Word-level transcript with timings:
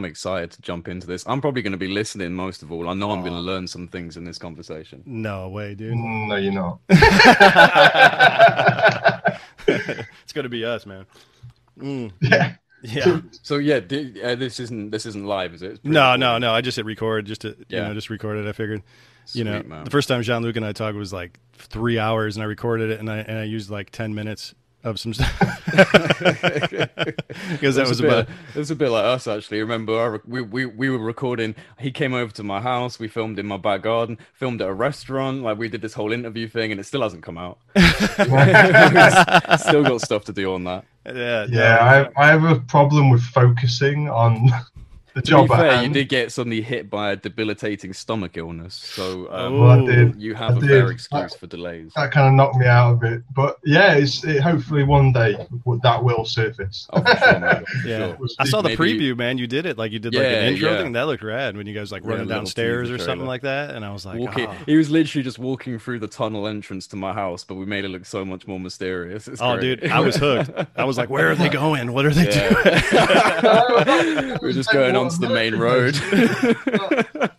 I'm 0.00 0.06
excited 0.06 0.50
to 0.52 0.62
jump 0.62 0.88
into 0.88 1.06
this. 1.06 1.24
I'm 1.26 1.42
probably 1.42 1.60
going 1.60 1.72
to 1.72 1.78
be 1.78 1.88
listening 1.88 2.32
most 2.32 2.62
of 2.62 2.72
all. 2.72 2.88
I 2.88 2.94
know 2.94 3.10
I'm 3.10 3.20
going 3.20 3.34
to 3.34 3.38
learn 3.40 3.68
some 3.68 3.86
things 3.86 4.16
in 4.16 4.24
this 4.24 4.38
conversation. 4.38 5.02
No 5.04 5.50
way, 5.50 5.74
dude. 5.74 5.94
No, 5.94 6.36
you're 6.36 6.52
not. 6.52 6.78
it's 9.68 10.32
gonna 10.32 10.48
be 10.48 10.64
us, 10.64 10.86
man. 10.86 11.04
Mm, 11.78 12.12
yeah. 12.22 12.54
yeah. 12.82 13.20
So 13.42 13.56
yeah, 13.56 13.80
di- 13.80 14.22
uh, 14.22 14.36
this 14.36 14.58
isn't 14.58 14.90
this 14.90 15.04
isn't 15.04 15.26
live, 15.26 15.52
is 15.52 15.62
it? 15.62 15.80
No, 15.84 15.90
pre-recorded. 16.16 16.20
no, 16.20 16.38
no. 16.38 16.54
I 16.54 16.62
just 16.62 16.76
hit 16.76 16.86
record 16.86 17.26
just 17.26 17.42
to 17.42 17.48
you 17.48 17.64
Yeah. 17.68 17.88
know 17.88 17.94
just 17.94 18.08
record 18.08 18.38
it. 18.38 18.48
I 18.48 18.52
figured 18.52 18.82
you 19.34 19.44
know 19.44 19.62
man. 19.62 19.84
the 19.84 19.90
first 19.90 20.08
time 20.08 20.22
Jean 20.22 20.42
Luc 20.42 20.56
and 20.56 20.64
I 20.64 20.72
talked 20.72 20.96
was 20.96 21.12
like 21.12 21.38
three 21.54 21.98
hours, 21.98 22.36
and 22.36 22.42
I 22.42 22.46
recorded 22.46 22.90
it, 22.90 23.00
and 23.00 23.10
I 23.10 23.18
and 23.18 23.38
I 23.38 23.44
used 23.44 23.68
like 23.70 23.90
ten 23.90 24.14
minutes 24.14 24.54
of 24.82 24.98
some 24.98 25.12
stuff 25.12 25.38
because 27.50 27.76
that 27.76 27.84
It 27.84 27.88
was 27.88 28.00
a 28.00 28.02
bit, 28.02 28.28
it 28.54 28.58
was 28.58 28.70
a 28.70 28.74
bit 28.76 28.90
like 28.90 29.04
us 29.04 29.26
actually. 29.26 29.60
Remember, 29.60 30.00
I 30.00 30.06
rec- 30.06 30.22
we, 30.26 30.40
we 30.40 30.64
we 30.66 30.90
were 30.90 30.98
recording. 30.98 31.54
He 31.78 31.90
came 31.90 32.14
over 32.14 32.32
to 32.32 32.42
my 32.42 32.60
house. 32.60 32.98
We 32.98 33.08
filmed 33.08 33.38
in 33.38 33.46
my 33.46 33.56
back 33.56 33.82
garden. 33.82 34.18
Filmed 34.32 34.62
at 34.62 34.68
a 34.68 34.74
restaurant. 34.74 35.42
Like 35.42 35.58
we 35.58 35.68
did 35.68 35.82
this 35.82 35.94
whole 35.94 36.12
interview 36.12 36.48
thing, 36.48 36.70
and 36.70 36.80
it 36.80 36.84
still 36.84 37.02
hasn't 37.02 37.22
come 37.22 37.38
out. 37.38 37.58
still 39.60 39.82
got 39.84 40.00
stuff 40.00 40.24
to 40.24 40.32
do 40.32 40.54
on 40.54 40.64
that. 40.64 40.84
yeah 41.06 41.46
Yeah, 41.48 42.10
I, 42.16 42.22
I 42.22 42.26
have 42.28 42.44
a 42.44 42.60
problem 42.60 43.10
with 43.10 43.22
focusing 43.22 44.08
on 44.08 44.50
the 45.14 45.22
To 45.22 45.42
be 45.42 45.48
fair, 45.48 45.82
you 45.82 45.88
did 45.90 46.08
get 46.08 46.32
suddenly 46.32 46.60
hit 46.62 46.88
by 46.90 47.12
a 47.12 47.16
debilitating 47.16 47.92
stomach 47.92 48.36
illness, 48.36 48.74
so 48.74 49.30
um. 49.32 49.60
Well, 49.60 49.70
I 49.70 49.84
did. 49.86 50.16
you 50.20 50.34
have 50.34 50.54
I 50.54 50.56
a 50.56 50.60
did. 50.60 50.68
fair 50.68 50.90
excuse 50.90 51.34
for 51.34 51.46
delays. 51.46 51.92
That 51.96 52.12
kind 52.12 52.28
of 52.28 52.34
knocked 52.34 52.56
me 52.56 52.66
out 52.66 52.92
of 52.94 53.02
it. 53.04 53.22
But 53.34 53.58
yeah, 53.64 53.94
it's 53.94 54.24
it, 54.24 54.40
hopefully 54.40 54.84
one 54.84 55.12
day 55.12 55.32
that 55.82 56.04
will 56.04 56.24
surface. 56.24 56.86
Oh, 56.92 57.02
sure, 57.04 57.40
man, 57.40 57.64
Yeah, 57.84 58.16
sure. 58.16 58.18
I 58.38 58.44
saw 58.44 58.62
the 58.62 58.70
Maybe 58.70 58.92
you- 59.04 59.14
preview, 59.14 59.18
man. 59.18 59.38
You 59.38 59.46
did 59.46 59.66
it 59.66 59.78
like 59.78 59.92
you 59.92 59.98
did 59.98 60.14
like 60.14 60.22
Yeah, 60.22 60.28
an 60.30 60.52
intro 60.54 60.70
yeah. 60.70 60.82
thing. 60.82 60.92
That 60.92 61.06
looked 61.06 61.22
rad 61.22 61.56
when 61.56 61.66
you 61.66 61.74
guys 61.74 61.90
like 61.92 62.02
Yeah, 62.04 62.10
running 62.10 62.28
downstairs 62.28 62.88
teaser 62.88 63.02
or 63.02 63.04
something 63.04 63.26
like 63.26 63.42
that. 63.42 63.74
And 63.74 63.84
I 63.84 63.92
was 63.92 64.04
like, 64.06 64.18
walking. 64.18 64.46
oh, 64.46 64.56
He 64.66 64.76
was 64.76 64.90
literally 64.90 65.22
just 65.22 65.38
walking 65.38 65.78
through 65.78 65.98
the 66.00 66.08
tunnel 66.08 66.46
entrance 66.46 66.86
to 66.88 66.96
my 66.96 67.12
house, 67.12 67.44
but 67.44 67.54
we 67.56 67.64
made 67.66 67.84
it 67.84 67.88
look 67.88 68.04
so 68.06 68.24
much 68.24 68.46
more 68.46 68.60
mysterious. 68.60 69.28
It's 69.28 69.40
oh, 69.40 69.56
great. 69.58 69.80
dude, 69.80 69.90
I 69.90 70.00
was 70.00 70.16
hooked. 70.16 70.50
I 70.76 70.84
was 70.84 70.96
like, 70.98 71.10
where 71.10 71.30
are 71.30 71.34
they 71.34 71.48
going? 71.62 71.92
What 71.92 72.06
are 72.06 72.10
they 72.14 72.24
doing? 72.26 72.54
We're 74.42 74.52
just 74.52 74.72
going 74.72 74.96
onto 75.14 75.26
the 75.26 75.34
main 75.34 75.54
road. 75.56 75.94
that, 76.10 77.08
that 77.14 77.36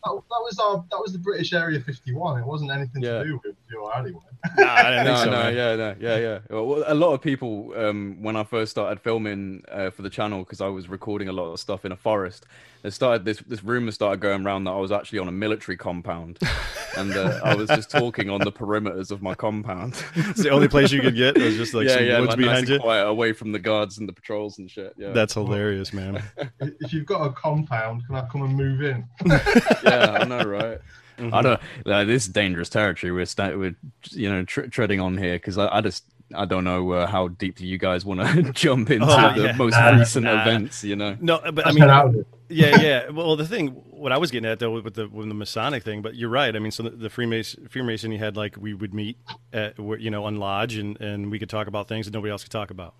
was 0.51 0.59
our 0.59 0.83
that 0.91 0.99
was 1.01 1.13
the 1.13 1.19
British 1.19 1.53
Area 1.53 1.79
51. 1.79 2.41
It 2.41 2.45
wasn't 2.45 2.71
anything 2.71 3.01
Yeah. 3.03 3.19
to 3.19 3.23
do 3.23 3.41
with 3.43 3.55
your 3.69 3.93
alleyway. 3.95 4.19
Nah, 4.57 4.73
I 4.73 4.83
didn't 4.83 5.05
think 5.05 5.07
no, 5.07 5.15
so, 5.15 5.25
no, 5.25 5.31
man. 5.31 5.55
yeah, 5.55 5.75
no, 5.75 5.95
yeah, 5.99 6.17
yeah. 6.17 6.39
Well, 6.49 6.83
a 6.87 6.95
lot 6.95 7.13
of 7.13 7.21
people, 7.21 7.73
um, 7.75 8.17
when 8.21 8.35
I 8.35 8.43
first 8.43 8.71
started 8.71 8.99
filming 8.99 9.63
uh, 9.71 9.91
for 9.91 10.01
the 10.01 10.09
channel, 10.09 10.39
because 10.39 10.61
I 10.61 10.67
was 10.67 10.89
recording 10.89 11.29
a 11.29 11.31
lot 11.31 11.51
of 11.51 11.59
stuff 11.59 11.85
in 11.85 11.91
a 11.91 11.95
forest, 11.95 12.45
there 12.81 12.89
started 12.91 13.23
this 13.25 13.37
this 13.41 13.63
rumor 13.63 13.91
started 13.91 14.19
going 14.19 14.43
around 14.43 14.63
that 14.63 14.71
I 14.71 14.79
was 14.79 14.91
actually 14.91 15.19
on 15.19 15.27
a 15.27 15.31
military 15.31 15.77
compound, 15.77 16.39
and 16.97 17.15
uh, 17.15 17.39
I 17.43 17.53
was 17.53 17.69
just 17.69 17.91
talking 17.91 18.29
on 18.31 18.41
the 18.41 18.51
perimeters 18.51 19.11
of 19.11 19.21
my 19.21 19.35
compound. 19.35 20.03
It's 20.15 20.41
the 20.41 20.49
only 20.49 20.67
place 20.67 20.91
you 20.91 21.01
could 21.01 21.15
get 21.15 21.37
was 21.37 21.55
just 21.55 21.75
like 21.75 21.87
yeah, 21.87 21.95
some 21.95 22.05
yeah, 22.05 22.19
woods 22.19 22.29
like, 22.29 22.37
behind 22.39 22.59
and 22.61 22.69
you. 22.69 22.79
quiet, 22.79 23.05
away 23.07 23.33
from 23.33 23.51
the 23.51 23.59
guards 23.59 23.99
and 23.99 24.09
the 24.09 24.13
patrols 24.13 24.57
and 24.57 24.69
shit. 24.69 24.93
Yeah, 24.97 25.11
That's 25.11 25.33
hilarious, 25.35 25.93
man. 25.93 26.23
If 26.79 26.93
you've 26.93 27.05
got 27.05 27.25
a 27.25 27.31
compound, 27.33 28.05
can 28.07 28.15
I 28.15 28.27
come 28.31 28.43
and 28.43 28.55
move 28.55 28.81
in? 28.81 29.07
yeah, 29.25 30.17
I 30.19 30.23
know, 30.25 30.40
right? 30.47 30.79
Mhm. 31.17 31.33
I 31.33 31.41
don't. 31.41 31.61
Like, 31.85 32.07
this 32.07 32.23
is 32.25 32.29
dangerous 32.33 32.69
territory. 32.69 33.11
We're 33.11 33.25
sta- 33.25 33.55
we're 33.55 33.75
you 34.11 34.29
know 34.29 34.43
tre- 34.43 34.67
treading 34.69 34.99
on 34.99 35.17
here 35.17 35.33
because 35.35 35.57
I, 35.57 35.67
I 35.77 35.81
just 35.81 36.03
I 36.33 36.45
don't 36.45 36.63
know 36.63 36.91
uh, 36.93 37.05
how 37.07 37.27
deeply 37.27 37.67
you 37.67 37.77
guys 37.77 38.05
want 38.05 38.21
to 38.21 38.51
jump 38.53 38.89
into 38.89 39.05
Oh, 39.07 39.33
the 39.35 39.43
yeah. 39.47 39.51
most 39.57 39.73
Nah, 39.73 39.97
recent 39.99 40.23
nah. 40.25 40.41
events. 40.41 40.83
You 40.83 40.95
know. 40.95 41.17
No, 41.19 41.39
but 41.51 41.67
I 41.67 41.71
mean, 41.71 41.79
get 41.79 41.89
out 41.89 42.07
of 42.07 42.15
it. 42.15 42.27
yeah, 42.49 42.81
yeah. 42.81 43.09
Well, 43.09 43.35
the 43.35 43.45
thing, 43.45 43.67
what 43.89 44.11
I 44.11 44.17
was 44.17 44.31
getting 44.31 44.49
at 44.49 44.59
though 44.59 44.71
with 44.71 44.93
the 44.95 45.07
with 45.09 45.27
the 45.27 45.33
Masonic 45.35 45.83
thing, 45.83 46.01
but 46.01 46.15
you're 46.15 46.29
right. 46.29 46.55
I 46.55 46.59
mean, 46.59 46.71
so 46.71 46.83
the, 46.83 46.89
the 46.91 47.09
Freemason 47.09 47.67
Freemason, 47.67 48.11
you 48.11 48.17
had 48.17 48.35
like 48.37 48.55
we 48.57 48.73
would 48.73 48.93
meet 48.93 49.17
at 49.53 49.77
you 49.77 50.09
know 50.09 50.23
on 50.23 50.37
lodge 50.37 50.75
and 50.75 50.99
and 51.01 51.29
we 51.29 51.37
could 51.37 51.49
talk 51.49 51.67
about 51.67 51.87
things 51.87 52.05
that 52.07 52.13
nobody 52.13 52.31
else 52.31 52.43
could 52.43 52.51
talk 52.51 52.71
about. 52.71 52.95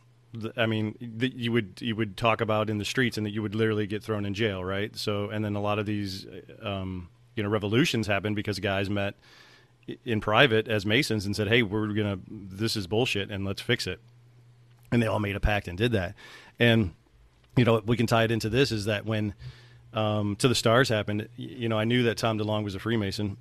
I 0.55 0.65
mean, 0.65 0.95
that 1.17 1.33
you 1.33 1.51
would 1.53 1.79
you 1.81 1.95
would 1.95 2.17
talk 2.17 2.39
about 2.39 2.69
in 2.69 2.77
the 2.77 2.85
streets 2.85 3.17
and 3.17 3.25
that 3.25 3.31
you 3.31 3.41
would 3.41 3.55
literally 3.55 3.87
get 3.87 4.03
thrown 4.03 4.25
in 4.25 4.33
jail, 4.33 4.63
right? 4.63 4.95
So, 4.95 5.29
and 5.29 5.43
then 5.43 5.55
a 5.55 5.61
lot 5.61 5.77
of 5.79 5.85
these, 5.85 6.25
um, 6.61 7.09
you 7.35 7.43
know, 7.43 7.49
revolutions 7.49 8.07
happened 8.07 8.35
because 8.35 8.59
guys 8.59 8.89
met 8.89 9.15
in 10.05 10.21
private 10.21 10.67
as 10.67 10.85
Masons 10.85 11.25
and 11.25 11.35
said, 11.35 11.47
"Hey, 11.47 11.63
we're 11.63 11.87
gonna 11.87 12.19
this 12.27 12.75
is 12.75 12.87
bullshit 12.87 13.31
and 13.31 13.45
let's 13.45 13.61
fix 13.61 13.87
it." 13.87 13.99
And 14.91 15.01
they 15.01 15.07
all 15.07 15.19
made 15.19 15.35
a 15.35 15.39
pact 15.39 15.67
and 15.67 15.77
did 15.77 15.91
that. 15.93 16.15
And 16.59 16.91
you 17.57 17.65
know, 17.65 17.81
we 17.85 17.97
can 17.97 18.07
tie 18.07 18.23
it 18.23 18.31
into 18.31 18.49
this 18.49 18.71
is 18.71 18.85
that 18.85 19.05
when 19.05 19.33
um, 19.93 20.35
To 20.37 20.47
the 20.47 20.55
Stars 20.55 20.89
happened, 20.89 21.27
you 21.35 21.67
know, 21.67 21.77
I 21.77 21.83
knew 21.83 22.03
that 22.03 22.17
Tom 22.17 22.37
DeLonge 22.37 22.63
was 22.63 22.75
a 22.75 22.79
Freemason, 22.79 23.37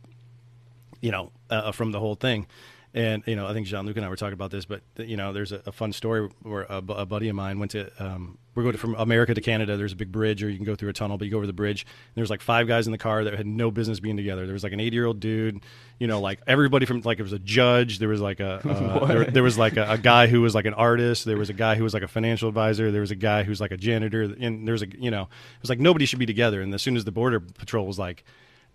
you 1.00 1.12
know, 1.12 1.30
uh, 1.48 1.72
from 1.72 1.92
the 1.92 2.00
whole 2.00 2.16
thing. 2.16 2.46
And, 2.92 3.22
you 3.24 3.36
know, 3.36 3.46
I 3.46 3.52
think 3.52 3.68
Jean 3.68 3.86
Luc 3.86 3.96
and 3.96 4.04
I 4.04 4.08
were 4.08 4.16
talking 4.16 4.32
about 4.32 4.50
this, 4.50 4.64
but, 4.64 4.82
you 4.96 5.16
know, 5.16 5.32
there's 5.32 5.52
a, 5.52 5.62
a 5.64 5.70
fun 5.70 5.92
story 5.92 6.28
where 6.42 6.62
a, 6.62 6.78
a 6.78 7.06
buddy 7.06 7.28
of 7.28 7.36
mine 7.36 7.60
went 7.60 7.70
to, 7.70 7.88
um, 8.04 8.36
we're 8.56 8.64
going 8.64 8.76
from 8.78 8.96
America 8.96 9.32
to 9.32 9.40
Canada. 9.40 9.76
There's 9.76 9.92
a 9.92 9.96
big 9.96 10.10
bridge, 10.10 10.42
or 10.42 10.50
you 10.50 10.56
can 10.56 10.64
go 10.64 10.74
through 10.74 10.88
a 10.88 10.92
tunnel, 10.92 11.16
but 11.16 11.24
you 11.24 11.30
go 11.30 11.36
over 11.36 11.46
the 11.46 11.52
bridge. 11.52 11.82
And 11.82 12.14
there's 12.16 12.30
like 12.30 12.40
five 12.40 12.66
guys 12.66 12.88
in 12.88 12.90
the 12.90 12.98
car 12.98 13.22
that 13.22 13.34
had 13.34 13.46
no 13.46 13.70
business 13.70 14.00
being 14.00 14.16
together. 14.16 14.44
There 14.44 14.52
was 14.52 14.64
like 14.64 14.72
an 14.72 14.80
80 14.80 14.96
year 14.96 15.06
old 15.06 15.20
dude, 15.20 15.60
you 16.00 16.08
know, 16.08 16.20
like 16.20 16.40
everybody 16.48 16.84
from, 16.84 17.00
like, 17.02 17.20
it 17.20 17.22
was 17.22 17.32
a 17.32 17.38
judge. 17.38 18.00
There 18.00 18.08
was 18.08 18.20
like 18.20 18.40
a, 18.40 18.60
uh, 18.68 19.06
there, 19.06 19.24
there 19.24 19.42
was 19.44 19.56
like 19.56 19.76
a, 19.76 19.92
a 19.92 19.98
guy 19.98 20.26
who 20.26 20.40
was 20.40 20.56
like 20.56 20.66
an 20.66 20.74
artist. 20.74 21.26
There 21.26 21.38
was 21.38 21.48
a 21.48 21.54
guy 21.54 21.76
who 21.76 21.84
was 21.84 21.94
like 21.94 22.02
a 22.02 22.08
financial 22.08 22.48
advisor. 22.48 22.90
There 22.90 23.02
was 23.02 23.12
a 23.12 23.16
guy 23.16 23.44
who's 23.44 23.60
like 23.60 23.70
a 23.70 23.76
janitor. 23.76 24.22
And 24.22 24.66
there's 24.66 24.82
a, 24.82 24.88
you 24.98 25.12
know, 25.12 25.22
it 25.22 25.62
was 25.62 25.70
like 25.70 25.78
nobody 25.78 26.06
should 26.06 26.18
be 26.18 26.26
together. 26.26 26.60
And 26.60 26.74
as 26.74 26.82
soon 26.82 26.96
as 26.96 27.04
the 27.04 27.12
border 27.12 27.38
patrol 27.38 27.86
was 27.86 28.00
like, 28.00 28.24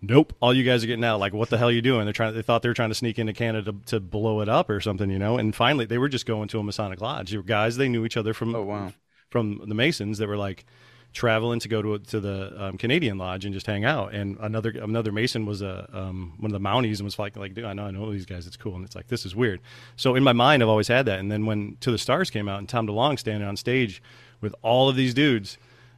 nope, 0.02 0.32
all 0.40 0.54
you 0.54 0.64
guys 0.64 0.84
are 0.84 0.86
getting 0.86 1.04
out. 1.04 1.18
Like, 1.20 1.32
what 1.32 1.50
the 1.50 1.58
hell 1.58 1.68
are 1.68 1.72
you 1.72 1.82
doing? 1.82 2.04
They're 2.04 2.12
trying. 2.12 2.34
They 2.34 2.42
thought 2.42 2.62
they 2.62 2.68
were 2.68 2.74
trying 2.74 2.90
to 2.90 2.94
sneak 2.94 3.18
into 3.18 3.32
Canada 3.32 3.72
to, 3.72 3.78
to 3.86 4.00
blow 4.00 4.40
it 4.40 4.48
up 4.48 4.70
or 4.70 4.80
something, 4.80 5.10
you 5.10 5.18
know. 5.18 5.38
And 5.38 5.54
finally, 5.54 5.84
they 5.86 5.98
were 5.98 6.08
just 6.08 6.26
going 6.26 6.48
to 6.48 6.58
a 6.58 6.62
Masonic 6.62 7.00
lodge. 7.00 7.30
They 7.32 7.42
guys 7.42 7.76
they 7.76 7.88
knew 7.88 8.04
each 8.04 8.16
other 8.16 8.34
from 8.34 8.54
Oh, 8.54 8.62
wow. 8.62 8.92
from 9.30 9.62
the 9.66 9.74
Masons 9.74 10.18
that 10.18 10.28
were 10.28 10.36
like 10.36 10.64
traveling 11.12 11.58
to 11.60 11.68
go 11.68 11.80
to 11.80 11.98
to 11.98 12.20
the 12.20 12.52
um, 12.62 12.76
Canadian 12.76 13.16
lodge 13.16 13.46
and 13.46 13.54
just 13.54 13.66
hang 13.66 13.84
out. 13.86 14.12
And 14.12 14.36
another 14.40 14.70
another 14.70 15.12
Mason 15.12 15.46
was 15.46 15.62
a 15.62 15.88
um, 15.92 16.34
one 16.38 16.52
of 16.52 16.62
the 16.62 16.68
Mounties 16.68 16.96
and 16.98 17.04
was 17.04 17.18
like 17.18 17.36
like, 17.36 17.54
dude, 17.54 17.64
I 17.64 17.72
know 17.72 17.86
I 17.86 17.90
know 17.90 18.12
these 18.12 18.26
guys. 18.26 18.46
It's 18.46 18.56
cool. 18.58 18.74
And 18.76 18.84
it's 18.84 18.94
like 18.94 19.08
this 19.08 19.24
is 19.24 19.34
weird. 19.34 19.60
So 19.96 20.14
in 20.14 20.22
my 20.22 20.34
mind, 20.34 20.62
I've 20.62 20.68
always 20.68 20.88
had 20.88 21.06
that. 21.06 21.18
And 21.18 21.32
then 21.32 21.46
when 21.46 21.76
To 21.80 21.90
the 21.90 21.96
Stars 21.98 22.28
came 22.30 22.48
out 22.48 22.58
and 22.58 22.68
Tom 22.68 22.86
DeLonge 22.86 23.18
standing 23.18 23.48
on 23.48 23.56
stage 23.56 24.02
with 24.42 24.54
all 24.60 24.90
of 24.90 24.96
these 24.96 25.14
dudes, 25.14 25.56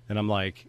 and 0.08 0.18
I'm 0.20 0.28
like 0.28 0.66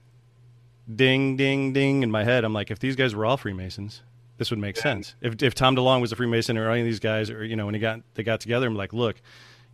ding, 0.94 1.36
ding, 1.38 1.74
ding 1.74 2.04
in 2.04 2.12
my 2.12 2.24
head. 2.24 2.44
I'm 2.44 2.54
like, 2.54 2.72
if 2.72 2.80
these 2.80 2.96
guys 2.96 3.14
were 3.16 3.26
all 3.26 3.38
Freemasons, 3.38 4.02
this 4.38 4.50
would 4.50 4.60
make 4.60 4.78
sense. 4.78 5.16
If 5.22 5.42
if 5.44 5.54
Tom 5.56 5.76
DeLonge 5.76 6.02
was 6.02 6.12
a 6.12 6.16
Freemason 6.16 6.58
or 6.58 6.70
any 6.72 6.82
of 6.82 6.86
these 6.86 7.00
guys, 7.00 7.30
or 7.30 7.44
you 7.44 7.56
know, 7.56 7.66
when 7.66 7.76
he 7.76 7.80
got 7.82 8.02
they 8.14 8.24
got 8.24 8.40
together, 8.40 8.68
I'm 8.68 8.76
like, 8.76 8.94
look, 8.94 9.18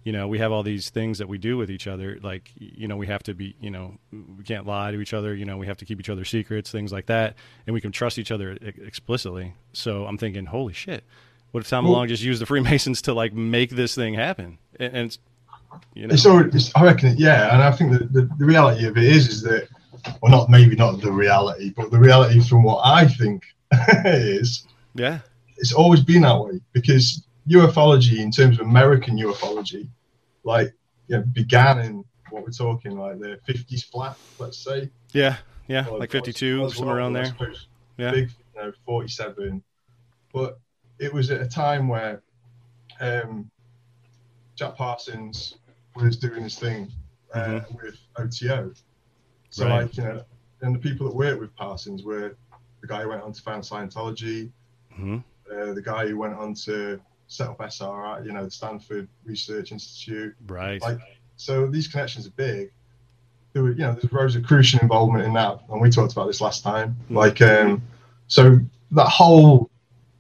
you 0.04 0.12
know, 0.12 0.28
we 0.28 0.40
have 0.40 0.52
all 0.52 0.64
these 0.64 0.90
things 0.90 1.18
that 1.20 1.28
we 1.28 1.38
do 1.38 1.58
with 1.58 1.70
each 1.72 1.88
other. 1.88 2.20
Like, 2.22 2.52
you 2.56 2.88
know, 2.88 2.96
we 2.98 3.08
have 3.08 3.24
to 3.24 3.34
be, 3.34 3.56
you 3.60 3.70
know, 3.72 3.98
we 4.12 4.44
can't 4.44 4.66
lie 4.66 4.92
to 4.92 5.00
each 5.00 5.14
other. 5.14 5.34
You 5.36 5.46
know, 5.46 5.58
we 5.58 5.68
have 5.68 5.78
to 5.78 5.86
keep 5.86 6.00
each 6.00 6.10
other 6.10 6.26
secrets, 6.26 6.72
things 6.72 6.92
like 6.92 7.08
that, 7.08 7.36
and 7.68 7.74
we 7.74 7.82
can 7.82 7.92
trust 7.92 8.18
each 8.20 8.32
other 8.32 8.54
e- 8.54 8.74
explicitly. 8.86 9.54
So 9.74 10.06
I'm 10.06 10.18
thinking, 10.18 10.46
holy 10.46 10.74
shit, 10.74 11.04
what 11.52 11.62
if 11.62 11.70
Tom 11.70 11.86
Well- 11.86 11.96
DeLonge 11.96 12.10
just 12.10 12.24
used 12.24 12.42
the 12.42 12.46
Freemasons 12.46 13.02
to 13.04 13.14
like 13.14 13.34
make 13.34 13.72
this 13.72 13.96
thing 13.96 14.14
happen? 14.14 14.58
And, 14.80 14.94
and 14.96 15.06
it's, 15.08 15.20
you 15.94 16.08
know, 16.08 16.14
It's 16.14 16.26
already, 16.26 16.56
it's, 16.56 16.72
I 16.76 16.84
reckon, 16.84 17.16
yeah, 17.18 17.54
and 17.54 17.62
I 17.64 17.72
think 17.72 17.92
that 17.94 18.14
the, 18.14 18.30
the 18.38 18.46
reality 18.46 18.86
of 18.86 18.98
it 18.98 19.04
is, 19.04 19.28
is 19.28 19.42
that, 19.44 19.68
well, 20.22 20.32
not 20.32 20.50
maybe 20.50 20.76
not 20.76 21.02
the 21.02 21.12
reality, 21.12 21.72
but 21.76 21.92
the 21.92 22.00
reality 22.00 22.40
from 22.42 22.64
what 22.64 22.82
I 22.86 23.08
think 23.08 23.44
is, 24.06 24.68
yeah, 24.94 25.20
it's 25.58 25.74
always 25.74 26.02
been 26.02 26.22
that 26.24 26.40
way 26.40 26.60
because 26.74 27.26
ufology, 27.48 28.20
in 28.20 28.32
terms 28.32 28.60
of 28.60 28.66
American 28.66 29.18
ufology, 29.18 29.88
like, 30.44 30.74
you 31.08 31.18
know, 31.18 31.24
began 31.34 31.80
in 31.80 32.04
what 32.30 32.44
we're 32.44 32.50
talking 32.52 32.98
like 32.98 33.20
the 33.20 33.40
50s 33.48 33.86
flat, 33.86 34.18
let's 34.40 34.64
say, 34.64 34.90
yeah, 35.14 35.38
yeah, 35.68 35.88
Or 35.90 36.00
like 36.00 36.12
52, 36.12 36.62
Roswell, 36.62 36.72
somewhere 36.72 36.98
around 36.98 37.14
there. 37.14 37.36
Yeah. 37.98 38.12
Big, 38.12 38.30
you 38.56 38.62
know, 38.62 38.72
47. 38.86 39.64
But 40.34 40.60
it 41.00 41.14
was 41.14 41.32
at 41.32 41.42
a 41.42 41.48
time 41.48 41.88
where 41.88 42.22
um, 43.00 43.50
Jack 44.56 44.76
Parsons 44.76 45.56
was 45.96 46.18
doing 46.18 46.44
his 46.44 46.58
thing 46.60 46.92
uh, 47.34 47.62
Mhm. 47.62 47.76
with 47.76 47.98
OTO. 48.18 48.74
So, 49.56 49.66
Right. 49.66 49.84
like, 49.84 49.96
you 49.96 50.04
know, 50.04 50.22
and 50.62 50.76
the 50.76 50.80
people 50.80 51.08
that 51.08 51.16
worked 51.16 51.40
with 51.40 51.56
Parsons 51.56 52.04
were 52.04 52.36
the 52.82 52.88
guy 52.88 53.04
who 53.04 53.10
went 53.10 53.22
on 53.22 53.32
to 53.32 53.42
found 53.42 53.64
Scientology, 53.64 54.52
hmm 54.94 55.20
uh, 55.50 55.74
the 55.74 55.82
guy 55.82 56.08
who 56.08 56.18
went 56.18 56.34
on 56.34 56.54
to 56.56 57.00
set 57.28 57.48
up 57.48 57.62
SRI, 57.62 58.26
you 58.26 58.34
know, 58.34 58.44
the 58.44 58.52
Stanford 58.52 59.08
Research 59.24 59.72
Institute. 59.72 60.36
Right. 60.48 60.82
Like, 60.82 61.00
so 61.38 61.68
these 61.68 61.88
connections 61.88 62.28
are 62.28 62.32
big. 62.32 62.74
There 63.54 63.64
were, 63.64 63.72
you 63.72 63.78
know, 63.78 63.94
there's 63.94 64.12
Rosicrucian 64.12 64.82
involvement 64.82 65.24
in 65.24 65.34
that, 65.34 65.60
and 65.70 65.80
we 65.80 65.90
talked 65.90 66.12
about 66.12 66.28
this 66.28 66.42
last 66.42 66.64
time. 66.64 66.98
Mm. 67.10 67.16
Like, 67.16 67.42
um, 67.42 67.82
so 68.28 68.60
that 68.92 69.08
whole 69.08 69.70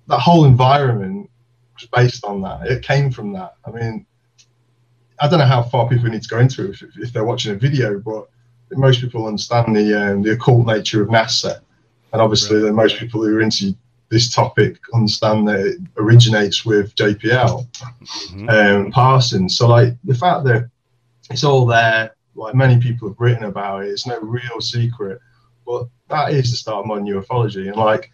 that 0.07 0.19
whole 0.19 0.45
environment 0.45 1.29
was 1.73 1.89
based 1.89 2.23
on 2.23 2.41
that. 2.43 2.67
It 2.67 2.83
came 2.83 3.11
from 3.11 3.33
that. 3.33 3.55
I 3.65 3.71
mean, 3.71 4.05
I 5.19 5.27
don't 5.27 5.39
know 5.39 5.45
how 5.45 5.63
far 5.63 5.89
people 5.89 6.07
need 6.07 6.21
to 6.21 6.29
go 6.29 6.39
into 6.39 6.69
it 6.69 6.81
if, 6.81 6.97
if 6.97 7.11
they're 7.11 7.25
watching 7.25 7.51
a 7.51 7.55
video, 7.55 7.99
but 7.99 8.29
most 8.77 9.01
people 9.01 9.27
understand 9.27 9.75
the 9.75 9.93
um, 9.93 10.21
the 10.21 10.31
occult 10.31 10.65
nature 10.65 11.01
of 11.01 11.09
NASA, 11.09 11.59
and 12.13 12.21
obviously, 12.21 12.61
right. 12.61 12.73
most 12.73 12.97
people 12.97 13.23
who 13.23 13.35
are 13.35 13.41
into 13.41 13.75
this 14.09 14.33
topic 14.33 14.77
understand 14.93 15.47
that 15.47 15.59
it 15.59 15.77
originates 15.97 16.65
with 16.65 16.95
JPL 16.95 17.67
mm-hmm. 17.67 18.49
um, 18.49 18.91
Parsons. 18.91 19.57
So, 19.57 19.67
like 19.67 19.95
the 20.03 20.15
fact 20.15 20.45
that 20.45 20.69
it's 21.29 21.43
all 21.43 21.65
there, 21.65 22.15
like 22.35 22.55
many 22.55 22.79
people 22.79 23.09
have 23.09 23.19
written 23.19 23.45
about 23.45 23.83
it, 23.83 23.89
it's 23.89 24.05
no 24.05 24.19
real 24.19 24.61
secret. 24.61 25.19
But 25.65 25.87
that 26.09 26.31
is 26.31 26.51
the 26.51 26.57
start 26.57 26.81
of 26.81 26.85
modern 26.87 27.07
ufology, 27.07 27.67
and 27.67 27.75
like 27.75 28.11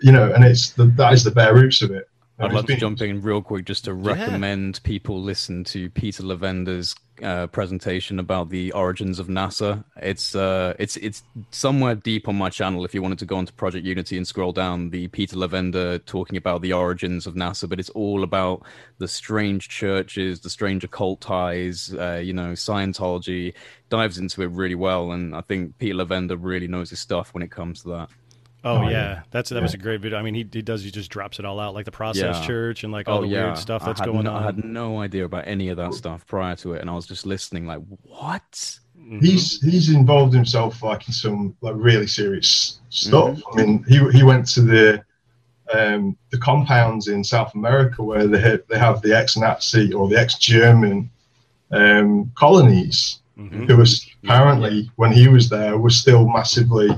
you 0.00 0.12
know, 0.12 0.32
and 0.32 0.44
it's 0.44 0.70
the, 0.70 0.86
that 0.96 1.12
is 1.12 1.24
the 1.24 1.30
bare 1.30 1.54
roots 1.54 1.82
of 1.82 1.90
it. 1.90 2.08
I'd 2.38 2.52
like 2.52 2.66
to 2.66 2.76
jump 2.76 3.00
in 3.00 3.22
real 3.22 3.40
quick 3.40 3.64
just 3.64 3.84
to 3.84 3.94
recommend 3.94 4.76
yeah. 4.76 4.86
people 4.86 5.22
listen 5.22 5.64
to 5.64 5.88
Peter 5.90 6.22
Levenda's 6.22 6.94
uh, 7.22 7.46
presentation 7.48 8.18
about 8.18 8.50
the 8.50 8.72
origins 8.72 9.18
of 9.18 9.28
NASA. 9.28 9.84
It's 9.96 10.34
uh, 10.34 10.74
it's 10.78 10.96
it's 10.96 11.22
somewhere 11.50 11.94
deep 11.94 12.28
on 12.28 12.36
my 12.36 12.50
channel. 12.50 12.84
If 12.84 12.94
you 12.94 13.02
wanted 13.02 13.18
to 13.20 13.26
go 13.26 13.36
onto 13.36 13.52
Project 13.52 13.84
Unity 13.86 14.16
and 14.16 14.26
scroll 14.26 14.52
down, 14.52 14.90
the 14.90 15.08
Peter 15.08 15.36
Levenda 15.36 16.04
talking 16.06 16.36
about 16.36 16.62
the 16.62 16.72
origins 16.72 17.26
of 17.26 17.34
NASA, 17.34 17.68
but 17.68 17.80
it's 17.80 17.90
all 17.90 18.22
about 18.22 18.62
the 18.98 19.08
strange 19.08 19.68
churches, 19.68 20.40
the 20.40 20.50
strange 20.50 20.84
occult 20.84 21.20
ties. 21.20 21.94
Uh, 21.94 22.20
you 22.22 22.32
know, 22.32 22.52
Scientology 22.52 23.54
dives 23.88 24.18
into 24.18 24.42
it 24.42 24.50
really 24.50 24.74
well, 24.74 25.12
and 25.12 25.34
I 25.34 25.40
think 25.40 25.78
Peter 25.78 25.94
Levenda 25.94 26.36
really 26.38 26.68
knows 26.68 26.90
his 26.90 27.00
stuff 27.00 27.34
when 27.34 27.42
it 27.42 27.50
comes 27.50 27.82
to 27.82 27.88
that. 27.88 28.10
Oh, 28.64 28.78
oh, 28.78 28.88
yeah, 28.88 29.22
that's 29.30 29.50
that 29.50 29.56
yeah. 29.56 29.62
was 29.62 29.74
a 29.74 29.78
great 29.78 30.00
video. 30.00 30.18
I 30.18 30.22
mean, 30.22 30.34
he 30.34 30.46
he 30.52 30.62
does 30.62 30.82
he 30.82 30.90
just 30.90 31.10
drops 31.10 31.38
it 31.38 31.44
all 31.44 31.60
out 31.60 31.74
like 31.74 31.84
the 31.84 31.92
process 31.92 32.40
yeah. 32.40 32.46
church 32.46 32.82
and 32.82 32.92
like 32.92 33.08
all 33.08 33.18
oh, 33.18 33.22
the 33.22 33.28
yeah. 33.28 33.44
weird 33.44 33.58
stuff 33.58 33.84
that's 33.84 34.00
going 34.00 34.24
no, 34.24 34.32
on. 34.32 34.42
I 34.42 34.46
had 34.46 34.64
no 34.64 35.00
idea 35.00 35.24
about 35.24 35.46
any 35.46 35.68
of 35.68 35.76
that 35.76 35.94
stuff 35.94 36.26
prior 36.26 36.56
to 36.56 36.72
it, 36.74 36.80
and 36.80 36.90
I 36.90 36.94
was 36.94 37.06
just 37.06 37.26
listening 37.26 37.66
like, 37.66 37.80
what? 38.02 38.78
Mm-hmm. 38.98 39.20
He's 39.20 39.60
he's 39.62 39.90
involved 39.90 40.34
himself 40.34 40.82
like 40.82 41.06
in 41.06 41.14
some 41.14 41.56
like 41.60 41.74
really 41.76 42.08
serious 42.08 42.80
stuff. 42.88 43.36
Mm-hmm. 43.36 43.58
I 43.58 43.62
mean, 43.62 43.84
he 43.88 44.18
he 44.18 44.24
went 44.24 44.48
to 44.48 44.62
the 44.62 45.04
um, 45.72 46.16
the 46.30 46.38
compounds 46.38 47.08
in 47.08 47.22
South 47.22 47.54
America 47.54 48.02
where 48.02 48.26
they 48.26 48.40
have, 48.40 48.62
they 48.68 48.78
have 48.78 49.02
the 49.02 49.16
ex-Nazi 49.16 49.92
or 49.92 50.08
the 50.08 50.18
ex-German 50.18 51.10
um, 51.72 52.30
colonies, 52.36 53.20
mm-hmm. 53.38 53.64
who 53.64 53.76
was 53.76 54.08
apparently 54.24 54.90
when 54.96 55.12
he 55.12 55.28
was 55.28 55.48
there 55.48 55.78
was 55.78 55.96
still 55.96 56.26
massively 56.28 56.88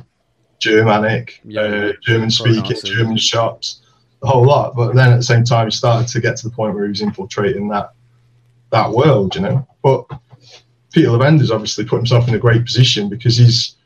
Germanic, 0.58 1.40
yeah, 1.44 1.60
uh, 1.60 1.92
German 2.02 2.30
speaking, 2.30 2.76
German 2.84 3.16
shops, 3.16 3.82
the 4.20 4.26
whole 4.26 4.44
lot. 4.44 4.74
But 4.74 4.94
then 4.94 5.12
at 5.12 5.16
the 5.16 5.22
same 5.22 5.44
time, 5.44 5.66
he 5.66 5.70
started 5.70 6.08
to 6.08 6.20
get 6.20 6.36
to 6.38 6.48
the 6.48 6.54
point 6.54 6.74
where 6.74 6.84
he 6.84 6.90
was 6.90 7.00
infiltrating 7.00 7.68
that 7.68 7.92
that 8.70 8.90
world, 8.90 9.34
you 9.34 9.42
know. 9.42 9.66
But 9.82 10.06
Peter 10.92 11.08
Levenda's 11.08 11.50
obviously 11.50 11.84
put 11.84 11.96
himself 11.96 12.28
in 12.28 12.34
a 12.34 12.38
great 12.38 12.64
position 12.64 13.08
because 13.08 13.36
he's 13.36 13.76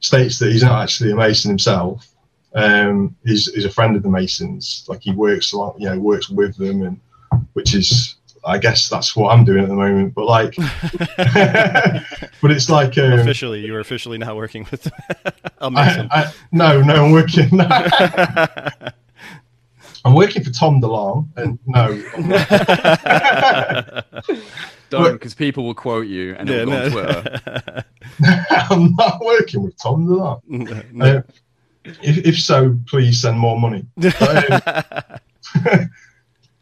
states 0.00 0.38
that 0.38 0.52
he's 0.52 0.62
not 0.62 0.82
actually 0.82 1.10
a 1.10 1.16
Mason 1.16 1.50
himself. 1.50 2.14
Um, 2.54 3.16
he's, 3.24 3.52
he's 3.52 3.64
a 3.64 3.70
friend 3.70 3.96
of 3.96 4.02
the 4.02 4.08
Masons. 4.08 4.84
Like 4.88 5.02
he 5.02 5.12
works 5.12 5.52
a 5.52 5.58
lot, 5.58 5.76
you 5.78 5.88
know, 5.88 5.98
works 5.98 6.28
with 6.28 6.56
them, 6.56 6.82
and 6.82 7.00
which 7.52 7.74
is 7.74 8.16
I 8.48 8.58
guess 8.58 8.88
that's 8.88 9.14
what 9.14 9.30
I'm 9.32 9.44
doing 9.44 9.62
at 9.62 9.68
the 9.68 9.74
moment. 9.74 10.14
But 10.14 10.24
like, 10.24 10.56
but 12.40 12.50
it's 12.50 12.70
like 12.70 12.96
um, 12.96 13.12
officially, 13.12 13.60
you 13.64 13.74
are 13.76 13.80
officially 13.80 14.16
now 14.16 14.34
working 14.34 14.66
with. 14.70 14.90
I, 15.60 16.08
I, 16.10 16.32
no, 16.50 16.80
no, 16.80 17.04
I'm 17.04 17.12
working. 17.12 17.60
I'm 20.04 20.14
working 20.14 20.42
for 20.44 20.50
Tom 20.50 20.80
DeLonge, 20.80 21.28
and 21.36 21.58
no, 21.66 21.88
don't 24.88 25.12
because 25.12 25.34
people 25.34 25.64
will 25.64 25.74
quote 25.74 26.06
you 26.06 26.34
and 26.38 26.48
it'll 26.48 26.72
yeah, 26.72 26.88
go 26.88 27.00
no. 27.00 27.08
on 27.08 27.22
Twitter. 27.22 27.84
I'm 28.70 28.94
not 28.94 29.20
working 29.20 29.62
with 29.62 29.76
Tom 29.76 30.06
DeLonge. 30.06 30.92
No. 30.92 31.04
Uh, 31.04 31.22
if, 31.84 32.26
if 32.26 32.40
so, 32.40 32.78
please 32.86 33.20
send 33.20 33.38
more 33.38 33.60
money. 33.60 33.84
But, 33.96 35.20
um, 35.66 35.90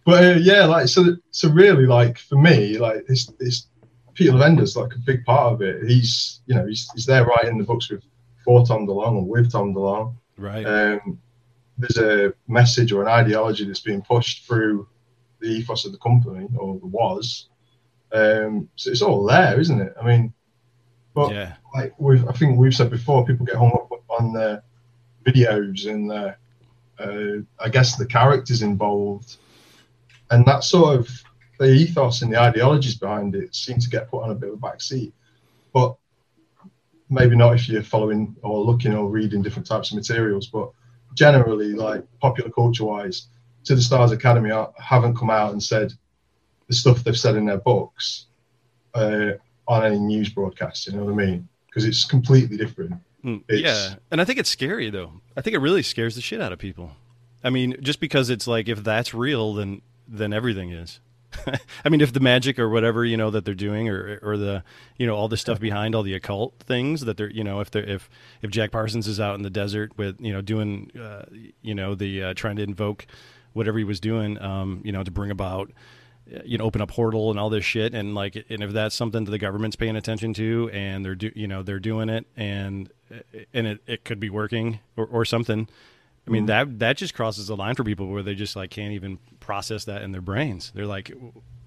but 0.07 0.25
uh, 0.25 0.39
yeah, 0.39 0.65
like 0.65 0.87
so, 0.87 1.17
so 1.33 1.51
really, 1.51 1.85
like 1.85 2.17
for 2.17 2.37
me, 2.37 2.79
like 2.79 3.05
it's, 3.09 3.31
it's 3.41 3.67
Peter 4.15 4.33
Levenda's 4.33 4.77
like 4.77 4.95
a 4.95 4.99
big 5.05 5.25
part 5.25 5.53
of 5.53 5.63
it. 5.63 5.83
He's 5.87 6.41
you 6.47 6.55
know 6.55 6.65
he's, 6.65 6.89
he's 6.95 7.07
there 7.07 7.25
writing 7.27 7.59
the 7.59 7.65
books 7.65 7.91
with 7.91 8.05
for 8.45 8.65
Tom 8.65 8.87
DeLonge 8.87 9.17
or 9.17 9.27
with 9.27 9.51
Tom 9.51 9.75
DeLonge. 9.75 10.15
Right. 10.39 10.65
Um, 10.65 11.19
there's 11.77 11.99
a 11.99 12.33
message 12.47 12.93
or 12.93 13.03
an 13.03 13.09
ideology 13.09 13.65
that's 13.65 13.81
being 13.81 14.01
pushed 14.01 14.47
through 14.47 14.89
the 15.41 15.49
ethos 15.49 15.85
of 15.85 15.93
the 15.93 15.99
company 15.99 16.47
or 16.57 16.77
was. 16.77 17.49
Um, 18.13 18.69
so 18.77 18.91
it's 18.91 19.03
all 19.03 19.25
there, 19.25 19.59
isn't 19.59 19.81
it? 19.81 19.93
I 20.01 20.07
mean, 20.07 20.33
but 21.15 21.33
yeah. 21.33 21.55
like 21.75 21.95
we've, 21.99 22.27
I 22.29 22.33
think 22.33 22.59
we've 22.59 22.75
said 22.75 22.91
before, 22.91 23.27
people 23.27 23.45
get 23.45 23.57
hung 23.57 23.73
up 23.73 23.91
on 24.09 24.33
the 24.33 24.63
videos 25.27 25.91
and 25.91 26.11
the, 26.11 26.37
uh, 26.99 27.43
I 27.63 27.69
guess 27.69 27.97
the 27.97 28.07
characters 28.07 28.63
involved 28.63 29.37
and 30.31 30.45
that 30.47 30.65
sort 30.65 30.99
of 30.99 31.09
the 31.59 31.73
ethos 31.73 32.23
and 32.23 32.33
the 32.33 32.41
ideologies 32.41 32.97
behind 32.97 33.35
it 33.35 33.55
seem 33.55 33.79
to 33.79 33.89
get 33.89 34.11
put 34.11 34.23
on 34.23 34.31
a 34.31 34.35
bit 34.35 34.51
of 34.51 34.55
a 34.55 34.59
back 34.59 34.81
seat. 34.83 35.15
But 35.73 35.97
maybe 37.09 37.37
not 37.37 37.55
if 37.55 37.69
you're 37.69 37.83
following 37.83 38.37
or 38.43 38.61
looking 38.61 38.95
or 38.95 39.09
reading 39.09 39.43
different 39.43 39.67
types 39.67 39.91
of 39.91 39.97
materials. 39.97 40.49
But 40.49 40.71
generally, 41.15 41.73
like 41.73 42.05
popular 42.21 42.51
culture 42.51 42.85
wise, 42.85 43.29
to 43.65 43.75
the 43.75 43.83
Stars 43.83 44.13
Academy 44.13 44.51
haven't 44.79 45.17
come 45.17 45.31
out 45.31 45.53
and 45.53 45.63
said 45.63 45.93
the 46.69 46.75
stuff 46.75 47.05
they've 47.05 47.19
said 47.19 47.37
in 47.37 47.47
their 47.47 47.59
books 47.59 48.27
uh, 48.95 49.33
on 49.69 49.85
any 49.85 49.99
news 49.99 50.31
broadcast. 50.31 50.87
You 50.87 50.95
know 50.95 51.05
what 51.05 51.13
I 51.13 51.17
mean? 51.17 51.49
Because 51.67 51.85
it's 51.85 52.05
completely 52.05 52.57
different. 52.57 52.95
Mm, 53.25 53.43
yeah, 53.49 53.97
and 54.11 54.21
I 54.21 54.25
think 54.25 54.39
it's 54.39 54.51
scary 54.51 54.91
though. 54.91 55.21
I 55.37 55.41
think 55.41 55.55
it 55.55 55.59
really 55.59 55.83
scares 55.83 56.15
the 56.15 56.21
shit 56.21 56.41
out 56.41 56.53
of 56.53 56.59
people. 56.59 56.93
I 57.43 57.51
mean, 57.51 57.77
just 57.81 58.01
because 58.01 58.31
it's 58.31 58.47
like 58.47 58.69
if 58.69 58.83
that's 58.83 59.13
real, 59.13 59.55
then 59.55 59.83
then 60.07 60.33
everything 60.33 60.71
is. 60.71 61.01
I 61.85 61.89
mean, 61.89 62.01
if 62.01 62.13
the 62.13 62.21
magic 62.21 62.59
or 62.59 62.69
whatever 62.69 63.05
you 63.05 63.17
know 63.17 63.31
that 63.31 63.45
they're 63.45 63.55
doing, 63.55 63.89
or 63.89 64.19
or 64.23 64.37
the 64.37 64.63
you 64.97 65.07
know 65.07 65.15
all 65.15 65.29
the 65.29 65.37
stuff 65.37 65.61
behind 65.61 65.95
all 65.95 66.03
the 66.03 66.15
occult 66.15 66.55
things 66.61 67.03
that 67.03 67.17
they're 67.17 67.31
you 67.31 67.45
know 67.45 67.61
if 67.61 67.71
they're 67.71 67.85
if 67.85 68.09
if 68.43 68.51
Jack 68.51 68.71
Parsons 68.71 69.07
is 69.09 69.21
out 69.21 69.35
in 69.35 69.43
the 69.43 69.51
desert 69.51 69.97
with 69.99 70.21
you 70.21 70.33
know 70.33 70.41
doing 70.41 70.91
uh, 70.99 71.25
you 71.63 71.75
know 71.75 71.95
the 71.95 72.23
uh, 72.23 72.35
trying 72.35 72.57
to 72.57 72.63
invoke 72.63 73.07
whatever 73.53 73.79
he 73.79 73.85
was 73.85 74.01
doing, 74.01 74.41
um, 74.43 74.83
you 74.85 74.93
know, 74.93 75.03
to 75.03 75.11
bring 75.11 75.31
about 75.31 75.73
you 76.45 76.59
know 76.59 76.65
open 76.65 76.81
a 76.81 76.87
portal 76.87 77.31
and 77.31 77.39
all 77.39 77.51
this 77.51 77.65
shit 77.65 77.95
and 77.95 78.15
like 78.15 78.45
and 78.49 78.63
if 78.63 78.73
that's 78.73 78.97
something 78.97 79.25
that 79.25 79.31
the 79.31 79.39
government's 79.39 79.77
paying 79.77 79.95
attention 79.95 80.35
to 80.35 80.69
and 80.73 81.05
they're 81.05 81.15
do 81.15 81.31
you 81.37 81.47
know 81.47 81.63
they're 81.63 81.79
doing 81.79 82.09
it 82.09 82.27
and 82.37 82.91
and 83.55 83.67
it, 83.67 83.81
it 83.87 84.05
could 84.05 84.19
be 84.19 84.29
working 84.29 84.81
or, 84.97 85.07
or 85.07 85.25
something 85.25 85.69
I 86.27 86.31
mean 86.31 86.47
mm-hmm. 86.47 86.71
that 86.71 86.79
that 86.81 86.97
just 86.97 87.15
crosses 87.15 87.47
the 87.47 87.57
line 87.57 87.75
for 87.75 87.85
people 87.85 88.09
where 88.09 88.23
they 88.23 88.35
just 88.35 88.57
like 88.57 88.71
can't 88.71 88.93
even 88.93 89.19
process 89.39 89.85
that 89.85 90.03
in 90.03 90.13
their 90.13 90.21
brains. 90.21 90.73
They're 90.75 90.87
like, 90.87 91.13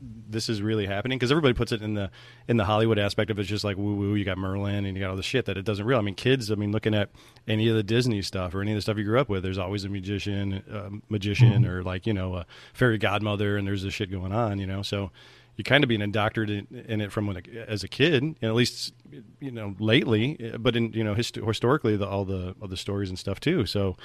"This 0.01 0.49
is 0.49 0.61
really 0.61 0.85
happening," 0.85 1.17
because 1.17 1.31
everybody 1.31 1.53
puts 1.53 1.71
it 1.71 1.81
in 1.81 1.93
the 1.93 2.11
in 2.47 2.57
the 2.57 2.65
Hollywood 2.65 2.99
aspect 2.99 3.31
of 3.31 3.39
it. 3.39 3.41
It's 3.41 3.49
just 3.49 3.63
like 3.63 3.77
woo 3.77 3.95
woo. 3.95 4.15
You 4.15 4.25
got 4.25 4.37
Merlin 4.37 4.85
and 4.85 4.97
you 4.97 5.03
got 5.03 5.11
all 5.11 5.15
the 5.15 5.23
shit 5.23 5.45
that 5.45 5.57
it 5.57 5.63
doesn't 5.63 5.85
real. 5.85 5.97
I 5.97 6.01
mean, 6.01 6.15
kids. 6.15 6.51
I 6.51 6.55
mean, 6.55 6.73
looking 6.73 6.93
at 6.93 7.09
any 7.47 7.69
of 7.69 7.75
the 7.75 7.83
Disney 7.83 8.21
stuff 8.21 8.53
or 8.53 8.61
any 8.61 8.71
of 8.71 8.75
the 8.75 8.81
stuff 8.81 8.97
you 8.97 9.05
grew 9.05 9.19
up 9.19 9.29
with, 9.29 9.43
there's 9.43 9.57
always 9.57 9.85
a 9.85 9.89
magician, 9.89 10.63
a 10.69 10.89
magician, 11.11 11.63
mm-hmm. 11.63 11.71
or 11.71 11.83
like 11.83 12.05
you 12.05 12.13
know 12.13 12.35
a 12.35 12.45
fairy 12.73 12.97
godmother, 12.97 13.55
and 13.55 13.65
there's 13.65 13.83
this 13.83 13.93
shit 13.93 14.11
going 14.11 14.33
on. 14.33 14.59
You 14.59 14.67
know, 14.67 14.81
so 14.81 15.09
you're 15.55 15.63
kind 15.63 15.85
of 15.85 15.87
being 15.87 16.01
indoctrinated 16.01 16.67
in, 16.69 16.79
in 16.79 17.01
it 17.01 17.13
from 17.13 17.27
when 17.27 17.41
as 17.65 17.85
a 17.85 17.87
kid, 17.87 18.23
and 18.23 18.35
at 18.41 18.55
least 18.55 18.93
you 19.39 19.51
know 19.51 19.73
lately, 19.79 20.53
but 20.59 20.75
in 20.75 20.91
you 20.91 21.03
know 21.05 21.13
hist- 21.13 21.35
historically, 21.35 21.95
the, 21.95 22.07
all 22.07 22.25
the 22.25 22.55
all 22.61 22.67
the 22.67 22.77
stories 22.77 23.07
and 23.07 23.17
stuff 23.17 23.39
too. 23.39 23.65
So 23.65 23.95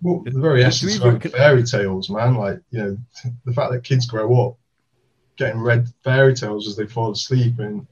well, 0.00 0.22
the 0.24 0.38
very 0.38 0.64
essence 0.64 1.00
of 1.00 1.22
fairy 1.22 1.64
tales, 1.64 2.08
man. 2.10 2.34
Like 2.34 2.60
you 2.70 2.78
know, 2.78 2.98
the 3.44 3.52
fact 3.52 3.72
that 3.72 3.84
kids 3.84 4.06
grow 4.06 4.46
up 4.46 4.56
getting 5.36 5.60
read 5.60 5.88
fairy 6.02 6.34
tales 6.34 6.66
as 6.66 6.76
they 6.76 6.86
fall 6.86 7.12
asleep 7.12 7.58
and 7.58 7.86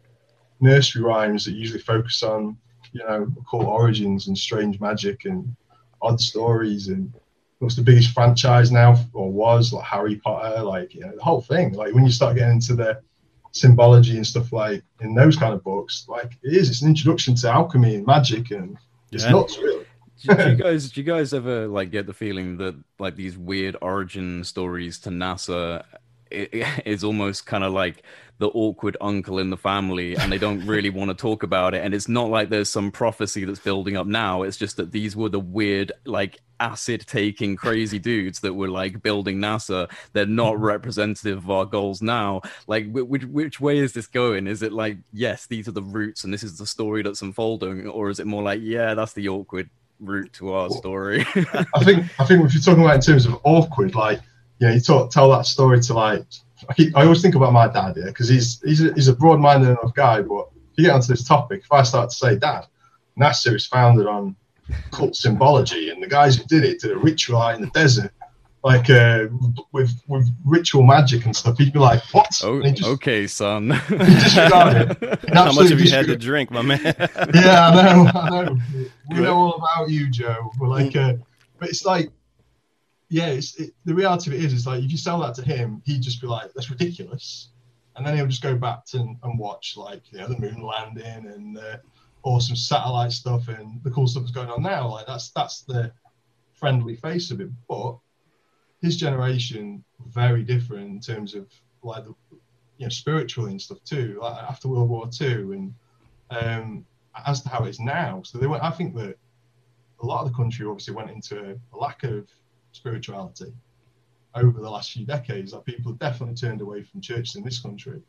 nursery 0.61 1.03
rhymes 1.03 1.45
that 1.45 1.53
usually 1.53 1.81
focus 1.81 2.23
on 2.23 2.57
you 2.93 3.01
know 3.01 3.29
occult 3.41 3.67
origins 3.67 4.27
and 4.29 4.37
strange 4.37 4.81
magic 4.81 5.25
and 5.25 5.55
odd 6.03 6.21
stories 6.21 6.89
and 6.89 7.13
what's 7.59 7.77
the 7.77 7.83
biggest 7.83 8.11
franchise 8.11 8.71
now 8.71 8.99
or 9.13 9.31
was 9.31 9.73
like 9.73 9.85
Harry 9.85 10.17
Potter, 10.17 10.63
like 10.63 10.95
you 10.95 11.01
know 11.01 11.15
the 11.15 11.23
whole 11.23 11.41
thing. 11.41 11.73
Like 11.73 11.95
when 11.95 12.05
you 12.05 12.13
start 12.13 12.37
getting 12.37 12.55
into 12.55 12.75
the 12.75 13.01
symbology 13.53 14.17
and 14.17 14.27
stuff 14.27 14.53
like 14.53 14.83
in 15.01 15.15
those 15.15 15.37
kind 15.37 15.55
of 15.55 15.65
books, 15.65 16.07
like 16.09 16.39
it 16.43 16.53
is. 16.53 16.69
It's 16.69 16.83
an 16.83 16.89
introduction 16.89 17.35
to 17.37 17.51
alchemy 17.51 17.97
and 17.97 18.07
magic 18.07 18.51
and 18.51 18.77
it's 19.11 19.25
yeah. 19.25 19.31
nuts, 19.31 19.59
really 19.59 19.86
do, 20.27 20.35
do, 20.35 20.51
you 20.51 20.57
guys 20.63 20.91
do 20.91 21.01
you 21.01 21.07
guys 21.07 21.33
ever 21.33 21.67
like 21.67 21.91
get 21.91 22.07
the 22.07 22.15
feeling 22.15 22.59
that 22.59 22.75
like 22.99 23.17
these 23.17 23.37
weird 23.37 23.77
origin 23.81 24.45
stories 24.45 24.99
to 25.01 25.11
NASA 25.11 25.85
is 26.31 27.05
almost 27.05 27.47
kind 27.47 27.65
of 27.65 27.73
like 27.73 28.03
the 28.39 28.49
awkward 28.49 28.97
uncle 29.01 29.39
in 29.39 29.49
the 29.49 29.57
family 29.57 30.17
and 30.17 30.31
they 30.31 30.39
don't 30.39 30.67
really 30.67 30.91
want 30.91 31.09
to 31.09 31.15
talk 31.15 31.43
about 31.43 31.75
it? 31.75 31.85
And 31.85 31.95
it's 31.95 32.09
not 32.09 32.29
like 32.29 32.51
there's 32.51 32.69
some 32.69 32.91
prophecy 32.91 33.45
that's 33.45 33.61
building 33.61 33.97
up 33.97 34.07
now 34.07 34.43
it's 34.43 34.57
just 34.57 34.77
that 34.77 34.93
these 34.93 35.17
were 35.17 35.29
the 35.29 35.41
weird 35.41 35.93
like 36.05 36.41
acid 36.59 37.05
taking 37.07 37.55
crazy 37.57 37.99
dudes 37.99 38.41
that 38.41 38.55
were 38.55 38.69
like 38.69 39.03
building 39.03 39.39
nasa. 39.39 39.91
They're 40.13 40.27
not 40.27 40.55
mm-hmm. 40.55 40.65
representative 40.65 41.39
of 41.39 41.51
our 41.51 41.65
goals 41.65 42.03
now. 42.03 42.43
Like 42.67 42.91
which 42.93 43.25
which 43.25 43.61
way 43.61 43.79
is 43.79 43.93
this 43.93 44.07
going? 44.07 44.47
Is 44.47 44.63
it 44.63 44.73
like 44.73 44.99
yes 45.13 45.47
these 45.47 45.69
are 45.69 45.73
the 45.73 45.83
roots 45.83 46.25
and 46.25 46.33
this 46.33 46.43
is 46.43 46.59
the 46.59 46.67
story 46.67 47.03
that's 47.03 47.23
unfolding 47.23 47.87
or 47.87 48.11
is 48.11 48.21
it 48.21 48.27
more 48.27 48.43
like 48.43 48.61
yeah 48.63 48.95
that's 48.95 49.13
the 49.13 49.29
awkward 49.29 49.71
route 50.01 50.33
to 50.33 50.53
our 50.53 50.69
story 50.71 51.25
i 51.75 51.85
think 51.85 52.05
i 52.21 52.25
think 52.25 52.45
if 52.45 52.55
you're 52.55 52.63
talking 52.63 52.83
about 52.83 52.97
in 52.97 53.01
terms 53.01 53.27
of 53.27 53.39
awkward 53.45 53.95
like 53.95 54.21
you 54.59 54.67
know 54.67 54.75
you 54.75 54.81
talk, 54.81 55.11
tell 55.11 55.31
that 55.31 55.47
story 55.47 55.81
to 55.81 55.95
like 55.95 56.25
I, 56.69 56.75
keep, 56.75 56.97
I 56.97 57.03
always 57.03 57.23
think 57.23 57.35
about 57.35 57.53
my 57.53 57.69
dad 57.69 57.97
here 57.97 58.07
because 58.07 58.29
he's 58.29 58.61
he's 58.63 58.83
a, 58.83 58.93
he's 58.95 59.09
a 59.09 59.15
broad-minded 59.15 59.69
enough 59.69 59.95
guy. 59.95 60.23
But 60.23 60.49
if 60.73 60.79
you 60.79 60.85
get 60.85 60.95
onto 60.95 61.09
this 61.09 61.25
topic, 61.25 61.63
if 61.65 61.73
I 61.73 61.83
start 61.83 62.11
to 62.11 62.17
say, 62.17 62.37
Dad, 62.37 62.67
NASA 63.19 63.55
is 63.55 63.67
founded 63.67 64.07
on 64.07 64.37
cult 64.91 65.15
symbology, 65.15 65.91
and 65.91 66.03
the 66.03 66.09
guys 66.09 66.37
who 66.37 66.45
did 66.45 66.65
it 66.65 66.81
did 66.81 66.93
a 66.93 66.97
ritual 66.97 67.39
out 67.39 67.57
in 67.57 67.61
the 67.63 67.71
desert, 67.71 68.13
like 68.67 68.91
uh, 68.91 69.29
with 69.71 69.93
with 70.09 70.29
ritual 70.45 70.83
magic 70.83 71.25
and 71.25 71.37
stuff. 71.37 71.57
He'd 71.57 71.73
be 71.73 71.79
like, 71.79 72.03
"What?" 72.13 72.41
Oh, 72.43 72.61
just, 72.63 72.83
okay, 72.85 73.29
son. 73.29 73.71
How 73.71 75.53
much 75.53 75.69
have 75.69 75.81
you 75.81 75.89
had 75.89 76.07
to 76.07 76.17
drink, 76.17 76.51
my 76.51 76.63
man? 76.63 76.81
yeah, 77.33 77.69
I 77.69 77.95
know, 77.95 78.11
I 78.13 78.31
know. 78.31 78.59
We 79.11 79.21
know 79.21 79.35
all 79.37 79.55
about 79.55 79.89
you, 79.89 80.11
Joe. 80.11 80.51
We're 80.59 80.67
like, 80.67 80.97
uh, 80.97 81.15
but 81.61 81.69
it's 81.69 81.85
like 81.85 82.11
yeah, 83.09 83.27
it's, 83.29 83.55
it, 83.55 83.73
the 83.85 83.95
reality 83.95 84.31
of 84.31 84.35
it 84.37 84.45
is, 84.45 84.53
is 84.53 84.67
like 84.67 84.83
if 84.83 84.91
you 84.91 84.99
sell 84.99 85.21
that 85.21 85.37
to 85.37 85.43
him, 85.43 85.81
he'd 85.85 86.03
just 86.03 86.21
be 86.21 86.27
like, 86.27 86.53
"That's 86.53 86.69
ridiculous," 86.69 87.51
and 87.95 88.05
then 88.05 88.17
he'll 88.17 88.27
just 88.27 88.43
go 88.43 88.57
back 88.57 88.85
to 88.87 88.99
and, 88.99 89.17
and 89.23 89.39
watch 89.39 89.77
like 89.77 90.03
you 90.11 90.19
know 90.19 90.27
the 90.27 90.41
moon 90.41 90.61
landing 90.61 91.05
and 91.05 91.57
uh, 91.57 91.77
awesome 92.25 92.57
satellite 92.57 93.13
stuff 93.13 93.47
and 93.47 93.81
the 93.85 93.93
cool 93.93 94.09
stuff 94.09 94.25
that's 94.25 94.33
going 94.33 94.51
on 94.51 94.61
now. 94.61 94.89
Like 94.89 95.07
that's 95.07 95.31
that's 95.31 95.61
the 95.61 95.93
friendly 96.53 96.97
face 96.97 97.31
of 97.31 97.41
it. 97.41 97.51
But 97.69 97.99
his 98.83 98.97
generation 98.97 99.85
very 100.09 100.43
different 100.43 100.89
in 100.91 101.01
terms 101.01 101.35
of 101.35 101.49
like 101.83 102.05
the 102.05 102.15
you 102.79 102.87
know 102.87 102.89
spiritually 102.89 103.53
and 103.53 103.61
stuff 103.61 103.79
too. 103.85 104.19
Like 104.21 104.43
after 104.43 104.69
World 104.69 104.89
War 104.89 105.09
Two 105.09 105.53
and 105.53 105.75
um, 106.31 106.87
as 107.27 107.43
to 107.43 107.49
how 107.49 107.65
it 107.65 107.71
is 107.71 107.81
now. 107.81 108.23
So 108.25 108.39
they 108.39 108.47
went. 108.47 108.63
I 108.63 108.71
think 108.71 108.95
that 108.97 109.17
a 110.03 110.07
lot 110.07 110.25
of 110.25 110.31
the 110.31 110.37
country 110.37 110.67
obviously 110.67 110.95
went 110.95 111.11
into 111.11 111.57
a, 111.73 111.77
lack 111.77 112.05
of 112.05 112.29
spirituality 112.73 113.53
over 114.35 114.61
the 114.61 114.71
last 114.71 114.93
few 114.93 115.07
decades. 115.07 115.53
Like 115.53 115.65
people 115.65 115.93
have 115.93 115.99
definitely 115.99 116.35
turned 116.35 116.61
away 116.61 116.83
from 116.83 117.01
churches 117.01 117.37
in 117.37 117.45
this 117.45 117.59
country. 117.59 118.03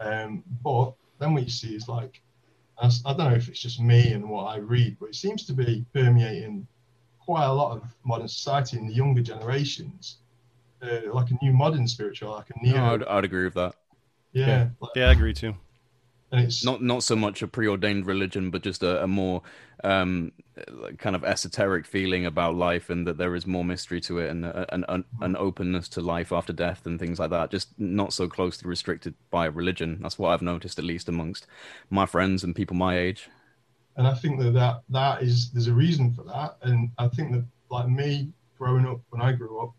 Um, 0.00 0.42
but 0.62 0.92
then 1.18 1.32
what 1.32 1.44
you 1.44 1.50
see 1.50 1.74
is 1.74 1.88
like, 1.88 2.20
I, 2.78 2.90
I 3.06 3.14
don't 3.14 3.30
know 3.30 3.36
if 3.36 3.48
it's 3.48 3.60
just 3.60 3.80
me 3.80 4.12
and 4.12 4.28
what 4.28 4.44
I 4.44 4.56
read, 4.56 4.98
but 5.00 5.10
it 5.10 5.14
seems 5.14 5.46
to 5.46 5.52
be 5.54 5.86
permeating 5.94 6.66
quite 7.24 7.44
a 7.44 7.52
lot 7.52 7.76
of 7.76 7.82
modern 8.04 8.28
society 8.28 8.78
in 8.78 8.86
the 8.86 8.94
younger 8.94 9.22
generations, 9.22 10.18
uh, 10.82 11.12
like 11.12 11.30
a 11.30 11.44
new 11.44 11.52
modern 11.52 11.86
spiritual, 11.86 12.32
like 12.32 12.50
a 12.50 12.64
neo. 12.64 12.76
No, 12.76 12.94
I'd, 12.94 13.04
I'd 13.04 13.24
agree 13.24 13.44
with 13.44 13.54
that. 13.54 13.74
Yeah, 14.32 14.46
yeah, 14.46 14.68
like, 14.80 14.90
yeah, 14.96 15.08
I 15.08 15.12
agree 15.12 15.34
too 15.34 15.54
and 16.32 16.46
it's 16.46 16.64
not 16.64 16.82
not 16.82 17.02
so 17.02 17.14
much 17.14 17.42
a 17.42 17.46
preordained 17.46 18.06
religion, 18.06 18.50
but 18.50 18.62
just 18.62 18.82
a, 18.82 19.04
a 19.04 19.06
more 19.06 19.42
um, 19.84 20.32
kind 20.96 21.14
of 21.14 21.24
esoteric 21.24 21.86
feeling 21.86 22.24
about 22.24 22.56
life, 22.56 22.88
and 22.88 23.06
that 23.06 23.18
there 23.18 23.34
is 23.34 23.46
more 23.46 23.64
mystery 23.64 24.00
to 24.00 24.18
it, 24.18 24.30
and 24.30 24.46
an, 24.46 24.84
an, 24.88 25.04
an 25.20 25.36
openness 25.36 25.88
to 25.90 26.00
life 26.00 26.32
after 26.32 26.52
death, 26.54 26.86
and 26.86 26.98
things 26.98 27.18
like 27.18 27.30
that. 27.30 27.50
Just 27.50 27.78
not 27.78 28.14
so 28.14 28.28
closely 28.28 28.68
restricted 28.68 29.14
by 29.30 29.44
religion. 29.44 29.98
That's 30.00 30.18
what 30.18 30.30
I've 30.30 30.42
noticed, 30.42 30.78
at 30.78 30.86
least 30.86 31.08
amongst 31.08 31.46
my 31.90 32.06
friends 32.06 32.42
and 32.42 32.56
people 32.56 32.76
my 32.76 32.98
age. 32.98 33.28
And 33.96 34.06
I 34.06 34.14
think 34.14 34.40
that 34.40 34.52
that, 34.52 34.82
that 34.88 35.22
is 35.22 35.50
there's 35.50 35.66
a 35.66 35.72
reason 35.72 36.12
for 36.12 36.22
that, 36.24 36.56
and 36.62 36.90
I 36.98 37.08
think 37.08 37.32
that 37.32 37.44
like 37.70 37.88
me 37.88 38.32
growing 38.56 38.86
up 38.86 39.00
when 39.10 39.20
I 39.20 39.32
grew 39.32 39.60
up, 39.60 39.72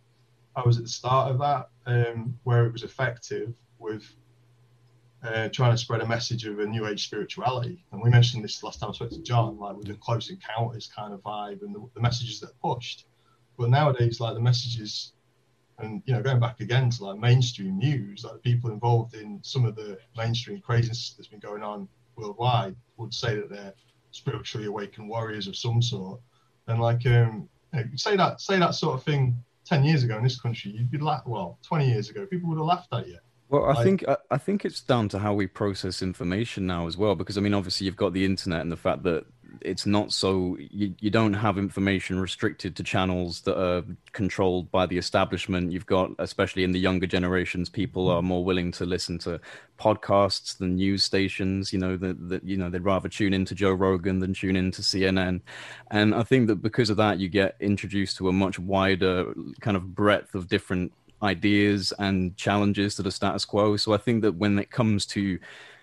I 0.55 0.61
was 0.65 0.77
at 0.77 0.83
the 0.83 0.89
start 0.89 1.31
of 1.31 1.39
that, 1.39 1.69
um, 1.85 2.37
where 2.43 2.65
it 2.65 2.73
was 2.73 2.83
effective 2.83 3.53
with 3.79 4.03
uh, 5.23 5.49
trying 5.49 5.71
to 5.71 5.77
spread 5.77 6.01
a 6.01 6.07
message 6.07 6.45
of 6.45 6.59
a 6.59 6.65
new 6.65 6.85
age 6.85 7.05
spirituality. 7.05 7.83
And 7.91 8.01
we 8.01 8.09
mentioned 8.09 8.43
this 8.43 8.61
last 8.61 8.79
time 8.79 8.89
I 8.89 8.93
spoke 8.93 9.11
to 9.11 9.21
John, 9.21 9.57
like 9.57 9.77
with 9.77 9.87
the 9.87 9.93
close 9.95 10.29
encounters 10.29 10.91
kind 10.93 11.13
of 11.13 11.21
vibe 11.21 11.61
and 11.61 11.73
the, 11.73 11.83
the 11.93 12.01
messages 12.01 12.39
that 12.41 12.59
pushed. 12.61 13.05
But 13.57 13.69
nowadays, 13.69 14.19
like 14.19 14.33
the 14.33 14.41
messages, 14.41 15.13
and 15.79 16.03
you 16.05 16.13
know, 16.13 16.21
going 16.21 16.39
back 16.39 16.59
again 16.59 16.89
to 16.89 17.05
like 17.05 17.19
mainstream 17.19 17.77
news, 17.77 18.25
like 18.25 18.33
the 18.33 18.39
people 18.39 18.69
involved 18.69 19.15
in 19.15 19.39
some 19.43 19.65
of 19.65 19.75
the 19.75 19.97
mainstream 20.17 20.59
craziness 20.59 21.13
that's 21.17 21.29
been 21.29 21.39
going 21.39 21.63
on 21.63 21.87
worldwide 22.15 22.75
would 22.97 23.13
say 23.13 23.35
that 23.35 23.49
they're 23.49 23.73
spiritually 24.13 24.67
awakened 24.67 25.09
warriors 25.09 25.47
of 25.47 25.55
some 25.55 25.81
sort. 25.81 26.21
And 26.67 26.79
like, 26.79 27.05
um, 27.05 27.49
say 27.95 28.15
that 28.15 28.39
say 28.39 28.57
that 28.59 28.75
sort 28.75 28.95
of 28.95 29.03
thing 29.03 29.35
ten 29.65 29.83
years 29.83 30.03
ago 30.03 30.17
in 30.17 30.23
this 30.23 30.39
country, 30.39 30.71
you'd 30.71 30.91
be 30.91 30.97
like, 30.97 31.27
well, 31.27 31.59
twenty 31.61 31.89
years 31.89 32.09
ago, 32.09 32.25
people 32.25 32.49
would 32.49 32.57
have 32.57 32.65
laughed 32.65 32.93
at 32.93 33.07
you. 33.07 33.17
Well, 33.49 33.65
I 33.65 33.83
think 33.83 34.07
I, 34.07 34.17
I 34.31 34.37
think 34.37 34.65
it's 34.65 34.81
down 34.81 35.09
to 35.09 35.19
how 35.19 35.33
we 35.33 35.45
process 35.45 36.01
information 36.01 36.65
now 36.65 36.87
as 36.87 36.97
well. 36.97 37.15
Because 37.15 37.37
I 37.37 37.41
mean, 37.41 37.53
obviously, 37.53 37.85
you've 37.85 37.97
got 37.97 38.13
the 38.13 38.25
internet 38.25 38.61
and 38.61 38.71
the 38.71 38.77
fact 38.77 39.03
that 39.03 39.25
it's 39.61 39.85
not 39.85 40.11
so 40.11 40.57
you, 40.59 40.93
you 40.99 41.09
don't 41.09 41.33
have 41.33 41.57
information 41.57 42.19
restricted 42.19 42.75
to 42.75 42.83
channels 42.83 43.41
that 43.41 43.59
are 43.59 43.83
controlled 44.11 44.71
by 44.71 44.85
the 44.85 44.97
establishment 44.97 45.71
you've 45.71 45.85
got 45.85 46.11
especially 46.19 46.63
in 46.63 46.71
the 46.71 46.79
younger 46.79 47.07
generations 47.07 47.69
people 47.69 48.09
are 48.09 48.21
more 48.21 48.43
willing 48.43 48.71
to 48.71 48.85
listen 48.85 49.17
to 49.17 49.39
podcasts 49.79 50.57
than 50.57 50.75
news 50.75 51.03
stations 51.03 51.73
you 51.73 51.79
know 51.79 51.97
that 51.97 52.29
that 52.29 52.43
you 52.43 52.57
know 52.57 52.69
they'd 52.69 52.81
rather 52.81 53.09
tune 53.09 53.33
into 53.33 53.55
joe 53.55 53.71
rogan 53.71 54.19
than 54.19 54.33
tune 54.33 54.55
into 54.55 54.81
cnn 54.81 55.41
and 55.91 56.15
i 56.15 56.23
think 56.23 56.47
that 56.47 56.61
because 56.61 56.89
of 56.89 56.97
that 56.97 57.19
you 57.19 57.29
get 57.29 57.55
introduced 57.59 58.17
to 58.17 58.29
a 58.29 58.33
much 58.33 58.59
wider 58.59 59.33
kind 59.61 59.77
of 59.77 59.95
breadth 59.95 60.35
of 60.35 60.47
different 60.47 60.91
ideas 61.23 61.93
and 61.97 62.35
challenges 62.35 62.95
to 62.95 63.01
the 63.01 63.11
status 63.11 63.45
quo. 63.45 63.77
So 63.77 63.93
I 63.93 63.97
think 63.97 64.21
that 64.21 64.35
when 64.35 64.59
it 64.59 64.69
comes 64.69 65.05
to 65.07 65.39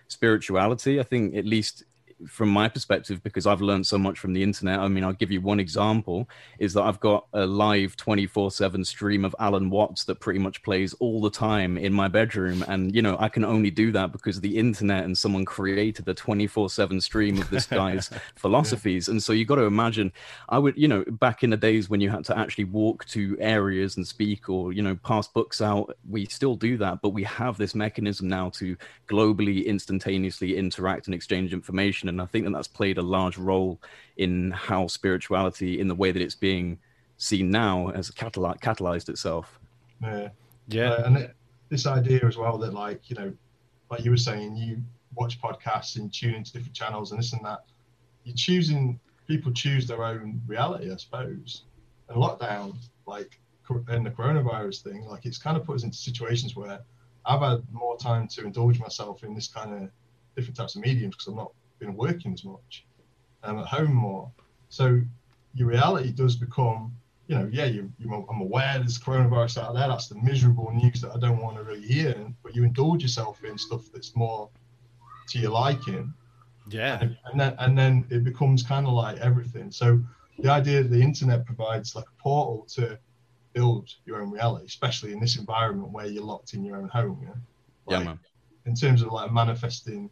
spirituality, 0.08 1.00
I 1.00 1.02
think 1.02 1.34
at 1.34 1.46
least 1.46 1.84
from 2.26 2.48
my 2.48 2.68
perspective, 2.68 3.22
because 3.22 3.46
I've 3.46 3.60
learned 3.60 3.86
so 3.86 3.98
much 3.98 4.18
from 4.18 4.32
the 4.32 4.42
internet. 4.42 4.78
I 4.78 4.88
mean, 4.88 5.04
I'll 5.04 5.12
give 5.12 5.30
you 5.30 5.40
one 5.40 5.60
example 5.60 6.28
is 6.58 6.74
that 6.74 6.82
I've 6.82 7.00
got 7.00 7.26
a 7.32 7.46
live 7.46 7.96
24 7.96 8.50
7 8.50 8.84
stream 8.84 9.24
of 9.24 9.34
Alan 9.38 9.70
Watts 9.70 10.04
that 10.04 10.20
pretty 10.20 10.38
much 10.38 10.62
plays 10.62 10.94
all 10.94 11.20
the 11.20 11.30
time 11.30 11.78
in 11.78 11.92
my 11.92 12.08
bedroom. 12.08 12.64
And, 12.68 12.94
you 12.94 13.02
know, 13.02 13.16
I 13.18 13.28
can 13.28 13.44
only 13.44 13.70
do 13.70 13.92
that 13.92 14.12
because 14.12 14.40
the 14.40 14.56
internet 14.56 15.04
and 15.04 15.16
someone 15.16 15.44
created 15.44 16.04
the 16.04 16.14
24 16.14 16.70
7 16.70 17.00
stream 17.00 17.38
of 17.38 17.48
this 17.50 17.66
guy's 17.66 18.10
philosophies. 18.36 19.08
And 19.08 19.22
so 19.22 19.32
you 19.32 19.44
got 19.44 19.56
to 19.56 19.62
imagine, 19.62 20.12
I 20.48 20.58
would, 20.58 20.76
you 20.76 20.88
know, 20.88 21.04
back 21.08 21.42
in 21.42 21.50
the 21.50 21.56
days 21.56 21.88
when 21.88 22.00
you 22.00 22.10
had 22.10 22.24
to 22.26 22.38
actually 22.38 22.64
walk 22.64 23.04
to 23.06 23.36
areas 23.40 23.96
and 23.96 24.06
speak 24.06 24.48
or, 24.48 24.72
you 24.72 24.82
know, 24.82 24.96
pass 24.96 25.28
books 25.28 25.60
out, 25.60 25.96
we 26.08 26.26
still 26.26 26.56
do 26.56 26.76
that. 26.78 27.00
But 27.02 27.10
we 27.10 27.24
have 27.24 27.56
this 27.56 27.74
mechanism 27.74 28.28
now 28.28 28.50
to 28.50 28.76
globally, 29.08 29.64
instantaneously 29.64 30.56
interact 30.56 31.06
and 31.06 31.14
exchange 31.14 31.52
information 31.52 32.09
and 32.10 32.22
I 32.22 32.26
think 32.26 32.44
that 32.44 32.52
that's 32.52 32.68
played 32.68 32.98
a 32.98 33.02
large 33.02 33.38
role 33.38 33.80
in 34.16 34.50
how 34.50 34.86
spirituality, 34.86 35.80
in 35.80 35.88
the 35.88 35.94
way 35.94 36.12
that 36.12 36.22
it's 36.22 36.34
being 36.34 36.78
seen 37.16 37.50
now, 37.50 37.88
has 37.88 38.10
catalyzed, 38.10 38.60
catalyzed 38.60 39.08
itself. 39.08 39.58
Yeah, 40.02 40.28
yeah, 40.68 40.90
uh, 40.90 41.02
and 41.06 41.16
it, 41.16 41.34
this 41.68 41.86
idea 41.86 42.24
as 42.26 42.36
well 42.36 42.58
that 42.58 42.74
like 42.74 43.08
you 43.08 43.16
know, 43.16 43.32
like 43.90 44.04
you 44.04 44.10
were 44.10 44.16
saying, 44.16 44.56
you 44.56 44.82
watch 45.14 45.40
podcasts 45.40 45.96
and 45.96 46.12
tune 46.12 46.34
into 46.34 46.52
different 46.52 46.74
channels 46.74 47.12
and 47.12 47.18
this 47.18 47.32
and 47.32 47.44
that. 47.44 47.64
You're 48.24 48.36
choosing 48.36 49.00
people 49.26 49.52
choose 49.52 49.86
their 49.86 50.04
own 50.04 50.40
reality, 50.46 50.92
I 50.92 50.96
suppose. 50.96 51.62
And 52.08 52.18
lockdown, 52.18 52.76
like 53.06 53.38
in 53.88 54.02
the 54.02 54.10
coronavirus 54.10 54.82
thing, 54.82 55.04
like 55.04 55.24
it's 55.24 55.38
kind 55.38 55.56
of 55.56 55.64
put 55.64 55.76
us 55.76 55.84
into 55.84 55.96
situations 55.96 56.56
where 56.56 56.80
I've 57.24 57.40
had 57.40 57.62
more 57.72 57.96
time 57.96 58.26
to 58.28 58.44
indulge 58.44 58.80
myself 58.80 59.22
in 59.22 59.34
this 59.34 59.48
kind 59.48 59.72
of 59.72 59.90
different 60.36 60.56
types 60.56 60.74
of 60.74 60.82
mediums 60.82 61.14
because 61.14 61.28
I'm 61.28 61.36
not 61.36 61.52
been 61.80 61.96
working 61.96 62.32
as 62.32 62.44
much. 62.44 62.86
I'm 63.42 63.58
at 63.58 63.66
home 63.66 63.94
more. 63.94 64.30
So 64.68 65.00
your 65.54 65.68
reality 65.68 66.12
does 66.12 66.36
become, 66.36 66.94
you 67.26 67.36
know, 67.36 67.48
yeah, 67.50 67.64
you, 67.64 67.90
you, 67.98 68.26
I'm 68.30 68.40
aware 68.40 68.78
there's 68.78 68.98
coronavirus 68.98 69.62
out 69.62 69.74
there. 69.74 69.88
That's 69.88 70.08
the 70.08 70.20
miserable 70.22 70.70
news 70.72 71.00
that 71.00 71.12
I 71.12 71.18
don't 71.18 71.38
want 71.38 71.56
to 71.56 71.64
really 71.64 71.86
hear. 71.86 72.14
But 72.42 72.54
you 72.54 72.64
indulge 72.64 73.02
yourself 73.02 73.42
in 73.44 73.58
stuff 73.58 73.82
that's 73.92 74.14
more 74.14 74.48
to 75.30 75.38
your 75.38 75.50
liking. 75.50 76.12
Yeah. 76.68 76.98
And, 77.00 77.16
and 77.24 77.40
then 77.40 77.54
and 77.58 77.78
then 77.78 78.06
it 78.10 78.22
becomes 78.24 78.62
kind 78.62 78.86
of 78.86 78.92
like 78.92 79.18
everything. 79.18 79.70
So 79.70 80.00
the 80.38 80.50
idea 80.50 80.82
that 80.82 80.90
the 80.90 81.02
internet 81.02 81.44
provides 81.44 81.96
like 81.96 82.06
a 82.06 82.22
portal 82.22 82.66
to 82.74 82.98
build 83.52 83.88
your 84.04 84.22
own 84.22 84.30
reality, 84.30 84.66
especially 84.66 85.12
in 85.12 85.20
this 85.20 85.36
environment 85.36 85.90
where 85.90 86.06
you're 86.06 86.22
locked 86.22 86.54
in 86.54 86.64
your 86.64 86.76
own 86.76 86.88
home. 86.88 87.20
Yeah. 87.22 87.28
Like, 87.86 87.98
yeah, 88.00 88.04
man. 88.04 88.18
In 88.66 88.74
terms 88.74 89.02
of 89.02 89.10
like 89.12 89.32
manifesting 89.32 90.10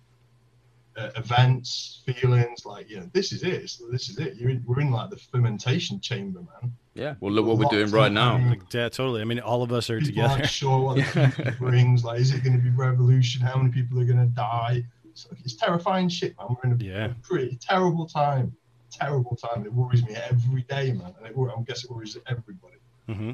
uh, 0.99 1.11
events, 1.17 2.03
feelings. 2.07 2.65
Like, 2.65 2.91
you 2.91 3.01
know, 3.01 3.11
this 3.13 3.33
is 3.33 3.43
it. 3.43 3.69
So 3.71 3.87
this 3.91 4.09
is 4.09 4.19
it. 4.19 4.35
You're 4.37 4.51
in, 4.51 4.65
we're 4.67 4.81
in 4.81 4.91
like 4.91 5.11
the 5.11 5.17
fermentation 5.17 6.01
chamber, 6.01 6.41
man. 6.41 6.73
Yeah. 6.95 7.15
Well, 7.21 7.33
look 7.33 7.47
what 7.47 7.59
we're 7.59 7.67
doing 7.67 7.91
right 7.93 8.11
now. 8.11 8.39
Like, 8.49 8.73
yeah, 8.75 8.89
totally. 8.89 9.21
I 9.21 9.25
mean, 9.25 9.39
all 9.41 9.63
of 9.63 9.73
us 9.73 9.89
are 9.91 9.99
people 10.01 10.09
together. 10.15 10.35
aren't 10.35 10.49
sure 10.51 10.81
what 10.81 10.97
the 10.97 11.03
future 11.05 11.57
brings. 11.59 12.05
Like, 12.05 12.21
is 12.21 12.33
it 12.35 12.43
going 12.43 12.57
to 12.57 12.63
be 12.63 12.71
revolution? 12.71 13.41
How 13.41 13.57
many 13.57 13.71
people 13.71 14.01
are 14.01 14.05
going 14.05 14.19
to 14.19 14.27
die? 14.27 14.83
It's, 15.09 15.27
it's 15.45 15.55
terrifying 15.55 16.09
shit, 16.09 16.35
man. 16.39 16.49
We're 16.63 16.73
in 16.73 16.81
a, 16.81 16.85
Yeah. 16.85 17.05
a 17.07 17.15
pretty 17.23 17.57
terrible 17.61 18.07
time. 18.07 18.55
Terrible 18.91 19.37
time. 19.37 19.65
It 19.65 19.73
worries 19.73 20.05
me 20.05 20.17
every 20.17 20.63
day, 20.63 20.93
man. 20.93 21.15
And 21.19 21.27
it, 21.27 21.35
I 21.39 21.63
guess 21.63 21.85
it 21.85 21.91
worries 21.91 22.17
everybody. 22.27 22.77
Mm-hmm. 23.09 23.33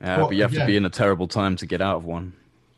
Yeah, 0.00 0.16
Well, 0.16 0.26
but 0.28 0.36
you 0.36 0.42
have 0.42 0.52
to 0.54 0.66
be 0.66 0.76
in 0.76 0.84
a 0.84 0.90
terrible 0.90 1.28
time 1.28 1.54
to 1.56 1.66
get 1.66 1.80
out 1.80 1.96
of 1.96 2.04
one. 2.04 2.32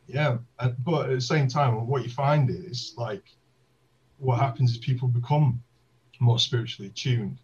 Yeah, 0.07 0.39
but 0.85 1.09
at 1.09 1.11
the 1.15 1.21
same 1.21 1.47
time, 1.49 1.87
what 1.87 2.03
you 2.03 2.11
find 2.11 2.51
is 2.51 2.95
like 2.97 3.23
what 4.21 4.39
happens 4.39 4.73
is 4.73 4.79
people 4.79 5.09
become 5.09 5.63
more 6.21 6.39
spiritually 6.39 6.93
tuned, 6.95 7.39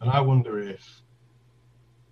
and 0.00 0.10
I 0.10 0.20
wonder 0.20 0.60
if 0.60 1.02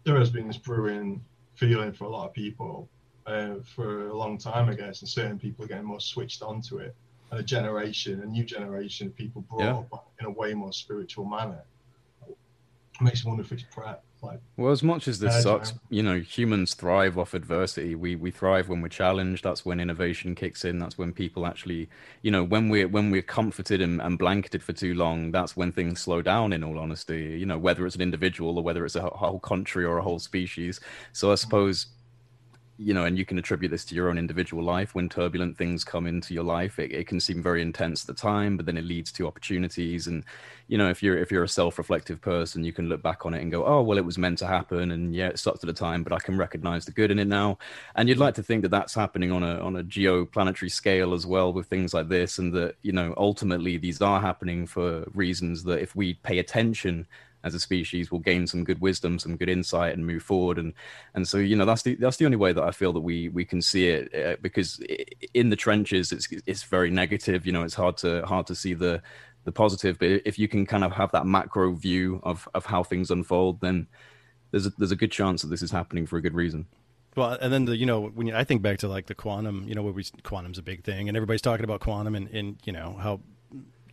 there 0.04 0.18
has 0.18 0.30
been 0.30 0.46
this 0.48 0.56
brewing 0.58 1.24
feeling 1.54 1.92
for 1.92 2.04
a 2.04 2.08
lot 2.08 2.26
of 2.28 2.34
people 2.34 2.88
uh, 3.26 3.56
for 3.74 4.08
a 4.08 4.16
long 4.16 4.38
time, 4.38 4.68
I 4.68 4.74
guess, 4.74 5.00
and 5.00 5.08
certain 5.08 5.38
people 5.38 5.64
are 5.64 5.68
getting 5.68 5.84
more 5.84 6.00
switched 6.00 6.42
onto 6.42 6.78
it, 6.78 6.94
and 7.30 7.38
a 7.40 7.42
generation, 7.42 8.20
a 8.22 8.26
new 8.26 8.44
generation 8.44 9.06
of 9.06 9.14
people 9.16 9.42
brought 9.42 9.60
Yeah. 9.60 9.84
up 9.96 10.10
in 10.18 10.26
a 10.26 10.30
way 10.30 10.54
more 10.54 10.72
spiritual 10.72 11.24
manner. 11.24 11.62
It 12.28 12.36
makes 13.00 13.24
me 13.24 13.28
wonder 13.30 13.44
if 13.44 13.52
it's 13.52 13.64
prep, 13.70 14.02
like 14.22 14.40
Well, 14.56 14.72
as 14.72 14.82
much 14.82 15.06
as 15.06 15.20
this 15.20 15.34
Uh, 15.34 15.42
sucks, 15.42 15.72
you 15.90 16.02
know, 16.02 16.18
humans 16.18 16.74
thrive 16.74 17.16
off 17.16 17.34
adversity. 17.34 17.94
We 17.94 18.16
we 18.16 18.30
thrive 18.30 18.68
when 18.68 18.80
we're 18.82 18.88
challenged. 18.88 19.44
That's 19.44 19.64
when 19.64 19.78
innovation 19.80 20.34
kicks 20.34 20.64
in. 20.64 20.78
That's 20.78 20.98
when 20.98 21.12
people 21.12 21.46
actually, 21.46 21.88
you 22.22 22.30
know, 22.30 22.42
when 22.44 22.68
we're 22.68 22.88
when 22.88 23.10
we're 23.10 23.22
comforted 23.22 23.80
and, 23.80 24.00
and 24.02 24.18
blanketed 24.18 24.62
for 24.62 24.72
too 24.72 24.94
long, 24.94 25.30
that's 25.30 25.56
when 25.56 25.70
things 25.72 26.00
slow 26.00 26.22
down. 26.22 26.52
In 26.52 26.64
all 26.64 26.78
honesty, 26.78 27.38
you 27.38 27.46
know, 27.46 27.58
whether 27.58 27.86
it's 27.86 27.94
an 27.94 28.02
individual 28.02 28.58
or 28.58 28.64
whether 28.64 28.84
it's 28.84 28.96
a 28.96 29.02
whole 29.02 29.38
country 29.40 29.84
or 29.84 29.98
a 29.98 30.02
whole 30.02 30.18
species. 30.18 30.80
So 31.12 31.30
I 31.32 31.36
suppose, 31.36 31.86
you 32.78 32.94
know, 32.94 33.04
and 33.04 33.18
you 33.18 33.24
can 33.24 33.38
attribute 33.38 33.72
this 33.72 33.84
to 33.86 33.94
your 33.94 34.08
own 34.08 34.18
individual 34.18 34.62
life. 34.62 34.94
When 34.94 35.08
turbulent 35.08 35.58
things 35.58 35.82
come 35.82 36.06
into 36.06 36.32
your 36.32 36.44
life, 36.44 36.78
it, 36.78 36.92
it 36.92 37.08
can 37.08 37.18
seem 37.18 37.42
very 37.42 37.60
intense 37.60 38.02
at 38.02 38.06
the 38.06 38.20
time, 38.20 38.56
but 38.56 38.66
then 38.66 38.76
it 38.76 38.84
leads 38.84 39.10
to 39.12 39.26
opportunities. 39.26 40.06
And 40.06 40.24
you 40.68 40.78
know, 40.78 40.88
if 40.88 41.02
you're 41.02 41.18
if 41.18 41.32
you're 41.32 41.42
a 41.42 41.48
self-reflective 41.48 42.20
person, 42.20 42.62
you 42.62 42.72
can 42.72 42.88
look 42.88 43.02
back 43.02 43.26
on 43.26 43.34
it 43.34 43.42
and 43.42 43.50
go, 43.50 43.64
"Oh, 43.64 43.82
well, 43.82 43.98
it 43.98 44.04
was 44.04 44.16
meant 44.16 44.38
to 44.38 44.46
happen," 44.46 44.92
and 44.92 45.12
yeah, 45.12 45.28
it 45.28 45.38
sucked 45.40 45.64
at 45.64 45.66
the 45.66 45.72
time, 45.72 46.04
but 46.04 46.12
I 46.12 46.18
can 46.18 46.38
recognize 46.38 46.84
the 46.84 46.92
good 46.92 47.10
in 47.10 47.18
it 47.18 47.26
now. 47.26 47.58
And 47.96 48.08
you'd 48.08 48.18
like 48.18 48.34
to 48.34 48.42
think 48.44 48.62
that 48.62 48.70
that's 48.70 48.94
happening 48.94 49.32
on 49.32 49.42
a 49.42 49.58
on 49.58 49.76
a 49.76 49.82
geoplanetary 49.82 50.70
scale 50.70 51.14
as 51.14 51.26
well 51.26 51.52
with 51.52 51.66
things 51.66 51.92
like 51.92 52.08
this, 52.08 52.38
and 52.38 52.54
that 52.54 52.76
you 52.82 52.92
know, 52.92 53.12
ultimately, 53.16 53.76
these 53.76 54.00
are 54.00 54.20
happening 54.20 54.66
for 54.66 55.04
reasons 55.14 55.64
that 55.64 55.80
if 55.80 55.96
we 55.96 56.14
pay 56.14 56.38
attention 56.38 57.06
as 57.44 57.54
a 57.54 57.60
species 57.60 58.10
we'll 58.10 58.20
gain 58.20 58.46
some 58.46 58.64
good 58.64 58.80
wisdom 58.80 59.18
some 59.18 59.36
good 59.36 59.48
insight 59.48 59.94
and 59.94 60.06
move 60.06 60.22
forward 60.22 60.58
and 60.58 60.72
and 61.14 61.26
so 61.26 61.38
you 61.38 61.56
know 61.56 61.64
that's 61.64 61.82
the 61.82 61.94
that's 61.96 62.16
the 62.16 62.24
only 62.24 62.36
way 62.36 62.52
that 62.52 62.64
i 62.64 62.70
feel 62.70 62.92
that 62.92 63.00
we 63.00 63.28
we 63.28 63.44
can 63.44 63.62
see 63.62 63.88
it 63.88 64.14
uh, 64.14 64.36
because 64.42 64.80
in 65.34 65.50
the 65.50 65.56
trenches 65.56 66.12
it's 66.12 66.28
it's 66.46 66.62
very 66.64 66.90
negative 66.90 67.46
you 67.46 67.52
know 67.52 67.62
it's 67.62 67.74
hard 67.74 67.96
to 67.96 68.24
hard 68.26 68.46
to 68.46 68.54
see 68.54 68.74
the 68.74 69.00
the 69.44 69.52
positive 69.52 69.98
but 69.98 70.08
if 70.24 70.38
you 70.38 70.48
can 70.48 70.66
kind 70.66 70.84
of 70.84 70.92
have 70.92 71.10
that 71.12 71.26
macro 71.26 71.72
view 71.72 72.20
of 72.24 72.48
of 72.54 72.66
how 72.66 72.82
things 72.82 73.10
unfold 73.10 73.60
then 73.60 73.86
there's 74.50 74.66
a, 74.66 74.70
there's 74.78 74.92
a 74.92 74.96
good 74.96 75.12
chance 75.12 75.42
that 75.42 75.48
this 75.48 75.62
is 75.62 75.70
happening 75.70 76.06
for 76.06 76.16
a 76.16 76.22
good 76.22 76.34
reason 76.34 76.66
Well, 77.16 77.36
and 77.40 77.52
then 77.52 77.64
the 77.64 77.76
you 77.76 77.84
know 77.84 78.06
when 78.06 78.28
you, 78.28 78.34
I 78.36 78.44
think 78.44 78.62
back 78.62 78.78
to 78.78 78.88
like 78.88 79.06
the 79.06 79.14
quantum, 79.14 79.64
you 79.66 79.74
know, 79.74 79.82
where 79.82 79.92
we 79.92 80.04
quantum's 80.22 80.58
a 80.58 80.62
big 80.62 80.84
thing, 80.84 81.08
and 81.08 81.16
everybody's 81.16 81.42
talking 81.42 81.64
about 81.64 81.80
quantum, 81.80 82.14
and 82.14 82.28
and 82.28 82.56
you 82.64 82.72
know 82.72 82.96
how. 83.00 83.20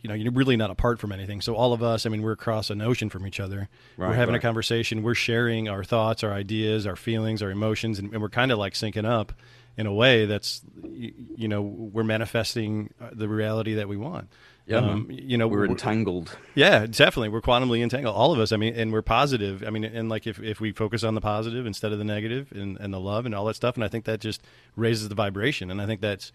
You 0.06 0.10
know, 0.10 0.14
you're 0.14 0.32
really 0.32 0.56
not 0.56 0.70
apart 0.70 1.00
from 1.00 1.10
anything. 1.10 1.40
So 1.40 1.56
all 1.56 1.72
of 1.72 1.82
us, 1.82 2.06
I 2.06 2.10
mean, 2.10 2.22
we're 2.22 2.30
across 2.30 2.70
an 2.70 2.80
ocean 2.80 3.10
from 3.10 3.26
each 3.26 3.40
other. 3.40 3.68
we're 4.10 4.14
having 4.14 4.34
right. 4.34 4.38
a 4.38 4.40
conversation. 4.40 5.02
We're 5.02 5.16
sharing 5.16 5.68
our 5.68 5.82
thoughts, 5.82 6.22
our 6.22 6.32
ideas, 6.32 6.86
our 6.86 6.94
feelings, 6.94 7.42
our 7.42 7.50
emotions, 7.50 7.98
and, 7.98 8.12
and 8.12 8.22
we're 8.22 8.28
kind 8.28 8.52
of 8.52 8.58
like 8.58 8.74
syncing 8.74 9.04
up 9.04 9.32
in 9.76 9.88
a 9.88 9.92
way 9.92 10.24
that's, 10.24 10.62
you, 10.84 11.12
you 11.34 11.48
know, 11.48 11.60
we're 11.60 12.04
manifesting 12.04 12.94
uh, 13.00 13.08
the 13.12 13.28
reality 13.28 13.74
that 13.74 13.88
we 13.88 13.96
want. 13.96 14.28
Yeah, 14.68 14.76
um, 14.76 15.08
you 15.10 15.36
know, 15.36 15.48
we're 15.48 15.66
entangled 15.66 16.36
yeah, 16.54 16.86
definitely. 16.86 17.30
We're 17.30 17.40
quantumly 17.40 17.82
entangled. 17.82 18.14
All 18.14 18.32
of 18.32 18.38
us. 18.38 18.52
I 18.52 18.56
mean, 18.56 18.74
and 18.74 18.92
we're 18.92 19.02
positive. 19.02 19.64
I 19.66 19.70
mean, 19.70 19.82
and 19.82 20.08
like 20.08 20.28
if, 20.28 20.38
if 20.38 20.60
we 20.60 20.70
focus 20.70 21.02
on 21.02 21.16
the 21.16 21.20
positive 21.20 21.66
instead 21.66 21.90
of 21.90 21.98
the 21.98 22.04
negative 22.04 22.52
and, 22.52 22.76
and 22.78 22.94
the 22.94 23.00
love 23.00 23.26
and 23.26 23.34
all 23.34 23.44
that 23.46 23.54
stuff, 23.54 23.74
and 23.74 23.82
I 23.82 23.88
think 23.88 24.04
that 24.04 24.20
just 24.20 24.40
raises 24.76 25.08
the 25.08 25.16
vibration. 25.16 25.72
And 25.72 25.82
I 25.82 25.86
think 25.86 26.00
that's, 26.00 26.30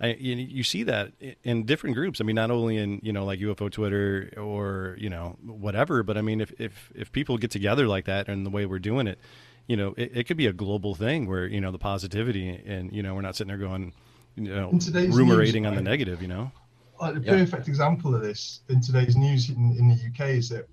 I, 0.00 0.08
you, 0.14 0.36
you 0.36 0.62
see 0.62 0.84
that 0.84 1.12
in 1.42 1.64
different 1.64 1.96
groups. 1.96 2.20
I 2.20 2.24
mean, 2.24 2.36
not 2.36 2.50
only 2.50 2.76
in, 2.76 3.00
you 3.02 3.12
know, 3.12 3.24
like 3.24 3.40
UFO 3.40 3.70
Twitter 3.70 4.30
or, 4.36 4.96
you 4.98 5.10
know, 5.10 5.36
whatever, 5.44 6.02
but 6.04 6.16
I 6.16 6.20
mean, 6.22 6.40
if, 6.40 6.52
if, 6.60 6.92
if 6.94 7.10
people 7.10 7.36
get 7.36 7.50
together 7.50 7.88
like 7.88 8.04
that 8.04 8.28
and 8.28 8.46
the 8.46 8.50
way 8.50 8.64
we're 8.64 8.78
doing 8.78 9.06
it, 9.08 9.18
you 9.66 9.76
know, 9.76 9.94
it, 9.96 10.12
it 10.14 10.24
could 10.28 10.36
be 10.36 10.46
a 10.46 10.52
global 10.52 10.94
thing 10.94 11.26
where, 11.28 11.46
you 11.46 11.60
know, 11.60 11.72
the 11.72 11.78
positivity 11.78 12.48
and, 12.64 12.92
you 12.94 13.02
know, 13.02 13.14
we're 13.14 13.22
not 13.22 13.34
sitting 13.36 13.48
there 13.48 13.58
going, 13.58 13.92
you 14.36 14.44
know, 14.44 14.70
In 14.70 14.78
today's 14.78 15.14
rumorating 15.14 15.62
news, 15.62 15.68
on 15.70 15.74
the 15.74 15.80
right? 15.80 15.90
negative, 15.90 16.22
you 16.22 16.28
know? 16.28 16.52
like 17.00 17.14
the 17.14 17.20
Yeah. 17.20 17.32
perfect 17.38 17.68
example 17.68 18.14
of 18.14 18.22
this 18.22 18.60
in 18.68 18.80
today's 18.80 19.16
news 19.16 19.50
in, 19.50 19.76
in 19.78 19.88
the 19.88 19.94
UK 19.94 20.30
is 20.36 20.48
that 20.50 20.66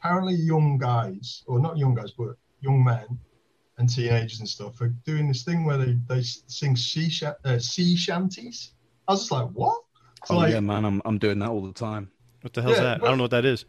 apparently 0.00 0.34
young 0.34 0.78
guys, 0.78 1.42
or 1.46 1.60
not 1.60 1.76
young 1.78 1.94
guys, 1.94 2.12
but 2.12 2.36
young 2.60 2.82
men 2.84 3.18
and 3.80 3.88
teenagers 3.88 4.38
and 4.40 4.48
stuff 4.48 4.80
are 4.80 4.88
doing 5.04 5.26
this 5.28 5.42
thing 5.42 5.64
where 5.64 5.76
they, 5.78 5.96
they 6.08 6.22
sing 6.22 6.76
sea, 6.76 7.08
sha- 7.10 7.34
uh, 7.44 7.58
sea 7.58 7.96
shanties. 7.96 8.72
I 9.08 9.12
was 9.12 9.20
just 9.22 9.32
like, 9.32 9.48
what? 9.48 9.76
So 10.26 10.34
oh 10.34 10.38
like, 10.38 10.52
yeah 10.52 10.60
man 10.60 10.84
i'm 10.84 11.00
i'm 11.06 11.16
doing 11.16 11.38
that 11.38 11.48
all 11.48 11.62
the 11.66 11.72
time 11.72 12.10
What 12.42 12.52
the 12.52 12.60
hell's 12.60 12.76
Yeah, 12.76 12.82
that? 12.82 13.02
I 13.02 13.06
don't 13.06 13.16
know 13.16 13.24
what 13.24 13.30
that 13.30 13.46
is. 13.46 13.64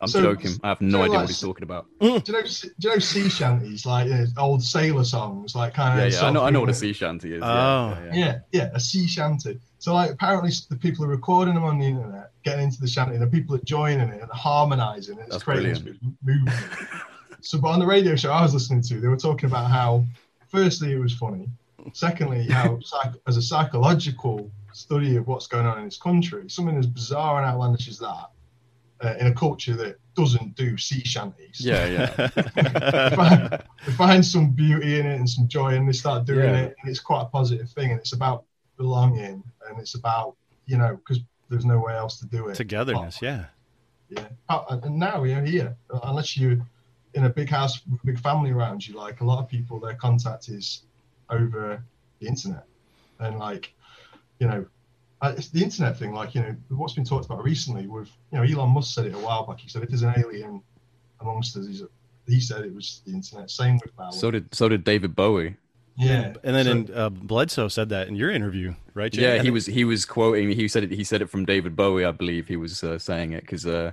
i'm 0.00 0.08
So- 0.08 0.22
joking 0.22 0.52
i 0.64 0.68
have 0.70 0.80
no 0.80 1.02
idea 1.02 1.10
like- 1.10 1.20
what 1.20 1.28
he's 1.28 1.40
talking 1.42 1.62
about 1.62 1.86
do 2.00 2.06
you 2.06 2.12
know, 2.14 2.20
do 2.22 2.32
you 2.78 2.88
know 2.88 2.98
sea 2.98 3.28
shanties, 3.28 3.84
like 3.84 4.10
uh, 4.10 4.24
old 4.38 4.62
sailor 4.64 5.04
songs, 5.04 5.54
like 5.54 5.74
kind 5.74 6.00
yeah 6.00 6.06
of. 6.06 6.12
yeah 6.14 6.26
i 6.26 6.30
know 6.30 6.42
i 6.42 6.48
know 6.48 6.60
what 6.60 6.70
a 6.70 6.74
sea 6.74 6.94
shanty 6.94 7.34
is 7.34 7.42
Oh. 7.42 7.46
yeah, 7.46 7.98
yeah, 8.04 8.12
yeah. 8.14 8.14
Yeah, 8.24 8.38
yeah, 8.52 8.70
a 8.72 8.80
sea 8.80 9.06
shanty. 9.06 9.60
So 9.78 9.92
like 9.92 10.10
apparently 10.10 10.52
the 10.70 10.76
people 10.76 11.04
are 11.04 11.08
recording 11.08 11.52
them 11.54 11.64
on 11.64 11.78
the 11.78 11.84
internet, 11.86 12.30
getting 12.44 12.64
into 12.64 12.80
the 12.80 12.88
shanty, 12.88 13.12
and 13.14 13.22
the 13.22 13.26
people 13.26 13.54
are 13.56 13.64
joining 13.64 14.08
it 14.08 14.22
and 14.22 14.30
harmonizing 14.30 15.18
it. 15.18 15.22
It's 15.22 15.30
That's 15.32 15.42
creating 15.44 15.70
this 15.72 15.80
big 15.80 15.98
movement. 16.24 16.56
So, 17.42 17.58
but 17.58 17.68
on 17.68 17.78
the 17.80 17.86
radio 17.86 18.16
show 18.16 18.30
I 18.30 18.42
was 18.42 18.54
listening 18.54 18.82
to, 18.82 19.00
they 19.00 19.08
were 19.08 19.16
talking 19.16 19.46
about 19.48 19.70
how, 19.70 20.04
firstly, 20.48 20.92
it 20.92 20.98
was 20.98 21.14
funny. 21.14 21.48
Secondly, 21.92 22.46
how 22.46 22.78
psych- 22.84 23.14
as 23.26 23.36
a 23.36 23.42
psychological 23.42 24.50
study 24.72 25.16
of 25.16 25.26
what's 25.26 25.46
going 25.46 25.66
on 25.66 25.78
in 25.78 25.84
this 25.84 25.98
country, 25.98 26.48
something 26.48 26.76
as 26.76 26.86
bizarre 26.86 27.38
and 27.42 27.46
outlandish 27.46 27.88
as 27.88 27.98
that, 27.98 28.30
uh, 29.02 29.14
in 29.18 29.26
a 29.28 29.34
culture 29.34 29.74
that 29.74 29.96
doesn't 30.14 30.54
do 30.56 30.76
sea 30.76 31.02
shanties, 31.04 31.60
yeah 31.60 31.86
yeah 31.86 32.26
they 33.10 33.16
find, 33.16 33.62
they 33.86 33.92
find 33.92 34.24
some 34.26 34.50
beauty 34.50 35.00
in 35.00 35.06
it 35.06 35.16
and 35.16 35.28
some 35.28 35.48
joy, 35.48 35.74
and 35.74 35.88
they 35.88 35.92
start 35.92 36.26
doing 36.26 36.40
Yeah. 36.50 36.60
it, 36.64 36.76
and 36.82 36.90
it's 36.90 37.00
quite 37.00 37.22
a 37.22 37.26
positive 37.26 37.70
thing, 37.70 37.90
and 37.92 37.98
it's 38.00 38.12
about 38.12 38.44
belonging, 38.76 39.42
and 39.68 39.78
it's 39.78 39.94
about 39.94 40.36
you 40.66 40.76
know 40.76 40.96
because 40.96 41.22
there's 41.48 41.64
no 41.64 41.78
way 41.78 41.94
else 41.96 42.18
to 42.20 42.26
do 42.26 42.48
it. 42.48 42.54
Togetherness, 42.56 43.22
yeah. 43.22 43.46
Yeah, 44.10 44.26
and 44.68 44.98
now 44.98 45.22
you're 45.24 45.44
here. 45.44 45.76
Unless 46.02 46.36
you're 46.36 46.58
in 47.14 47.24
a 47.24 47.28
big 47.30 47.48
house 47.48 47.80
with 47.90 48.00
a 48.02 48.06
big 48.06 48.20
family 48.20 48.50
around 48.50 48.86
you, 48.86 48.94
like 48.94 49.20
a 49.20 49.24
lot 49.24 49.38
of 49.42 49.48
people, 49.48 49.80
their 49.80 49.94
contact 49.94 50.48
is 50.48 50.82
over 51.28 51.82
the 52.20 52.26
internet, 52.26 52.64
and 53.18 53.38
like 53.38 53.72
you 54.38 54.46
know. 54.48 54.64
uh, 55.22 55.34
It's 55.36 55.48
the 55.50 55.62
internet 55.62 55.98
thing, 55.98 56.12
like 56.12 56.34
you 56.34 56.40
know, 56.42 56.54
what's 56.70 56.94
been 56.94 57.04
talked 57.04 57.26
about 57.26 57.42
recently. 57.44 57.86
With 57.86 58.08
you 58.32 58.38
know, 58.38 58.44
Elon 58.44 58.70
Musk 58.70 58.94
said 58.94 59.06
it 59.06 59.14
a 59.14 59.18
while 59.18 59.44
back. 59.46 59.58
He 59.60 59.68
said 59.68 59.82
if 59.82 59.88
there's 59.90 60.02
an 60.02 60.14
alien 60.16 60.62
amongst 61.20 61.56
us, 61.56 61.66
he's, 61.66 61.82
he 62.26 62.40
said 62.40 62.64
it 62.64 62.74
was 62.74 63.02
the 63.06 63.12
internet. 63.12 63.50
Same 63.50 63.78
with 63.82 63.94
Bauer. 63.96 64.12
so 64.12 64.30
did 64.30 64.54
so 64.54 64.68
did 64.68 64.84
david 64.84 65.14
bowie 65.16 65.56
yeah, 65.96 66.32
And 66.44 66.56
then 66.56 66.64
so- 66.64 66.70
in, 66.72 66.94
uh, 66.94 67.10
Bledsoe 67.10 67.68
said 67.68 67.90
that 67.90 68.08
in 68.08 68.16
your 68.16 68.30
interview, 68.30 68.74
right? 68.94 69.12
Jay? 69.12 69.20
Yeah, 69.36 69.42
he 69.42 69.50
was 69.50 69.66
he 69.66 69.84
was 69.84 70.06
quoting. 70.06 70.48
He 70.50 70.66
said 70.66 70.84
it. 70.84 70.90
He 70.92 71.04
said 71.04 71.20
it 71.20 71.28
from 71.28 71.44
David 71.44 71.76
Bowie, 71.76 72.06
I 72.06 72.12
believe. 72.12 72.48
He 72.48 72.56
was 72.56 72.82
uh, 72.82 72.98
saying 72.98 73.32
it 73.34 73.42
because, 73.42 73.66
uh, 73.66 73.92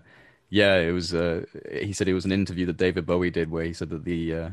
yeah, 0.50 0.76
it 0.78 0.92
was. 0.92 1.14
Uh, 1.14 1.46
he 1.72 1.94
said 1.94 2.08
it 2.08 2.14
was 2.14 2.26
an 2.26 2.32
interview 2.32 2.66
that 2.68 2.78
David 2.78 3.06
Bowie 3.06 3.30
did 3.32 3.52
where 3.52 3.64
he 3.64 3.74
said 3.74 3.90
that 3.90 4.06
the 4.06 4.34
uh, 4.34 4.50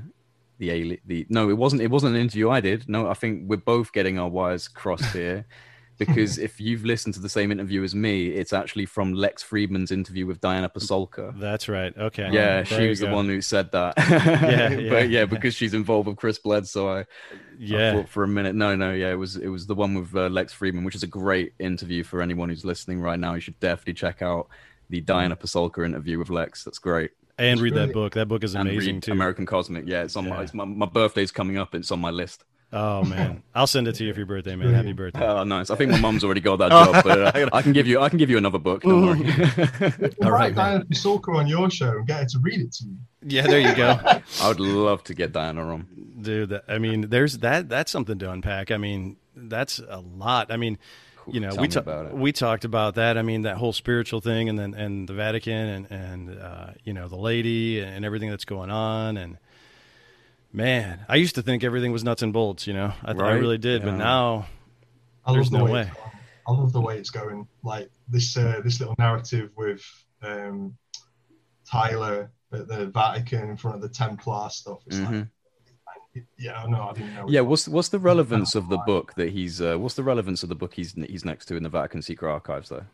the 0.59 0.71
alien. 0.71 0.99
The 1.07 1.27
no, 1.29 1.49
it 1.51 1.57
wasn't. 1.59 1.83
It 1.83 1.91
wasn't 1.91 2.15
an 2.15 2.21
interview 2.21 2.51
I 2.51 2.61
did. 2.61 2.89
No, 2.89 3.09
I 3.09 3.15
think 3.15 3.49
we're 3.49 3.57
both 3.57 3.93
getting 3.93 4.19
our 4.19 4.29
wires 4.29 4.69
crossed 4.69 5.13
here. 5.13 5.47
Because 5.97 6.39
if 6.39 6.61
you've 6.61 6.85
listened 6.85 7.15
to 7.15 7.21
the 7.21 7.29
same 7.29 7.53
interview 7.53 7.85
as 7.85 7.95
me, 7.95 8.27
it's 8.27 8.53
actually 8.53 8.85
from 8.85 9.13
Lex 9.13 9.45
Fridman's 9.45 9.93
interview 9.93 10.27
with 10.27 10.41
Diana 10.41 10.69
Pasulka. 10.69 11.39
That's 11.39 11.69
right. 11.69 11.97
Okay. 11.97 12.25
Yeah, 12.33 12.63
There 12.63 12.65
she 12.65 12.89
was 12.89 12.99
the 12.99 13.11
one 13.11 13.27
who 13.27 13.41
said 13.41 13.71
that. 13.71 13.95
yeah. 13.99 14.89
but 14.91 15.09
yeah, 15.09 15.25
because 15.25 15.55
she's 15.55 15.73
involved 15.73 16.09
with 16.09 16.17
Chris 16.17 16.37
Bledsoe, 16.41 16.89
I, 16.89 16.99
I 17.03 17.05
Yeah. 17.57 17.93
thought 17.93 18.09
for 18.09 18.25
a 18.25 18.29
minute. 18.29 18.57
No, 18.57 18.75
no, 18.75 18.93
yeah, 18.93 19.13
it 19.13 19.15
was 19.15 19.37
it 19.37 19.47
was 19.47 19.69
the 19.69 19.77
one 19.77 19.95
with 19.95 20.13
uh, 20.17 20.27
Lex 20.31 20.53
Fridman, 20.53 20.85
which 20.85 20.97
is 20.97 21.05
a 21.05 21.07
great 21.07 21.53
interview 21.61 22.03
for 22.03 22.21
anyone 22.21 22.49
who's 22.49 22.65
listening 22.65 23.01
right 23.01 23.21
now. 23.21 23.35
You 23.35 23.41
should 23.41 23.61
definitely 23.61 23.95
check 23.95 24.21
out 24.21 24.49
the 24.91 25.01
Diana 25.01 25.37
Pasulka 25.37 25.85
interview 25.85 26.19
with 26.19 26.31
Lex. 26.31 26.65
That's 26.65 26.79
great. 26.79 27.11
And 27.39 27.55
It's 27.55 27.63
read 27.63 27.75
that 27.75 27.93
book. 27.93 28.15
That 28.15 28.29
book 28.29 28.45
is 28.45 28.55
And 28.55 28.69
amazing 28.69 28.95
read 28.97 29.03
too. 29.05 29.13
American 29.13 29.45
Cosmic. 29.47 29.85
Yeah, 29.87 30.03
it's 30.05 30.15
on 30.17 30.29
my 30.29 30.43
it's 30.43 30.55
my 30.55 30.65
my 30.65 30.87
birthday's 30.87 31.31
coming 31.33 31.59
up. 31.59 31.75
It's 31.75 31.91
on 31.91 32.01
my 32.01 32.11
list. 32.11 32.45
Oh 32.73 33.05
man, 33.05 33.43
I'll 33.55 33.69
send 33.69 33.87
it 33.87 33.95
to 33.97 34.05
you 34.05 34.13
for 34.13 34.21
your 34.21 34.27
birthday, 34.27 34.57
man. 34.57 34.75
Happy 34.75 34.93
birthday! 35.03 35.25
Oh, 35.25 35.45
nice. 35.45 35.71
I 35.71 35.77
think 35.77 35.93
my 35.93 36.01
mom's 36.01 36.25
already 36.25 36.41
got 36.41 36.57
that 36.57 36.71
job, 36.71 37.05
but 37.05 37.37
uh, 37.37 37.51
I 37.53 37.63
can 37.63 37.73
give 37.73 37.87
you 37.87 38.01
I 38.01 38.09
can 38.09 38.19
give 38.19 38.31
you 38.31 38.37
another 38.39 38.59
book. 38.59 38.83
Don't 38.83 39.05
worry. 39.07 39.19
All 40.23 40.31
right, 40.31 40.31
right, 40.31 40.55
Diana 40.55 40.85
Pasulka 40.85 41.37
on 41.37 41.47
your 41.47 41.71
show 41.71 41.91
and 41.91 42.07
get 42.07 42.21
her 42.21 42.27
to 42.27 42.39
read 42.41 42.61
it 42.61 42.73
to 42.73 42.85
you. 42.87 42.97
Yeah, 43.27 43.47
there 43.47 43.61
you 43.61 43.75
go, 43.77 43.99
I 44.43 44.49
would 44.49 44.59
love 44.61 45.05
to 45.05 45.15
get 45.15 45.33
Diana 45.33 45.73
on. 45.73 45.87
dude. 46.21 46.61
I 46.69 46.79
mean, 46.79 47.11
there's 47.11 47.39
that. 47.39 47.69
That's 47.69 47.93
something 47.93 48.19
to 48.19 48.31
unpack. 48.33 48.71
I 48.73 48.77
mean, 48.77 49.19
that's 49.37 49.79
a 49.79 50.01
lot. 50.01 50.51
I 50.51 50.57
mean, 50.57 50.79
you 51.29 51.41
know, 51.41 51.51
Tell 51.51 51.63
we 51.63 51.69
me 51.69 51.75
ta- 51.75 52.11
we 52.13 52.33
talked 52.33 52.65
about 52.65 52.95
that. 52.97 53.17
I 53.19 53.23
mean, 53.23 53.43
that 53.43 53.57
whole 53.57 53.73
spiritual 53.73 54.21
thing, 54.21 54.49
and 54.49 54.59
then 54.59 54.75
and 54.75 55.09
the 55.09 55.15
Vatican, 55.15 55.53
and 55.53 55.91
and 55.91 56.39
uh, 56.41 56.67
you 56.85 56.93
know, 56.93 57.09
the 57.09 57.17
lady, 57.17 57.81
and 57.81 58.05
everything 58.05 58.31
that's 58.31 58.45
going 58.45 58.71
on, 58.71 59.17
and 59.17 59.39
man, 60.53 61.05
I 61.09 61.17
used 61.17 61.35
to 61.37 61.43
think 61.43 61.65
everything 61.65 61.93
was 61.93 62.05
nuts 62.05 62.23
and 62.23 62.33
bolts. 62.33 62.67
You 62.67 62.75
know, 62.75 62.93
I, 63.05 63.11
I 63.11 63.15
Right? 63.15 63.33
really 63.35 63.59
did, 63.59 63.83
but 63.83 63.93
now 63.97 64.47
I 65.25 65.33
There's 65.33 65.51
love 65.51 65.53
the 65.53 65.59
no 65.59 65.65
way. 65.65 65.73
way. 65.73 65.81
It's 65.83 65.91
going. 65.97 66.11
I 66.47 66.53
love 66.53 66.73
the 66.73 66.81
way 66.81 66.99
it's 66.99 67.11
going. 67.11 67.49
Like 67.63 67.91
this, 68.09 68.37
uh, 68.37 68.61
this 68.63 68.79
little 68.81 68.95
narrative 68.99 69.51
with 69.57 69.83
um, 70.23 70.77
Tyler 71.71 72.31
at 72.53 72.69
the 72.69 72.87
Vatican 72.87 73.49
in 73.51 73.57
front 73.57 73.77
of 73.77 73.83
the 73.83 73.89
Templar 73.89 74.51
stuff. 74.51 74.79
It's 74.87 74.99
Mhm. 74.99 75.21
like, 75.21 75.27
yeah, 76.39 76.63
I 76.63 76.67
know. 76.69 76.83
I 76.91 76.93
didn't 76.93 77.15
know. 77.15 77.27
Yeah, 77.29 77.41
what's 77.41 77.69
what's 77.69 77.89
the 77.89 77.99
relevance 77.99 78.55
of 78.55 78.69
the 78.69 78.79
book 78.79 79.15
that 79.15 79.31
he's 79.31 79.61
uh, 79.61 79.77
what's 79.77 79.95
the 79.95 80.03
relevance 80.03 80.43
of 80.43 80.49
the 80.49 80.55
book 80.55 80.75
he's 80.75 80.93
he's 80.93 81.25
next 81.25 81.47
to 81.47 81.57
in 81.57 81.63
the 81.63 81.69
Vatican 81.69 82.03
Secret 82.03 82.31
Archives 82.31 82.69
though? 82.69 82.85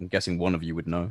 I'm 0.00 0.08
guessing 0.08 0.38
one 0.38 0.54
of 0.54 0.62
you 0.62 0.74
would 0.74 0.86
know. 0.86 1.10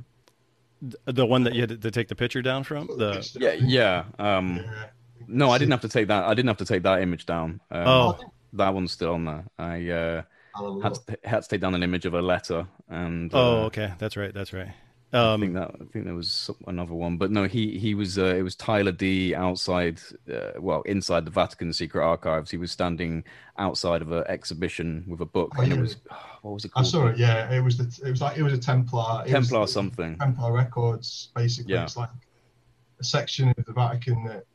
the 1.06 1.26
one 1.26 1.44
that 1.44 1.54
you 1.56 1.62
had 1.62 1.82
to 1.82 1.92
take 1.92 2.10
the 2.10 2.16
picture 2.16 2.42
down 2.42 2.63
from 2.63 2.88
the 2.88 3.28
Yeah, 3.39 3.54
yeah. 3.54 4.04
Um, 4.20 4.58
Yeah. 4.58 4.86
no, 5.28 5.50
I 5.50 5.58
didn't 5.58 5.72
have 5.72 5.82
to 5.82 5.89
take 5.89 6.08
that. 6.10 6.26
I 6.26 6.34
didn't 6.34 6.50
have 6.50 6.58
to 6.58 6.66
take 6.66 6.84
that 6.84 7.02
image 7.02 7.26
down. 7.26 7.62
Um, 7.72 7.88
Oh. 7.88 8.20
that 8.54 8.74
one's 8.74 8.92
still 8.92 9.13
on 9.13 9.26
there. 9.26 9.46
I 9.58 9.89
uh, 9.89 10.22
I'll 10.56 10.82
have 10.82 10.92
a 10.92 11.12
had 11.12 11.22
to, 11.24 11.30
had 11.30 11.44
to 11.44 11.50
take 11.50 11.62
down 11.62 11.74
an 11.76 11.84
image 11.84 12.06
of 12.06 12.13
a 12.13 12.22
letter, 12.22 12.68
and 12.89 13.34
uh, 13.34 13.38
oh 13.38 13.63
okay 13.66 13.94
that's 13.98 14.16
right 14.18 14.34
that's 14.34 14.54
right 14.54 14.72
I 15.13 15.38
think 15.38 15.56
um 15.56 15.62
that 15.62 15.71
I 15.82 15.86
think 15.91 16.06
there 16.06 16.15
was 16.15 16.49
another 16.67 16.93
one, 16.93 17.17
but 17.17 17.30
no, 17.32 17.45
he 17.45 17.78
he 17.78 17.93
was 17.93 18.17
uh, 18.17 18.26
it 18.36 18.41
was 18.41 18.56
Tyler 18.56 18.91
D 18.91 19.36
outside, 19.36 19.99
uh, 20.34 20.52
well 20.60 20.82
inside 20.84 21.26
the 21.26 21.32
Vatican 21.32 21.71
Secret 21.71 22.04
Archives. 22.04 22.49
He 22.49 22.58
was 22.58 22.71
standing 22.71 23.23
outside 23.58 24.02
of 24.02 24.12
an 24.12 24.23
exhibition 24.28 25.06
with 25.08 25.21
a 25.21 25.26
book, 25.26 25.54
Oh, 25.58 25.62
and 25.62 25.71
it 25.73 25.80
was 25.80 25.97
what 26.41 26.54
was 26.56 26.65
it 26.65 26.71
I 26.76 26.84
saw 26.84 27.08
it. 27.08 27.17
Yeah, 27.17 27.52
it 27.54 27.62
was 27.62 27.78
the. 27.78 28.08
It 28.08 28.10
was 28.12 28.21
like 28.21 28.38
it 28.38 28.43
was 28.43 28.54
a 28.54 28.58
Templar. 28.58 29.21
was 29.23 29.32
Templar 29.32 29.62
the- 29.62 29.67
something. 29.67 30.17
Templar 30.17 30.52
Records. 30.52 31.30
Basically, 31.36 31.73
Yeah. 31.76 31.84
it's 31.84 31.95
like 31.97 32.10
a 32.99 33.04
section 33.04 33.54
of 33.58 33.65
the 33.65 33.73
Vatican 33.73 34.23
that 34.26 34.45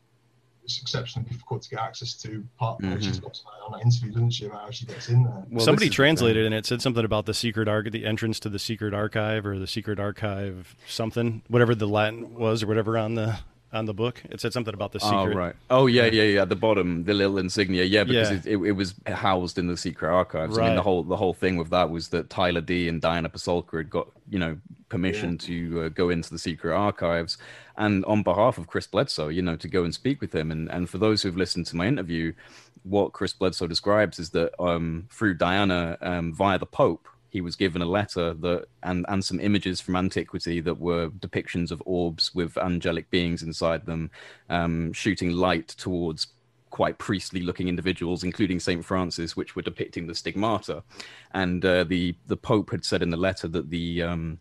it's 0.68 0.82
exceptionally 0.82 1.26
difficult 1.30 1.62
to 1.62 1.70
get 1.70 1.80
access 1.80 2.12
to. 2.12 2.44
Part 2.58 2.80
Mhm. 2.82 3.02
she's 3.02 3.18
got 3.20 3.34
something 3.34 3.52
on 3.66 3.72
that 3.72 3.82
interview, 3.86 4.12
doesn't 4.12 4.30
she, 4.30 4.44
about 4.44 4.60
how 4.64 4.70
she 4.70 4.84
gets 4.84 5.08
in 5.08 5.24
there? 5.24 5.32
Well, 5.50 5.64
somebody 5.64 5.86
this 5.86 5.86
is 5.86 5.90
the 5.90 5.94
translated 5.94 6.44
and 6.44 6.54
it 6.54 6.66
said 6.66 6.82
something 6.82 7.04
about 7.06 7.24
the 7.24 7.32
secret 7.32 7.68
arch 7.68 7.90
the 7.90 8.04
entrance 8.04 8.38
to 8.40 8.50
the 8.50 8.58
secret 8.58 8.92
archive 8.92 9.46
or 9.46 9.58
the 9.58 9.66
secret 9.66 9.98
archive 9.98 10.76
something 10.86 11.40
whatever 11.48 11.74
the 11.74 11.88
latin 11.88 12.34
was 12.34 12.62
or 12.62 12.66
whatever 12.66 12.98
on 12.98 13.14
the 13.14 13.38
on 13.72 13.84
the 13.84 13.94
book 13.94 14.22
it 14.30 14.40
said 14.40 14.52
something 14.52 14.72
about 14.72 14.92
the 14.92 15.00
secret 15.00 15.16
Oh 15.16 15.26
right. 15.26 15.54
Oh 15.70 15.86
yeah, 15.86 16.06
yeah, 16.06 16.22
yeah. 16.22 16.42
At 16.42 16.48
the 16.48 16.56
bottom, 16.56 17.04
the 17.04 17.14
little 17.14 17.38
insignia. 17.38 17.84
Yeah, 17.84 18.04
because 18.04 18.30
Yeah. 18.30 18.36
It, 18.36 18.46
it, 18.46 18.58
it 18.68 18.72
was 18.72 18.94
housed 19.06 19.58
in 19.58 19.66
the 19.66 19.76
secret 19.76 20.10
archives. 20.10 20.56
Right. 20.56 20.64
I 20.64 20.68
mean, 20.68 20.76
the 20.76 20.82
whole 20.82 21.02
the 21.02 21.16
whole 21.16 21.34
thing 21.34 21.56
with 21.56 21.70
that 21.70 21.90
was 21.90 22.08
that 22.08 22.30
Tyler 22.30 22.60
D 22.60 22.88
and 22.88 23.00
Diana 23.00 23.28
Pasulka 23.28 23.78
had 23.78 23.90
got 23.90 24.08
you 24.28 24.38
know 24.38 24.58
permission 24.88 25.36
to 25.36 25.82
uh, 25.82 25.88
go 25.90 26.08
into 26.08 26.30
the 26.30 26.38
secret 26.38 26.74
archives, 26.74 27.36
and 27.76 28.04
on 28.06 28.22
behalf 28.22 28.58
of 28.58 28.66
Chris 28.66 28.86
Bledsoe, 28.86 29.28
you 29.28 29.42
know, 29.42 29.56
to 29.56 29.68
go 29.68 29.84
and 29.84 29.94
speak 29.94 30.20
with 30.20 30.34
him. 30.34 30.50
And 30.50 30.70
and 30.70 30.88
for 30.88 30.98
those 30.98 31.22
who've 31.22 31.36
listened 31.36 31.66
to 31.66 31.76
my 31.76 31.86
interview, 31.86 32.32
what 32.84 33.12
Chris 33.12 33.32
Bledsoe 33.32 33.66
describes 33.66 34.18
is 34.18 34.30
that 34.30 34.60
um, 34.62 35.08
through 35.10 35.34
Diana, 35.34 35.98
um, 36.00 36.32
via 36.32 36.58
the 36.58 36.66
Pope, 36.66 37.08
he 37.30 37.40
was 37.40 37.56
given 37.56 37.82
a 37.82 37.86
letter 37.86 38.34
that 38.34 38.66
and 38.82 39.04
and 39.08 39.24
some 39.24 39.40
images 39.40 39.80
from 39.80 39.96
antiquity 39.96 40.60
that 40.60 40.78
were 40.78 41.10
depictions 41.10 41.70
of 41.70 41.82
orbs 41.84 42.34
with 42.34 42.56
angelic 42.56 43.10
beings 43.10 43.42
inside 43.42 43.86
them, 43.86 44.10
um, 44.48 44.92
shooting 44.92 45.32
light 45.32 45.68
towards 45.68 46.28
quite 46.70 46.98
priestly 46.98 47.40
looking 47.40 47.68
individuals, 47.68 48.24
including 48.24 48.60
Saint 48.60 48.84
Francis, 48.84 49.36
which 49.36 49.56
were 49.56 49.62
depicting 49.62 50.06
the 50.06 50.14
stigmata. 50.14 50.82
And 51.32 51.64
uh, 51.64 51.84
the 51.84 52.14
the 52.26 52.36
Pope 52.36 52.70
had 52.70 52.84
said 52.84 53.02
in 53.02 53.10
the 53.10 53.16
letter 53.16 53.48
that 53.48 53.70
the 53.70 54.02
um, 54.02 54.38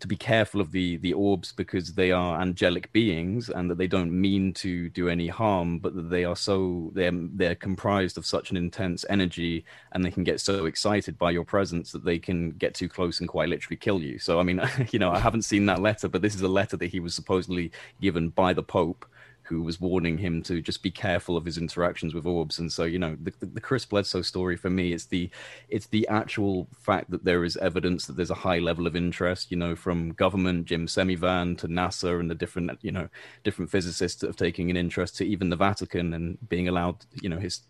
to 0.00 0.06
be 0.06 0.16
careful 0.16 0.60
of 0.60 0.72
the 0.72 0.96
the 0.98 1.12
orbs 1.12 1.52
because 1.52 1.94
they 1.94 2.12
are 2.12 2.40
angelic 2.40 2.92
beings 2.92 3.48
and 3.48 3.70
that 3.70 3.78
they 3.78 3.86
don't 3.86 4.12
mean 4.12 4.52
to 4.52 4.88
do 4.90 5.08
any 5.08 5.28
harm 5.28 5.78
but 5.78 5.94
that 5.94 6.10
they 6.10 6.24
are 6.24 6.36
so 6.36 6.90
they're 6.94 7.12
they're 7.34 7.54
comprised 7.54 8.16
of 8.16 8.26
such 8.26 8.50
an 8.50 8.56
intense 8.56 9.04
energy 9.08 9.64
and 9.92 10.04
they 10.04 10.10
can 10.10 10.24
get 10.24 10.40
so 10.40 10.66
excited 10.66 11.18
by 11.18 11.30
your 11.30 11.44
presence 11.44 11.92
that 11.92 12.04
they 12.04 12.18
can 12.18 12.50
get 12.52 12.74
too 12.74 12.88
close 12.88 13.20
and 13.20 13.28
quite 13.28 13.48
literally 13.48 13.76
kill 13.76 14.00
you. 14.02 14.18
So 14.18 14.38
i 14.38 14.42
mean 14.42 14.60
you 14.90 14.98
know 14.98 15.10
i 15.10 15.18
haven't 15.18 15.42
seen 15.42 15.66
that 15.66 15.80
letter 15.80 16.08
but 16.08 16.22
this 16.22 16.34
is 16.34 16.42
a 16.42 16.48
letter 16.48 16.76
that 16.76 16.90
he 16.90 17.00
was 17.00 17.14
supposedly 17.14 17.70
given 18.00 18.28
by 18.28 18.52
the 18.52 18.62
pope 18.62 19.04
who 19.48 19.62
was 19.62 19.80
warning 19.80 20.18
him 20.18 20.42
to 20.42 20.60
just 20.60 20.82
be 20.82 20.90
careful 20.90 21.36
of 21.36 21.44
his 21.44 21.58
interactions 21.58 22.14
with 22.14 22.26
orbs 22.26 22.58
and 22.58 22.72
so 22.72 22.84
you 22.84 22.98
know 22.98 23.16
the, 23.22 23.32
the, 23.40 23.60
chris 23.60 23.84
bledsoe 23.84 24.22
story 24.22 24.56
for 24.56 24.70
me 24.70 24.92
is 24.92 25.06
the 25.06 25.30
it's 25.68 25.86
the 25.86 26.06
actual 26.08 26.68
fact 26.78 27.10
that 27.10 27.24
there 27.24 27.44
is 27.44 27.56
evidence 27.58 28.06
that 28.06 28.16
there's 28.16 28.30
a 28.30 28.34
high 28.34 28.58
level 28.58 28.86
of 28.86 28.96
interest 28.96 29.50
you 29.50 29.56
know 29.56 29.74
from 29.74 30.12
government 30.12 30.66
jim 30.66 30.86
semivan 30.86 31.56
to 31.56 31.68
nasa 31.68 32.20
and 32.20 32.30
the 32.30 32.34
different 32.34 32.70
you 32.82 32.92
know 32.92 33.08
different 33.44 33.70
physicists 33.70 34.20
that 34.20 34.26
have 34.26 34.36
taken 34.36 34.68
an 34.70 34.76
interest 34.76 35.16
to 35.16 35.26
even 35.26 35.48
the 35.48 35.56
vatican 35.56 36.14
and 36.14 36.38
being 36.48 36.68
allowed 36.68 36.96
you 37.22 37.28
know 37.28 37.38
his 37.38 37.62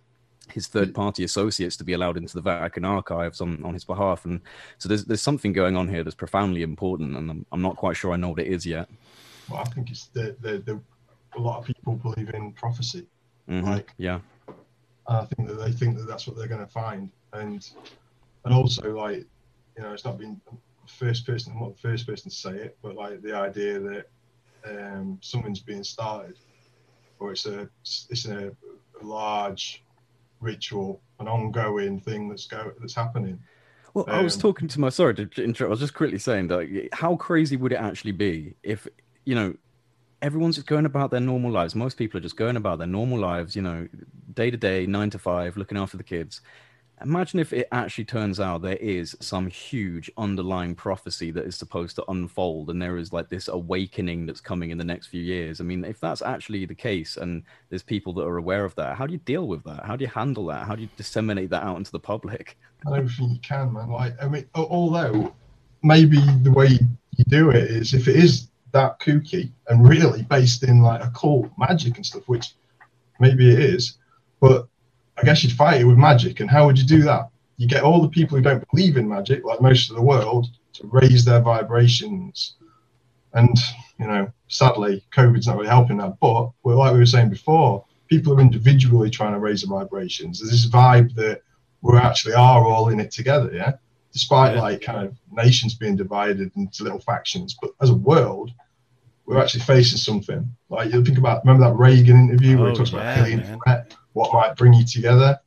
his 0.53 0.67
third 0.67 0.95
party 0.95 1.25
associates 1.25 1.77
to 1.77 1.85
be 1.85 1.93
allowed 1.93 2.17
into 2.17 2.35
the 2.35 2.41
Vatican 2.41 2.85
archives 2.85 3.41
on, 3.41 3.63
on 3.65 3.75
his 3.75 3.85
behalf. 3.85 4.25
And 4.25 4.41
so 4.79 4.89
there's 4.89 5.05
there's 5.05 5.23
something 5.23 5.53
going 5.53 5.77
on 5.77 5.89
here 5.89 6.03
that's 6.03 6.17
profoundly 6.17 6.63
important 6.63 7.17
and 7.17 7.31
I'm, 7.31 7.47
I'm 7.53 7.63
not 7.63 7.77
quite 7.77 7.97
sure 7.97 8.13
I 8.13 8.17
know 8.17 8.31
what 8.31 8.39
it 8.39 8.47
is 8.47 8.65
yet. 8.65 8.89
Well, 9.49 9.61
I 9.61 9.65
think 9.65 9.91
it's 9.91 10.07
the, 10.07 10.37
the, 10.41 10.59
the 10.59 10.81
a 11.37 11.41
lot 11.41 11.59
of 11.59 11.67
people 11.67 11.95
believe 11.97 12.31
in 12.31 12.53
prophecy. 12.53 13.07
Mhm. 13.49 13.65
Like- 13.65 13.93
yeah. 13.99 14.21
And 14.47 15.17
I 15.17 15.25
think 15.25 15.49
that 15.49 15.55
they 15.55 15.73
think 15.73 15.97
that 15.97 16.07
that's 16.07 16.27
what 16.27 16.37
they're 16.37 16.49
going 16.49 16.61
to 16.65 16.73
find, 16.73 17.11
and 17.33 17.69
and 18.45 18.55
also 18.55 18.95
like 18.95 19.27
you 19.77 19.83
know, 19.85 19.93
it's 19.93 20.05
not 20.05 20.19
been 20.19 20.41
first 20.87 21.25
person, 21.27 21.53
I'm 21.53 21.61
not 21.61 21.77
the 21.77 21.81
first 21.81 22.07
person 22.07 22.31
to 22.31 22.37
say 22.37 22.51
it, 22.51 22.79
but 22.83 22.97
like 22.97 23.23
the 23.23 23.35
idea 23.35 23.79
that 23.79 24.11
um, 24.67 25.19
something's 25.21 25.61
being 25.61 25.85
started, 25.85 26.37
or 27.21 27.31
it's 27.33 27.47
a 27.47 27.69
it's 28.11 28.27
a, 28.27 28.49
a 29.01 29.05
large 29.05 29.85
ritual, 30.41 31.01
an 31.21 31.29
ongoing 31.29 32.01
thing 32.01 32.29
that's 32.29 32.47
go 32.47 32.73
that's 32.81 32.95
happening. 32.95 33.39
Well, 33.95 34.05
I 34.09 34.21
was 34.23 34.35
Um, 34.35 34.41
talking 34.43 34.69
to 34.69 34.81
my 34.81 34.89
sorry 34.91 35.15
to 35.15 35.43
interrupt. 35.43 35.69
I 35.69 35.71
was 35.71 35.81
just 35.81 35.95
quickly 35.95 36.19
saying 36.19 36.49
that 36.49 36.89
how 36.93 37.17
crazy 37.17 37.57
would 37.57 37.73
it 37.73 37.77
actually 37.77 38.13
be 38.13 38.55
if 38.63 38.87
you 39.25 39.35
know 39.35 39.55
everyone's 40.23 40.57
just 40.57 40.67
going 40.67 40.87
about 40.87 41.11
their 41.11 41.21
normal 41.21 41.51
lives. 41.51 41.75
Most 41.75 41.97
people 41.97 42.19
are 42.19 42.23
just 42.23 42.37
going 42.37 42.57
about 42.57 42.79
their 42.79 42.87
normal 42.87 43.19
lives, 43.19 43.55
you 43.55 43.63
know, 43.63 43.89
day 44.35 44.51
to 44.51 44.57
day, 44.57 44.87
nine 44.87 45.11
to 45.11 45.19
five, 45.19 45.57
looking 45.57 45.79
after 45.79 45.97
the 45.97 46.05
kids. 46.05 46.41
Imagine 47.01 47.39
if 47.39 47.53
it 47.53 47.69
actually 47.71 48.07
turns 48.07 48.41
out 48.41 48.63
there 48.63 48.75
is 48.77 49.17
some 49.21 49.47
huge 49.47 50.11
underlying 50.17 50.75
prophecy 50.75 51.31
that 51.31 51.45
is 51.45 51.55
supposed 51.55 51.95
to 51.95 52.05
unfold, 52.11 52.71
and 52.71 52.83
there 52.83 52.97
is 52.97 53.13
like 53.13 53.29
this 53.29 53.47
awakening 53.47 54.27
that's 54.27 54.41
coming 54.41 54.71
in 54.71 54.79
the 54.79 54.85
next 54.85 55.07
few 55.07 55.23
years. 55.23 55.61
I 55.61 55.65
mean, 55.65 55.85
if 55.85 56.01
that's 56.01 56.23
actually 56.23 56.67
the 56.67 56.75
case, 56.75 57.17
and 57.17 57.45
there's 57.69 57.85
people 57.85 58.13
that 58.15 58.25
are 58.25 58.39
aware 58.39 58.65
of 58.65 58.75
that, 58.75 58.97
how 58.97 59.07
do 59.07 59.13
you 59.13 59.21
deal 59.21 59.47
with 59.47 59.63
that? 59.63 59.85
How 59.85 59.95
do 59.95 60.05
you 60.05 60.11
handle 60.11 60.47
that? 60.47 60.67
How 60.67 60.75
do 60.75 60.83
you 60.83 60.89
disseminate 60.97 61.51
that 61.51 61.63
out 61.63 61.77
into 61.77 61.93
the 61.93 62.01
public? 62.01 62.59
I 62.85 62.97
don't 62.97 63.09
think 63.09 63.31
you 63.31 63.39
can, 63.43 63.73
man. 63.73 63.91
Like, 63.91 64.21
I 64.21 64.27
mean, 64.27 64.49
although 64.57 65.33
maybe 65.85 66.19
the 66.43 66.51
way 66.51 66.67
you 66.67 67.25
do 67.29 67.51
it 67.51 67.71
is 67.71 67.95
if 67.95 68.09
it 68.09 68.17
is 68.17 68.49
that 68.73 69.01
kooky 69.01 69.51
and 69.69 69.89
really 69.89 70.23
based 70.23 70.63
in 70.63 70.83
like 70.83 71.03
occult 71.03 71.51
magic 71.59 71.97
and 71.97 72.07
stuff, 72.07 72.23
which 72.27 72.55
maybe 73.21 73.51
it 73.51 73.59
is, 73.59 73.99
but 74.41 74.69
I 75.17 75.23
guess 75.23 75.43
you'd 75.43 75.53
fight 75.53 75.81
it 75.81 75.85
with 75.85 75.97
magic. 75.97 76.41
And 76.41 76.51
how 76.51 76.67
would 76.67 76.79
you 76.79 76.85
do 76.85 77.03
that? 77.03 77.31
You 77.57 77.67
get 77.67 77.83
all 77.83 78.01
the 78.01 78.09
people 78.09 78.37
who 78.37 78.43
don't 78.43 78.65
believe 78.71 78.97
in 78.97 79.09
magic, 79.09 79.45
like 79.45 79.61
most 79.61 79.91
of 79.91 79.97
the 79.97 80.03
world, 80.03 80.47
to 80.75 80.87
raise 80.93 81.25
their 81.25 81.41
vibrations. 81.41 82.55
And, 83.35 83.57
you 83.99 84.07
know, 84.07 84.31
sadly, 84.47 85.05
COVID's 85.13 85.49
not 85.49 85.57
really 85.57 85.69
helping 85.69 85.97
that. 85.99 86.19
But 86.21 86.53
like 86.63 86.93
we 86.93 86.99
were 86.99 87.07
saying 87.07 87.31
before, 87.31 87.85
people 88.09 88.35
are 88.35 88.41
individually 88.41 89.11
trying 89.11 89.33
to 89.33 89.41
raise 89.41 89.63
the 89.63 89.67
vibrations. 89.67 90.39
There's 90.39 90.53
this 90.53 90.71
vibe 90.71 91.15
that 91.17 91.43
we 91.83 91.97
actually 91.97 92.35
are 92.35 92.65
all 92.65 92.89
in 92.89 93.01
it 93.01 93.11
together, 93.11 93.51
yeah. 93.53 93.73
Despite 94.13 94.55
Yeah. 94.57 94.63
like 94.63 94.81
kind 94.81 95.07
of 95.07 95.15
nations 95.31 95.75
being 95.75 95.97
divided 95.97 96.51
into 96.57 96.83
little 96.83 96.99
factions, 97.01 97.57
but 97.61 97.71
as 97.81 97.91
a 97.91 97.95
world, 97.95 98.51
we're 99.27 99.39
actually 99.41 99.61
facing 99.61 99.99
something. 99.99 100.51
Like 100.71 100.93
you 100.93 101.05
think 101.05 101.19
about, 101.19 101.45
remember 101.45 101.69
that 101.69 101.75
Reagan 101.77 102.31
interview 102.31 102.59
where 102.59 102.69
Oh, 102.69 102.71
he 102.71 102.77
talks 102.79 102.91
about 102.91 103.03
yeah, 103.05 103.23
alien 103.25 103.41
man. 103.41 103.59
threat, 103.65 103.95
what 104.15 104.33
might 104.33 104.57
bring 104.57 104.73
you 104.73 104.85
together? 104.87 105.39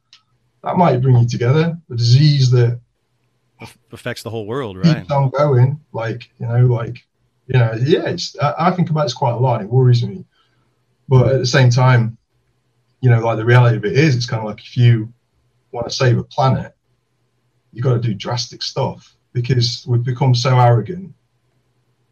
That 0.63 0.77
might 0.77 1.01
bring 1.01 1.17
you 1.17 1.27
together. 1.27 1.75
The 1.89 1.95
disease 1.95 2.51
that 2.51 2.79
affects 3.91 4.23
the 4.23 4.29
whole 4.29 4.45
world, 4.45 4.77
right? 4.77 4.97
keeps 4.99 5.11
on 5.11 5.29
going, 5.31 5.79
like 5.93 6.29
you 6.39 6.47
know, 6.47 6.65
like 6.67 6.97
you 7.47 7.57
know, 7.59 7.73
yeah. 7.81 8.09
It's 8.09 8.35
I, 8.39 8.53
I 8.67 8.71
think 8.71 8.89
about 8.91 9.03
this 9.03 9.13
quite 9.15 9.33
a 9.33 9.37
lot. 9.37 9.61
It 9.61 9.67
worries 9.69 10.03
me, 10.05 10.25
but 11.09 11.27
at 11.33 11.39
the 11.39 11.45
same 11.47 11.69
time, 11.71 12.17
you 13.01 13.09
know, 13.09 13.19
like 13.25 13.37
the 13.37 13.45
reality 13.45 13.77
of 13.77 13.85
it 13.85 13.93
is, 13.93 14.15
it's 14.15 14.27
kind 14.27 14.41
of 14.41 14.45
like 14.47 14.59
if 14.63 14.77
you 14.77 15.11
want 15.71 15.87
to 15.87 15.93
save 15.93 16.17
a 16.19 16.23
planet, 16.23 16.75
you've 17.71 17.83
got 17.83 17.93
to 17.93 17.99
do 17.99 18.13
drastic 18.13 18.61
stuff 18.61 19.15
because 19.33 19.85
we've 19.87 20.03
become 20.03 20.35
so 20.35 20.57
arrogant. 20.59 21.13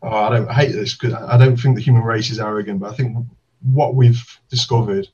Oh, 0.01 0.09
I 0.09 0.29
don't 0.29 0.49
I 0.49 0.53
hate 0.53 0.71
this 0.71 0.95
because 0.95 1.13
I 1.13 1.37
don't 1.37 1.57
think 1.57 1.75
the 1.75 1.81
human 1.81 2.03
race 2.03 2.29
is 2.29 2.39
arrogant, 2.39 2.79
but 2.79 2.91
I 2.91 2.95
think 2.95 3.17
what 3.61 3.95
we've 3.95 4.23
discovered, 4.49 5.07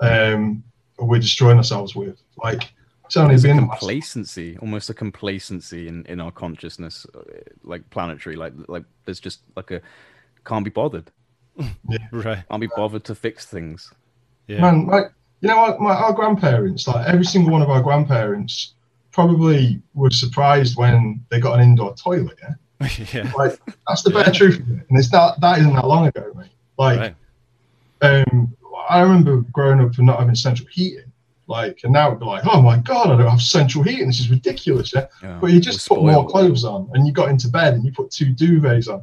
um, 0.00 0.64
we're 0.98 1.20
destroying 1.20 1.58
ourselves 1.58 1.94
with. 1.94 2.20
Like 2.42 2.72
it's 3.04 3.16
only 3.16 3.32
There's 3.32 3.44
a 3.44 3.48
been 3.48 3.68
complacency, 3.68 4.58
almost 4.58 4.90
a 4.90 4.94
complacency 4.94 5.88
in, 5.88 6.04
in 6.06 6.20
our 6.20 6.32
consciousness, 6.32 7.06
uh, 7.14 7.20
like 7.62 7.88
planetary. 7.90 8.36
Like 8.36 8.52
like 8.66 8.84
there's 9.04 9.20
just 9.20 9.40
like 9.56 9.70
a 9.70 9.80
can't 10.44 10.64
be 10.64 10.70
bothered. 10.70 11.10
Right. 12.12 12.44
Can't 12.48 12.60
be 12.60 12.68
bothered 12.74 13.04
to 13.04 13.14
fix 13.14 13.44
things. 13.44 13.92
Yeah. 14.46 14.60
man, 14.60 14.86
like 14.86 15.12
you 15.40 15.48
know, 15.48 15.56
what, 15.56 15.80
my, 15.80 15.90
our 15.90 16.12
grandparents, 16.12 16.88
like 16.88 17.06
every 17.06 17.24
single 17.24 17.52
one 17.52 17.62
of 17.62 17.70
our 17.70 17.82
grandparents, 17.82 18.74
probably 19.18 19.82
were 19.94 20.10
surprised 20.10 20.76
when 20.76 21.20
they 21.28 21.40
got 21.40 21.58
an 21.58 21.64
indoor 21.64 21.92
toilet. 21.96 22.38
Yeah, 22.40 22.88
yeah. 23.12 23.32
like 23.36 23.58
that's 23.88 24.02
the 24.04 24.10
bare 24.10 24.30
truth 24.32 24.60
of 24.60 24.70
it, 24.70 24.86
and 24.88 24.96
it's 24.96 25.10
not 25.12 25.40
that 25.40 25.58
isn't 25.58 25.74
that 25.74 25.88
long 25.88 26.06
ago, 26.06 26.30
mate. 26.36 26.52
Like, 26.78 27.00
Right. 27.00 27.14
um, 28.28 28.54
I 28.88 29.00
remember 29.00 29.38
growing 29.52 29.80
up 29.80 29.96
and 29.98 30.06
not 30.06 30.20
having 30.20 30.36
central 30.36 30.68
heating. 30.70 31.10
Like, 31.48 31.80
and 31.82 31.92
now 31.92 32.08
it'd 32.08 32.20
be 32.20 32.26
like, 32.26 32.44
oh 32.46 32.62
my 32.62 32.76
god, 32.78 33.06
I 33.10 33.16
don't 33.16 33.28
have 33.28 33.40
central 33.42 33.82
heating. 33.82 34.06
This 34.06 34.20
is 34.20 34.30
ridiculous. 34.30 34.92
Yeah, 34.94 35.06
Yeah, 35.20 35.38
but 35.40 35.50
you 35.50 35.58
just 35.60 35.88
put 35.88 36.00
more 36.00 36.24
clothes 36.28 36.62
on, 36.64 36.88
and 36.94 37.04
you 37.04 37.12
got 37.12 37.28
into 37.30 37.48
bed, 37.48 37.74
and 37.74 37.84
you 37.84 37.90
put 37.90 38.12
two 38.12 38.26
duvets 38.26 38.86
on. 38.88 39.02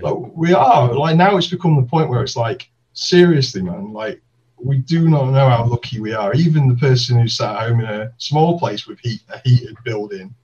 Like, 0.00 0.14
we 0.34 0.54
are 0.54 0.92
like 0.92 1.16
now 1.16 1.36
it's 1.36 1.46
become 1.46 1.76
the 1.76 1.82
point 1.88 2.08
where 2.08 2.22
it's 2.24 2.34
like 2.36 2.68
seriously 2.94 3.62
man 3.62 3.92
like 3.92 4.20
we 4.64 4.78
do 4.78 5.08
not 5.08 5.30
know 5.30 5.48
how 5.48 5.64
lucky 5.64 6.00
we 6.00 6.12
are. 6.12 6.32
Even 6.34 6.68
the 6.68 6.76
person 6.76 7.20
who 7.20 7.28
sat 7.28 7.56
at 7.56 7.68
home 7.68 7.80
in 7.80 7.86
a 7.86 8.12
small 8.18 8.58
place 8.58 8.86
with 8.86 8.98
heat 9.00 9.20
a 9.28 9.40
heated 9.40 9.76
building. 9.84 10.34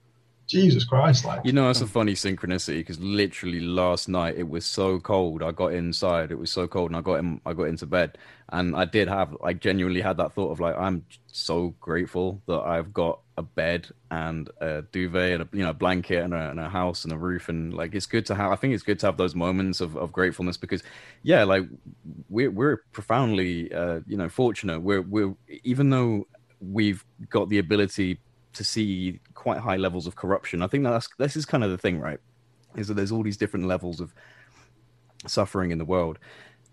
Jesus 0.49 0.83
christ 0.83 1.25
like. 1.25 1.41
You 1.45 1.53
know, 1.53 1.67
that's 1.67 1.81
a 1.81 1.87
funny 1.87 2.13
synchronicity 2.13 2.79
because 2.79 2.99
literally 2.99 3.59
last 3.59 4.09
night 4.09 4.35
it 4.35 4.49
was 4.49 4.65
so 4.65 4.99
cold. 4.99 5.43
I 5.43 5.51
got 5.51 5.73
inside, 5.73 6.31
it 6.31 6.39
was 6.39 6.51
so 6.51 6.67
cold, 6.67 6.89
and 6.89 6.97
I 6.97 7.01
got 7.01 7.19
in, 7.19 7.39
I 7.45 7.53
got 7.53 7.65
into 7.65 7.85
bed, 7.85 8.17
and 8.51 8.75
I 8.75 8.85
did 8.85 9.07
have, 9.07 9.37
I 9.43 9.53
genuinely 9.53 10.01
had 10.01 10.17
that 10.17 10.33
thought 10.33 10.49
of 10.49 10.59
like, 10.59 10.75
I'm 10.75 11.05
so 11.27 11.75
grateful 11.79 12.41
that 12.47 12.61
I've 12.61 12.91
got 12.91 13.19
a 13.39 13.41
bed 13.41 13.87
and 14.11 14.49
a 14.59 14.83
duvet 14.91 15.31
and 15.31 15.43
a 15.43 15.47
you 15.53 15.63
know 15.63 15.73
blanket 15.73 16.21
and 16.23 16.33
a, 16.33 16.49
and 16.51 16.59
a 16.59 16.67
house 16.69 17.05
and 17.05 17.13
a 17.13 17.17
roof, 17.17 17.47
and 17.47 17.73
like 17.73 17.95
it's 17.95 18.05
good 18.05 18.25
to 18.27 18.35
have. 18.35 18.51
I 18.51 18.57
think 18.57 18.73
it's 18.73 18.83
good 18.83 18.99
to 18.99 19.05
have 19.07 19.17
those 19.17 19.33
moments 19.33 19.79
of, 19.79 19.95
of 19.95 20.11
gratefulness 20.11 20.57
because, 20.57 20.83
yeah, 21.23 21.45
like 21.45 21.63
we're 22.29 22.51
we're 22.51 22.77
profoundly 22.91 23.73
uh, 23.73 24.01
you 24.05 24.17
know 24.17 24.27
fortunate. 24.27 24.81
We're 24.81 25.01
we're 25.01 25.33
even 25.63 25.89
though 25.89 26.27
we've 26.59 27.05
got 27.29 27.47
the 27.47 27.59
ability 27.59 28.19
to 28.51 28.63
see 28.63 29.21
quite 29.35 29.59
high 29.59 29.77
levels 29.77 30.05
of 30.05 30.17
corruption. 30.17 30.61
I 30.61 30.67
think 30.67 30.83
that's 30.83 31.07
this 31.17 31.37
is 31.37 31.45
kind 31.45 31.63
of 31.63 31.71
the 31.71 31.77
thing, 31.77 31.99
right? 31.99 32.19
Is 32.75 32.89
that 32.89 32.95
there's 32.95 33.11
all 33.11 33.23
these 33.23 33.37
different 33.37 33.67
levels 33.67 34.01
of 34.01 34.13
suffering 35.27 35.71
in 35.71 35.77
the 35.77 35.85
world. 35.85 36.19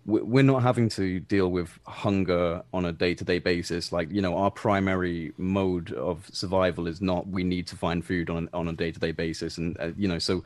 We- 0.07 0.21
We're 0.21 0.43
not 0.43 0.63
having 0.63 0.89
to 0.91 1.19
deal 1.19 1.49
with 1.51 1.79
hunger 1.85 2.63
on 2.73 2.85
a 2.85 2.93
day-to-day 2.93 3.39
basis. 3.39 3.91
Like 3.91 4.09
you 4.11 4.21
know, 4.21 4.37
our 4.37 4.51
primary 4.51 5.33
mode 5.37 5.91
of 5.93 6.29
survival 6.33 6.87
is 6.87 7.01
not 7.01 7.27
we 7.27 7.43
need 7.43 7.67
to 7.67 7.75
find 7.75 8.05
food 8.05 8.29
on 8.29 8.49
on 8.53 8.69
a 8.69 8.73
day-to-day 8.73 9.11
basis, 9.11 9.57
and 9.57 9.77
uh, 9.79 9.91
you 9.97 10.07
know, 10.07 10.19
so 10.19 10.43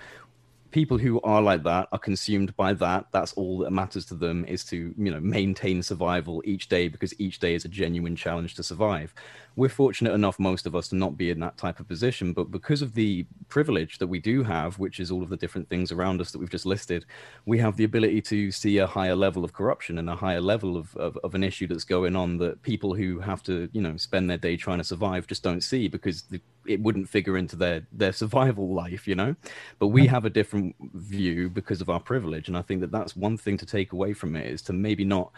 people 0.72 0.98
who 0.98 1.22
are 1.22 1.42
like 1.42 1.64
that 1.64 1.88
are 1.92 2.00
consumed 2.00 2.56
by 2.58 2.74
that. 2.74 3.08
That's 3.12 3.34
all 3.34 3.60
that 3.60 3.72
matters 3.72 4.06
to 4.08 4.16
them 4.16 4.46
is 4.46 4.64
to 4.66 4.94
you 4.98 5.12
know 5.12 5.20
maintain 5.22 5.84
survival 5.84 6.42
each 6.46 6.70
day 6.70 6.88
because 6.88 7.20
each 7.20 7.40
day 7.40 7.56
is 7.56 7.66
a 7.66 7.70
genuine 7.70 8.16
challenge 8.16 8.56
to 8.56 8.64
survive 8.64 9.14
we're 9.56 9.70
fortunate 9.70 10.14
enough 10.14 10.40
most 10.40 10.66
of 10.66 10.76
us 10.76 10.88
to 10.90 10.96
not 10.96 11.18
be 11.18 11.30
in 11.30 11.40
that 11.40 11.58
type 11.58 11.80
of 11.80 11.88
position. 11.88 12.34
But 12.34 12.52
because 12.52 12.82
of 12.82 12.94
the 12.94 13.26
privilege 13.50 13.98
that 13.98 14.08
we 14.08 14.20
do 14.20 14.44
have 14.44 14.80
which 14.80 15.00
is 15.00 15.12
all 15.12 15.22
of 15.22 15.30
the 15.30 15.38
different 15.38 15.70
things 15.70 15.92
around 15.92 16.22
us 16.22 16.32
that 16.32 16.40
we've 16.40 16.50
just 16.50 16.66
listed 16.66 17.06
we 17.46 17.58
have 17.58 17.76
the 17.76 17.84
ability 17.84 18.22
to 18.22 18.52
see 18.52 18.78
a 18.78 18.88
higher 18.88 19.16
level 19.16 19.44
of 19.44 19.52
corruption 19.54 19.98
and 19.98 20.10
a 20.10 20.16
higher 20.16 20.40
level 20.40 20.78
of, 20.78 20.96
of, 20.96 21.18
of 21.24 21.36
an 21.36 21.44
issue 21.44 21.68
that's 21.68 21.84
going 21.84 22.16
on 22.16 22.38
that 22.38 22.62
people 22.64 22.94
who 22.96 23.20
have 23.20 23.44
to 23.44 23.70
you 23.74 23.82
know 23.82 23.98
spend 23.98 24.30
their 24.30 24.38
day 24.38 24.56
trying 24.56 24.78
to 24.78 24.84
survive 24.84 25.28
just 25.28 25.44
don't 25.44 25.62
see 25.62 25.88
because 25.88 26.24
the, 26.24 26.40
it 26.66 26.80
wouldn't 26.82 27.10
figure 27.10 27.38
into 27.38 27.56
their 27.56 27.86
their 27.92 28.14
survival 28.24 28.74
life 28.74 29.08
you 29.08 29.16
know? 29.16 29.36
But 29.80 29.88
we 29.88 30.08
have 30.08 30.26
a 30.26 30.30
different 30.30 30.76
view 30.94 31.50
because 31.50 31.82
of 31.82 31.90
our 31.90 32.00
privilege. 32.00 32.48
And 32.48 32.58
i 32.58 32.62
think 32.62 32.82
that 32.82 32.92
that's 32.92 33.16
one 33.16 33.38
thing 33.38 33.58
to 33.58 33.66
take 33.66 33.92
away 33.92 34.14
from 34.14 34.36
it 34.36 34.48
is 34.48 34.62
to 34.64 34.74
maybe 34.74 35.04
not 35.04 35.32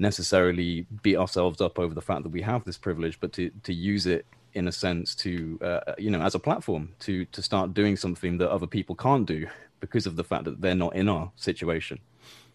necessarily 0.00 0.86
beat 1.02 1.16
ourselves 1.16 1.60
up 1.60 1.78
over 1.78 1.94
the 1.94 2.00
fact 2.00 2.22
that 2.22 2.30
we 2.30 2.42
have 2.42 2.64
this 2.64 2.78
privilege 2.78 3.20
but 3.20 3.32
to 3.32 3.50
to 3.62 3.72
use 3.74 4.06
it 4.06 4.26
in 4.54 4.66
a 4.68 4.72
sense 4.72 5.14
to 5.14 5.58
uh, 5.62 5.92
you 5.98 6.10
know 6.10 6.20
as 6.20 6.34
a 6.34 6.38
platform 6.38 6.92
to 6.98 7.24
to 7.26 7.42
start 7.42 7.74
doing 7.74 7.96
something 7.96 8.38
that 8.38 8.50
other 8.50 8.66
people 8.66 8.94
can't 8.96 9.26
do 9.26 9.46
because 9.80 10.06
of 10.06 10.16
the 10.16 10.24
fact 10.24 10.44
that 10.44 10.60
they're 10.60 10.74
not 10.74 10.94
in 10.94 11.08
our 11.08 11.30
situation. 11.36 11.98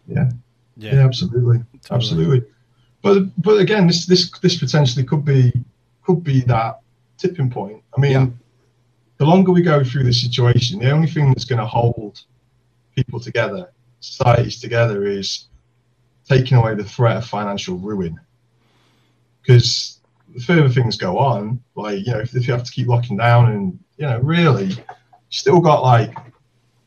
Yeah. 0.06 0.30
Yeah. 0.76 0.96
yeah 0.96 1.04
absolutely. 1.04 1.62
Absolutely. 1.90 2.44
But 3.02 3.24
but 3.40 3.58
again 3.60 3.86
this 3.86 4.06
this 4.06 4.30
this 4.40 4.58
potentially 4.58 5.04
could 5.04 5.24
be 5.24 5.52
could 6.02 6.22
be 6.22 6.42
that 6.42 6.80
tipping 7.16 7.50
point. 7.50 7.82
I 7.96 8.00
mean 8.00 8.12
Yeah. 8.12 8.26
the 9.18 9.24
longer 9.24 9.52
we 9.52 9.62
go 9.62 9.82
through 9.82 10.04
this 10.04 10.20
situation 10.20 10.80
the 10.80 10.90
only 10.90 11.08
thing 11.08 11.28
that's 11.28 11.44
going 11.46 11.60
to 11.60 11.66
hold 11.66 12.22
people 12.94 13.20
together 13.20 13.70
societies 14.00 14.60
together 14.60 15.04
is 15.04 15.48
taking 16.28 16.56
away 16.56 16.74
the 16.74 16.84
threat 16.84 17.16
of 17.16 17.26
financial 17.26 17.76
ruin. 17.76 18.18
Because 19.42 20.00
the 20.34 20.40
further 20.40 20.68
things 20.68 20.96
go 20.96 21.18
on 21.18 21.62
like 21.76 22.04
you 22.04 22.12
know 22.12 22.18
if, 22.18 22.34
if 22.34 22.46
you 22.46 22.52
have 22.52 22.64
to 22.64 22.72
keep 22.72 22.88
locking 22.88 23.16
down 23.16 23.50
and 23.52 23.78
you 23.96 24.06
know 24.06 24.18
really 24.18 24.72
still 25.30 25.60
got 25.60 25.82
like 25.82 26.14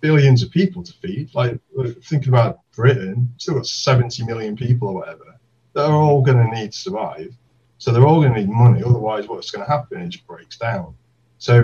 billions 0.02 0.44
of 0.44 0.52
people 0.52 0.84
to 0.84 0.94
feed. 0.94 1.34
Like 1.34 1.60
uh, 1.78 1.90
thinking 2.04 2.30
about 2.30 2.60
britain 2.76 3.34
still 3.38 3.56
got 3.56 3.66
70 3.66 4.24
million 4.26 4.56
people 4.56 4.90
or 4.90 4.94
whatever. 4.96 5.36
They're 5.74 5.86
all 5.86 6.22
going 6.22 6.38
to 6.38 6.56
need 6.56 6.72
to 6.72 6.78
survive. 6.78 7.36
So 7.78 7.92
they're 7.92 8.06
all 8.06 8.22
going 8.22 8.34
to 8.34 8.40
need 8.42 8.50
money 8.50 8.84
otherwise 8.84 9.28
what's 9.28 9.52
going 9.52 9.66
to 9.66 9.72
happen 9.72 10.02
it 10.02 10.10
just 10.10 10.28
breaks 10.28 10.58
down. 10.58 10.96
So 11.38 11.64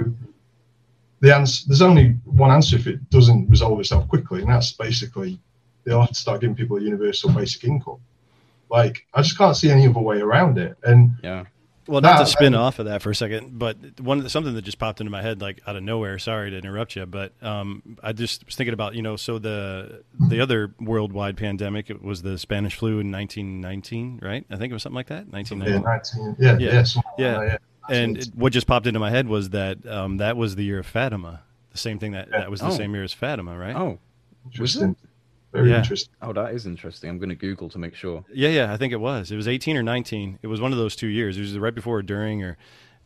the 1.22 1.36
answer 1.36 1.64
there's 1.68 1.82
only 1.82 2.18
one 2.26 2.52
answer 2.52 2.76
if 2.76 2.88
it 2.88 3.10
doesn't 3.10 3.50
resolve 3.50 3.80
itself 3.80 4.08
quickly 4.08 4.42
and 4.42 4.50
that's 4.50 4.72
basically 4.72 5.40
they'll 5.86 6.02
have 6.02 6.10
to 6.10 6.15
start 6.15 6.41
giving 6.41 6.56
people 6.56 6.78
a 6.78 6.82
universal 6.82 7.30
basic 7.32 7.63
income 7.63 7.98
like 8.69 9.06
i 9.13 9.21
just 9.21 9.38
can't 9.38 9.56
see 9.56 9.69
any 9.69 9.88
other 9.88 10.00
way 10.00 10.19
around 10.19 10.58
it 10.58 10.76
and 10.84 11.12
yeah 11.24 11.45
Well, 11.88 12.02
not 12.02 12.17
to 12.17 12.26
spin 12.26 12.56
I- 12.56 12.60
off 12.62 12.80
of 12.80 12.88
that 12.88 13.04
for 13.04 13.12
a 13.12 13.15
second, 13.15 13.60
but 13.60 13.78
one 14.00 14.28
something 14.28 14.56
that 14.56 14.63
just 14.63 14.80
popped 14.80 15.00
into 15.02 15.12
my 15.12 15.21
head, 15.21 15.39
like 15.39 15.62
out 15.67 15.76
of 15.76 15.84
nowhere. 15.84 16.17
Sorry 16.17 16.50
to 16.50 16.58
interrupt 16.58 16.95
you, 16.95 17.06
but 17.06 17.32
um, 17.43 17.84
I 18.02 18.12
just 18.12 18.43
was 18.43 18.56
thinking 18.56 18.74
about 18.74 18.95
you 18.95 19.04
know, 19.04 19.17
so 19.17 19.38
the 19.38 20.02
the 20.30 20.41
other 20.41 20.74
worldwide 20.80 21.38
pandemic 21.38 21.91
it 21.91 22.02
was 22.02 22.24
the 22.24 22.39
Spanish 22.39 22.74
flu 22.76 22.93
in 23.02 23.12
1919, 23.12 24.19
right? 24.24 24.43
I 24.50 24.56
think 24.58 24.71
it 24.71 24.74
was 24.74 24.82
something 24.82 24.95
like 24.95 25.10
that, 25.10 25.26
yeah 25.28 25.38
1919. 25.38 25.84
19 25.84 26.36
yeah 26.39 26.58
Yeah. 26.58 26.74
yeah 26.74 26.84
something 26.84 27.04
like 27.12 27.19
Yeah. 27.19 27.43
yeah. 27.43 27.58
And 27.88 28.17
it, 28.17 28.30
what 28.34 28.52
just 28.52 28.65
popped 28.65 28.88
into 28.88 29.00
my 29.00 29.12
head 29.12 29.28
was 29.28 29.52
that 29.52 29.86
um, 29.86 30.17
that 30.17 30.36
was 30.38 30.56
the 30.56 30.63
year 30.63 30.80
of 30.80 30.88
Fatima, 30.88 31.41
the 31.71 31.78
same 31.78 32.00
thing 32.00 32.13
that 32.13 32.32
that 32.32 32.50
was 32.50 32.62
the 32.62 32.69
Oh. 32.69 32.71
same 32.82 32.95
year 32.95 33.04
as 33.04 33.13
Fatima, 33.13 33.56
right? 33.56 33.76
oh 33.76 34.00
interesting 34.43 34.95
very 35.56 35.70
Yeah. 35.72 35.78
interesting 35.78 36.13
oh 36.22 36.34
that 36.34 36.54
is 36.54 36.65
interesting 36.65 37.10
i'm 37.10 37.18
going 37.18 37.30
to 37.30 37.36
google 37.36 37.70
to 37.70 37.80
make 37.80 37.96
sure 37.96 38.24
Yeah, 38.34 38.50
yeah, 38.50 38.74
I 38.74 38.78
think 38.78 38.91
it 38.94 39.00
was. 39.00 39.32
It 39.32 39.36
was 39.36 39.48
18 39.48 39.78
or 39.78 39.84
19. 39.84 40.39
It 40.41 40.48
was 40.48 40.60
one 40.62 40.72
of 40.72 40.78
those 40.78 40.96
two 40.96 41.08
years. 41.08 41.38
It 41.38 41.41
was 41.41 41.58
right 41.58 41.74
before 41.76 41.98
or 42.00 42.04
during, 42.04 42.44
or 42.44 42.58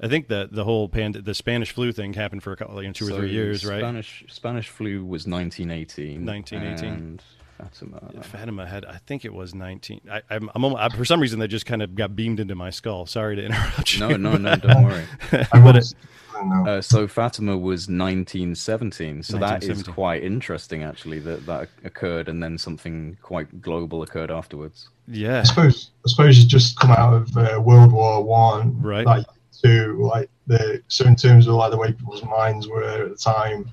I 0.01 0.07
think 0.07 0.27
that 0.29 0.53
the 0.53 0.63
whole 0.63 0.87
pand- 0.89 1.15
the 1.15 1.33
Spanish 1.33 1.71
flu 1.71 1.91
thing 1.91 2.13
happened 2.13 2.41
for 2.43 2.51
a 2.53 2.57
couple, 2.57 2.81
you 2.81 2.87
know, 2.87 2.93
two 2.93 3.07
or 3.07 3.17
three 3.19 3.31
years, 3.31 3.65
right? 3.65 3.79
spanish 3.81 4.23
spanish 4.29 4.67
flu 4.69 5.05
was 5.05 5.27
1918 5.27 6.25
1918. 6.25 7.19
And 7.59 7.69
Fatima. 7.71 8.23
Fatima 8.23 8.65
had, 8.67 8.85
I 8.85 8.97
think 9.05 9.25
it 9.25 9.33
was 9.33 9.53
19. 9.53 10.01
I, 10.11 10.21
I'm, 10.29 10.49
I'm, 10.55 10.63
almo- 10.63 10.77
I, 10.77 10.89
for 10.89 11.05
some 11.05 11.19
reason, 11.19 11.39
that 11.39 11.47
just 11.49 11.65
kind 11.65 11.81
of 11.81 11.95
got 11.95 12.15
beamed 12.15 12.39
into 12.39 12.55
my 12.55 12.69
skull. 12.69 13.05
Sorry 13.05 13.35
to 13.35 13.45
interrupt 13.45 13.93
you. 13.93 13.99
no 13.99 14.15
no 14.17 14.35
no 14.37 14.55
don't 14.55 14.83
worry 14.83 15.05
but 15.31 15.75
it, 15.77 15.93
I 16.33 16.37
don't 16.39 16.49
know. 16.65 16.71
Uh, 16.71 16.81
so 16.81 17.07
Fatima 17.07 17.57
was 17.57 17.89
1917. 17.89 19.23
So 19.23 19.37
that 19.37 19.63
is 19.63 19.83
quite 19.83 20.23
interesting, 20.23 20.83
actually, 20.83 21.19
that 21.19 21.45
that 21.45 21.69
occurred, 21.83 22.29
and 22.29 22.41
then 22.41 22.57
something 22.57 23.17
quite 23.21 23.61
global 23.61 24.03
occurred 24.03 24.31
afterwards. 24.31 24.89
yeah, 25.07 25.39
I 25.41 25.43
suppose 25.43 25.91
I 26.05 26.09
suppose 26.09 26.37
you 26.39 26.47
just 26.47 26.79
come 26.79 26.91
out 26.91 27.13
of 27.13 27.35
uh, 27.37 27.59
World 27.61 27.91
War 27.91 28.23
One, 28.23 28.81
Right. 28.81 29.05
Like 29.05 29.25
to 29.63 30.01
like 30.01 30.29
the 30.47 30.81
so 30.87 31.05
in 31.05 31.15
terms 31.17 31.45
of 31.47 31.55
like 31.55 31.71
the 31.71 31.77
way 31.77 31.91
people's 31.91 32.23
minds 32.23 32.67
were 32.69 32.83
at 32.83 33.09
the 33.09 33.15
time, 33.17 33.69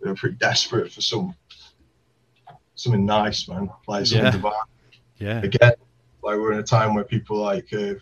they 0.00 0.08
were 0.08 0.14
pretty 0.16 0.36
desperate 0.36 0.90
for 0.90 1.02
some 1.02 1.34
something 2.76 3.04
nice, 3.04 3.48
man, 3.48 3.68
like 3.88 4.06
something 4.06 4.24
Yeah. 4.26 4.30
divine. 4.30 4.52
yeah, 5.18 5.38
Again, 5.42 5.72
like 6.22 6.36
we're 6.38 6.52
in 6.52 6.58
a 6.60 6.62
time 6.62 6.94
where 6.94 7.04
people 7.04 7.38
like 7.38 7.72
uh, 7.72 7.94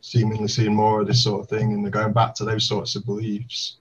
seemingly 0.00 0.48
seeing 0.48 0.74
more 0.74 1.00
of 1.00 1.06
this 1.06 1.22
sort 1.22 1.40
of 1.42 1.48
thing, 1.48 1.72
and 1.72 1.84
they're 1.84 1.90
going 1.90 2.12
back 2.12 2.34
to 2.36 2.44
those 2.44 2.66
sorts 2.66 2.96
of 2.96 3.04
beliefs. 3.04 3.76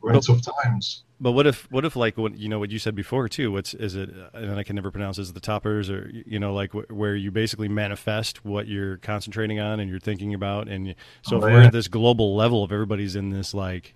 we're 0.00 0.12
in 0.14 0.20
tough 0.20 0.40
times. 0.64 1.04
But 1.20 1.30
what 1.32 1.46
if 1.46 1.70
what 1.70 1.84
if 1.84 1.94
like 1.94 2.16
what 2.18 2.36
you 2.36 2.48
know 2.48 2.58
what 2.58 2.72
you 2.72 2.80
said 2.80 2.96
before 2.96 3.28
too? 3.28 3.52
What's 3.52 3.72
is 3.74 3.94
it? 3.94 4.10
And 4.34 4.58
I 4.58 4.64
can 4.64 4.74
never 4.74 4.90
pronounce 4.90 5.16
is 5.18 5.32
the 5.32 5.38
toppers 5.38 5.88
or 5.88 6.10
you 6.12 6.40
know 6.40 6.52
like 6.52 6.72
wh- 6.72 6.90
where 6.90 7.14
you 7.14 7.30
basically 7.30 7.68
manifest 7.68 8.44
what 8.44 8.66
you're 8.66 8.96
concentrating 8.96 9.60
on 9.60 9.78
and 9.78 9.88
you're 9.88 10.00
thinking 10.00 10.34
about. 10.34 10.66
And 10.66 10.96
so 11.22 11.36
Oh, 11.36 11.38
if 11.38 11.44
we're 11.44 11.62
at 11.62 11.72
this 11.72 11.86
global 11.86 12.34
level, 12.34 12.64
if 12.64 12.72
everybody's 12.72 13.14
in 13.14 13.30
this 13.30 13.54
like 13.54 13.94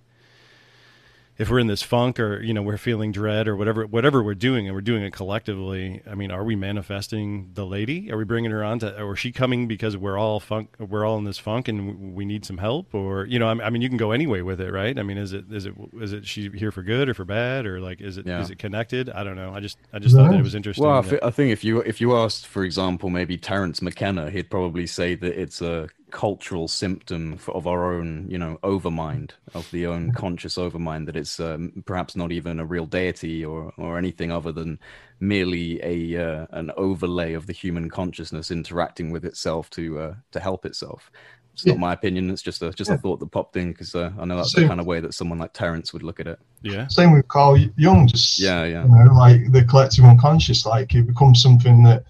if 1.37 1.49
we're 1.49 1.59
in 1.59 1.67
this 1.67 1.81
funk 1.83 2.19
or 2.19 2.41
you 2.41 2.53
know 2.53 2.61
we're 2.61 2.77
feeling 2.77 3.11
dread 3.11 3.47
or 3.47 3.55
whatever 3.55 3.85
whatever 3.85 4.23
we're 4.23 4.33
doing 4.33 4.67
and 4.67 4.75
we're 4.75 4.81
doing 4.81 5.03
it 5.03 5.11
collectively 5.13 6.01
i 6.09 6.15
mean 6.15 6.31
are 6.31 6.43
we 6.43 6.55
manifesting 6.55 7.51
the 7.53 7.65
lady? 7.65 8.11
Are 8.11 8.17
we 8.17 8.23
bringing 8.23 8.51
her 8.51 8.63
on 8.63 8.79
to 8.79 9.01
or 9.01 9.13
is 9.13 9.19
she 9.19 9.31
coming 9.31 9.67
because 9.67 9.95
we're 9.97 10.17
all 10.17 10.39
funk 10.39 10.75
we're 10.79 11.05
all 11.05 11.17
in 11.17 11.23
this 11.25 11.37
funk 11.37 11.67
and 11.67 12.13
we 12.15 12.25
need 12.25 12.45
some 12.45 12.57
help? 12.57 12.93
Or 12.93 13.25
you 13.25 13.39
know 13.39 13.47
i 13.49 13.65
I 13.67 13.69
mean 13.69 13.81
you 13.81 13.89
can 13.89 13.97
go 13.97 14.11
any 14.11 14.27
way 14.27 14.41
with 14.41 14.61
it 14.61 14.71
right? 14.71 14.97
I 14.97 15.03
mean 15.03 15.17
is 15.17 15.33
it 15.33 15.45
is 15.51 15.65
it 15.65 15.73
is 15.99 16.13
it 16.13 16.25
she 16.25 16.49
here 16.49 16.71
for 16.71 16.83
good 16.83 17.09
or 17.09 17.13
for 17.13 17.25
bad? 17.25 17.65
Or 17.65 17.79
like 17.81 18.01
is 18.01 18.17
it 18.17 18.21
is 18.21 18.27
Yeah. 18.27 18.47
it 18.51 18.59
connected? 18.59 19.09
I 19.09 19.23
don't 19.23 19.35
know. 19.35 19.53
I 19.53 19.59
just 19.59 19.77
i 19.93 19.99
just 19.99 20.15
thought 20.15 20.31
that 20.31 20.39
it 20.39 20.43
was 20.43 20.55
interesting 20.55 20.85
Well, 20.85 20.97
I, 20.97 21.01
that- 21.01 21.23
I 21.25 21.29
think 21.29 21.51
if 21.51 21.63
you 21.63 21.79
if 21.81 21.99
you 22.01 22.15
asked, 22.15 22.47
for 22.47 22.63
example, 22.63 23.09
maybe 23.09 23.37
Terence 23.37 23.81
McKenna, 23.81 24.29
he'd 24.29 24.49
probably 24.49 24.87
say 24.87 25.15
that 25.15 25.39
it's 25.39 25.61
a 25.61 25.89
cultural 26.11 26.67
symptom 26.67 27.37
for, 27.37 27.53
of 27.55 27.67
our 27.67 27.93
own, 27.93 28.27
you 28.29 28.37
know, 28.37 28.57
overmind, 28.63 29.31
of 29.53 29.69
the 29.71 29.85
own 29.87 30.11
conscious 30.13 30.57
overmind, 30.57 31.05
that 31.05 31.15
it's 31.17 31.39
um, 31.39 31.83
perhaps 31.85 32.15
not 32.15 32.31
even 32.31 32.59
a 32.59 32.65
real 32.65 32.85
deity 32.85 33.43
or 33.43 33.73
or 33.77 33.97
anything 33.97 34.31
other 34.31 34.51
than 34.51 34.79
merely 35.19 35.79
a 35.83 36.23
uh, 36.41 36.45
an 36.51 36.71
overlay 36.77 37.33
of 37.33 37.47
the 37.47 37.53
human 37.53 37.89
consciousness 37.89 38.51
interacting 38.51 39.11
with 39.11 39.25
itself 39.25 39.69
to 39.71 39.99
uh, 39.99 40.15
to 40.31 40.39
help 40.39 40.65
itself. 40.65 41.11
It's 41.53 41.65
not 41.65 41.79
my 41.79 41.93
opinion. 41.93 42.29
It's 42.29 42.43
just 42.43 42.61
a 42.61 42.71
just 42.71 42.91
a 42.91 42.97
thought 42.99 43.19
that 43.19 43.31
popped 43.31 43.57
in 43.57 43.71
because 43.71 43.95
uh, 43.95 44.11
I 44.19 44.25
know 44.25 44.35
that's 44.37 44.51
So- 44.51 44.61
the 44.61 44.67
kind 44.67 44.79
of 44.79 44.85
way 44.85 44.99
that 44.99 45.15
someone 45.15 45.39
like 45.39 45.53
Terence 45.53 45.91
would 45.91 46.03
look 46.03 46.19
at 46.19 46.27
it. 46.27 46.39
yeah 46.61 46.87
Same 46.87 47.11
with 47.13 47.27
Carl 47.29 47.57
Jung, 47.77 48.07
just 48.07 48.39
Yeah, 48.39 48.63
yeah. 48.63 48.83
you 48.85 48.89
know, 49.05 49.13
like 49.15 49.51
the 49.51 49.63
collective 49.63 50.05
unconscious, 50.05 50.67
like 50.67 50.93
it 50.93 51.07
becomes 51.07 51.41
something 51.41 51.81
that 51.83 52.03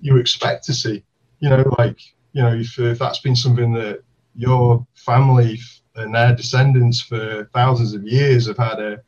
you 0.00 0.16
expect 0.16 0.64
to 0.64 0.74
see. 0.74 1.04
You 1.38 1.50
know, 1.50 1.74
like 1.78 2.00
you 2.34 2.42
know, 2.42 2.54
if, 2.54 2.78
if 2.78 2.98
that's 2.98 3.20
been 3.20 3.36
something 3.36 3.72
that 3.72 4.02
your 4.36 4.86
family 4.94 5.58
and 5.96 6.14
their 6.14 6.34
descendants 6.34 7.00
for 7.00 7.48
thousands 7.54 7.94
of 7.94 8.06
years 8.06 8.46
have 8.46 8.58
had 8.58 8.80
a 8.80 9.00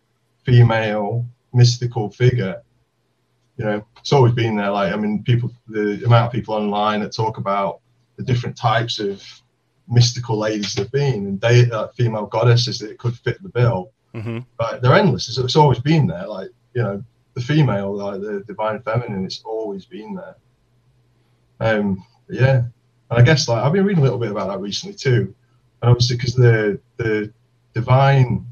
female 0.45 1.27
mystical 1.53 2.09
figure, 2.11 2.63
you 3.59 3.65
know, 3.65 3.85
it's 3.99 4.13
always 4.13 4.33
been 4.33 4.57
there. 4.57 4.71
Like, 4.71 4.93
I 4.93 4.97
mean, 4.97 5.23
people, 5.25 5.53
the 5.69 6.03
amount 6.07 6.27
of 6.27 6.33
people 6.33 6.55
online 6.55 7.01
that 7.01 7.13
talk 7.15 7.37
about 7.37 7.81
the 8.17 8.23
different 8.23 8.57
types 8.57 8.99
of 8.99 9.23
mystical 9.89 10.39
ladies 10.39 10.75
there've 10.75 10.91
been 10.91 11.27
and 11.27 11.41
they, 11.41 11.71
uh, 11.71 11.89
female 11.89 12.27
goddesses 12.27 12.79
that 12.79 12.99
could 12.99 13.15
fit 13.19 13.43
the 13.43 13.49
bill 13.49 13.93
hmm 14.17 14.39
like 14.59 14.81
they're 14.81 14.95
endless. 14.95 15.29
It's, 15.29 15.39
it's 15.39 15.57
always 15.57 15.79
been 15.79 16.07
there. 16.07 16.27
Like 16.27 16.51
you 16.75 16.83
know, 16.83 17.05
the 17.35 17.41
female, 17.43 17.95
like 17.95 18.21
the 18.21 18.43
divine 18.47 18.81
feminine, 18.81 19.25
it's 19.25 19.43
always 19.45 19.85
been 19.85 20.15
there. 20.15 20.37
Um, 21.61 22.05
yeah, 22.29 22.63
and 23.11 23.19
I 23.19 23.23
guess 23.23 23.49
like 23.49 23.63
I've 23.63 23.73
been 23.73 23.85
reading 23.85 24.01
a 24.01 24.05
little 24.05 24.19
bit 24.19 24.31
about 24.31 24.49
that 24.49 24.61
recently 24.61 24.97
too, 24.97 25.35
and 25.83 25.91
obviously 25.91 26.17
because 26.17 26.35
the 26.35 26.81
the 26.97 27.33
divine 27.75 28.47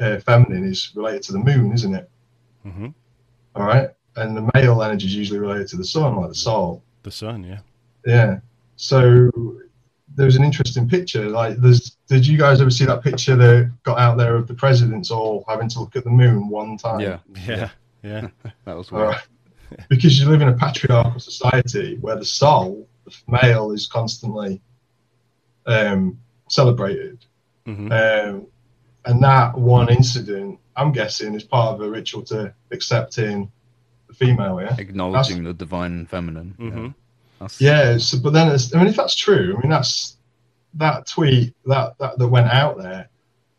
uh, 0.00 0.18
feminine 0.20 0.64
is 0.64 0.92
related 0.94 1.22
to 1.24 1.32
the 1.32 1.38
moon, 1.38 1.72
isn't 1.72 1.94
it? 1.94 2.10
hmm 2.62 2.88
All 3.54 3.64
right, 3.66 3.90
and 4.16 4.36
the 4.36 4.50
male 4.54 4.82
energy 4.82 5.06
is 5.06 5.14
usually 5.14 5.38
related 5.38 5.68
to 5.68 5.76
the 5.76 5.84
sun, 5.84 6.16
like 6.16 6.28
the 6.28 6.34
soul. 6.34 6.82
the 7.02 7.10
sun 7.10 7.44
yeah 7.44 7.60
Yeah. 8.06 8.40
So 8.76 9.30
there's 10.16 10.36
an 10.36 10.42
interesting 10.44 10.88
picture. 10.88 11.28
Like, 11.28 11.56
there's. 11.58 11.96
Did 12.08 12.26
you 12.26 12.36
guys 12.38 12.60
ever 12.60 12.70
see 12.70 12.84
that 12.86 13.02
picture 13.02 13.36
that 13.36 13.70
got 13.84 13.98
out 13.98 14.16
there 14.16 14.34
of 14.36 14.48
the 14.48 14.54
presidents 14.54 15.10
all 15.10 15.44
having 15.48 15.68
to 15.68 15.80
look 15.80 15.94
at 15.96 16.04
the 16.04 16.10
moon 16.10 16.48
one 16.48 16.76
time? 16.78 17.00
Yeah, 17.00 17.18
yeah 17.46 17.68
yeah 18.02 18.28
that 18.64 18.76
was 18.76 18.90
weird. 18.90 19.08
right. 19.08 19.22
because 19.88 20.18
you 20.18 20.28
live 20.28 20.40
in 20.42 20.48
a 20.48 20.54
patriarchal 20.56 21.20
society 21.20 21.96
where 22.00 22.16
the 22.16 22.24
soul, 22.24 22.88
the 22.89 22.89
male, 23.28 23.72
is 23.72 23.86
constantly 23.86 24.60
um, 25.66 26.18
celebrated. 26.48 27.24
hmm 27.66 27.90
Um, 27.92 28.46
and 29.06 29.22
that 29.22 29.56
one 29.56 29.88
incident, 29.88 30.58
I'm 30.76 30.92
guessing, 30.92 31.34
is 31.34 31.42
part 31.44 31.74
of 31.74 31.80
a 31.80 31.88
ritual 31.88 32.22
to 32.24 32.52
accepting 32.70 33.50
the 34.08 34.14
female. 34.14 34.60
Yeah. 34.60 34.76
acknowledging 34.76 35.44
the 35.44 35.54
divine 35.54 36.06
feminine. 36.06 36.54
hmm 36.58 36.88
Yeah. 37.58 37.92
Yeah. 37.92 37.98
So, 37.98 38.18
but 38.18 38.32
then, 38.32 38.48
it's, 38.48 38.74
I 38.74 38.78
mean, 38.78 38.88
if 38.88 38.96
that's 38.96 39.14
true, 39.14 39.54
I 39.56 39.60
mean, 39.60 39.70
that's 39.70 40.16
that 40.74 41.06
tweet 41.06 41.54
that, 41.66 41.98
that 41.98 42.18
that 42.18 42.28
went 42.28 42.48
out 42.48 42.78
there. 42.78 43.08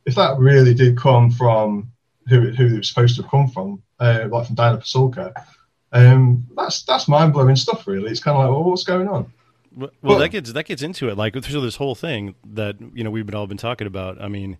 If 0.05 0.15
that 0.15 0.37
really 0.39 0.73
did 0.73 0.97
come 0.97 1.31
from 1.31 1.91
who 2.27 2.51
who 2.51 2.67
it 2.67 2.77
was 2.77 2.89
supposed 2.89 3.15
to 3.15 3.23
have 3.23 3.31
come 3.31 3.47
from, 3.47 3.81
uh, 3.99 4.27
like 4.29 4.47
from 4.47 4.55
Diana 4.55 4.77
Pasulka, 4.77 5.33
um, 5.91 6.45
that's 6.55 6.83
that's 6.83 7.07
mind 7.07 7.33
blowing 7.33 7.55
stuff. 7.55 7.87
Really, 7.87 8.11
it's 8.11 8.19
kind 8.19 8.37
of 8.37 8.43
like, 8.43 8.51
well, 8.51 8.63
what's 8.63 8.83
going 8.83 9.07
on? 9.07 9.31
Well, 9.75 9.91
Well- 10.01 10.19
that 10.19 10.29
gets 10.29 10.51
that 10.53 10.65
gets 10.65 10.81
into 10.81 11.09
it. 11.09 11.17
Like 11.17 11.33
through 11.43 11.61
this 11.61 11.75
whole 11.77 11.95
thing 11.95 12.35
that 12.45 12.75
you 12.93 13.03
know 13.03 13.11
we've 13.11 13.25
been 13.25 13.35
all 13.35 13.47
been 13.47 13.57
talking 13.57 13.87
about. 13.87 14.21
I 14.21 14.27
mean, 14.27 14.57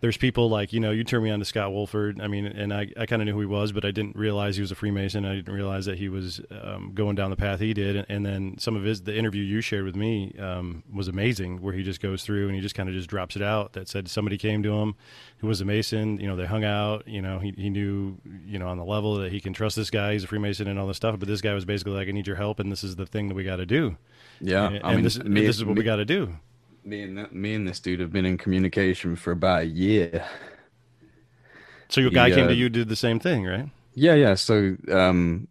there's 0.00 0.16
people 0.16 0.50
like 0.50 0.72
you 0.72 0.80
know 0.80 0.90
you 0.90 1.04
turned 1.04 1.22
me 1.22 1.30
on 1.30 1.38
to 1.38 1.44
Scott 1.44 1.70
Wolter. 1.70 2.20
I 2.20 2.26
mean, 2.26 2.44
and 2.46 2.74
I, 2.74 2.88
I 2.96 3.06
kind 3.06 3.22
of 3.22 3.26
knew 3.26 3.34
who 3.34 3.40
he 3.40 3.46
was, 3.46 3.70
but 3.70 3.84
I 3.84 3.92
didn't 3.92 4.16
realize 4.16 4.56
he 4.56 4.60
was 4.60 4.72
a 4.72 4.74
Freemason. 4.74 5.24
I 5.24 5.36
didn't 5.36 5.54
realize 5.54 5.86
that 5.86 5.96
he 5.96 6.08
was 6.08 6.40
um, 6.50 6.90
going 6.92 7.14
down 7.14 7.30
the 7.30 7.36
path 7.36 7.60
he 7.60 7.72
did. 7.72 7.94
And, 7.94 8.06
and 8.08 8.26
then 8.26 8.58
some 8.58 8.74
of 8.74 8.82
his 8.82 9.02
the 9.02 9.16
interview 9.16 9.44
you 9.44 9.60
shared 9.60 9.84
with 9.84 9.94
me 9.94 10.34
um, 10.40 10.82
was 10.92 11.06
amazing, 11.06 11.62
where 11.62 11.72
he 11.72 11.84
just 11.84 12.00
goes 12.00 12.24
through 12.24 12.46
and 12.48 12.56
he 12.56 12.60
just 12.60 12.74
kind 12.74 12.88
of 12.88 12.96
just 12.96 13.08
drops 13.08 13.36
it 13.36 13.42
out 13.42 13.74
that 13.74 13.88
said 13.88 14.08
somebody 14.08 14.38
came 14.38 14.64
to 14.64 14.72
him 14.72 14.96
who 15.38 15.46
was 15.46 15.60
a 15.60 15.64
Mason. 15.64 16.18
You 16.18 16.26
know, 16.26 16.34
they 16.34 16.46
hung 16.46 16.64
out. 16.64 17.06
You 17.06 17.22
know, 17.22 17.38
he 17.38 17.54
he 17.56 17.70
knew 17.70 18.16
you 18.44 18.58
know 18.58 18.66
on 18.66 18.78
the 18.78 18.84
level 18.84 19.14
that 19.18 19.30
he 19.30 19.40
can 19.40 19.52
trust 19.52 19.76
this 19.76 19.90
guy. 19.90 20.14
He's 20.14 20.24
a 20.24 20.26
Freemason 20.26 20.66
and 20.66 20.80
all 20.80 20.88
this 20.88 20.96
stuff. 20.96 21.16
But 21.20 21.28
this 21.28 21.40
guy 21.40 21.54
was 21.54 21.64
basically 21.64 21.92
like, 21.92 22.08
I 22.08 22.10
need 22.10 22.26
your 22.26 22.34
help, 22.36 22.58
and 22.58 22.72
this 22.72 22.82
is 22.82 22.96
the 22.96 23.06
thing 23.06 23.28
that 23.28 23.36
we 23.36 23.44
got 23.44 23.56
to 23.56 23.66
do. 23.66 23.96
Yeah, 24.40 24.68
and, 24.68 24.80
I 24.82 24.92
mean, 24.92 25.04
this, 25.04 25.22
me, 25.22 25.42
this 25.42 25.56
is 25.56 25.64
what 25.64 25.74
me, 25.74 25.78
we 25.78 25.84
got 25.84 25.96
to 25.96 26.04
do. 26.04 26.34
me 26.84 27.02
and 27.02 27.18
that, 27.18 27.34
me 27.34 27.54
and 27.54 27.66
this 27.68 27.80
dude 27.80 28.00
have 28.00 28.12
been 28.12 28.26
in 28.26 28.38
communication 28.38 29.16
for 29.16 29.32
about 29.32 29.62
a 29.62 29.66
year. 29.66 30.24
So 31.88 32.00
your 32.00 32.10
guy 32.10 32.30
He, 32.30 32.34
came 32.34 32.48
to 32.48 32.54
uh, 32.54 32.56
you, 32.56 32.68
did 32.68 32.88
the 32.88 32.96
same 32.96 33.20
thing, 33.20 33.44
right? 33.44 33.68
Yeah, 33.94 34.14
yeah. 34.14 34.34
So, 34.34 34.76
um, 34.90 35.48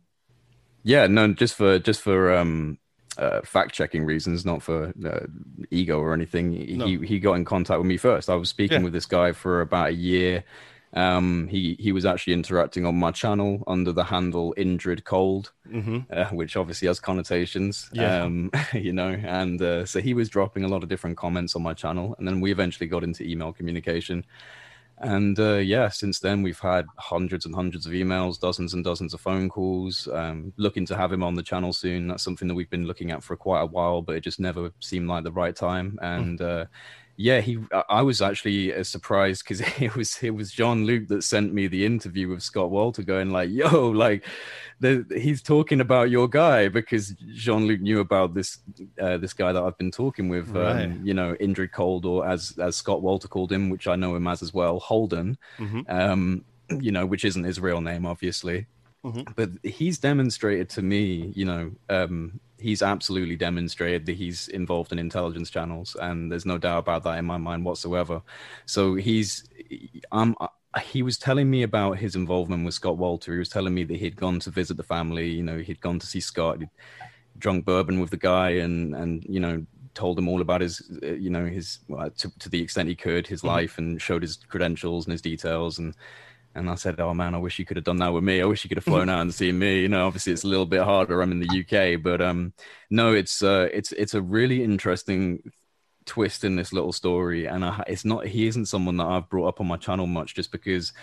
yeah, 0.83 1.07
no, 1.07 1.33
just 1.33 1.55
for 1.55 1.79
just 1.79 2.01
for 2.01 2.33
um, 2.35 2.79
uh, 3.17 3.41
fact 3.43 3.73
checking 3.73 4.05
reasons, 4.05 4.45
not 4.45 4.63
for 4.63 4.93
uh, 5.05 5.27
ego 5.71 5.99
or 5.99 6.13
anything. 6.13 6.51
He 6.53 6.97
he 7.05 7.19
got 7.19 7.33
in 7.33 7.45
contact 7.45 7.79
with 7.79 7.87
me 7.87 7.97
first. 7.97 8.29
I 8.29 8.35
was 8.35 8.49
speaking 8.49 8.79
Yeah. 8.79 8.85
with 8.85 8.93
this 8.93 9.05
guy 9.05 9.33
for 9.33 9.61
about 9.61 9.89
a 9.89 9.93
year. 9.93 10.43
Um, 10.93 11.47
he 11.47 11.77
he 11.79 11.91
was 11.93 12.05
actually 12.05 12.33
interacting 12.33 12.85
on 12.85 12.95
my 12.95 13.11
channel 13.11 13.63
under 13.65 13.93
the 13.93 14.03
handle 14.03 14.53
Indrid 14.57 15.03
Cold. 15.05 15.51
Mm-hmm. 15.71 15.99
uh, 16.11 16.25
which 16.35 16.57
obviously 16.57 16.87
has 16.89 16.99
connotations, 16.99 17.89
Yeah. 17.93 18.23
um, 18.23 18.51
you 18.73 18.91
know. 18.91 19.11
And 19.23 19.61
uh, 19.61 19.85
so 19.85 20.01
he 20.01 20.13
was 20.13 20.27
dropping 20.27 20.65
a 20.65 20.67
lot 20.67 20.83
of 20.83 20.89
different 20.89 21.15
comments 21.17 21.55
on 21.55 21.63
my 21.63 21.73
channel, 21.73 22.15
and 22.17 22.27
then 22.27 22.41
we 22.41 22.51
eventually 22.51 22.87
got 22.87 23.03
into 23.05 23.23
email 23.23 23.53
communication. 23.53 24.25
And 24.97 25.39
uh, 25.39 25.55
yeah, 25.55 25.89
since 25.89 26.19
then 26.19 26.43
we've 26.43 26.59
had 26.59 26.85
hundreds 26.97 27.45
and 27.45 27.55
hundreds 27.55 27.85
of 27.87 27.93
emails, 27.93 28.39
dozens 28.39 28.73
and 28.75 28.83
dozens 28.83 29.13
of 29.15 29.21
phone 29.21 29.49
calls. 29.49 30.07
Um, 30.11 30.53
looking 30.57 30.85
to 30.87 30.95
have 30.97 31.11
him 31.11 31.23
on 31.23 31.33
the 31.33 31.41
channel 31.41 31.73
soon. 31.73 32.07
That's 32.07 32.21
something 32.21 32.47
that 32.47 32.53
we've 32.53 32.69
been 32.69 32.85
looking 32.85 33.09
at 33.11 33.23
for 33.23 33.35
quite 33.35 33.61
a 33.61 33.65
while, 33.65 34.01
but 34.03 34.15
it 34.15 34.21
just 34.21 34.39
never 34.39 34.71
seemed 34.79 35.07
like 35.07 35.23
the 35.23 35.31
right 35.31 35.55
time. 35.55 35.97
And 36.03 36.39
uh, 36.41 36.65
yeah, 37.21 37.41
he. 37.41 37.59
I- 37.89 38.01
was 38.01 38.21
actually 38.21 38.73
uh, 38.73 38.83
surprised 38.83 39.43
because 39.43 39.61
it 39.81 39.95
was 39.95 40.17
it 40.23 40.31
was 40.31 40.51
John 40.51 40.85
Luke 40.85 41.07
that 41.09 41.23
sent 41.23 41.53
me 41.53 41.67
the 41.67 41.85
interview 41.85 42.29
with 42.29 42.41
Scott 42.43 42.69
Wolter, 42.71 43.05
going 43.05 43.29
like, 43.31 43.49
"Yo, 43.51 43.89
like, 43.89 44.25
the, 44.79 45.05
he's 45.15 45.41
talking 45.41 45.81
about 45.81 46.09
your 46.09 46.27
guy 46.27 46.67
because 46.67 47.11
Jean 47.33 47.67
Luc 47.67 47.79
knew 47.81 47.99
about 47.99 48.33
this 48.33 48.57
uh, 48.99 49.17
this 49.17 49.33
guy 49.33 49.51
that 49.53 49.61
I've 49.63 49.77
been 49.77 49.91
talking 49.91 50.29
with, 50.29 50.49
Right. 50.49 50.85
um, 50.85 51.01
you 51.05 51.13
know, 51.13 51.35
Indrid 51.39 51.71
Cold, 51.71 52.05
or 52.05 52.27
as 52.27 52.57
as 52.57 52.75
Scott 52.75 53.01
Wolter 53.01 53.29
called 53.29 53.51
him, 53.51 53.69
which 53.69 53.87
I 53.87 53.95
know 53.95 54.15
him 54.15 54.27
as 54.27 54.41
as 54.41 54.53
well, 54.53 54.79
Holden, 54.79 55.37
Mhm. 55.59 55.89
um, 55.89 56.45
you 56.79 56.91
know, 56.91 57.05
which 57.05 57.25
isn't 57.25 57.43
his 57.43 57.59
real 57.59 57.81
name, 57.81 58.05
obviously. 58.05 58.65
Mhm. 59.05 59.35
But 59.35 59.49
he's 59.63 59.97
demonstrated 59.97 60.69
to 60.71 60.81
me, 60.81 61.31
you 61.35 61.45
know, 61.45 61.71
um, 61.89 62.39
he's 62.59 62.83
absolutely 62.83 63.35
demonstrated 63.35 64.05
that 64.05 64.15
he's 64.15 64.47
involved 64.49 64.91
in 64.91 64.99
intelligence 64.99 65.49
channels, 65.49 65.95
and 65.99 66.31
there's 66.31 66.45
no 66.45 66.57
doubt 66.59 66.79
about 66.79 67.03
that 67.03 67.17
in 67.17 67.25
my 67.25 67.37
mind 67.37 67.65
whatsoever. 67.65 68.21
So 68.67 68.93
he's, 68.95 69.49
um, 70.11 70.35
he 70.83 71.01
was 71.01 71.17
telling 71.17 71.49
me 71.49 71.63
about 71.63 71.97
his 71.97 72.15
involvement 72.15 72.63
with 72.63 72.75
Scott 72.75 72.97
Wolter. 72.97 73.33
He 73.33 73.39
was 73.39 73.49
telling 73.49 73.73
me 73.73 73.83
that 73.85 73.97
he'd 73.97 74.15
gone 74.15 74.39
to 74.41 74.51
visit 74.51 74.77
the 74.77 74.83
family. 74.83 75.29
You 75.29 75.43
know, 75.43 75.57
he'd 75.59 75.81
gone 75.81 75.97
to 75.99 76.05
see 76.07 76.19
Scott, 76.19 76.59
he'd 76.59 76.69
drunk 77.37 77.65
bourbon 77.65 77.99
with 77.99 78.11
the 78.11 78.17
guy, 78.17 78.51
and 78.51 78.95
and 78.95 79.25
you 79.27 79.39
know 79.39 79.65
told 79.93 80.17
him 80.17 80.29
all 80.29 80.39
about 80.39 80.61
his, 80.61 80.81
uh, 81.03 81.07
you 81.07 81.29
know, 81.29 81.45
his 81.45 81.79
well, 81.89 82.09
to, 82.11 82.31
to 82.39 82.49
the 82.49 82.61
extent 82.61 82.87
he 82.87 82.95
could, 82.95 83.27
his 83.27 83.43
life, 83.43 83.77
and 83.77 84.01
showed 84.01 84.21
his 84.21 84.37
credentials 84.37 85.05
and 85.05 85.11
his 85.11 85.21
details, 85.21 85.79
and 85.79 85.95
and 86.53 86.69
I 86.69 86.75
said, 86.75 86.99
oh 86.99 87.13
man, 87.13 87.33
I 87.33 87.37
wish 87.37 87.59
you 87.59 87.65
could 87.65 87.77
have 87.77 87.83
done 87.83 87.97
that 87.97 88.13
with 88.13 88.23
me. 88.23 88.41
I 88.41 88.45
wish 88.45 88.63
you 88.63 88.67
could 88.67 88.77
have 88.77 88.83
flown 88.83 89.09
out 89.09 89.21
and 89.21 89.33
seen 89.33 89.57
me. 89.57 89.81
You 89.81 89.89
know, 89.89 90.05
obviously 90.05 90.33
it's 90.33 90.43
a 90.43 90.47
little 90.47 90.65
bit 90.65 90.81
harder. 90.81 91.21
I'm 91.21 91.31
in 91.31 91.39
the 91.39 91.95
UK, 91.95 92.01
but 92.01 92.21
um, 92.21 92.53
no, 92.89 93.13
it's 93.13 93.41
uh, 93.41 93.69
it's 93.73 93.91
it's 93.93 94.13
a 94.13 94.21
really 94.21 94.63
interesting 94.63 95.51
twist 96.05 96.43
in 96.43 96.55
this 96.55 96.73
little 96.73 96.91
story, 96.91 97.45
and 97.45 97.63
I, 97.63 97.83
it's 97.87 98.05
not 98.05 98.27
he 98.27 98.47
isn't 98.47 98.65
someone 98.65 98.97
that 98.97 99.07
I've 99.07 99.29
brought 99.29 99.47
up 99.47 99.61
on 99.61 99.67
my 99.67 99.77
channel 99.77 100.07
much, 100.07 100.35
just 100.35 100.51
because, 100.51 100.93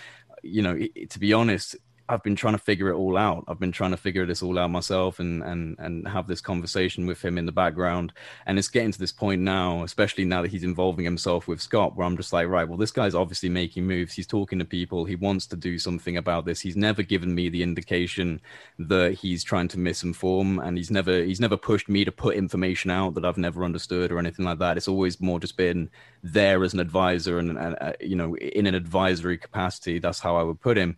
you 0.43 0.61
know, 0.61 0.77
it, 0.77 1.09
to 1.11 1.19
be 1.19 1.33
honest, 1.33 1.75
I've 2.09 2.23
been 2.23 2.35
trying 2.35 2.55
to 2.55 2.59
figure 2.59 2.89
it 2.89 2.95
all 2.95 3.17
out. 3.17 3.45
I've 3.47 3.59
been 3.59 3.71
trying 3.71 3.91
to 3.91 3.97
figure 3.97 4.25
this 4.25 4.41
all 4.41 4.57
out 4.57 4.71
myself 4.71 5.19
and 5.19 5.43
and 5.43 5.77
and 5.77 6.07
have 6.07 6.27
this 6.27 6.41
conversation 6.41 7.05
with 7.05 7.23
him 7.23 7.37
in 7.37 7.45
the 7.45 7.51
background. 7.51 8.13
And 8.47 8.57
it's 8.57 8.67
getting 8.67 8.91
to 8.91 8.99
this 8.99 9.11
point 9.11 9.43
now, 9.43 9.83
especially 9.83 10.25
now 10.25 10.41
that 10.41 10.51
he's 10.51 10.63
involving 10.63 11.05
himself 11.05 11.47
with 11.47 11.61
Scott, 11.61 11.95
where 11.95 12.07
I'm 12.07 12.17
just 12.17 12.33
like, 12.33 12.47
right, 12.47 12.67
well, 12.67 12.77
this 12.77 12.91
guy's 12.91 13.13
obviously 13.13 13.49
making 13.49 13.85
moves. 13.85 14.13
He's 14.13 14.25
talking 14.25 14.57
to 14.57 14.65
people. 14.65 15.05
He 15.05 15.15
wants 15.15 15.45
to 15.47 15.55
do 15.55 15.77
something 15.77 16.17
about 16.17 16.45
this. 16.45 16.59
He's 16.59 16.75
never 16.75 17.03
given 17.03 17.33
me 17.33 17.47
the 17.47 17.61
indication 17.61 18.41
that 18.79 19.13
he's 19.13 19.43
trying 19.43 19.67
to 19.69 19.77
misinform, 19.77 20.65
and 20.65 20.77
he's 20.77 20.89
never 20.89 21.21
he's 21.23 21.39
never 21.39 21.57
pushed 21.57 21.89
me 21.89 22.03
to 22.05 22.11
put 22.11 22.35
information 22.35 22.89
out 22.89 23.13
that 23.13 23.25
I've 23.25 23.37
never 23.37 23.63
understood 23.63 24.11
or 24.11 24.17
anything 24.17 24.45
like 24.45 24.57
that. 24.59 24.77
It's 24.77 24.87
always 24.87 25.21
more 25.21 25.39
just 25.39 25.57
been 25.57 25.91
there 26.23 26.63
as 26.63 26.73
an 26.73 26.79
advisor 26.79 27.37
and, 27.37 27.57
and 27.57 27.77
uh, 27.79 27.93
you 27.99 28.15
know 28.15 28.35
in 28.37 28.65
an 28.65 28.73
advisory 28.73 29.37
capacity. 29.37 29.99
That's 29.99 30.19
how 30.19 30.35
I 30.35 30.41
would 30.41 30.59
put 30.59 30.75
him 30.75 30.97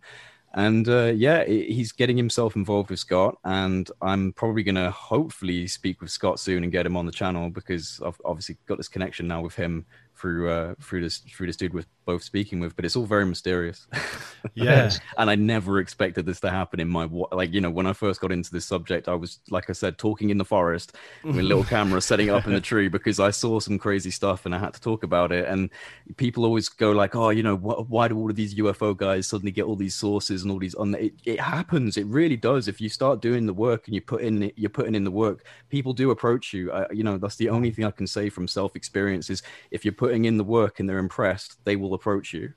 and 0.54 0.88
uh, 0.88 1.12
yeah, 1.14 1.44
he's 1.44 1.92
getting 1.92 2.16
himself 2.16 2.56
involved 2.56 2.90
with 2.90 2.98
Scott, 2.98 3.36
and 3.44 3.90
I'm 4.02 4.32
probably 4.32 4.62
going 4.62 4.74
to 4.74 4.90
hopefully 4.90 5.66
speak 5.66 6.00
with 6.00 6.10
Scott 6.10 6.38
soon 6.38 6.62
and 6.62 6.70
get 6.70 6.84
him 6.84 6.96
on 6.96 7.06
the 7.06 7.12
channel 7.12 7.48
because 7.48 8.00
I've 8.04 8.20
obviously 8.24 8.58
got 8.66 8.76
this 8.76 8.88
connection 8.88 9.26
now 9.26 9.40
with 9.40 9.54
him 9.54 9.86
through 10.14 10.50
uh, 10.50 10.74
through 10.80 11.02
this 11.02 11.18
through 11.18 11.46
this 11.46 11.56
dude 11.56 11.72
with 11.72 11.86
both 12.04 12.22
speaking 12.22 12.60
with, 12.60 12.76
but 12.76 12.84
it's 12.84 12.96
all 12.96 13.06
very 13.06 13.26
mysterious. 13.26 13.86
Yeah, 14.54 14.90
and 15.18 15.30
I 15.30 15.34
never 15.34 15.78
expected 15.78 16.26
this 16.26 16.40
to 16.40 16.50
happen 16.50 16.80
in 16.80 16.88
my 16.88 17.08
like 17.30 17.52
you 17.52 17.60
know 17.60 17.70
when 17.70 17.86
I 17.86 17.92
first 17.92 18.20
got 18.20 18.32
into 18.32 18.50
this 18.50 18.64
subject, 18.64 19.08
I 19.08 19.14
was 19.14 19.38
like 19.50 19.70
I 19.70 19.72
said 19.72 19.98
talking 19.98 20.30
in 20.30 20.38
the 20.38 20.44
forest 20.44 20.96
with 21.22 21.38
a 21.38 21.42
little 21.42 21.64
camera, 21.76 22.00
setting 22.00 22.30
up 22.30 22.46
in 22.46 22.52
the 22.52 22.60
tree 22.60 22.88
because 22.88 23.20
I 23.20 23.30
saw 23.30 23.60
some 23.60 23.78
crazy 23.78 24.10
stuff 24.10 24.44
and 24.44 24.54
I 24.54 24.58
had 24.58 24.74
to 24.74 24.80
talk 24.80 25.04
about 25.04 25.32
it. 25.32 25.48
And 25.48 25.70
people 26.16 26.44
always 26.44 26.68
go 26.68 26.92
like, 26.92 27.14
oh, 27.14 27.30
you 27.30 27.42
know, 27.42 27.56
wh- 27.56 27.88
why 27.90 28.08
do 28.08 28.18
all 28.18 28.30
of 28.30 28.36
these 28.36 28.54
UFO 28.56 28.96
guys 28.96 29.28
suddenly 29.28 29.52
get 29.52 29.64
all 29.64 29.76
these 29.76 29.94
sources 29.94 30.42
and 30.42 30.50
all 30.50 30.58
these? 30.58 30.74
On 30.74 30.94
it, 30.94 31.14
it 31.24 31.40
happens. 31.40 31.96
It 31.96 32.06
really 32.06 32.36
does. 32.36 32.68
If 32.68 32.80
you 32.80 32.88
start 32.88 33.22
doing 33.22 33.46
the 33.46 33.54
work 33.54 33.86
and 33.86 33.94
you 33.94 34.00
put 34.00 34.22
in 34.22 34.50
you're 34.56 34.70
putting 34.70 34.94
in 34.94 35.04
the 35.04 35.10
work, 35.10 35.44
people 35.70 35.92
do 35.92 36.10
approach 36.10 36.52
you. 36.52 36.72
I, 36.72 36.86
you 36.92 37.04
know, 37.04 37.16
that's 37.16 37.36
the 37.36 37.48
only 37.48 37.70
thing 37.70 37.84
I 37.84 37.90
can 37.90 38.06
say 38.06 38.28
from 38.28 38.48
self 38.48 38.76
experience 38.76 39.30
is 39.30 39.42
if 39.70 39.84
you're 39.84 39.92
putting 39.92 40.24
in 40.24 40.36
the 40.36 40.44
work 40.44 40.80
and 40.80 40.88
they're 40.88 40.98
impressed, 40.98 41.64
they 41.64 41.76
will 41.76 41.91
approach 41.94 42.32
you. 42.32 42.52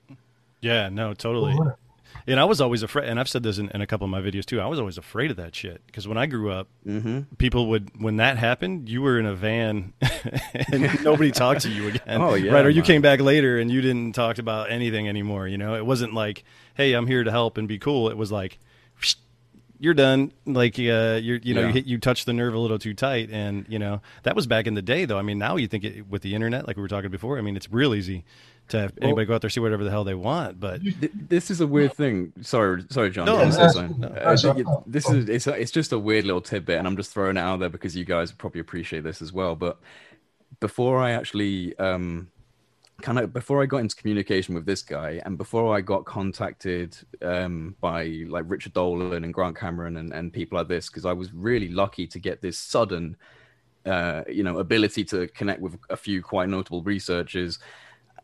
Yeah, 0.60 0.88
no, 0.88 1.14
totally. 1.14 1.56
And 2.26 2.40
I 2.40 2.44
was 2.44 2.60
always 2.60 2.82
afraid, 2.82 3.08
and 3.08 3.20
I've 3.20 3.28
said 3.28 3.44
this 3.44 3.58
in, 3.58 3.68
in, 3.70 3.80
a 3.80 3.86
couple 3.86 4.04
of 4.04 4.10
my 4.10 4.20
videos 4.20 4.44
too. 4.44 4.60
I 4.60 4.66
was 4.66 4.80
always 4.80 4.98
afraid 4.98 5.30
of 5.30 5.36
that 5.36 5.54
shit 5.54 5.80
because 5.86 6.08
when 6.08 6.18
I 6.18 6.26
grew 6.26 6.50
up, 6.50 6.66
mm-hmm. 6.84 7.34
people 7.36 7.68
would 7.68 7.90
when 8.00 8.16
that 8.16 8.36
happened, 8.36 8.88
you 8.88 9.00
were 9.00 9.18
in 9.18 9.26
a 9.26 9.34
van 9.34 9.92
and 10.72 11.04
nobody 11.04 11.30
talked 11.30 11.60
to 11.62 11.70
you 11.70 11.88
again. 11.88 12.02
Oh 12.26 12.34
yeah, 12.34 12.52
right. 12.52 12.66
Or 12.66 12.70
you 12.70 12.82
came 12.82 13.02
back 13.02 13.20
later 13.20 13.58
and 13.58 13.70
you 13.70 13.80
didn't 13.80 14.12
talk 14.12 14.38
about 14.38 14.70
anything 14.70 15.08
anymore. 15.08 15.46
You 15.46 15.58
know, 15.58 15.76
it 15.76 15.86
wasn't 15.86 16.14
like, 16.14 16.42
"Hey, 16.74 16.94
I'm 16.94 17.06
here 17.06 17.22
to 17.22 17.30
help 17.30 17.58
and 17.58 17.68
be 17.68 17.78
cool." 17.78 18.08
It 18.08 18.16
was 18.16 18.32
like, 18.32 18.58
"You're 19.78 19.94
done." 19.94 20.32
Like, 20.44 20.78
uh, 20.78 21.20
you're 21.22 21.38
you 21.38 21.54
know, 21.54 21.62
yeah. 21.62 21.66
you 21.66 21.72
hit 21.72 21.86
you 21.86 21.98
touched 21.98 22.26
the 22.26 22.32
nerve 22.32 22.54
a 22.54 22.58
little 22.58 22.78
too 22.78 22.94
tight, 22.94 23.30
and 23.30 23.66
you 23.68 23.78
know 23.78 24.00
that 24.22 24.36
was 24.36 24.46
back 24.46 24.66
in 24.66 24.74
the 24.74 24.82
day. 24.82 25.04
Though, 25.04 25.18
I 25.18 25.22
mean, 25.22 25.38
now 25.38 25.56
you 25.56 25.68
think 25.68 25.84
it, 25.84 26.08
with 26.08 26.22
the 26.22 26.34
internet, 26.34 26.66
like 26.66 26.76
we 26.76 26.82
were 26.82 26.88
talking 26.88 27.10
before, 27.10 27.38
I 27.38 27.40
mean, 27.40 27.56
it's 27.56 27.70
real 27.70 27.94
easy 27.94 28.24
to 28.68 28.80
have 28.80 28.92
well, 28.98 29.08
anybody 29.08 29.26
go 29.26 29.34
out 29.34 29.40
there 29.40 29.50
see 29.50 29.60
whatever 29.60 29.84
the 29.84 29.90
hell 29.90 30.04
they 30.04 30.14
want. 30.14 30.58
But 30.58 30.80
this 31.14 31.50
is 31.50 31.60
a 31.60 31.66
weird 31.66 31.94
thing. 31.94 32.32
Sorry, 32.40 32.84
sorry, 32.90 33.10
John. 33.10 33.26
No, 33.26 33.36
no, 33.36 33.86
no, 33.98 34.08
uh, 34.08 34.82
this 34.86 35.08
is 35.08 35.28
it's 35.28 35.46
it's 35.46 35.70
just 35.70 35.92
a 35.92 35.98
weird 35.98 36.24
little 36.24 36.40
tidbit, 36.40 36.78
and 36.78 36.86
I'm 36.86 36.96
just 36.96 37.12
throwing 37.12 37.36
it 37.36 37.40
out 37.40 37.60
there 37.60 37.68
because 37.68 37.96
you 37.96 38.04
guys 38.04 38.32
probably 38.32 38.60
appreciate 38.60 39.04
this 39.04 39.22
as 39.22 39.32
well. 39.32 39.56
But 39.56 39.78
before 40.60 41.00
I 41.00 41.12
actually 41.12 41.76
um, 41.78 42.28
kind 43.02 43.18
of 43.18 43.32
before 43.32 43.62
I 43.62 43.66
got 43.66 43.78
into 43.78 43.96
communication 43.96 44.54
with 44.54 44.66
this 44.66 44.82
guy, 44.82 45.20
and 45.24 45.36
before 45.36 45.76
I 45.76 45.80
got 45.80 46.04
contacted 46.04 46.96
um, 47.22 47.76
by 47.80 48.24
like 48.28 48.44
Richard 48.46 48.72
Dolan 48.72 49.24
and 49.24 49.34
Grant 49.34 49.56
Cameron 49.56 49.96
and, 49.98 50.12
and 50.12 50.32
people 50.32 50.58
like 50.58 50.68
this, 50.68 50.88
because 50.88 51.04
I 51.04 51.12
was 51.12 51.32
really 51.32 51.68
lucky 51.68 52.06
to 52.06 52.18
get 52.18 52.40
this 52.40 52.58
sudden. 52.58 53.16
Uh, 53.84 54.24
you 54.28 54.42
know, 54.42 54.58
ability 54.58 55.04
to 55.04 55.28
connect 55.28 55.60
with 55.60 55.78
a 55.90 55.96
few 55.96 56.20
quite 56.20 56.48
notable 56.48 56.82
researchers 56.82 57.60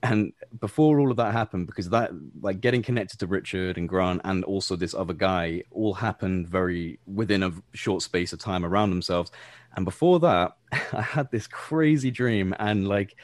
and 0.02 0.32
before 0.60 0.98
all 0.98 1.10
of 1.10 1.16
that 1.16 1.32
happened 1.32 1.66
because 1.66 1.88
that 1.88 2.10
like 2.40 2.60
getting 2.60 2.82
connected 2.82 3.18
to 3.18 3.26
richard 3.26 3.78
and 3.78 3.88
grant 3.88 4.20
and 4.24 4.44
also 4.44 4.74
this 4.74 4.94
other 4.94 5.12
guy 5.12 5.62
all 5.70 5.94
happened 5.94 6.48
very 6.48 6.98
within 7.06 7.42
a 7.42 7.52
short 7.72 8.02
space 8.02 8.32
of 8.32 8.38
time 8.38 8.64
around 8.64 8.90
themselves 8.90 9.30
and 9.76 9.84
before 9.84 10.18
that 10.18 10.56
i 10.92 11.02
had 11.02 11.30
this 11.30 11.46
crazy 11.46 12.10
dream 12.10 12.54
and 12.58 12.88
like 12.88 13.16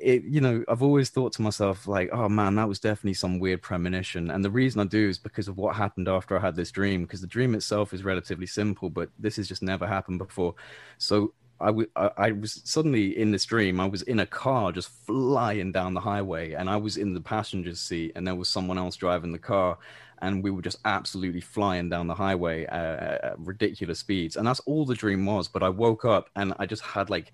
it 0.00 0.24
you 0.24 0.40
know 0.40 0.64
i've 0.68 0.82
always 0.82 1.10
thought 1.10 1.32
to 1.32 1.42
myself 1.42 1.86
like 1.88 2.08
oh 2.12 2.28
man 2.28 2.54
that 2.54 2.68
was 2.68 2.78
definitely 2.78 3.14
some 3.14 3.38
weird 3.38 3.62
premonition 3.62 4.30
and 4.30 4.44
the 4.44 4.50
reason 4.50 4.80
i 4.80 4.84
do 4.84 5.08
is 5.08 5.18
because 5.18 5.48
of 5.48 5.56
what 5.56 5.76
happened 5.76 6.08
after 6.08 6.36
i 6.36 6.40
had 6.40 6.56
this 6.56 6.70
dream 6.70 7.02
because 7.02 7.20
the 7.20 7.26
dream 7.26 7.54
itself 7.54 7.92
is 7.92 8.04
relatively 8.04 8.46
simple 8.46 8.90
but 8.90 9.08
this 9.18 9.36
has 9.36 9.48
just 9.48 9.62
never 9.62 9.86
happened 9.86 10.18
before 10.18 10.54
so 10.98 11.32
I, 11.58 11.68
w- 11.68 11.88
I 11.96 12.32
was 12.32 12.60
suddenly 12.64 13.18
in 13.18 13.30
this 13.30 13.46
dream. 13.46 13.80
I 13.80 13.86
was 13.86 14.02
in 14.02 14.20
a 14.20 14.26
car 14.26 14.72
just 14.72 14.90
flying 14.90 15.72
down 15.72 15.94
the 15.94 16.00
highway, 16.00 16.52
and 16.52 16.68
I 16.68 16.76
was 16.76 16.98
in 16.98 17.14
the 17.14 17.20
passenger 17.22 17.74
seat, 17.74 18.12
and 18.14 18.26
there 18.26 18.34
was 18.34 18.50
someone 18.50 18.76
else 18.76 18.94
driving 18.94 19.32
the 19.32 19.38
car, 19.38 19.78
and 20.20 20.42
we 20.42 20.50
were 20.50 20.62
just 20.62 20.78
absolutely 20.84 21.40
flying 21.40 21.88
down 21.88 22.06
the 22.06 22.14
highway 22.14 22.64
at, 22.66 23.24
at 23.24 23.38
ridiculous 23.38 23.98
speeds. 23.98 24.36
And 24.36 24.46
that's 24.46 24.60
all 24.60 24.84
the 24.84 24.94
dream 24.94 25.26
was. 25.26 25.48
But 25.48 25.62
I 25.62 25.68
woke 25.68 26.04
up 26.04 26.30
and 26.36 26.54
I 26.58 26.66
just 26.66 26.82
had 26.82 27.10
like 27.10 27.32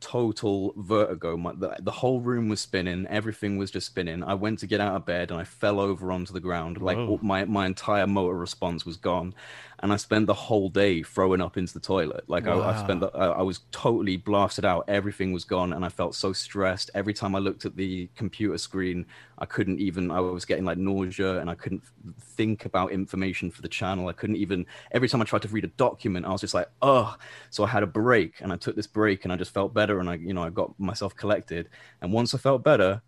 total 0.00 0.74
vertigo. 0.76 1.36
My, 1.36 1.52
the, 1.52 1.76
the, 1.80 1.90
whole 1.90 2.20
room 2.20 2.48
was 2.48 2.60
spinning. 2.60 3.06
Everything 3.08 3.56
was 3.56 3.70
just 3.70 3.86
spinning. 3.86 4.22
I 4.22 4.34
went 4.34 4.58
to 4.60 4.66
get 4.66 4.80
out 4.80 4.94
of 4.94 5.06
bed 5.06 5.30
and 5.30 5.40
I 5.40 5.44
fell 5.44 5.80
over 5.80 6.12
onto 6.12 6.32
the 6.32 6.40
ground. 6.40 6.80
Like 6.80 6.98
my, 7.22 7.44
my 7.44 7.66
entire 7.66 8.06
motor 8.06 8.36
response 8.36 8.84
was 8.84 8.96
gone. 8.96 9.34
And 9.80 9.92
I 9.92 9.96
spent 9.96 10.26
the 10.26 10.34
whole 10.34 10.68
day 10.68 11.02
throwing 11.02 11.40
up 11.40 11.56
into 11.56 11.74
the 11.74 11.80
toilet. 11.80 12.24
Like 12.28 12.46
wow. 12.46 12.60
I, 12.60 12.76
I, 12.76 12.82
spent, 12.82 13.00
the, 13.00 13.08
I, 13.08 13.26
I, 13.26 13.42
was 13.42 13.60
totally 13.72 14.16
blasted 14.16 14.64
out. 14.64 14.84
Everything 14.88 15.32
was 15.32 15.44
gone. 15.44 15.72
And 15.72 15.84
I 15.84 15.88
felt 15.88 16.14
so 16.14 16.32
stressed. 16.32 16.90
Every 16.94 17.14
time 17.14 17.34
I 17.34 17.38
looked 17.38 17.64
at 17.64 17.76
the 17.76 18.08
computer 18.16 18.58
screen, 18.58 19.06
I 19.38 19.46
couldn't 19.46 19.80
even, 19.80 20.10
I 20.10 20.20
was 20.20 20.44
getting 20.44 20.64
like 20.64 20.78
nausea 20.78 21.38
and 21.38 21.50
I 21.50 21.54
couldn't 21.54 21.82
think 22.20 22.64
about 22.64 22.92
information 22.92 23.50
for 23.50 23.62
the 23.62 23.68
channel. 23.68 24.08
I 24.08 24.12
couldn't 24.12 24.36
even, 24.36 24.66
every 24.92 25.08
time 25.08 25.20
I 25.20 25.24
tried 25.24 25.42
to 25.42 25.48
read 25.48 25.64
a 25.64 25.68
document, 25.68 26.26
I 26.26 26.30
was 26.30 26.40
just 26.40 26.54
like, 26.54 26.68
oh. 26.82 27.16
So 27.50 27.64
I 27.64 27.68
had 27.68 27.82
a 27.82 27.86
break 27.86 28.40
and 28.40 28.52
I 28.52 28.56
took 28.56 28.76
this 28.76 28.86
break 28.86 29.24
and 29.24 29.32
I 29.32 29.36
just 29.36 29.52
felt 29.52 29.74
better 29.74 30.00
and 30.00 30.08
I, 30.08 30.14
you 30.14 30.34
know, 30.34 30.42
I 30.42 30.50
got 30.50 30.78
myself 30.78 31.14
collected. 31.14 31.68
And 32.00 32.12
once 32.12 32.34
I 32.34 32.38
felt 32.38 32.64
better, 32.64 33.02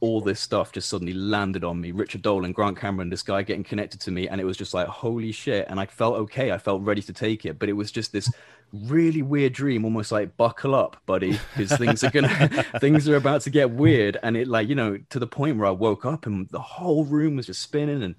all 0.00 0.20
this 0.20 0.40
stuff 0.40 0.72
just 0.72 0.88
suddenly 0.88 1.12
landed 1.12 1.62
on 1.62 1.80
me. 1.80 1.92
Richard 1.92 2.22
Dolan, 2.22 2.52
Grant 2.52 2.78
Cameron, 2.78 3.10
this 3.10 3.22
guy 3.22 3.42
getting 3.42 3.64
connected 3.64 4.00
to 4.00 4.10
me, 4.10 4.28
and 4.28 4.40
it 4.40 4.44
was 4.44 4.56
just 4.56 4.72
like 4.74 4.86
holy 4.86 5.30
shit. 5.30 5.66
And 5.68 5.78
I 5.78 5.86
felt 5.86 6.16
okay. 6.16 6.52
I 6.52 6.58
felt 6.58 6.82
ready 6.82 7.02
to 7.02 7.12
take 7.12 7.44
it, 7.44 7.58
but 7.58 7.68
it 7.68 7.74
was 7.74 7.92
just 7.92 8.12
this 8.12 8.32
really 8.72 9.22
weird 9.22 9.52
dream, 9.52 9.84
almost 9.84 10.12
like 10.12 10.36
buckle 10.36 10.74
up, 10.74 10.96
buddy, 11.06 11.38
because 11.56 11.76
things 11.76 12.04
are 12.04 12.10
gonna 12.10 12.48
things 12.80 13.08
are 13.08 13.16
about 13.16 13.42
to 13.42 13.50
get 13.50 13.70
weird. 13.70 14.18
And 14.22 14.36
it 14.36 14.48
like 14.48 14.68
you 14.68 14.74
know 14.74 14.98
to 15.10 15.18
the 15.18 15.26
point 15.26 15.56
where 15.56 15.66
I 15.66 15.72
woke 15.72 16.04
up 16.04 16.26
and 16.26 16.48
the 16.50 16.60
whole 16.60 17.04
room 17.04 17.36
was 17.36 17.46
just 17.46 17.62
spinning 17.62 18.02
and. 18.02 18.14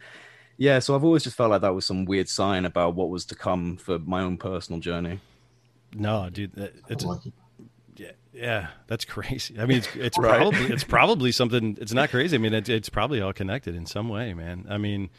Yeah, 0.57 0.77
so 0.77 0.93
I've 0.93 1.03
always 1.03 1.23
just 1.23 1.35
felt 1.35 1.49
like 1.49 1.61
that 1.61 1.73
was 1.73 1.87
some 1.87 2.05
weird 2.05 2.29
sign 2.29 2.65
about 2.65 2.93
what 2.93 3.09
was 3.09 3.25
to 3.25 3.35
come 3.35 3.77
for 3.77 3.97
my 3.97 4.21
own 4.21 4.37
personal 4.37 4.79
journey. 4.79 5.19
No, 5.95 6.29
dude, 6.29 6.51
it's 6.87 7.03
yeah, 7.95 8.11
yeah, 8.33 8.67
that's 8.87 9.03
crazy. 9.03 9.59
I 9.59 9.65
mean, 9.65 9.79
it's 9.79 9.95
it's 9.95 10.17
right. 10.19 10.37
probably 10.37 10.65
it's 10.65 10.83
probably 10.83 11.31
something. 11.31 11.77
It's 11.81 11.93
not 11.93 12.09
crazy. 12.09 12.35
I 12.35 12.39
mean, 12.39 12.53
it's 12.53 12.69
it's 12.69 12.89
probably 12.89 13.21
all 13.21 13.33
connected 13.33 13.75
in 13.75 13.85
some 13.85 14.09
way, 14.09 14.33
man. 14.33 14.65
I 14.69 14.77
mean, 14.77 15.09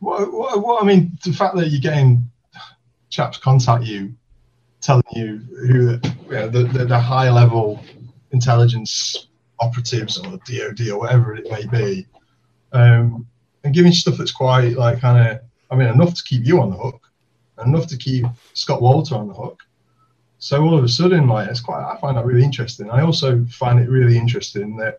what, 0.00 0.32
what, 0.32 0.62
what 0.62 0.82
I 0.82 0.86
mean, 0.86 1.18
the 1.24 1.32
fact 1.32 1.56
that 1.56 1.68
you're 1.68 1.80
getting 1.80 2.30
chaps 3.14 3.38
contact 3.38 3.84
you, 3.84 4.14
telling 4.80 5.02
you 5.12 5.38
who 5.66 5.98
you 6.26 6.30
know, 6.30 6.48
the, 6.48 6.64
the, 6.64 6.84
the 6.84 6.98
high 6.98 7.30
level 7.30 7.82
intelligence 8.32 9.28
operatives 9.60 10.18
or 10.18 10.38
DoD 10.46 10.88
or 10.88 10.98
whatever 10.98 11.34
it 11.34 11.50
may 11.50 11.66
be, 11.66 12.06
um, 12.72 13.26
and 13.62 13.74
giving 13.74 13.92
stuff 13.92 14.16
that's 14.18 14.32
quite 14.32 14.76
like 14.76 15.00
kind 15.00 15.28
of, 15.28 15.40
I 15.70 15.76
mean, 15.76 15.88
enough 15.88 16.14
to 16.14 16.22
keep 16.24 16.44
you 16.44 16.60
on 16.60 16.70
the 16.70 16.76
hook, 16.76 17.00
enough 17.64 17.86
to 17.88 17.96
keep 17.96 18.24
Scott 18.52 18.80
Wolter 18.80 19.12
on 19.12 19.28
the 19.28 19.34
hook 19.34 19.62
so 20.44 20.62
all 20.62 20.76
of 20.76 20.84
a 20.84 20.88
sudden, 20.88 21.26
like 21.26 21.48
it's 21.48 21.60
quite, 21.60 21.82
I 21.82 21.96
find 21.96 22.18
that 22.18 22.26
really 22.26 22.44
interesting. 22.44 22.90
I 22.90 23.00
also 23.00 23.46
find 23.46 23.80
it 23.80 23.88
really 23.88 24.18
interesting 24.18 24.76
that, 24.76 24.98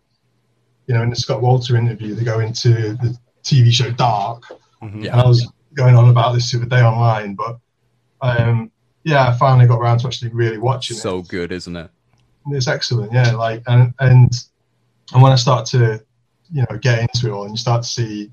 you 0.87 0.95
know, 0.95 1.03
in 1.03 1.11
the 1.11 1.15
Scott 1.15 1.39
Wolter 1.39 1.77
interview, 1.77 2.15
they 2.15 2.23
go 2.23 2.39
into 2.39 2.71
the 2.71 3.15
TV 3.43 3.71
show 3.71 3.91
Dark. 3.91 4.41
Mm-hmm. 4.81 5.03
And 5.03 5.21
I 5.21 5.23
was 5.27 5.47
going 5.75 5.95
on 5.95 6.09
about 6.09 6.33
this 6.33 6.51
the 6.51 6.57
other 6.57 6.65
day 6.65 6.81
online, 6.81 7.35
but 7.35 7.59
um, 8.21 8.71
yeah, 9.03 9.27
I 9.29 9.37
finally 9.37 9.67
got 9.67 9.79
around 9.79 9.99
to 9.99 10.07
actually 10.07 10.31
really 10.31 10.57
watching 10.57 10.97
so 10.97 11.19
it. 11.19 11.23
So 11.23 11.29
good, 11.29 11.51
isn't 11.51 11.75
it? 11.75 11.89
It's 12.47 12.67
excellent, 12.67 13.11
yeah. 13.11 13.31
Like 13.31 13.63
and 13.67 13.93
and 13.99 14.33
and 15.13 15.21
when 15.21 15.31
I 15.31 15.35
start 15.35 15.65
to, 15.67 16.03
you 16.51 16.65
know, 16.69 16.77
get 16.77 17.01
into 17.01 17.27
it 17.27 17.31
all, 17.31 17.43
and 17.43 17.51
you 17.51 17.57
start 17.57 17.83
to 17.83 17.89
see 17.89 18.31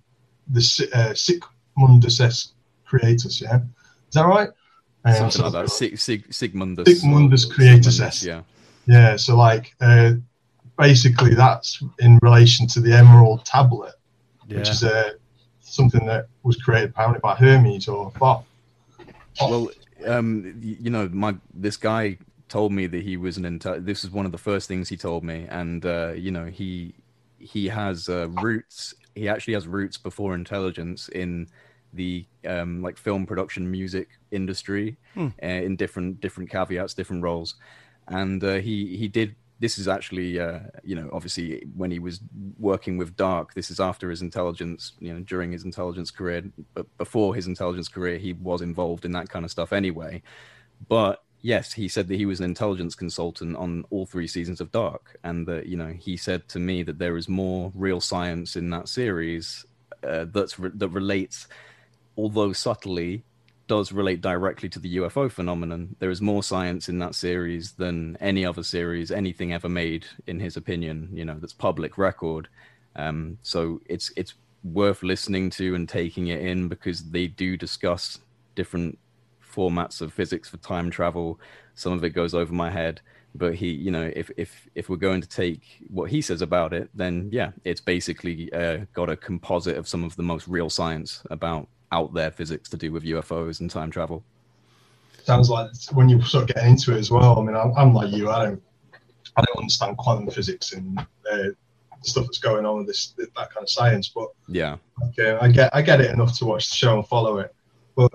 the 0.48 0.60
uh, 0.94 1.14
Sic 1.14 1.42
Mundus 1.78 2.52
Creatus, 2.88 3.40
yeah, 3.40 3.56
is 3.56 4.14
that 4.14 4.26
right? 4.26 4.50
Something 5.16 5.42
like 5.42 5.52
that. 5.52 5.70
Sig, 5.70 5.98
Sig, 5.98 6.28
Sigmundus. 6.28 6.86
Sic 6.86 7.02
Mundus 7.04 7.50
Creatus. 7.50 8.24
Yeah. 8.24 8.42
Yeah, 8.86 9.16
so 9.16 9.36
like 9.36 9.74
uh, 9.80 10.12
basically 10.78 11.34
that's 11.34 11.82
in 12.00 12.18
relation 12.22 12.66
to 12.68 12.80
the 12.80 12.92
Emerald 12.92 13.44
Tablet, 13.44 13.94
Yeah. 14.46 14.58
which 14.58 14.70
is 14.70 14.84
uh, 14.84 15.10
something 15.60 16.04
that 16.06 16.26
was 16.42 16.56
created 16.56 16.90
apparently 16.90 17.20
by 17.20 17.34
Hermes 17.34 17.88
or 17.88 18.10
Thoth. 18.12 18.44
Well, 19.40 19.70
um, 20.06 20.54
you 20.60 20.90
know, 20.90 21.08
my 21.08 21.36
this 21.54 21.76
guy 21.76 22.18
told 22.48 22.72
me 22.72 22.86
that 22.86 23.02
he 23.02 23.16
was 23.16 23.36
an 23.36 23.44
intel. 23.44 23.84
This 23.84 24.04
is 24.04 24.10
one 24.10 24.26
of 24.26 24.32
the 24.32 24.38
first 24.38 24.68
things 24.68 24.88
he 24.88 24.96
told 24.96 25.24
me, 25.24 25.46
and 25.48 25.84
uh, 25.84 26.12
you 26.16 26.30
know, 26.30 26.46
he 26.46 26.94
he 27.38 27.68
has 27.68 28.08
uh, 28.08 28.28
roots. 28.28 28.94
He 29.14 29.28
actually 29.28 29.54
has 29.54 29.66
roots 29.66 29.98
before 29.98 30.34
intelligence 30.34 31.08
in 31.08 31.48
the 31.92 32.24
um, 32.46 32.82
like 32.82 32.96
film 32.96 33.26
production, 33.26 33.70
music 33.70 34.08
industry, 34.30 34.96
Hmm. 35.14 35.28
uh, 35.42 35.46
in 35.46 35.76
different 35.76 36.20
different 36.20 36.50
caveats, 36.50 36.94
different 36.94 37.22
roles, 37.22 37.54
and 38.08 38.42
uh, 38.44 38.54
he 38.54 38.96
he 38.96 39.08
did. 39.08 39.34
This 39.62 39.78
is 39.78 39.86
actually, 39.86 40.40
uh, 40.40 40.58
you 40.82 40.96
know, 40.96 41.08
obviously 41.12 41.64
when 41.76 41.92
he 41.92 42.00
was 42.00 42.20
working 42.58 42.98
with 42.98 43.16
Dark. 43.16 43.54
This 43.54 43.70
is 43.70 43.78
after 43.78 44.10
his 44.10 44.20
intelligence, 44.20 44.92
you 44.98 45.14
know, 45.14 45.20
during 45.20 45.52
his 45.52 45.64
intelligence 45.64 46.10
career. 46.10 46.42
But 46.74 46.86
before 46.98 47.36
his 47.36 47.46
intelligence 47.46 47.88
career, 47.88 48.18
he 48.18 48.32
was 48.32 48.60
involved 48.60 49.04
in 49.04 49.12
that 49.12 49.28
kind 49.28 49.44
of 49.44 49.52
stuff 49.52 49.72
anyway. 49.72 50.22
But 50.88 51.22
yes, 51.42 51.72
he 51.72 51.86
said 51.86 52.08
that 52.08 52.16
he 52.16 52.26
was 52.26 52.40
an 52.40 52.44
intelligence 52.44 52.96
consultant 52.96 53.56
on 53.56 53.84
all 53.90 54.04
three 54.04 54.26
seasons 54.26 54.60
of 54.60 54.72
Dark, 54.72 55.16
and 55.22 55.46
that 55.46 55.66
you 55.66 55.76
know 55.76 55.92
he 56.06 56.16
said 56.16 56.48
to 56.48 56.58
me 56.58 56.82
that 56.82 56.98
there 56.98 57.16
is 57.16 57.28
more 57.28 57.70
real 57.74 58.00
science 58.00 58.56
in 58.56 58.70
that 58.70 58.88
series 58.88 59.64
uh, 60.02 60.26
that's 60.32 60.58
re- 60.58 60.70
that 60.74 60.88
relates, 60.88 61.46
although 62.16 62.52
subtly, 62.52 63.24
does 63.66 63.92
relate 63.92 64.20
directly 64.20 64.68
to 64.68 64.78
the 64.78 64.96
UFO 64.96 65.30
phenomenon. 65.30 65.96
There 65.98 66.10
is 66.10 66.20
more 66.20 66.42
science 66.42 66.88
in 66.88 66.98
that 66.98 67.14
series 67.14 67.72
than 67.72 68.16
any 68.20 68.44
other 68.44 68.62
series, 68.62 69.10
anything 69.10 69.52
ever 69.52 69.68
made, 69.68 70.06
in 70.26 70.40
his 70.40 70.56
opinion. 70.56 71.08
You 71.12 71.24
know, 71.24 71.36
that's 71.38 71.52
public 71.52 71.98
record. 71.98 72.48
Um, 72.96 73.38
so 73.42 73.80
it's 73.86 74.12
it's 74.16 74.34
worth 74.64 75.02
listening 75.02 75.50
to 75.50 75.74
and 75.74 75.88
taking 75.88 76.28
it 76.28 76.40
in 76.40 76.68
because 76.68 77.10
they 77.10 77.26
do 77.26 77.56
discuss 77.56 78.18
different 78.54 78.98
formats 79.44 80.00
of 80.00 80.12
physics 80.12 80.48
for 80.48 80.56
time 80.58 80.90
travel. 80.90 81.40
Some 81.74 81.92
of 81.92 82.04
it 82.04 82.10
goes 82.10 82.34
over 82.34 82.52
my 82.52 82.70
head, 82.70 83.00
but 83.34 83.54
he, 83.54 83.70
you 83.70 83.90
know, 83.90 84.10
if 84.14 84.30
if 84.36 84.68
if 84.74 84.88
we're 84.88 84.96
going 84.96 85.20
to 85.20 85.28
take 85.28 85.62
what 85.88 86.10
he 86.10 86.20
says 86.20 86.42
about 86.42 86.72
it, 86.72 86.90
then 86.94 87.28
yeah, 87.32 87.52
it's 87.64 87.80
basically 87.80 88.52
uh, 88.52 88.78
got 88.92 89.08
a 89.08 89.16
composite 89.16 89.76
of 89.76 89.88
some 89.88 90.04
of 90.04 90.16
the 90.16 90.22
most 90.22 90.48
real 90.48 90.70
science 90.70 91.22
about 91.30 91.68
out 91.92 92.12
there 92.14 92.30
physics 92.30 92.68
to 92.70 92.76
do 92.76 92.90
with 92.90 93.04
UFOs 93.04 93.60
and 93.60 93.70
time 93.70 93.90
travel. 93.90 94.24
Sounds 95.22 95.48
like 95.50 95.70
when 95.92 96.08
you 96.08 96.20
sort 96.22 96.50
of 96.50 96.54
get 96.56 96.66
into 96.66 96.96
it 96.96 96.98
as 96.98 97.10
well. 97.10 97.38
I 97.38 97.42
mean, 97.44 97.54
I'm, 97.54 97.72
I'm 97.76 97.94
like 97.94 98.12
you. 98.12 98.28
I 98.30 98.44
don't, 98.46 98.62
I 99.36 99.42
don't 99.42 99.58
understand 99.58 99.96
quantum 99.98 100.28
physics 100.30 100.72
and 100.72 100.98
uh, 100.98 101.48
stuff 102.02 102.24
that's 102.24 102.38
going 102.38 102.66
on 102.66 102.78
with 102.78 102.86
this 102.88 103.14
that 103.16 103.34
kind 103.52 103.62
of 103.62 103.70
science, 103.70 104.08
but 104.08 104.28
Yeah, 104.48 104.76
Okay, 105.10 105.38
I 105.40 105.48
get 105.48 105.70
I 105.74 105.82
get 105.82 106.00
it 106.00 106.10
enough 106.10 106.36
to 106.38 106.44
watch 106.44 106.70
the 106.70 106.76
show 106.76 106.96
and 106.98 107.06
follow 107.06 107.38
it, 107.38 107.54
but 107.94 108.10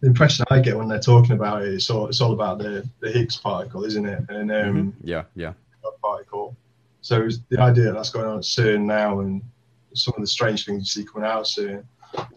the 0.00 0.06
impression 0.08 0.44
I 0.50 0.60
get 0.60 0.76
when 0.76 0.88
they're 0.88 1.00
talking 1.00 1.32
about 1.32 1.62
it, 1.62 1.74
it's 1.74 1.90
all 1.90 2.06
it's 2.08 2.20
all 2.20 2.32
about 2.32 2.58
the, 2.58 2.88
the 3.00 3.10
Higgs 3.10 3.36
particle, 3.36 3.84
isn't 3.84 4.06
it? 4.06 4.24
And 4.28 4.50
um, 4.52 4.74
Mhm. 4.74 4.92
yeah, 5.02 5.24
yeah. 5.34 5.52
particle. 6.00 6.56
So 7.00 7.28
the 7.48 7.60
idea 7.60 7.84
that 7.84 7.94
that's 7.94 8.10
going 8.10 8.26
on 8.26 8.38
at 8.38 8.44
CERN 8.44 8.82
now, 8.82 9.20
and 9.20 9.42
some 9.94 10.14
of 10.16 10.20
the 10.20 10.26
strange 10.26 10.64
things 10.64 10.96
you 10.96 11.02
see 11.02 11.08
coming 11.08 11.28
out 11.28 11.40
of 11.40 11.46
CERN, 11.46 11.84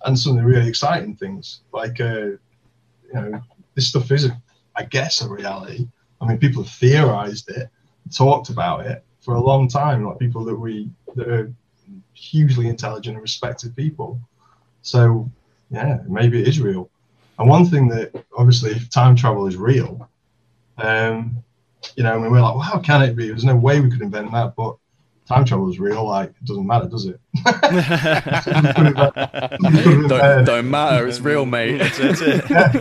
and 0.05 0.17
some 0.17 0.33
of 0.33 0.37
the 0.37 0.45
really 0.47 0.67
exciting 0.67 1.15
things, 1.15 1.61
like 1.73 1.99
uh, 1.99 2.25
you 2.25 3.13
know, 3.13 3.41
this 3.75 3.89
stuff 3.89 4.11
is, 4.11 4.25
a, 4.25 4.41
I 4.75 4.83
guess, 4.83 5.21
a 5.21 5.29
reality. 5.29 5.87
I 6.21 6.27
mean, 6.27 6.37
people 6.37 6.63
have 6.63 6.71
theorized 6.71 7.49
it, 7.49 7.69
talked 8.11 8.49
about 8.49 8.85
it 8.85 9.03
for 9.21 9.35
a 9.35 9.41
long 9.41 9.67
time, 9.67 10.05
like 10.05 10.19
people 10.19 10.45
that 10.45 10.55
we 10.55 10.89
that 11.15 11.27
are 11.27 11.53
hugely 12.13 12.67
intelligent 12.67 13.15
and 13.15 13.21
respected 13.21 13.75
people. 13.75 14.19
So 14.81 15.29
yeah, 15.71 15.99
maybe 16.07 16.41
it 16.41 16.47
is 16.47 16.59
real. 16.59 16.89
And 17.37 17.49
one 17.49 17.65
thing 17.65 17.89
that 17.89 18.11
obviously, 18.37 18.71
if 18.71 18.89
time 18.89 19.15
travel 19.15 19.47
is 19.47 19.57
real, 19.57 20.09
um, 20.77 21.43
you 21.95 22.03
know, 22.03 22.13
I 22.15 22.17
mean, 22.17 22.31
we're 22.31 22.41
like, 22.41 22.55
well, 22.55 22.63
how 22.63 22.79
can 22.79 23.01
it 23.01 23.15
be? 23.15 23.27
There's 23.27 23.43
no 23.43 23.55
way 23.55 23.81
we 23.81 23.89
could 23.89 24.01
invent 24.01 24.31
that, 24.31 24.55
but 24.55 24.77
time 25.27 25.45
travel 25.45 25.69
is 25.69 25.79
real. 25.79 26.07
Like, 26.07 26.29
it 26.29 26.45
doesn't 26.45 26.65
matter, 26.67 26.87
does 26.87 27.05
it? 27.05 27.19
don't, 30.07 30.45
don't 30.45 30.69
matter. 30.69 31.07
It's 31.07 31.19
real, 31.19 31.45
mate. 31.45 31.77
That's, 31.77 31.97
that's 31.97 32.21
it. 32.21 32.49
Yeah. 32.49 32.71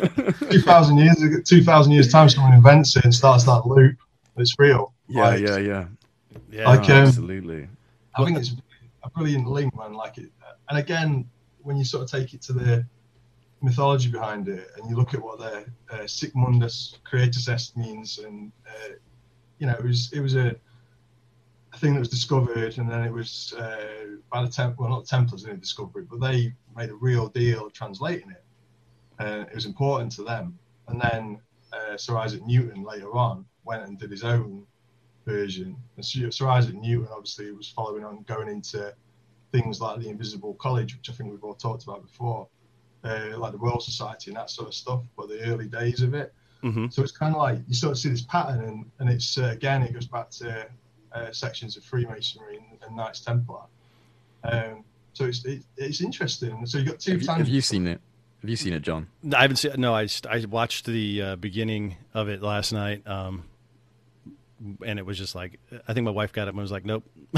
2,000 0.51 0.99
years, 0.99 1.43
2,000 1.45 1.93
years 1.93 2.13
time, 2.13 2.29
someone 2.29 2.55
invents 2.55 2.97
it 2.97 3.05
and 3.05 3.15
starts 3.15 3.45
that 3.45 3.67
loop. 3.67 3.97
It's 4.37 4.55
real. 4.59 4.93
yeah, 5.09 5.23
Like, 5.23 5.41
yeah, 5.41 5.57
yeah. 5.59 5.85
Yeah. 6.51 6.69
Like, 6.69 6.89
No, 6.89 6.97
um, 6.97 7.07
absolutely. 7.07 7.69
I 8.17 8.25
think 8.25 8.39
it's 8.39 8.55
a 9.03 9.11
brilliant 9.11 9.47
link, 9.49 9.77
man. 9.77 9.95
Like 9.95 10.19
it, 10.19 10.31
and 10.69 10.79
again, 10.79 11.29
when 11.63 11.77
you 11.77 11.85
sort 11.85 12.05
of 12.05 12.11
take 12.11 12.35
it 12.35 12.43
to 12.43 12.53
the 12.53 12.85
mythology 13.63 14.11
behind 14.11 14.49
it, 14.49 14.69
and 14.77 14.89
you 14.89 14.97
look 14.97 15.15
at 15.15 15.23
what 15.23 15.39
the 15.39 15.65
uh, 15.91 16.07
Sic 16.07 16.33
Mundus 16.35 16.97
Creatus 17.11 17.49
Est 17.49 17.77
means, 17.77 18.19
and 18.19 18.53
uh, 18.67 18.95
you 19.59 19.67
know, 19.67 19.75
it 19.75 19.85
was 19.85 20.13
it 20.13 20.21
was 20.21 20.35
a, 20.37 20.49
a 20.49 20.55
thing 21.85 21.93
that 21.93 22.01
was 22.01 22.09
discovered, 22.09 22.79
and 22.79 22.91
then 22.91 23.03
it 23.03 23.13
was 23.13 23.53
uh, 23.59 24.17
by 24.33 24.43
the 24.43 24.49
temp, 24.49 24.79
well, 24.79 24.89
not 24.89 25.03
the 25.03 25.09
Templars 25.09 25.43
didn't 25.43 25.61
discover 25.61 26.01
it, 26.01 26.09
but 26.09 26.19
they 26.19 26.55
made 26.75 26.89
a 26.89 26.95
real 26.95 27.29
deal 27.29 27.67
of 27.67 27.75
translating 27.75 28.31
it. 28.31 28.45
Uh, 29.19 29.45
it 29.51 29.55
was 29.55 29.67
important 29.67 30.11
to 30.13 30.23
them, 30.23 30.59
and 30.89 30.99
then 30.99 31.39
uh, 31.75 31.97
Sir 31.99 32.17
Isaac 32.17 32.43
Newton 32.47 32.85
later 32.85 33.15
on 33.15 33.45
went 33.65 33.85
and 33.87 33.99
did 33.99 34.11
his 34.11 34.25
own 34.25 34.67
version. 35.27 35.77
And 35.97 36.05
Sir 36.05 36.49
Isaac 36.49 36.75
Newton 36.75 37.09
obviously 37.13 37.53
was 37.53 37.69
following 37.69 38.03
on 38.03 38.23
going 38.23 38.49
into 38.49 38.95
things 39.53 39.79
like 39.81 40.01
the 40.01 40.09
Invisible 40.09 40.55
College, 40.55 40.97
which 40.97 41.11
I 41.11 41.13
think 41.13 41.31
we've 41.31 41.45
all 41.45 41.55
talked 41.55 41.85
about 41.85 42.03
before, 42.03 42.49
uh, 43.05 43.37
like 43.37 43.53
the 43.53 43.59
Royal 43.59 43.81
Society 43.81 44.31
and 44.31 44.37
that 44.39 44.49
sort 44.49 44.69
of 44.69 44.75
stuff, 44.75 45.03
but 45.19 45.29
the 45.29 45.41
early 45.43 45.69
days 45.69 46.01
of 46.01 46.15
it. 46.15 46.33
Mhm. 46.63 46.91
So 46.91 47.03
it's 47.03 47.13
kind 47.13 47.35
of 47.35 47.43
like 47.43 47.59
you 47.69 47.75
sort 47.75 47.93
of 47.93 47.99
see 47.99 48.09
this 48.09 48.23
pattern, 48.23 48.65
and, 48.65 48.91
and 48.99 49.11
it's 49.11 49.37
uh, 49.37 49.51
again, 49.53 49.83
it 49.83 49.93
goes 49.93 50.07
back 50.07 50.31
to 50.31 50.67
uh, 51.15 51.33
sections 51.33 51.77
of 51.77 51.85
Freemasonry 51.85 52.57
and, 52.57 52.79
and 52.87 52.97
Knights 52.97 53.21
Templar. 53.21 53.63
Um, 54.45 54.85
so 55.13 55.27
it's 55.27 55.45
it, 55.45 55.63
it's 55.77 56.01
interesting. 56.01 56.67
So 56.67 56.79
you 56.79 56.85
got 56.85 56.99
two 56.99 57.13
Have 57.13 57.23
you, 57.23 57.29
have 57.29 57.49
you 57.49 57.61
seen 57.61 57.87
it? 57.87 58.01
Have 58.43 58.51
you 58.51 58.57
seen 58.57 58.75
it, 58.75 58.83
John? 58.83 59.07
I 59.35 59.43
haven't 59.43 59.57
seen. 59.57 59.73
No, 59.79 59.95
I 59.95 60.09
I 60.29 60.45
watched 60.45 60.87
the 60.87 61.23
uh, 61.23 61.37
beginning 61.37 61.97
of 62.13 62.29
it 62.29 62.43
last 62.43 62.73
night, 62.73 63.07
um, 63.07 63.45
and 64.85 64.99
it 64.99 65.05
was 65.07 65.19
just 65.19 65.35
like 65.35 65.59
I 65.87 65.93
think 65.93 66.05
my 66.05 66.11
wife 66.11 66.33
got 66.33 66.47
it 66.47 66.51
and 66.51 66.59
was 66.59 66.71
like, 66.71 66.85
"Nope." 66.85 67.05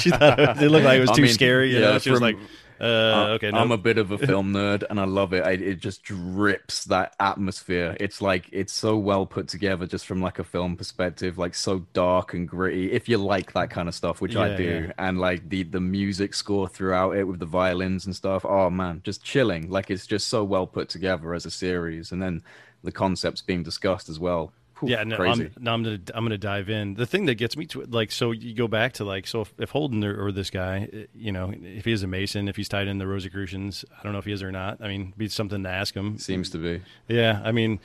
she 0.00 0.10
thought 0.10 0.38
it, 0.38 0.62
it 0.62 0.70
looked 0.70 0.84
like 0.84 0.98
it 0.98 1.00
was 1.00 1.10
I 1.10 1.14
too 1.14 1.22
mean, 1.22 1.32
scary. 1.32 1.70
You 1.70 1.80
yeah, 1.80 1.90
know, 1.92 1.98
she 1.98 2.10
was 2.10 2.20
like, 2.20 2.36
uh, 2.80 3.36
"Okay, 3.36 3.50
no." 3.50 3.58
I'm 3.58 3.70
a 3.70 3.78
bit 3.78 3.98
of 3.98 4.10
a 4.10 4.18
film 4.26 4.52
nerd, 4.52 4.84
and 4.88 4.98
I 4.98 5.04
love 5.04 5.32
it. 5.32 5.44
I, 5.44 5.52
it 5.52 5.80
just 5.80 6.02
drips 6.02 6.84
that 6.84 7.14
atmosphere. 7.20 7.96
It's 8.00 8.22
like 8.22 8.48
it's 8.50 8.72
so 8.72 8.96
well 8.96 9.26
put 9.26 9.48
together, 9.48 9.86
just 9.86 10.06
from 10.06 10.20
like 10.20 10.38
a 10.38 10.44
film 10.44 10.76
perspective, 10.76 11.38
like 11.38 11.54
so 11.54 11.80
dark 11.92 12.34
and 12.34 12.48
gritty. 12.48 12.92
If 12.92 13.08
you 13.08 13.18
like 13.18 13.52
that 13.52 13.70
kind 13.70 13.88
of 13.88 13.94
stuff, 13.94 14.20
which 14.20 14.36
I 14.36 14.56
do, 14.56 14.86
yeah. 14.86 14.92
and 14.98 15.18
like 15.18 15.48
the 15.48 15.64
the 15.64 15.80
music 15.80 16.34
score 16.34 16.68
throughout 16.68 17.16
it 17.16 17.24
with 17.24 17.40
the 17.40 17.46
violins 17.46 18.06
and 18.06 18.16
stuff. 18.16 18.44
Oh 18.44 18.70
man, 18.70 19.02
just 19.04 19.22
chilling. 19.22 19.70
Like 19.70 19.90
it's 19.90 20.06
just 20.06 20.28
so 20.28 20.44
well 20.44 20.66
put 20.66 20.88
together 20.88 21.34
as 21.34 21.46
a 21.46 21.50
series, 21.50 22.12
and 22.12 22.22
then 22.22 22.42
the 22.82 22.92
concepts 22.92 23.42
being 23.42 23.62
discussed 23.62 24.08
as 24.08 24.18
well. 24.18 24.52
Whew, 24.80 24.90
yeah, 24.90 25.04
no, 25.04 25.16
crazy. 25.16 25.44
I'm, 25.44 25.62
no, 25.62 25.74
I'm 25.74 25.82
gonna 25.82 26.00
I'm 26.14 26.24
gonna 26.24 26.38
dive 26.38 26.68
in. 26.70 26.94
The 26.94 27.06
thing 27.06 27.26
that 27.26 27.34
gets 27.34 27.56
me 27.56 27.66
to 27.66 27.80
it, 27.82 27.90
like, 27.90 28.12
so 28.12 28.30
you 28.30 28.54
go 28.54 28.68
back 28.68 28.94
to 28.94 29.04
like, 29.04 29.26
so 29.26 29.42
if, 29.42 29.54
if 29.58 29.70
Holden 29.70 30.04
or, 30.04 30.26
or 30.26 30.32
this 30.32 30.50
guy, 30.50 30.88
uh, 30.92 30.96
you 31.14 31.32
know, 31.32 31.52
if 31.52 31.84
he 31.84 31.92
is 31.92 32.02
a 32.02 32.06
Mason, 32.06 32.48
if 32.48 32.56
he's 32.56 32.68
tied 32.68 32.88
in 32.88 32.98
the 32.98 33.06
Rosicrucians, 33.06 33.84
I 33.98 34.02
don't 34.02 34.12
know 34.12 34.18
if 34.18 34.24
he 34.24 34.32
is 34.32 34.42
or 34.42 34.52
not. 34.52 34.80
I 34.80 34.88
mean, 34.88 35.08
it'd 35.08 35.18
be 35.18 35.28
something 35.28 35.62
to 35.64 35.68
ask 35.68 35.94
him. 35.94 36.18
Seems 36.18 36.50
to 36.50 36.58
be. 36.58 36.82
Yeah, 37.08 37.40
I 37.44 37.52
mean, 37.52 37.80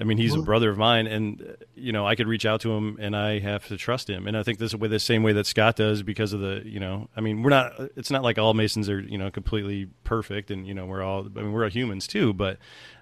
I 0.00 0.04
mean, 0.04 0.16
he's 0.16 0.34
a 0.34 0.42
brother 0.42 0.70
of 0.70 0.78
mine, 0.78 1.08
and 1.08 1.42
uh, 1.42 1.64
you 1.74 1.90
know, 1.90 2.06
I 2.06 2.14
could 2.14 2.28
reach 2.28 2.46
out 2.46 2.60
to 2.60 2.70
him, 2.70 2.98
and 3.00 3.16
I 3.16 3.40
have 3.40 3.66
to 3.66 3.76
trust 3.76 4.08
him. 4.08 4.28
And 4.28 4.36
I 4.36 4.44
think 4.44 4.60
this 4.60 4.72
way 4.72 4.86
the 4.86 5.00
same 5.00 5.24
way 5.24 5.32
that 5.32 5.46
Scott 5.46 5.74
does 5.74 6.04
because 6.04 6.32
of 6.32 6.38
the, 6.38 6.62
you 6.64 6.78
know, 6.78 7.08
I 7.16 7.20
mean, 7.20 7.42
we're 7.42 7.50
not. 7.50 7.72
It's 7.96 8.10
not 8.10 8.22
like 8.22 8.38
all 8.38 8.54
Masons 8.54 8.88
are, 8.88 9.00
you 9.00 9.18
know, 9.18 9.30
completely 9.32 9.88
perfect, 10.04 10.52
and 10.52 10.68
you 10.68 10.74
know, 10.74 10.86
we're 10.86 11.02
all. 11.02 11.26
I 11.26 11.40
mean, 11.42 11.52
we're 11.52 11.64
all 11.64 11.70
humans 11.70 12.06
too. 12.06 12.32
But 12.32 12.58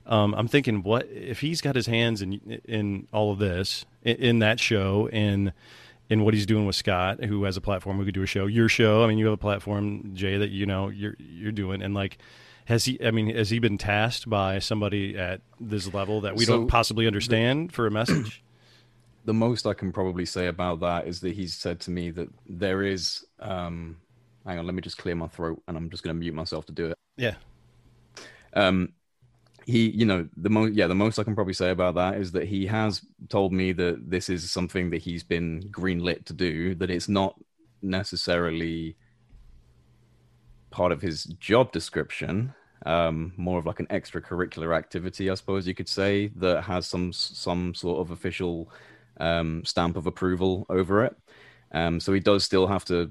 um, 0.07 0.35
I'm 0.35 0.49
thinking, 0.49 0.83
what 0.83 1.07
if 1.11 1.41
he's 1.41 1.61
got 1.61 1.75
his 1.77 1.87
hands 1.87 2.23
in 2.23 2.35
in 2.65 3.09
all 3.13 3.33
of 3.33 3.39
this 3.39 3.85
in, 4.03 4.17
in 4.17 4.39
that 4.41 4.61
show 4.61 5.09
in 5.09 5.53
in 6.09 6.25
what 6.25 6.35
he's 6.35 6.47
doing 6.47 6.67
with 6.67 6.77
Scott, 6.77 7.25
who 7.25 7.45
has 7.45 7.57
a 7.57 7.61
platform, 7.61 7.99
who 7.99 8.05
could 8.05 8.15
do 8.15 8.23
a 8.23 8.27
show. 8.27 8.47
Your 8.47 8.69
show, 8.69 9.03
I 9.03 9.09
mean, 9.09 9.19
you 9.19 9.25
have 9.27 9.35
a 9.35 9.39
platform, 9.39 10.13
Jay, 10.15 10.37
that 10.39 10.51
you 10.51 10.67
know 10.67 10.89
you're 10.89 11.17
you're 11.19 11.53
doing, 11.53 11.83
and 11.83 11.95
like, 11.95 12.19
has 12.67 12.85
he? 12.85 12.99
I 13.05 13.11
mean, 13.11 13.35
has 13.35 13.51
he 13.51 13.59
been 13.59 13.79
tasked 13.79 14.29
by 14.31 14.59
somebody 14.61 15.17
at 15.19 15.41
this 15.61 15.93
level 15.93 16.21
that 16.23 16.37
we 16.37 16.45
So, 16.45 16.59
don't 16.59 16.69
possibly 16.69 17.07
understand 17.07 17.73
for 17.73 17.87
a 17.87 17.91
message? 17.91 18.43
the 19.25 19.35
most 19.35 19.67
I 19.67 19.75
can 19.75 19.93
probably 19.93 20.25
say 20.25 20.47
about 20.47 20.81
that 20.81 21.09
is 21.09 21.21
that 21.21 21.35
he's 21.35 21.55
said 21.55 21.81
to 21.81 21.91
me 21.91 22.11
that 22.13 22.29
there 22.49 22.83
is. 22.83 23.25
Um, 23.41 23.97
hang 24.47 24.59
on, 24.61 24.67
let 24.67 24.75
me 24.77 24.83
just 24.83 24.99
clear 24.99 25.17
my 25.17 25.27
throat, 25.27 25.61
and 25.67 25.77
I'm 25.77 25.91
just 25.91 26.05
going 26.05 26.15
to 26.15 26.21
mute 26.21 26.35
myself 26.35 26.67
to 26.67 26.73
do 26.73 26.87
it. 26.87 26.99
yeah, 27.17 27.35
Um, 28.55 28.93
he, 29.67 29.91
you 29.91 30.07
know, 30.07 30.29
the 30.37 30.49
most, 30.49 30.75
yeah, 30.75 30.87
the 30.87 30.95
most 30.95 31.19
I 31.19 31.25
can 31.25 31.35
probably 31.35 31.53
say 31.53 31.71
about 31.71 31.97
that 31.97 32.15
is 32.15 32.31
that 32.33 32.47
he 32.47 32.67
has 32.67 33.03
told 33.29 33.53
me 33.53 33.73
that 33.73 34.09
this 34.09 34.31
is 34.31 34.49
something 34.51 34.91
that 34.91 35.03
he's 35.03 35.25
been 35.25 35.61
greenlit 35.73 36.25
to 36.27 36.33
do, 36.33 36.77
that 36.77 36.89
it's 36.89 37.09
not 37.09 37.35
necessarily 37.83 38.97
part 40.71 40.93
of 40.93 41.03
his 41.03 41.25
job 41.41 41.73
description, 41.73 42.55
um, 42.87 43.33
more 43.37 43.59
of 43.59 43.67
like 43.67 43.81
an 43.81 43.87
extracurricular 43.87 44.77
activity, 44.77 45.31
I 45.31 45.35
suppose 45.35 45.67
you 45.67 45.75
could 45.75 45.89
say, 45.89 46.29
that 46.37 46.63
has 46.63 46.87
some 46.87 47.13
some 47.13 47.75
sort 47.75 47.99
of 47.99 48.13
official 48.13 48.71
um, 49.19 49.65
stamp 49.65 49.97
of 49.97 50.07
approval 50.07 50.65
over 50.69 51.05
it. 51.05 51.17
Um, 51.73 51.99
so 51.99 52.13
he 52.13 52.21
does 52.21 52.45
still 52.45 52.69
have 52.69 52.85
to 52.85 53.11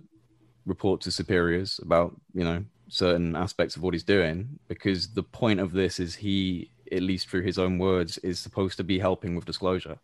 report 0.65 1.01
to 1.01 1.11
superiors 1.11 1.79
about 1.83 2.15
you 2.33 2.45
know 2.45 2.63
certain 2.87 3.35
aspects 3.35 3.75
of 3.75 3.81
what 3.81 3.93
he's 3.93 4.03
doing 4.03 4.59
because 4.67 5.07
the 5.13 5.23
point 5.23 5.59
of 5.59 5.71
this 5.71 5.99
is 5.99 6.15
he 6.15 6.69
at 6.91 7.01
least 7.01 7.27
through 7.27 7.41
his 7.41 7.57
own 7.57 7.77
words 7.77 8.17
is 8.19 8.39
supposed 8.39 8.77
to 8.77 8.83
be 8.83 8.99
helping 8.99 9.35
with 9.35 9.45
disclosure 9.45 9.97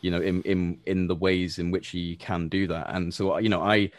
you 0.00 0.10
know 0.10 0.20
in 0.20 0.42
in 0.42 0.80
in 0.86 1.06
the 1.06 1.14
ways 1.14 1.58
in 1.58 1.70
which 1.70 1.88
he 1.88 2.16
can 2.16 2.48
do 2.48 2.66
that 2.66 2.86
and 2.94 3.12
so 3.14 3.38
you 3.38 3.48
know 3.48 3.62
i 3.62 3.90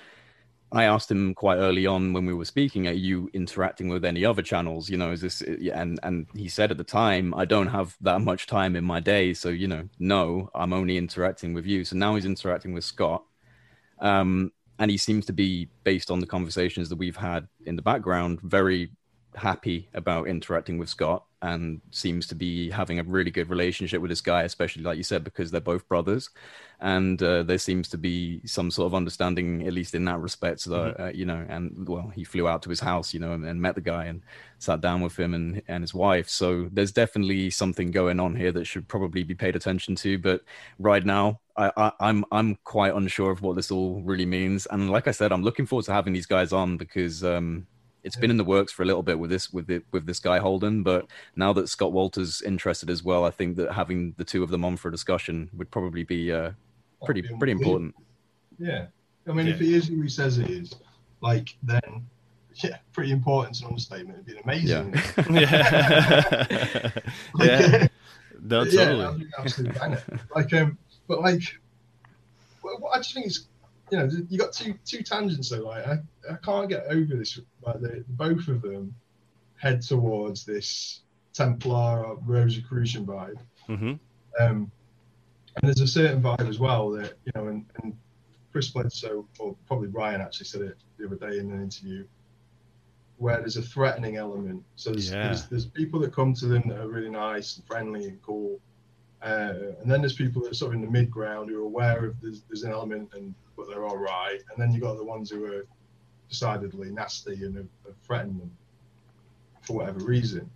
I 0.72 0.84
asked 0.86 1.10
him 1.10 1.34
quite 1.34 1.58
early 1.58 1.86
on 1.86 2.12
when 2.12 2.26
we 2.26 2.34
were 2.34 2.46
speaking, 2.46 2.88
"Are 2.88 2.92
you 2.92 3.30
interacting 3.34 3.88
with 3.88 4.04
any 4.04 4.26
other 4.26 4.42
channels? 4.42 4.90
You 4.90 4.98
know, 4.98 5.12
is 5.12 5.22
this?" 5.22 5.42
And 5.42 6.00
and 6.04 6.28
he 6.36 6.50
said 6.50 6.72
at 6.72 6.78
the 6.78 6.84
time, 6.84 7.34
"I 7.34 7.46
don't 7.46 7.68
have 7.68 7.96
that 8.02 8.22
much 8.22 8.48
time 8.48 8.76
in 8.76 8.84
my 8.84 9.00
day, 9.00 9.34
so 9.34 9.50
you 9.50 9.68
know, 9.68 9.88
no, 10.00 10.50
I'm 10.56 10.74
only 10.74 10.98
interacting 10.98 11.54
with 11.54 11.66
you." 11.66 11.86
So 11.86 11.96
now 11.96 12.16
he's 12.16 12.26
interacting 12.26 12.74
with 12.74 12.84
Scott, 12.84 13.24
um, 14.00 14.52
and 14.80 14.92
he 14.92 14.98
seems 14.98 15.26
to 15.28 15.34
be, 15.34 15.70
based 15.84 16.12
on 16.12 16.20
the 16.20 16.26
conversations 16.26 16.90
that 16.90 16.98
we've 16.98 17.16
had 17.16 17.48
in 17.66 17.76
the 17.76 17.82
background, 17.82 18.42
very 18.42 18.92
happy 19.36 19.90
about 19.94 20.28
interacting 20.28 20.78
with 20.78 20.90
Scott 20.90 21.24
and 21.42 21.82
seems 21.92 22.26
to 22.28 22.36
be 22.36 22.72
having 22.72 23.00
a 23.00 23.04
really 23.04 23.30
good 23.30 23.50
relationship 23.50 24.02
with 24.02 24.10
this 24.10 24.22
guy, 24.22 24.44
especially 24.44 24.82
like 24.82 24.98
you 24.98 25.04
said, 25.04 25.24
because 25.24 25.52
they're 25.52 25.62
both 25.62 25.88
brothers, 25.88 26.30
and 26.80 27.22
uh, 27.22 27.44
there 27.44 27.58
seems 27.58 27.88
to 27.90 27.98
be 27.98 28.42
some 28.46 28.72
sort 28.72 28.88
of 28.88 28.96
understanding, 28.96 29.66
at 29.68 29.74
least 29.74 29.94
in 29.94 30.06
that 30.06 30.20
respect. 30.20 30.62
So 30.62 30.72
mm-hmm. 30.72 31.04
uh, 31.04 31.10
you 31.10 31.26
know, 31.26 31.46
and 31.48 31.88
well, 31.88 32.12
he 32.16 32.24
flew 32.24 32.48
out 32.48 32.64
to 32.64 32.70
his 32.70 32.80
house, 32.80 33.14
you 33.14 33.20
know, 33.20 33.34
and, 33.34 33.46
and, 33.46 33.62
met 33.62 33.76
the 33.76 33.82
guy 33.82 34.06
and 34.06 34.22
sat 34.58 34.82
down 34.82 35.02
with 35.02 35.18
him 35.18 35.34
and 35.34 35.62
and 35.68 35.84
his 35.84 35.94
wife. 35.94 36.30
So 36.30 36.68
there's 36.72 36.92
definitely 36.92 37.50
something 37.52 37.92
going 37.92 38.20
on 38.20 38.36
here 38.36 38.52
that 38.54 38.66
should 38.66 38.88
probably 38.88 39.24
be 39.24 39.36
paid 39.36 39.56
attention 39.56 39.96
to. 39.98 40.18
But 40.18 40.42
right 40.80 41.06
now, 41.06 41.40
I, 41.58 41.72
I, 41.78 41.92
I'm 42.00 42.26
I'm 42.32 42.58
quite 42.64 42.94
unsure 42.94 43.32
of 43.32 43.42
what 43.42 43.56
this 43.56 43.72
all 43.72 44.02
really 44.04 44.26
means. 44.26 44.68
And 44.70 44.90
like 44.90 45.08
I 45.08 45.12
said, 45.12 45.32
I'm 45.32 45.44
looking 45.44 45.66
forward 45.66 45.86
to 45.86 45.94
having 45.94 46.14
these 46.14 46.26
guys 46.26 46.52
on 46.52 46.78
because 46.78 47.24
um, 47.24 47.68
it's 48.04 48.16
been 48.16 48.30
in 48.30 48.38
the 48.38 48.44
works 48.44 48.72
for 48.72 48.84
a 48.84 48.86
little 48.86 49.04
bit 49.04 49.18
with 49.18 49.30
this 49.30 49.52
with 49.52 49.70
it 49.70 49.84
with 49.92 50.06
this 50.06 50.20
guy 50.20 50.38
Holden, 50.38 50.84
but 50.84 51.08
now 51.36 51.54
that 51.54 51.70
Scott 51.70 51.92
Wolter's 51.92 52.42
interested 52.42 52.90
as 52.90 53.04
well, 53.04 53.26
I 53.26 53.32
think 53.32 53.56
that 53.58 53.72
having 53.72 54.14
the 54.18 54.24
two 54.24 54.44
of 54.44 54.50
them 54.50 54.64
on 54.64 54.78
for 54.78 54.90
a 54.90 54.92
discussion 54.92 55.50
would 55.56 55.72
probably 55.72 56.04
be 56.04 56.32
uh, 56.32 56.52
pretty 57.04 57.22
be 57.22 57.30
pretty 57.38 57.54
important. 57.54 57.96
Yeah, 58.60 58.88
I 59.28 59.32
mean, 59.32 59.48
yeah. 59.48 59.54
if 59.54 59.60
he 59.60 59.74
is 59.74 59.88
who 59.88 60.02
he 60.02 60.10
says 60.10 60.36
he 60.36 60.44
is, 60.44 60.76
like 61.22 61.56
then 61.64 62.06
yeah, 62.64 62.78
pretty 62.94 63.12
important. 63.12 63.56
It's 63.56 63.62
an 63.62 63.68
understatement. 63.68 64.20
It'd 64.20 64.26
be 64.26 64.42
amazing. 64.44 64.94
Yeah. 65.30 65.30
yeah. 65.32 66.90
like, 67.34 67.50
yeah. 67.50 67.88
No, 68.42 68.66
totally. 68.66 69.24
Yeah, 69.24 69.40
absolutely 69.40 69.98
like, 70.36 70.54
um, 70.54 70.78
but 71.08 71.22
like, 71.22 71.42
well, 72.64 72.90
I 72.94 72.98
just 72.98 73.14
think 73.14 73.28
it's 73.28 73.48
you 73.92 73.98
know, 74.00 74.10
you 74.30 74.38
got 74.38 74.54
two 74.54 74.76
two 74.86 75.04
tangents 75.04 75.50
though. 75.50 75.60
Like, 75.60 75.88
I, 75.88 75.98
I 76.30 76.36
can't 76.44 76.70
get 76.70 76.86
over 76.90 77.16
this. 77.16 77.40
Like, 77.62 77.82
the, 77.82 78.04
both 78.10 78.48
of 78.48 78.62
them 78.62 78.96
head 79.58 79.82
towards 79.82 80.46
this 80.46 81.02
Templar 81.34 82.06
or 82.06 82.18
Rosicrucian 82.26 83.06
vibe. 83.06 83.40
Mm-hmm. 83.70 83.94
Um, 84.40 84.72
and 85.56 85.64
there's 85.64 85.82
a 85.82 85.88
certain 85.88 86.22
vibe 86.22 86.50
as 86.50 86.60
well 86.60 86.90
that 86.92 87.14
you 87.26 87.32
know, 87.36 87.48
and, 87.48 87.66
and 87.84 87.96
Chris 88.52 88.70
Bledsoe, 88.70 89.26
or 89.40 89.56
probably 89.68 89.90
Ryan 89.90 90.22
actually 90.22 90.48
said 90.48 90.62
it 90.62 90.78
the 90.98 91.06
other 91.06 91.16
day 91.16 91.38
in 91.40 91.52
an 91.52 91.62
interview, 91.62 92.06
where 93.18 93.38
there's 93.38 93.58
a 93.58 93.62
threatening 93.62 94.18
element. 94.18 94.64
So 94.76 94.92
there's, 94.92 95.12
yeah. 95.12 95.28
there's, 95.28 95.46
there's 95.48 95.66
people 95.66 96.00
that 96.02 96.14
come 96.14 96.34
to 96.36 96.48
them 96.48 96.64
that 96.70 96.80
are 96.80 96.88
really 96.88 97.10
nice 97.10 97.58
and 97.58 97.66
friendly 97.66 98.06
and 98.06 98.22
cool, 98.22 98.60
uh, 99.22 99.54
and 99.82 99.90
then 99.90 100.02
there's 100.02 100.14
people 100.14 100.42
that 100.44 100.52
are 100.52 100.56
sort 100.56 100.70
of 100.70 100.76
in 100.76 100.86
the 100.86 100.92
mid 100.92 101.10
ground 101.10 101.50
who 101.50 101.58
are 101.60 101.66
aware 101.66 102.06
of 102.06 102.22
there's, 102.22 102.42
there's 102.44 102.64
an 102.64 102.72
element 102.72 103.10
and 103.14 103.34
but 103.56 103.68
they're 103.68 103.86
all 103.86 103.98
right. 103.98 104.40
And 104.52 104.58
then 104.58 104.72
you've 104.72 104.84
got 104.84 104.98
the 104.98 105.04
ones 105.04 105.30
who 105.30 105.46
are 105.46 105.66
decidedly 106.30 106.92
nasty 106.92 107.46
and 107.46 107.56
have, 107.56 107.68
have 107.86 107.96
threatened 108.06 108.42
them 108.42 108.52
for 109.62 109.78
whatever 109.78 110.00
reason. 110.00 110.50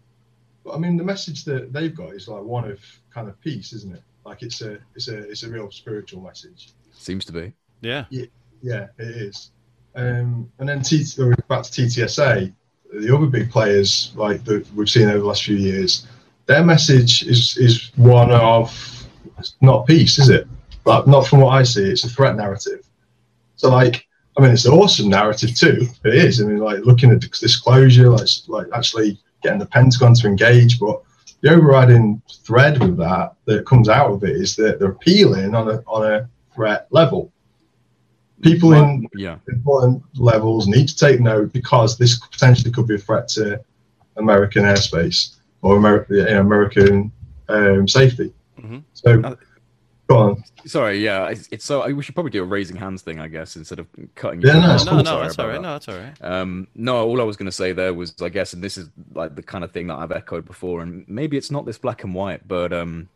But 0.63 0.75
I 0.75 0.77
mean, 0.77 0.97
the 0.97 1.03
message 1.03 1.45
that 1.45 1.71
they've 1.71 1.95
got 1.95 2.13
is 2.13 2.27
like 2.27 2.43
one 2.43 2.69
of 2.69 2.79
kind 3.11 3.29
of 3.29 3.39
peace, 3.41 3.73
isn't 3.73 3.95
it? 3.95 4.03
Like 4.25 4.43
it's 4.43 4.61
a 4.61 4.77
it's 4.95 5.07
a 5.07 5.17
it's 5.17 5.43
a 5.43 5.49
real 5.49 5.71
spiritual 5.71 6.21
message. 6.21 6.73
Seems 6.91 7.25
to 7.25 7.31
be. 7.31 7.53
Yeah. 7.81 8.05
Yeah, 8.09 8.25
yeah 8.61 8.87
it 8.97 9.15
is. 9.15 9.51
Um, 9.95 10.51
and 10.59 10.69
then 10.69 10.81
T- 10.81 11.03
back 11.47 11.63
to 11.63 11.71
TTSA, 11.71 12.53
the 12.93 13.15
other 13.15 13.25
big 13.25 13.49
players 13.49 14.11
like 14.15 14.43
that 14.45 14.71
we've 14.73 14.89
seen 14.89 15.07
over 15.07 15.19
the 15.19 15.25
last 15.25 15.43
few 15.43 15.55
years, 15.55 16.07
their 16.49 16.65
message 16.65 17.21
is 17.23 17.55
is 17.57 17.91
one 17.95 18.31
of 18.31 18.67
not 19.61 19.85
peace, 19.85 20.17
is 20.17 20.29
it? 20.29 20.47
But 20.83 21.07
not 21.07 21.27
from 21.27 21.41
what 21.41 21.51
I 21.51 21.63
see. 21.63 21.83
It's 21.83 22.03
a 22.03 22.09
threat 22.09 22.35
narrative. 22.35 22.89
So 23.55 23.69
like, 23.69 24.07
I 24.35 24.41
mean, 24.41 24.51
it's 24.51 24.65
an 24.65 24.73
awesome 24.73 25.09
narrative 25.09 25.53
too. 25.55 25.87
It 26.03 26.15
is. 26.15 26.41
I 26.41 26.45
mean, 26.45 26.57
like 26.57 26.79
looking 26.79 27.11
at 27.11 27.19
disclosure, 27.19 28.09
like 28.09 28.27
like 28.47 28.67
actually 28.73 29.19
getting 29.43 29.59
the 29.59 29.67
Pentagon 29.67 30.15
to 30.15 30.27
engage, 30.27 30.79
but 30.79 31.03
the 31.41 31.51
overriding 31.51 32.19
thread 32.43 32.79
with 32.79 32.97
that 32.97 33.33
that 33.45 33.67
comes 33.67 33.87
out 33.87 34.11
of 34.11 34.23
it 34.23 34.35
is 34.35 34.55
that 34.55 34.79
they're 34.79 34.97
appealing 34.97 35.53
on 35.53 35.69
a 35.69 35.83
on 35.85 36.11
a 36.11 36.27
threat 36.55 36.87
level. 36.89 37.31
People 38.41 38.73
in 38.73 39.07
yeah. 39.13 39.37
important 39.49 40.01
levels 40.15 40.65
need 40.65 40.87
to 40.87 40.95
take 40.95 41.19
note 41.19 41.53
because 41.53 41.97
this 41.97 42.17
potentially 42.17 42.71
could 42.71 42.87
be 42.87 42.95
a 42.95 42.97
threat 42.97 43.27
to 43.27 43.61
American 44.15 44.63
airspace 44.63 45.35
or 45.61 45.77
American 45.77 46.15
you 46.15 46.23
know, 46.25 46.41
American 46.41 47.11
um, 47.47 47.87
safety. 47.87 48.33
Mm-hmm. 48.59 48.79
So 48.93 49.21
uh, 49.21 49.35
Go 50.09 50.17
on. 50.17 50.43
Sorry, 50.65 51.03
yeah, 51.03 51.27
it's, 51.27 51.47
it's, 51.51 51.63
so 51.63 51.87
we 51.93 52.01
should 52.01 52.15
probably 52.15 52.31
do 52.31 52.41
a 52.41 52.45
raising 52.45 52.75
hands 52.75 53.03
thing, 53.03 53.19
I 53.19 53.27
guess, 53.27 53.55
instead 53.55 53.77
of 53.77 53.85
cutting. 54.15 54.41
Yeah, 54.41 54.53
no, 54.53 54.83
no, 54.83 55.01
no, 55.01 55.21
that's 55.21 55.37
all 55.37 55.47
right. 55.47 55.53
That. 55.53 55.61
No, 55.61 55.73
that's 55.73 55.87
all 55.87 55.97
right. 55.97 56.15
Um, 56.21 56.67
no, 56.73 57.07
all 57.07 57.21
I 57.21 57.23
was 57.23 57.37
going 57.37 57.45
to 57.45 57.51
say 57.51 57.73
there 57.73 57.93
was, 57.93 58.19
I 58.19 58.29
guess, 58.29 58.53
and 58.53 58.63
this 58.63 58.75
is 58.75 58.89
like 59.13 59.35
the 59.35 59.43
kind 59.43 59.63
of 59.63 59.71
thing 59.71 59.85
that 59.87 59.99
I've 59.99 60.11
echoed 60.11 60.45
before, 60.45 60.81
and 60.81 61.05
maybe 61.07 61.37
it's 61.37 61.51
not 61.51 61.67
this 61.67 61.77
black 61.77 62.03
and 62.03 62.15
white, 62.15 62.47
but 62.47 62.73
um, 62.73 63.07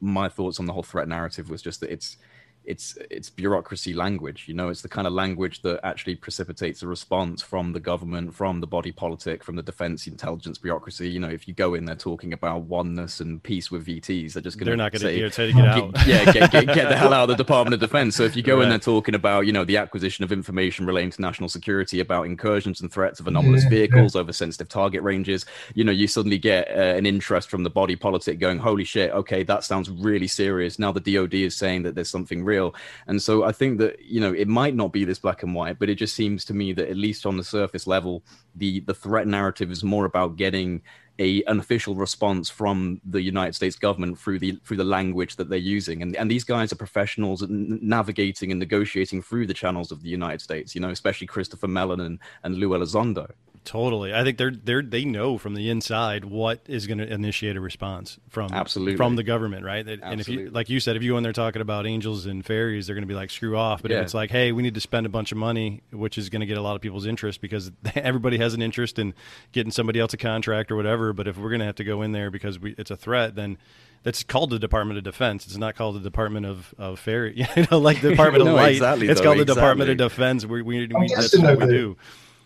my 0.00 0.28
thoughts 0.28 0.60
on 0.60 0.66
the 0.66 0.72
whole 0.72 0.84
threat 0.84 1.08
narrative 1.08 1.50
was 1.50 1.60
just 1.60 1.80
that 1.80 1.90
it's 1.90 2.18
it's 2.66 2.98
it's 3.10 3.30
bureaucracy 3.30 3.94
language 3.94 4.44
you 4.46 4.54
know? 4.54 4.68
It's 4.68 4.82
the 4.82 4.88
kind 4.88 5.06
of 5.06 5.12
language 5.12 5.62
that 5.62 5.80
actually 5.84 6.16
precipitates 6.16 6.82
a 6.82 6.86
response 6.86 7.40
from 7.40 7.72
the 7.72 7.80
government 7.80 8.34
from 8.34 8.60
the 8.60 8.66
body 8.66 8.92
politic 8.92 9.44
from 9.44 9.56
the 9.56 9.62
defense 9.62 10.06
intelligence 10.06 10.58
bureaucracy. 10.58 11.08
You 11.08 11.20
know 11.20 11.28
if 11.28 11.46
you 11.46 11.54
go 11.54 11.74
in 11.74 11.84
there 11.84 11.96
talking 11.96 12.32
about 12.32 12.62
oneness 12.62 13.20
and 13.20 13.42
peace 13.42 13.70
with 13.70 13.88
ETs 13.88 14.34
they're 14.34 14.42
just 14.42 14.58
going 14.58 14.66
to 14.66 14.70
they're 14.70 14.76
not 14.76 14.92
going 14.92 15.00
to 15.00 15.30
say 15.30 15.46
to 15.46 15.52
get 15.52 15.64
out 15.64 15.94
get, 15.94 16.06
yeah 16.06 16.32
get, 16.32 16.50
get, 16.50 16.66
get, 16.66 16.88
the 16.88 16.96
hell 16.96 17.12
out 17.12 17.22
of 17.22 17.28
the 17.28 17.36
department 17.36 17.74
of 17.74 17.80
defense. 17.80 18.16
So 18.16 18.24
if 18.24 18.36
you 18.36 18.42
go 18.42 18.56
right. 18.56 18.64
in 18.64 18.68
there 18.70 18.78
talking 18.78 19.14
about 19.14 19.46
you 19.46 19.52
know 19.52 19.64
the 19.64 19.76
acquisition 19.76 20.24
of 20.24 20.32
information 20.32 20.86
relating 20.86 21.10
to 21.12 21.22
national 21.22 21.48
security 21.48 22.00
about 22.00 22.26
incursions 22.26 22.80
and 22.80 22.92
threats 22.92 23.20
of 23.20 23.26
anomalous 23.26 23.64
yeah, 23.64 23.70
vehicles 23.70 24.16
over 24.16 24.32
sensitive 24.32 24.68
target 24.68 25.02
ranges 25.02 25.46
you 25.74 25.84
know 25.84 25.92
you 25.92 26.06
suddenly 26.06 26.38
get 26.38 26.68
uh, 26.70 26.96
an 26.96 27.06
interest 27.06 27.48
from 27.48 27.62
the 27.62 27.70
body 27.70 27.96
politic 27.96 28.38
going 28.38 28.58
holy 28.58 28.84
shit 28.84 29.10
okay 29.12 29.42
that 29.42 29.64
sounds 29.64 29.90
really 29.90 30.26
serious. 30.26 30.78
Now 30.78 30.92
the 30.92 31.00
dod 31.00 31.34
is 31.34 31.56
saying 31.56 31.82
that 31.84 31.94
there's 31.94 32.10
something 32.10 32.44
real 32.44 32.55
real. 32.56 32.74
And 33.06 33.22
so 33.22 33.44
I 33.44 33.52
think 33.52 33.78
that 33.78 33.92
you 34.02 34.20
know 34.20 34.32
it 34.32 34.48
might 34.48 34.74
not 34.74 34.92
be 34.92 35.04
this 35.04 35.18
black 35.18 35.42
and 35.42 35.54
white, 35.54 35.78
but 35.78 35.88
it 35.90 35.96
just 35.96 36.14
seems 36.14 36.44
to 36.46 36.54
me 36.54 36.72
that 36.72 36.88
at 36.88 36.96
least 36.96 37.26
on 37.26 37.36
the 37.36 37.44
surface 37.44 37.86
level, 37.86 38.22
the 38.54 38.80
the 38.80 38.94
threat 38.94 39.26
narrative 39.26 39.70
is 39.70 39.82
more 39.84 40.04
about 40.04 40.36
getting 40.36 40.82
a 41.18 41.42
an 41.44 41.58
official 41.58 41.94
response 41.94 42.50
from 42.50 43.00
the 43.04 43.22
United 43.22 43.54
States 43.54 43.76
government 43.76 44.18
through 44.18 44.38
the 44.38 44.58
through 44.64 44.76
the 44.76 44.84
language 44.98 45.36
that 45.36 45.48
they're 45.48 45.58
using, 45.58 46.02
and 46.02 46.16
and 46.16 46.30
these 46.30 46.44
guys 46.44 46.72
are 46.72 46.76
professionals 46.76 47.42
n- 47.42 47.78
navigating 47.82 48.50
and 48.50 48.60
negotiating 48.60 49.22
through 49.22 49.46
the 49.46 49.54
channels 49.54 49.90
of 49.92 50.02
the 50.02 50.08
United 50.08 50.40
States. 50.40 50.74
You 50.74 50.80
know, 50.80 50.90
especially 50.90 51.26
Christopher 51.26 51.68
Mellon 51.68 52.00
and, 52.00 52.18
and 52.42 52.56
Lou 52.56 52.70
Elizondo. 52.70 53.30
Totally. 53.66 54.14
I 54.14 54.22
think 54.22 54.38
they're 54.38 54.52
they're 54.52 54.80
they 54.80 55.04
know 55.04 55.38
from 55.38 55.54
the 55.54 55.68
inside 55.70 56.24
what 56.24 56.60
is 56.68 56.86
going 56.86 56.98
to 56.98 57.12
initiate 57.12 57.56
a 57.56 57.60
response 57.60 58.16
from 58.28 58.52
absolutely 58.52 58.96
from 58.96 59.16
the 59.16 59.24
government, 59.24 59.64
right? 59.64 59.86
And 59.86 60.04
absolutely. 60.04 60.20
if 60.20 60.28
you 60.28 60.50
like 60.50 60.70
you 60.70 60.78
said, 60.78 60.94
if 60.94 61.02
you 61.02 61.12
go 61.12 61.16
in 61.16 61.24
there 61.24 61.32
talking 61.32 61.60
about 61.60 61.84
angels 61.84 62.26
and 62.26 62.46
fairies, 62.46 62.86
they're 62.86 62.94
going 62.94 63.02
to 63.02 63.08
be 63.08 63.14
like 63.14 63.28
screw 63.28 63.56
off. 63.56 63.82
But 63.82 63.90
yeah. 63.90 63.98
if 63.98 64.04
it's 64.04 64.14
like, 64.14 64.30
hey, 64.30 64.52
we 64.52 64.62
need 64.62 64.74
to 64.74 64.80
spend 64.80 65.04
a 65.04 65.08
bunch 65.08 65.32
of 65.32 65.38
money, 65.38 65.82
which 65.90 66.16
is 66.16 66.30
going 66.30 66.40
to 66.40 66.46
get 66.46 66.58
a 66.58 66.62
lot 66.62 66.76
of 66.76 66.80
people's 66.80 67.06
interest 67.06 67.40
because 67.40 67.72
everybody 67.96 68.38
has 68.38 68.54
an 68.54 68.62
interest 68.62 69.00
in 69.00 69.14
getting 69.50 69.72
somebody 69.72 69.98
else 69.98 70.14
a 70.14 70.16
contract 70.16 70.70
or 70.70 70.76
whatever. 70.76 71.12
But 71.12 71.26
if 71.26 71.36
we're 71.36 71.50
going 71.50 71.60
to 71.60 71.66
have 71.66 71.76
to 71.76 71.84
go 71.84 72.02
in 72.02 72.12
there 72.12 72.30
because 72.30 72.60
we, 72.60 72.76
it's 72.78 72.92
a 72.92 72.96
threat, 72.96 73.34
then 73.34 73.58
that's 74.04 74.22
called 74.22 74.50
the 74.50 74.60
Department 74.60 74.96
of 74.98 75.02
Defense. 75.02 75.44
It's 75.44 75.56
not 75.56 75.74
called 75.74 75.96
the 75.96 76.00
Department 76.00 76.46
of 76.46 76.72
of 76.78 77.00
Fairy, 77.00 77.34
you 77.56 77.66
know, 77.68 77.78
like 77.78 78.00
the 78.00 78.10
Department 78.10 78.44
no, 78.44 78.52
of 78.52 78.56
Light. 78.58 78.74
Exactly, 78.74 79.08
it's 79.08 79.18
though, 79.18 79.24
called 79.24 79.38
the 79.38 79.42
exactly. 79.42 79.60
Department 79.60 79.90
of 79.90 79.96
Defense. 79.96 80.46
We 80.46 80.62
we, 80.62 80.86
we 80.86 81.08
that's 81.08 81.36
what 81.36 81.58
we 81.58 81.66
do. 81.66 81.96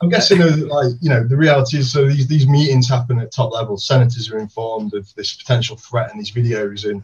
I'm 0.03 0.09
guessing 0.09 0.39
though 0.39 0.51
that 0.51 0.69
like 0.69 0.93
you 1.01 1.11
know 1.11 1.25
the 1.25 1.37
reality 1.37 1.79
is 1.79 1.93
so 1.93 2.09
these 2.09 2.27
these 2.27 2.49
meetings 2.49 2.89
happen 2.89 3.19
at 3.19 3.33
top 3.33 3.53
level. 3.53 3.77
Senators 3.77 4.31
are 4.31 4.39
informed 4.39 4.95
of 4.95 5.13
this 5.15 5.35
potential 5.35 5.77
threat 5.77 6.11
and 6.11 6.19
these 6.19 6.33
videos, 6.33 6.89
and 6.89 7.03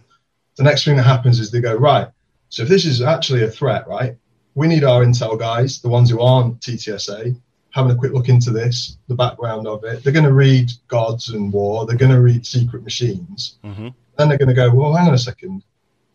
the 0.56 0.62
next 0.62 0.84
thing 0.84 0.96
that 0.96 1.02
happens 1.02 1.38
is 1.38 1.50
they 1.50 1.60
go 1.60 1.74
right. 1.74 2.08
So 2.48 2.62
if 2.62 2.68
this 2.68 2.86
is 2.86 3.02
actually 3.02 3.42
a 3.42 3.50
threat, 3.50 3.86
right, 3.86 4.16
we 4.54 4.66
need 4.66 4.84
our 4.84 5.04
intel 5.04 5.38
guys, 5.38 5.80
the 5.80 5.88
ones 5.88 6.08
who 6.08 6.20
aren't 6.20 6.60
TTSA, 6.60 7.38
having 7.70 7.92
a 7.92 7.94
quick 7.94 8.12
look 8.12 8.30
into 8.30 8.50
this, 8.50 8.96
the 9.08 9.14
background 9.14 9.66
of 9.66 9.84
it. 9.84 10.02
They're 10.02 10.12
going 10.12 10.24
to 10.24 10.32
read 10.32 10.70
Gods 10.88 11.28
and 11.28 11.52
War. 11.52 11.84
They're 11.84 11.96
going 11.96 12.12
to 12.12 12.22
read 12.22 12.42
Sekret 12.42 12.82
Machines. 12.82 13.58
Mm-hmm. 13.62 13.88
Then 14.16 14.28
they're 14.28 14.38
going 14.38 14.48
to 14.48 14.54
go, 14.54 14.72
well, 14.72 14.94
hang 14.94 15.08
on 15.08 15.14
a 15.14 15.18
second. 15.18 15.62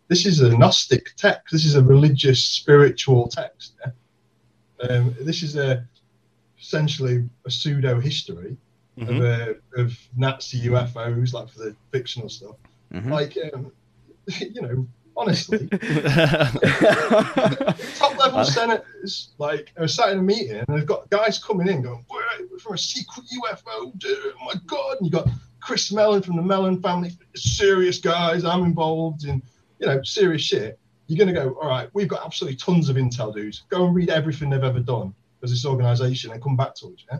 This 0.08 0.26
is 0.26 0.40
a 0.40 0.56
Gnostic 0.56 1.14
text. 1.16 1.52
This 1.52 1.64
is 1.64 1.76
a 1.76 1.82
religious, 1.82 2.42
spiritual 2.42 3.28
text. 3.28 3.74
Yeah? 3.80 4.88
Um, 4.90 5.14
this 5.20 5.44
is 5.44 5.56
a 5.56 5.86
essentially 6.62 7.28
a 7.44 7.50
pseudo 7.50 8.00
history 8.00 8.56
Mhm. 8.98 9.08
of, 9.08 9.24
uh, 9.24 9.54
of 9.82 9.98
Nazi 10.16 10.58
UFOs, 10.68 11.32
like 11.32 11.48
for 11.48 11.58
the 11.60 11.76
fictional 11.92 12.28
stuff. 12.28 12.56
Mhm. 12.92 13.10
Like, 13.10 13.36
um, 13.52 13.72
you 14.40 14.60
know, 14.62 14.86
honestly, 15.16 15.58
Mm-hmm. 15.58 17.92
top 17.98 18.16
level 18.18 18.44
senators 18.44 19.30
like 19.38 19.72
are 19.78 19.88
sat 19.88 20.10
in 20.10 20.18
a 20.18 20.22
meeting 20.22 20.56
and 20.56 20.66
they've 20.68 20.86
got 20.86 21.08
guys 21.10 21.38
coming 21.42 21.68
in 21.68 21.82
going, 21.82 22.04
We're 22.10 22.22
we're 22.50 22.58
from 22.58 22.74
a 22.74 22.78
secret 22.78 23.26
UFO, 23.44 23.96
dude. 23.98 24.18
Oh 24.40 24.44
my 24.44 24.54
god! 24.66 24.98
And 24.98 25.06
you 25.06 25.12
got 25.12 25.28
Chris 25.60 25.92
Mellon 25.92 26.22
from 26.22 26.36
the 26.36 26.42
Mellon 26.42 26.80
family, 26.82 27.12
serious 27.34 27.98
guys. 27.98 28.44
I'm 28.44 28.64
involved 28.64 29.24
in, 29.24 29.42
you 29.78 29.86
know, 29.86 30.02
serious 30.02 30.42
shit. 30.42 30.78
You're 31.06 31.18
gonna 31.18 31.32
go, 31.38 31.56
all 31.60 31.68
right. 31.68 31.88
We've 31.94 32.08
got 32.08 32.24
absolutely 32.24 32.56
tons 32.56 32.88
of 32.88 32.96
intel, 32.96 33.34
dudes. 33.34 33.62
Go 33.68 33.86
and 33.86 33.94
read 33.94 34.10
everything 34.10 34.50
they've 34.50 34.62
ever 34.62 34.80
done 34.80 35.14
as 35.42 35.50
this 35.50 35.64
organization 35.66 36.32
and 36.32 36.42
come 36.42 36.56
back 36.56 36.74
to 36.76 36.86
us. 36.86 37.04
Yeah. 37.10 37.18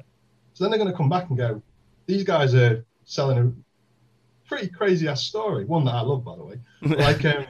So 0.55 0.65
then 0.65 0.71
they're 0.71 0.79
gonna 0.79 0.97
come 0.97 1.09
back 1.09 1.29
and 1.29 1.37
go, 1.39 1.63
these 2.07 2.25
guys 2.25 2.55
are 2.55 2.85
selling 3.05 3.39
a 3.39 4.49
pretty 4.49 4.69
crazy 4.69 5.09
ass 5.09 5.23
story. 5.23 5.65
One 5.65 5.85
that 5.87 5.95
I 5.95 6.01
love, 6.03 6.25
by 6.25 6.37
the 6.37 6.45
way. 6.45 6.57
Like, 6.83 7.25
um, 7.25 7.47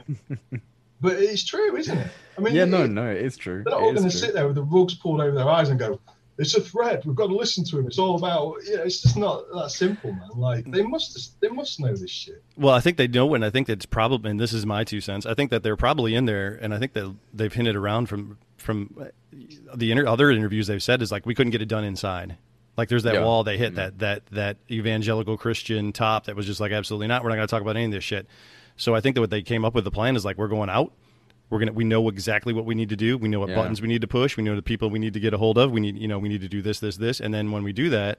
but 1.01 1.13
it's 1.17 1.43
true, 1.43 1.75
isn't 1.75 1.97
it? 1.97 2.07
I 2.37 2.41
mean, 2.41 2.55
yeah, 2.55 2.65
no, 2.65 2.83
it- 2.83 2.89
no, 2.89 3.07
it's 3.09 3.35
true. 3.37 3.63
they're 3.65 3.71
not 3.73 3.81
It 3.81 3.83
all 3.83 3.93
going 3.93 4.09
to 4.09 4.11
sit 4.11 4.33
there 4.33 4.47
with 4.47 4.55
the 4.55 4.63
rugs 4.63 4.93
pulled 4.95 5.19
over 5.21 5.35
their 5.35 5.49
eyes 5.49 5.69
and 5.69 5.77
go, 5.77 5.99
"It's 6.37 6.55
a 6.55 6.61
threat. 6.61 7.05
We've 7.05 7.15
got 7.15 7.27
to 7.27 7.35
listen 7.35 7.65
to 7.65 7.79
him. 7.79 7.87
It's 7.87 7.99
all 7.99 8.15
about." 8.15 8.55
You 8.65 8.77
know, 8.77 8.83
it's 8.83 9.01
just 9.01 9.17
not 9.17 9.43
that 9.53 9.69
simple, 9.71 10.13
man. 10.13 10.29
Like 10.35 10.69
they 10.71 10.81
must, 10.83 11.39
they 11.41 11.49
must 11.49 11.79
know 11.81 11.93
this 11.95 12.09
shit. 12.09 12.41
Well, 12.55 12.73
I 12.73 12.79
think 12.79 12.97
they 12.97 13.07
know, 13.07 13.33
and 13.33 13.43
I 13.43 13.49
think 13.49 13.67
that's 13.67 13.85
probably, 13.85 14.31
and 14.31 14.39
this 14.39 14.53
is 14.53 14.65
my 14.65 14.83
two 14.85 15.01
cents. 15.01 15.25
I 15.25 15.33
think 15.33 15.51
that 15.51 15.61
they're 15.61 15.75
probably 15.75 16.15
in 16.15 16.25
there, 16.25 16.57
and 16.61 16.73
I 16.73 16.79
think 16.79 16.93
that 16.93 17.13
they've 17.33 17.53
hinted 17.53 17.75
around 17.75 18.07
from 18.07 18.37
from 18.63 18.95
uh, 18.99 19.05
the 19.75 19.91
inter- 19.91 20.07
other 20.07 20.31
interviews 20.31 20.67
they've 20.67 20.81
said 20.81 21.01
is 21.01 21.11
like 21.11 21.25
we 21.25 21.35
couldn't 21.35 21.51
get 21.51 21.61
it 21.61 21.67
done 21.67 21.83
inside. 21.83 22.37
Like 22.75 22.89
there's 22.89 23.03
that 23.03 23.13
Yeah. 23.15 23.23
wall 23.23 23.43
they 23.43 23.57
hit 23.57 23.75
that 23.75 23.99
that 23.99 24.25
that 24.27 24.57
evangelical 24.71 25.37
Christian 25.37 25.91
top 25.93 26.25
that 26.25 26.35
was 26.35 26.45
just 26.45 26.59
like 26.59 26.71
absolutely 26.71 27.07
not. 27.07 27.23
We're 27.23 27.29
not 27.29 27.35
going 27.35 27.47
to 27.47 27.51
talk 27.51 27.61
about 27.61 27.75
any 27.75 27.85
of 27.85 27.91
this 27.91 28.03
shit. 28.03 28.25
So 28.77 28.95
I 28.95 29.01
think 29.01 29.13
that 29.15 29.21
what 29.21 29.29
they 29.29 29.43
came 29.43 29.63
up 29.63 29.75
with 29.75 29.83
the 29.83 29.91
plan 29.91 30.15
is 30.15 30.25
like 30.25 30.37
we're 30.37 30.47
going 30.47 30.69
out. 30.69 30.91
We're 31.51 31.59
gonna 31.59 31.73
we 31.73 31.83
know 31.83 32.09
exactly 32.09 32.51
what 32.53 32.65
we 32.65 32.73
need 32.73 32.89
to 32.89 32.95
do. 32.95 33.15
We 33.17 33.27
know 33.29 33.39
what 33.39 33.49
Yeah. 33.49 33.55
buttons 33.55 33.79
we 33.81 33.87
need 33.87 34.01
to 34.01 34.07
push. 34.07 34.37
We 34.37 34.43
know 34.43 34.55
the 34.55 34.63
people 34.63 34.89
we 34.89 34.97
need 34.97 35.13
to 35.13 35.19
get 35.19 35.33
a 35.35 35.37
hold 35.37 35.59
of. 35.59 35.71
We 35.71 35.81
need 35.81 35.97
you 35.97 36.07
know 36.07 36.17
we 36.17 36.29
need 36.29 36.41
to 36.41 36.47
do 36.49 36.63
this 36.63 36.79
this 36.79 36.97
this, 36.97 37.19
and 37.19 37.31
then 37.31 37.51
when 37.51 37.63
we 37.63 37.73
do 37.73 37.91
that, 37.91 38.17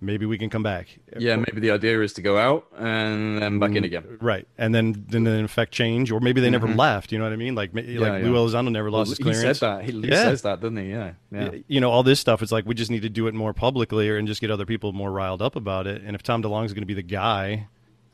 maybe 0.00 0.26
we 0.26 0.38
can 0.38 0.48
come 0.50 0.62
back. 0.62 0.86
Yeah, 1.18 1.36
maybe 1.36 1.60
the 1.60 1.70
idea 1.70 2.00
is 2.02 2.12
to 2.14 2.22
go 2.22 2.38
out 2.38 2.66
and 2.76 3.40
then 3.40 3.58
back 3.58 3.74
in 3.74 3.84
again. 3.84 4.18
Right, 4.20 4.46
and 4.56 4.74
then 4.74 5.04
then 5.08 5.24
the 5.24 5.42
effect 5.44 5.72
change, 5.72 6.10
or 6.12 6.20
maybe 6.20 6.40
they 6.40 6.50
never 6.50 6.68
left. 6.68 7.12
You 7.12 7.18
know 7.18 7.24
what 7.24 7.32
I 7.32 7.36
mean? 7.36 7.54
Like 7.54 7.74
like 7.74 7.86
Mm-hmm. 7.86 8.02
yeah. 8.02 8.18
Lou 8.18 8.34
Elizondo 8.34 8.70
never 8.70 8.90
lost 8.90 9.10
his 9.10 9.18
he 9.18 9.34
said 9.34 9.56
that. 9.56 9.84
He, 9.84 9.92
Yeah. 9.92 10.24
says 10.24 10.42
that, 10.42 10.60
doesn't 10.60 10.76
he? 10.76 10.90
Yeah, 10.90 11.12
yeah. 11.30 11.50
You 11.66 11.80
know 11.80 11.90
all 11.90 12.02
this 12.02 12.20
stuff. 12.20 12.42
It's 12.42 12.52
like 12.52 12.66
we 12.66 12.74
just 12.74 12.90
need 12.90 13.02
to 13.02 13.08
do 13.08 13.26
it 13.26 13.34
more 13.34 13.52
publicly, 13.52 14.08
or 14.08 14.16
and 14.16 14.26
just 14.28 14.40
get 14.40 14.50
other 14.50 14.66
people 14.66 14.92
more 14.92 15.10
riled 15.10 15.42
up 15.42 15.56
about 15.56 15.86
it. 15.86 16.02
And 16.02 16.14
if 16.14 16.22
Tom 16.22 16.42
DeLonge 16.42 16.66
is 16.66 16.72
going 16.74 16.82
to 16.82 16.86
be 16.86 16.94
the 16.94 17.02
guy, 17.02 17.66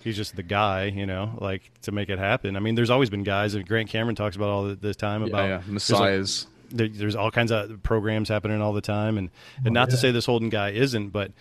he's 0.02 0.16
just 0.16 0.36
the 0.36 0.42
guy. 0.42 0.86
You 0.86 1.06
know, 1.06 1.36
like 1.40 1.70
to 1.82 1.92
make 1.92 2.08
it 2.08 2.18
happen. 2.18 2.56
I 2.56 2.60
mean, 2.60 2.74
there's 2.74 2.90
always 2.90 3.10
been 3.10 3.22
guys. 3.24 3.54
And 3.54 3.66
Grant 3.68 3.88
Cameron 3.90 4.16
talks 4.16 4.36
about 4.36 4.48
all 4.48 4.64
the, 4.64 4.74
this 4.76 4.96
time 4.96 5.22
about 5.22 5.48
yeah. 5.48 5.62
Messiahs. 5.66 6.46
there, 6.70 6.88
there's 6.88 7.14
all 7.16 7.30
kinds 7.30 7.52
of 7.52 7.82
programs 7.82 8.28
happening 8.28 8.60
all 8.62 8.72
the 8.72 8.80
time, 8.80 9.18
and 9.18 9.30
and 9.64 9.74
not 9.74 9.90
to 9.90 9.96
yeah. 9.96 10.00
say 10.00 10.10
this 10.12 10.26
Holden 10.26 10.48
guy 10.48 10.70
isn't, 10.70 11.10
but. 11.10 11.32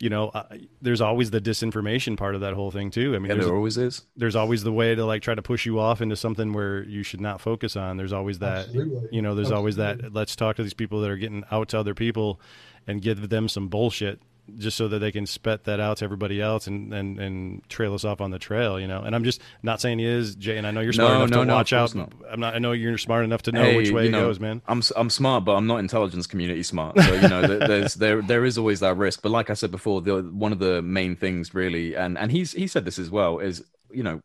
You 0.00 0.08
know, 0.08 0.30
uh, 0.30 0.44
there's 0.80 1.02
always 1.02 1.30
the 1.30 1.40
disinformation 1.40 2.16
part 2.16 2.34
of 2.34 2.40
that 2.40 2.54
whole 2.54 2.70
thing 2.70 2.90
too. 2.90 3.14
I 3.14 3.18
mean, 3.18 3.28
yeah, 3.28 3.34
there's, 3.34 3.46
there 3.46 3.54
always 3.54 3.76
is. 3.76 4.02
there's 4.16 4.34
always 4.34 4.64
the 4.64 4.72
way 4.72 4.94
to 4.94 5.04
like 5.04 5.22
try 5.22 5.34
to 5.34 5.42
push 5.42 5.66
you 5.66 5.78
off 5.78 6.00
into 6.00 6.16
something 6.16 6.54
where 6.54 6.82
you 6.84 7.02
should 7.02 7.20
not 7.20 7.40
focus 7.40 7.76
on. 7.76 7.98
There's 7.98 8.12
always 8.12 8.38
that, 8.38 8.66
Absolutely. 8.66 9.08
you 9.12 9.20
know, 9.20 9.34
there's 9.34 9.50
always 9.50 9.76
that. 9.76 10.14
Let's 10.14 10.34
talk 10.34 10.56
to 10.56 10.62
these 10.62 10.74
people 10.74 11.02
that 11.02 11.10
are 11.10 11.18
getting 11.18 11.44
out 11.50 11.68
to 11.70 11.78
other 11.78 11.94
people 11.94 12.40
and 12.86 13.02
give 13.02 13.28
them 13.28 13.48
some 13.48 13.68
bullshit 13.68 14.22
just 14.56 14.76
so 14.76 14.88
that 14.88 14.98
they 14.98 15.12
can 15.12 15.26
spit 15.26 15.64
that 15.64 15.80
out 15.80 15.98
to 15.98 16.04
everybody 16.04 16.40
else 16.40 16.66
and, 16.66 16.92
and, 16.92 17.18
and 17.18 17.68
trail 17.68 17.94
us 17.94 18.04
off 18.04 18.20
on 18.20 18.30
the 18.30 18.38
trail, 18.38 18.78
you 18.80 18.86
know. 18.86 19.02
And 19.02 19.14
I'm 19.14 19.24
just 19.24 19.40
not 19.62 19.80
saying 19.80 19.98
he 19.98 20.04
is, 20.06 20.34
Jay, 20.36 20.56
and 20.58 20.66
I 20.66 20.70
know 20.70 20.80
you're 20.80 20.92
smart 20.92 21.10
No, 21.12 21.16
enough 21.18 21.30
no, 21.30 21.40
to 21.40 21.44
no, 21.46 21.54
watch 21.54 21.72
out. 21.72 21.94
not. 21.94 22.12
I'm 22.30 22.40
not. 22.40 22.54
I 22.54 22.58
know 22.58 22.72
you're 22.72 22.98
smart 22.98 23.24
enough 23.24 23.42
to 23.42 23.52
know 23.52 23.62
Hey, 23.62 23.76
which 23.76 23.90
way 23.90 24.02
you 24.04 24.08
it 24.08 24.12
know, 24.12 24.26
goes, 24.26 24.40
man. 24.40 24.62
I'm 24.66 24.82
I'm 24.96 25.10
smart, 25.10 25.44
but 25.44 25.52
I'm 25.52 25.66
not 25.66 25.78
intelligence 25.78 26.26
community 26.26 26.62
smart. 26.62 26.98
So 27.00 27.12
you 27.14 27.28
know, 27.28 27.42
there, 27.46 27.68
there's 27.68 27.94
there 27.94 28.22
there 28.22 28.44
is 28.44 28.58
always 28.58 28.80
that 28.80 28.96
risk. 28.96 29.22
But 29.22 29.30
like 29.30 29.50
I 29.50 29.54
said 29.54 29.70
before, 29.70 30.00
the 30.00 30.22
one 30.22 30.52
of 30.52 30.58
the 30.58 30.82
main 30.82 31.16
things 31.16 31.54
really, 31.54 31.94
and 31.96 32.16
and 32.18 32.30
he's 32.30 32.52
he 32.52 32.66
said 32.66 32.84
this 32.84 32.98
as 32.98 33.10
well, 33.10 33.38
is 33.38 33.64
you 33.92 34.02
know 34.02 34.20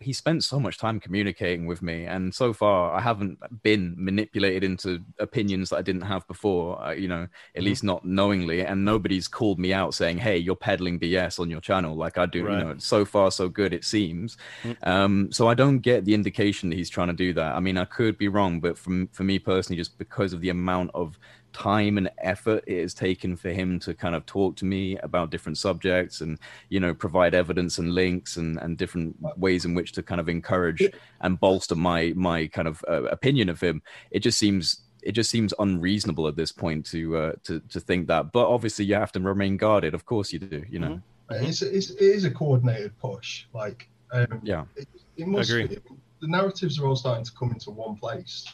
he 0.00 0.12
spent 0.12 0.44
so 0.44 0.58
much 0.60 0.78
time 0.78 1.00
communicating 1.00 1.66
with 1.66 1.82
me, 1.82 2.04
and 2.04 2.34
so 2.34 2.52
far 2.52 2.94
I 2.94 3.00
haven't 3.00 3.38
been 3.62 3.94
manipulated 3.96 4.64
into 4.64 5.00
opinions 5.18 5.70
that 5.70 5.76
I 5.76 5.82
didn't 5.82 6.02
have 6.02 6.26
before. 6.28 6.82
Uh, 6.82 6.92
you 6.92 7.08
know, 7.08 7.26
at 7.56 7.62
least 7.62 7.84
not 7.84 8.04
knowingly, 8.04 8.64
and 8.64 8.84
nobody's 8.84 9.28
called 9.28 9.58
me 9.58 9.72
out 9.72 9.94
saying, 9.94 10.18
"Hey, 10.18 10.36
you're 10.36 10.56
peddling 10.56 10.98
BS 10.98 11.38
on 11.38 11.50
your 11.50 11.60
channel," 11.60 11.96
like 11.96 12.18
I 12.18 12.26
do. 12.26 12.44
Right. 12.44 12.58
You 12.58 12.64
know, 12.64 12.74
so 12.78 13.04
far 13.04 13.30
so 13.30 13.48
good 13.48 13.72
it 13.72 13.84
seems. 13.84 14.36
Um, 14.82 15.30
so 15.32 15.48
I 15.48 15.54
don't 15.54 15.78
get 15.78 16.04
the 16.04 16.14
indication 16.14 16.70
that 16.70 16.76
he's 16.76 16.90
trying 16.90 17.08
to 17.08 17.14
do 17.14 17.32
that. 17.34 17.54
I 17.54 17.60
mean, 17.60 17.78
I 17.78 17.84
could 17.84 18.18
be 18.18 18.28
wrong, 18.28 18.60
but 18.60 18.78
from 18.78 19.08
for 19.08 19.24
me 19.24 19.38
personally, 19.38 19.78
just 19.78 19.98
because 19.98 20.32
of 20.32 20.40
the 20.40 20.50
amount 20.50 20.90
of 20.94 21.18
time 21.52 21.98
and 21.98 22.10
effort 22.18 22.62
it 22.66 22.80
has 22.80 22.94
taken 22.94 23.36
for 23.36 23.50
him 23.50 23.78
to 23.80 23.94
kind 23.94 24.14
of 24.14 24.24
talk 24.26 24.56
to 24.56 24.64
me 24.64 24.96
about 24.98 25.30
different 25.30 25.58
subjects 25.58 26.20
and 26.20 26.38
you 26.68 26.78
know 26.78 26.94
provide 26.94 27.34
evidence 27.34 27.78
and 27.78 27.94
links 27.94 28.36
and 28.36 28.58
and 28.58 28.76
different 28.76 29.16
ways 29.36 29.64
in 29.64 29.74
which 29.74 29.92
to 29.92 30.02
kind 30.02 30.20
of 30.20 30.28
encourage 30.28 30.82
and 31.20 31.40
bolster 31.40 31.74
my 31.74 32.12
my 32.16 32.46
kind 32.48 32.68
of 32.68 32.84
uh, 32.88 33.04
opinion 33.04 33.48
of 33.48 33.60
him 33.60 33.82
it 34.10 34.20
just 34.20 34.38
seems 34.38 34.82
it 35.02 35.12
just 35.12 35.30
seems 35.30 35.54
unreasonable 35.58 36.26
at 36.28 36.36
this 36.36 36.52
point 36.52 36.84
to 36.84 37.16
uh, 37.16 37.32
to 37.44 37.60
to 37.68 37.80
think 37.80 38.06
that 38.08 38.32
but 38.32 38.48
obviously 38.48 38.84
you 38.84 38.94
have 38.94 39.12
to 39.12 39.20
remain 39.20 39.56
guarded 39.56 39.94
of 39.94 40.04
course 40.04 40.32
you 40.32 40.38
do 40.38 40.64
you 40.68 40.78
know 40.78 41.00
It's, 41.30 41.62
it's 41.62 41.90
it 41.90 42.00
is 42.00 42.24
a 42.24 42.30
coordinated 42.30 42.96
push. 42.98 43.46
Like 43.52 43.88
um, 44.12 44.40
yeah 44.42 44.64
it, 44.76 44.88
it 45.16 45.26
must 45.26 45.50
Agree. 45.50 45.66
be. 45.66 45.78
The 46.20 46.28
narratives 46.28 46.80
are 46.80 46.86
all 46.86 46.96
starting 46.96 47.24
to 47.24 47.32
come 47.32 47.50
into 47.52 47.70
one 47.70 47.96
place, 47.96 48.44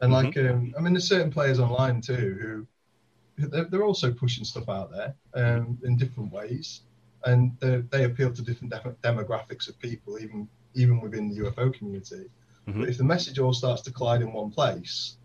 and 0.00 0.12
like 0.12 0.36
um, 0.36 0.74
I 0.76 0.80
mean, 0.80 0.92
there's 0.94 1.08
certain 1.08 1.30
players 1.30 1.58
online 1.58 2.00
too 2.00 2.66
who 3.38 3.48
they're, 3.48 3.64
they're 3.64 3.84
also 3.84 4.12
pushing 4.12 4.44
stuff 4.44 4.68
out 4.68 4.90
there 4.90 5.14
um, 5.34 5.78
in 5.84 5.96
different 5.96 6.32
ways, 6.32 6.82
and 7.24 7.56
they 7.60 7.82
they 7.90 8.04
appeal 8.04 8.32
to 8.32 8.42
different 8.42 8.72
def- 8.72 9.00
demographics 9.02 9.68
of 9.68 9.78
people, 9.78 10.18
even 10.18 10.48
even 10.74 11.00
within 11.00 11.28
the 11.28 11.36
UFO 11.42 11.72
community. 11.72 12.26
Mhm. 12.68 12.80
But 12.80 12.88
if 12.88 12.98
the 12.98 13.04
message 13.04 13.38
all 13.38 13.52
starts 13.52 13.82
to 13.82 13.92
collide 13.92 14.22
in 14.22 14.32
one 14.32 14.50
place, 14.50 15.16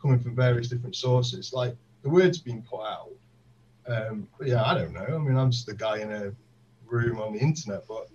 coming 0.00 0.18
from 0.18 0.34
various 0.34 0.68
different 0.68 0.96
sources, 0.96 1.52
like 1.52 1.76
the 2.02 2.10
words 2.10 2.38
being 2.38 2.62
put 2.62 2.82
out. 2.82 3.10
Um, 3.86 4.28
yeah, 4.44 4.62
I 4.62 4.74
don't 4.74 4.92
know. 4.92 5.06
I 5.14 5.18
mean, 5.18 5.36
I'm 5.36 5.50
just 5.50 5.68
a 5.68 5.74
guy 5.74 5.98
in 6.00 6.12
a 6.12 6.32
room 6.86 7.20
on 7.20 7.32
the 7.32 7.38
internet, 7.38 7.84
but 7.88 8.08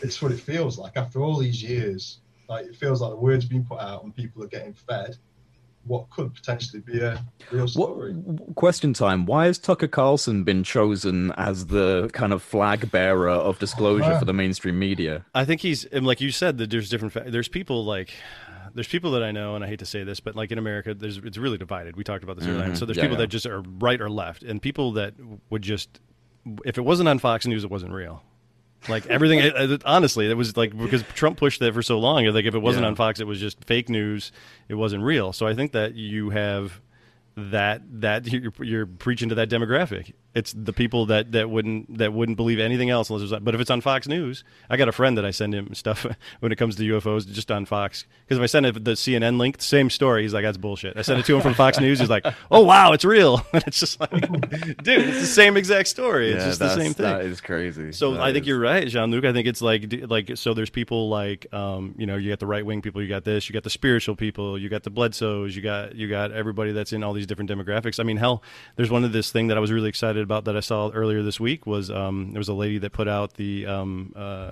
it's 0.00 0.22
what 0.22 0.32
it 0.32 0.40
feels 0.40 0.78
like 0.78 0.96
after 0.96 1.20
all 1.20 1.36
these 1.36 1.62
years. 1.62 2.20
Like 2.48 2.66
it 2.66 2.74
feels 2.74 3.00
like 3.00 3.10
the 3.10 3.16
words 3.16 3.44
being 3.44 3.64
put 3.64 3.80
out 3.80 4.02
and 4.02 4.16
people 4.16 4.42
are 4.42 4.48
getting 4.48 4.72
fed 4.72 5.16
what 5.84 6.10
could 6.10 6.34
potentially 6.34 6.80
be 6.82 7.00
a 7.00 7.22
real 7.50 7.66
What 7.74 8.54
question 8.54 8.92
time? 8.92 9.26
Why 9.26 9.46
has 9.46 9.58
Tucker 9.58 9.88
Carlson 9.88 10.44
been 10.44 10.62
chosen 10.62 11.32
as 11.32 11.66
the 11.66 12.10
kind 12.12 12.32
of 12.32 12.42
flag 12.42 12.90
bearer 12.90 13.28
of 13.30 13.58
disclosure 13.58 14.18
for 14.18 14.24
the 14.24 14.32
mainstream 14.34 14.78
media? 14.78 15.24
I 15.34 15.44
think 15.44 15.60
he's 15.62 15.84
and 15.86 16.06
like 16.06 16.20
you 16.20 16.30
said 16.30 16.58
that 16.58 16.70
there's 16.70 16.88
different. 16.90 17.12
Fa- 17.12 17.24
there's 17.26 17.48
people 17.48 17.84
like 17.84 18.12
there's 18.74 18.86
people 18.88 19.10
that 19.12 19.22
I 19.22 19.32
know, 19.32 19.56
and 19.56 19.64
I 19.64 19.68
hate 19.68 19.80
to 19.80 19.86
say 19.86 20.04
this, 20.04 20.20
but 20.20 20.36
like 20.36 20.52
in 20.52 20.58
America, 20.58 20.94
there's 20.94 21.16
it's 21.18 21.38
really 21.38 21.58
divided. 21.58 21.96
We 21.96 22.04
talked 22.04 22.22
about 22.24 22.36
this 22.38 22.46
earlier. 22.46 22.68
Mhm. 22.68 22.76
So 22.76 22.84
there's 22.84 22.96
Yeah, 22.98 23.04
people 23.04 23.16
yeah. 23.16 23.22
that 23.22 23.28
just 23.28 23.46
are 23.46 23.62
right 23.80 24.00
or 24.00 24.08
left, 24.10 24.42
and 24.42 24.60
people 24.62 24.92
that 24.92 25.14
would 25.48 25.62
just 25.62 25.98
if 26.64 26.78
it 26.78 26.82
wasn't 26.82 27.08
on 27.08 27.18
Fox 27.18 27.46
News, 27.46 27.64
it 27.64 27.70
wasn't 27.70 27.92
real. 27.92 28.22
Like 28.88 29.06
everything, 29.06 29.40
it, 29.40 29.54
it- 29.56 29.82
honestly, 29.84 30.30
it 30.30 30.34
was 30.34 30.56
like 30.56 30.76
because 30.76 31.02
Trump 31.14 31.36
pushed 31.38 31.60
that 31.60 31.74
for 31.74 31.82
so 31.82 31.98
long. 31.98 32.24
Like 32.26 32.46
if 32.46 32.54
it 32.54 32.58
wasn't 32.60 32.84
Yeah. 32.84 32.88
on 32.88 32.94
Fox, 32.96 33.20
it 33.20 33.26
was 33.26 33.38
just 33.38 33.62
fake 33.64 33.88
news. 33.88 34.32
It 34.68 34.74
wasn't 34.74 35.02
real. 35.02 35.32
So 35.32 35.46
I 35.46 35.54
think 35.54 35.72
that 35.72 35.94
you 35.94 36.30
have 36.30 36.80
that 37.36 37.82
that 38.00 38.26
you're, 38.32 38.52
you're 38.60 38.86
preaching 38.86 39.28
to 39.30 39.34
that 39.36 39.48
demographic. 39.50 40.12
It's 40.32 40.52
the 40.52 40.72
people 40.72 41.06
that, 41.06 41.32
that 41.32 41.50
wouldn't 41.50 41.98
that 41.98 42.12
wouldn't 42.12 42.36
believe 42.36 42.60
anything 42.60 42.88
else 42.88 43.10
unless 43.10 43.22
it 43.28 43.32
was. 43.34 43.40
But 43.42 43.54
if 43.56 43.60
it's 43.60 43.70
on 43.70 43.80
Fox 43.80 44.06
News, 44.06 44.44
I 44.68 44.76
got 44.76 44.88
a 44.88 44.92
friend 44.92 45.18
that 45.18 45.24
I 45.24 45.32
send 45.32 45.52
him 45.54 45.74
stuff 45.74 46.06
when 46.40 46.52
it 46.52 46.56
comes 46.56 46.76
to 46.76 46.82
UFOs 46.82 47.26
just 47.26 47.50
on 47.50 47.64
Fox. 47.66 48.04
Because 48.24 48.38
if 48.38 48.42
I 48.44 48.46
send 48.46 48.64
it 48.66 48.84
the 48.84 48.92
CNN 48.92 49.38
link, 49.38 49.56
same 49.60 49.90
story. 49.90 50.22
He's 50.22 50.32
like, 50.32 50.44
"That's 50.44 50.56
bullshit." 50.56 50.96
I 50.96 51.02
send 51.02 51.18
it 51.18 51.26
to 51.26 51.34
him 51.34 51.42
from 51.42 51.54
Fox 51.54 51.80
News. 51.80 51.98
He's 51.98 52.08
like, 52.10 52.24
"Oh 52.50 52.62
wow, 52.62 52.92
it's 52.92 53.04
real." 53.04 53.44
And 53.52 53.64
it's 53.66 53.80
just 53.80 53.98
like, 53.98 54.12
dude, 54.12 55.08
it's 55.08 55.20
the 55.20 55.26
same 55.26 55.56
exact 55.56 55.88
story. 55.88 56.30
It's 56.30 56.42
Yeah, 56.44 56.48
just 56.50 56.60
the 56.60 56.76
same 56.76 56.94
thing. 56.94 57.06
That 57.06 57.22
is 57.22 57.40
crazy. 57.40 57.90
So 57.90 58.12
That 58.12 58.20
I 58.20 58.32
think 58.32 58.44
is- 58.44 58.48
you're 58.48 58.60
right, 58.60 58.86
Jean 58.86 59.10
Luc. 59.10 59.24
I 59.24 59.32
think 59.32 59.48
it's 59.48 59.60
like 59.60 59.92
like 60.08 60.30
so. 60.36 60.54
There's 60.54 60.70
people 60.70 61.08
like 61.08 61.52
um, 61.52 61.94
you 61.98 62.06
know 62.06 62.14
you 62.16 62.28
got 62.30 62.38
the 62.38 62.46
right 62.46 62.64
wing 62.64 62.82
people, 62.82 63.02
you 63.02 63.08
got 63.08 63.24
this, 63.24 63.48
you 63.48 63.52
got 63.52 63.64
the 63.64 63.70
spiritual 63.70 64.14
people, 64.14 64.56
you 64.56 64.68
got 64.68 64.84
the 64.84 64.90
Bledsoes, 64.90 65.56
you 65.56 65.62
got 65.62 65.96
you 65.96 66.08
got 66.08 66.30
everybody 66.30 66.70
that's 66.70 66.92
in 66.92 67.02
all 67.02 67.12
these 67.14 67.26
different 67.26 67.50
demographics. 67.50 67.98
I 67.98 68.04
mean, 68.04 68.16
hell, 68.16 68.44
there's 68.76 68.90
one 68.92 69.02
of 69.02 69.12
this 69.12 69.32
thing 69.32 69.48
that 69.48 69.56
I 69.56 69.60
was 69.60 69.72
really 69.72 69.88
excited 69.88 70.19
about 70.22 70.44
that 70.44 70.56
I 70.56 70.60
saw 70.60 70.90
earlier 70.90 71.22
this 71.22 71.38
week 71.40 71.66
was 71.66 71.90
um, 71.90 72.32
there 72.32 72.40
was 72.40 72.48
a 72.48 72.54
lady 72.54 72.78
that 72.78 72.92
put 72.92 73.08
out 73.08 73.34
the 73.34 73.66
um, 73.66 74.12
uh, 74.16 74.50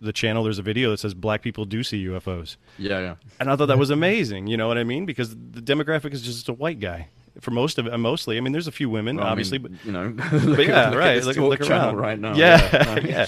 the 0.00 0.12
channel. 0.12 0.44
There's 0.44 0.58
a 0.58 0.62
video 0.62 0.90
that 0.90 0.98
says 1.00 1.14
black 1.14 1.42
people 1.42 1.64
do 1.64 1.82
see 1.82 2.04
UFOs, 2.06 2.56
Yeah, 2.78 3.00
yeah. 3.00 3.14
and 3.40 3.50
I 3.50 3.56
thought 3.56 3.66
that 3.66 3.78
was 3.78 3.90
amazing. 3.90 4.46
You 4.46 4.56
know 4.56 4.68
what 4.68 4.78
I 4.78 4.84
mean? 4.84 5.06
Because 5.06 5.30
the 5.30 5.60
demographic 5.62 6.12
is 6.12 6.22
just 6.22 6.48
a 6.48 6.52
white 6.52 6.80
guy 6.80 7.08
for 7.40 7.52
most 7.52 7.78
of 7.78 7.86
it. 7.86 7.96
Mostly, 7.98 8.36
I 8.36 8.40
mean, 8.40 8.52
there's 8.52 8.66
a 8.66 8.72
few 8.72 8.90
women, 8.90 9.16
Well, 9.16 9.26
I 9.26 9.30
obviously, 9.30 9.58
mean, 9.60 9.78
but 9.82 9.86
you 9.86 9.92
know, 9.92 10.10
but 10.56 10.66
yeah, 10.66 10.90
look 10.90 10.98
right. 10.98 11.22
Look, 11.24 11.36
look 11.36 11.60
around 11.60 11.96
right 11.96 12.18
now. 12.18 12.34
Yeah, 12.34 12.84
no. 12.84 12.96
yeah, 13.08 13.26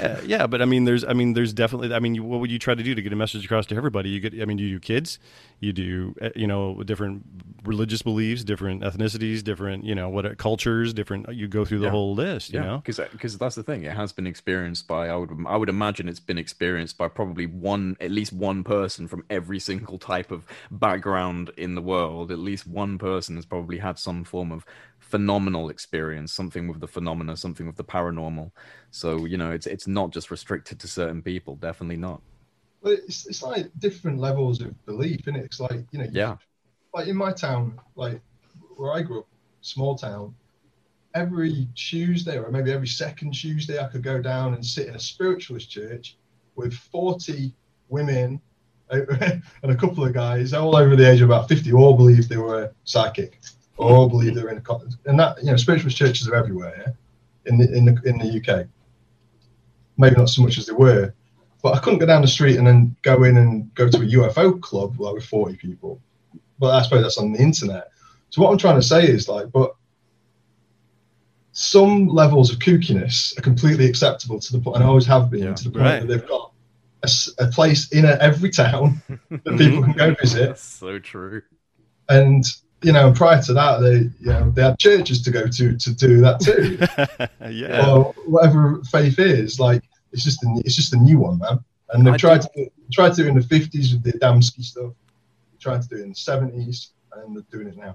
Uh, 0.00 0.20
yeah. 0.24 0.46
But 0.46 0.62
I 0.62 0.64
mean, 0.64 0.84
there's, 0.84 1.04
I 1.04 1.12
mean, 1.12 1.34
there's 1.34 1.52
definitely. 1.52 1.92
I 1.94 1.98
mean, 1.98 2.14
you, 2.14 2.24
what 2.24 2.40
would 2.40 2.50
you 2.50 2.58
try 2.58 2.74
to 2.74 2.82
do 2.82 2.94
to 2.94 3.02
get 3.02 3.12
a 3.12 3.16
message 3.16 3.44
across 3.44 3.66
to 3.66 3.76
everybody? 3.76 4.08
You 4.10 4.20
get, 4.20 4.40
I 4.40 4.44
mean, 4.46 4.56
do 4.56 4.64
you 4.64 4.76
do 4.76 4.80
kids, 4.80 5.18
you 5.62 5.72
do, 5.72 6.14
uh, 6.20 6.30
you 6.34 6.46
know, 6.46 6.82
different 6.82 7.24
religious 7.64 8.02
beliefs, 8.02 8.42
different 8.42 8.82
ethnicities, 8.82 9.44
different, 9.44 9.84
you 9.84 9.94
know, 9.94 10.08
what 10.08 10.26
uh, 10.26 10.34
cultures, 10.34 10.92
different. 10.92 11.28
Uh, 11.28 11.32
you 11.32 11.46
go 11.46 11.64
through 11.64 11.78
the 11.78 11.84
Yeah. 11.84 11.90
whole 11.90 12.14
list. 12.14 12.52
You 12.52 12.58
yeah, 12.58 12.66
know, 12.66 12.76
because 12.84 12.98
because 13.12 13.34
uh, 13.36 13.38
that's 13.38 13.54
the 13.54 13.62
thing. 13.62 13.84
It 13.84 13.92
has 13.92 14.12
been 14.12 14.26
experienced 14.26 14.88
by 14.88 15.08
I 15.08 15.16
would 15.16 15.30
I 15.46 15.56
would 15.56 15.68
imagine 15.68 16.08
it's 16.08 16.20
been 16.20 16.38
experienced 16.38 16.98
by 16.98 17.08
probably 17.08 17.46
one 17.46 17.96
at 18.00 18.10
least 18.10 18.32
one 18.32 18.64
person 18.64 19.06
from 19.06 19.24
every 19.30 19.60
single 19.60 19.98
type 19.98 20.32
of 20.32 20.46
background 20.72 21.50
in 21.56 21.76
the 21.76 21.82
world. 21.82 22.32
At 22.32 22.38
least 22.40 22.66
one 22.66 22.98
person 22.98 23.36
has 23.36 23.46
probably 23.46 23.78
had 23.78 23.98
some 23.98 24.24
form 24.24 24.50
of 24.52 24.64
phenomenal 24.98 25.68
experience, 25.70 26.32
something 26.32 26.66
with 26.68 26.80
the 26.80 26.88
phenomena, 26.88 27.36
something 27.36 27.66
with 27.66 27.76
the 27.76 27.84
paranormal. 27.84 28.50
So 28.90 29.26
you 29.26 29.38
know, 29.38 29.52
it's 29.52 29.66
it's 29.66 29.86
not 29.86 30.10
just 30.10 30.30
restricted 30.30 30.80
to 30.80 30.88
certain 30.88 31.22
people. 31.22 31.56
Definitely 31.56 31.98
not. 31.98 32.22
But 32.82 32.92
it's, 33.06 33.26
it's 33.26 33.42
like 33.42 33.70
different 33.78 34.18
levels 34.18 34.60
of 34.60 34.84
belief, 34.86 35.20
isn't 35.22 35.36
it? 35.36 35.44
It's 35.44 35.60
like, 35.60 35.84
you 35.92 36.00
know, 36.00 36.08
Yeah. 36.10 36.36
like 36.94 37.06
in 37.08 37.16
my 37.16 37.32
town, 37.32 37.80
like 37.94 38.20
where 38.76 38.92
I 38.92 39.02
grew 39.02 39.20
up, 39.20 39.28
small 39.60 39.96
town, 39.96 40.34
every 41.14 41.68
Tuesday 41.74 42.38
or 42.38 42.50
maybe 42.50 42.72
every 42.72 42.86
second 42.86 43.32
Tuesday, 43.32 43.78
I 43.78 43.86
could 43.88 44.02
go 44.02 44.20
down 44.20 44.54
and 44.54 44.64
sit 44.64 44.88
in 44.88 44.94
a 44.94 45.00
spiritualist 45.00 45.70
church 45.70 46.16
with 46.56 46.74
40 46.74 47.54
women 47.88 48.40
and 48.90 49.42
a 49.62 49.74
couple 49.74 50.04
of 50.04 50.12
guys, 50.12 50.52
all 50.52 50.76
over 50.76 50.96
the 50.96 51.10
age 51.10 51.22
of 51.22 51.30
about 51.30 51.48
50, 51.48 51.72
all 51.72 51.96
believed 51.96 52.28
they 52.28 52.36
were 52.36 52.72
psychic, 52.84 53.40
all 53.78 54.08
believed 54.08 54.36
they 54.36 54.42
were 54.42 54.50
in 54.50 54.58
a 54.58 55.08
and 55.08 55.18
that 55.18 55.38
you 55.42 55.50
know, 55.50 55.56
spiritualist 55.56 55.96
churches 55.96 56.28
are 56.28 56.34
everywhere 56.34 56.74
yeah, 56.78 56.92
in 57.50 57.58
the 57.58 57.72
in 57.74 57.84
the 57.86 58.02
in 58.04 58.18
the 58.18 58.38
UK. 58.38 58.66
Maybe 59.96 60.16
not 60.16 60.28
so 60.28 60.42
much 60.42 60.58
as 60.58 60.66
they 60.66 60.72
were, 60.74 61.14
but 61.62 61.74
I 61.74 61.78
couldn't 61.78 61.98
go 62.00 62.06
down 62.06 62.22
the 62.22 62.28
street 62.28 62.56
and 62.56 62.66
then 62.66 62.96
go 63.02 63.22
in 63.24 63.36
and 63.36 63.72
go 63.74 63.88
to 63.88 63.96
a 63.98 64.00
UFO 64.00 64.60
club 64.60 64.98
like 64.98 65.14
with 65.14 65.24
40 65.24 65.56
people. 65.56 66.00
But 66.58 66.74
I 66.74 66.82
suppose 66.82 67.02
that's 67.02 67.18
on 67.18 67.32
the 67.32 67.40
internet. 67.40 67.88
So 68.30 68.42
what 68.42 68.50
I'm 68.50 68.58
trying 68.58 68.76
to 68.80 68.86
say 68.86 69.04
is 69.06 69.28
like, 69.28 69.50
but 69.52 69.74
some 71.52 72.08
levels 72.08 72.50
of 72.52 72.58
kookiness 72.58 73.36
are 73.38 73.42
completely 73.42 73.86
acceptable 73.86 74.40
to 74.40 74.52
the 74.52 74.58
point, 74.58 74.76
and 74.76 74.84
always 74.86 75.06
have 75.06 75.30
been 75.30 75.42
Yeah. 75.44 75.54
to 75.54 75.64
the 75.64 75.70
point 75.70 75.82
Right. 75.84 76.00
that 76.00 76.06
they've 76.08 76.26
got 76.28 76.52
a 77.38 77.46
place 77.48 77.90
in 77.90 78.04
a, 78.04 78.12
every 78.20 78.48
town 78.50 79.02
that 79.30 79.58
people 79.58 79.82
can 79.82 79.92
go 79.92 80.14
visit. 80.14 80.46
That's 80.48 80.62
so 80.62 80.98
true. 80.98 81.42
And 82.08 82.44
you 82.82 82.92
know, 82.92 83.12
prior 83.12 83.40
to 83.42 83.52
that, 83.52 83.78
they 83.80 83.94
you 83.94 84.10
know 84.32 84.50
they 84.50 84.62
had 84.62 84.78
churches 84.78 85.22
to 85.22 85.30
go 85.30 85.46
to 85.46 85.76
to 85.76 85.94
do 85.94 86.20
that 86.22 86.40
too, 86.40 86.78
yeah. 87.50 87.88
or 87.90 88.12
whatever 88.26 88.82
faith 88.90 89.18
is. 89.18 89.60
Like 89.60 89.82
it's 90.12 90.24
just 90.24 90.42
a, 90.44 90.62
it's 90.64 90.76
just 90.76 90.92
a 90.92 90.96
new 90.96 91.18
one, 91.18 91.38
man. 91.38 91.58
And 91.90 92.06
they've 92.06 92.14
I 92.14 92.16
tried 92.16 92.42
do- 92.42 92.64
to 92.64 92.70
tried 92.92 93.10
to 93.10 93.22
do 93.22 93.24
it 93.24 93.28
in 93.30 93.34
the 93.34 93.42
fifties 93.42 93.92
with 93.92 94.02
the 94.02 94.12
Adamski 94.12 94.62
stuff. 94.62 94.92
Tried 95.60 95.82
to 95.82 95.88
do 95.88 95.96
it 95.96 96.02
in 96.02 96.08
the 96.10 96.14
seventies, 96.14 96.90
and 97.14 97.36
they're 97.36 97.44
doing 97.50 97.68
it 97.68 97.76
now. 97.76 97.94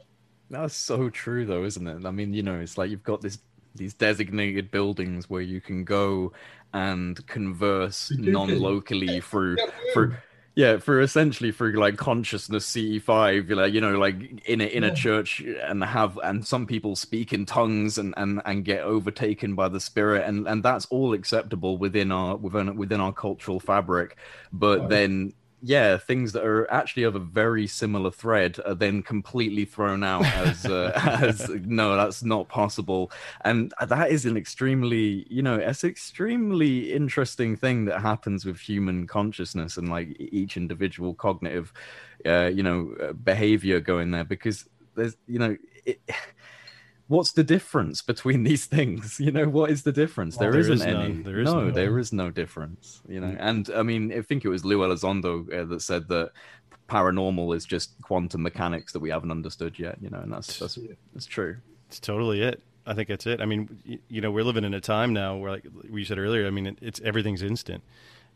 That's 0.49 0.75
so 0.75 1.09
true, 1.09 1.45
though, 1.45 1.65
isn't 1.65 1.85
it? 1.85 2.05
I 2.05 2.11
mean, 2.11 2.33
you 2.33 2.43
know, 2.43 2.59
it's 2.59 2.77
like 2.77 2.89
you've 2.89 3.03
got 3.03 3.21
this 3.21 3.39
these 3.75 3.93
designated 3.93 4.71
buildings 4.71 5.29
where 5.29 5.41
you 5.41 5.61
can 5.61 5.83
go 5.83 6.31
and 6.73 7.25
converse 7.27 8.11
non-locally 8.17 9.21
through 9.21 9.57
through 9.93 10.15
yeah 10.57 10.77
for 10.79 11.01
essentially 11.01 11.51
through 11.51 11.73
like 11.73 11.97
consciousness 11.97 12.65
CE5 12.65 13.47
you're 13.47 13.57
like 13.57 13.73
you 13.73 13.81
know 13.81 13.97
like 13.97 14.15
in 14.45 14.59
a 14.61 14.65
in 14.65 14.83
a 14.83 14.89
Yeah. 14.89 14.93
church 14.93 15.39
and 15.41 15.83
have 15.83 16.19
and 16.23 16.45
some 16.47 16.65
people 16.65 16.95
speak 16.95 17.31
in 17.33 17.45
tongues 17.45 17.99
and 17.99 18.15
and 18.17 18.41
and 18.45 18.65
get 18.65 18.81
overtaken 18.81 19.55
by 19.55 19.69
the 19.69 19.79
spirit 19.79 20.25
and 20.27 20.47
and 20.47 20.63
that's 20.63 20.87
all 20.87 21.13
acceptable 21.13 21.77
within 21.77 22.11
our 22.11 22.37
within 22.37 22.75
within 22.75 22.99
our 23.01 23.13
cultural 23.13 23.59
fabric 23.61 24.17
but 24.51 24.87
Right. 24.87 24.89
then 24.89 25.33
yeah 25.61 25.97
things 25.97 26.33
that 26.33 26.43
are 26.43 26.69
actually 26.71 27.03
of 27.03 27.15
a 27.15 27.19
very 27.19 27.65
similar 27.65 28.11
thread 28.11 28.59
are 28.65 28.75
then 28.75 29.01
completely 29.01 29.65
thrown 29.65 30.03
out 30.03 30.25
as 30.25 30.65
uh, 30.65 30.91
as 31.21 31.49
no 31.49 31.95
that's 31.95 32.23
not 32.23 32.47
possible. 32.47 33.11
And 33.41 33.73
that 33.85 34.11
is 34.11 34.25
an 34.25 34.37
extremely 34.37 35.25
you 35.29 35.41
know 35.41 35.55
it's 35.55 35.83
extremely 35.83 36.93
interesting 36.93 37.55
thing 37.55 37.85
that 37.85 38.01
happens 38.01 38.45
with 38.45 38.59
human 38.59 39.07
consciousness 39.07 39.77
and 39.77 39.89
like 39.89 40.15
each 40.19 40.57
individual 40.57 41.13
cognitive 41.13 41.73
uh, 42.25 42.51
you 42.53 42.63
know 42.63 43.15
behavior 43.23 43.79
going 43.79 44.11
there 44.11 44.25
because 44.25 44.65
there's 44.95 45.17
you 45.27 45.39
know 45.39 45.57
it, 45.85 46.01
what's 47.07 47.31
the 47.31 47.43
difference 47.43 48.01
between 48.01 48.43
these 48.43 48.65
things 48.77 49.19
you 49.19 49.31
know 49.31 49.47
what 49.47 49.69
is 49.71 49.83
the 49.83 49.91
difference 49.91 50.35
Well, 50.35 50.43
there 50.51 50.51
there 50.51 50.61
is 50.61 50.69
isn't 50.69 50.87
any 50.89 51.13
none. 51.13 51.23
There 51.23 51.39
is 51.39 51.45
no 51.53 51.61
none. 51.65 51.73
there 51.73 51.97
is 51.99 52.11
no 52.13 52.29
difference 52.29 53.01
you 53.07 53.19
know 53.19 53.35
and 53.39 53.69
i 53.75 53.81
mean 53.83 54.11
i 54.11 54.21
think 54.21 54.43
it 54.45 54.49
was 54.49 54.63
lou 54.65 54.79
elizondo 54.79 55.47
uh, 55.53 55.65
that 55.65 55.81
said 55.81 56.07
that 56.09 56.31
paranormal 56.89 57.55
is 57.55 57.65
just 57.65 57.91
quantum 58.01 58.41
mechanics 58.41 58.93
that 58.93 58.99
we 58.99 59.09
haven't 59.09 59.31
understood 59.31 59.77
yet 59.79 59.97
you 60.01 60.09
know 60.09 60.19
and 60.19 60.31
that's 60.31 60.59
that's, 60.59 60.77
that's 61.13 61.25
true 61.25 61.57
It's 61.87 61.99
totally 61.99 62.41
it. 62.41 62.61
I 62.85 62.93
think 62.93 63.09
that's 63.09 63.25
it. 63.27 63.41
I 63.41 63.45
mean, 63.45 63.99
you 64.07 64.21
know, 64.21 64.31
we're 64.31 64.45
living 64.45 64.63
in 64.63 64.73
a 64.73 64.79
time 64.79 65.11
now 65.13 65.35
where, 65.35 65.51
like 65.51 65.65
we 65.89 66.05
said 66.05 66.17
earlier, 66.17 66.47
I 66.47 66.51
mean, 66.51 66.67
it, 66.67 66.77
it's 66.81 67.01
everything's 67.01 67.41
instant. 67.41 67.83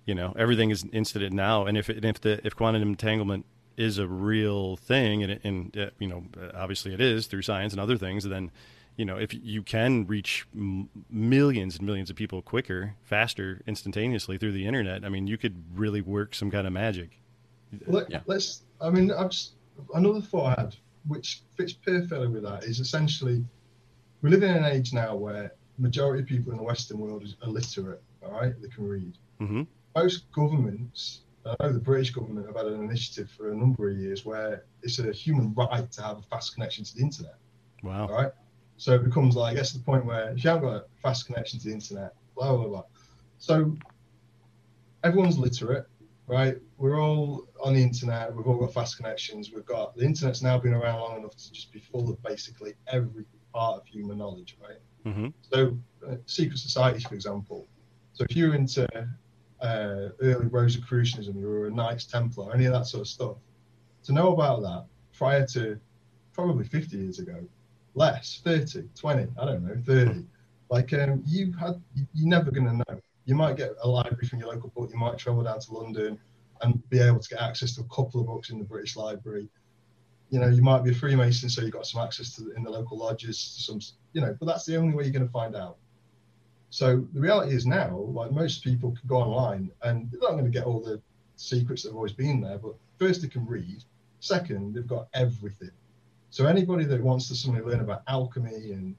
You 0.05 0.13
know, 0.13 0.33
everything 0.37 0.71
is 0.71 0.85
instant 0.91 1.31
now. 1.33 1.65
And 1.65 1.77
if 1.77 1.87
and 1.87 2.03
if 2.03 2.19
the 2.19 2.45
if 2.45 2.53
quantum 2.53 2.81
entanglement 2.81 3.45
is 3.81 3.97
a 3.97 4.07
real 4.07 4.77
thing, 4.77 5.23
and 5.23 5.39
and 5.43 5.77
uh, 5.77 5.89
you 5.99 6.07
know, 6.07 6.23
uh, 6.39 6.51
obviously 6.55 6.93
it 6.93 7.01
is 7.01 7.27
through 7.27 7.41
science 7.41 7.73
and 7.73 7.81
other 7.81 7.97
things, 7.97 8.23
then 8.23 8.51
you 8.97 9.05
know, 9.05 9.17
if 9.17 9.33
you 9.33 9.63
can 9.63 10.05
reach 10.05 10.45
m- 10.55 10.89
millions 11.09 11.77
and 11.77 11.85
millions 11.85 12.09
of 12.09 12.15
people 12.15 12.41
quicker, 12.41 12.95
faster, 13.03 13.61
instantaneously 13.65 14.37
through 14.37 14.51
the 14.51 14.67
internet, 14.67 15.05
I 15.05 15.09
mean, 15.09 15.27
you 15.27 15.37
could 15.37 15.63
really 15.73 16.01
work 16.01 16.35
some 16.35 16.51
kind 16.51 16.67
of 16.67 16.73
magic. 16.73 17.19
Let, 17.87 18.11
Yeah. 18.11 18.19
Let's. 18.25 18.63
I 18.79 18.89
mean, 18.89 19.11
I've 19.11 19.29
just 19.31 19.53
another 19.93 20.21
thought 20.21 20.57
I 20.57 20.61
had, 20.61 20.75
which 21.07 21.41
fits 21.55 21.73
perfectly 21.73 22.27
with 22.27 22.43
that, 22.43 22.63
is 22.63 22.79
essentially 22.79 23.43
we 24.21 24.29
live 24.29 24.43
in 24.43 24.51
an 24.51 24.65
age 24.65 24.93
now 24.93 25.15
where 25.15 25.53
majority 25.77 26.21
of 26.21 26.27
people 26.27 26.51
in 26.51 26.57
the 26.57 26.63
Western 26.63 26.99
world 26.99 27.23
is 27.23 27.35
illiterate. 27.43 28.03
All 28.23 28.33
right, 28.39 28.53
they 28.61 28.67
can 28.67 28.87
read. 28.87 29.13
hmm 29.39 29.63
Most 29.95 30.31
governments, 30.31 31.21
I 31.45 31.55
know 31.59 31.73
the 31.73 31.79
British 31.79 32.11
government 32.11 32.45
have 32.47 32.55
had 32.55 32.67
an 32.67 32.83
initiative 32.83 33.29
for 33.31 33.51
a 33.51 33.55
number 33.55 33.89
of 33.89 33.97
years 33.97 34.25
where 34.25 34.65
it's 34.83 34.99
a 34.99 35.11
human 35.11 35.53
right 35.55 35.91
to 35.91 36.01
have 36.01 36.19
a 36.19 36.21
fast 36.21 36.53
connection 36.53 36.83
to 36.85 36.95
the 36.95 37.01
internet. 37.01 37.35
Wow. 37.83 38.07
All 38.07 38.13
right. 38.13 38.31
So 38.77 38.93
it 38.93 39.03
becomes 39.03 39.35
like, 39.35 39.55
that's 39.55 39.73
the 39.73 39.79
point 39.79 40.05
where 40.05 40.31
if 40.31 40.43
you 40.43 40.49
haven't 40.49 40.67
got 40.67 40.75
a 40.75 40.85
fast 41.01 41.25
connection 41.25 41.59
to 41.59 41.67
the 41.67 41.73
internet, 41.73 42.13
blah, 42.35 42.55
blah, 42.55 42.67
blah. 42.67 42.83
So 43.37 43.75
everyone's 45.03 45.37
literate, 45.37 45.87
right? 46.27 46.57
We're 46.77 46.99
all 46.99 47.47
on 47.63 47.73
the 47.73 47.81
internet. 47.81 48.35
We've 48.35 48.47
all 48.47 48.57
got 48.57 48.73
fast 48.73 48.97
connections. 48.97 49.51
We've 49.53 49.65
got 49.65 49.95
the 49.95 50.05
internet's 50.05 50.41
now 50.41 50.57
been 50.59 50.73
around 50.73 50.99
long 50.99 51.17
enough 51.19 51.35
to 51.35 51.51
just 51.51 51.71
be 51.71 51.79
full 51.79 52.09
of 52.09 52.21
basically 52.23 52.73
every 52.87 53.25
part 53.53 53.81
of 53.81 53.87
human 53.87 54.17
knowledge, 54.17 54.57
right? 54.61 55.13
hmm 55.13 55.27
So, 55.41 55.77
uh, 56.07 56.15
secret 56.25 56.57
societies, 56.57 57.03
for 57.03 57.15
example. 57.15 57.67
So, 58.13 58.25
if 58.29 58.35
you're 58.35 58.55
into 58.55 58.87
uh, 59.61 60.09
early 60.21 60.47
Rosicrucianism, 60.47 61.39
you 61.39 61.47
were 61.47 61.67
a 61.67 61.71
Knights 61.71 62.05
Templar, 62.05 62.53
any 62.53 62.65
of 62.65 62.73
that 62.73 62.87
sort 62.87 63.01
of 63.01 63.07
stuff, 63.07 63.37
to 64.03 64.13
know 64.13 64.33
about 64.33 64.61
that 64.61 64.85
prior 65.17 65.45
to 65.47 65.79
probably 66.33 66.65
50 66.65 66.97
years 66.97 67.19
ago, 67.19 67.43
less, 67.93 68.41
30, 68.43 68.83
20, 68.95 69.27
I 69.39 69.45
don't 69.45 69.63
know, 69.65 69.75
30, 69.85 70.25
like 70.69 70.93
um, 70.93 71.21
you 71.25 71.53
had, 71.59 71.81
you- 71.95 72.07
you're 72.13 72.29
never 72.29 72.51
going 72.51 72.65
to 72.67 72.73
know. 72.73 72.99
You 73.25 73.35
might 73.35 73.55
get 73.57 73.71
a 73.83 73.87
library 73.87 74.27
from 74.27 74.39
your 74.39 74.49
local 74.49 74.69
book, 74.69 74.89
you 74.91 74.97
might 74.97 75.17
travel 75.17 75.43
down 75.43 75.59
to 75.59 75.73
London 75.73 76.17
and 76.61 76.89
be 76.89 76.99
able 76.99 77.19
to 77.19 77.29
get 77.29 77.41
access 77.41 77.75
to 77.75 77.81
a 77.81 77.95
couple 77.95 78.21
of 78.21 78.27
books 78.27 78.49
in 78.49 78.57
the 78.57 78.63
British 78.63 78.95
Library. 78.95 79.47
you 80.29 80.39
know, 80.39 80.47
you 80.47 80.61
might 80.61 80.83
be 80.83 80.91
a 80.91 80.93
Freemason, 80.93 81.49
so 81.49 81.61
you've 81.61 81.71
got 81.73 81.85
some 81.85 82.01
access 82.01 82.33
to 82.35 82.43
the, 82.43 82.51
in 82.55 82.63
the 82.63 82.69
local 82.69 82.97
lodges, 82.97 83.37
some, 83.39 83.79
you 84.13 84.21
know, 84.21 84.35
but 84.39 84.45
that's 84.45 84.65
the 84.65 84.77
only 84.77 84.93
way 84.95 85.03
you're 85.03 85.11
going 85.11 85.25
to 85.25 85.31
find 85.31 85.55
out. 85.55 85.77
So 86.71 87.05
the 87.13 87.19
reality 87.19 87.53
is 87.53 87.65
now, 87.65 87.95
like 87.95 88.31
most 88.31 88.63
people 88.63 88.91
can 88.91 89.07
go 89.07 89.17
online 89.17 89.69
and 89.83 90.09
they're 90.09 90.21
not 90.21 90.31
going 90.31 90.45
to 90.45 90.49
get 90.49 90.63
all 90.63 90.79
the 90.79 91.01
secrets 91.35 91.83
that 91.83 91.89
have 91.89 91.97
always 91.97 92.13
been 92.13 92.39
there, 92.39 92.57
but 92.57 92.75
first 92.97 93.21
they 93.21 93.27
can 93.27 93.45
read. 93.45 93.83
Second, 94.21 94.73
they've 94.73 94.87
got 94.87 95.07
everything. 95.13 95.71
So 96.29 96.45
anybody 96.45 96.85
that 96.85 97.01
wants 97.01 97.27
to 97.27 97.35
suddenly 97.35 97.61
learn 97.61 97.81
about 97.81 98.03
alchemy 98.07 98.71
and 98.71 98.95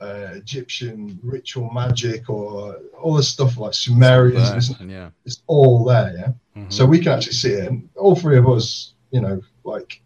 uh, 0.00 0.28
Egyptian 0.34 1.18
ritual 1.24 1.68
magic 1.70 2.30
or 2.30 2.76
all 3.02 3.14
this 3.14 3.28
stuff 3.28 3.58
like 3.58 3.74
Sumerians, 3.74 4.70
it's, 4.70 4.80
yeah. 4.80 5.10
it's 5.24 5.42
all 5.48 5.84
there. 5.84 6.12
Yeah. 6.16 6.62
Mhm. 6.62 6.72
So 6.72 6.86
we 6.86 7.00
can 7.00 7.12
actually 7.14 7.32
see 7.32 7.50
it. 7.50 7.66
And 7.68 7.88
all 7.96 8.14
three 8.14 8.38
of 8.38 8.48
us, 8.48 8.94
you 9.10 9.20
know, 9.20 9.40
like, 9.64 10.00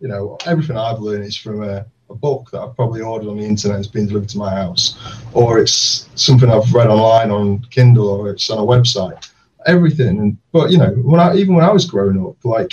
you 0.00 0.06
know, 0.06 0.38
everything 0.46 0.76
I've 0.76 1.00
learned 1.00 1.24
is 1.24 1.36
from 1.36 1.64
a, 1.64 1.84
a 2.14 2.18
book 2.18 2.50
that 2.50 2.60
I've 2.60 2.76
probably 2.76 3.00
ordered 3.00 3.28
on 3.28 3.38
the 3.38 3.44
internet 3.44 3.78
that's 3.78 3.88
been 3.88 4.06
delivered 4.06 4.28
to 4.30 4.38
my 4.38 4.50
house, 4.50 4.96
or 5.32 5.58
it's 5.58 6.08
something 6.14 6.48
I've 6.48 6.72
read 6.72 6.88
online 6.88 7.30
on 7.30 7.60
Kindle, 7.70 8.08
or 8.08 8.30
it's 8.30 8.48
on 8.50 8.58
a 8.58 8.62
website. 8.62 9.30
Everything. 9.66 10.18
And 10.20 10.38
but 10.52 10.70
you 10.70 10.78
know, 10.78 10.90
when 11.10 11.20
I 11.20 11.34
even 11.34 11.54
when 11.54 11.64
I 11.64 11.72
was 11.72 11.86
growing 11.86 12.24
up, 12.24 12.36
like, 12.44 12.72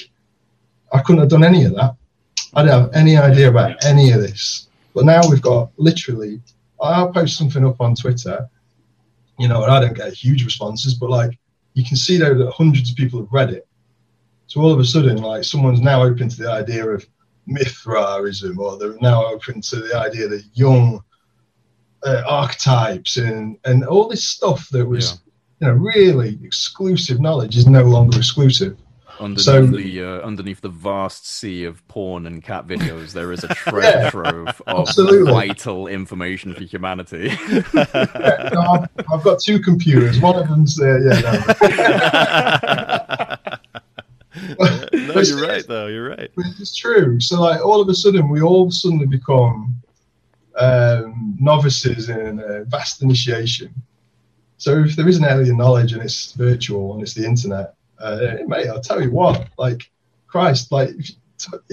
I 0.94 1.00
couldn't 1.02 1.22
have 1.22 1.30
done 1.30 1.44
any 1.44 1.64
of 1.66 1.74
that. 1.76 1.96
I 2.54 2.64
didn't 2.64 2.82
have 2.82 2.94
any 2.94 3.18
idea 3.18 3.50
about 3.50 3.84
any 3.84 4.12
of 4.12 4.22
this. 4.22 4.68
But 4.94 5.06
now 5.06 5.22
we've 5.30 5.42
got 5.42 5.72
literally. 5.78 6.42
I'll 6.82 7.14
post 7.14 7.38
something 7.38 7.64
up 7.64 7.80
on 7.80 7.96
Twitter, 7.96 8.50
you 9.38 9.48
know, 9.48 9.64
and 9.64 9.72
I 9.72 9.80
don't 9.80 9.96
get 9.96 10.14
huge 10.14 10.44
responses, 10.44 10.96
but 10.96 11.10
like 11.10 11.38
you 11.74 11.86
can 11.86 11.96
see 11.96 12.18
though 12.18 12.38
that 12.38 12.52
hundreds 12.52 12.90
of 12.90 12.98
people 12.98 13.20
have 13.20 13.32
read 13.32 13.52
it. 13.52 13.68
So 14.48 14.60
all 14.62 14.74
of 14.74 14.80
a 14.80 14.86
sudden, 14.86 15.18
like 15.18 15.44
someone's 15.44 15.80
now 15.80 16.04
open 16.04 16.28
to 16.28 16.38
the 16.38 16.52
idea 16.52 16.86
of 16.90 17.06
Mithraism, 17.48 18.60
or 18.60 18.78
they're 18.78 18.98
now 19.02 19.26
open 19.26 19.62
to 19.62 19.78
the 19.78 19.96
idea 19.98 20.28
that 20.28 20.44
Jung 20.54 21.04
uh, 22.04 22.24
archetypes 22.28 23.18
and 23.18 23.58
and 23.66 23.84
all 23.86 24.08
this 24.08 24.24
stuff 24.26 24.70
that 24.70 24.86
was, 24.86 25.20
you 25.60 25.68
know, 25.68 25.74
really 25.74 26.40
exclusive 26.44 27.20
knowledge 27.20 27.58
is 27.58 27.68
no 27.68 27.84
longer 27.84 28.18
exclusive. 28.18 28.78
Underneath 29.20 29.46
So- 29.46 29.66
the 29.68 30.04
uh, 30.04 30.22
underneath 30.22 30.62
the 30.62 30.70
vast 30.70 31.28
sea 31.28 31.66
of 31.66 31.88
porn 31.88 32.26
and 32.26 32.42
cat 32.42 32.66
videos, 32.66 33.12
there 33.14 33.32
is 33.32 33.44
a 33.44 33.50
treasure 33.50 34.10
trove 34.12 34.48
of 34.66 34.88
Absolutely. 34.88 35.32
vital 35.32 35.86
information 35.88 36.56
for 36.56 36.64
humanity. 36.64 37.30
Yeah, 37.74 38.50
no, 38.54 38.62
I've, 38.62 38.90
I've 39.14 39.24
got 39.24 39.40
two 39.40 39.60
computers. 39.60 40.20
One 40.20 40.38
of 40.38 40.48
them's 40.48 40.80
uh, 40.82 40.98
yeah. 41.00 41.20
No. 43.20 43.26
no, 45.16 45.22
you're 45.22 45.48
right 45.48 45.66
though. 45.68 45.88
You're 45.88 46.10
right. 46.10 46.32
It's 46.60 46.76
true. 46.76 47.20
So 47.20 47.42
like 47.42 47.64
all 47.64 47.82
of 47.82 47.90
a 47.90 47.96
sudden, 47.96 48.30
we 48.30 48.42
all 48.42 48.72
suddenly 48.72 49.06
become 49.06 49.76
um, 50.56 51.38
novices 51.40 52.10
in 52.10 52.40
a 52.40 52.64
vast 52.66 53.02
initiation. 53.02 53.74
So 54.58 54.84
if 54.84 54.96
there 54.96 55.08
is 55.08 55.18
an 55.18 55.26
alien 55.26 55.58
knowledge 55.58 55.94
and 55.94 56.02
it's 56.02 56.34
virtual 56.34 56.94
and 56.94 57.02
it's 57.02 57.14
the 57.14 57.26
internet, 57.26 57.74
uh, 58.00 58.38
mate, 58.48 58.68
I'll 58.68 58.82
tell 58.82 59.02
you 59.02 59.12
what, 59.12 59.48
like 59.58 59.90
Christ, 60.28 60.72
like 60.72 60.92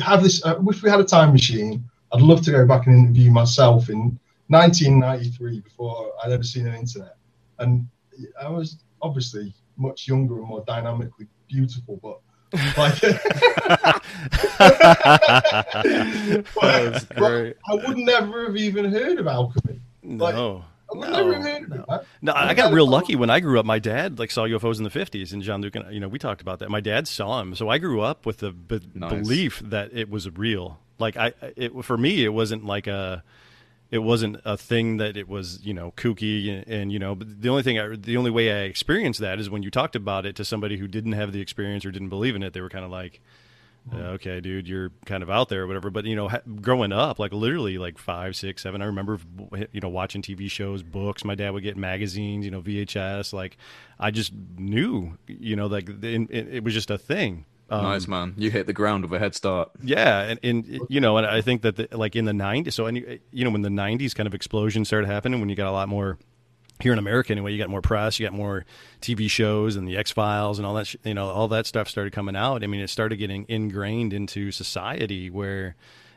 have 0.03 0.23
this. 0.23 0.45
Uh, 0.45 0.59
if 0.69 0.83
we 0.83 0.91
had 0.91 1.01
a 1.01 1.05
time 1.05 1.33
machine, 1.33 1.85
I'd 2.13 2.23
love 2.23 2.43
to 2.43 2.51
go 2.51 2.67
back 2.67 2.87
and 2.87 2.97
interview 2.97 3.31
myself 3.31 3.91
in 3.91 4.19
1993 4.49 5.61
before 5.61 6.13
I'd 6.25 6.33
ever 6.33 6.43
seen 6.43 6.67
an 6.67 6.75
internet, 6.75 7.17
and 7.59 7.87
I 8.41 8.49
was 8.49 8.79
obviously 9.03 9.55
much 9.77 10.09
younger 10.09 10.39
and 10.39 10.47
more 10.47 10.65
dynamically 10.67 11.27
beautiful, 11.49 11.99
but 12.03 12.21
like. 12.77 12.99
That's 15.79 17.05
But 17.05 17.17
great. 17.17 17.57
I 17.69 17.75
would 17.75 17.99
never 17.99 18.47
have 18.47 18.57
even 18.57 18.91
heard 18.93 19.19
of 19.19 19.27
alchemy. 19.27 19.81
Like, 20.03 20.35
No. 20.35 20.65
I 20.91 20.99
No, 20.99 21.11
never 21.11 21.35
have 21.35 21.43
heard 21.43 21.63
of 21.65 21.69
no. 21.71 21.85
it. 21.97 22.07
No, 22.23 22.33
I 22.35 22.55
got 22.55 22.73
real 22.73 22.87
lucky 22.89 23.15
when 23.15 23.29
I 23.29 23.41
grew 23.41 23.59
up. 23.61 23.67
My 23.67 23.79
dad 23.79 24.19
like 24.19 24.31
saw 24.31 24.45
UFOs 24.47 24.79
in 24.79 24.85
the 24.85 24.91
fifties, 24.91 25.33
and 25.35 25.43
Jean 25.43 25.61
Luc 25.61 25.77
and 25.77 25.93
you 25.93 26.01
know 26.01 26.09
we 26.09 26.19
talked 26.19 26.41
about 26.41 26.61
that. 26.61 26.71
My 26.71 26.81
dad 26.81 27.07
saw 27.07 27.41
him, 27.41 27.55
so 27.55 27.69
I 27.69 27.77
grew 27.79 28.01
up 28.01 28.25
with 28.25 28.39
the 28.39 28.53
b- 28.53 28.81
Nice. 28.95 29.11
belief 29.13 29.61
that 29.67 29.91
it 29.93 30.09
was 30.09 30.31
real. 30.31 30.79
Like 30.99 31.17
I, 31.19 31.33
it 31.57 31.73
for 31.85 31.99
me, 31.99 32.25
it 32.25 32.33
wasn't 32.33 32.65
like 32.65 32.87
a, 32.87 33.23
it 33.91 33.99
wasn't 33.99 34.37
a 34.45 34.57
thing 34.57 34.99
that 34.99 35.17
it 35.17 35.29
was 35.29 35.61
you 35.65 35.73
know 35.75 35.93
kooky 35.97 36.51
and, 36.53 36.69
and 36.69 36.93
you 36.93 36.99
know. 36.99 37.15
But 37.15 37.41
the 37.41 37.49
only 37.49 37.63
thing, 37.63 37.79
I, 37.79 37.97
the 37.97 38.17
only 38.17 38.31
way 38.31 38.53
I 38.53 38.65
experienced 38.65 39.21
that 39.21 39.39
is 39.41 39.49
when 39.49 39.63
you 39.63 39.71
talked 39.71 39.97
about 39.97 40.27
it 40.27 40.37
to 40.37 40.45
somebody 40.45 40.77
who 40.77 40.87
didn't 40.89 41.13
have 41.13 41.33
the 41.33 41.41
experience 41.41 41.85
or 41.85 41.91
didn't 41.91 42.11
believe 42.11 42.37
in 42.37 42.43
it. 42.43 42.53
They 42.53 42.61
were 42.61 42.71
kind 42.71 42.85
of 42.85 42.91
like. 42.91 43.21
"Uh, 43.93 43.97
Okay, 44.19 44.41
dude, 44.41 44.69
you're 44.69 44.91
kind 45.07 45.23
of 45.23 45.31
out 45.31 45.49
there 45.49 45.63
or 45.63 45.67
whatever. 45.67 45.89
But 45.89 46.05
you 46.05 46.15
know, 46.15 46.29
ha- 46.29 46.43
growing 46.61 46.93
up, 46.93 47.19
like 47.19 47.33
literally, 47.33 47.79
like 47.79 47.97
five, 47.97 48.37
six, 48.37 48.63
seven, 48.63 48.83
I 48.83 48.85
remember, 48.85 49.19
you 49.73 49.81
know, 49.81 49.89
watching 49.89 50.21
TV 50.21 50.51
shows, 50.51 50.83
books. 50.83 51.25
My 51.25 51.35
dad 51.35 51.51
would 51.55 51.63
get 51.63 51.79
magazines, 51.79 52.45
you 52.45 52.51
know, 52.51 52.61
VHS. 52.61 53.33
Like, 53.33 53.57
I 53.99 54.11
just 54.11 54.33
knew, 54.59 55.17
you 55.27 55.57
know, 55.57 55.67
like 55.69 55.89
it 56.03 56.63
was 56.63 56.75
just 56.75 56.91
a 56.91 56.99
thing. 56.99 57.47
Um, 57.71 57.83
nice 57.83 58.09
man, 58.09 58.35
you 58.39 58.51
hit 58.51 58.67
the 58.67 58.73
ground 58.73 59.05
with 59.05 59.13
a 59.13 59.19
head 59.19 59.35
start. 59.35 59.71
yeah, 59.83 60.21
and, 60.23 60.41
and 60.43 60.81
you 60.89 61.01
know, 61.01 61.19
and 61.19 61.27
I 61.27 61.43
think 61.43 61.63
that 61.63 61.77
the, 61.77 61.89
like 61.93 62.17
in 62.17 62.25
the 62.25 62.33
'90s, 62.33 62.73
so 62.73 62.87
any, 62.87 63.21
you 63.31 63.45
know, 63.45 63.51
when 63.51 63.63
the 63.63 63.69
'90s 63.69 64.15
kind 64.15 64.27
of 64.27 64.35
explosion 64.35 64.85
started 64.85 65.07
happening, 65.07 65.41
when 65.41 65.49
you 65.49 65.55
got 65.55 65.69
a 65.69 65.73
lot 65.73 65.89
more 65.89 66.19
here 66.81 66.93
in 66.93 66.99
America 66.99 67.33
anyway, 67.33 67.53
you 67.53 67.59
got 67.59 67.69
more 67.69 67.83
press, 67.83 68.19
you 68.19 68.27
got 68.27 68.33
more 68.33 68.65
TV 69.03 69.29
shows 69.29 69.77
and 69.77 69.87
the 69.87 69.97
X 69.97 70.13
Files 70.13 70.59
and 70.59 70.65
all 70.67 70.75
that, 70.75 70.87
sh- 70.87 70.97
you 71.05 71.13
know, 71.13 71.27
all 71.29 71.49
that 71.49 71.67
stuff 71.67 71.89
started 71.89 72.13
coming 72.13 72.37
out. 72.37 72.63
I 72.63 72.69
mean, 72.69 72.81
it 72.81 72.89
started 72.89 73.17
getting 73.17 73.45
ingrained 73.49 74.13
into 74.13 74.51
society 74.53 75.29
where 75.29 75.75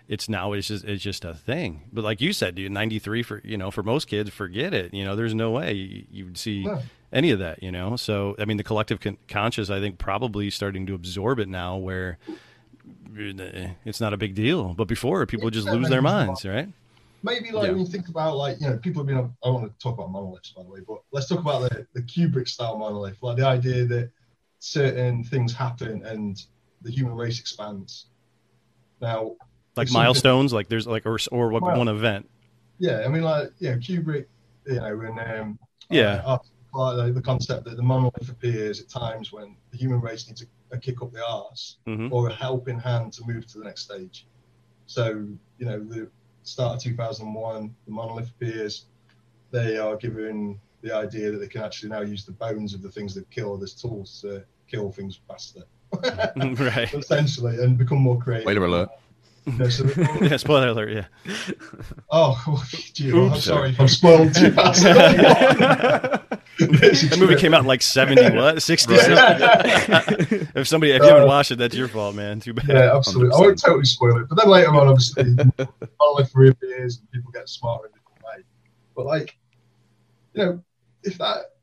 it's 0.08 0.30
now 0.30 0.54
it's 0.54 0.68
just 0.68 0.86
it's 0.86 1.04
just 1.04 1.26
a 1.26 1.34
thing. 1.34 1.82
But 1.92 2.04
like 2.04 2.22
you 2.22 2.32
said, 2.32 2.56
dude, 2.56 2.72
'93 2.72 3.24
for 3.24 3.42
you 3.44 3.58
know 3.58 3.72
for 3.72 3.84
most 3.84 4.08
kids, 4.08 4.30
forget 4.30 4.74
it. 4.74 4.94
You 4.94 5.04
know, 5.04 5.16
there's 5.16 5.34
no 5.36 5.52
way 5.52 5.74
you, 5.74 6.06
you 6.12 6.26
would 6.26 6.38
see 6.38 6.60
Yeah. 6.62 6.82
Any 7.14 7.32
of 7.32 7.40
that. 7.40 7.62
You 7.64 7.72
know, 7.72 7.96
so 7.96 8.36
I 8.40 8.46
mean, 8.46 8.58
the 8.58 8.64
collective 8.64 9.00
con- 9.00 9.18
conscious, 9.28 9.70
I 9.70 9.80
think, 9.80 9.98
probably 9.98 10.50
starting 10.50 10.86
to 10.88 10.94
absorb 10.96 11.40
it 11.40 11.48
now, 11.50 11.78
where 11.78 12.18
it's 13.16 14.00
not 14.02 14.14
a 14.14 14.18
big 14.18 14.36
deal. 14.36 14.74
But 14.74 14.86
before, 14.86 15.26
people 15.26 15.46
would 15.46 15.54
just 15.54 15.68
lose 15.68 15.90
their 15.90 16.02
minds, 16.02 16.46
right? 16.46 16.68
Maybe 17.24 17.52
like 17.52 17.66
Yeah. 17.66 17.72
when 17.72 17.80
you 17.82 17.86
think 17.86 18.08
about 18.08 18.36
like 18.38 18.60
you 18.60 18.68
know 18.68 18.78
people 18.78 19.02
have 19.02 19.08
been. 19.08 19.32
I 19.44 19.50
want 19.50 19.72
to 19.72 19.84
talk 19.84 19.94
about 19.96 20.12
monoliths 20.12 20.52
by 20.52 20.64
the 20.64 20.70
way, 20.70 20.80
but 20.88 20.98
let's 21.12 21.28
talk 21.28 21.40
about 21.40 21.70
the 21.70 21.86
the 21.94 22.02
Kubrick 22.02 22.48
style 22.48 22.78
monolith, 22.78 23.18
like 23.22 23.38
the 23.38 23.46
idea 23.46 23.86
that 23.86 24.10
certain 24.60 25.24
things 25.24 25.54
happen 25.54 26.04
and 26.06 26.42
the 26.82 26.92
human 26.92 27.16
race 27.16 27.40
expands. 27.40 28.08
Now, 29.02 29.36
Like 29.76 29.92
milestones, 29.92 30.52
like 30.52 30.68
there's 30.68 30.88
like 30.88 31.06
or 31.06 31.20
or 31.32 31.50
Well, 31.52 31.78
one 31.78 31.88
event. 31.88 32.28
yeah, 32.80 33.04
I 33.06 33.08
mean 33.08 33.22
like 33.22 33.52
yeah, 33.60 33.76
Kubrick, 33.76 34.26
you 34.66 34.76
know, 34.80 34.98
when 34.98 35.20
um, 35.20 35.60
Yeah. 35.92 36.24
uh, 36.26 36.40
like 36.74 36.96
the, 36.98 37.12
the 37.14 37.22
concept 37.22 37.66
that 37.66 37.76
the 37.78 37.84
monolith 37.84 38.30
appears 38.30 38.82
at 38.82 38.90
times 38.90 39.32
when 39.32 39.56
the 39.72 39.78
human 39.78 40.00
race 40.02 40.28
needs 40.28 40.42
a, 40.42 40.76
a 40.76 40.80
kick 40.80 41.02
up 41.02 41.12
the 41.12 41.26
arse. 41.26 41.78
hmm 41.86 42.08
or 42.12 42.30
a 42.30 42.34
helping 42.34 42.80
hand 42.80 43.14
to 43.14 43.24
move 43.26 43.46
to 43.48 43.58
the 43.60 43.64
next 43.64 43.82
stage. 43.82 44.26
So, 44.88 45.26
you 45.58 45.66
know, 45.66 45.80
the 45.80 46.10
start 46.44 46.76
of 46.76 46.82
2001, 46.84 47.76
the 47.86 47.92
monolith 47.92 48.30
appears. 48.30 48.86
They 49.52 49.78
are 49.78 49.96
given 49.96 50.60
the 50.82 50.94
idea 50.96 51.32
that 51.32 51.38
they 51.38 51.48
can 51.48 51.62
actually 51.62 51.90
now 51.90 52.02
use 52.02 52.26
the 52.26 52.32
bones 52.32 52.74
of 52.74 52.82
the 52.82 52.92
things 52.92 53.16
they've 53.16 53.30
killed 53.30 53.64
as 53.64 53.74
tools 53.74 54.20
to 54.22 54.44
kill 54.68 54.92
things 54.92 55.20
faster, 55.28 55.62
right. 56.04 56.94
essentially, 56.94 57.62
and 57.64 57.78
become 57.78 58.00
more 58.00 58.18
creative. 58.18 58.44
Spoiler 58.44 58.66
alert. 58.66 58.90
You 59.46 59.70
so 59.72 59.86
yeah. 60.22 60.38
Spoiler 60.38 60.68
alert. 60.70 60.92
Yeah. 60.92 61.06
oh, 62.12 62.64
gee, 62.94 63.12
well, 63.12 63.26
I'm 63.26 63.34
Oops. 63.34 63.44
sorry 63.44 63.76
I'm 63.80 63.88
spoiled 63.88 64.34
too 64.36 64.52
fast. 64.52 64.84
That 66.68 67.18
movie 67.20 67.36
came 67.36 67.54
out 67.54 67.62
in 67.62 67.66
like 67.68 67.82
70 67.82 68.36
what 68.36 68.62
60 68.62 68.94
if 70.56 70.68
somebody 70.68 70.92
if 70.92 71.02
you 71.02 71.08
haven't 71.08 71.24
uh, 71.24 71.28
watched 71.28 71.52
it 71.52 71.58
that's 71.58 71.76
your 71.76 71.88
fault 71.88 72.16
man 72.16 72.40
too 72.40 72.54
bad 72.54 72.68
Yeah, 72.68 72.96
absolutely. 72.96 73.36
I 73.36 73.40
won't 73.40 73.60
totally 73.60 73.86
spoil 73.86 74.18
it, 74.18 74.30
but 74.30 74.38
then 74.38 74.48
later 74.48 74.70
on, 74.70 74.88
obviously, 74.88 75.24
monolith 76.00 76.32
reappears 76.34 77.00
and 77.00 77.12
people 77.12 77.32
get 77.32 77.50
smarter 77.50 77.88
in 77.88 77.92
different 77.94 78.24
way. 78.24 78.44
But 78.96 79.06
like, 79.06 79.38
you 80.34 80.44
know, 80.44 80.64
if 81.04 81.18
that 81.18 81.56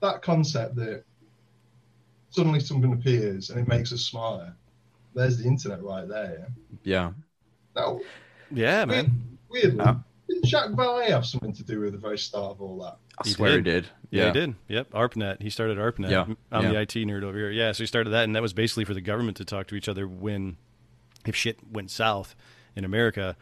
that 0.00 0.22
concept 0.22 0.76
that 0.76 1.04
suddenly 2.30 2.60
something 2.60 2.92
appears 2.92 3.50
and 3.50 3.60
it 3.60 3.68
makes 3.68 3.92
us 3.92 4.02
smarter, 4.02 4.54
there's 5.14 5.38
the 5.38 5.46
internet 5.46 5.82
right 5.82 6.08
there. 6.08 6.48
Yeah. 6.82 7.12
Now, 7.74 8.00
yeah 8.50 8.84
man 8.84 9.36
weirdly, 9.48 9.78
Yeah. 9.84 9.96
Didn't 10.28 10.46
Jacques 10.46 10.72
Vallée 10.72 11.08
have 11.08 11.24
something 11.24 11.52
to 11.52 11.62
do 11.62 11.80
with 11.80 11.92
the 11.92 11.98
very 11.98 12.18
start 12.18 12.52
of 12.52 12.60
all 12.60 12.78
that? 12.80 12.96
I 13.18 13.26
He 13.28 13.34
swear 13.34 13.52
he 13.52 13.56
did. 13.62 13.64
did. 13.64 13.86
yeah, 14.10 14.20
Yeah. 14.22 14.26
he 14.32 14.32
did 14.40 14.54
yep 14.68 14.90
ARPANET 14.92 15.40
he 15.42 15.50
started 15.50 15.78
ARPANET 15.78 16.10
Yeah, 16.10 16.26
i'm 16.52 16.64
yeah. 16.64 16.70
the 16.72 16.80
it 16.80 16.88
nerd 16.88 17.22
over 17.22 17.36
here 17.38 17.50
yeah 17.50 17.72
so 17.72 17.82
he 17.82 17.86
started 17.86 18.10
that 18.10 18.24
and 18.24 18.34
that 18.34 18.42
was 18.42 18.52
basically 18.52 18.84
for 18.84 18.94
the 18.94 19.00
government 19.00 19.36
to 19.38 19.44
talk 19.44 19.66
to 19.68 19.74
each 19.74 19.88
other 19.88 20.06
when 20.08 20.56
if 21.26 21.34
shit 21.36 21.58
went 21.70 21.90
south 21.90 22.34
in 22.74 22.84
america 22.84 23.36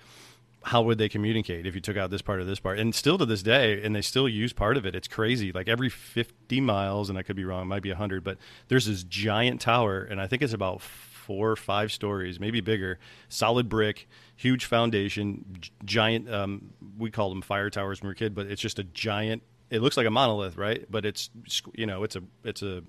how 0.69 0.81
would 0.83 0.97
they 0.99 1.09
communicate 1.09 1.67
if 1.67 1.75
you 1.75 1.81
took 1.81 1.97
out 1.97 2.11
this 2.11 2.23
part 2.23 2.39
or 2.41 2.45
this 2.45 2.61
part 2.61 2.79
and 2.79 2.95
still 2.95 3.19
to 3.19 3.27
this 3.27 3.43
day 3.43 3.83
and 3.83 3.95
they 3.97 4.01
still 4.03 4.29
use 4.29 4.53
part 4.53 4.77
of 4.77 4.87
it 4.87 4.95
it's 4.95 5.09
crazy 5.09 5.51
like 5.53 5.69
every 5.69 5.89
50 5.91 6.61
miles 6.61 7.11
and 7.11 7.19
i 7.19 7.23
could 7.23 7.37
be 7.37 7.45
wrong 7.45 7.63
it 7.63 7.67
might 7.67 7.83
be 7.83 7.91
100 7.91 8.23
but 8.25 8.39
there's 8.69 8.87
this 8.87 9.03
giant 9.05 9.61
tower 9.61 10.03
and 10.03 10.21
i 10.21 10.27
think 10.27 10.41
it's 10.43 10.53
about 10.55 10.81
four 11.25 11.51
or 11.51 11.57
five 11.57 11.91
stories, 11.91 12.39
maybe 12.39 12.61
bigger, 12.61 12.99
solid 13.29 13.69
brick, 13.69 14.09
huge 14.37 14.67
foundation, 14.67 15.45
giant. 15.85 16.31
Um, 16.31 16.71
we 16.99 17.11
called 17.11 17.33
them 17.33 17.43
fire 17.43 17.71
towers 17.71 18.01
when 18.01 18.09
we 18.09 18.11
were 18.11 18.13
a 18.13 18.17
kid, 18.17 18.35
but 18.35 18.47
it's 18.47 18.61
just 18.61 18.79
a 18.79 18.85
giant. 18.85 19.43
It 19.71 19.81
looks 19.81 19.97
like 19.97 20.07
a 20.07 20.11
monolith, 20.11 20.57
right? 20.57 20.85
But 20.91 21.07
it's 21.07 21.31
you 21.75 21.87
know 21.87 22.05
it's 22.05 22.17
a 22.17 22.23
it's 22.45 22.63
a 22.63 22.83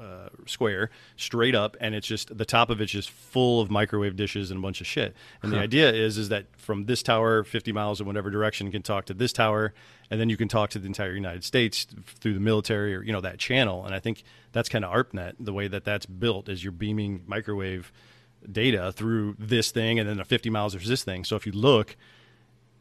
uh, 0.00 0.28
square 0.46 0.90
straight 1.16 1.54
up, 1.54 1.76
and 1.80 1.94
it's 1.94 2.06
just 2.06 2.36
the 2.36 2.44
top 2.44 2.70
of 2.70 2.80
it's 2.80 2.92
just 2.92 3.10
full 3.10 3.60
of 3.60 3.70
microwave 3.70 4.16
dishes 4.16 4.50
and 4.50 4.58
a 4.58 4.62
bunch 4.62 4.80
of 4.80 4.86
shit. 4.86 5.14
And 5.42 5.52
the 5.52 5.58
idea 5.58 5.92
is 5.92 6.18
is 6.18 6.28
that 6.30 6.46
from 6.56 6.86
this 6.86 7.02
tower, 7.02 7.44
50 7.44 7.72
miles 7.72 8.00
in 8.00 8.06
whatever 8.06 8.30
direction, 8.30 8.66
you 8.66 8.72
can 8.72 8.82
talk 8.82 9.04
to 9.06 9.14
this 9.14 9.32
tower, 9.32 9.74
and 10.10 10.20
then 10.20 10.28
you 10.28 10.36
can 10.36 10.48
talk 10.48 10.70
to 10.70 10.78
the 10.78 10.86
entire 10.86 11.14
United 11.14 11.44
States 11.44 11.86
through 12.20 12.34
the 12.34 12.40
military 12.40 12.94
or 12.94 13.02
you 13.02 13.12
know 13.12 13.20
that 13.20 13.38
channel. 13.38 13.84
And 13.84 13.94
I 13.94 13.98
think 13.98 14.22
that's 14.52 14.68
kind 14.68 14.84
of 14.84 14.92
ARPANET 14.92 15.34
The 15.40 15.52
way 15.52 15.68
that 15.68 15.84
that's 15.84 16.06
built 16.06 16.48
is 16.48 16.62
you're 16.62 16.72
beaming 16.72 17.22
microwave 17.26 17.92
data 18.50 18.92
through 18.92 19.36
this 19.38 19.70
thing, 19.70 19.98
and 19.98 20.08
then 20.08 20.20
a 20.20 20.24
50 20.24 20.50
miles 20.50 20.72
there's 20.72 20.88
this 20.88 21.04
thing. 21.04 21.24
So 21.24 21.36
if 21.36 21.46
you 21.46 21.52
look 21.52 21.96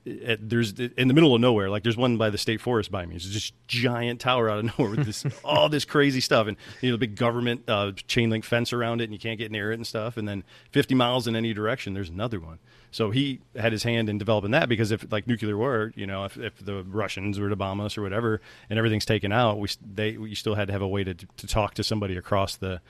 at, 0.05 0.49
there's 0.49 0.79
in 0.79 1.07
the 1.07 1.13
middle 1.13 1.35
of 1.35 1.41
nowhere. 1.41 1.69
Like 1.69 1.83
there's 1.83 1.97
one 1.97 2.17
by 2.17 2.29
the 2.29 2.37
state 2.37 2.61
forest 2.61 2.91
by 2.91 3.05
me. 3.05 3.15
It's 3.15 3.25
just 3.25 3.53
giant 3.67 4.19
tower 4.19 4.49
out 4.49 4.59
of 4.59 4.65
nowhere 4.79 4.97
with 4.97 5.05
this 5.05 5.25
all 5.43 5.69
this 5.69 5.85
crazy 5.85 6.21
stuff, 6.21 6.47
and 6.47 6.57
you 6.81 6.89
know 6.89 6.95
the 6.95 6.99
big 6.99 7.15
government 7.15 7.63
uh, 7.67 7.91
chain 8.07 8.29
link 8.29 8.43
fence 8.43 8.73
around 8.73 9.01
it, 9.01 9.05
and 9.05 9.13
you 9.13 9.19
can't 9.19 9.37
get 9.37 9.51
near 9.51 9.71
it 9.71 9.75
and 9.75 9.85
stuff. 9.85 10.17
And 10.17 10.27
then 10.27 10.43
50 10.71 10.95
miles 10.95 11.27
in 11.27 11.35
any 11.35 11.53
direction, 11.53 11.93
there's 11.93 12.09
another 12.09 12.39
one. 12.39 12.59
So 12.91 13.11
he 13.11 13.39
had 13.55 13.71
his 13.71 13.83
hand 13.83 14.09
in 14.09 14.17
developing 14.17 14.51
that 14.51 14.67
because 14.67 14.91
if 14.91 15.09
like 15.11 15.25
nuclear 15.27 15.57
war, 15.57 15.93
you 15.95 16.05
know, 16.05 16.25
if, 16.25 16.37
if 16.37 16.57
the 16.57 16.83
Russians 16.83 17.39
were 17.39 17.49
to 17.49 17.55
bomb 17.55 17.79
us 17.79 17.97
or 17.97 18.01
whatever, 18.01 18.41
and 18.69 18.77
everything's 18.77 19.05
taken 19.05 19.31
out, 19.31 19.59
we 19.59 19.69
they 19.93 20.17
we 20.17 20.35
still 20.35 20.55
had 20.55 20.67
to 20.67 20.73
have 20.73 20.81
a 20.81 20.87
way 20.87 21.03
to 21.03 21.13
to 21.13 21.47
talk 21.47 21.73
to 21.75 21.83
somebody 21.83 22.17
across 22.17 22.55
the 22.55 22.81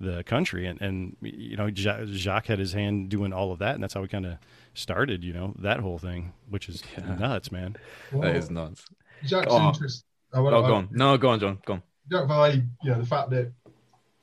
the 0.00 0.24
country, 0.24 0.66
and 0.66 0.80
and 0.80 1.16
you 1.20 1.56
know 1.56 1.70
Jacques 1.70 2.46
had 2.46 2.58
his 2.58 2.72
hand 2.72 3.08
doing 3.10 3.32
all 3.32 3.52
of 3.52 3.60
that, 3.60 3.74
and 3.74 3.82
that's 3.82 3.94
how 3.94 4.00
we 4.02 4.08
kind 4.08 4.26
of 4.26 4.38
started, 4.74 5.24
you 5.24 5.32
know, 5.32 5.54
that 5.58 5.80
whole 5.80 5.98
thing, 5.98 6.32
which 6.48 6.68
is 6.68 6.82
yeah. 6.98 7.14
nuts, 7.16 7.50
man. 7.50 7.76
Well, 8.12 8.22
that 8.22 8.36
is 8.36 8.50
nuts. 8.50 8.84
Jack's 9.24 9.46
oh. 9.50 9.68
interest. 9.68 10.04
Oh, 10.32 10.46
oh, 10.46 10.62
go 10.62 10.74
on. 10.74 10.88
No, 10.90 11.16
go 11.16 11.30
on, 11.30 11.40
John. 11.40 11.58
Go 11.64 11.74
on. 11.74 11.82
Jacques 12.10 12.28
Vallée, 12.28 12.66
you 12.82 12.90
know, 12.90 12.98
the 12.98 13.06
fact 13.06 13.30
that 13.30 13.52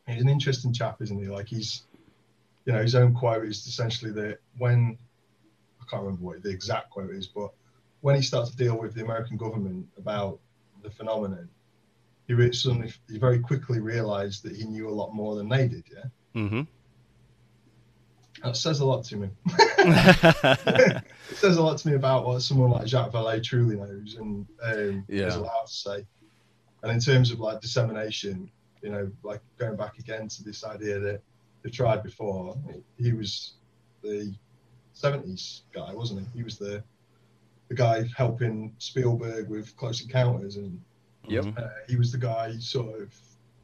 he's 0.07 0.21
an 0.21 0.29
interesting 0.29 0.73
chap, 0.73 1.01
isn't 1.01 1.17
he? 1.17 1.27
Like 1.27 1.47
he's, 1.47 1.83
you 2.65 2.73
know, 2.73 2.81
his 2.81 2.95
own 2.95 3.15
quote 3.15 3.45
is 3.45 3.65
essentially 3.65 4.11
that 4.11 4.39
when 4.57 4.97
I 5.81 5.85
can't 5.89 6.03
remember 6.03 6.23
what 6.23 6.43
the 6.43 6.49
exact 6.49 6.89
quote 6.89 7.11
is, 7.11 7.27
but 7.27 7.51
when 8.01 8.15
he 8.15 8.21
started 8.21 8.51
to 8.51 8.57
deal 8.57 8.77
with 8.77 8.93
the 8.93 9.03
American 9.03 9.37
government 9.37 9.87
about 9.97 10.39
the 10.83 10.91
phenomenon, 10.91 11.49
he 12.27 12.51
suddenly 12.53 12.91
he 13.09 13.17
very 13.17 13.39
quickly 13.39 13.79
realized 13.79 14.43
that 14.43 14.55
he 14.55 14.65
knew 14.65 14.89
a 14.89 14.91
lot 14.91 15.13
more 15.13 15.35
than 15.35 15.49
they 15.49 15.67
did. 15.67 15.83
Yeah. 15.91 16.41
Mm-hmm. 16.41 16.61
That 18.43 18.57
says 18.57 18.79
a 18.79 18.85
lot 18.85 19.03
to 19.05 19.17
me. 19.17 19.29
it 19.47 21.03
says 21.35 21.57
a 21.57 21.61
lot 21.61 21.77
to 21.79 21.87
me 21.87 21.95
about 21.95 22.25
what 22.25 22.41
someone 22.41 22.71
like 22.71 22.87
Jacques 22.87 23.11
Vallée 23.11 23.43
truly 23.43 23.75
knows 23.75 24.15
and 24.19 24.47
um, 24.63 25.05
yeah. 25.07 25.27
is 25.27 25.35
allowed 25.35 25.65
to 25.67 25.73
say. 25.73 26.05
And 26.83 26.91
in 26.91 26.99
terms 26.99 27.31
of 27.31 27.39
like 27.39 27.61
dissemination, 27.61 28.49
you 28.81 28.89
know, 28.89 29.11
like 29.23 29.41
going 29.57 29.75
back 29.75 29.99
again 29.99 30.27
to 30.27 30.43
this 30.43 30.63
idea 30.63 30.99
that 30.99 31.21
they 31.61 31.69
tried 31.69 32.01
before, 32.01 32.57
he 32.97 33.13
was 33.13 33.53
the 34.01 34.33
70s 34.95 35.61
guy, 35.73 35.93
wasn't 35.93 36.21
he? 36.21 36.39
He 36.39 36.43
was 36.43 36.57
the 36.57 36.83
the 37.69 37.75
guy 37.75 38.03
helping 38.17 38.75
Spielberg 38.79 39.47
with 39.47 39.77
Close 39.77 40.01
Encounters, 40.01 40.57
and 40.57 40.81
yep. 41.25 41.45
Uh, 41.55 41.69
he 41.87 41.95
was 41.95 42.11
the 42.11 42.17
guy 42.17 42.53
sort 42.59 43.01
of, 43.01 43.15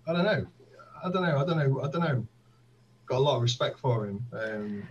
I 0.07 0.13
don't 0.13 0.23
know, 0.23 0.47
I 1.03 1.11
don't 1.11 1.23
know, 1.23 1.37
I 1.37 1.45
don't 1.45 1.57
know, 1.57 1.81
I 1.81 1.89
don't 1.89 2.01
know 2.01 2.27
got 3.07 3.17
a 3.17 3.19
lot 3.19 3.37
of 3.37 3.41
respect 3.41 3.79
for 3.79 4.05
him. 4.05 4.25
Um, 4.31 4.83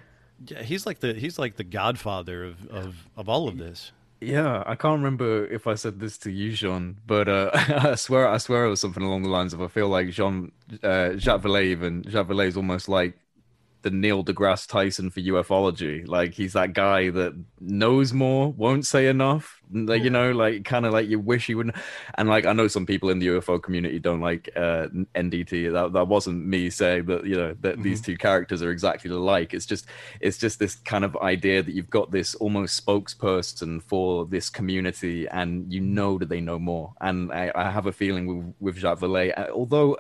yeah, 0.45 0.63
he's 0.63 0.87
like 0.87 1.01
the 1.01 1.15
he's 1.15 1.39
like 1.39 1.57
the 1.57 1.65
godfather 1.65 2.45
of 2.45 2.67
of, 2.69 3.09
of 3.17 3.29
all 3.29 3.49
of 3.49 3.59
this. 3.59 3.93
Yeah, 4.21 4.63
I 4.67 4.77
can't 4.77 4.97
remember 4.97 5.47
if 5.47 5.67
I 5.67 5.75
said 5.75 6.01
this 6.01 6.17
to 6.19 6.31
you, 6.31 6.53
Jean, 6.53 6.97
but 7.07 7.29
uh, 7.29 7.51
I 7.55 7.95
swear 7.95 8.27
I 8.29 8.39
swear 8.39 8.65
it 8.65 8.71
was 8.71 8.81
something 8.81 9.03
along 9.03 9.23
the 9.23 9.29
lines 9.29 9.53
of 9.53 9.61
I 9.63 9.69
feel 9.69 9.89
like 9.89 10.11
Jean 10.11 10.53
uh, 10.83 11.13
Jacques 11.15 11.43
Vallée 11.43 11.67
even 11.67 12.03
Jacques 12.09 12.29
Vallée 12.29 12.49
is 12.49 12.57
almost 12.57 12.89
like 12.89 13.19
the 13.83 13.91
Neil 13.91 14.25
deGrasse 14.25 14.67
Tyson 14.67 15.11
for 15.11 15.21
ufology. 15.21 16.07
Like 16.07 16.35
he's 16.35 16.55
that 16.55 16.73
guy 16.73 17.11
that 17.11 17.35
knows 17.61 18.13
more, 18.13 18.53
won't 18.53 18.87
say 18.87 19.07
enough. 19.07 19.61
Like 19.73 20.03
you 20.03 20.11
know, 20.11 20.33
like 20.33 20.65
kind 20.65 20.87
of 20.87 20.93
like 20.93 21.09
you 21.09 21.21
wish 21.21 21.47
he 21.47 21.55
wouldn't. 21.55 21.77
And 22.15 22.29
like 22.29 22.47
I 22.47 22.53
know 22.53 22.69
some 22.69 22.87
people 22.87 23.11
in 23.11 23.19
the 23.19 23.29
UFO 23.29 23.63
community 23.63 23.99
don't 23.99 24.21
like 24.21 24.49
uh, 24.57 24.89
NDT. 25.15 25.73
That 25.73 25.93
that 25.93 26.09
wasn't 26.09 26.47
me 26.47 26.71
saying 26.71 27.07
that. 27.07 27.27
You 27.27 27.37
know 27.37 27.57
that 27.61 27.75
mm-hmm. 27.75 27.83
these 27.83 28.01
two 28.01 28.17
characters 28.17 28.63
are 28.63 28.71
exactly 28.71 29.11
alike. 29.11 29.55
It's 29.55 29.67
just 29.67 29.87
it's 30.21 30.39
just 30.39 30.59
this 30.59 30.77
kind 30.77 31.05
of 31.05 31.17
idea 31.19 31.63
that 31.63 31.75
you've 31.75 31.91
got 31.91 32.11
this 32.11 32.35
almost 32.37 32.85
spokesperson 32.85 33.83
for 33.83 34.27
this 34.27 34.51
community, 34.51 35.29
and 35.29 35.73
you 35.73 35.81
know 35.81 36.19
that 36.19 36.29
they 36.29 36.41
know 36.41 36.59
more. 36.59 36.93
And 37.01 37.33
I, 37.33 37.53
I 37.55 37.71
have 37.71 37.87
a 37.87 37.93
feeling 37.93 38.27
with 38.27 38.55
with 38.61 38.77
Jacques 38.77 39.01
Vallée, 39.01 39.51
although 39.51 39.99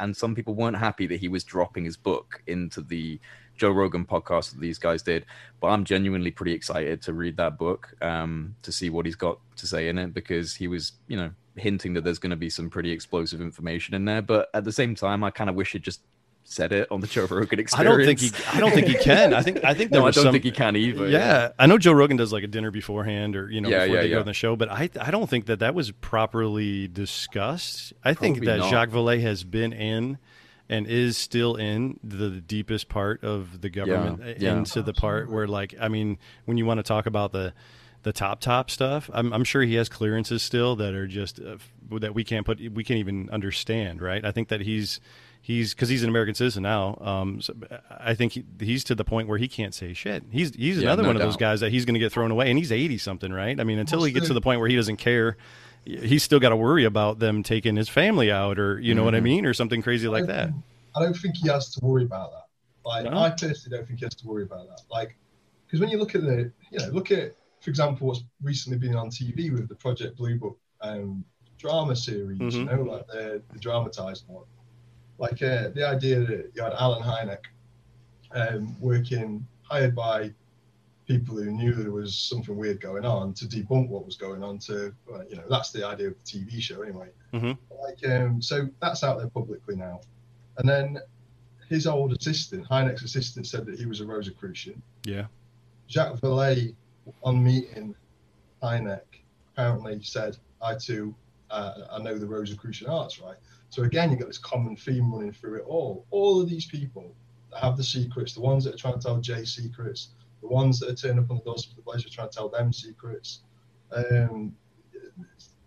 and 0.00 0.16
some 0.16 0.34
people 0.34 0.54
weren't 0.54 0.76
happy 0.76 1.06
that 1.06 1.20
he 1.20 1.28
was 1.28 1.44
dropping 1.44 1.84
his 1.84 1.96
book 1.96 2.42
into 2.46 2.80
the 2.80 3.20
Joe 3.56 3.70
Rogan 3.70 4.04
podcast 4.04 4.52
that 4.52 4.60
these 4.60 4.78
guys 4.78 5.02
did. 5.02 5.24
But 5.60 5.68
I'm 5.68 5.84
genuinely 5.84 6.30
pretty 6.30 6.52
excited 6.52 7.02
to 7.02 7.12
read 7.12 7.36
that 7.36 7.58
book 7.58 7.94
um, 8.02 8.56
to 8.62 8.72
see 8.72 8.90
what 8.90 9.06
he's 9.06 9.14
got 9.14 9.38
to 9.56 9.66
say 9.66 9.88
in 9.88 9.98
it 9.98 10.12
because 10.12 10.54
he 10.54 10.66
was, 10.68 10.92
you 11.08 11.16
know, 11.16 11.30
hinting 11.56 11.94
that 11.94 12.02
there's 12.02 12.18
going 12.18 12.30
to 12.30 12.36
be 12.36 12.50
some 12.50 12.68
pretty 12.68 12.90
explosive 12.90 13.40
information 13.40 13.94
in 13.94 14.04
there. 14.04 14.22
But 14.22 14.48
at 14.54 14.64
the 14.64 14.72
same 14.72 14.94
time, 14.94 15.22
I 15.22 15.30
kind 15.30 15.48
of 15.48 15.56
wish 15.56 15.72
he'd 15.72 15.82
just 15.82 16.00
said 16.44 16.72
it 16.72 16.86
on 16.90 17.00
the 17.00 17.06
Joe 17.06 17.26
Rogan 17.26 17.58
experience. 17.58 17.74
I 17.74 17.82
don't 17.82 18.04
think 18.04 18.20
he. 18.20 18.30
I 18.56 18.60
don't 18.60 18.72
think 18.72 18.86
he 18.86 18.94
can. 18.94 19.34
I 19.34 19.42
think. 19.42 19.64
I 19.64 19.74
think 19.74 19.90
there 19.90 20.00
no, 20.00 20.06
I 20.06 20.10
don't 20.10 20.24
some, 20.24 20.32
think 20.32 20.44
he 20.44 20.50
can 20.50 20.76
either. 20.76 21.08
Yeah, 21.08 21.18
yeah, 21.18 21.48
I 21.58 21.66
know 21.66 21.78
Joe 21.78 21.92
Rogan 21.92 22.16
does 22.16 22.32
like 22.32 22.44
a 22.44 22.46
dinner 22.46 22.70
beforehand, 22.70 23.34
or 23.34 23.50
you 23.50 23.60
know, 23.60 23.68
yeah, 23.68 23.84
before 23.84 23.96
yeah, 23.96 24.02
they 24.02 24.10
go 24.10 24.20
on 24.20 24.26
the 24.26 24.34
show. 24.34 24.54
But 24.54 24.70
I, 24.70 24.90
I 25.00 25.10
don't 25.10 25.28
think 25.28 25.46
that 25.46 25.58
that 25.60 25.74
was 25.74 25.90
properly 25.90 26.86
discussed. 26.86 27.92
I 28.04 28.14
think 28.14 28.44
that 28.44 28.58
not. 28.58 28.70
Jacques 28.70 28.90
Vallée 28.90 29.20
has 29.22 29.42
been 29.42 29.72
in 29.72 30.18
and 30.68 30.86
is 30.86 31.16
still 31.16 31.56
in 31.56 31.98
the 32.02 32.30
deepest 32.30 32.88
part 32.88 33.22
of 33.22 33.60
the 33.60 33.70
government 33.70 34.20
uh, 34.22 34.46
into 34.46 34.82
the 34.82 34.94
part 34.94 35.30
where, 35.30 35.46
like, 35.46 35.74
I 35.80 35.88
mean, 35.88 36.18
when 36.44 36.56
you 36.56 36.66
want 36.66 36.78
to 36.78 36.84
talk 36.84 37.06
about 37.06 37.32
the 37.32 37.52
the 38.02 38.12
top 38.12 38.40
top 38.40 38.70
stuff, 38.70 39.08
I'm, 39.14 39.32
I'm 39.32 39.44
sure 39.44 39.62
he 39.62 39.76
has 39.76 39.88
clearances 39.88 40.42
still 40.42 40.76
that 40.76 40.92
are 40.92 41.06
just 41.06 41.40
uh, 41.40 41.56
that 42.00 42.14
we 42.14 42.22
can't 42.22 42.44
put 42.44 42.60
we 42.60 42.84
can't 42.84 43.00
even 43.00 43.30
understand. 43.30 44.02
Right? 44.02 44.24
I 44.24 44.30
think 44.30 44.48
that 44.48 44.60
he's 44.60 45.00
he's 45.44 45.74
because 45.74 45.90
he's 45.90 46.02
an 46.02 46.08
American 46.08 46.34
citizen 46.34 46.62
now. 46.62 46.96
Um, 47.02 47.42
so 47.42 47.54
I 47.90 48.14
think 48.14 48.32
he, 48.32 48.44
he's 48.58 48.82
to 48.84 48.94
the 48.94 49.04
point 49.04 49.28
where 49.28 49.36
he 49.36 49.46
can't 49.46 49.74
say 49.74 49.92
shit. 49.92 50.24
He's 50.30 50.54
he's 50.54 50.78
Yeah, 50.78 50.84
another 50.84 51.02
no 51.02 51.08
one 51.10 51.16
of 51.16 51.22
those 51.22 51.36
guys 51.36 51.60
that 51.60 51.70
he's 51.70 51.84
going 51.84 51.94
to 51.94 52.00
get 52.00 52.12
thrown 52.12 52.30
away, 52.30 52.48
and 52.48 52.58
he's 52.58 52.72
eighty 52.72 52.96
something, 52.96 53.30
right? 53.30 53.60
I 53.60 53.64
mean, 53.64 53.78
until 53.78 54.02
he 54.04 54.10
gets 54.12 54.28
to 54.28 54.34
the 54.34 54.40
point 54.40 54.58
where 54.60 54.68
he 54.70 54.74
doesn't 54.76 54.96
care, 54.96 55.36
he's 55.84 56.22
still 56.22 56.40
got 56.40 56.48
to 56.48 56.56
worry 56.56 56.84
about 56.84 57.18
them 57.18 57.42
taking 57.42 57.76
his 57.76 57.90
family 57.90 58.32
out, 58.32 58.58
or 58.58 58.80
you 58.80 58.94
know 58.94 59.04
what 59.04 59.14
I 59.14 59.18
Mm-hmm. 59.18 59.24
mean, 59.24 59.46
or 59.46 59.52
something 59.52 59.82
crazy 59.82 60.08
like 60.08 60.24
I 60.24 60.26
that. 60.28 60.50
don't- 60.50 60.62
I 60.96 61.00
don't 61.02 61.14
think 61.14 61.36
he 61.36 61.48
has 61.48 61.70
to 61.74 61.84
worry 61.84 62.04
about 62.04 62.30
that. 62.32 62.44
Like 62.88 63.04
No? 63.04 63.18
I 63.18 63.28
personally 63.30 63.76
don't 63.76 63.86
think 63.86 63.98
he 63.98 64.04
has 64.06 64.14
to 64.14 64.26
worry 64.26 64.44
about 64.44 64.68
that. 64.68 64.82
Like 64.90 65.16
because 65.66 65.80
when 65.80 65.90
you 65.90 65.98
look 65.98 66.14
at 66.14 66.22
the, 66.22 66.52
you 66.70 66.78
know, 66.78 66.86
look 66.92 67.10
at 67.10 67.32
for 67.60 67.70
example 67.70 68.06
what's 68.06 68.22
recently 68.42 68.78
been 68.78 68.94
on 68.94 69.10
TV 69.10 69.50
with 69.52 69.68
the 69.68 69.74
Project 69.74 70.16
Blue 70.16 70.38
Book 70.38 70.56
um, 70.82 71.24
drama 71.58 71.96
series, 71.96 72.38
you 72.38 72.46
Mhm. 72.64 72.66
know, 72.86 72.92
like 72.92 73.06
the, 73.08 73.42
the 73.52 73.58
dramatized 73.58 74.24
one. 74.28 74.44
Like 75.18 75.42
uh, 75.42 75.68
the 75.68 75.86
idea 75.86 76.20
that 76.20 76.50
you 76.54 76.62
had 76.62 76.72
Allen 76.74 77.02
Hynek 77.02 77.44
um, 78.32 78.76
working 78.80 79.46
hired 79.62 79.94
by 79.94 80.32
people 81.06 81.36
who 81.36 81.50
knew 81.50 81.72
there 81.74 81.92
was 81.92 82.16
something 82.16 82.56
weird 82.56 82.80
going 82.80 83.04
on 83.04 83.34
to 83.34 83.44
debunk 83.44 83.88
what 83.88 84.04
was 84.04 84.16
going 84.16 84.42
on. 84.42 84.58
To 84.58 84.94
you 85.28 85.36
know, 85.36 85.44
that's 85.48 85.70
the 85.70 85.86
idea 85.86 86.08
of 86.08 86.14
the 86.24 86.40
TV 86.40 86.60
show 86.60 86.82
anyway. 86.82 87.10
Mhm. 87.32 87.56
Like 87.82 88.10
um, 88.10 88.42
so 88.42 88.68
that's 88.80 89.04
out 89.04 89.18
there 89.18 89.28
publicly 89.28 89.76
now. 89.76 90.00
And 90.58 90.68
then 90.68 90.98
his 91.68 91.86
old 91.86 92.12
assistant, 92.12 92.66
Hynek's 92.68 93.02
assistant, 93.02 93.46
said 93.46 93.66
that 93.66 93.78
he 93.78 93.86
was 93.86 94.00
a 94.00 94.06
Rosicrucian. 94.06 94.82
Yeah. 95.04 95.26
Jacques 95.88 96.20
Vallée, 96.20 96.74
on 97.22 97.42
meeting 97.42 97.94
Hynek, 98.62 99.02
apparently 99.52 100.02
said, 100.02 100.36
"I 100.62 100.74
too, 100.74 101.14
uh, 101.50 101.72
I 101.90 101.98
know 102.02 102.18
the 102.18 102.26
Rosicrucian 102.26 102.88
arts, 102.88 103.20
right?" 103.20 103.36
So 103.74 103.82
again, 103.82 104.12
you've 104.12 104.20
got 104.20 104.28
this 104.28 104.38
common 104.38 104.76
theme 104.76 105.12
running 105.12 105.32
through 105.32 105.56
it 105.56 105.64
all. 105.66 106.06
All 106.12 106.40
of 106.40 106.48
these 106.48 106.64
people 106.64 107.12
that 107.50 107.60
have 107.60 107.76
the 107.76 107.82
secrets, 107.82 108.32
the 108.32 108.40
ones 108.40 108.62
that 108.62 108.74
are 108.74 108.78
trying 108.78 108.94
to 108.94 109.00
tell 109.00 109.18
Jay 109.18 109.44
secrets, 109.44 110.10
the 110.42 110.46
ones 110.46 110.78
that 110.78 110.90
are 110.90 110.94
turning 110.94 111.24
up 111.24 111.28
on 111.32 111.38
the 111.38 111.42
doorstep 111.42 111.72
of 111.72 111.76
the 111.78 111.82
place 111.82 112.06
are 112.06 112.08
trying 112.08 112.28
to 112.28 112.36
tell 112.36 112.48
them 112.48 112.72
secrets. 112.72 113.40
Um, 113.90 114.54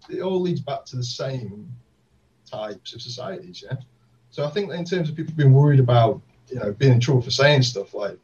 it 0.09 0.21
all 0.21 0.39
leads 0.39 0.61
back 0.61 0.85
to 0.85 0.95
the 0.95 1.03
same 1.03 1.69
types 2.49 2.93
of 2.93 3.01
societies, 3.01 3.61
yeah. 3.67 3.75
So 4.29 4.45
I 4.45 4.51
think 4.51 4.71
in 4.71 4.85
terms 4.85 5.09
of 5.09 5.17
people 5.17 5.33
being 5.35 5.51
worried 5.51 5.81
about, 5.81 6.21
you 6.47 6.59
know, 6.59 6.71
being 6.71 6.93
in 6.93 7.01
trouble 7.01 7.21
for 7.21 7.31
saying 7.31 7.63
stuff, 7.63 7.93
like 7.93 8.17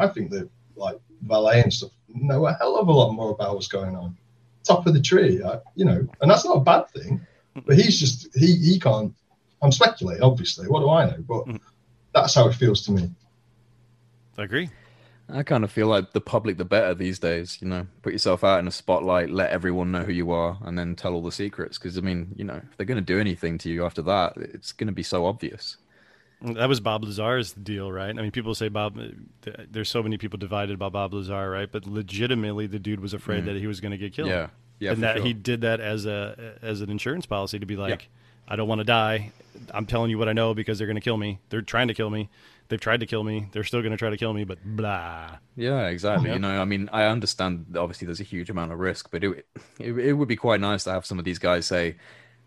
I 0.00 0.08
think 0.08 0.30
that 0.30 0.48
like 0.76 0.98
Vallée 1.26 1.62
and 1.62 1.70
stuff 1.70 1.90
know 2.08 2.46
a 2.46 2.54
hell 2.54 2.76
of 2.76 2.88
a 2.88 2.92
lot 2.92 3.12
more 3.12 3.32
about 3.32 3.54
what's 3.54 3.68
going 3.68 3.96
on. 3.96 4.16
Top 4.64 4.86
of 4.86 4.94
the 4.94 5.00
tree, 5.02 5.42
I, 5.44 5.58
you 5.74 5.84
know, 5.84 6.08
and 6.22 6.30
that's 6.30 6.46
not 6.46 6.56
a 6.56 6.60
bad 6.60 6.88
thing. 6.88 7.20
But 7.66 7.76
he's 7.76 8.00
just 8.00 8.34
he 8.34 8.56
he 8.56 8.80
can't. 8.80 9.14
I'm 9.66 9.72
speculating, 9.72 10.22
obviously. 10.22 10.68
What 10.68 10.80
do 10.80 10.90
I 10.90 11.06
know? 11.06 11.16
But 11.18 11.46
Mm. 11.46 11.60
that's 12.12 12.34
how 12.34 12.48
it 12.48 12.54
feels 12.54 12.82
to 12.86 12.92
me. 12.92 13.10
I 14.38 14.44
agree. 14.44 14.70
I 15.28 15.42
kind 15.42 15.64
of 15.64 15.72
feel 15.72 15.88
like 15.88 16.12
the 16.12 16.20
public 16.20 16.56
the 16.56 16.64
better 16.64 16.94
these 16.94 17.18
days. 17.18 17.58
You 17.60 17.68
know, 17.68 17.86
put 18.02 18.12
yourself 18.12 18.44
out 18.44 18.60
in 18.60 18.68
a 18.68 18.70
spotlight, 18.70 19.28
let 19.28 19.50
everyone 19.50 19.90
know 19.90 20.04
who 20.04 20.12
you 20.12 20.30
are, 20.30 20.58
and 20.62 20.78
then 20.78 20.94
tell 20.94 21.14
all 21.14 21.22
the 21.22 21.32
secrets. 21.32 21.78
Because 21.78 21.98
I 21.98 22.00
mean, 22.00 22.32
you 22.36 22.44
know, 22.44 22.60
if 22.70 22.76
they're 22.76 22.86
going 22.86 23.04
to 23.04 23.12
do 23.14 23.18
anything 23.18 23.58
to 23.58 23.68
you 23.68 23.84
after 23.84 24.02
that, 24.02 24.34
it's 24.36 24.72
going 24.72 24.86
to 24.86 24.92
be 24.92 25.02
so 25.02 25.26
obvious. 25.26 25.78
That 26.42 26.68
was 26.68 26.80
Bob 26.80 27.02
Lazar's 27.02 27.54
deal, 27.54 27.90
right? 27.90 28.10
I 28.10 28.22
mean, 28.22 28.30
people 28.30 28.54
say 28.54 28.68
Bob. 28.68 29.00
There's 29.70 29.88
so 29.88 30.02
many 30.02 30.16
people 30.18 30.38
divided 30.38 30.74
about 30.74 30.92
Bob 30.92 31.12
Lazar, 31.12 31.50
right? 31.50 31.70
But 31.70 31.86
legitimately, 31.86 32.68
the 32.68 32.78
dude 32.78 33.00
was 33.00 33.14
afraid 33.14 33.42
mm. 33.42 33.46
that 33.46 33.56
he 33.56 33.66
was 33.66 33.80
going 33.80 33.92
to 33.92 33.98
get 33.98 34.12
killed. 34.12 34.28
Yeah, 34.28 34.48
yeah, 34.78 34.92
and 34.92 35.02
that 35.02 35.16
sure. 35.16 35.24
he 35.24 35.32
did 35.32 35.62
that 35.62 35.80
as 35.80 36.06
a 36.06 36.58
as 36.62 36.82
an 36.82 36.90
insurance 36.90 37.26
policy 37.26 37.58
to 37.58 37.66
be 37.66 37.76
like, 37.76 38.02
yeah. 38.02 38.06
I 38.48 38.56
don't 38.56 38.68
want 38.68 38.80
to 38.80 38.84
die. 38.84 39.32
I'm 39.72 39.86
telling 39.86 40.10
you 40.10 40.18
what 40.18 40.28
I 40.28 40.32
know 40.32 40.54
because 40.54 40.78
they're 40.78 40.86
going 40.86 40.96
to 40.96 41.02
kill 41.02 41.16
me. 41.16 41.38
They're 41.48 41.62
trying 41.62 41.88
to 41.88 41.94
kill 41.94 42.10
me. 42.10 42.28
They've 42.68 42.80
tried 42.80 43.00
to 43.00 43.06
kill 43.06 43.22
me. 43.22 43.48
They're 43.52 43.64
still 43.64 43.80
going 43.80 43.92
to 43.92 43.96
try 43.96 44.10
to 44.10 44.16
kill 44.16 44.32
me, 44.32 44.44
but 44.44 44.58
blah. 44.64 45.36
Yeah, 45.54 45.86
exactly. 45.86 46.32
You 46.32 46.38
know, 46.38 46.60
I 46.60 46.64
mean, 46.64 46.88
I 46.92 47.04
understand. 47.04 47.76
Obviously, 47.76 48.06
there's 48.06 48.20
a 48.20 48.24
huge 48.24 48.50
amount 48.50 48.72
of 48.72 48.78
risk, 48.78 49.10
but 49.10 49.22
it, 49.22 49.46
it 49.78 49.96
it 49.96 50.12
would 50.14 50.28
be 50.28 50.36
quite 50.36 50.60
nice 50.60 50.84
to 50.84 50.90
have 50.90 51.06
some 51.06 51.18
of 51.18 51.24
these 51.24 51.38
guys 51.38 51.66
say 51.66 51.96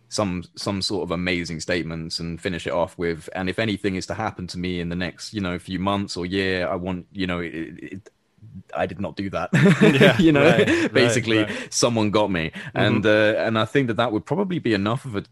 some 0.10 0.44
some 0.56 0.82
sort 0.82 1.04
of 1.04 1.12
amazing 1.12 1.60
statements 1.62 2.20
and 2.20 2.42
finish 2.42 2.68
it 2.68 2.74
off 2.74 2.98
with. 2.98 3.30
And 3.34 3.50
if 3.50 3.60
anything 3.60 3.96
is 3.96 4.06
to 4.08 4.14
happen 4.14 4.48
to 4.48 4.58
me 4.58 4.82
in 4.82 4.90
the 4.90 4.96
next, 4.96 5.34
you 5.34 5.42
know, 5.42 5.58
few 5.58 5.80
months 5.80 6.18
or 6.18 6.26
year, 6.26 6.68
I 6.68 6.76
want, 6.76 7.06
you 7.14 7.28
know, 7.28 7.40
it, 7.40 7.54
it, 7.54 8.10
I 8.76 8.86
did 8.86 9.00
not 9.00 9.16
do 9.16 9.30
that. 9.32 9.50
Yeah, 10.00 10.18
you 10.20 10.32
know, 10.32 10.46
right, 10.46 10.94
basically 10.94 11.40
right, 11.40 11.50
right. 11.50 11.74
someone 11.74 12.12
got 12.12 12.30
me, 12.30 12.52
mm-hmm. 12.52 12.78
and 12.78 13.06
uh, 13.06 13.36
and 13.38 13.58
I 13.58 13.66
think 13.66 13.88
that 13.88 13.96
that 13.96 14.12
would 14.12 14.26
probably 14.26 14.60
be 14.60 14.74
enough 14.74 15.06
of 15.06 15.16
a 15.16 15.24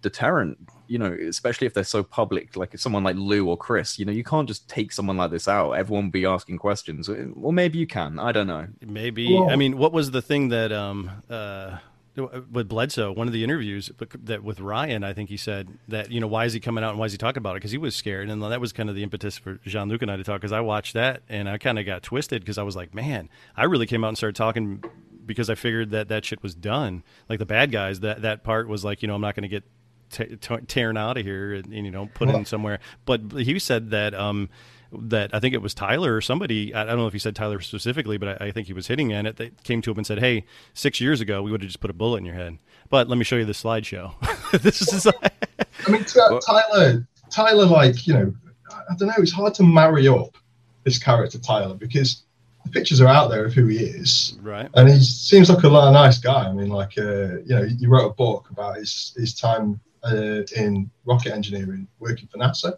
deterrent. 0.00 0.58
You 0.88 0.98
know, 0.98 1.16
especially 1.28 1.66
if 1.66 1.72
they're 1.72 1.84
so 1.84 2.02
public, 2.02 2.56
like 2.56 2.76
someone 2.78 3.02
like 3.02 3.16
Lou 3.16 3.48
or 3.48 3.56
Chris. 3.56 3.98
You 3.98 4.04
know, 4.04 4.12
you 4.12 4.24
can't 4.24 4.46
just 4.46 4.68
take 4.68 4.92
someone 4.92 5.16
like 5.16 5.30
this 5.30 5.48
out. 5.48 5.72
Everyone 5.72 6.06
will 6.06 6.10
be 6.10 6.26
asking 6.26 6.58
questions. 6.58 7.08
Well, 7.08 7.52
maybe 7.52 7.78
you 7.78 7.86
can. 7.86 8.18
I 8.18 8.32
don't 8.32 8.46
know. 8.46 8.66
Maybe. 8.84 9.38
I 9.38 9.56
mean, 9.56 9.78
what 9.78 9.92
was 9.92 10.10
the 10.10 10.20
thing 10.22 10.48
that 10.48 10.72
um 10.72 11.10
uh 11.30 11.78
with 12.16 12.68
Bledsoe, 12.68 13.12
one 13.12 13.26
of 13.26 13.32
the 13.32 13.42
interviews 13.42 13.90
that 14.24 14.44
with 14.44 14.60
Ryan, 14.60 15.02
I 15.02 15.12
think 15.12 15.30
he 15.30 15.36
said 15.36 15.78
that 15.88 16.10
you 16.10 16.20
know 16.20 16.26
why 16.26 16.44
is 16.44 16.52
he 16.52 16.60
coming 16.60 16.84
out 16.84 16.90
and 16.90 16.98
why 16.98 17.06
is 17.06 17.12
he 17.12 17.18
talking 17.18 17.38
about 17.38 17.52
it 17.52 17.60
because 17.60 17.70
he 17.70 17.78
was 17.78 17.96
scared, 17.96 18.28
and 18.28 18.42
that 18.42 18.60
was 18.60 18.72
kind 18.72 18.88
of 18.88 18.94
the 18.94 19.02
impetus 19.02 19.38
for 19.38 19.54
Jean 19.64 19.88
Luc 19.88 20.02
and 20.02 20.10
I 20.10 20.16
to 20.16 20.24
talk 20.24 20.40
because 20.40 20.52
I 20.52 20.60
watched 20.60 20.94
that 20.94 21.22
and 21.28 21.48
I 21.48 21.58
kind 21.58 21.78
of 21.78 21.86
got 21.86 22.02
twisted 22.02 22.42
because 22.42 22.58
I 22.58 22.62
was 22.62 22.76
like, 22.76 22.94
man, 22.94 23.28
I 23.56 23.64
really 23.64 23.86
came 23.86 24.04
out 24.04 24.08
and 24.08 24.16
started 24.16 24.36
talking 24.36 24.84
because 25.24 25.48
I 25.48 25.54
figured 25.54 25.90
that 25.90 26.08
that 26.08 26.24
shit 26.24 26.42
was 26.42 26.54
done. 26.54 27.02
Like 27.28 27.38
the 27.38 27.46
bad 27.46 27.72
guys, 27.72 28.00
that 28.00 28.22
that 28.22 28.44
part 28.44 28.68
was 28.68 28.84
like, 28.84 29.02
you 29.02 29.08
know, 29.08 29.14
I'm 29.14 29.20
not 29.20 29.34
going 29.34 29.42
to 29.42 29.48
get 29.48 29.64
t- 30.10 30.36
t- 30.36 30.66
tearing 30.66 30.96
out 30.96 31.16
of 31.16 31.24
here 31.24 31.54
and, 31.54 31.66
and, 31.72 31.86
you 31.86 31.90
know 31.90 32.06
put 32.14 32.28
well, 32.28 32.36
in 32.36 32.44
somewhere. 32.44 32.78
But 33.04 33.32
he 33.32 33.58
said 33.58 33.90
that 33.90 34.14
um, 34.14 34.48
that 34.92 35.34
I 35.34 35.40
think 35.40 35.54
it 35.54 35.62
was 35.62 35.74
Tyler 35.74 36.14
or 36.14 36.20
somebody. 36.20 36.74
I 36.74 36.84
don't 36.84 36.98
know 36.98 37.06
if 37.06 37.12
he 37.12 37.18
said 37.18 37.34
Tyler 37.34 37.60
specifically, 37.60 38.18
but 38.18 38.40
I, 38.40 38.46
I 38.46 38.50
think 38.50 38.66
he 38.66 38.72
was 38.72 38.86
hitting 38.86 39.12
at 39.12 39.26
it. 39.26 39.36
That 39.36 39.62
came 39.64 39.82
to 39.82 39.90
him 39.90 39.98
and 39.98 40.06
said, 40.06 40.18
"Hey, 40.18 40.44
six 40.74 41.00
years 41.00 41.20
ago, 41.20 41.42
we 41.42 41.50
would 41.50 41.62
have 41.62 41.68
just 41.68 41.80
put 41.80 41.90
a 41.90 41.94
bullet 41.94 42.18
in 42.18 42.24
your 42.24 42.34
head." 42.34 42.58
But 42.90 43.08
let 43.08 43.16
me 43.16 43.24
show 43.24 43.36
you 43.36 43.44
the 43.44 43.52
slideshow. 43.52 44.14
this 44.62 44.80
is. 44.82 45.06
I 45.06 45.90
mean, 45.90 46.04
Tyler. 46.04 47.06
Tyler, 47.30 47.64
like 47.64 48.06
you 48.06 48.14
know, 48.14 48.34
I 48.70 48.94
don't 48.96 49.08
know. 49.08 49.14
It's 49.18 49.32
hard 49.32 49.54
to 49.54 49.62
marry 49.62 50.08
up 50.08 50.36
this 50.84 50.98
character 50.98 51.38
Tyler 51.38 51.74
because 51.74 52.24
the 52.64 52.70
pictures 52.70 53.00
are 53.00 53.08
out 53.08 53.30
there 53.30 53.46
of 53.46 53.54
who 53.54 53.66
he 53.66 53.78
is, 53.78 54.38
right? 54.42 54.68
And 54.74 54.88
he 54.88 55.00
seems 55.00 55.48
like 55.48 55.64
a 55.64 55.68
nice 55.68 56.18
guy. 56.18 56.48
I 56.48 56.52
mean, 56.52 56.68
like 56.68 56.98
uh, 56.98 57.38
you 57.44 57.54
know, 57.56 57.64
he 57.64 57.86
wrote 57.86 58.06
a 58.06 58.14
book 58.14 58.50
about 58.50 58.76
his 58.76 59.14
his 59.16 59.34
time 59.34 59.80
uh, 60.04 60.42
in 60.56 60.90
rocket 61.04 61.32
engineering, 61.32 61.88
working 61.98 62.28
for 62.28 62.38
NASA 62.38 62.76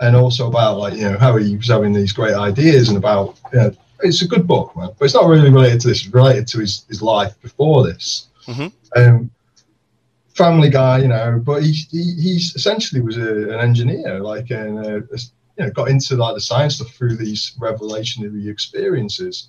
and 0.00 0.16
also 0.16 0.48
about 0.48 0.78
like 0.78 0.94
you 0.94 1.02
know 1.02 1.18
how 1.18 1.36
he 1.36 1.56
was 1.56 1.68
having 1.68 1.92
these 1.92 2.12
great 2.12 2.34
ideas 2.34 2.88
and 2.88 2.98
about 2.98 3.38
you 3.52 3.58
know, 3.58 3.72
it's 4.00 4.22
a 4.22 4.28
good 4.28 4.46
book, 4.46 4.74
man. 4.76 4.90
But 4.98 5.04
it's 5.04 5.14
not 5.14 5.26
really 5.26 5.50
related 5.50 5.80
to 5.82 5.88
this. 5.88 6.04
It's 6.04 6.14
related 6.14 6.46
to 6.48 6.60
his, 6.60 6.84
his 6.88 7.02
life 7.02 7.40
before 7.42 7.86
this. 7.86 8.28
Mm-hmm. 8.46 8.68
Um, 8.96 9.30
family 10.34 10.70
guy, 10.70 10.98
you 10.98 11.08
know, 11.08 11.40
but 11.44 11.62
he, 11.62 11.72
he 11.72 12.14
he's 12.14 12.54
essentially 12.56 13.02
was 13.02 13.18
a, 13.18 13.50
an 13.50 13.60
engineer, 13.60 14.20
like 14.20 14.50
and 14.50 14.78
uh, 14.78 15.00
you 15.58 15.66
know 15.66 15.70
got 15.70 15.88
into 15.88 16.16
like 16.16 16.34
the 16.34 16.40
science 16.40 16.76
stuff 16.76 16.90
through 16.92 17.16
these 17.16 17.54
revelationary 17.58 18.48
experiences. 18.48 19.48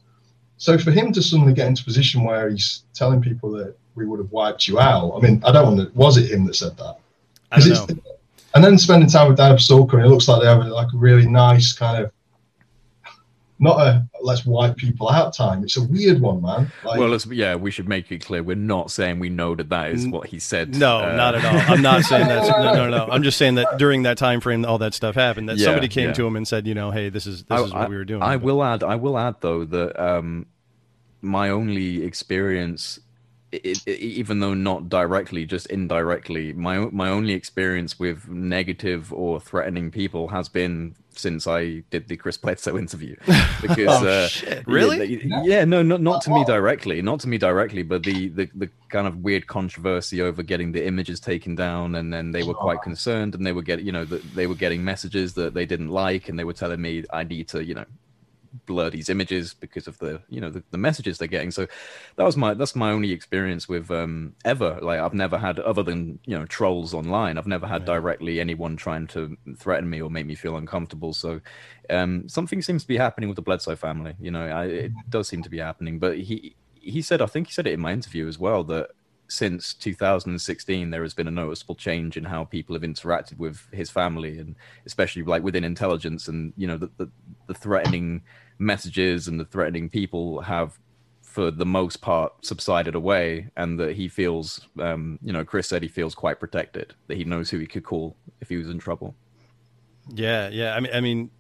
So 0.58 0.78
for 0.78 0.92
him 0.92 1.12
to 1.14 1.24
suddenly 1.24 1.54
get 1.54 1.68
into 1.68 1.82
a 1.82 1.86
position 1.86 2.24
where 2.24 2.50
he's 2.50 2.84
telling 2.94 3.22
people 3.22 3.52
that 3.54 3.76
we 3.96 4.06
would 4.06 4.20
have 4.20 4.32
wiped 4.32 4.68
you 4.68 4.80
out, 4.80 5.14
I 5.16 5.20
mean, 5.20 5.42
I 5.44 5.52
don't 5.52 5.76
know, 5.76 5.90
was 5.96 6.18
it 6.18 6.30
him 6.30 6.46
that 6.46 6.56
said 6.56 6.78
that? 6.78 6.98
I 7.52 7.60
don't 7.60 7.90
know 7.90 8.11
and 8.54 8.64
then 8.64 8.78
spending 8.78 9.10
time 9.10 9.30
with 9.30 9.38
Diana 9.38 9.56
Pasulka, 9.56 9.94
and 9.94 10.06
it 10.06 10.10
looks 10.10 10.28
like 10.28 10.42
they 10.42 10.48
have 10.48 10.66
like 10.68 10.94
a 10.94 10.98
really 10.98 11.28
nice 11.28 11.74
kind 11.74 12.06
of 12.06 12.12
not 13.62 13.80
a 13.80 14.10
let's 14.22 14.44
wipe 14.44 14.76
people 14.76 15.08
out 15.08 15.34
time. 15.34 15.64
It's 15.64 15.78
a 15.78 15.84
weird 15.84 16.20
one, 16.20 16.42
man. 16.42 16.72
Like, 16.84 17.00
well, 17.00 17.16
yeah, 17.32 17.56
we 17.56 17.70
should 17.70 17.88
make 17.88 18.12
it 18.12 18.26
clear 18.26 18.42
we're 18.42 18.56
not 18.56 18.90
saying 18.90 19.20
we 19.20 19.30
know 19.30 19.56
that 19.56 19.70
that 19.70 19.92
is 19.92 20.08
what 20.08 20.28
he 20.28 20.40
said. 20.40 20.76
No, 20.76 20.98
uh, 20.98 21.16
not 21.16 21.36
at 21.36 21.46
all. 21.46 21.74
I'm 21.74 21.82
not 21.84 22.02
saying 22.02 22.28
that. 22.28 22.48
No, 22.60 22.74
no, 22.74 22.90
no. 22.90 23.08
I'm 23.12 23.22
just 23.22 23.38
saying 23.38 23.56
that 23.56 23.78
during 23.78 24.04
that 24.04 24.18
time 24.18 24.42
frame, 24.42 24.66
all 24.66 24.80
that 24.80 24.96
stuff 24.96 25.14
happened. 25.14 25.48
That 25.48 25.58
yeah, 25.58 25.66
somebody 25.66 25.88
came 25.88 26.08
yeah. 26.08 26.14
to 26.14 26.26
him 26.26 26.36
and 26.36 26.48
said, 26.48 26.66
you 26.66 26.74
know, 26.74 26.90
hey, 26.90 27.10
this 27.10 27.28
is 27.28 27.44
this 27.44 27.60
I, 27.60 27.64
is 27.64 27.72
what 27.72 27.84
I, 27.84 27.88
we 27.88 27.96
were 27.96 28.04
doing. 28.04 28.24
I 28.24 28.36
but. 28.36 28.46
will 28.46 28.64
add. 28.64 28.84
I 28.84 28.96
will 28.96 29.18
add 29.18 29.36
though 29.42 29.64
that 29.64 30.04
um, 30.04 30.48
my 31.22 31.52
only 31.52 32.04
experience 32.04 33.00
it, 33.52 33.86
it, 33.86 34.00
even 34.00 34.40
though 34.40 34.54
not 34.54 34.90
directly, 34.90 35.46
just 35.46 35.68
indirectly, 35.68 36.54
my 36.54 36.80
my 36.92 37.10
only 37.10 37.34
experience 37.34 38.00
with 38.00 38.28
negative 38.30 39.12
or 39.12 39.40
threatening 39.40 39.92
people 39.92 40.30
has 40.30 40.48
been 40.50 40.96
since 41.14 41.46
I 41.46 41.84
did 41.90 42.08
the 42.08 42.16
Chris 42.16 42.38
Bledsoe 42.38 42.78
interview. 42.78 43.16
Because 43.62 44.02
oh, 44.02 44.08
uh, 44.08 44.28
shit. 44.28 44.66
really, 44.66 45.24
yeah, 45.24 45.44
yeah, 45.44 45.66
no, 45.66 45.84
not 45.84 46.02
not 46.02 46.22
to 46.24 46.32
me 46.32 46.44
directly, 46.46 47.02
not 47.02 47.20
to 47.20 47.28
me 47.28 47.38
directly, 47.38 47.84
but 47.84 48.04
the, 48.04 48.30
the 48.30 48.50
the 48.56 48.70
kind 48.90 49.06
of 49.06 49.18
weird 49.18 49.46
controversy 49.46 50.22
over 50.22 50.42
getting 50.42 50.72
the 50.72 50.84
images 50.86 51.20
taken 51.20 51.54
down, 51.54 51.96
and 51.96 52.12
then 52.12 52.32
they 52.32 52.42
were 52.42 52.56
quite 52.56 52.82
concerned, 52.82 53.36
and 53.36 53.46
they 53.46 53.52
were 53.52 53.62
getting, 53.62 53.86
you 53.86 53.92
know, 53.92 54.06
that 54.06 54.24
they 54.34 54.48
were 54.48 54.56
getting 54.56 54.84
messages 54.84 55.34
that 55.36 55.54
they 55.54 55.66
didn't 55.66 55.90
like, 55.90 56.28
and 56.28 56.40
they 56.40 56.44
were 56.44 56.54
telling 56.54 56.82
me 56.82 57.04
I 57.14 57.24
need 57.24 57.50
to, 57.50 57.64
you 57.64 57.76
know, 57.76 57.86
blur 58.66 58.90
these 58.90 59.10
images 59.10 59.54
because 59.54 59.88
of 59.88 59.98
the 60.00 60.22
you 60.30 60.42
know 60.42 60.50
the, 60.50 60.64
the, 60.72 60.78
messages 60.78 61.18
they're 61.18 61.28
getting. 61.28 61.52
So 61.52 61.68
that 62.16 62.24
was 62.24 62.36
my 62.38 62.54
that's 62.54 62.76
my 62.76 62.92
only 62.92 63.12
experience 63.12 63.68
with 63.70 63.90
um 63.92 64.36
ever. 64.46 64.80
Like 64.82 65.00
i've 65.00 65.14
never 65.14 65.38
had 65.38 65.60
other 65.60 65.84
than 65.84 66.20
you 66.26 66.38
know 66.38 66.46
trolls 66.46 66.94
online 66.94 67.38
i've 67.38 67.48
never 67.48 67.68
had 67.68 67.86
directly 67.86 68.40
anyone 68.40 68.76
trying 68.76 69.08
to 69.08 69.38
threaten 69.58 69.90
me 69.90 70.02
or 70.02 70.10
make 70.10 70.26
me 70.26 70.36
feel 70.36 70.58
uncomfortable. 70.58 71.14
So 71.14 71.42
um 71.90 72.28
something 72.28 72.62
seems 72.62 72.84
to 72.84 72.88
be 72.88 72.98
happening 72.98 73.30
with 73.30 73.36
the 73.36 73.42
bledsoe 73.42 73.76
family. 73.76 74.16
You 74.20 74.32
know 74.32 74.46
I, 74.46 74.66
it 74.66 74.92
does 75.10 75.28
seem 75.28 75.44
to 75.44 75.50
be 75.50 75.60
happening. 75.60 76.00
But 76.00 76.18
he 76.18 76.56
he 76.84 77.02
said 77.02 77.22
i 77.22 77.28
think 77.28 77.46
he 77.46 77.54
said 77.54 77.68
it 77.68 77.74
in 77.74 77.80
my 77.80 77.94
interview 77.94 78.28
as 78.28 78.40
well 78.40 78.64
that 78.64 78.90
since 79.32 79.74
2016 79.76 80.90
there 80.90 81.04
has 81.04 81.14
been 81.14 81.28
a 81.28 81.32
noticeable 81.32 81.74
change 81.74 82.18
in 82.18 82.26
how 82.26 82.44
people 82.44 82.76
have 82.76 82.84
interacted 82.84 83.38
with 83.38 83.66
his 83.72 83.90
family 83.90 84.38
and 84.40 84.58
especially 84.86 85.24
like 85.24 85.42
within 85.42 85.64
intelligence 85.64 86.28
and 86.28 86.52
you 86.58 86.68
know 86.68 86.76
the, 86.76 86.90
the, 86.98 87.10
the 87.52 87.60
threatening 87.60 88.22
messages 88.60 89.28
and 89.28 89.40
the 89.40 89.46
threatening 89.46 89.90
people 89.90 90.42
have 90.42 90.80
for 91.22 91.52
the 91.52 91.66
most 91.66 92.02
part 92.02 92.34
subsided 92.46 92.96
away 92.96 93.50
and 93.58 93.80
that 93.80 93.96
he 93.96 94.08
feels 94.08 94.68
um, 94.80 95.20
you 95.22 95.34
know 95.34 95.44
chris 95.44 95.68
said 95.68 95.82
he 95.82 95.88
feels 95.88 96.16
quite 96.16 96.40
protected 96.40 96.94
that 97.08 97.18
he 97.18 97.26
knows 97.26 97.50
who 97.50 97.60
he 97.60 97.68
could 97.68 97.84
call 97.84 98.16
if 98.40 98.48
he 98.50 98.56
was 98.56 98.70
in 98.70 98.80
trouble 98.80 99.16
yeah, 100.10 100.50
yeah. 100.50 100.74
I 100.74 100.80
mean, 100.80 100.92
I 100.94 101.00
mean, 101.02 101.32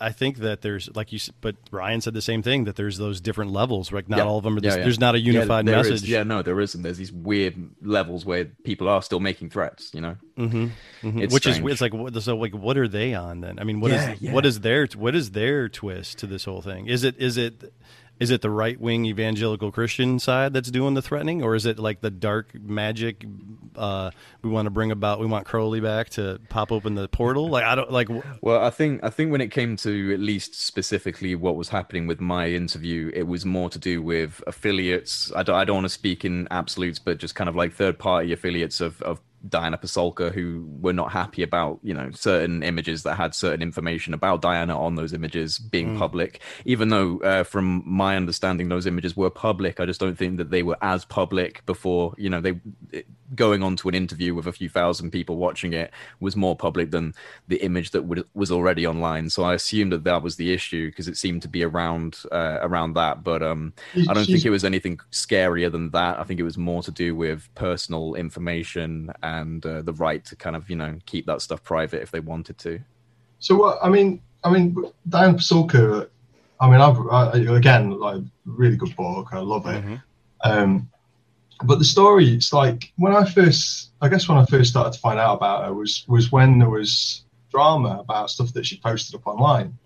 I 0.00 0.10
think 0.10 0.38
that 0.38 0.62
there's 0.62 0.94
like 0.94 1.12
you, 1.12 1.20
but 1.40 1.56
Ryan 1.70 2.00
said 2.00 2.12
the 2.12 2.22
same 2.22 2.42
thing 2.42 2.64
that 2.64 2.76
there's 2.76 2.98
those 2.98 3.20
different 3.20 3.52
levels. 3.52 3.92
Like 3.92 4.08
not 4.08 4.18
yeah. 4.18 4.24
all 4.24 4.38
of 4.38 4.44
them 4.44 4.56
are. 4.56 4.60
This, 4.60 4.72
yeah, 4.72 4.78
yeah. 4.78 4.84
There's 4.84 4.98
not 4.98 5.14
a 5.14 5.20
unified 5.20 5.64
message. 5.64 5.94
Is. 5.94 6.08
Yeah, 6.08 6.24
no, 6.24 6.42
there 6.42 6.58
isn't. 6.60 6.82
There's 6.82 6.98
these 6.98 7.12
weird 7.12 7.56
levels 7.82 8.24
where 8.24 8.46
people 8.64 8.88
are 8.88 9.02
still 9.02 9.20
making 9.20 9.50
threats. 9.50 9.92
You 9.94 10.00
know, 10.00 10.16
mm-hmm. 10.36 10.66
Mm-hmm. 11.06 11.18
Which 11.18 11.44
strange. 11.44 11.64
is 11.64 11.72
it's 11.72 11.80
like 11.80 11.92
so 12.22 12.36
like 12.36 12.54
what 12.54 12.76
are 12.76 12.88
they 12.88 13.14
on 13.14 13.40
then? 13.40 13.58
I 13.58 13.64
mean, 13.64 13.80
what 13.80 13.92
is 13.92 14.20
what 14.20 14.44
is 14.44 14.60
their 14.60 14.86
what 14.96 15.14
is 15.14 15.30
their 15.30 15.68
twist 15.68 16.18
to 16.18 16.26
this 16.26 16.44
whole 16.44 16.62
thing? 16.62 16.86
Is 16.86 17.04
it 17.04 17.16
is 17.18 17.36
it 17.36 17.72
is 18.20 18.30
it 18.30 18.42
the 18.42 18.50
right 18.50 18.78
wing 18.78 19.06
evangelical 19.06 19.72
Christian 19.72 20.18
side 20.18 20.52
that's 20.52 20.70
doing 20.70 20.92
the 20.92 21.00
threatening, 21.00 21.42
or 21.42 21.54
is 21.54 21.64
it 21.64 21.78
like 21.78 22.02
the 22.02 22.10
dark 22.10 22.54
magic? 22.54 23.24
Uh, 23.74 24.10
we 24.42 24.50
want 24.50 24.66
to 24.66 24.70
bring 24.70 24.90
about. 24.90 25.20
We 25.20 25.26
want 25.26 25.46
Crowley 25.46 25.80
back 25.80 26.10
to 26.10 26.38
pop 26.50 26.70
open 26.70 26.94
the 26.94 27.08
portal. 27.08 27.48
Like 27.48 27.64
I 27.64 27.74
don't 27.74 27.90
like. 27.90 28.08
Well, 28.42 28.62
I 28.62 28.68
think 28.68 29.02
I 29.02 29.08
think 29.08 29.32
when 29.32 29.40
it 29.40 29.50
came 29.50 29.76
to 29.78 30.12
at 30.12 30.20
least 30.20 30.54
specifically 30.54 31.34
what 31.34 31.56
was 31.56 31.70
happening 31.70 32.06
with 32.06 32.20
my 32.20 32.48
interview, 32.48 33.10
it 33.14 33.22
was 33.22 33.46
more 33.46 33.70
to 33.70 33.78
do 33.78 34.02
with 34.02 34.42
affiliates. 34.46 35.32
I 35.34 35.42
don't, 35.42 35.56
I 35.56 35.64
don't 35.64 35.76
want 35.76 35.86
to 35.86 35.88
speak 35.88 36.24
in 36.24 36.46
absolutes, 36.50 36.98
but 36.98 37.18
just 37.18 37.34
kind 37.34 37.48
of 37.48 37.56
like 37.56 37.72
third 37.72 37.98
party 37.98 38.32
affiliates 38.32 38.82
of 38.82 39.00
of 39.00 39.20
Diana 39.48 39.78
Pasulka 39.78 40.32
who 40.32 40.66
were 40.80 40.92
not 40.92 41.12
happy 41.12 41.42
about 41.42 41.80
you 41.82 41.94
know 41.94 42.10
certain 42.12 42.62
images 42.62 43.02
that 43.04 43.16
had 43.16 43.34
certain 43.34 43.62
information 43.62 44.14
about 44.14 44.42
Diana 44.42 44.78
on 44.78 44.96
those 44.96 45.12
images 45.12 45.58
being 45.58 45.96
mm. 45.96 45.98
public. 45.98 46.40
Even 46.64 46.88
though, 46.90 47.18
uh, 47.18 47.44
from 47.44 47.82
my 47.86 48.16
understanding, 48.16 48.68
those 48.68 48.86
images 48.86 49.16
were 49.16 49.30
public, 49.30 49.80
I 49.80 49.86
just 49.86 50.00
don't 50.00 50.16
think 50.16 50.36
that 50.38 50.50
they 50.50 50.62
were 50.62 50.76
as 50.82 51.04
public 51.04 51.64
before. 51.66 52.14
You 52.18 52.30
know, 52.30 52.40
they 52.40 52.60
going 53.34 53.62
on 53.62 53.76
to 53.76 53.88
an 53.88 53.94
interview 53.94 54.34
with 54.34 54.46
a 54.46 54.52
few 54.52 54.68
thousand 54.68 55.10
people 55.10 55.36
watching 55.36 55.72
it 55.72 55.92
was 56.18 56.34
more 56.34 56.56
public 56.56 56.90
than 56.90 57.14
the 57.46 57.56
image 57.58 57.90
that 57.90 58.02
would, 58.02 58.24
was 58.34 58.50
already 58.50 58.86
online. 58.86 59.30
So 59.30 59.44
I 59.44 59.54
assumed 59.54 59.92
that 59.92 60.04
that 60.04 60.22
was 60.22 60.36
the 60.36 60.52
issue 60.52 60.90
because 60.90 61.06
it 61.08 61.16
seemed 61.16 61.42
to 61.42 61.48
be 61.48 61.62
around 61.62 62.22
uh, 62.32 62.58
around 62.60 62.94
that. 62.94 63.22
But 63.22 63.42
um, 63.42 63.72
I 64.08 64.12
don't 64.12 64.26
think 64.26 64.44
it 64.44 64.50
was 64.50 64.64
anything 64.64 64.98
scarier 65.12 65.70
than 65.70 65.90
that. 65.90 66.18
I 66.18 66.24
think 66.24 66.40
it 66.40 66.44
was 66.44 66.58
more 66.58 66.82
to 66.82 66.90
do 66.90 67.14
with 67.14 67.48
personal 67.54 68.14
information 68.14 69.12
and 69.22 69.29
uh, 69.64 69.82
the 69.82 69.92
right 69.92 70.24
to 70.26 70.36
kind 70.36 70.56
of 70.56 70.68
you 70.70 70.76
know 70.76 70.98
keep 71.06 71.26
that 71.26 71.42
stuff 71.42 71.62
private 71.62 72.02
if 72.02 72.10
they 72.10 72.20
wanted 72.20 72.58
to. 72.58 72.80
So 73.38 73.56
what 73.56 73.78
I 73.82 73.88
mean, 73.88 74.20
I 74.44 74.50
mean, 74.50 74.76
Diana 75.08 75.34
Pasulka. 75.34 76.08
I 76.62 76.70
mean, 76.70 76.80
I've 76.80 76.98
I, 77.10 77.56
again 77.56 77.98
like 77.98 78.22
really 78.44 78.76
good 78.76 78.94
book. 78.94 79.28
I 79.32 79.38
love 79.38 79.66
it. 79.66 79.82
Mm-hmm. 79.82 79.94
Um, 80.44 80.90
but 81.62 81.78
the 81.78 81.84
story, 81.84 82.34
it's 82.34 82.52
like 82.52 82.92
when 82.96 83.14
I 83.14 83.24
first, 83.24 83.90
I 84.00 84.08
guess 84.08 84.28
when 84.28 84.38
I 84.38 84.44
first 84.46 84.70
started 84.70 84.92
to 84.94 85.00
find 85.00 85.18
out 85.18 85.34
about 85.34 85.64
her 85.64 85.74
was 85.74 86.04
was 86.08 86.32
when 86.32 86.58
there 86.58 86.70
was 86.70 87.24
drama 87.50 87.98
about 88.00 88.30
stuff 88.30 88.52
that 88.54 88.64
she 88.64 88.78
posted 88.78 89.14
up 89.14 89.26
online, 89.26 89.76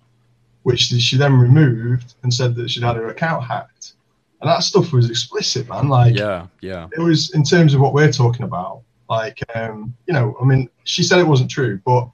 which 0.63 0.81
she 0.81 1.17
then 1.17 1.35
removed 1.35 2.15
and 2.23 2.33
said 2.33 2.55
that 2.57 2.71
she'd 2.71 2.83
had 2.83 2.97
her 2.97 3.09
account 3.09 3.45
hacked, 3.45 3.95
and 4.41 4.49
that 4.49 4.63
stuff 4.63 4.93
was 4.93 5.11
explicit, 5.11 5.69
man. 5.69 5.89
Like, 5.89 6.17
yeah, 6.17 6.47
yeah, 6.61 6.89
it 6.97 7.01
was 7.01 7.35
in 7.35 7.43
terms 7.43 7.75
of 7.75 7.81
what 7.81 7.93
we're 7.93 8.13
talking 8.13 8.45
about. 8.45 8.83
Like, 9.09 9.41
um, 9.55 9.95
you 10.07 10.15
know, 10.15 10.37
I 10.41 10.45
mean, 10.45 10.69
she 10.85 11.03
said 11.03 11.19
it 11.19 11.27
wasn't 11.27 11.51
true, 11.51 11.81
but 11.85 12.09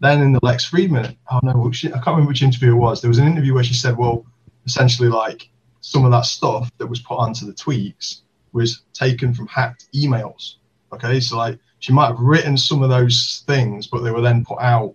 then 0.00 0.20
in 0.20 0.32
the 0.32 0.40
Lex 0.42 0.68
Fridman, 0.68 1.16
oh 1.30 1.40
no, 1.42 1.70
she, 1.72 1.88
I 1.88 1.92
can't 1.92 2.08
remember 2.08 2.28
which 2.28 2.42
interview 2.42 2.72
it 2.72 2.78
was. 2.78 3.00
There 3.00 3.08
was 3.08 3.18
an 3.18 3.26
interview 3.26 3.54
where 3.54 3.64
she 3.64 3.74
said, 3.74 3.96
well, 3.96 4.26
essentially, 4.66 5.08
like 5.08 5.48
some 5.80 6.04
of 6.04 6.10
that 6.12 6.24
stuff 6.24 6.70
that 6.78 6.86
was 6.86 7.00
put 7.00 7.16
onto 7.16 7.46
the 7.46 7.52
tweets 7.52 8.22
was 8.52 8.82
taken 8.92 9.34
from 9.34 9.46
hacked 9.46 9.86
emails. 9.94 10.54
Okay, 10.92 11.20
so 11.20 11.36
like 11.36 11.58
she 11.78 11.92
might 11.92 12.08
have 12.08 12.18
written 12.18 12.56
some 12.56 12.82
of 12.82 12.90
those 12.90 13.44
things, 13.46 13.86
but 13.86 14.00
they 14.00 14.10
were 14.10 14.20
then 14.20 14.44
put 14.44 14.60
out 14.60 14.94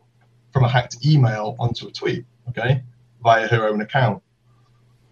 from 0.54 0.64
a 0.64 0.70
hacked 0.70 1.06
email 1.06 1.56
onto 1.60 1.88
a 1.88 1.92
tweet. 1.92 2.26
Okay, 2.50 2.84
via 3.24 3.48
her 3.48 3.68
own 3.68 3.82
account. 3.82 4.22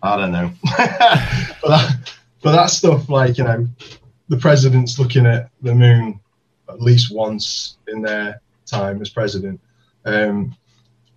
I 0.02 0.18
don't 0.18 0.32
know, 0.32 0.52
but 0.64 1.70
that, 1.70 2.14
but 2.42 2.52
that 2.52 2.70
stuff 2.70 3.10
like 3.10 3.38
you 3.38 3.44
know, 3.44 3.68
the 4.30 4.38
president's 4.38 4.98
looking 5.00 5.26
at 5.26 5.50
the 5.62 5.76
moon 5.76 6.20
at 6.70 6.82
least 6.82 7.14
once 7.14 7.78
in 7.88 8.02
their 8.02 8.42
time 8.66 9.02
as 9.02 9.10
president. 9.10 9.60
Um, 10.06 10.56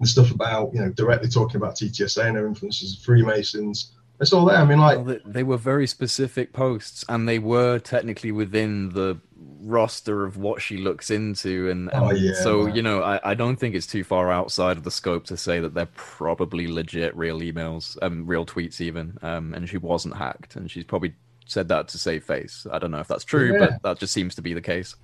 the 0.01 0.07
stuff 0.07 0.31
about 0.31 0.73
you 0.73 0.81
know 0.81 0.91
directly 0.91 1.29
talking 1.29 1.57
about 1.57 1.75
TTSA 1.75 2.27
and 2.27 2.37
their 2.37 2.47
influences 2.47 3.03
Freemasons 3.05 3.93
it's 4.21 4.33
all 4.33 4.45
there. 4.47 4.57
I 4.57 4.65
mean, 4.65 4.79
like 4.79 5.05
well, 5.05 5.19
they 5.25 5.45
were 5.45 5.57
very 5.57 5.87
specific 5.87 6.53
posts, 6.53 7.05
and 7.09 7.29
they 7.29 7.39
were 7.39 7.79
technically 7.79 8.33
within 8.33 8.91
the 8.91 9.19
roster 9.61 10.25
of 10.25 10.37
what 10.37 10.61
she 10.61 10.77
looks 10.77 11.11
into, 11.11 11.71
and, 11.71 11.93
and 11.93 12.05
oh, 12.05 12.11
yeah, 12.11 12.35
so 12.35 12.65
man. 12.65 12.75
you 12.75 12.83
know, 12.83 13.03
I, 13.03 13.21
I 13.31 13.35
don't 13.35 13.57
think 13.57 13.77
it's 13.77 13.87
too 13.87 14.03
far 14.03 14.33
outside 14.33 14.77
of 14.77 14.83
the 14.83 14.91
scope 14.91 15.25
to 15.27 15.37
say 15.37 15.61
that 15.61 15.75
they're 15.75 15.87
probably 15.95 16.67
legit, 16.67 17.17
real 17.17 17.41
emails, 17.41 17.97
um, 18.03 18.27
real 18.27 18.45
tweets, 18.45 18.81
even. 18.81 19.19
Um, 19.23 19.55
and 19.55 19.69
she 19.69 19.79
wasn't 19.79 20.17
hacked, 20.17 20.57
and 20.57 20.69
she's 20.69 20.85
probably 20.85 21.15
said 21.51 21.69
that 21.69 21.89
to 21.89 21.99
save 21.99 22.25
face. 22.25 22.67
I 22.71 22.79
don't 22.79 22.91
know 22.91 23.01
if 23.01 23.09
that's 23.09 23.25
true, 23.25 23.53
yeah. 23.53 23.59
but 23.59 23.83
that 23.83 23.99
just 23.99 24.13
seems 24.13 24.35
to 24.37 24.43
be 24.43 24.55
the 24.55 24.61
case. 24.61 24.95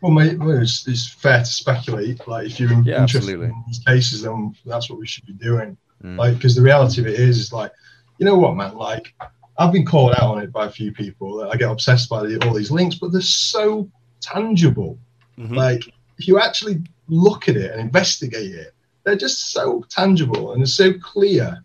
Well, 0.00 0.12
mate, 0.12 0.36
it's, 0.40 0.88
it's 0.88 1.08
fair 1.08 1.38
to 1.38 1.44
speculate. 1.44 2.26
Like, 2.26 2.46
if 2.46 2.58
you're 2.58 2.70
yeah, 2.82 3.02
interested 3.02 3.18
absolutely. 3.18 3.46
in 3.46 3.64
these 3.68 3.78
cases, 3.86 4.22
then 4.22 4.54
that's 4.66 4.90
what 4.90 4.98
we 4.98 5.06
should 5.06 5.26
be 5.26 5.34
doing. 5.34 5.76
Mm. 6.02 6.18
Like, 6.18 6.34
because 6.34 6.56
the 6.56 6.62
reality 6.62 7.00
of 7.00 7.06
it 7.06 7.20
is, 7.20 7.38
is 7.38 7.52
like 7.52 7.70
you 8.22 8.26
know 8.26 8.36
what, 8.36 8.54
man? 8.54 8.76
Like, 8.76 9.14
I've 9.58 9.72
been 9.72 9.84
called 9.84 10.12
out 10.12 10.22
on 10.22 10.42
it 10.42 10.52
by 10.52 10.66
a 10.66 10.70
few 10.70 10.92
people. 10.92 11.50
I 11.50 11.56
get 11.56 11.70
obsessed 11.70 12.08
by 12.08 12.22
the, 12.22 12.46
all 12.46 12.54
these 12.54 12.70
links, 12.70 12.94
but 12.94 13.10
they're 13.10 13.20
so 13.20 13.90
tangible. 14.20 14.96
Mm-hmm. 15.36 15.54
Like, 15.54 15.88
if 16.18 16.28
you 16.28 16.38
actually 16.38 16.82
look 17.08 17.48
at 17.48 17.56
it 17.56 17.72
and 17.72 17.80
investigate 17.80 18.54
it, 18.54 18.74
they're 19.02 19.16
just 19.16 19.50
so 19.50 19.84
tangible 19.90 20.52
and 20.52 20.60
they're 20.60 20.66
so 20.66 20.92
clear. 21.00 21.64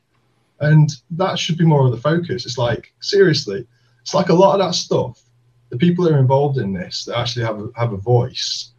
And 0.60 0.90
that 1.12 1.38
should 1.38 1.60
be 1.60 1.66
more 1.66 1.86
of 1.86 1.92
the 1.92 2.02
focus. 2.02 2.48
It's 2.48 2.58
like, 2.58 2.92
seriously, 3.02 3.68
it's 4.08 4.14
like 4.14 4.30
a 4.30 4.34
lot 4.34 4.58
of 4.58 4.66
that 4.66 4.74
stuff, 4.74 5.22
the 5.68 5.76
people 5.76 6.06
that 6.06 6.14
are 6.14 6.20
involved 6.20 6.60
in 6.60 6.72
this 6.72 7.04
that 7.04 7.18
actually 7.18 7.44
have 7.44 7.60
a, 7.60 7.68
have 7.76 7.92
a 7.92 7.98
voice, 7.98 8.72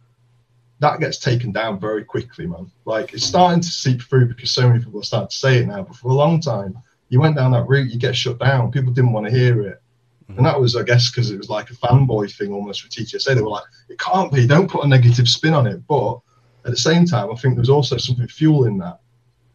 that 0.79 0.99
gets 0.99 1.19
taken 1.19 1.51
down 1.51 1.79
very 1.79 2.03
quickly, 2.03 2.47
man. 2.47 2.71
Like, 2.85 3.13
it's 3.13 3.25
starting 3.25 3.61
to 3.61 3.67
seep 3.67 4.01
through 4.01 4.29
because 4.29 4.49
so 4.49 4.67
many 4.67 4.83
people 4.83 4.99
are 4.99 5.03
starting 5.03 5.29
to 5.29 5.35
say 5.35 5.57
it 5.59 5.67
now, 5.67 5.83
but 5.83 5.97
for 5.97 6.09
a 6.09 6.15
long 6.15 6.41
time, 6.41 6.79
you 7.09 7.21
went 7.21 7.35
down 7.35 7.51
that 7.51 7.67
route, 7.67 7.91
you 7.91 7.99
get 7.99 8.15
shut 8.15 8.39
down. 8.39 8.71
People 8.71 8.91
didn't 8.91 9.11
want 9.11 9.27
to 9.27 9.31
hear 9.31 9.61
it. 9.61 9.79
Mm-hmm. 10.23 10.39
And 10.39 10.47
that 10.47 10.59
was, 10.59 10.75
I 10.75 10.81
guess, 10.81 11.11
because 11.11 11.29
it 11.29 11.37
was 11.37 11.47
like 11.47 11.69
a 11.69 11.75
fanboy 11.75 12.35
thing 12.35 12.51
almost 12.51 12.81
for 12.81 12.87
TTSA. 12.87 13.35
They 13.35 13.41
were 13.43 13.49
like, 13.49 13.65
it 13.87 13.99
can't 13.99 14.33
be, 14.33 14.47
don't 14.47 14.67
put 14.67 14.83
a 14.83 14.87
negative 14.87 15.29
spin 15.29 15.53
on 15.53 15.67
it. 15.67 15.85
But 15.87 16.21
at 16.65 16.71
the 16.71 16.77
same 16.77 17.05
time, 17.05 17.29
I 17.31 17.35
think 17.35 17.53
there's 17.53 17.69
also 17.69 17.97
something 17.97 18.27
fueling 18.27 18.79
that. 18.79 18.99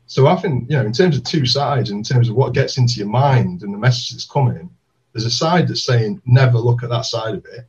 So 0.06 0.28
I 0.28 0.36
think, 0.36 0.70
you 0.70 0.76
know, 0.76 0.86
in 0.86 0.92
terms 0.92 1.16
of 1.16 1.24
two 1.24 1.46
sides, 1.46 1.90
in 1.90 2.04
terms 2.04 2.28
of 2.28 2.36
what 2.36 2.54
gets 2.54 2.78
into 2.78 2.94
your 2.94 3.08
mind 3.08 3.62
and 3.62 3.74
the 3.74 3.78
message 3.78 4.10
that's 4.10 4.30
coming, 4.30 4.70
there's 5.14 5.24
a 5.24 5.30
side 5.30 5.68
that's 5.68 5.84
saying 5.84 6.20
never 6.26 6.58
look 6.58 6.82
at 6.82 6.90
that 6.90 7.06
side 7.06 7.34
of 7.34 7.44
it. 7.46 7.66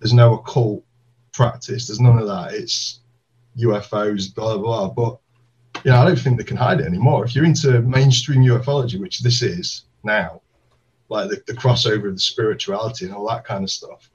There's 0.00 0.12
no 0.12 0.34
occult 0.34 0.84
practice, 1.32 1.86
there's 1.86 2.00
none 2.00 2.18
of 2.18 2.26
that. 2.26 2.52
It's 2.52 3.00
UFOs, 3.56 4.34
blah, 4.34 4.58
blah, 4.58 4.88
blah. 4.88 4.88
But 4.88 5.18
you 5.84 5.90
know, 5.90 6.02
I 6.02 6.04
don't 6.04 6.18
think 6.18 6.38
they 6.38 6.44
can 6.44 6.56
hide 6.56 6.80
it 6.80 6.86
anymore. 6.86 7.24
If 7.24 7.34
you're 7.34 7.44
into 7.44 7.80
mainstream 7.82 8.42
ufology, 8.42 9.00
which 9.00 9.20
this 9.20 9.42
is 9.42 9.84
now, 10.02 10.42
like 11.08 11.30
the, 11.30 11.42
the 11.46 11.54
crossover 11.54 12.08
of 12.08 12.14
the 12.14 12.20
spirituality 12.20 13.06
and 13.06 13.14
all 13.14 13.28
that 13.28 13.44
kind 13.44 13.62
of 13.62 13.70
stuff, 13.70 14.10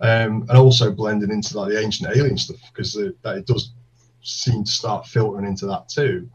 um, 0.00 0.46
and 0.48 0.58
also 0.58 0.90
blending 0.90 1.30
into 1.30 1.58
like 1.58 1.70
the 1.70 1.80
ancient 1.80 2.16
alien 2.16 2.38
stuff 2.38 2.60
because 2.72 2.94
that 2.94 3.36
it 3.36 3.46
does 3.46 3.72
seem 4.22 4.64
to 4.64 4.70
start 4.70 5.06
filtering 5.06 5.46
into 5.46 5.66
that 5.66 5.88
too. 5.88 6.28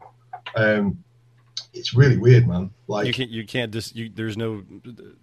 Um, 0.56 1.02
it's 1.78 1.94
really 1.94 2.16
weird, 2.16 2.46
man. 2.46 2.70
Like 2.86 3.06
you 3.06 3.12
can't, 3.12 3.30
you 3.30 3.46
can't 3.46 3.72
just, 3.72 3.94
you, 3.94 4.10
there's 4.12 4.36
no 4.36 4.64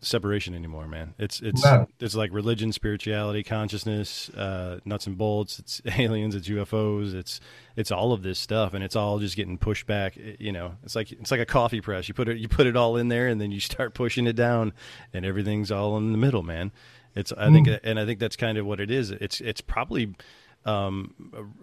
separation 0.02 0.54
anymore, 0.56 0.88
man. 0.88 1.14
It's, 1.20 1.42
it's, 1.42 1.64
no. 1.64 1.88
it's 2.00 2.16
like 2.16 2.32
religion, 2.34 2.72
spirituality, 2.72 3.44
consciousness, 3.44 4.30
uh, 4.30 4.80
nuts 4.86 5.08
and 5.08 5.18
bolts. 5.18 5.60
It's 5.60 5.82
aliens, 5.98 6.36
it's 6.36 6.48
UFOs, 6.48 7.14
it's, 7.14 7.40
it's 7.76 7.92
all 7.92 8.14
of 8.14 8.24
this 8.24 8.40
stuff, 8.40 8.74
and 8.74 8.84
it's 8.84 8.96
all 8.96 9.20
just 9.20 9.36
getting 9.36 9.58
pushed 9.58 9.86
back. 9.86 10.18
You 10.40 10.52
know, 10.52 10.76
it's 10.84 10.96
like, 10.96 11.12
it's 11.12 11.32
like 11.32 11.40
a 11.40 11.46
coffee 11.46 11.82
press. 11.82 12.08
You 12.08 12.14
put 12.14 12.30
it, 12.30 12.38
you 12.38 12.48
put 12.48 12.68
it 12.68 12.78
all 12.78 12.98
in 12.98 13.10
there, 13.10 13.28
and 13.28 13.40
then 13.40 13.52
you 13.52 13.60
start 13.62 13.94
pushing 13.94 14.28
it 14.28 14.36
down, 14.36 14.74
and 15.14 15.26
everything's 15.26 15.72
all 15.72 15.98
in 15.98 16.12
the 16.12 16.18
middle, 16.18 16.44
man. 16.44 16.72
It's, 17.16 17.32
I 17.32 17.48
mm. 17.48 17.66
think, 17.66 17.80
and 17.84 18.00
I 18.00 18.06
think 18.06 18.20
that's 18.20 18.36
kind 18.36 18.58
of 18.58 18.66
what 18.66 18.80
it 18.80 18.92
is. 18.92 19.12
It's, 19.12 19.40
it's 19.42 19.62
probably 19.62 20.16
um, 20.66 21.14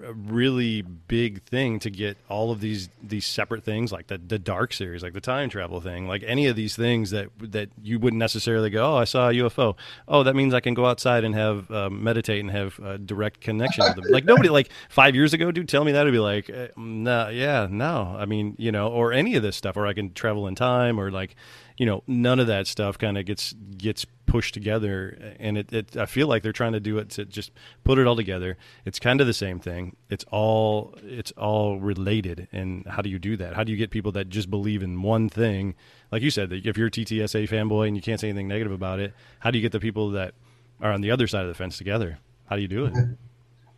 a, 0.04 0.12
really 0.12 0.82
big 0.82 1.42
thing 1.42 1.80
to 1.80 1.90
get 1.90 2.16
all 2.28 2.52
of 2.52 2.60
these 2.60 2.88
these 3.02 3.26
separate 3.26 3.64
things 3.64 3.90
like 3.90 4.06
the 4.06 4.16
the 4.18 4.38
dark 4.38 4.72
series, 4.72 5.02
like 5.02 5.12
the 5.12 5.20
time 5.20 5.50
travel 5.50 5.80
thing, 5.80 6.06
like 6.06 6.22
any 6.24 6.46
of 6.46 6.54
these 6.54 6.76
things 6.76 7.10
that 7.10 7.28
that 7.40 7.70
you 7.82 7.98
wouldn't 7.98 8.20
necessarily 8.20 8.70
go, 8.70 8.94
oh, 8.94 8.96
I 8.96 9.04
saw 9.04 9.28
a 9.28 9.32
UFO. 9.32 9.76
Oh, 10.06 10.22
that 10.22 10.36
means 10.36 10.54
I 10.54 10.60
can 10.60 10.74
go 10.74 10.86
outside 10.86 11.24
and 11.24 11.34
have 11.34 11.68
uh, 11.70 11.90
meditate 11.90 12.40
and 12.40 12.50
have 12.52 12.78
a 12.78 12.96
direct 12.96 13.40
connection 13.40 13.84
with 13.84 13.96
them. 13.96 14.04
Like 14.12 14.24
nobody, 14.24 14.48
like 14.48 14.70
five 14.88 15.16
years 15.16 15.34
ago, 15.34 15.50
dude, 15.50 15.68
tell 15.68 15.84
me 15.84 15.92
that 15.92 16.04
would 16.04 16.12
be 16.12 16.20
like, 16.20 16.48
uh, 16.48 16.68
nah, 16.76 17.28
yeah, 17.28 17.66
no. 17.68 18.14
I 18.16 18.26
mean, 18.26 18.54
you 18.56 18.70
know, 18.70 18.88
or 18.88 19.12
any 19.12 19.34
of 19.34 19.42
this 19.42 19.56
stuff, 19.56 19.76
or 19.76 19.86
I 19.86 19.94
can 19.94 20.12
travel 20.12 20.46
in 20.46 20.54
time, 20.54 21.00
or 21.00 21.10
like 21.10 21.34
you 21.76 21.86
know, 21.86 22.02
none 22.06 22.40
of 22.40 22.46
that 22.46 22.66
stuff 22.66 22.98
kind 22.98 23.18
of 23.18 23.24
gets 23.24 23.52
gets 23.52 24.06
pushed 24.26 24.54
together, 24.54 25.34
and 25.38 25.58
it, 25.58 25.72
it 25.72 25.96
I 25.96 26.06
feel 26.06 26.26
like 26.26 26.42
they're 26.42 26.52
trying 26.52 26.72
to 26.72 26.80
do 26.80 26.98
it 26.98 27.10
to 27.10 27.24
just 27.24 27.50
put 27.84 27.98
it 27.98 28.06
all 28.06 28.16
together. 28.16 28.56
It's 28.84 28.98
kind 28.98 29.20
of 29.20 29.26
the 29.26 29.34
same 29.34 29.58
thing. 29.58 29.96
It's 30.10 30.24
all 30.30 30.94
it's 31.02 31.32
all 31.32 31.80
related, 31.80 32.48
and 32.52 32.86
how 32.86 33.02
do 33.02 33.10
you 33.10 33.18
do 33.18 33.36
that? 33.36 33.54
How 33.54 33.64
do 33.64 33.72
you 33.72 33.78
get 33.78 33.90
people 33.90 34.12
that 34.12 34.28
just 34.28 34.50
believe 34.50 34.82
in 34.82 35.02
one 35.02 35.28
thing? 35.28 35.74
Like 36.10 36.22
you 36.22 36.30
said, 36.30 36.52
if 36.52 36.76
you're 36.76 36.88
a 36.88 36.90
TTSA 36.90 37.48
fanboy 37.48 37.88
and 37.88 37.96
you 37.96 38.02
can't 38.02 38.20
say 38.20 38.28
anything 38.28 38.48
negative 38.48 38.72
about 38.72 39.00
it, 39.00 39.14
how 39.40 39.50
do 39.50 39.58
you 39.58 39.62
get 39.62 39.72
the 39.72 39.80
people 39.80 40.10
that 40.10 40.34
are 40.80 40.92
on 40.92 41.00
the 41.00 41.10
other 41.10 41.26
side 41.26 41.42
of 41.42 41.48
the 41.48 41.54
fence 41.54 41.78
together? 41.78 42.18
How 42.46 42.56
do 42.56 42.62
you 42.62 42.68
do 42.68 42.86
it? 42.86 42.94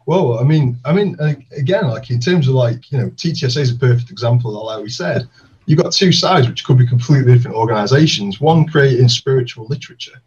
Well, 0.07 0.39
I 0.39 0.45
mean, 0.45 0.79
I 0.85 0.93
mean, 0.93 1.17
again, 1.57 1.89
like 1.89 2.11
in 2.11 2.21
terms 2.21 2.49
of 2.49 2.55
like 2.55 2.93
you 2.93 2.99
know, 2.99 3.11
TTSA 3.11 3.59
is 3.59 3.73
a 3.73 3.77
perfect 3.77 4.11
example. 4.11 4.53
Like 4.53 4.83
we 4.83 4.91
said, 4.91 5.29
you've 5.67 5.81
got 5.81 5.93
two 5.93 6.13
sides 6.13 6.49
which 6.49 6.65
could 6.65 6.79
be 6.79 6.87
completely 6.87 7.33
different 7.33 7.57
organizations. 7.57 8.41
One 8.41 8.67
creating 8.67 9.09
spiritual 9.09 9.67
literature 9.67 10.21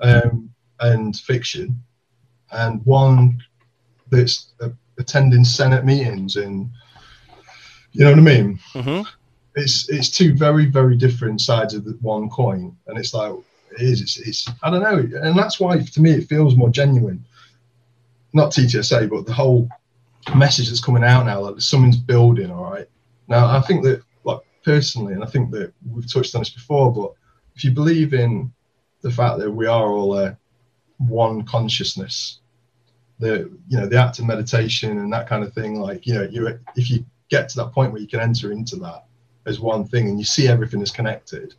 um, 0.00 0.50
and 0.80 1.16
fiction 1.16 1.82
and 2.52 2.84
one 2.84 3.42
that's 4.10 4.52
uh, 4.60 4.70
attending 4.98 5.44
senate 5.44 5.84
meetings 5.84 6.36
and 6.36 6.70
you 7.92 8.04
know 8.04 8.10
what 8.10 8.18
i 8.18 8.22
mean? 8.22 8.58
Mm-hmm. 8.74 9.02
it's 9.56 9.88
it's 9.88 10.10
two 10.10 10.34
very 10.34 10.66
very 10.66 10.96
different 10.96 11.40
sides 11.40 11.74
of 11.74 11.84
the 11.84 11.92
one 12.00 12.28
coin 12.28 12.76
and 12.86 12.98
it's 12.98 13.14
like 13.14 13.32
it 13.72 13.82
is 13.82 14.00
it's, 14.00 14.18
it's 14.18 14.48
i 14.62 14.70
don't 14.70 14.82
know 14.82 15.18
and 15.22 15.38
that's 15.38 15.60
why 15.60 15.78
to 15.78 16.00
me 16.00 16.10
it 16.12 16.28
feels 16.28 16.56
more 16.56 16.70
genuine. 16.70 17.24
Not 18.32 18.52
ttsa 18.52 19.08
but 19.08 19.26
the 19.26 19.32
whole 19.32 19.68
message 20.34 20.68
that's 20.68 20.84
coming 20.84 21.04
out 21.04 21.26
now 21.26 21.50
that 21.50 21.62
someone's 21.62 21.96
building 21.96 22.50
all 22.50 22.70
right? 22.70 22.86
Now 23.28 23.46
i 23.46 23.60
think 23.60 23.84
that 23.84 24.02
personally, 24.64 25.14
and 25.14 25.24
I 25.24 25.26
think 25.26 25.50
that 25.52 25.72
we've 25.90 26.10
touched 26.10 26.34
on 26.34 26.40
this 26.42 26.50
before, 26.50 26.92
but 26.92 27.12
if 27.56 27.64
you 27.64 27.70
believe 27.70 28.14
in 28.14 28.52
the 29.02 29.10
fact 29.10 29.38
that 29.38 29.50
we 29.50 29.66
are 29.66 29.90
all 29.90 30.18
a 30.18 30.36
one 30.98 31.42
consciousness, 31.44 32.40
the 33.18 33.50
you 33.68 33.78
know 33.78 33.86
the 33.86 33.96
act 33.96 34.18
of 34.18 34.26
meditation 34.26 34.98
and 34.98 35.12
that 35.12 35.28
kind 35.28 35.44
of 35.44 35.52
thing. 35.52 35.80
Like 35.80 36.06
you 36.06 36.14
know, 36.14 36.28
you 36.30 36.58
if 36.76 36.90
you 36.90 37.04
get 37.28 37.48
to 37.50 37.56
that 37.58 37.72
point 37.72 37.92
where 37.92 38.00
you 38.00 38.08
can 38.08 38.20
enter 38.20 38.52
into 38.52 38.76
that 38.76 39.04
as 39.46 39.60
one 39.60 39.84
thing 39.86 40.08
and 40.08 40.18
you 40.18 40.24
see 40.24 40.48
everything 40.48 40.80
is 40.80 40.90
connected, 40.90 41.54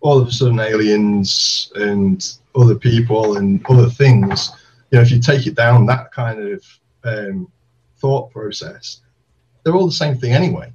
all 0.00 0.18
of 0.18 0.28
a 0.28 0.32
sudden 0.32 0.60
aliens 0.60 1.72
and 1.74 2.36
other 2.54 2.74
people 2.74 3.38
and 3.38 3.64
other 3.66 3.88
things. 3.88 4.50
You 4.90 4.98
know, 4.98 5.02
if 5.02 5.10
you 5.10 5.20
take 5.20 5.46
it 5.46 5.54
down 5.54 5.86
that 5.86 6.12
kind 6.12 6.40
of 6.40 6.64
um, 7.04 7.50
thought 7.98 8.30
process, 8.30 9.00
they're 9.62 9.74
all 9.74 9.86
the 9.86 9.92
same 9.92 10.16
thing 10.16 10.32
anyway. 10.32 10.72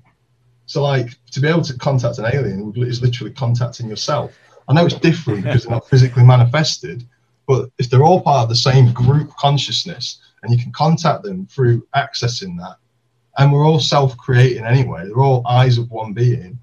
So, 0.65 0.81
like, 0.81 1.17
to 1.31 1.39
be 1.39 1.47
able 1.47 1.61
to 1.63 1.77
contact 1.77 2.19
an 2.19 2.25
alien 2.25 2.73
is 2.77 3.01
literally 3.01 3.33
contacting 3.33 3.89
yourself. 3.89 4.37
I 4.67 4.73
know 4.73 4.85
it's 4.85 4.95
different 4.95 5.43
because 5.43 5.63
they're 5.63 5.71
not 5.71 5.89
physically 5.89 6.23
manifested, 6.23 7.05
but 7.47 7.69
if 7.77 7.89
they're 7.89 8.03
all 8.03 8.21
part 8.21 8.43
of 8.43 8.49
the 8.49 8.55
same 8.55 8.93
group 8.93 9.35
consciousness 9.37 10.19
and 10.41 10.53
you 10.53 10.61
can 10.61 10.71
contact 10.71 11.23
them 11.23 11.45
through 11.47 11.85
accessing 11.95 12.57
that, 12.59 12.77
and 13.37 13.51
we're 13.51 13.65
all 13.65 13.79
self 13.79 14.15
creating 14.17 14.65
anyway, 14.65 15.05
they're 15.05 15.21
all 15.21 15.45
eyes 15.47 15.77
of 15.77 15.89
one 15.91 16.13
being, 16.13 16.59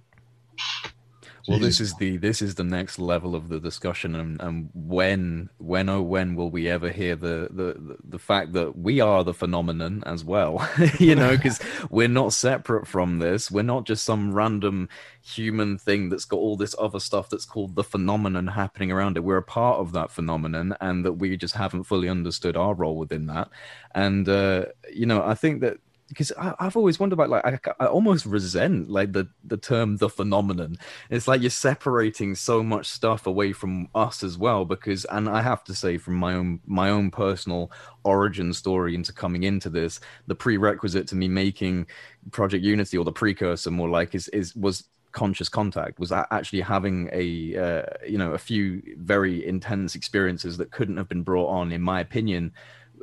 well 1.48 1.58
this 1.58 1.80
is 1.80 1.94
the 1.94 2.16
this 2.16 2.42
is 2.42 2.54
the 2.54 2.64
next 2.64 2.98
level 2.98 3.34
of 3.34 3.48
the 3.48 3.60
discussion 3.60 4.14
and, 4.14 4.40
and 4.40 4.70
when 4.74 5.48
when 5.58 5.88
oh 5.88 6.02
when 6.02 6.34
will 6.34 6.50
we 6.50 6.68
ever 6.68 6.90
hear 6.90 7.16
the 7.16 7.48
the 7.50 7.96
the 8.04 8.18
fact 8.18 8.52
that 8.52 8.78
we 8.78 9.00
are 9.00 9.24
the 9.24 9.34
phenomenon 9.34 10.02
as 10.06 10.24
well? 10.24 10.66
You 10.98 11.14
know 11.14 11.36
because 11.36 11.60
we're 11.90 12.08
not 12.08 12.32
separate 12.32 12.86
from 12.86 13.20
this. 13.20 13.50
We're 13.50 13.62
not 13.62 13.86
just 13.86 14.04
some 14.04 14.34
random 14.34 14.88
human 15.22 15.78
thing 15.78 16.08
that's 16.08 16.24
got 16.24 16.38
all 16.38 16.56
this 16.56 16.74
other 16.78 17.00
stuff 17.00 17.30
that's 17.30 17.46
called 17.46 17.74
the 17.74 17.84
phenomenon 17.84 18.48
happening 18.48 18.90
around 18.90 19.16
it. 19.16 19.24
We're 19.24 19.38
a 19.38 19.42
part 19.42 19.78
of 19.78 19.92
that 19.92 20.10
phenomenon 20.10 20.76
and 20.80 21.04
that 21.04 21.14
we 21.14 21.36
just 21.36 21.54
haven't 21.54 21.84
fully 21.84 22.08
understood 22.08 22.56
our 22.56 22.74
role 22.74 22.96
within 22.96 23.26
that. 23.26 23.48
And 23.94 24.28
uh 24.28 24.66
you 24.92 25.06
know 25.06 25.22
i 25.22 25.34
think 25.34 25.60
that 25.60 25.78
because 26.11 26.32
I, 26.37 26.55
have 26.59 26.77
always 26.77 26.99
wondered 26.99 27.15
about 27.15 27.31
like 27.31 27.69
I, 27.69 27.85
I, 27.85 27.87
almost 27.87 28.27
resent 28.27 28.91
like 28.91 29.12
the 29.12 29.28
the 29.45 29.57
term 29.57 29.97
the 29.97 30.09
phenomenon. 30.09 30.77
It's 31.09 31.28
like 31.28 31.41
you're 31.41 31.51
separating 31.51 32.35
so 32.35 32.65
much 32.65 32.87
stuff 32.87 33.28
away 33.28 33.53
from 33.53 33.89
us 33.95 34.24
as 34.24 34.37
well 34.37 34.65
because 34.65 35.05
and 35.07 35.28
i 35.28 35.41
have 35.41 35.62
to 35.65 35.74
say 35.74 35.97
from 35.97 36.15
my 36.15 36.35
own 36.35 36.61
my 36.66 36.91
own 36.91 37.11
personal 37.11 37.70
origin 38.05 38.53
story 38.53 38.95
into 38.95 39.12
coming 39.12 39.45
into 39.45 39.70
this 39.70 40.01
the 40.27 40.35
prerequisite 40.35 41.07
to 41.07 41.15
me 41.15 41.28
making 41.28 41.87
project 42.32 42.65
unity 42.65 42.99
or 42.99 43.05
the 43.05 43.12
precursor 43.12 43.70
more 43.70 43.89
like 43.89 44.15
is 44.15 44.28
is 44.28 44.55
was 44.57 44.85
conscious 45.12 45.49
contact 45.49 45.99
was 45.99 46.12
actually 46.12 46.61
having 46.61 47.09
a 47.12 47.57
uh, 47.57 47.82
you 48.07 48.19
know 48.19 48.32
a 48.32 48.39
few 48.39 48.82
very 48.99 49.47
intense 49.47 49.95
experiences 49.95 50.57
that 50.57 50.70
couldn't 50.70 50.97
have 50.97 51.09
been 51.09 51.23
brought 51.23 51.49
on 51.49 51.73
in 51.73 51.82
my 51.82 52.01
opinion 52.01 52.53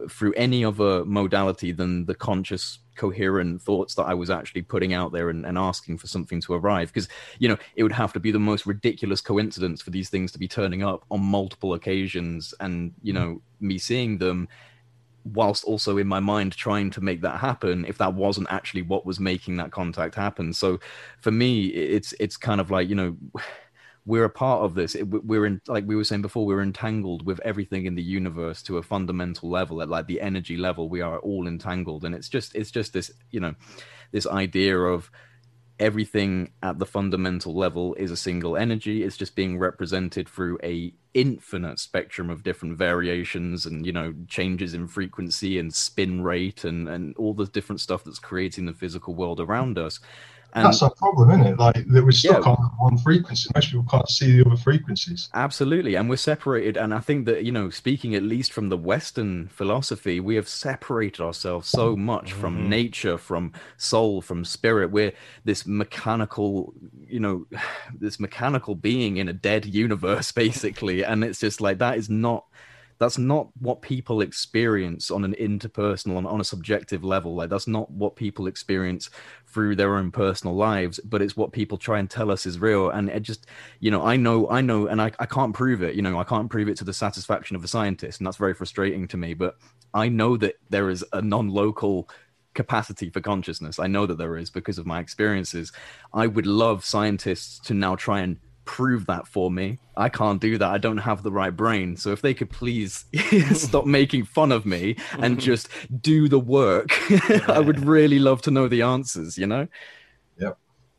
through 0.10 0.34
any 0.34 0.64
other 0.64 1.04
modality 1.06 1.72
than 1.72 2.06
the 2.06 2.16
conscious 2.16 2.80
coherent 2.98 3.62
thoughts 3.62 3.96
that 3.96 4.04
I 4.04 4.14
was 4.14 4.30
actually 4.30 4.64
putting 4.64 4.94
out 4.94 5.12
there 5.12 5.30
and, 5.30 5.46
and 5.46 5.58
asking 5.58 5.98
for 6.00 6.08
something 6.08 6.42
to 6.42 6.54
arrive. 6.54 6.90
Because, 6.92 7.08
you 7.40 7.48
know, 7.48 7.58
it 7.76 7.84
would 7.84 7.92
have 7.92 8.14
to 8.14 8.20
be 8.20 8.32
the 8.32 8.40
most 8.40 8.66
ridiculous 8.66 9.22
coincidence 9.22 9.82
for 9.82 9.92
these 9.92 10.10
things 10.10 10.32
to 10.34 10.40
be 10.40 10.48
turning 10.48 10.84
up 10.84 11.06
on 11.10 11.22
multiple 11.22 11.74
occasions 11.74 12.54
and, 12.60 12.94
you 13.02 13.14
mm. 13.14 13.18
know, 13.18 13.42
me 13.60 13.78
seeing 13.78 14.18
them 14.18 14.48
whilst 15.34 15.64
also 15.66 15.98
in 15.98 16.08
my 16.08 16.20
mind 16.20 16.56
trying 16.56 16.90
to 16.90 17.02
make 17.02 17.22
that 17.22 17.40
happen 17.40 17.84
if 17.86 17.98
that 17.98 18.14
wasn't 18.14 18.48
actually 18.50 18.82
what 18.82 19.06
was 19.06 19.20
making 19.20 19.58
that 19.58 19.72
contact 19.72 20.16
happen 20.16 20.54
so 20.54 20.80
for 21.20 21.32
me 21.32 21.66
it's 21.66 22.14
it's 22.20 22.38
kind 22.38 22.62
of 22.62 22.72
like 22.72 22.88
you 22.88 22.96
know 22.96 23.18
we're 24.08 24.24
a 24.24 24.30
part 24.30 24.64
of 24.64 24.74
this. 24.74 24.96
we're 25.04 25.46
in, 25.46 25.62
like 25.68 25.86
we 25.86 25.96
were 25.96 26.04
saying 26.06 26.22
before, 26.22 26.46
we're 26.46 26.62
entangled 26.62 27.26
with 27.26 27.42
everything 27.42 27.86
in 27.86 27.96
the 27.96 28.02
universe 28.02 28.64
to 28.64 28.78
a 28.78 28.82
fundamental 28.84 29.50
level, 29.50 29.82
at 29.82 29.90
like 29.90 30.08
the 30.08 30.22
energy 30.22 30.56
level. 30.56 30.88
We 30.88 31.02
are 31.02 31.20
all 31.20 31.46
entangled, 31.46 32.06
and 32.06 32.16
it's 32.16 32.30
just, 32.30 32.56
it's 32.56 32.72
just 32.72 32.94
this, 32.94 33.12
you 33.32 33.42
know, 33.42 33.54
this 34.14 34.26
idea 34.26 34.80
of 34.80 35.12
everything 35.78 36.54
at 36.64 36.80
the 36.80 36.86
fundamental 36.86 37.54
level 37.54 37.96
is 37.96 38.10
a 38.10 38.18
single 38.18 38.56
energy. 38.56 39.04
It's 39.04 39.18
just 39.18 39.36
being 39.36 39.60
represented 39.60 40.30
through 40.30 40.58
a 40.64 40.94
infinite 41.14 41.78
spectrum 41.78 42.30
of 42.30 42.44
different 42.44 42.78
variations 42.78 43.66
and 43.66 43.86
you 43.86 43.92
know 43.92 44.14
changes 44.28 44.76
in 44.76 44.88
frequency 44.88 45.58
and 45.58 45.74
spin 45.74 46.22
rate 46.22 46.64
and 46.64 46.88
and 46.88 47.16
all 47.18 47.34
the 47.34 47.46
different 47.48 47.82
stuff 47.82 48.04
that's 48.04 48.20
creating 48.20 48.68
the 48.68 48.74
physical 48.74 49.16
world 49.16 49.40
around 49.40 49.80
us 49.80 50.00
and 50.58 50.66
That's 50.66 50.82
our 50.82 50.90
problem, 50.90 51.30
isn't 51.30 51.54
it? 51.54 51.60
Like 51.60 51.88
that 51.88 52.04
we're 52.04 52.12
stuck 52.12 52.44
yeah, 52.44 52.52
on 52.54 52.72
one 52.80 52.98
frequency. 52.98 53.48
Most 53.54 53.70
people 53.70 53.86
can't 53.88 54.10
see 54.10 54.38
the 54.38 54.48
other 54.48 54.58
frequencies. 54.58 55.30
Absolutely, 55.36 55.94
and 55.94 56.10
we're 56.10 56.16
separated. 56.16 56.78
And 56.78 56.96
I 56.96 57.00
think 57.00 57.28
that 57.28 57.44
you 57.44 57.52
know, 57.52 57.70
speaking 57.70 58.16
at 58.16 58.24
least 58.24 58.52
from 58.52 58.70
the 58.70 58.78
Western 58.78 59.50
philosophy, 59.50 60.20
we 60.20 60.34
have 60.34 60.48
separated 60.48 61.22
ourselves 61.22 61.70
so 61.70 61.96
much 61.96 62.32
mm-hmm. 62.32 62.42
from 62.42 62.70
nature, 62.70 63.20
from 63.20 63.54
soul, 63.78 64.20
from 64.20 64.44
spirit. 64.44 64.90
We're 64.90 65.14
this 65.46 65.68
mechanical, 65.68 66.74
you 67.08 67.20
know, 67.20 67.46
this 67.94 68.20
mechanical 68.20 68.74
being 68.74 69.18
in 69.18 69.30
a 69.30 69.34
dead 69.34 69.68
universe, 69.68 70.32
basically. 70.44 71.06
and 71.06 71.24
it's 71.24 71.40
just 71.40 71.62
like 71.62 71.78
that 71.78 71.98
is 71.98 72.10
not 72.10 72.46
that's 73.00 73.18
not 73.18 73.50
what 73.60 73.82
people 73.82 74.22
experience 74.22 75.12
on 75.12 75.24
an 75.24 75.36
interpersonal 75.36 76.18
on, 76.18 76.26
on 76.26 76.42
a 76.42 76.44
subjective 76.44 77.04
level 77.04 77.36
like 77.36 77.50
that's 77.50 77.68
not 77.68 77.90
what 77.92 78.16
people 78.16 78.48
experience 78.48 79.10
through 79.48 79.76
their 79.76 79.96
own 79.96 80.12
personal 80.12 80.56
lives 80.56 81.00
but 81.06 81.22
it's 81.22 81.38
what 81.38 81.52
people 81.52 81.78
try 81.78 82.00
and 82.00 82.10
tell 82.10 82.30
us 82.30 82.46
is 82.46 82.60
real. 82.60 82.90
And 82.90 83.10
it 83.10 83.22
just 83.22 83.48
you 83.80 83.92
know 83.92 84.04
i 84.06 84.16
know 84.16 84.50
i 84.50 84.62
know 84.62 84.88
and 84.88 85.02
I, 85.02 85.12
I 85.20 85.26
can't 85.26 85.54
prove 85.54 85.82
it 85.82 85.96
you 85.96 86.02
know 86.02 86.20
i 86.20 86.24
can't 86.24 86.50
prove 86.50 86.68
it 86.68 86.78
to 86.78 86.84
the 86.84 86.94
satisfaction 86.94 87.56
of 87.56 87.64
a 87.64 87.68
scientist 87.68 88.20
and 88.20 88.28
that's 88.28 88.38
very 88.38 88.54
frustrating 88.54 89.08
to 89.10 89.18
me 89.18 89.34
but 89.34 89.58
i 89.94 90.10
know 90.10 90.38
that 90.38 90.56
there 90.70 90.90
is 90.90 91.04
a 91.14 91.22
non-local 91.22 92.10
capacity 92.58 93.10
for 93.12 93.22
consciousness. 93.22 93.78
I 93.80 93.86
know 93.88 94.08
that 94.08 94.18
there 94.18 94.36
is 94.36 94.50
because 94.50 94.80
of 94.80 94.88
my 94.88 95.00
experiences. 95.00 95.72
I 96.12 96.26
would 96.26 96.48
love 96.48 96.84
scientists 96.84 97.60
to 97.68 97.74
now 97.76 97.96
try 97.96 98.22
and 98.22 98.40
prove 98.68 99.08
that 99.08 99.28
for 99.28 99.50
me. 99.50 99.80
I 99.96 100.10
can't 100.10 100.40
do 100.40 100.58
that. 100.60 100.70
I 100.70 100.78
don't 100.78 100.98
have 100.98 101.24
the 101.24 101.32
right 101.32 101.56
brain. 101.56 101.98
So 101.98 102.12
if 102.12 102.22
they 102.22 102.36
could 102.36 102.52
please 102.52 103.06
stop 103.54 103.86
making 104.00 104.26
fun 104.26 104.52
of 104.52 104.66
me 104.66 104.98
and 105.18 105.40
just 105.50 105.70
do 106.02 106.28
the 106.28 106.40
work, 106.40 106.90
I 107.50 107.60
would 107.60 107.80
really 107.80 108.20
love 108.20 108.44
to 108.44 108.52
know 108.52 108.68
the 108.68 108.84
answers, 108.84 109.38
you 109.38 109.48
know? 109.48 109.68
Yep. 110.38 110.58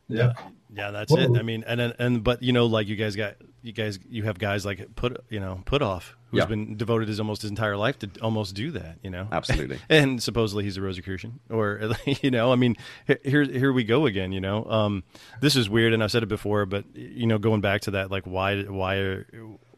Yeah. 0.08 0.32
Yeah, 0.74 0.90
that's 0.90 1.12
Whoa. 1.12 1.20
it. 1.20 1.38
I 1.38 1.42
mean, 1.42 1.64
and, 1.66 1.80
and, 1.80 2.24
but, 2.24 2.42
you 2.42 2.52
know, 2.52 2.66
like 2.66 2.88
you 2.88 2.96
guys 2.96 3.14
got, 3.14 3.36
you 3.62 3.72
guys, 3.72 3.98
you 4.08 4.24
have 4.24 4.38
guys 4.38 4.64
like 4.64 4.94
put, 4.94 5.24
you 5.28 5.40
know, 5.40 5.62
Puthoff 5.66 6.14
who's 6.30 6.38
yeah. 6.38 6.46
been 6.46 6.76
devoted 6.76 7.08
his 7.08 7.20
almost 7.20 7.42
his 7.42 7.50
entire 7.50 7.76
life 7.76 7.98
to 7.98 8.10
almost 8.20 8.54
do 8.54 8.70
that, 8.72 8.98
you 9.02 9.10
know. 9.10 9.26
Absolutely. 9.32 9.78
and 9.88 10.22
supposedly 10.22 10.64
he's 10.64 10.76
a 10.76 10.82
Rosicrucian, 10.82 11.40
or 11.50 11.90
you 12.22 12.30
know, 12.30 12.52
I 12.52 12.56
mean, 12.56 12.76
here 13.24 13.44
here 13.44 13.72
we 13.72 13.84
go 13.84 14.06
again, 14.06 14.32
you 14.32 14.40
know. 14.40 14.64
Um, 14.64 15.04
this 15.40 15.56
is 15.56 15.68
weird, 15.70 15.92
and 15.92 16.02
I've 16.02 16.10
said 16.10 16.22
it 16.22 16.28
before, 16.28 16.66
but 16.66 16.84
you 16.94 17.26
know, 17.26 17.38
going 17.38 17.60
back 17.60 17.82
to 17.82 17.92
that, 17.92 18.10
like, 18.10 18.24
why 18.24 18.62
why 18.62 18.96
are 18.96 19.26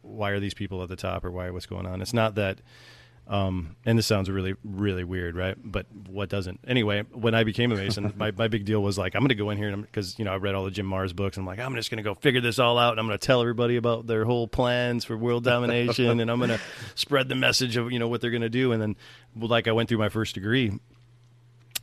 why 0.01 0.31
are 0.31 0.39
these 0.39 0.53
people 0.53 0.83
at 0.83 0.89
the 0.89 0.95
top, 0.95 1.23
or 1.23 1.31
why 1.31 1.49
what's 1.49 1.65
going 1.65 1.85
on? 1.85 2.01
It's 2.01 2.13
not 2.13 2.35
that 2.35 2.59
um, 3.27 3.75
and 3.85 3.97
this 3.97 4.07
sounds 4.07 4.29
really, 4.29 4.55
really 4.63 5.03
weird, 5.03 5.35
right? 5.35 5.55
But 5.63 5.85
what 6.09 6.27
doesn't? 6.27 6.59
Anyway, 6.67 7.03
when 7.13 7.33
I 7.33 7.43
became 7.43 7.71
a 7.71 7.75
Mason, 7.75 8.13
my, 8.17 8.31
my 8.31 8.47
big 8.47 8.65
deal 8.65 8.81
was 8.81 8.97
like, 8.97 9.15
I'm 9.15 9.21
going 9.21 9.29
to 9.29 9.35
go 9.35 9.51
in 9.51 9.57
here 9.57 9.75
because, 9.77 10.19
you 10.19 10.25
know, 10.25 10.33
I 10.33 10.35
read 10.35 10.53
all 10.53 10.65
the 10.65 10.71
Jim 10.71 10.89
Marrs 10.89 11.15
books. 11.15 11.37
And 11.37 11.43
I'm 11.43 11.47
like, 11.47 11.65
I'm 11.65 11.75
just 11.75 11.89
going 11.89 11.97
to 11.97 12.03
go 12.03 12.13
figure 12.13 12.41
this 12.41 12.59
all 12.59 12.77
out. 12.77 12.91
And 12.91 12.99
I'm 12.99 13.07
going 13.07 13.17
to 13.17 13.25
tell 13.25 13.39
everybody 13.39 13.77
about 13.77 14.05
their 14.05 14.25
whole 14.25 14.47
plans 14.47 15.05
for 15.05 15.15
world 15.15 15.43
domination. 15.45 16.19
and 16.19 16.29
I'm 16.29 16.39
going 16.39 16.49
to 16.57 16.59
spread 16.95 17.29
the 17.29 17.35
message 17.35 17.77
of, 17.77 17.91
you 17.91 17.99
know, 17.99 18.07
what 18.07 18.19
they're 18.21 18.31
going 18.31 18.41
to 18.41 18.49
do. 18.49 18.73
And 18.73 18.81
then, 18.81 18.95
like, 19.39 19.67
I 19.67 19.71
went 19.71 19.87
through 19.87 19.99
my 19.99 20.09
first 20.09 20.35
degree 20.35 20.77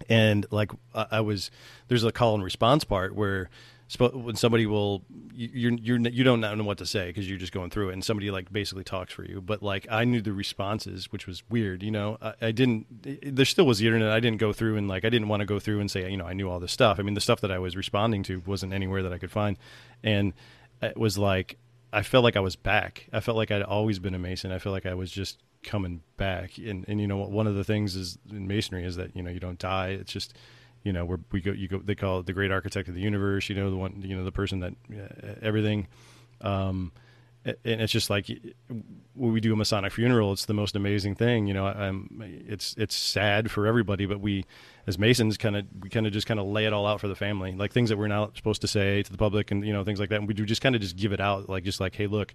and, 0.09 0.45
like, 0.51 0.71
I 0.95 1.21
was, 1.21 1.51
there's 1.89 2.05
a 2.05 2.13
call 2.13 2.35
and 2.35 2.45
response 2.45 2.85
part 2.85 3.15
where, 3.15 3.49
when 3.97 4.37
somebody 4.37 4.67
will 4.67 5.03
you're 5.33 5.73
you're 5.73 5.99
you 5.99 6.23
don't 6.23 6.41
know 6.41 6.65
what 6.65 6.79
to 6.79 6.87
say 6.87 7.07
because 7.07 7.29
you're 7.29 7.39
just 7.39 7.53
going 7.53 7.71
through 7.71 7.89
it 7.89 7.95
and 7.95 8.05
somebody 8.05 8.31
like 8.31 8.53
basically 8.53 8.85
talks 8.85 9.13
for 9.13 9.25
you. 9.25 9.41
But 9.41 9.63
like 9.63 9.87
i 9.91 10.05
knew 10.05 10.21
the 10.21 10.33
responses 10.33 11.11
which 11.11 11.27
was 11.27 11.43
weird 11.49 11.83
you 11.83 11.91
know? 11.91 12.19
I, 12.21 12.35
I, 12.43 12.53
didn't 12.53 12.87
there 13.23 13.47
still 13.47 13.67
was 13.67 13.79
the 13.79 13.87
internet. 13.87 14.11
I 14.11 14.21
didn't 14.21 14.39
go 14.39 14.53
through 14.53 14.77
and 14.77 14.89
like 14.89 15.05
i 15.05 15.09
didn't 15.09 15.29
want 15.29 15.41
to 15.41 15.47
go 15.47 15.59
through 15.59 15.81
and 15.81 15.91
say 15.91 16.11
you 16.11 16.19
know 16.19 16.27
i 16.27 16.35
knew 16.35 16.51
all 16.51 16.61
this 16.61 16.73
stuff. 16.73 16.99
I 16.99 17.03
mean 17.03 17.15
the 17.15 17.21
stuff 17.21 17.41
that 17.41 17.51
i 17.51 17.59
was 17.59 17.77
responding 17.77 18.23
to 18.25 18.43
wasn't 18.45 18.75
anywhere 18.75 19.03
that 19.03 19.13
i 19.13 19.19
could 19.19 19.31
find. 19.31 19.57
And 20.03 20.35
it 20.83 20.97
was 20.97 21.17
like 21.17 21.57
i 21.93 22.03
felt 22.03 22.25
like 22.25 22.37
i 22.37 22.41
was 22.41 22.57
back. 22.57 23.09
I 23.13 23.21
felt 23.21 23.39
like 23.39 23.51
i'd 23.51 23.63
always 23.63 23.99
been 23.99 24.15
a 24.15 24.19
mason. 24.19 24.53
I 24.53 24.59
felt 24.59 24.75
like 24.75 24.87
i 24.87 24.95
was 24.95 25.11
just 25.11 25.39
coming 25.63 26.03
back. 26.19 26.59
And 26.59 26.85
and 26.89 27.01
you 27.01 27.07
know 27.07 27.17
one 27.17 27.47
of 27.47 27.55
the 27.55 27.65
things 27.65 27.97
is 27.97 28.19
in 28.31 28.47
masonry 28.47 28.85
is 28.85 28.97
that 28.97 29.17
you 29.17 29.23
know 29.23 29.31
you 29.31 29.41
don't 29.41 29.59
die. 29.59 29.89
It's 29.89 30.13
just 30.13 30.37
you 30.83 30.93
know, 30.93 31.05
where 31.05 31.19
we 31.33 31.41
go, 31.41 31.53
you 31.53 31.69
go, 31.69 31.79
they 31.79 31.95
call 31.95 32.21
it 32.21 32.27
the 32.27 32.33
great 32.33 32.51
architect 32.51 32.89
of 32.89 32.95
the 32.95 33.01
universe, 33.01 33.49
you 33.49 33.55
know, 33.55 33.71
the 33.71 33.77
one, 33.77 34.03
you 34.05 34.17
know, 34.17 34.25
the 34.25 34.33
person 34.33 34.61
that 34.61 34.75
uh, 34.93 35.35
everything. 35.43 35.87
Um, 36.41 36.93
and 37.45 37.81
it's 37.81 37.93
just 37.93 38.11
like 38.11 38.27
when 38.69 39.33
we 39.33 39.41
do 39.41 39.53
a 39.53 39.57
Masonic 39.57 39.93
funeral, 39.93 40.33
it's 40.33 40.47
the 40.47 40.55
most 40.55 40.77
amazing 40.77 41.15
thing. 41.15 41.47
You 41.47 41.55
know, 41.55 41.67
I'm, 41.67 42.45
it's 42.47 42.75
it's 42.77 42.95
sad 42.95 43.51
for 43.51 43.67
everybody, 43.67 44.07
but 44.07 44.21
we, 44.21 44.45
as 44.87 44.99
Masons, 44.99 45.39
kind 45.39 45.57
of 45.57 45.67
we 45.81 45.89
kind 45.89 46.07
of 46.07 46.13
just 46.13 46.27
kind 46.27 46.41
of 46.41 46.47
lay 46.47 46.67
it 46.67 46.73
all 46.73 46.87
out 46.87 47.01
for 47.01 47.09
the 47.09 47.15
family, 47.15 47.53
like 47.53 47.73
things 47.73 47.89
that 47.91 47.97
we're 47.97 48.09
not 48.09 48.37
supposed 48.37 48.61
to 48.63 48.69
say 48.69 49.03
to 49.03 49.11
the 49.11 49.19
public, 49.19 49.51
and 49.51 49.65
you 49.67 49.73
know 49.73 49.85
things 49.85 50.01
like 50.01 50.11
that. 50.11 50.17
And 50.17 50.29
we 50.29 50.35
do 50.35 50.45
just 50.45 50.61
kind 50.61 50.75
of 50.75 50.81
just 50.81 50.97
give 50.97 51.13
it 51.13 51.21
out, 51.21 51.49
like 51.49 51.65
just 51.65 51.81
like, 51.81 51.95
hey, 51.95 52.07
look, 52.07 52.35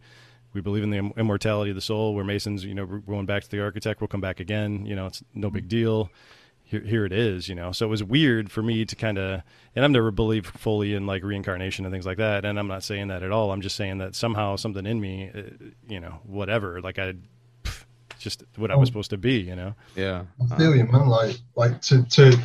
we 0.54 0.62
believe 0.62 0.84
in 0.84 0.90
the 0.90 1.12
immortality 1.18 1.72
of 1.72 1.76
the 1.76 1.82
soul. 1.82 2.16
We're 2.16 2.24
Masons, 2.24 2.64
you 2.64 2.74
know, 2.74 2.86
we're 2.86 3.00
going 3.00 3.26
back 3.26 3.44
to 3.44 3.50
the 3.50 3.62
architect. 3.62 4.02
We'll 4.02 4.08
come 4.08 4.22
back 4.22 4.40
again. 4.40 4.86
You 4.86 4.96
know, 4.96 5.08
it's 5.08 5.24
no 5.34 5.50
big 5.50 5.68
deal. 5.68 6.10
Here, 6.74 6.82
here 6.82 7.06
it 7.06 7.12
is. 7.12 7.48
You 7.48 7.56
know, 7.56 7.72
so 7.72 7.86
it 7.86 7.90
was 7.90 8.04
weird 8.04 8.52
for 8.52 8.62
me 8.62 8.86
to 8.86 8.96
kind 8.96 9.18
of, 9.18 9.42
and 9.76 9.86
I've 9.86 9.92
never 9.92 10.12
believed 10.12 10.48
fully 10.48 10.94
in 10.94 11.06
like 11.06 11.24
reincarnation 11.24 11.86
and 11.86 11.94
things 11.94 12.06
like 12.06 12.18
that. 12.18 12.46
And 12.46 12.60
I'm 12.60 12.68
not 12.68 12.84
saying 12.84 13.08
that 13.08 13.24
at 13.24 13.32
all. 13.32 13.52
I'm 13.52 13.62
just 13.62 13.76
saying 13.76 14.00
that 14.00 14.16
somehow 14.16 14.56
something 14.56 14.86
in 14.86 15.00
me, 15.00 15.32
uh, 15.34 15.42
you 15.88 16.00
know, 16.00 16.20
whatever, 16.24 16.82
like 16.82 17.00
I, 17.00 17.14
just 18.20 18.44
what 18.56 18.72
I 18.72 18.76
was 18.76 18.90
supposed 18.90 19.12
to 19.12 19.18
be. 19.18 19.40
You 19.40 19.56
know. 19.56 19.76
Yeah. 19.96 20.24
I 20.52 20.58
feel 20.58 20.76
you, 20.76 20.86
man. 20.86 21.08
Like, 21.08 21.38
like 21.56 21.82
to 21.84 22.04
to 22.04 22.38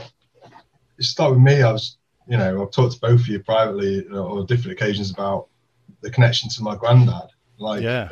start 1.01 1.33
with 1.33 1.41
me. 1.41 1.63
I 1.63 1.73
was, 1.73 1.97
you 2.27 2.37
know, 2.37 2.63
I've 2.63 2.71
talked 2.71 2.95
to 2.95 3.01
both 3.01 3.21
of 3.21 3.29
you 3.29 3.41
privately 3.41 4.05
you 4.05 4.11
know, 4.11 4.39
on 4.39 4.47
different 4.47 4.81
occasions 4.81 5.11
about 5.11 5.49
the 6.01 6.11
connection 6.11 6.49
to 6.51 6.63
my 6.63 6.77
granddad 6.77 7.31
like, 7.59 7.83
yeah, 7.83 8.09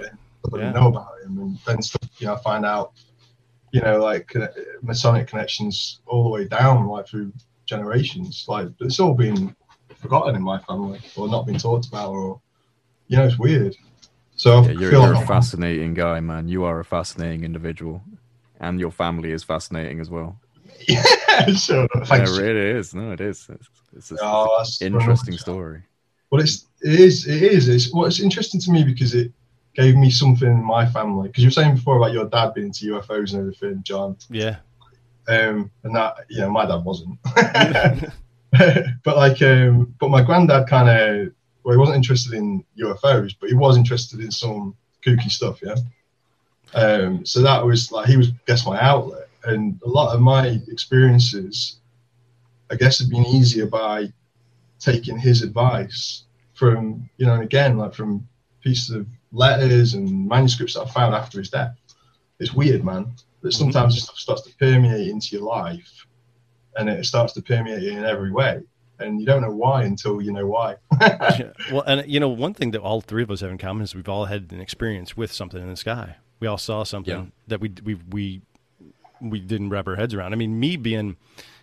I 0.52 0.59
yeah. 0.59 0.72
know 0.72 0.88
about 0.88 1.20
him, 1.24 1.38
and 1.38 1.59
then 1.66 1.82
stuff, 1.82 2.09
you 2.18 2.26
know, 2.26 2.34
I 2.34 2.38
find 2.38 2.64
out, 2.64 2.93
you 3.77 3.82
know, 3.82 3.98
like 3.98 4.32
Masonic 4.81 5.28
connections 5.28 6.01
all 6.07 6.23
the 6.24 6.31
way 6.31 6.48
down, 6.48 6.89
like 6.89 7.07
through 7.07 7.31
generations. 7.66 8.47
Like, 8.48 8.69
it's 8.81 8.98
all 8.98 9.12
been 9.12 9.55
forgotten 9.97 10.35
in 10.35 10.40
my 10.40 10.59
family, 10.61 10.98
or 11.15 11.28
not 11.28 11.44
been 11.44 11.59
talked 11.59 11.86
about, 11.86 12.09
or 12.09 12.40
you 13.09 13.19
know, 13.19 13.27
it's 13.27 13.39
weird. 13.39 13.77
So 14.35 14.62
yeah, 14.62 14.70
you're, 14.70 14.93
you're 14.93 15.12
a 15.12 15.27
fascinating 15.27 15.93
guy, 15.93 16.20
man. 16.20 16.48
You 16.48 16.65
are 16.65 16.81
a 16.81 16.86
fascinating 16.86 17.44
individual, 17.44 18.03
and 18.61 18.81
your 18.81 18.90
family 18.90 19.32
is 19.32 19.44
fascinating 19.44 20.01
as 20.01 20.09
well. 20.09 20.40
Yeah, 20.89 21.47
sure. 21.55 21.89
Thanks. 22.05 22.39
Yeah, 22.39 22.44
it 22.44 22.57
is. 22.57 22.94
No, 22.94 23.11
it 23.11 23.20
is. 23.20 23.48
It's, 23.48 24.11
it's, 24.11 24.20
oh, 24.23 24.65
interesting 24.81 25.36
story. 25.36 25.82
Well, 26.31 26.40
it's 26.40 26.66
it 26.82 27.01
is 27.01 27.27
it 27.27 27.43
is 27.43 27.69
it's 27.69 27.93
well, 27.93 28.05
it's 28.07 28.20
interesting 28.20 28.61
to 28.61 28.70
me 28.70 28.85
because 28.85 29.15
it 29.15 29.32
gave 29.77 29.94
me 29.97 30.11
something 30.11 30.48
in 30.48 30.65
my 30.65 30.86
family. 30.86 31.28
Because 31.28 31.44
you 31.44 31.48
were 31.48 31.53
saying 31.53 31.77
before 31.77 31.98
about 31.98 32.12
your 32.12 32.28
dad 32.28 32.55
being 32.55 32.69
into 32.69 32.86
UFOs 32.94 33.32
and 33.32 33.40
everything, 33.40 33.82
John. 33.85 34.16
Yeah. 34.31 34.57
Um, 35.28 35.70
and 35.82 35.94
that 35.94 36.16
you 36.28 36.40
know, 36.40 36.51
my 36.51 36.66
dad 36.66 36.85
wasn't. 36.85 37.19
but 39.05 39.16
like, 39.16 39.43
um, 39.43 39.94
but 40.01 40.09
my 40.09 40.23
granddad 40.23 40.69
kind 40.69 40.89
of 40.89 41.32
well, 41.62 41.74
he 41.74 41.78
wasn't 41.78 41.97
interested 41.97 42.32
in 42.32 42.65
UFOs, 42.78 43.35
but 43.40 43.48
he 43.48 43.55
was 43.55 43.77
interested 43.77 44.20
in 44.20 44.31
some 44.31 44.77
kooky 45.05 45.31
stuff. 45.31 45.61
Yeah. 45.62 45.74
Um, 46.74 47.27
so 47.27 47.43
that 47.43 47.65
was 47.65 47.93
like 47.93 48.07
he 48.07 48.16
was, 48.16 48.28
I 48.28 48.35
guess, 48.47 48.66
my 48.66 48.81
outlet, 48.81 49.28
and 49.44 49.81
a 49.85 49.89
lot 49.89 50.15
of 50.15 50.20
my 50.20 50.61
experiences, 50.69 51.81
I 52.70 52.77
guess, 52.77 53.01
have 53.01 53.11
been 53.11 53.27
easier 53.27 53.66
by 53.66 54.12
taking 54.78 55.19
his 55.19 55.43
advice 55.43 56.24
from 56.55 57.09
you 57.16 57.27
know 57.27 57.35
and 57.35 57.43
again 57.43 57.77
like 57.77 57.94
from 57.94 58.27
pieces 58.62 58.90
of 58.90 59.07
letters 59.32 59.94
and 59.94 60.28
manuscripts 60.28 60.74
that 60.74 60.82
I 60.82 60.86
found 60.86 61.15
after 61.15 61.39
his 61.39 61.51
death. 61.51 61.77
It's 62.39 62.53
weird, 62.53 62.85
man. 62.85 63.12
That 63.43 63.48
mm-hmm. 63.48 63.59
sometimes 63.59 63.94
mm-hmm. 63.94 64.05
stuff 64.05 64.19
starts 64.19 64.43
to 64.43 64.55
permeate 64.57 65.09
into 65.09 65.36
your 65.36 65.47
life, 65.47 66.07
and 66.77 66.89
it 66.89 67.05
starts 67.05 67.32
to 67.35 67.43
permeate 67.43 67.85
in 67.85 68.05
every 68.05 68.31
way, 68.31 68.62
and 68.98 69.20
you 69.20 69.27
don't 69.27 69.43
know 69.43 69.55
why 69.55 69.85
until 69.85 70.20
you 70.20 70.32
know 70.32 70.47
why. 70.47 70.77
yeah. 71.01 71.53
Well, 71.73 71.82
and 71.86 72.11
you 72.11 72.20
know 72.20 72.28
one 72.28 72.55
thing 72.55 72.70
that 72.73 72.81
all 72.81 73.01
three 73.01 73.23
of 73.23 73.31
us 73.31 73.40
have 73.40 73.51
in 73.51 73.59
common 73.59 73.82
is 73.82 73.94
we've 73.94 74.09
all 74.09 74.27
had 74.27 74.53
an 74.53 74.61
experience 74.61 75.16
with 75.16 75.32
something 75.32 75.61
in 75.61 75.69
the 75.69 75.77
sky. 75.77 76.16
We 76.40 76.47
all 76.47 76.59
saw 76.59 76.85
something 76.85 77.15
yeah. 77.15 77.24
that 77.48 77.61
we 77.61 77.73
we 77.82 77.94
we 77.94 78.43
we 79.20 79.40
didn't 79.40 79.70
wrap 79.70 79.86
our 79.86 79.97
heads 79.97 80.15
around. 80.15 80.32
I 80.32 80.36
mean, 80.36 80.61
me 80.61 80.77
being 80.77 81.16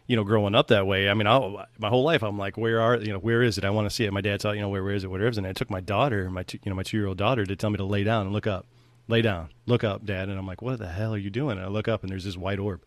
you 0.07 0.15
know, 0.15 0.23
growing 0.23 0.55
up 0.55 0.67
that 0.67 0.85
way. 0.85 1.09
I 1.09 1.13
mean, 1.13 1.27
I'll, 1.27 1.65
my 1.77 1.89
whole 1.89 2.03
life, 2.03 2.23
I'm 2.23 2.37
like, 2.37 2.57
where 2.57 2.81
are, 2.81 2.97
you 2.97 3.13
know, 3.13 3.19
where 3.19 3.41
is 3.41 3.57
it? 3.57 3.63
I 3.63 3.69
want 3.69 3.89
to 3.89 3.95
see 3.95 4.05
it. 4.05 4.11
My 4.11 4.21
dad 4.21 4.41
thought, 4.41 4.55
you 4.55 4.61
know, 4.61 4.69
where, 4.69 4.83
where 4.83 4.93
is 4.93 5.03
it? 5.03 5.09
Where 5.09 5.25
is 5.27 5.37
it? 5.37 5.41
And 5.41 5.47
I 5.47 5.53
took 5.53 5.69
my 5.69 5.79
daughter, 5.79 6.29
my, 6.29 6.43
two, 6.43 6.59
you 6.63 6.69
know, 6.69 6.75
my 6.75 6.83
two 6.83 6.97
year 6.97 7.07
old 7.07 7.17
daughter 7.17 7.45
to 7.45 7.55
tell 7.55 7.69
me 7.69 7.77
to 7.77 7.85
lay 7.85 8.03
down 8.03 8.25
and 8.25 8.33
look 8.33 8.47
up, 8.47 8.67
lay 9.07 9.21
down, 9.21 9.49
look 9.65 9.83
up, 9.83 10.05
dad. 10.05 10.29
And 10.29 10.37
I'm 10.37 10.47
like, 10.47 10.61
what 10.61 10.79
the 10.79 10.87
hell 10.87 11.13
are 11.13 11.17
you 11.17 11.29
doing? 11.29 11.57
And 11.57 11.65
I 11.65 11.69
look 11.69 11.87
up 11.87 12.03
and 12.03 12.11
there's 12.11 12.25
this 12.25 12.37
white 12.37 12.59
orb 12.59 12.83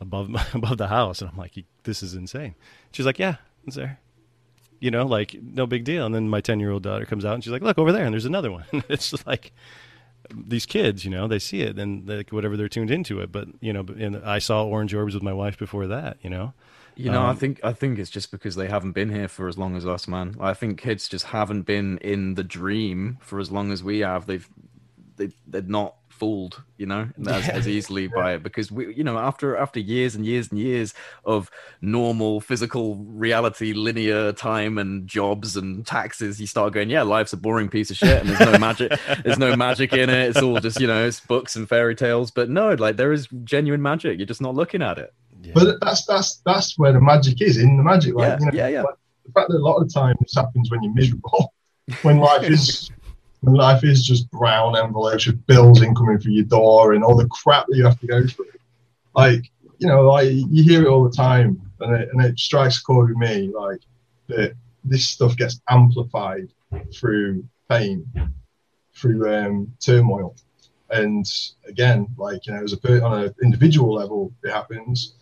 above, 0.00 0.30
above 0.54 0.76
the 0.78 0.88
house. 0.88 1.22
And 1.22 1.30
I'm 1.30 1.36
like, 1.38 1.54
this 1.84 2.02
is 2.02 2.14
insane. 2.14 2.54
She's 2.92 3.06
like, 3.06 3.18
yeah, 3.18 3.36
it's 3.66 3.76
there. 3.76 4.00
You 4.80 4.90
know, 4.90 5.06
like 5.06 5.34
no 5.42 5.66
big 5.66 5.84
deal. 5.84 6.04
And 6.04 6.14
then 6.14 6.28
my 6.28 6.40
10 6.40 6.60
year 6.60 6.70
old 6.70 6.82
daughter 6.82 7.06
comes 7.06 7.24
out 7.24 7.34
and 7.34 7.42
she's 7.42 7.52
like, 7.52 7.62
look 7.62 7.78
over 7.78 7.92
there. 7.92 8.04
And 8.04 8.12
there's 8.12 8.26
another 8.26 8.52
one. 8.52 8.64
it's 8.88 9.26
like, 9.26 9.52
these 10.34 10.66
kids, 10.66 11.04
you 11.04 11.10
know, 11.10 11.28
they 11.28 11.38
see 11.38 11.62
it 11.62 11.78
and 11.78 12.08
like 12.08 12.30
whatever 12.30 12.56
they're 12.56 12.68
tuned 12.68 12.90
into 12.90 13.20
it. 13.20 13.32
But 13.32 13.48
you 13.60 13.72
know, 13.72 13.84
and 13.98 14.16
I 14.24 14.38
saw 14.38 14.64
orange 14.64 14.94
orbs 14.94 15.14
with 15.14 15.22
my 15.22 15.32
wife 15.32 15.58
before 15.58 15.86
that, 15.86 16.18
you 16.22 16.30
know, 16.30 16.52
you 16.98 17.12
know, 17.12 17.22
um, 17.22 17.30
I 17.30 17.34
think 17.34 17.60
I 17.62 17.72
think 17.72 18.00
it's 18.00 18.10
just 18.10 18.32
because 18.32 18.56
they 18.56 18.66
haven't 18.66 18.92
been 18.92 19.10
here 19.10 19.28
for 19.28 19.46
as 19.46 19.56
long 19.56 19.76
as 19.76 19.86
us, 19.86 20.08
man. 20.08 20.34
I 20.40 20.52
think 20.52 20.80
kids 20.80 21.08
just 21.08 21.26
haven't 21.26 21.62
been 21.62 21.98
in 21.98 22.34
the 22.34 22.42
dream 22.42 23.18
for 23.20 23.38
as 23.38 23.52
long 23.52 23.70
as 23.70 23.84
we 23.84 24.00
have. 24.00 24.26
They've 24.26 24.48
they 25.16 25.30
they're 25.46 25.62
not 25.62 25.94
fooled, 26.18 26.62
you 26.76 26.86
know, 26.86 27.08
as, 27.26 27.46
yeah. 27.46 27.52
as 27.52 27.68
easily 27.68 28.08
by 28.08 28.34
it 28.34 28.42
because 28.42 28.70
we, 28.70 28.94
you 28.94 29.04
know, 29.04 29.18
after 29.18 29.56
after 29.56 29.80
years 29.80 30.14
and 30.14 30.26
years 30.26 30.50
and 30.50 30.58
years 30.58 30.94
of 31.24 31.50
normal 31.80 32.40
physical 32.40 32.96
reality, 32.96 33.72
linear 33.72 34.32
time 34.32 34.78
and 34.78 35.06
jobs 35.06 35.56
and 35.56 35.86
taxes, 35.86 36.40
you 36.40 36.46
start 36.46 36.72
going, 36.72 36.90
yeah, 36.90 37.02
life's 37.02 37.32
a 37.32 37.36
boring 37.36 37.68
piece 37.68 37.90
of 37.90 37.96
shit, 37.96 38.20
and 38.20 38.28
there's 38.28 38.52
no 38.52 38.58
magic, 38.58 38.92
there's 39.24 39.38
no 39.38 39.56
magic 39.56 39.92
in 39.92 40.10
it. 40.10 40.30
It's 40.30 40.42
all 40.42 40.60
just 40.60 40.80
you 40.80 40.86
know, 40.86 41.06
it's 41.06 41.20
books 41.20 41.56
and 41.56 41.68
fairy 41.68 41.94
tales. 41.94 42.30
But 42.30 42.50
no, 42.50 42.74
like 42.74 42.96
there 42.96 43.12
is 43.12 43.28
genuine 43.44 43.82
magic. 43.82 44.18
You're 44.18 44.26
just 44.26 44.42
not 44.42 44.54
looking 44.54 44.82
at 44.82 44.98
it. 44.98 45.12
Yeah. 45.42 45.52
But 45.54 45.80
that's 45.80 46.04
that's 46.04 46.36
that's 46.44 46.78
where 46.78 46.92
the 46.92 47.00
magic 47.00 47.40
is 47.40 47.56
in 47.56 47.76
the 47.76 47.82
magic. 47.82 48.14
Like, 48.14 48.28
yeah, 48.28 48.38
you 48.40 48.46
know, 48.46 48.52
yeah, 48.52 48.68
yeah. 48.68 48.82
Like 48.82 48.96
the 49.24 49.32
fact 49.32 49.50
that 49.50 49.56
a 49.56 49.64
lot 49.64 49.78
of 49.78 49.92
times 49.92 50.16
this 50.20 50.34
happens 50.34 50.70
when 50.70 50.82
you're 50.82 50.94
miserable, 50.94 51.54
when 52.02 52.18
life 52.18 52.42
is 52.42 52.90
life 53.42 53.84
is 53.84 54.04
just 54.04 54.30
brown 54.30 54.76
envelopes 54.76 55.26
with 55.26 55.46
bills 55.46 55.82
incoming 55.82 56.18
through 56.18 56.32
your 56.32 56.44
door 56.44 56.92
and 56.92 57.04
all 57.04 57.16
the 57.16 57.28
crap 57.28 57.66
that 57.68 57.76
you 57.76 57.84
have 57.84 57.98
to 58.00 58.06
go 58.06 58.26
through. 58.26 58.46
Like 59.14 59.50
you 59.78 59.86
know, 59.86 60.08
like 60.08 60.30
you 60.30 60.62
hear 60.62 60.82
it 60.82 60.88
all 60.88 61.04
the 61.04 61.14
time, 61.14 61.60
and 61.80 61.94
it, 61.94 62.08
and 62.12 62.22
it 62.22 62.38
strikes 62.38 62.80
a 62.80 62.82
chord 62.82 63.10
with 63.10 63.18
me. 63.18 63.52
Like 63.54 63.80
that, 64.26 64.54
this 64.84 65.08
stuff 65.08 65.36
gets 65.36 65.60
amplified 65.68 66.48
through 66.92 67.44
pain, 67.68 68.06
through 68.94 69.32
um, 69.32 69.72
turmoil, 69.80 70.34
and 70.90 71.26
again, 71.66 72.08
like 72.16 72.46
you 72.46 72.54
know, 72.54 72.64
as 72.64 72.72
a 72.72 73.04
on 73.04 73.22
an 73.24 73.34
individual 73.42 73.94
level, 73.94 74.32
it 74.42 74.50
happens 74.50 75.14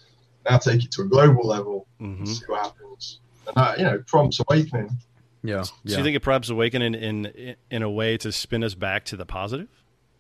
now 0.49 0.59
take 0.59 0.85
it 0.85 0.93
to 0.93 1.03
a 1.03 1.07
global 1.07 1.47
level 1.47 1.87
mm-hmm. 2.01 2.25
see 2.25 2.45
what 2.47 2.63
happens. 2.63 3.21
And 3.47 3.57
that, 3.57 3.79
you 3.79 3.85
know, 3.85 4.03
prompts 4.07 4.41
awakening. 4.49 4.91
Yeah. 5.47 5.63
So 5.63 5.75
yeah. 5.85 5.99
you 5.99 6.05
think 6.05 6.17
it 6.17 6.21
perhaps 6.21 6.49
awakening 6.49 6.95
in, 6.95 7.27
in 7.27 7.57
in 7.71 7.83
a 7.83 7.91
way 7.91 8.17
to 8.19 8.33
spin 8.33 8.65
us 8.65 8.75
back 8.75 9.05
to 9.07 9.17
the 9.17 9.27
positive? 9.27 9.69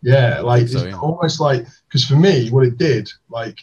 Yeah, 0.03 0.41
like 0.41 0.69
so, 0.69 0.87
yeah. 0.87 0.99
almost 0.99 1.41
like 1.41 1.67
because 1.89 2.05
for 2.05 2.17
me, 2.17 2.51
what 2.51 2.67
it 2.67 2.79
did, 2.79 3.11
like 3.29 3.59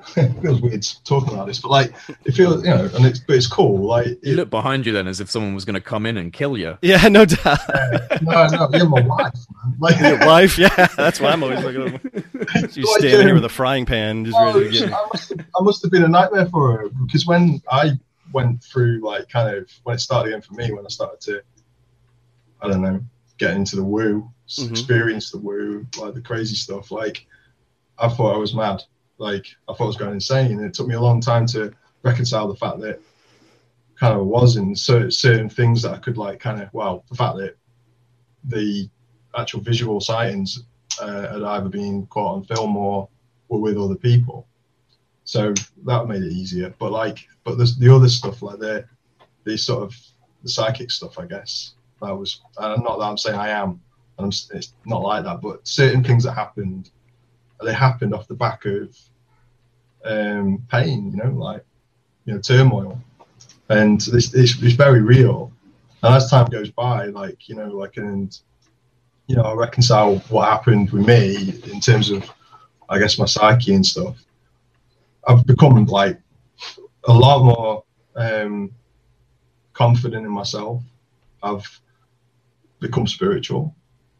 it 0.16 0.40
feels 0.40 0.60
weird 0.60 0.86
talking 1.04 1.34
about 1.34 1.46
this, 1.46 1.58
but 1.58 1.70
like 1.70 1.92
it 2.24 2.32
feels, 2.32 2.64
you 2.64 2.70
know, 2.70 2.88
and 2.94 3.04
it's 3.04 3.18
but 3.18 3.36
it's 3.36 3.46
cool. 3.46 3.86
Like 3.86 4.06
it, 4.06 4.18
you 4.22 4.36
look 4.36 4.50
behind 4.50 4.86
you 4.86 4.92
then 4.92 5.06
as 5.06 5.20
if 5.20 5.30
someone 5.30 5.54
was 5.54 5.64
going 5.64 5.74
to 5.74 5.80
come 5.80 6.06
in 6.06 6.16
and 6.16 6.32
kill 6.32 6.56
you. 6.56 6.78
Yeah, 6.82 7.08
no 7.08 7.24
doubt. 7.24 7.58
Yeah, 7.68 8.18
no, 8.22 8.46
no, 8.46 8.68
you're 8.72 8.88
my 8.88 9.00
wife, 9.00 9.34
man. 9.64 9.76
Like, 9.78 10.00
your 10.00 10.18
wife, 10.26 10.58
yeah, 10.58 10.88
that's 10.96 11.20
why 11.20 11.30
I'm 11.30 11.42
always 11.42 11.62
looking. 11.62 11.94
At 11.94 12.02
you 12.76 12.84
like, 12.84 12.98
standing 12.98 13.20
um, 13.20 13.26
here 13.26 13.34
with 13.34 13.44
a 13.44 13.48
frying 13.48 13.86
pan, 13.86 14.24
just 14.24 14.36
oh, 14.38 14.54
ready 14.54 14.70
to 14.70 14.86
get. 14.86 14.92
I 14.92 15.06
must, 15.12 15.28
have, 15.28 15.46
I 15.58 15.62
must 15.62 15.82
have 15.82 15.90
been 15.90 16.04
a 16.04 16.08
nightmare 16.08 16.46
for 16.46 16.72
her 16.72 16.88
because 17.04 17.26
when 17.26 17.60
I 17.70 17.92
went 18.32 18.62
through, 18.62 19.00
like, 19.02 19.28
kind 19.28 19.56
of 19.56 19.70
when 19.84 19.96
it 19.96 20.00
started 20.00 20.30
again 20.30 20.42
for 20.42 20.54
me, 20.54 20.72
when 20.72 20.84
I 20.84 20.88
started 20.88 21.20
to, 21.22 21.42
I 22.60 22.68
don't 22.68 22.82
know, 22.82 23.00
get 23.38 23.54
into 23.54 23.76
the 23.76 23.84
woo, 23.84 24.30
mm-hmm. 24.48 24.70
experience 24.70 25.30
the 25.30 25.38
woo, 25.38 25.86
like 26.00 26.14
the 26.14 26.20
crazy 26.20 26.56
stuff. 26.56 26.90
Like, 26.90 27.26
I 27.98 28.08
thought 28.08 28.34
I 28.34 28.38
was 28.38 28.54
mad 28.54 28.82
like 29.18 29.46
I 29.68 29.72
thought 29.72 29.84
I 29.84 29.86
was 29.86 29.96
going 29.96 30.14
insane. 30.14 30.52
And 30.52 30.64
it 30.64 30.74
took 30.74 30.86
me 30.86 30.94
a 30.94 31.00
long 31.00 31.20
time 31.20 31.46
to 31.48 31.72
reconcile 32.02 32.48
the 32.48 32.56
fact 32.56 32.80
that 32.80 33.00
kind 33.98 34.18
of 34.18 34.26
was 34.26 34.56
in 34.56 34.74
certain, 34.74 35.10
certain 35.10 35.48
things 35.48 35.82
that 35.82 35.92
I 35.92 35.98
could 35.98 36.16
like 36.16 36.38
kind 36.40 36.62
of 36.62 36.72
well 36.72 37.04
the 37.10 37.16
fact 37.16 37.36
that 37.38 37.56
the 38.44 38.88
actual 39.36 39.60
visual 39.60 40.00
sightings 40.00 40.64
uh, 41.00 41.32
had 41.32 41.42
either 41.42 41.68
been 41.68 42.06
caught 42.06 42.36
on 42.36 42.44
film 42.44 42.76
or 42.76 43.08
were 43.48 43.58
with 43.58 43.76
other 43.76 43.96
people. 43.96 44.47
So 45.28 45.52
that 45.84 46.08
made 46.08 46.22
it 46.22 46.32
easier. 46.32 46.74
But 46.78 46.90
like, 46.90 47.28
but 47.44 47.58
there's 47.58 47.76
the 47.76 47.94
other 47.94 48.08
stuff 48.08 48.40
like 48.40 48.60
the 48.60 48.86
the 49.44 49.58
sort 49.58 49.82
of 49.82 49.94
the 50.42 50.48
psychic 50.48 50.90
stuff, 50.90 51.18
I 51.18 51.26
guess. 51.26 51.74
That 52.00 52.16
was 52.16 52.40
uh, 52.56 52.76
not 52.80 52.98
that 52.98 53.04
I'm 53.04 53.18
saying 53.18 53.38
I 53.38 53.50
am. 53.50 53.78
I'm, 54.18 54.28
it's 54.28 54.72
not 54.86 55.02
like 55.02 55.24
that, 55.24 55.42
but 55.42 55.68
certain 55.68 56.02
things 56.02 56.24
that 56.24 56.32
happened 56.32 56.90
they 57.62 57.74
happened 57.74 58.14
off 58.14 58.26
the 58.26 58.36
back 58.36 58.64
of 58.64 58.96
um, 60.06 60.62
pain, 60.70 61.10
you 61.10 61.18
know, 61.18 61.30
like 61.30 61.62
you 62.24 62.32
know 62.32 62.40
turmoil, 62.40 62.98
and 63.68 64.00
this 64.00 64.32
it's, 64.32 64.62
it's 64.62 64.76
very 64.76 65.02
real. 65.02 65.52
And 66.02 66.14
as 66.14 66.30
time 66.30 66.46
goes 66.46 66.70
by, 66.70 67.04
like 67.08 67.50
you 67.50 67.54
know, 67.54 67.68
like 67.68 67.98
and 67.98 68.34
you 69.26 69.36
know, 69.36 69.42
I 69.42 69.52
reconcile 69.52 70.16
what 70.30 70.48
happened 70.48 70.88
with 70.88 71.06
me 71.06 71.60
in 71.70 71.80
terms 71.80 72.08
of, 72.08 72.24
I 72.88 72.98
guess, 72.98 73.18
my 73.18 73.26
psyche 73.26 73.74
and 73.74 73.84
stuff. 73.84 74.16
I've 75.28 75.46
become 75.46 75.84
like 75.86 76.18
a 77.04 77.12
lot 77.12 77.44
more 77.44 77.84
um, 78.16 78.72
confident 79.74 80.26
in 80.26 80.32
myself. 80.32 80.82
I've 81.42 81.80
become 82.80 83.06
spiritual. 83.06 83.74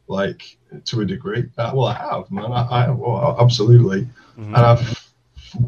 like 0.08 0.58
to 0.84 1.00
a 1.00 1.04
degree. 1.04 1.44
Uh, 1.56 1.72
well, 1.74 1.86
I 1.86 1.94
have, 1.94 2.30
man. 2.30 2.52
I, 2.52 2.62
I 2.62 2.90
well, 2.90 3.36
absolutely, 3.40 4.02
mm-hmm. 4.38 4.54
and 4.54 4.56
I've 4.56 5.12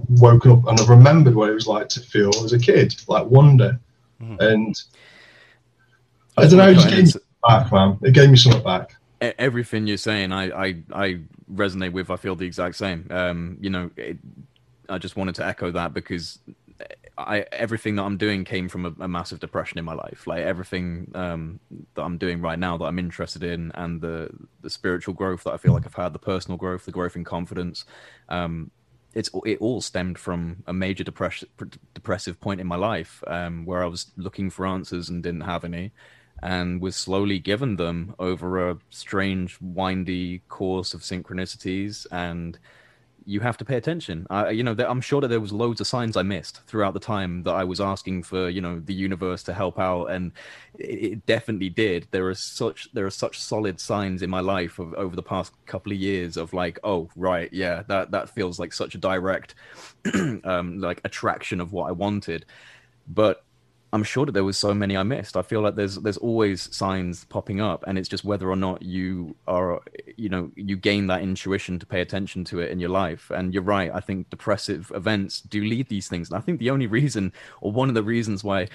woken 0.09 0.53
up 0.53 0.67
and 0.67 0.81
I've 0.81 0.89
remembered 0.89 1.35
what 1.35 1.49
it 1.49 1.55
was 1.55 1.67
like 1.67 1.89
to 1.91 2.01
feel 2.01 2.31
as 2.45 2.53
a 2.53 2.59
kid, 2.59 2.95
like 3.09 3.27
wonder, 3.27 3.79
mm-hmm. 4.21 4.37
and 4.41 4.83
I 6.37 6.47
don't 6.47 6.59
know, 6.59 6.71
it 6.71 6.75
just 6.75 6.89
gave 6.89 7.15
me 7.15 7.21
back, 7.47 7.73
man. 7.73 7.99
It 8.03 8.13
gave 8.13 8.31
me 8.31 8.37
something 8.37 8.63
back. 8.63 8.97
Everything 9.21 9.87
you're 9.87 9.99
saying, 9.99 10.33
I, 10.33 10.51
I, 10.51 10.77
I 10.95 11.21
resonate 11.53 11.93
with. 11.93 12.11
I 12.11 12.17
feel 12.17 12.37
the 12.37 12.47
exact 12.47 12.77
same. 12.77 13.07
Um, 13.11 13.59
you 13.61 13.69
know, 13.69 13.91
it, 13.97 14.17
I 14.91 14.99
just 14.99 15.17
wanted 15.17 15.37
to 15.37 15.47
echo 15.47 15.71
that 15.71 15.95
because 15.95 16.39
I 17.19 17.45
everything 17.53 17.97
that 17.97 18.05
I'm 18.05 18.17
doing 18.17 18.45
came 18.45 18.69
from 18.69 18.87
a, 18.87 19.05
a 19.05 19.09
massive 19.09 19.41
depression 19.41 19.79
in 19.79 19.85
my 19.85 19.95
life. 19.95 20.27
Like 20.27 20.41
everything 20.41 21.11
um, 21.15 21.61
that 21.95 22.03
I'm 22.03 22.19
doing 22.19 22.41
right 22.41 22.59
now 22.59 22.77
that 22.79 22.85
I'm 22.85 22.99
interested 22.99 23.43
in, 23.43 23.73
and 23.75 24.01
the 24.01 24.31
the 24.63 24.71
spiritual 24.71 25.15
growth 25.15 25.45
that 25.45 25.53
I 25.53 25.57
feel 25.57 25.73
like 25.73 25.87
I've 25.87 25.95
had, 25.95 26.13
the 26.13 26.19
personal 26.19 26.57
growth, 26.59 26.85
the 26.85 26.93
growth 26.93 27.17
in 27.17 27.25
confidence. 27.25 27.85
Um, 28.29 28.71
it's 29.15 29.31
it 29.45 29.59
all 29.61 29.81
stemmed 29.81 30.19
from 30.19 30.63
a 30.67 30.73
major 30.73 31.05
depression 31.05 31.49
depressive 31.95 32.41
point 32.41 32.61
in 32.61 32.67
my 32.67 32.77
life 32.77 33.23
um, 33.27 33.65
where 33.67 33.83
I 33.83 33.87
was 33.87 34.13
looking 34.17 34.51
for 34.51 34.67
answers 34.67 35.09
and 35.09 35.23
didn't 35.23 35.43
have 35.43 35.65
any, 35.65 35.93
and 36.43 36.81
was 36.81 36.97
slowly 36.97 37.39
given 37.39 37.77
them 37.77 38.15
over 38.19 38.71
a 38.71 38.79
strange, 38.91 39.59
windy 39.61 40.43
course 40.49 40.95
of 40.95 41.01
synchronicities 41.01 42.07
and 42.11 42.59
you 43.31 43.39
have 43.39 43.57
to 43.57 43.65
pay 43.65 43.77
attention. 43.77 44.27
Uh, 44.29 44.49
you 44.49 44.65
know, 44.65 44.75
I'm 44.77 45.01
sure 45.01 45.21
that 45.21 45.29
there 45.29 45.41
was 45.41 45.53
loads 45.53 45.81
of 45.81 45.87
signs 45.87 46.17
I 46.17 46.23
missed 46.23 46.63
throughout 46.67 46.95
the 46.95 47.01
time 47.01 47.45
that 47.45 47.55
I 47.55 47.63
was 47.63 47.81
asking 47.81 48.25
for, 48.25 48.49
you 48.49 48.61
know, 48.61 48.81
the 48.81 48.93
universe 48.93 49.45
to 49.45 49.55
help 49.55 49.79
out, 49.79 50.07
and 50.07 50.33
it, 50.77 51.13
it 51.13 51.27
definitely 51.27 51.69
did. 51.69 52.09
There 52.11 52.29
are 52.29 52.35
such 52.35 52.89
there 52.93 53.07
are 53.07 53.11
such 53.25 53.39
solid 53.39 53.79
signs 53.79 54.23
in 54.23 54.31
my 54.31 54.41
life 54.41 54.81
of, 54.81 54.93
over 54.95 55.15
the 55.15 55.23
past 55.23 55.53
couple 55.67 55.93
of 55.93 55.99
years 55.99 56.37
of 56.37 56.53
like, 56.53 56.81
oh, 56.83 57.09
right, 57.15 57.53
yeah, 57.53 57.85
that 57.87 58.11
that 58.11 58.31
feels 58.31 58.59
like 58.59 58.73
such 58.73 58.97
a 58.97 58.99
direct, 58.99 59.55
um, 60.45 60.81
like 60.81 61.01
attraction 61.05 61.61
of 61.61 61.73
what 61.73 61.89
I 61.89 61.93
wanted, 61.93 62.47
but 63.07 63.45
I'm 63.93 64.05
sure 64.05 64.25
that 64.25 64.33
there 64.33 64.45
was 64.45 64.57
so 64.57 64.73
many 64.73 64.97
I 64.97 65.03
missed. 65.03 65.37
I 65.37 65.43
feel 65.43 65.61
like 65.63 65.75
there's 65.75 65.97
there's 65.97 66.17
always 66.17 66.75
signs 66.75 67.25
popping 67.25 67.61
up, 67.61 67.83
and 67.87 67.99
it's 67.99 68.09
just 68.09 68.25
whether 68.25 68.49
or 68.49 68.57
not 68.57 68.83
you 68.83 69.35
are, 69.49 69.81
you 70.17 70.29
know, 70.29 70.53
you 70.55 70.77
gain 70.77 71.09
that 71.09 71.23
intuition 71.23 71.79
to 71.81 71.87
pay 71.87 72.01
attention 72.01 72.45
to 72.45 72.61
it 72.61 72.71
in 72.71 72.79
your 72.79 72.91
life. 72.91 73.31
And 73.31 73.53
you're 73.53 73.65
right. 73.65 73.91
I 73.93 73.99
think 74.01 74.31
depressive 74.31 74.93
events 74.95 75.41
do 75.41 75.65
lead 75.65 75.89
these 75.89 76.07
things. 76.07 76.31
And 76.31 76.39
I 76.39 76.41
think 76.41 76.61
the 76.61 76.71
only 76.71 76.87
reason, 76.87 77.33
or 77.61 77.73
one 77.73 77.89
of 77.89 77.97
the 77.97 78.03
reasons 78.03 78.45
why 78.45 78.69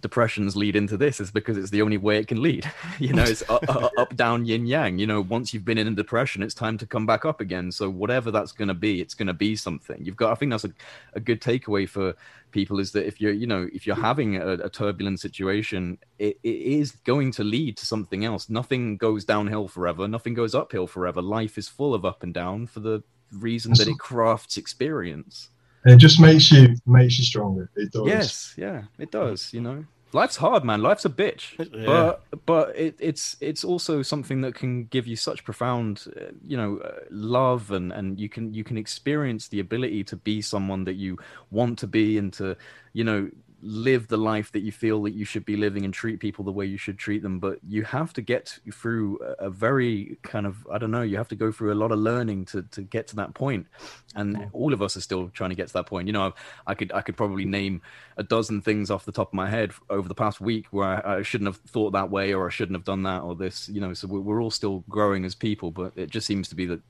depressions 0.00 0.56
lead 0.56 0.74
into 0.74 0.96
this, 0.96 1.20
is 1.20 1.30
because 1.30 1.58
it's 1.58 1.70
the 1.70 1.82
only 1.82 1.98
way 1.98 2.16
it 2.16 2.28
can 2.28 2.40
lead. 2.40 2.70
you 2.98 3.12
know, 3.12 3.24
it's 3.24 3.42
up, 3.50 3.64
up, 3.68 4.16
down, 4.16 4.46
yin 4.46 4.64
yang. 4.64 4.98
You 4.98 5.06
know, 5.06 5.20
once 5.20 5.52
you've 5.52 5.66
been 5.66 5.78
in 5.78 5.88
a 5.88 5.94
depression, 5.94 6.42
it's 6.42 6.54
time 6.54 6.78
to 6.78 6.86
come 6.86 7.04
back 7.04 7.26
up 7.26 7.40
again. 7.40 7.70
So 7.72 7.90
whatever 7.90 8.30
that's 8.30 8.52
going 8.52 8.68
to 8.68 8.74
be, 8.74 9.02
it's 9.02 9.14
going 9.14 9.26
to 9.26 9.34
be 9.34 9.54
something. 9.54 10.02
You've 10.02 10.16
got. 10.16 10.32
I 10.32 10.34
think 10.34 10.50
that's 10.50 10.64
a, 10.64 10.72
a 11.12 11.20
good 11.20 11.42
takeaway 11.42 11.86
for 11.86 12.14
people 12.52 12.78
is 12.78 12.92
that 12.92 13.06
if 13.06 13.20
you're 13.20 13.32
you 13.32 13.46
know 13.46 13.68
if 13.72 13.86
you're 13.86 13.96
hmm. 13.96 14.02
having 14.02 14.36
a, 14.36 14.52
a 14.54 14.70
turbulent 14.70 15.20
situation 15.20 15.98
it, 16.18 16.38
it 16.42 16.56
is 16.56 16.92
going 17.04 17.32
to 17.32 17.44
lead 17.44 17.76
to 17.78 17.86
something 17.86 18.24
else. 18.24 18.48
Nothing 18.48 18.96
goes 18.96 19.24
downhill 19.24 19.68
forever. 19.68 20.06
Nothing 20.06 20.34
goes 20.34 20.54
uphill 20.54 20.86
forever. 20.86 21.20
Life 21.20 21.58
is 21.58 21.68
full 21.68 21.94
of 21.94 22.04
up 22.04 22.22
and 22.22 22.32
down 22.32 22.66
for 22.66 22.80
the 22.80 23.02
reason 23.32 23.72
that 23.72 23.88
it 23.88 23.98
crafts 23.98 24.56
experience. 24.56 25.48
It 25.84 25.96
just 25.96 26.20
makes 26.20 26.52
you 26.52 26.76
makes 26.86 27.18
you 27.18 27.24
stronger. 27.24 27.70
It 27.74 27.90
does. 27.90 28.06
Yes 28.06 28.54
yeah 28.56 28.82
it 28.98 29.10
does 29.10 29.52
you 29.52 29.60
know 29.60 29.84
life's 30.12 30.36
hard, 30.36 30.64
man. 30.64 30.82
Life's 30.82 31.04
a 31.04 31.10
bitch, 31.10 31.58
yeah. 31.58 31.86
but 31.86 32.22
but 32.46 32.76
it, 32.76 32.96
it's 32.98 33.36
it's 33.40 33.64
also 33.64 34.02
something 34.02 34.40
that 34.42 34.54
can 34.54 34.84
give 34.84 35.06
you 35.06 35.16
such 35.16 35.44
profound, 35.44 36.04
uh, 36.16 36.32
you 36.46 36.56
know, 36.56 36.78
uh, 36.78 37.00
love 37.10 37.70
and 37.70 37.92
and 37.92 38.18
you 38.18 38.28
can 38.28 38.52
you 38.52 38.64
can 38.64 38.76
experience 38.76 39.48
the 39.48 39.60
ability 39.60 40.04
to 40.04 40.16
be 40.16 40.42
someone 40.42 40.84
that 40.84 40.94
you 40.94 41.18
want 41.50 41.78
to 41.78 41.86
be 41.86 42.18
and 42.18 42.32
to 42.34 42.56
you 42.92 43.04
know 43.04 43.30
live 43.62 44.08
the 44.08 44.16
life 44.16 44.52
that 44.52 44.60
you 44.60 44.72
feel 44.72 45.02
that 45.02 45.12
you 45.12 45.24
should 45.24 45.44
be 45.44 45.56
living 45.56 45.84
and 45.84 45.94
treat 45.94 46.20
people 46.20 46.44
the 46.44 46.52
way 46.52 46.66
you 46.66 46.78
should 46.78 46.98
treat 46.98 47.22
them 47.22 47.38
but 47.38 47.58
you 47.66 47.82
have 47.84 48.12
to 48.12 48.20
get 48.20 48.58
through 48.72 49.18
a, 49.38 49.50
very 49.50 50.18
kind 50.22 50.46
of 50.46 50.66
i 50.72 50.78
don't 50.78 50.90
know 50.90 51.02
you 51.02 51.16
have 51.16 51.28
to 51.28 51.36
go 51.36 51.52
through 51.52 51.72
a 51.72 51.74
lot 51.74 51.92
of 51.92 51.98
learning 51.98 52.44
to 52.44 52.62
to 52.62 52.82
get 52.82 53.06
to 53.08 53.16
that 53.16 53.34
point. 53.34 53.66
And 54.14 54.48
all 54.52 54.72
of 54.72 54.82
us 54.82 54.96
are 54.96 55.00
still 55.00 55.28
trying 55.30 55.50
to 55.50 55.56
get 55.56 55.68
to 55.68 55.72
that 55.74 55.86
point. 55.86 56.06
You 56.06 56.12
know 56.12 56.34
i 56.66 56.74
could 56.74 56.92
i 56.92 57.00
could 57.00 57.16
probably 57.16 57.44
name 57.44 57.80
a 58.16 58.22
dozen 58.22 58.60
things 58.60 58.90
off 58.90 59.04
the 59.04 59.12
top 59.12 59.28
of 59.28 59.34
my 59.34 59.48
head 59.48 59.72
over 59.88 60.08
the 60.08 60.14
past 60.14 60.40
week 60.40 60.66
where 60.70 60.88
i, 60.88 61.18
I 61.18 61.22
shouldn't 61.22 61.48
have 61.48 61.56
thought 61.68 61.92
that 61.92 62.10
way 62.10 62.34
or 62.34 62.46
i 62.46 62.50
shouldn't 62.50 62.76
have 62.76 62.84
done 62.84 63.02
that 63.04 63.22
or 63.22 63.34
this 63.34 63.68
you 63.68 63.80
know 63.80 63.94
so 63.94 64.06
we're, 64.06 64.20
we're 64.20 64.42
all 64.42 64.50
still 64.50 64.84
growing 64.88 65.24
as 65.24 65.34
people 65.34 65.70
but 65.70 65.92
it 65.96 66.10
just 66.10 66.26
seems 66.26 66.48
to 66.48 66.54
be 66.54 66.66
that 66.66 66.80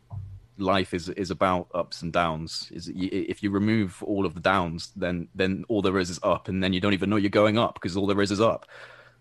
life 0.59 0.95
is 0.95 1.09
is 1.11 1.31
about 1.31 1.69
ups 1.75 2.03
and 2.03 2.13
downs. 2.13 2.69
Is 2.73 2.91
if 2.95 3.43
you 3.43 3.51
remove 3.51 4.03
all 4.03 4.27
of 4.27 4.35
the 4.35 4.41
downs, 4.41 4.93
then 4.97 5.29
then 5.35 5.65
all 5.69 5.83
there 5.83 5.99
is 5.99 6.11
is 6.11 6.21
up, 6.23 6.49
and 6.49 6.63
then 6.63 6.73
you 6.73 6.81
don't 6.81 6.93
even 6.93 7.11
know 7.11 7.17
you're 7.17 7.31
going 7.31 7.59
up 7.59 7.75
because 7.75 7.97
all 7.97 8.07
there 8.07 8.21
is 8.23 8.31
is 8.31 8.41
up. 8.41 8.67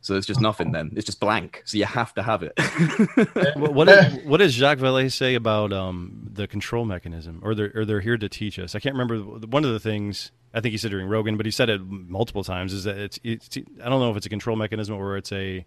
So 0.01 0.15
it's 0.15 0.25
just 0.25 0.41
nothing. 0.41 0.71
Then 0.71 0.91
it's 0.95 1.05
just 1.05 1.19
blank. 1.19 1.61
So 1.65 1.77
you 1.77 1.85
have 1.85 2.13
to 2.15 2.23
have 2.23 2.41
it. 2.41 2.53
what, 3.55 3.87
does, 3.87 4.13
what 4.25 4.37
does 4.37 4.53
Jacques 4.53 4.79
Vallée 4.79 5.11
say 5.11 5.35
about 5.35 5.71
um, 5.71 6.27
the 6.33 6.47
control 6.47 6.85
mechanism, 6.85 7.39
or 7.43 7.53
they're 7.53 7.71
or 7.75 7.85
they're 7.85 8.01
here 8.01 8.17
to 8.17 8.27
teach 8.27 8.57
us? 8.57 8.73
I 8.73 8.79
can't 8.79 8.95
remember. 8.95 9.19
One 9.19 9.63
of 9.63 9.71
the 9.71 9.79
things 9.79 10.31
I 10.53 10.59
think 10.59 10.71
he 10.71 10.77
said 10.77 10.91
during 10.91 11.07
Rogan, 11.07 11.37
but 11.37 11.45
he 11.45 11.51
said 11.51 11.69
it 11.69 11.81
multiple 11.81 12.43
times. 12.43 12.73
Is 12.73 12.85
that 12.85 12.97
it's, 12.97 13.19
it's 13.23 13.49
I 13.57 13.89
don't 13.89 13.99
know 13.99 14.09
if 14.09 14.17
it's 14.17 14.25
a 14.25 14.29
control 14.29 14.57
mechanism 14.57 14.95
or 14.95 15.17
it's 15.17 15.31
a 15.31 15.65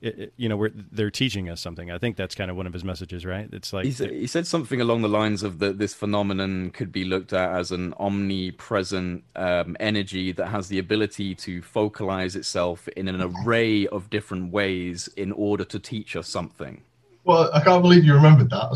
it, 0.00 0.32
you 0.36 0.48
know, 0.48 0.68
they're 0.92 1.10
teaching 1.10 1.48
us 1.48 1.60
something. 1.60 1.90
I 1.90 1.98
think 1.98 2.16
that's 2.16 2.34
kind 2.34 2.50
of 2.50 2.56
one 2.56 2.66
of 2.66 2.72
his 2.72 2.84
messages, 2.84 3.26
right? 3.26 3.48
It's 3.52 3.72
like 3.72 3.84
he 3.84 3.92
said, 3.92 4.10
he 4.10 4.26
said 4.26 4.46
something 4.46 4.80
along 4.80 5.02
the 5.02 5.08
lines 5.08 5.42
of 5.42 5.58
that 5.58 5.78
this 5.78 5.94
phenomenon 5.94 6.70
could 6.70 6.92
be 6.92 7.04
looked 7.04 7.32
at 7.32 7.50
as 7.54 7.70
an 7.70 7.94
omnipresent 7.98 9.24
um, 9.36 9.76
energy 9.78 10.32
that 10.32 10.46
has 10.46 10.68
the 10.68 10.78
ability 10.78 11.34
to 11.36 11.62
focalize 11.62 12.36
itself 12.36 12.88
in 12.88 13.08
an 13.08 13.20
array 13.20 13.86
of 13.88 14.10
different 14.10 14.52
ways 14.52 15.08
in 15.16 15.32
order 15.32 15.64
to 15.64 15.78
teach 15.78 16.16
us 16.16 16.28
something. 16.28 16.82
Well, 17.30 17.48
I 17.54 17.60
can't 17.60 17.80
believe 17.80 18.04
you 18.04 18.14
remembered 18.14 18.50
that. 18.50 18.70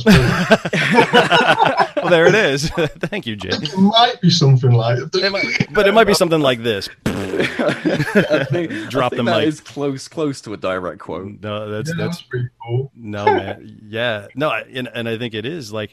well, 1.96 2.08
there 2.08 2.28
it 2.28 2.36
is. 2.36 2.70
Thank 3.00 3.26
you, 3.26 3.34
Jay. 3.34 3.48
It 3.50 3.76
might 3.76 4.20
be 4.20 4.30
something 4.30 4.70
like, 4.70 5.00
it 5.12 5.32
might, 5.32 5.74
but 5.74 5.88
it 5.88 5.92
might 5.92 6.06
be 6.06 6.14
something 6.14 6.38
like 6.38 6.62
this. 6.62 6.88
I 7.04 8.46
think, 8.48 8.70
Drop 8.90 9.12
I 9.12 9.16
think 9.16 9.24
the 9.26 9.34
mic. 9.38 9.48
is 9.48 9.60
close, 9.60 10.06
close 10.06 10.40
to 10.42 10.52
a 10.52 10.56
direct 10.56 11.00
quote. 11.00 11.40
No, 11.42 11.68
that's 11.68 11.88
yeah, 11.88 11.94
that's, 11.98 12.18
that's 12.18 12.22
pretty 12.22 12.48
cool. 12.64 12.92
No, 12.94 13.24
man. 13.24 13.80
Yeah, 13.88 14.28
no, 14.36 14.52
and 14.52 14.88
and 14.94 15.08
I 15.08 15.18
think 15.18 15.34
it 15.34 15.44
is 15.44 15.72
like 15.72 15.92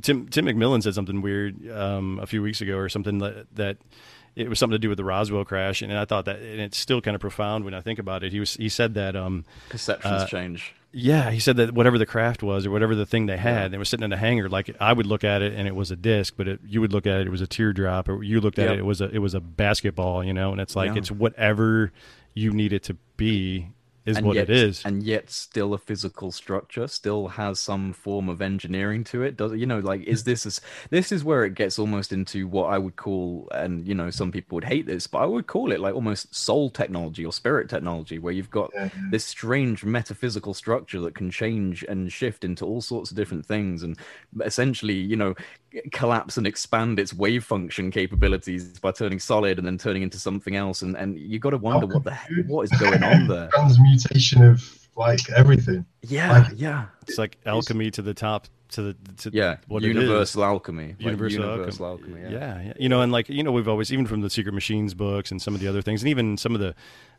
Tim 0.00 0.28
Tim 0.30 0.46
McMillan 0.46 0.82
said 0.82 0.94
something 0.94 1.20
weird 1.20 1.70
um, 1.70 2.20
a 2.22 2.26
few 2.26 2.40
weeks 2.40 2.62
ago 2.62 2.78
or 2.78 2.88
something 2.88 3.18
that 3.18 3.54
that 3.56 3.76
it 4.34 4.48
was 4.48 4.58
something 4.58 4.76
to 4.76 4.78
do 4.78 4.88
with 4.88 4.96
the 4.96 5.04
Roswell 5.04 5.44
crash, 5.44 5.82
and 5.82 5.92
I 5.92 6.06
thought 6.06 6.24
that, 6.24 6.36
and 6.36 6.58
it's 6.58 6.78
still 6.78 7.02
kind 7.02 7.14
of 7.14 7.20
profound 7.20 7.66
when 7.66 7.74
I 7.74 7.82
think 7.82 7.98
about 7.98 8.24
it. 8.24 8.32
He 8.32 8.40
was 8.40 8.54
he 8.54 8.70
said 8.70 8.94
that 8.94 9.14
um, 9.14 9.44
perceptions 9.68 10.22
uh, 10.22 10.26
change. 10.26 10.74
Yeah, 11.00 11.30
he 11.30 11.38
said 11.38 11.56
that 11.58 11.72
whatever 11.72 11.96
the 11.96 12.06
craft 12.06 12.42
was 12.42 12.66
or 12.66 12.72
whatever 12.72 12.94
the 12.94 13.06
thing 13.06 13.26
they 13.26 13.36
had, 13.36 13.70
they 13.70 13.78
were 13.78 13.84
sitting 13.84 14.04
in 14.04 14.12
a 14.12 14.16
hangar. 14.16 14.48
Like 14.48 14.74
I 14.80 14.92
would 14.92 15.06
look 15.06 15.22
at 15.22 15.42
it 15.42 15.54
and 15.54 15.68
it 15.68 15.74
was 15.74 15.92
a 15.92 15.96
disc, 15.96 16.34
but 16.36 16.48
it, 16.48 16.60
you 16.66 16.80
would 16.80 16.92
look 16.92 17.06
at 17.06 17.20
it, 17.20 17.28
it 17.28 17.30
was 17.30 17.40
a 17.40 17.46
teardrop, 17.46 18.08
or 18.08 18.22
you 18.22 18.40
looked 18.40 18.58
at 18.58 18.66
yep. 18.66 18.74
it, 18.74 18.78
it 18.80 18.84
was 18.84 19.00
a 19.00 19.08
it 19.10 19.18
was 19.18 19.34
a 19.34 19.40
basketball, 19.40 20.24
you 20.24 20.32
know. 20.32 20.50
And 20.50 20.60
it's 20.60 20.74
like 20.74 20.92
yeah. 20.92 20.98
it's 20.98 21.10
whatever 21.10 21.92
you 22.34 22.52
need 22.52 22.72
it 22.72 22.82
to 22.84 22.96
be 23.16 23.68
is 24.08 24.20
what 24.20 24.36
yet, 24.36 24.50
it 24.50 24.56
is. 24.56 24.84
and 24.84 25.02
yet 25.02 25.30
still 25.30 25.74
a 25.74 25.78
physical 25.78 26.32
structure 26.32 26.86
still 26.88 27.28
has 27.28 27.60
some 27.60 27.92
form 27.92 28.28
of 28.28 28.40
engineering 28.40 29.04
to 29.04 29.22
it. 29.22 29.36
Does 29.36 29.52
you 29.52 29.66
know 29.66 29.78
like 29.78 30.02
is 30.02 30.24
this 30.24 30.46
a, 30.46 30.60
this 30.90 31.12
is 31.12 31.24
where 31.24 31.44
it 31.44 31.54
gets 31.54 31.78
almost 31.78 32.12
into 32.12 32.46
what 32.46 32.66
i 32.66 32.78
would 32.78 32.96
call 32.96 33.48
and 33.52 33.86
you 33.86 33.94
know 33.94 34.10
some 34.10 34.32
people 34.32 34.56
would 34.56 34.64
hate 34.64 34.86
this 34.86 35.06
but 35.06 35.18
i 35.18 35.26
would 35.26 35.46
call 35.46 35.72
it 35.72 35.80
like 35.80 35.94
almost 35.94 36.34
soul 36.34 36.70
technology 36.70 37.24
or 37.24 37.32
spirit 37.32 37.68
technology 37.68 38.18
where 38.18 38.32
you've 38.32 38.50
got 38.50 38.70
yeah. 38.74 38.88
this 39.10 39.24
strange 39.24 39.84
metaphysical 39.84 40.54
structure 40.54 41.00
that 41.00 41.14
can 41.14 41.30
change 41.30 41.82
and 41.84 42.12
shift 42.12 42.44
into 42.44 42.64
all 42.64 42.80
sorts 42.80 43.10
of 43.10 43.16
different 43.16 43.46
things. 43.46 43.82
And 43.82 43.96
essentially 44.42 44.94
you 44.94 45.16
know 45.16 45.34
collapse 45.92 46.36
and 46.36 46.46
expand 46.46 46.98
its 46.98 47.12
wave 47.12 47.44
function 47.44 47.90
capabilities 47.90 48.78
by 48.78 48.92
turning 48.92 49.18
solid 49.18 49.58
and 49.58 49.66
then 49.66 49.78
turning 49.78 50.02
into 50.02 50.18
something 50.18 50.56
else. 50.56 50.82
And 50.82 50.96
and 50.96 51.18
you 51.18 51.38
got 51.38 51.50
to 51.50 51.58
wonder 51.58 51.86
oh, 51.86 51.94
what 51.94 52.04
the 52.04 52.12
heck, 52.12 52.46
what 52.46 52.62
is 52.62 52.70
going 52.78 53.02
on 53.02 53.28
there? 53.28 53.48
Transmutation 53.54 54.42
of 54.42 54.88
like 54.96 55.30
everything. 55.30 55.86
Yeah 56.02 56.40
like, 56.40 56.52
yeah. 56.56 56.86
It's 57.06 57.18
like 57.18 57.38
alchemy 57.46 57.90
to 57.92 58.02
the 58.02 58.14
top 58.14 58.48
to 58.70 58.82
the 58.82 58.96
to 59.16 59.30
yeah 59.32 59.56
what 59.66 59.82
universal 59.82 60.44
alchemy 60.44 60.94
universal, 60.98 61.40
like 61.40 61.50
universal 61.52 61.86
alchemy, 61.86 62.20
alchemy 62.20 62.32
yeah. 62.34 62.58
yeah. 62.58 62.62
yeah. 62.66 62.72
You 62.78 62.88
know 62.90 63.00
and 63.00 63.10
like 63.10 63.28
you 63.30 63.42
know 63.42 63.52
we've 63.52 63.68
always 63.68 63.92
even 63.92 64.06
from 64.06 64.20
the 64.20 64.28
Sekret 64.28 64.52
Machines 64.52 64.92
books 64.92 65.30
and 65.30 65.40
some 65.40 65.54
of 65.54 65.60
the 65.60 65.68
other 65.68 65.80
things 65.80 66.02
and 66.02 66.10
even 66.10 66.36
some 66.36 66.54
of 66.54 66.60
the 66.60 66.74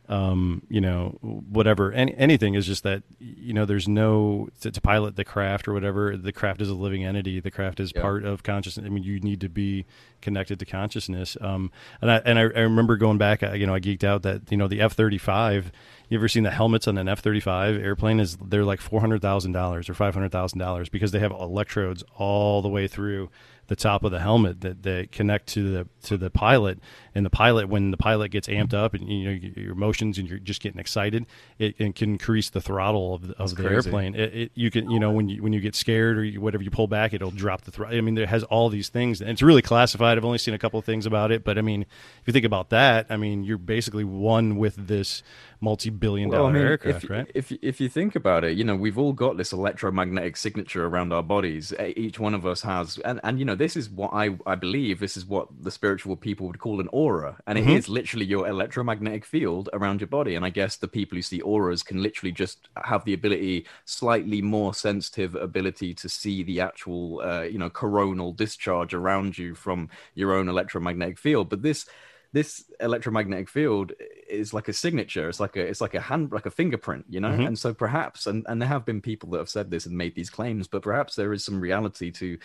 um, 0.10 0.64
you 0.70 0.82
know, 0.82 1.18
whatever, 1.22 1.92
any, 1.92 2.16
anything 2.16 2.56
is 2.56 2.66
just 2.66 2.82
that, 2.82 3.04
you 3.20 3.54
know, 3.54 3.66
there's 3.66 3.88
no, 3.88 4.50
to, 4.62 4.72
to, 4.72 4.82
pilot 4.82 5.16
the 5.16 5.24
craft 5.24 5.68
or 5.68 5.74
whatever, 5.74 6.18
the 6.18 6.32
craft 6.32 6.62
is 6.62 6.70
a 6.70 6.74
living 6.74 7.06
entity. 7.06 7.40
The 7.40 7.52
craft 7.52 7.80
is 7.80 7.94
yeah. 7.96 8.02
part 8.02 8.26
of 8.26 8.42
consciousness. 8.42 8.88
I 8.88 8.90
mean, 8.90 9.04
you 9.04 9.20
need 9.20 9.40
to 9.42 9.50
be 9.50 9.86
connected 10.20 10.58
to 10.60 10.66
consciousness. 10.66 11.38
Um, 11.40 11.72
and 12.02 12.12
I, 12.12 12.18
and 12.26 12.40
I, 12.40 12.42
I 12.42 12.62
remember 12.62 12.98
going 12.98 13.20
back, 13.20 13.44
you 13.44 13.68
know, 13.68 13.76
I 13.76 13.80
geeked 13.80 14.04
out 14.04 14.24
that, 14.24 14.52
you 14.52 14.58
know, 14.58 14.68
the 14.68 14.82
F 14.82 14.94
35, 14.94 15.72
you 16.10 16.18
ever 16.18 16.28
seen 16.28 16.42
the 16.44 16.52
helmets 16.52 16.88
on 16.88 16.98
an 16.98 17.08
F 17.08 17.20
thirty 17.20 17.40
five 17.40 17.76
airplane? 17.76 18.20
Is 18.20 18.36
they're 18.38 18.66
like 18.66 18.82
four 18.82 19.00
hundred 19.00 19.22
thousand 19.22 19.52
dollars 19.52 19.90
or 19.90 19.94
five 19.94 20.16
hundred 20.16 20.32
thousand 20.32 20.58
dollars 20.58 20.90
because 20.90 21.12
they 21.12 21.20
have 21.20 21.32
electrodes 21.32 22.04
all 22.16 22.64
the 22.64 22.68
way 22.68 22.88
through 22.88 23.30
the 23.68 23.76
top 23.76 24.04
of 24.04 24.12
the 24.12 24.20
helmet 24.20 24.62
that, 24.62 24.82
that 24.82 25.12
connect 25.12 25.48
to 25.50 25.72
the 25.72 25.88
to 26.02 26.18
the 26.18 26.32
pilot 26.32 26.80
and 27.16 27.26
the 27.26 27.30
pilot 27.30 27.70
when 27.70 27.92
the 27.92 27.98
pilot 27.98 28.30
gets 28.30 28.48
amped 28.48 28.74
up 28.74 28.94
and 28.94 29.10
you 29.10 29.26
know 29.26 29.50
your 29.56 29.72
emotions 29.72 30.18
and 30.18 30.30
you're 30.30 30.40
just 30.40 30.62
getting 30.62 30.80
excited 30.80 31.26
it, 31.58 31.76
it 31.78 31.96
can 31.96 32.12
increase 32.12 32.50
the 32.50 32.62
throttle 32.62 33.16
of, 33.16 33.32
of 33.32 33.56
the 33.56 33.64
airplane 33.64 34.16
it, 34.16 34.36
it, 34.36 34.52
you 34.56 34.72
can 34.72 34.90
you 34.90 35.00
know 35.00 35.12
when 35.12 35.30
you 35.30 35.42
when 35.42 35.54
you 35.54 35.60
get 35.60 35.76
scared 35.76 36.18
or 36.18 36.24
you, 36.24 36.42
whatever 36.42 36.64
you 36.64 36.72
pull 36.72 36.88
back 36.88 37.14
it'll 37.14 37.32
drop 37.32 37.62
the 37.62 37.72
throttle 37.72 37.98
i 37.98 38.02
mean 38.02 38.18
it 38.18 38.30
has 38.30 38.44
all 38.46 38.70
these 38.70 38.90
things 38.90 39.22
and 39.22 39.30
it's 39.30 39.42
really 39.42 39.62
classified 39.62 40.18
i've 40.18 40.26
only 40.26 40.38
seen 40.38 40.54
a 40.54 40.60
couple 40.60 40.80
of 40.80 40.86
things 40.86 41.06
about 41.06 41.32
it 41.32 41.44
but 41.44 41.58
i 41.58 41.62
mean 41.62 41.82
if 41.82 42.28
you 42.28 42.34
think 42.34 42.46
about 42.46 42.70
that 42.70 43.06
i 43.10 43.18
mean 43.18 43.44
you're 43.44 43.58
basically 43.58 44.04
one 44.04 44.58
with 44.58 44.76
this 44.88 45.24
multi-billion 45.62 46.30
dollar 46.30 46.44
well, 46.44 46.50
I 46.50 46.54
mean, 46.54 46.64
aircraft, 46.64 47.04
if, 47.04 47.10
right? 47.10 47.32
If 47.34 47.52
if 47.62 47.82
you 47.82 47.90
think 47.90 48.16
about 48.16 48.44
it, 48.44 48.58
you 48.58 48.64
know, 48.64 48.76
we've 48.76 48.98
all 48.98 49.14
got 49.14 49.38
this 49.38 49.52
electromagnetic 49.52 50.38
signature 50.38 50.86
around 50.86 51.12
our 51.12 51.24
bodies. 51.24 51.74
Each 51.80 52.20
one 52.20 52.34
of 52.34 52.46
us 52.46 52.62
has, 52.62 52.98
and 53.00 53.20
and 53.24 53.40
you 53.40 53.46
know, 53.46 53.56
this 53.56 53.76
is 53.76 53.90
what 53.90 54.12
I 54.14 54.38
I 54.46 54.56
believe 54.56 55.00
this 55.00 55.18
is 55.18 55.26
what 55.26 55.48
the 55.62 55.72
spiritual 55.72 56.16
people 56.16 56.48
would 56.48 56.60
call 56.60 56.80
an 56.80 56.88
aura, 57.00 57.38
and 57.48 57.58
it 57.58 57.62
mm-hmm. 57.62 57.78
is 57.78 57.88
literally 57.88 58.26
your 58.26 58.46
electromagnetic 58.46 59.24
field 59.24 59.70
around 59.72 60.02
your 60.02 60.10
body. 60.10 60.36
And 60.36 60.44
I 60.44 60.50
guess 60.50 60.76
the 60.76 60.88
people 60.88 61.16
who 61.16 61.22
see 61.22 61.40
auras 61.40 61.82
can 61.82 62.04
literally 62.04 62.34
just 62.34 62.68
have 62.84 63.06
the 63.06 63.14
ability, 63.14 63.66
slightly 63.86 64.42
more 64.42 64.74
sensitive 64.74 65.34
ability 65.36 65.94
to 65.94 66.10
see 66.10 66.44
the 66.44 66.60
actual, 66.60 67.22
uh, 67.22 67.44
you 67.44 67.58
know, 67.58 67.70
coronal 67.70 68.34
discharge 68.34 68.94
around 68.94 69.38
you 69.38 69.56
from 69.56 69.90
your 70.14 70.34
own 70.34 70.50
electromagnetic 70.50 71.18
field. 71.18 71.50
But 71.50 71.62
this 71.62 71.86
this 72.32 72.66
electromagnetic 72.80 73.50
field 73.50 73.92
is 74.30 74.54
like 74.54 74.68
a 74.68 74.74
signature 74.74 75.28
it's 75.30 75.40
like 75.40 75.56
a 75.56 75.62
it's 75.62 75.82
like 75.82 75.96
a 75.96 76.00
hand 76.00 76.32
like 76.32 76.46
a 76.46 76.52
fingerprint 76.52 77.04
you 77.10 77.20
know 77.20 77.32
mm-hmm. 77.32 77.48
and 77.48 77.58
so 77.58 77.74
perhaps 77.74 78.28
and 78.28 78.46
and 78.48 78.62
there 78.62 78.70
have 78.70 78.86
been 78.86 79.02
people 79.02 79.32
that 79.32 79.40
have 79.40 79.50
said 79.50 79.72
this 79.72 79.88
and 79.88 79.98
made 79.98 80.14
these 80.14 80.30
claims 80.30 80.68
but 80.68 80.84
perhaps 80.84 81.16
there 81.16 81.34
is 81.34 81.44
some 81.44 81.60
reality 81.60 82.12
to 82.12 82.38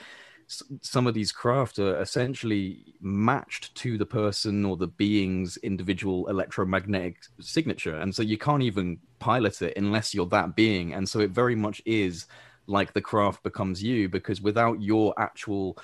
some 0.46 1.06
of 1.06 1.14
these 1.14 1.32
craft 1.32 1.78
are 1.78 2.00
essentially 2.00 2.94
matched 3.00 3.74
to 3.74 3.96
the 3.96 4.06
person 4.06 4.64
or 4.64 4.76
the 4.76 4.86
being's 4.86 5.56
individual 5.58 6.26
electromagnetic 6.28 7.16
signature 7.40 7.96
and 7.96 8.14
so 8.14 8.22
you 8.22 8.36
can't 8.36 8.62
even 8.62 8.98
pilot 9.18 9.62
it 9.62 9.72
unless 9.76 10.14
you're 10.14 10.26
that 10.26 10.54
being 10.54 10.92
and 10.94 11.08
so 11.08 11.20
it 11.20 11.30
very 11.30 11.54
much 11.54 11.80
is 11.86 12.26
like 12.66 12.92
the 12.92 13.00
craft 13.00 13.42
becomes 13.42 13.82
you 13.82 14.08
because 14.08 14.40
without 14.40 14.80
your 14.80 15.14
actual 15.18 15.76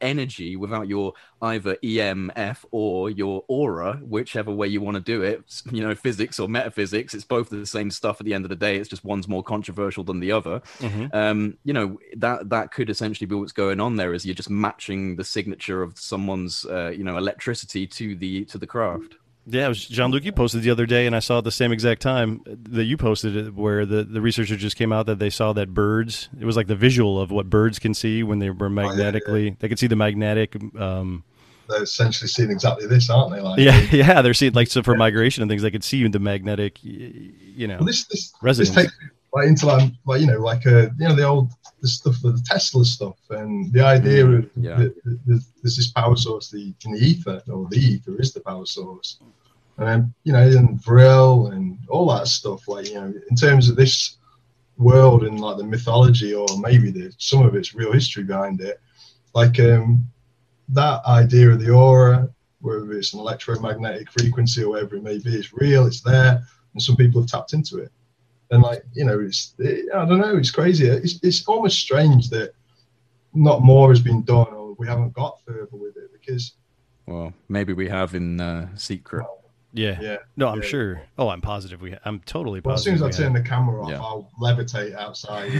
energy 0.00 0.56
without 0.56 0.88
your 0.88 1.14
either 1.42 1.76
EMF 1.76 2.64
or 2.70 3.10
your 3.10 3.44
aura, 3.48 3.94
whichever 4.02 4.50
way 4.50 4.66
you 4.66 4.80
want 4.80 4.96
to 4.96 5.00
do 5.00 5.22
it. 5.22 5.62
You 5.70 5.82
know, 5.82 5.94
physics 5.94 6.38
or 6.38 6.48
metaphysics, 6.48 7.14
it's 7.14 7.24
both 7.24 7.50
the 7.50 7.66
same 7.66 7.90
stuff 7.90 8.20
at 8.20 8.26
the 8.26 8.34
end 8.34 8.44
of 8.44 8.48
the 8.48 8.56
day. 8.56 8.76
It's 8.76 8.88
just 8.88 9.04
one's 9.04 9.28
more 9.28 9.42
controversial 9.42 10.04
than 10.04 10.20
the 10.20 10.32
other. 10.32 10.60
Mm-hmm. 10.78 11.16
Um, 11.16 11.58
you 11.64 11.72
know, 11.72 11.98
that 12.16 12.48
that 12.50 12.72
could 12.72 12.90
essentially 12.90 13.26
be 13.26 13.34
what's 13.34 13.52
going 13.52 13.80
on 13.80 13.96
there. 13.96 14.14
Is 14.14 14.24
you're 14.24 14.34
just 14.34 14.50
matching 14.50 15.16
the 15.16 15.24
signature 15.24 15.82
of 15.82 15.98
someone's, 15.98 16.64
uh, 16.66 16.92
you 16.96 17.04
know, 17.04 17.16
electricity 17.16 17.86
to 17.86 18.14
the 18.16 18.44
to 18.46 18.58
the 18.58 18.66
craft. 18.66 19.16
Yeah, 19.48 19.66
it 19.66 19.68
was 19.68 19.86
Jean 19.86 20.10
Luc. 20.10 20.24
You 20.24 20.32
posted 20.32 20.62
the 20.62 20.70
other 20.70 20.86
day, 20.86 21.06
and 21.06 21.14
I 21.14 21.20
saw 21.20 21.38
at 21.38 21.44
the 21.44 21.52
same 21.52 21.70
exact 21.70 22.02
time 22.02 22.42
that 22.46 22.84
you 22.84 22.96
posted 22.96 23.36
it, 23.36 23.54
where 23.54 23.86
the, 23.86 24.02
the 24.02 24.20
researcher 24.20 24.56
just 24.56 24.76
came 24.76 24.92
out 24.92 25.06
that 25.06 25.20
they 25.20 25.30
saw 25.30 25.52
that 25.52 25.72
birds. 25.72 26.28
It 26.40 26.44
was 26.44 26.56
like 26.56 26.66
the 26.66 26.74
visual 26.74 27.20
of 27.20 27.30
what 27.30 27.48
birds 27.48 27.78
can 27.78 27.94
see 27.94 28.24
when 28.24 28.40
they 28.40 28.50
were 28.50 28.68
magnetically. 28.68 29.32
Oh, 29.32 29.36
yeah, 29.44 29.50
yeah. 29.50 29.56
They 29.60 29.68
could 29.68 29.78
see 29.78 29.86
the 29.86 29.96
magnetic. 29.96 30.56
Um, 30.76 31.22
they're 31.68 31.82
essentially 31.82 32.28
seeing 32.28 32.50
exactly 32.50 32.86
this, 32.86 33.08
aren't 33.08 33.32
they? 33.32 33.40
Like, 33.40 33.58
yeah, 33.58 33.80
yeah. 33.92 34.22
They're 34.22 34.34
seeing 34.34 34.52
like 34.52 34.68
so 34.68 34.82
for 34.82 34.94
yeah. 34.94 34.98
migration 34.98 35.42
and 35.42 35.50
things. 35.50 35.62
They 35.62 35.70
could 35.70 35.84
see 35.84 36.06
the 36.08 36.18
magnetic, 36.18 36.78
you 36.82 37.68
know, 37.68 37.76
well, 37.76 37.86
this 37.86 38.04
this, 38.04 38.32
resonance. 38.42 38.74
this 38.74 38.84
takes 38.84 38.98
like 39.32 39.48
into 39.48 39.66
like, 39.66 39.92
like 40.06 40.20
you 40.20 40.26
know 40.26 40.38
like 40.38 40.64
a 40.66 40.86
uh, 40.86 40.90
you 40.98 41.08
know 41.08 41.14
the 41.14 41.24
old 41.24 41.52
the 41.86 42.12
stuff 42.12 42.16
the 42.22 42.42
Tesla 42.44 42.84
stuff 42.84 43.16
and 43.30 43.72
the 43.72 43.84
idea 43.84 44.24
mm, 44.24 44.38
of 44.38 44.50
yeah. 44.56 44.76
the, 44.76 44.94
the, 45.04 45.20
the, 45.26 45.44
there's 45.62 45.76
this 45.76 45.92
power 45.92 46.16
source 46.16 46.50
the 46.50 46.74
in 46.84 46.92
the 46.92 46.98
ether 46.98 47.42
or 47.48 47.68
the 47.70 47.78
ether 47.78 48.20
is 48.20 48.32
the 48.32 48.40
power 48.40 48.66
source 48.66 49.18
and 49.78 50.12
you 50.24 50.32
know, 50.32 50.42
and 50.42 50.82
Vril 50.82 51.48
and 51.48 51.78
all 51.88 52.08
that 52.14 52.28
stuff. 52.28 52.66
Like 52.68 52.88
you 52.88 52.94
know, 52.94 53.12
in 53.30 53.36
terms 53.36 53.68
of 53.68 53.76
this 53.76 54.16
world 54.78 55.24
and 55.24 55.40
like 55.40 55.56
the 55.56 55.64
mythology 55.64 56.34
or 56.34 56.46
maybe 56.58 56.90
the 56.90 57.12
some 57.18 57.44
of 57.44 57.54
its 57.54 57.74
real 57.74 57.92
history 57.92 58.24
behind 58.24 58.60
it, 58.60 58.80
like 59.34 59.58
um, 59.60 60.06
that 60.70 61.04
idea 61.06 61.50
of 61.50 61.60
the 61.60 61.70
aura, 61.70 62.28
whether 62.60 62.92
it's 62.92 63.12
an 63.12 63.20
electromagnetic 63.20 64.10
frequency 64.10 64.62
or 64.62 64.70
whatever 64.70 64.96
it 64.96 65.02
may 65.02 65.18
be, 65.18 65.34
it's 65.34 65.52
real. 65.52 65.86
It's 65.86 66.00
there, 66.00 66.42
and 66.72 66.82
some 66.82 66.96
people 66.96 67.20
have 67.20 67.30
tapped 67.30 67.52
into 67.52 67.78
it. 67.78 67.92
And 68.50 68.62
like 68.62 68.82
you 68.92 69.04
know, 69.04 69.20
it's 69.20 69.54
it, 69.58 69.86
I 69.94 70.04
don't 70.04 70.20
know, 70.20 70.36
it's 70.36 70.50
crazy. 70.50 70.86
It's 70.86 71.18
it's 71.22 71.44
almost 71.46 71.78
strange 71.78 72.30
that 72.30 72.52
not 73.34 73.62
more 73.62 73.90
has 73.90 74.00
been 74.00 74.22
done 74.22 74.48
or 74.48 74.74
we 74.78 74.86
haven't 74.86 75.12
got 75.12 75.40
further 75.46 75.68
with 75.72 75.96
it 75.96 76.10
because. 76.12 76.52
Well, 77.06 77.32
maybe 77.48 77.72
we 77.72 77.88
have 77.88 78.14
in 78.14 78.40
uh, 78.40 78.68
secret. 78.76 79.22
Well, 79.22 79.44
yeah. 79.72 79.98
Yeah. 80.00 80.16
No, 80.36 80.48
I'm 80.48 80.62
yeah. 80.62 80.68
sure. 80.68 81.02
Oh, 81.18 81.28
I'm 81.28 81.40
positive 81.40 81.82
we. 81.82 81.92
Ha- 81.92 81.98
I'm 82.04 82.20
totally 82.20 82.60
well, 82.60 82.74
positive. 82.74 82.94
as 82.94 83.00
soon 83.00 83.08
as 83.08 83.14
I 83.14 83.22
turn 83.22 83.34
have. 83.34 83.44
the 83.44 83.48
camera 83.48 83.82
off, 83.82 83.90
yeah. 83.90 84.00
I'll 84.00 84.30
levitate 84.40 84.94
outside. 84.94 85.52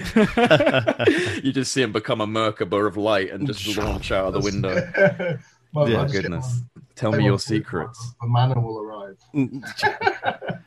you 1.44 1.52
just 1.52 1.72
see 1.72 1.82
him 1.82 1.92
become 1.92 2.20
a 2.20 2.26
Merkaba 2.26 2.86
of 2.86 2.96
light 2.96 3.30
and 3.30 3.46
just 3.46 3.76
launch 3.76 4.10
out 4.12 4.28
of 4.28 4.32
the 4.34 4.40
window. 4.40 5.38
My 5.72 5.86
yeah, 5.86 6.08
goodness. 6.10 6.62
Tell 6.94 7.12
me 7.12 7.24
your 7.24 7.38
secrets. 7.38 8.14
A 8.22 8.26
manna 8.26 8.58
will 8.58 8.80
arrive. 8.80 9.18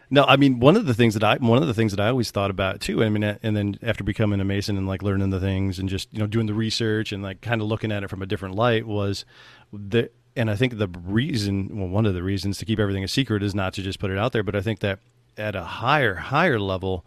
No, 0.09 0.25
I 0.25 0.37
mean 0.37 0.59
one 0.59 0.75
of 0.75 0.85
the 0.85 0.93
things 0.93 1.13
that 1.13 1.23
I 1.23 1.37
one 1.37 1.61
of 1.61 1.67
the 1.67 1.73
things 1.73 1.91
that 1.91 1.99
I 1.99 2.07
always 2.07 2.31
thought 2.31 2.49
about 2.49 2.81
too. 2.81 3.03
I 3.03 3.09
mean, 3.09 3.23
and 3.23 3.55
then 3.55 3.77
after 3.81 4.03
becoming 4.03 4.39
a 4.39 4.45
mason 4.45 4.77
and 4.77 4.87
like 4.87 5.03
learning 5.03 5.29
the 5.29 5.39
things 5.39 5.79
and 5.79 5.87
just 5.87 6.11
you 6.11 6.19
know 6.19 6.27
doing 6.27 6.47
the 6.47 6.53
research 6.53 7.11
and 7.11 7.21
like 7.21 7.41
kind 7.41 7.61
of 7.61 7.67
looking 7.67 7.91
at 7.91 8.03
it 8.03 8.09
from 8.09 8.21
a 8.21 8.25
different 8.25 8.55
light 8.55 8.87
was 8.87 9.25
that 9.71 10.13
and 10.35 10.49
I 10.49 10.55
think 10.55 10.77
the 10.77 10.87
reason, 10.87 11.77
well, 11.77 11.89
one 11.89 12.05
of 12.05 12.13
the 12.13 12.23
reasons 12.23 12.57
to 12.59 12.65
keep 12.65 12.79
everything 12.79 13.03
a 13.03 13.09
secret 13.09 13.43
is 13.43 13.53
not 13.53 13.73
to 13.73 13.81
just 13.81 13.99
put 13.99 14.09
it 14.09 14.17
out 14.17 14.31
there, 14.31 14.43
but 14.43 14.55
I 14.55 14.61
think 14.61 14.79
that 14.79 14.99
at 15.37 15.55
a 15.55 15.63
higher, 15.63 16.15
higher 16.15 16.59
level, 16.59 17.05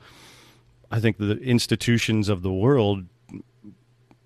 I 0.90 1.00
think 1.00 1.16
the 1.16 1.38
institutions 1.38 2.28
of 2.28 2.42
the 2.42 2.52
world 2.52 3.06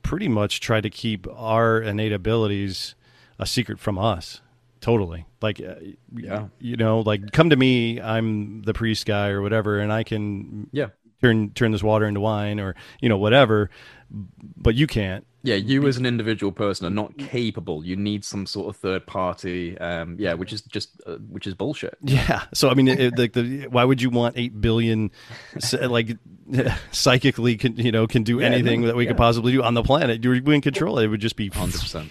pretty 0.03 0.29
much 0.29 0.61
try 0.61 0.81
to 0.81 0.91
keep 0.91 1.27
our 1.33 1.81
innate 1.81 2.13
abilities 2.13 2.95
a 3.39 3.47
secret 3.47 3.79
from 3.79 3.99
us. 3.99 4.41
Totally. 4.87 5.27
Like, 5.43 5.61
uh, 5.61 5.75
yeah, 6.15 6.47
you 6.61 6.77
know, 6.77 7.01
like 7.01 7.33
come 7.33 7.51
to 7.51 7.57
me, 7.57 8.01
I'm 8.01 8.63
the 8.63 8.73
priest 8.73 9.05
guy 9.05 9.31
or 9.31 9.43
whatever, 9.43 9.81
and 9.81 9.93
I 9.93 10.05
can 10.05 10.69
yeah 10.71 10.91
turn 11.23 11.51
turn 11.51 11.73
this 11.73 11.83
water 11.83 12.07
into 12.07 12.21
wine 12.21 12.61
or 12.61 12.75
you 13.01 13.09
know 13.09 13.19
whatever, 13.19 13.71
but 14.11 14.75
you 14.75 14.87
can't 14.87 15.27
yeah, 15.47 15.55
you 15.55 15.87
as 15.87 15.97
an 15.97 16.07
individual 16.07 16.51
person 16.51 16.87
are 16.89 16.91
not 16.91 17.17
capable. 17.19 17.85
You 17.85 17.95
need 17.95 18.25
some 18.25 18.47
sort 18.47 18.69
of 18.69 18.77
third 18.77 19.07
party. 19.07 19.79
Um, 19.79 20.17
yeah, 20.19 20.35
which 20.35 20.53
is 20.53 20.63
just 20.63 21.01
uh, 21.07 21.19
which 21.19 21.47
is 21.47 21.55
bullshit. 21.55 21.97
Yeah. 22.07 22.45
So 22.53 22.69
I 22.69 22.75
mean, 22.75 22.89
it, 22.89 23.17
like 23.17 23.33
the 23.33 23.69
why 23.69 23.85
would 23.85 24.03
you 24.03 24.11
want 24.11 24.37
eight 24.37 24.61
billion, 24.61 25.13
like 25.81 26.17
psychically 26.91 27.57
can 27.57 27.77
you 27.77 27.93
know 27.93 28.09
can 28.09 28.25
do 28.25 28.41
yeah, 28.41 28.47
anything 28.47 28.81
no, 28.81 28.89
that 28.89 28.97
we 28.97 29.05
yeah. 29.05 29.11
could 29.11 29.19
possibly 29.19 29.53
do 29.53 29.63
on 29.63 29.75
the 29.75 29.85
planet? 29.85 30.21
Do 30.21 30.31
we 30.31 30.55
in 30.55 30.61
control? 30.61 30.99
It 30.99 31.05
it 31.05 31.09
would 31.09 31.21
just 31.21 31.37
be 31.37 31.49
hundred 31.49 31.81
percent. 31.81 32.11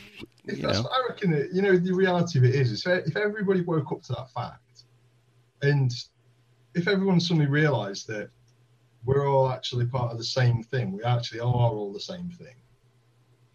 I 0.49 1.06
reckon. 1.10 1.34
It, 1.34 1.49
you 1.52 1.61
know, 1.61 1.76
the 1.76 1.94
reality 1.94 2.40
of 2.40 2.45
it 2.45 2.56
is, 2.56 2.72
is 2.72 2.86
if 2.86 3.18
everybody 3.18 3.61
woke 3.61 3.91
up 3.91 4.02
to 4.03 4.14
that 4.14 4.32
fact, 4.32 4.84
and 5.61 5.91
if 6.73 6.88
everyone 6.88 7.19
suddenly 7.19 7.48
realised 7.48 8.07
that 8.07 8.30
we're 9.06 9.27
all 9.27 9.49
actually 9.49 9.86
part 9.86 10.11
of 10.11 10.18
the 10.18 10.23
same 10.23 10.64
thing, 10.64 10.91
we 10.91 11.03
actually 11.03 11.40
are 11.40 11.45
all 11.45 11.94
the 11.94 11.99
same 11.99 12.30
thing 12.30 12.56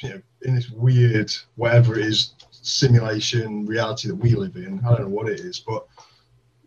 you 0.02 0.08
know, 0.08 0.22
in 0.42 0.54
this 0.54 0.70
weird 0.70 1.32
whatever 1.56 1.98
it 1.98 2.06
is 2.06 2.34
simulation 2.50 3.66
reality 3.66 4.08
that 4.08 4.14
we 4.14 4.34
live 4.34 4.56
in. 4.56 4.80
I 4.84 4.90
don't 4.90 5.02
know 5.02 5.08
what 5.08 5.28
it 5.28 5.40
is, 5.40 5.60
but 5.60 5.86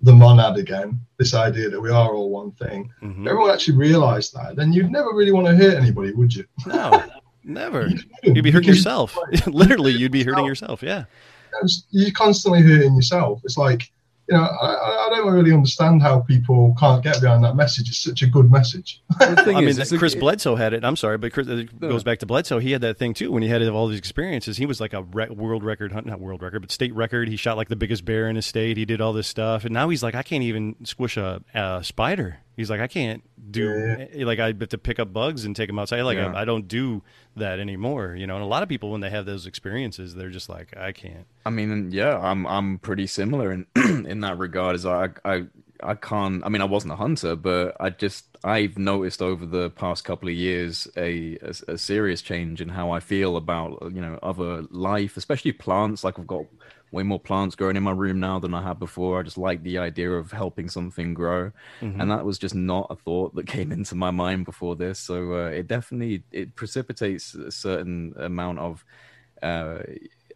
the 0.01 0.13
monad 0.13 0.57
again, 0.57 0.99
this 1.17 1.33
idea 1.33 1.69
that 1.69 1.79
we 1.79 1.89
are 1.89 2.13
all 2.13 2.29
one 2.29 2.51
thing. 2.51 2.91
Mm-hmm. 3.01 3.27
everyone 3.27 3.51
actually 3.51 3.77
realised 3.77 4.33
that, 4.35 4.55
then 4.55 4.73
you'd 4.73 4.91
never 4.91 5.13
really 5.13 5.31
want 5.31 5.47
to 5.47 5.55
hurt 5.55 5.75
anybody, 5.75 6.11
would 6.13 6.35
you? 6.35 6.45
No, 6.65 7.03
never. 7.43 7.87
you 7.87 8.33
would 8.33 8.43
be 8.43 8.51
hurting 8.51 8.69
yourself. 8.69 9.17
Literally, 9.47 9.93
you'd 9.93 10.11
be 10.11 10.23
hurting 10.23 10.45
yourself. 10.45 10.83
Yeah. 10.83 11.05
You're 11.91 12.11
constantly 12.11 12.61
hurting 12.61 12.95
yourself. 12.95 13.41
It's 13.43 13.57
like, 13.57 13.91
you 14.33 14.39
know, 14.39 14.45
I, 14.45 15.05
I 15.05 15.09
don't 15.11 15.31
really 15.31 15.53
understand 15.53 16.01
how 16.01 16.21
people 16.21 16.75
can't 16.79 17.03
get 17.03 17.21
behind 17.21 17.43
that 17.43 17.55
message. 17.55 17.87
It's 17.87 17.99
such 17.99 18.23
a 18.23 18.27
good 18.27 18.51
message. 18.51 18.99
I 19.19 19.61
mean, 19.61 19.75
Chris 19.99 20.15
Bledsoe 20.15 20.55
had 20.55 20.73
it. 20.73 20.83
I'm 20.83 20.95
sorry, 20.95 21.19
but 21.19 21.31
Chris, 21.31 21.47
it 21.47 21.79
goes 21.79 22.03
back 22.03 22.17
to 22.19 22.25
Bledsoe. 22.25 22.57
He 22.57 22.71
had 22.71 22.81
that 22.81 22.97
thing 22.97 23.13
too 23.13 23.31
when 23.31 23.43
he 23.43 23.49
had 23.49 23.61
all 23.67 23.87
these 23.87 23.99
experiences. 23.99 24.57
He 24.57 24.65
was 24.65 24.81
like 24.81 24.93
a 24.93 25.03
re- 25.03 25.29
world 25.29 25.63
record 25.63 25.91
hunt, 25.91 26.07
not 26.07 26.19
world 26.19 26.41
record, 26.41 26.61
but 26.61 26.71
state 26.71 26.95
record. 26.95 27.29
He 27.29 27.35
shot 27.35 27.57
like 27.57 27.67
the 27.67 27.75
biggest 27.75 28.05
bear 28.05 28.27
in 28.27 28.35
his 28.35 28.47
state. 28.47 28.75
He 28.75 28.85
did 28.85 29.01
all 29.01 29.13
this 29.13 29.27
stuff, 29.27 29.65
and 29.65 29.73
now 29.73 29.89
he's 29.89 30.01
like, 30.01 30.15
I 30.15 30.23
can't 30.23 30.43
even 30.43 30.77
squish 30.83 31.15
a, 31.15 31.41
a 31.53 31.83
spider. 31.83 32.39
He's 32.55 32.69
like, 32.69 32.79
I 32.79 32.87
can't 32.87 33.23
do 33.51 34.07
yeah. 34.13 34.25
Like 34.25 34.39
I 34.39 34.47
have 34.47 34.69
to 34.69 34.77
pick 34.77 34.99
up 34.99 35.11
bugs 35.11 35.45
and 35.45 35.55
take 35.55 35.67
them 35.67 35.79
outside. 35.79 36.01
Like 36.01 36.17
yeah. 36.17 36.33
I, 36.33 36.41
I, 36.41 36.45
don't 36.45 36.67
do 36.67 37.01
that 37.35 37.59
anymore, 37.59 38.15
you 38.15 38.27
know. 38.27 38.35
And 38.35 38.43
a 38.43 38.47
lot 38.47 38.63
of 38.63 38.69
people, 38.69 38.91
when 38.91 39.01
they 39.01 39.09
have 39.09 39.25
those 39.25 39.47
experiences, 39.47 40.15
they're 40.15 40.29
just 40.29 40.49
like, 40.49 40.75
I 40.77 40.91
can't. 40.91 41.25
I 41.45 41.49
mean, 41.49 41.91
yeah, 41.91 42.17
I'm 42.17 42.45
I'm 42.45 42.79
pretty 42.79 43.07
similar 43.07 43.51
in 43.51 43.65
in 43.75 44.21
that 44.21 44.37
regard. 44.37 44.75
As 44.75 44.85
I 44.85 45.09
I 45.25 45.45
I 45.81 45.95
can't. 45.95 46.43
I 46.45 46.49
mean, 46.49 46.61
I 46.61 46.65
wasn't 46.65 46.93
a 46.93 46.97
hunter, 46.97 47.35
but 47.35 47.75
I 47.79 47.89
just 47.89 48.25
I've 48.43 48.77
noticed 48.77 49.21
over 49.21 49.45
the 49.45 49.69
past 49.71 50.03
couple 50.03 50.29
of 50.29 50.35
years 50.35 50.87
a, 50.95 51.37
a, 51.41 51.73
a 51.73 51.77
serious 51.77 52.21
change 52.21 52.61
in 52.61 52.69
how 52.69 52.91
I 52.91 52.99
feel 52.99 53.35
about 53.35 53.81
you 53.93 54.01
know 54.01 54.19
other 54.21 54.63
life, 54.69 55.17
especially 55.17 55.53
plants. 55.53 56.03
Like 56.03 56.19
I've 56.19 56.27
got 56.27 56.45
way 56.93 57.03
more 57.03 57.19
plants 57.19 57.55
growing 57.55 57.75
in 57.75 57.83
my 57.83 57.91
room 57.91 58.19
now 58.19 58.39
than 58.39 58.53
I 58.53 58.61
had 58.61 58.79
before. 58.79 59.19
I 59.19 59.23
just 59.23 59.37
like 59.37 59.63
the 59.63 59.79
idea 59.79 60.11
of 60.11 60.31
helping 60.31 60.69
something 60.69 61.13
grow, 61.13 61.51
mm-hmm. 61.81 61.99
and 61.99 62.11
that 62.11 62.23
was 62.23 62.37
just 62.37 62.55
not 62.55 62.87
a 62.89 62.95
thought 62.95 63.35
that 63.35 63.47
came 63.47 63.71
into 63.77 63.95
my 63.95 64.11
mind 64.11 64.45
before 64.45 64.75
this. 64.75 64.99
So 64.99 65.33
uh, 65.33 65.49
it 65.49 65.67
definitely 65.67 66.23
it 66.31 66.55
precipitates 66.55 67.33
a 67.33 67.51
certain 67.51 68.13
amount 68.17 68.59
of. 68.59 68.85
Uh, 69.41 69.79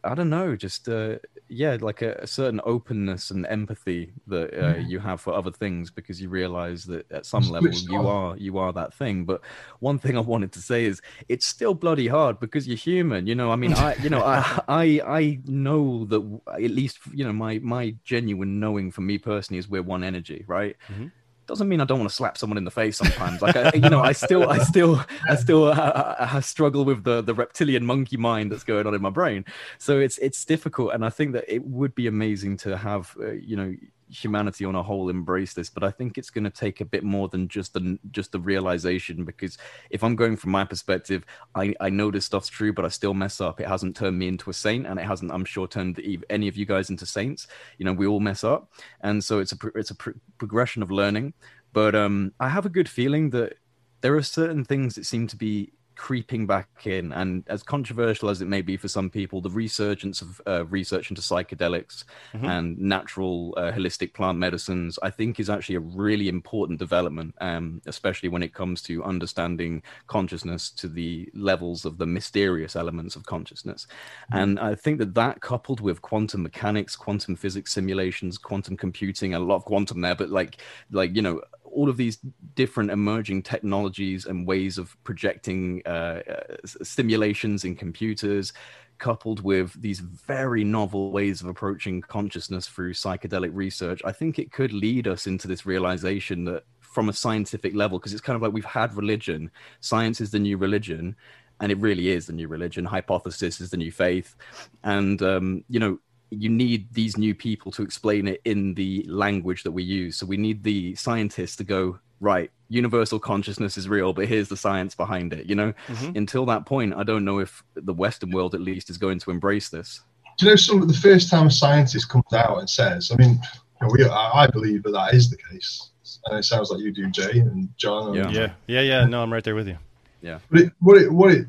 I 0.04 0.16
don't 0.16 0.30
know, 0.30 0.56
just 0.56 0.90
uh, 0.90 1.16
yeah, 1.50 1.78
like 1.80 2.02
a, 2.02 2.14
a, 2.16 2.28
certain 2.28 2.62
openness 2.64 3.32
and 3.32 3.46
empathy 3.48 4.12
that 4.28 4.54
uh, 4.54 4.76
yeah. 4.76 4.78
you 4.78 5.00
have 5.00 5.22
for 5.22 5.34
other 5.34 5.52
things 5.52 5.90
because 5.90 6.22
you 6.22 6.30
realize 6.30 6.86
that 6.86 7.10
at 7.12 7.26
some 7.26 7.50
level 7.50 7.72
you 7.72 8.08
are 8.08 8.36
you 8.38 8.58
are 8.58 8.74
that 8.74 8.94
thing. 8.94 9.26
But 9.26 9.42
one 9.80 10.00
thing 10.00 10.18
I 10.18 10.22
wanted 10.22 10.52
to 10.54 10.62
say 10.62 10.86
is 10.86 11.02
it's 11.30 11.46
still 11.46 11.74
bloody 11.74 12.08
hard 12.08 12.40
because 12.40 12.68
you're 12.68 12.78
human. 12.78 13.28
You 13.28 13.36
know, 13.36 13.52
I 13.52 13.56
mean, 13.56 13.74
I 13.74 13.96
you 13.96 14.10
know 14.10 14.24
I 14.24 14.62
I 14.68 15.02
I 15.06 15.40
know 15.46 16.06
that 16.06 16.40
at 16.54 16.72
least 16.72 17.00
you 17.14 17.24
know 17.24 17.34
my 17.34 17.60
my 17.60 17.96
genuine 18.04 18.60
knowing 18.60 18.92
for 18.92 19.02
me 19.02 19.18
personally 19.18 19.60
is 19.60 19.70
we're 19.70 19.84
one 19.84 20.04
energy, 20.04 20.44
right? 20.48 20.76
Mm-hmm 20.90 21.08
doesn't 21.48 21.68
mean 21.68 21.82
I 21.82 21.86
don't 21.86 22.00
want 22.00 22.10
to 22.10 22.16
slap 22.16 22.38
someone 22.38 22.58
in 22.58 22.66
the 22.66 22.72
face 22.72 22.98
sometimes. 22.98 23.42
Like, 23.42 23.56
I, 23.56 23.72
you 23.74 23.90
know, 23.90 24.02
I 24.02 24.12
still, 24.12 24.50
I 24.50 24.60
still, 24.60 25.04
I 25.28 25.36
still 25.36 25.66
uh, 25.66 26.16
I 26.20 26.40
struggle 26.42 26.86
with 26.86 27.04
the 27.04 27.22
the 27.22 27.34
reptilian 27.34 27.86
monkey 27.86 28.18
mind 28.18 28.52
that's 28.52 28.64
going 28.64 28.86
on 28.86 28.94
in 28.94 29.02
my 29.02 29.10
brain. 29.10 29.46
So 29.78 30.00
it's 30.00 30.18
it's 30.20 30.46
difficult, 30.46 30.94
and 30.94 31.04
I 31.04 31.10
think 31.10 31.34
that 31.34 31.46
it 31.48 31.66
would 31.66 31.96
be 31.96 32.08
amazing 32.08 32.58
to 32.58 32.78
have, 32.78 33.16
uh, 33.20 33.32
you 33.32 33.56
know, 33.56 33.76
humanity 34.10 34.64
on 34.64 34.76
a 34.76 34.82
whole 34.82 35.10
embrace 35.10 35.54
this 35.54 35.70
but 35.70 35.84
i 35.84 35.92
think 35.92 36.18
it's 36.18 36.30
going 36.30 36.44
to 36.44 36.50
take 36.50 36.80
a 36.80 36.86
bit 36.86 37.04
more 37.04 37.28
than 37.28 37.48
just 37.48 37.74
the 37.74 38.00
just 38.12 38.32
the 38.32 38.40
realization 38.40 39.26
because 39.26 39.58
if 39.90 40.04
i'm 40.04 40.16
going 40.16 40.38
from 40.38 40.52
my 40.52 40.64
perspective 40.64 41.26
i 41.56 41.74
i 41.82 41.90
know 41.90 42.10
this 42.10 42.26
stuff's 42.26 42.48
true 42.48 42.72
but 42.72 42.86
i 42.86 42.88
still 42.88 43.14
mess 43.14 43.42
up. 43.42 43.60
It 43.60 43.68
hasn't 43.68 43.96
turned 43.96 44.18
me 44.18 44.28
into 44.28 44.50
a 44.50 44.54
saint 44.54 44.88
and 44.88 45.00
it 45.00 45.06
hasn't 45.06 45.32
i'm 45.32 45.46
sure 45.46 45.68
turned 45.68 46.02
any 46.30 46.48
of 46.48 46.58
you 46.58 46.66
guys 46.66 46.90
into 46.90 47.06
saints. 47.06 47.48
You 47.78 47.86
know 47.86 47.94
we 47.94 48.08
all 48.08 48.20
mess 48.20 48.44
up. 48.44 48.72
And 49.02 49.24
so 49.24 49.40
it's 49.40 49.54
a 49.54 49.58
it's 49.76 49.92
a 49.92 49.96
progression 50.38 50.82
of 50.84 50.92
learning. 50.92 51.34
But 51.74 51.96
um 51.96 52.34
i 52.40 52.50
have 52.50 52.66
a 52.66 52.76
good 52.78 52.90
feeling 52.90 53.30
that 53.32 53.58
there 54.02 54.16
are 54.16 54.24
certain 54.24 54.64
things 54.64 54.96
that 54.96 55.06
seem 55.06 55.28
to 55.28 55.36
be 55.36 55.74
creeping 55.98 56.46
back 56.46 56.70
in. 56.86 57.12
And 57.12 57.44
as 57.48 57.64
controversial 57.64 58.30
as 58.30 58.42
it 58.42 58.48
may 58.48 58.62
be 58.62 58.78
for 58.78 58.88
some 58.88 59.10
people, 59.10 59.42
the 59.42 59.50
resurgence 59.50 60.22
of 60.22 60.42
uh, 60.48 60.66
research 60.68 61.10
into 61.10 61.22
psychedelics 61.22 62.06
mm-hmm. 62.34 62.46
and 62.46 62.78
natural 62.78 63.54
uh, 63.58 63.72
holistic 63.72 64.14
plant 64.14 64.38
medicines, 64.38 64.98
I 65.02 65.10
think, 65.10 65.40
is 65.40 65.50
actually 65.50 65.76
a 65.76 65.82
really 65.82 66.30
important 66.30 66.80
development, 66.80 67.36
um, 67.42 67.82
especially 67.88 68.30
when 68.30 68.44
it 68.44 68.54
comes 68.54 68.82
to 68.84 69.04
understanding 69.04 69.82
consciousness 70.06 70.70
to 70.72 70.88
the 70.88 71.30
levels 71.34 71.84
of 71.84 71.98
the 71.98 72.06
mysterious 72.06 72.76
elements 72.76 73.16
of 73.16 73.26
consciousness. 73.26 73.88
Mm-hmm. 74.32 74.38
And 74.38 74.60
I 74.60 74.76
think 74.76 75.00
that 75.00 75.16
that 75.16 75.42
coupled 75.42 75.82
with 75.82 76.02
quantum 76.02 76.44
mechanics, 76.44 76.96
quantum 76.96 77.36
physics 77.36 77.74
simulations, 77.74 78.38
quantum 78.38 78.78
computing, 78.78 79.34
a 79.34 79.40
lot 79.40 79.56
of 79.56 79.66
quantum 79.66 80.02
there, 80.02 80.16
but 80.16 80.30
like, 80.30 80.58
like 80.92 81.16
you 81.16 81.24
know, 81.24 81.42
all 81.78 81.90
of 81.90 81.98
these 81.98 82.18
different 82.56 82.90
emerging 82.92 83.42
technologies 83.44 84.26
and 84.26 84.48
ways 84.48 84.78
of 84.78 84.96
projecting 85.04 85.82
uh, 85.86 86.22
uh, 86.30 86.84
stimulations 86.84 87.64
in 87.64 87.76
computers 87.76 88.54
coupled 88.98 89.44
with 89.44 89.80
these 89.80 90.00
very 90.00 90.64
novel 90.64 91.12
ways 91.12 91.42
of 91.42 91.48
approaching 91.48 92.02
consciousness 92.02 92.68
through 92.68 92.94
psychedelic 92.94 93.52
research 93.54 94.02
i 94.06 94.12
think 94.12 94.40
it 94.40 94.52
could 94.52 94.74
lead 94.74 95.08
us 95.08 95.28
into 95.28 95.48
this 95.48 95.68
realization 95.68 96.46
that 96.46 96.64
from 96.98 97.10
a 97.10 97.14
scientific 97.14 97.76
level 97.76 98.00
because 98.00 98.12
it's 98.12 98.22
kind 98.22 98.36
of 98.36 98.42
like 98.42 98.52
we've 98.52 98.66
had 98.66 98.92
religion. 98.96 99.52
Science 99.82 100.20
is 100.20 100.32
the 100.32 100.40
new 100.40 100.58
religion 100.58 101.16
and 101.60 101.72
it 101.72 101.78
really 101.78 102.10
is 102.10 102.26
the 102.26 102.34
new 102.34 102.48
religion. 102.48 102.86
Hypothesis 102.86 103.62
is 103.62 103.70
the 103.70 103.78
new 103.78 103.92
faith. 103.92 104.36
And 104.84 105.22
um, 105.22 105.64
you 105.70 105.80
know 105.80 106.00
you 106.30 106.50
need 106.50 106.94
these 106.94 107.18
new 107.18 107.34
people 107.34 107.72
to 107.72 107.84
explain 107.84 108.28
it 108.28 108.42
in 108.44 108.74
the 108.74 109.06
language 109.08 109.64
that 109.64 109.72
we 109.72 109.84
use. 109.84 110.18
So 110.18 110.26
we 110.26 110.38
need 110.38 110.64
the 110.64 110.96
scientists 110.96 111.56
to 111.58 111.64
go, 111.64 112.00
right, 112.20 112.52
universal 112.70 113.20
consciousness 113.20 113.78
is 113.78 113.88
real, 113.88 114.12
but 114.14 114.28
here's 114.28 114.50
the 114.50 114.58
science 114.58 114.94
behind 114.94 115.34
it. 115.34 115.46
You 115.46 115.56
know, 115.56 115.74
mm-hmm. 115.88 116.18
until 116.18 116.46
that 116.48 116.66
point, 116.66 116.94
I 116.96 117.04
don't 117.04 117.24
know 117.24 117.40
if 117.40 117.64
the 117.76 117.94
Western 117.94 118.32
world 118.32 118.56
at 118.56 118.62
least 118.62 118.90
is 118.90 118.98
going 118.98 119.20
to 119.20 119.32
embrace 119.32 119.70
this. 119.70 120.02
Do 120.38 120.46
you 120.46 120.52
know, 120.52 120.56
some 120.58 120.82
of 120.82 120.88
the 120.88 120.94
first 120.94 121.30
time 121.30 121.48
a 121.48 121.52
scientist 121.52 122.10
comes 122.10 122.32
out 122.34 122.60
and 122.60 122.70
says, 122.70 123.12
I 123.12 123.16
mean, 123.16 123.40
you 123.82 123.88
know, 123.88 123.94
we, 123.94 124.04
I 124.06 124.48
believe 124.48 124.84
that 124.84 124.92
that 124.92 125.14
is 125.14 125.30
the 125.30 125.38
case. 125.38 125.90
And 126.26 126.38
it 126.38 126.44
sounds 126.44 126.70
like 126.70 126.82
you 126.82 126.92
do, 126.92 127.10
Jay 127.10 127.40
and 127.40 127.70
John. 127.78 128.18
And, 128.18 128.34
yeah, 128.34 128.42
yeah, 128.42 128.54
yeah, 128.68 128.82
yeah. 128.82 129.06
No, 129.06 129.24
I'm 129.24 129.32
right 129.32 129.44
there 129.44 129.56
with 129.56 129.68
you. 129.68 129.78
Yeah. 130.22 130.40
But 130.52 130.62
it, 130.62 130.74
what 130.80 130.98
it, 131.02 131.12
what 131.12 131.32
it, 131.32 131.48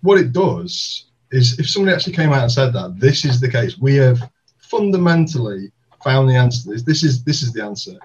what 0.00 0.18
it 0.18 0.32
does 0.32 1.09
is 1.30 1.58
if 1.58 1.68
somebody 1.68 1.94
actually 1.94 2.14
came 2.14 2.32
out 2.32 2.42
and 2.42 2.52
said 2.52 2.72
that 2.72 2.98
this 2.98 3.24
is 3.24 3.40
the 3.40 3.50
case, 3.50 3.78
we 3.78 3.96
have 3.96 4.30
fundamentally 4.58 5.72
found 6.02 6.28
the 6.28 6.34
answer 6.34 6.62
to 6.62 6.68
this. 6.70 6.82
This 6.82 7.02
is 7.02 7.24
this 7.24 7.42
is 7.42 7.52
the 7.52 7.64
answer. 7.64 7.98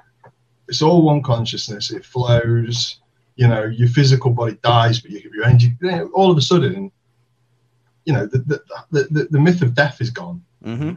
It's 0.67 0.81
all 0.81 1.03
one 1.03 1.21
consciousness. 1.21 1.91
It 1.91 2.05
flows. 2.05 2.99
You 3.35 3.47
know, 3.49 3.65
your 3.65 3.89
physical 3.89 4.31
body 4.31 4.57
dies, 4.63 5.01
but 5.01 5.11
your 5.11 5.43
energy. 5.43 5.73
You 5.81 5.91
know, 5.91 6.09
all 6.13 6.31
of 6.31 6.37
a 6.37 6.41
sudden, 6.41 6.91
you 8.05 8.13
know, 8.13 8.25
the 8.25 8.37
the, 8.91 9.03
the, 9.11 9.27
the 9.29 9.39
myth 9.39 9.61
of 9.61 9.73
death 9.73 9.99
is 9.99 10.09
gone. 10.09 10.43
Mm-hmm. 10.63 10.93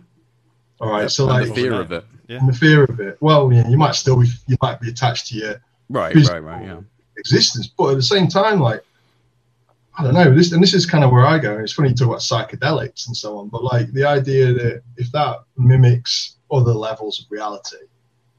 All 0.81 0.91
right, 0.91 1.11
so 1.11 1.27
like 1.27 1.49
the 1.49 1.55
fear 1.55 1.81
of 1.81 1.91
it, 1.91 2.05
yeah. 2.29 2.39
the 2.47 2.53
fear 2.53 2.85
of 2.85 3.01
it. 3.01 3.19
Well, 3.21 3.53
yeah, 3.53 3.69
you 3.69 3.77
might 3.77 3.97
still 3.97 4.21
be, 4.21 4.29
you 4.47 4.57
might 4.63 4.81
be 4.81 4.91
attached 4.91 5.27
to 5.29 5.35
your 5.35 5.61
right, 5.89 6.15
right, 6.15 6.39
right, 6.39 6.65
yeah, 6.65 6.81
existence, 7.17 7.67
but 7.67 7.91
at 7.91 7.97
the 7.97 8.03
same 8.03 8.29
time, 8.29 8.61
like 8.61 8.85
I 9.99 10.05
don't 10.05 10.15
know. 10.15 10.33
This 10.33 10.53
and 10.53 10.63
this 10.63 10.75
is 10.75 10.87
kind 10.87 11.03
of 11.03 11.11
where 11.11 11.27
I 11.27 11.39
go. 11.39 11.59
It's 11.59 11.73
funny 11.73 11.89
you 11.89 11.95
talk 11.97 12.07
about 12.07 12.21
psychedelics 12.21 13.09
and 13.09 13.17
so 13.17 13.37
on, 13.37 13.49
but 13.49 13.65
like 13.65 13.93
the 13.93 14.05
idea 14.05 14.53
that 14.53 14.83
if 14.97 15.11
that 15.11 15.39
mimics 15.57 16.37
other 16.53 16.73
levels 16.73 17.19
of 17.19 17.27
reality, 17.31 17.79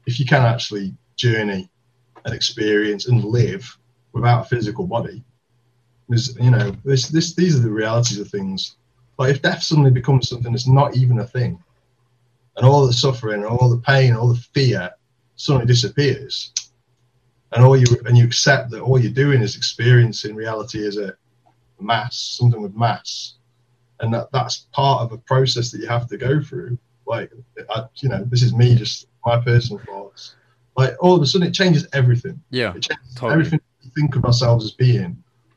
if 0.06 0.18
you 0.18 0.24
can 0.24 0.42
actually 0.42 0.94
journey 1.16 1.68
and 2.24 2.34
experience 2.34 3.08
and 3.08 3.22
live 3.22 3.76
without 4.12 4.46
a 4.46 4.48
physical 4.48 4.86
body, 4.86 5.22
is 6.08 6.34
you 6.40 6.50
know 6.50 6.74
this 6.82 7.08
this 7.08 7.34
these 7.34 7.58
are 7.58 7.62
the 7.62 7.70
realities 7.70 8.18
of 8.18 8.28
things. 8.28 8.76
Like 9.18 9.30
if 9.30 9.42
death 9.42 9.62
suddenly 9.62 9.90
becomes 9.90 10.30
something 10.30 10.52
that's 10.52 10.66
not 10.66 10.96
even 10.96 11.18
a 11.18 11.26
thing, 11.26 11.62
and 12.56 12.64
all 12.64 12.86
the 12.86 12.92
suffering, 12.94 13.44
all 13.44 13.68
the 13.68 13.82
pain, 13.82 14.14
all 14.14 14.28
the 14.28 14.46
fear 14.54 14.90
suddenly 15.36 15.66
disappears, 15.66 16.54
and 17.52 17.62
all 17.62 17.76
you 17.76 17.84
and 18.06 18.16
you 18.16 18.24
accept 18.24 18.70
that 18.70 18.80
all 18.80 18.98
you're 18.98 19.12
doing 19.12 19.42
is 19.42 19.56
experiencing 19.56 20.34
reality 20.34 20.86
as 20.86 20.96
a 20.96 21.14
mass, 21.80 22.36
something 22.38 22.60
with 22.60 22.74
mass, 22.74 23.34
and 24.00 24.12
that 24.14 24.30
that's 24.32 24.66
part 24.72 25.02
of 25.02 25.12
a 25.12 25.18
process 25.18 25.70
that 25.70 25.80
you 25.80 25.88
have 25.88 26.08
to 26.08 26.16
go 26.16 26.42
through. 26.42 26.78
Like, 27.06 27.32
I, 27.70 27.84
you 27.96 28.08
know, 28.08 28.24
this 28.24 28.42
is 28.42 28.54
me, 28.54 28.74
just 28.74 29.06
my 29.26 29.40
personal 29.40 29.82
thoughts. 29.84 30.36
Like, 30.76 30.94
all 31.00 31.16
of 31.16 31.22
a 31.22 31.26
sudden, 31.26 31.48
it 31.48 31.54
changes 31.54 31.86
everything. 31.92 32.40
Yeah, 32.50 32.74
it 32.74 32.82
changes 32.82 33.14
totally. 33.14 33.32
everything 33.32 33.60
we 33.82 33.90
think 33.90 34.16
of 34.16 34.24
ourselves 34.24 34.64
as 34.64 34.72
being. 34.72 35.04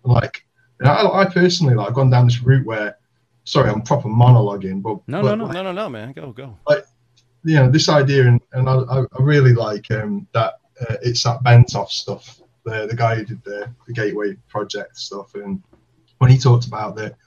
And 0.03 0.13
like, 0.13 0.45
you 0.79 0.85
know, 0.85 0.91
I, 0.91 1.21
I 1.21 1.25
personally 1.29 1.75
like 1.75 1.89
I've 1.89 1.93
gone 1.93 2.09
down 2.09 2.25
this 2.25 2.41
route 2.41 2.65
where, 2.65 2.97
sorry, 3.43 3.69
I'm 3.69 3.81
proper 3.81 4.09
monologuing, 4.09 4.81
but 4.81 4.99
no, 5.07 5.21
but, 5.21 5.35
no, 5.35 5.35
no, 5.35 5.45
like, 5.45 5.53
no, 5.53 5.63
no, 5.63 5.71
no, 5.71 5.89
man, 5.89 6.11
go, 6.13 6.31
go. 6.31 6.57
Like, 6.67 6.85
you 7.45 7.55
know, 7.55 7.69
this 7.69 7.89
idea, 7.89 8.27
and, 8.27 8.41
and 8.53 8.69
I, 8.69 8.75
I 8.89 9.21
really 9.21 9.53
like 9.53 9.91
um, 9.91 10.27
that 10.33 10.59
uh, 10.81 10.95
it's 11.01 11.23
that 11.23 11.43
Bentov 11.43 11.89
stuff. 11.89 12.39
The, 12.65 12.87
the 12.87 12.95
guy 12.95 13.15
who 13.15 13.25
did 13.25 13.43
the, 13.43 13.69
the 13.85 13.93
Gateway 13.93 14.35
Project 14.47 14.97
stuff, 14.97 15.35
and 15.35 15.61
when 16.23 16.31
he 16.31 16.37
talked 16.37 16.65
about 16.65 16.95
that 16.95 17.17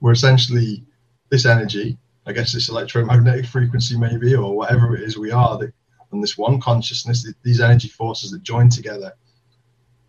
we're 0.00 0.12
essentially 0.12 0.82
this 1.28 1.44
energy, 1.44 1.98
I 2.24 2.32
guess 2.32 2.54
this 2.54 2.70
electromagnetic 2.70 3.44
frequency 3.44 3.98
maybe, 3.98 4.34
or 4.34 4.56
whatever 4.56 4.96
it 4.96 5.02
is 5.02 5.18
we 5.18 5.30
are, 5.30 5.58
that 5.58 5.74
and 6.10 6.22
this 6.22 6.38
one 6.38 6.58
consciousness, 6.58 7.30
these 7.42 7.60
energy 7.60 7.88
forces 7.88 8.30
that 8.30 8.42
join 8.42 8.70
together, 8.70 9.12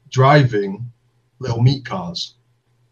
driving 0.09 0.89
little 1.39 1.61
meat 1.61 1.83
cars. 1.83 2.35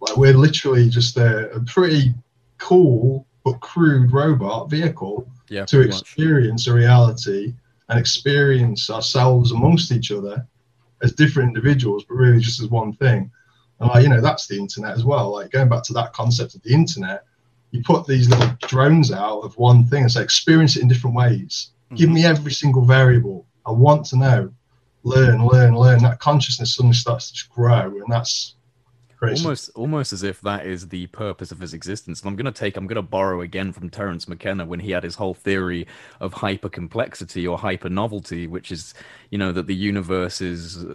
Like 0.02 0.18
we're 0.18 0.34
literally 0.34 0.90
just 0.90 1.16
a, 1.16 1.50
a 1.52 1.62
pretty 1.62 2.14
cool 2.58 3.26
but 3.46 3.62
crude 3.62 4.12
robot 4.12 4.70
vehicle 4.70 5.26
yeah, 5.48 5.64
to 5.68 5.80
experience 5.80 6.68
much. 6.68 6.74
a 6.74 6.76
reality 6.76 7.54
and 7.88 7.98
experience 7.98 8.90
ourselves 8.90 9.54
amongst 9.54 9.94
each 9.94 10.12
other 10.12 10.46
as 11.02 11.14
different 11.14 11.56
individuals, 11.56 12.04
but 12.04 12.16
really 12.16 12.42
just 12.42 12.62
as 12.62 12.68
one 12.68 12.92
thing. 12.92 13.32
And 13.80 13.90
like, 13.90 14.04
you 14.04 14.10
know, 14.10 14.22
that's 14.22 14.48
the 14.48 14.58
internet 14.58 14.96
as 14.96 15.04
well. 15.04 15.34
Like 15.34 15.52
going 15.52 15.70
back 15.70 15.84
to 15.84 15.94
that 15.94 16.14
concept 16.14 16.56
of 16.56 16.64
the 16.64 16.74
internet, 16.74 17.26
you 17.72 17.82
put 17.84 18.08
these 18.08 18.30
little 18.30 18.56
drones 18.68 19.12
out 19.12 19.42
of 19.42 19.58
one 19.58 19.86
thing 19.86 20.04
and 20.04 20.12
say, 20.12 20.24
experience 20.24 20.78
it 20.78 20.82
in 20.82 20.88
different 20.88 21.16
ways. 21.16 21.72
Mm-hmm. 21.88 21.96
Give 21.96 22.10
me 22.10 22.26
every 22.26 22.52
single 22.52 22.86
variable. 22.86 23.46
I 23.66 23.72
want 23.72 24.06
to 24.08 24.18
know. 24.18 24.54
Learn, 25.04 25.46
learn, 25.46 25.76
learn. 25.76 26.02
That 26.02 26.20
consciousness 26.20 26.76
suddenly 26.76 26.96
starts 26.96 27.32
to 27.32 27.50
grow, 27.54 27.82
and 27.82 28.10
that's 28.10 28.56
Almost, 29.22 29.72
almost 29.76 30.14
as 30.14 30.24
if 30.24 30.42
that 30.42 30.66
is 30.66 30.88
the 30.90 31.08
purpose 31.08 31.52
of 31.52 31.60
his 31.60 31.74
existence. 31.74 32.22
And 32.22 32.30
I'm 32.30 32.36
going 32.36 32.46
to 32.46 32.52
take, 32.52 32.76
I'm 32.78 32.86
going 32.86 32.96
to 32.96 33.02
borrow 33.02 33.42
again 33.42 33.72
from 33.72 33.90
Terence 33.90 34.28
McKenna 34.28 34.66
when 34.66 34.80
he 34.80 34.92
had 34.92 35.04
his 35.04 35.16
whole 35.16 35.34
theory 35.34 35.88
of 36.20 36.34
hyper 36.34 36.70
complexity 36.70 37.48
or 37.48 37.58
hyper 37.58 37.90
novelty, 37.90 38.46
which 38.46 38.72
is, 38.72 38.94
you 39.32 39.38
know, 39.38 39.52
that 39.52 39.68
the 39.68 39.76
universe 39.76 40.42
is 40.42 40.86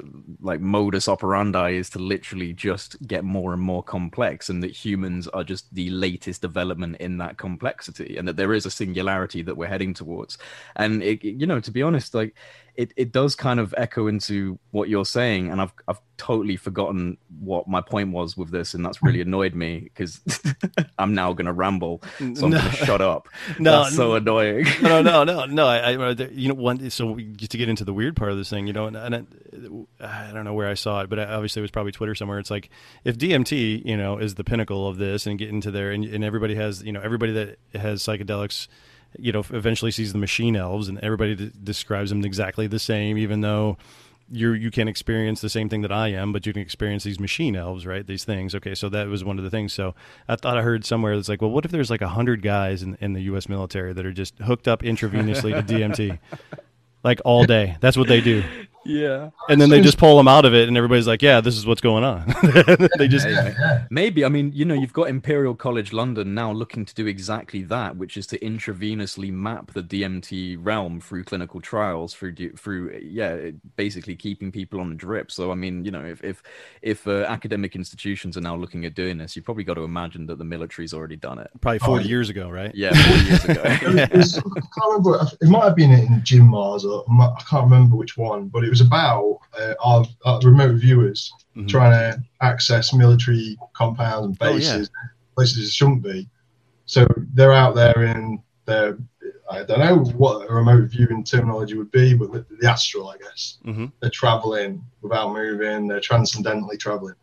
like 0.41 0.61
modus 0.61 1.09
operandi 1.09 1.71
is 1.71 1.91
to 1.91 1.99
literally 1.99 2.53
just 2.53 2.97
get 3.07 3.25
more 3.25 3.53
and 3.53 3.63
more 3.63 3.83
complex, 3.83 4.49
and 4.49 4.63
that 4.63 4.71
humans 4.71 5.27
are 5.29 5.45
just 5.45 5.75
the 5.75 5.91
latest 5.91 6.43
development 6.43 6.97
in 6.99 7.19
that 7.19 7.39
complexity, 7.39 8.17
and 8.17 8.29
that 8.29 8.37
there 8.37 8.53
is 8.53 8.67
a 8.67 8.71
singularity 8.71 9.43
that 9.43 9.57
we're 9.57 9.67
heading 9.67 9.95
towards. 9.95 10.39
And 10.77 11.03
it, 11.03 11.25
you 11.25 11.47
know, 11.47 11.61
to 11.61 11.71
be 11.71 11.83
honest, 11.83 12.15
like 12.15 12.35
it, 12.81 12.95
it 12.97 13.13
does 13.13 13.35
kind 13.35 13.61
of 13.61 13.75
echo 13.77 14.07
into 14.07 14.59
what 14.71 14.89
you're 14.89 15.05
saying 15.05 15.51
and 15.51 15.61
I've 15.61 15.73
I've 15.87 16.01
totally 16.17 16.57
forgotten 16.57 17.19
what 17.39 17.69
my 17.69 17.83
point 17.83 18.11
was 18.11 18.39
with 18.39 18.51
this 18.51 18.73
and 18.73 18.85
that's 18.85 19.03
really 19.03 19.19
mm. 19.19 19.27
annoyed 19.27 19.55
me 19.55 19.81
because 19.81 20.21
I'm 20.99 21.15
now 21.15 21.35
going 21.35 21.47
to 21.47 21.53
ramble 21.53 22.03
so 22.19 22.47
I'm 22.47 22.51
no. 22.51 22.59
to 22.59 22.71
shut 22.73 23.03
up. 23.03 23.29
No 23.59 23.83
that's 23.83 23.97
so 23.97 24.15
annoying. 24.15 24.67
no 24.81 25.03
no 25.03 25.25
no 25.25 25.45
no 25.61 25.67
I, 25.67 25.93
I 25.93 25.97
uh, 25.97 26.15
you 26.33 26.49
know 26.49 26.55
one 26.55 26.89
so 26.89 27.17
to 27.17 27.59
get 27.59 27.69
into 27.69 27.85
the 27.85 27.93
weird 27.93 28.17
part 28.17 28.31
of 28.31 28.39
this 28.39 28.49
thing 28.49 28.67
you 28.67 28.73
know 28.73 28.87
and, 28.87 28.97
and 28.97 29.27
I, 30.01 30.29
I 30.29 30.33
don't 30.33 30.45
know 30.45 30.55
where 30.55 30.69
I 30.69 30.75
saw 30.75 31.03
it 31.03 31.11
but 31.11 31.19
uh, 31.19 31.27
obviously 31.29 31.61
it 31.61 31.65
was 31.65 31.71
probably 31.71 31.93
Twitter 31.93 32.15
somewhere. 32.15 32.39
It's 32.39 32.51
like 32.51 32.71
if 33.05 33.19
DMT 33.19 33.85
you 33.85 33.97
know 33.97 34.17
is 34.17 34.37
the 34.37 34.45
pinnacle 34.45 34.89
of 34.89 34.97
this 34.97 35.27
and 35.27 35.39
get 35.39 35.51
into 35.51 35.71
there 35.71 35.91
and, 35.91 36.05
and 36.05 36.25
everybody 36.25 36.55
has 36.55 36.83
you 36.83 36.93
know 36.93 37.01
everybody 37.03 37.33
that 37.33 37.59
has 37.75 38.03
psychedelics 38.03 38.69
you 39.19 39.33
know, 39.33 39.45
eventually 39.51 39.91
sees 39.91 40.13
the 40.13 40.19
machine 40.19 40.57
elves, 40.57 40.89
and 40.89 40.99
everybody 41.01 41.35
d- 41.35 41.53
describes 41.63 42.11
them 42.11 42.25
exactly 42.25 42.67
the 42.67 42.79
same, 42.79 43.19
even 43.19 43.41
though 43.41 43.77
you 44.31 44.53
you 44.53 44.71
can 44.71 44.87
experience 44.87 45.41
the 45.41 45.49
same 45.49 45.69
thing 45.69 45.83
that 45.83 45.93
I 45.93 46.09
am, 46.09 46.33
but 46.33 46.47
you 46.47 46.53
can 46.53 46.63
experience 46.63 47.05
these 47.05 47.19
machine 47.19 47.57
elves, 47.57 47.85
right? 47.85 48.07
These 48.07 48.25
things. 48.25 48.55
Okay, 48.55 48.75
so 48.75 48.89
that 48.89 49.09
was 49.09 49.25
one 49.25 49.39
of 49.39 49.45
the 49.45 49.51
things. 49.51 49.73
So 49.73 49.95
I 50.29 50.37
thought 50.37 50.57
I 50.57 50.63
heard 50.63 50.85
somewhere 50.85 51.17
that's 51.17 51.29
like, 51.29 51.43
well, 51.43 51.51
what 51.51 51.65
if 51.65 51.71
there's 51.71 51.91
like 51.91 52.03
a 52.03 52.09
hundred 52.09 52.43
guys 52.43 52.83
in, 52.83 52.97
in 53.01 53.13
the 53.13 53.23
U.S. 53.23 53.49
military 53.49 53.93
that 53.93 54.07
are 54.07 54.13
just 54.13 54.39
hooked 54.39 54.69
up 54.69 54.83
intravenously 54.83 55.67
to 55.67 55.75
DMT, 55.75 56.19
like 57.03 57.21
all 57.25 57.45
day? 57.45 57.77
That's 57.81 57.97
what 57.97 58.09
they 58.09 58.21
do. 58.21 58.45
Yeah. 58.85 59.31
And 59.49 59.61
then 59.61 59.69
they 59.69 59.81
just 59.81 59.99
pull 59.99 60.17
them 60.17 60.29
out 60.29 60.45
of 60.45 60.55
it, 60.55 60.69
and 60.69 60.77
everybody's 60.77 61.07
like, 61.07 61.23
"Yeah, 61.23 61.41
this 61.41 61.57
is 61.57 61.67
what's 61.67 61.81
going 61.81 62.03
on." 62.03 62.35
they 62.99 63.09
just 63.09 63.27
maybe. 63.91 64.25
I 64.25 64.29
mean, 64.29 64.53
you 64.55 64.65
know, 64.65 64.75
you've 64.75 64.93
got 64.93 65.09
Imperial 65.09 65.55
College 65.55 65.93
London 65.93 66.35
now 66.35 66.51
looking 66.53 66.85
to 66.87 66.95
do 66.95 67.07
exactly 67.07 67.63
that, 67.65 67.97
which 67.97 68.17
is 68.17 68.27
to 68.29 68.39
intravenously 68.39 69.33
map 69.33 69.73
the 69.73 69.83
DMT 69.83 70.57
realm 70.61 71.01
through 71.01 71.25
clinical 71.25 71.61
trials, 71.61 72.15
through 72.15 72.35
through 72.57 72.99
yeah, 73.03 73.51
basically 73.77 74.17
keeping 74.17 74.51
people 74.51 74.81
on 74.81 74.93
a 74.93 74.95
drip. 74.95 75.31
So 75.31 75.53
I 75.53 75.55
mean, 75.55 75.85
you 75.85 75.91
know, 75.91 76.05
if 76.05 76.25
if 76.25 76.43
if 76.81 77.07
uh, 77.07 77.25
academic 77.29 77.77
institutions 77.77 78.37
are 78.39 78.43
now 78.43 78.57
looking 78.57 78.87
at 78.87 78.95
doing 78.95 79.19
this, 79.19 79.37
you've 79.37 79.45
probably 79.45 79.65
got 79.65 79.75
to 79.75 79.85
imagine 79.85 80.27
that 80.27 80.39
the 80.39 80.45
military's 80.45 80.95
already 80.95 81.17
done 81.17 81.39
it. 81.39 81.51
Probably 81.61 81.81
forty 81.81 82.05
oh, 82.05 82.09
years 82.09 82.31
ago, 82.31 82.49
right? 82.49 82.75
Yeah, 82.75 82.95
forty 82.95 83.25
years 83.27 83.45
ago. 83.45 83.63
yeah. 83.67 84.09
I 84.11 84.61
can't 84.61 84.87
remember. 84.87 85.27
It 85.41 85.49
might 85.49 85.65
have 85.65 85.77
been 85.77 85.93
in 85.93 86.23
Jim 86.25 86.49
Marrs, 86.49 86.85
or 86.85 87.05
I 87.21 87.43
can't 87.49 87.65
remember 87.65 87.97
which 87.97 88.17
one, 88.17 88.49
but 88.49 88.65
it 88.65 88.70
was 88.71 88.81
about 88.81 89.41
uh, 89.59 89.75
our, 89.85 90.05
our, 90.25 90.41
remote 90.41 90.77
viewers 90.77 91.33
mm-hmm. 91.57 91.67
trying 91.67 91.93
to 91.93 92.23
access 92.41 92.93
military 92.93 93.59
compounds 93.75 94.27
and 94.27 94.39
bases, 94.39 94.89
oh, 94.89 95.01
yeah. 95.03 95.09
places 95.35 95.69
it 95.69 95.73
shouldn't 95.73 96.03
be. 96.03 96.29
So 96.87 97.07
they're 97.35 97.53
out 97.53 97.75
there 97.75 98.05
in 98.05 98.43
their, 98.65 98.99
I 99.51 99.65
don't 99.65 99.81
know 99.81 99.99
what 100.17 100.49
a 100.49 100.53
remote 100.53 100.89
viewing 100.91 101.25
terminology 101.25 101.77
would 101.77 101.91
be, 101.91 102.15
but 102.15 102.33
the, 102.33 102.47
the 102.61 102.69
astral, 102.69 103.09
I 103.09 103.17
guess. 103.19 103.59
Mm-hmm. 103.67 103.87
They're 104.01 104.11
traveling 104.11 104.85
without 105.03 105.33
moving, 105.33 105.89
they're 105.89 106.01
transcendently 106.01 106.77
traveling. 106.77 107.15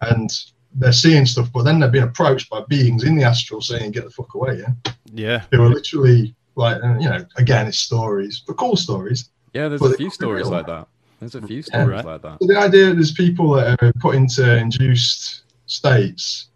And 0.00 0.30
they're 0.74 0.92
seeing 0.92 1.26
stuff, 1.26 1.50
but 1.52 1.62
then 1.62 1.80
they're 1.80 1.90
being 1.90 2.04
approached 2.04 2.50
by 2.50 2.62
beings 2.68 3.04
in 3.04 3.16
the 3.16 3.24
astral 3.24 3.60
saying, 3.60 3.92
get 3.92 4.04
the 4.04 4.10
fuck 4.10 4.34
away, 4.34 4.60
yeah? 4.60 4.92
Yeah. 5.12 5.42
They 5.50 5.58
were 5.58 5.68
literally 5.70 6.34
like, 6.54 6.82
you 7.00 7.08
know, 7.08 7.24
again, 7.36 7.66
it's 7.66 7.78
stories, 7.78 8.42
but 8.46 8.56
cool 8.56 8.76
stories. 8.76 9.30
Yeah, 9.56 9.68
there's 9.68 9.80
but 9.80 9.92
a 9.92 9.96
few 9.96 10.10
stories 10.10 10.48
like 10.48 10.66
that. 10.66 10.86
There's 11.18 11.34
a 11.34 11.40
few 11.40 11.62
stories 11.62 12.02
yeah. 12.04 12.12
like 12.12 12.20
that. 12.20 12.38
the 12.40 12.58
idea 12.58 12.86
that 12.86 12.96
there's 12.96 13.12
people 13.12 13.54
that 13.54 13.82
are 13.82 13.92
put 14.00 14.14
into 14.14 14.54
induced 14.54 15.44
states 15.64 16.48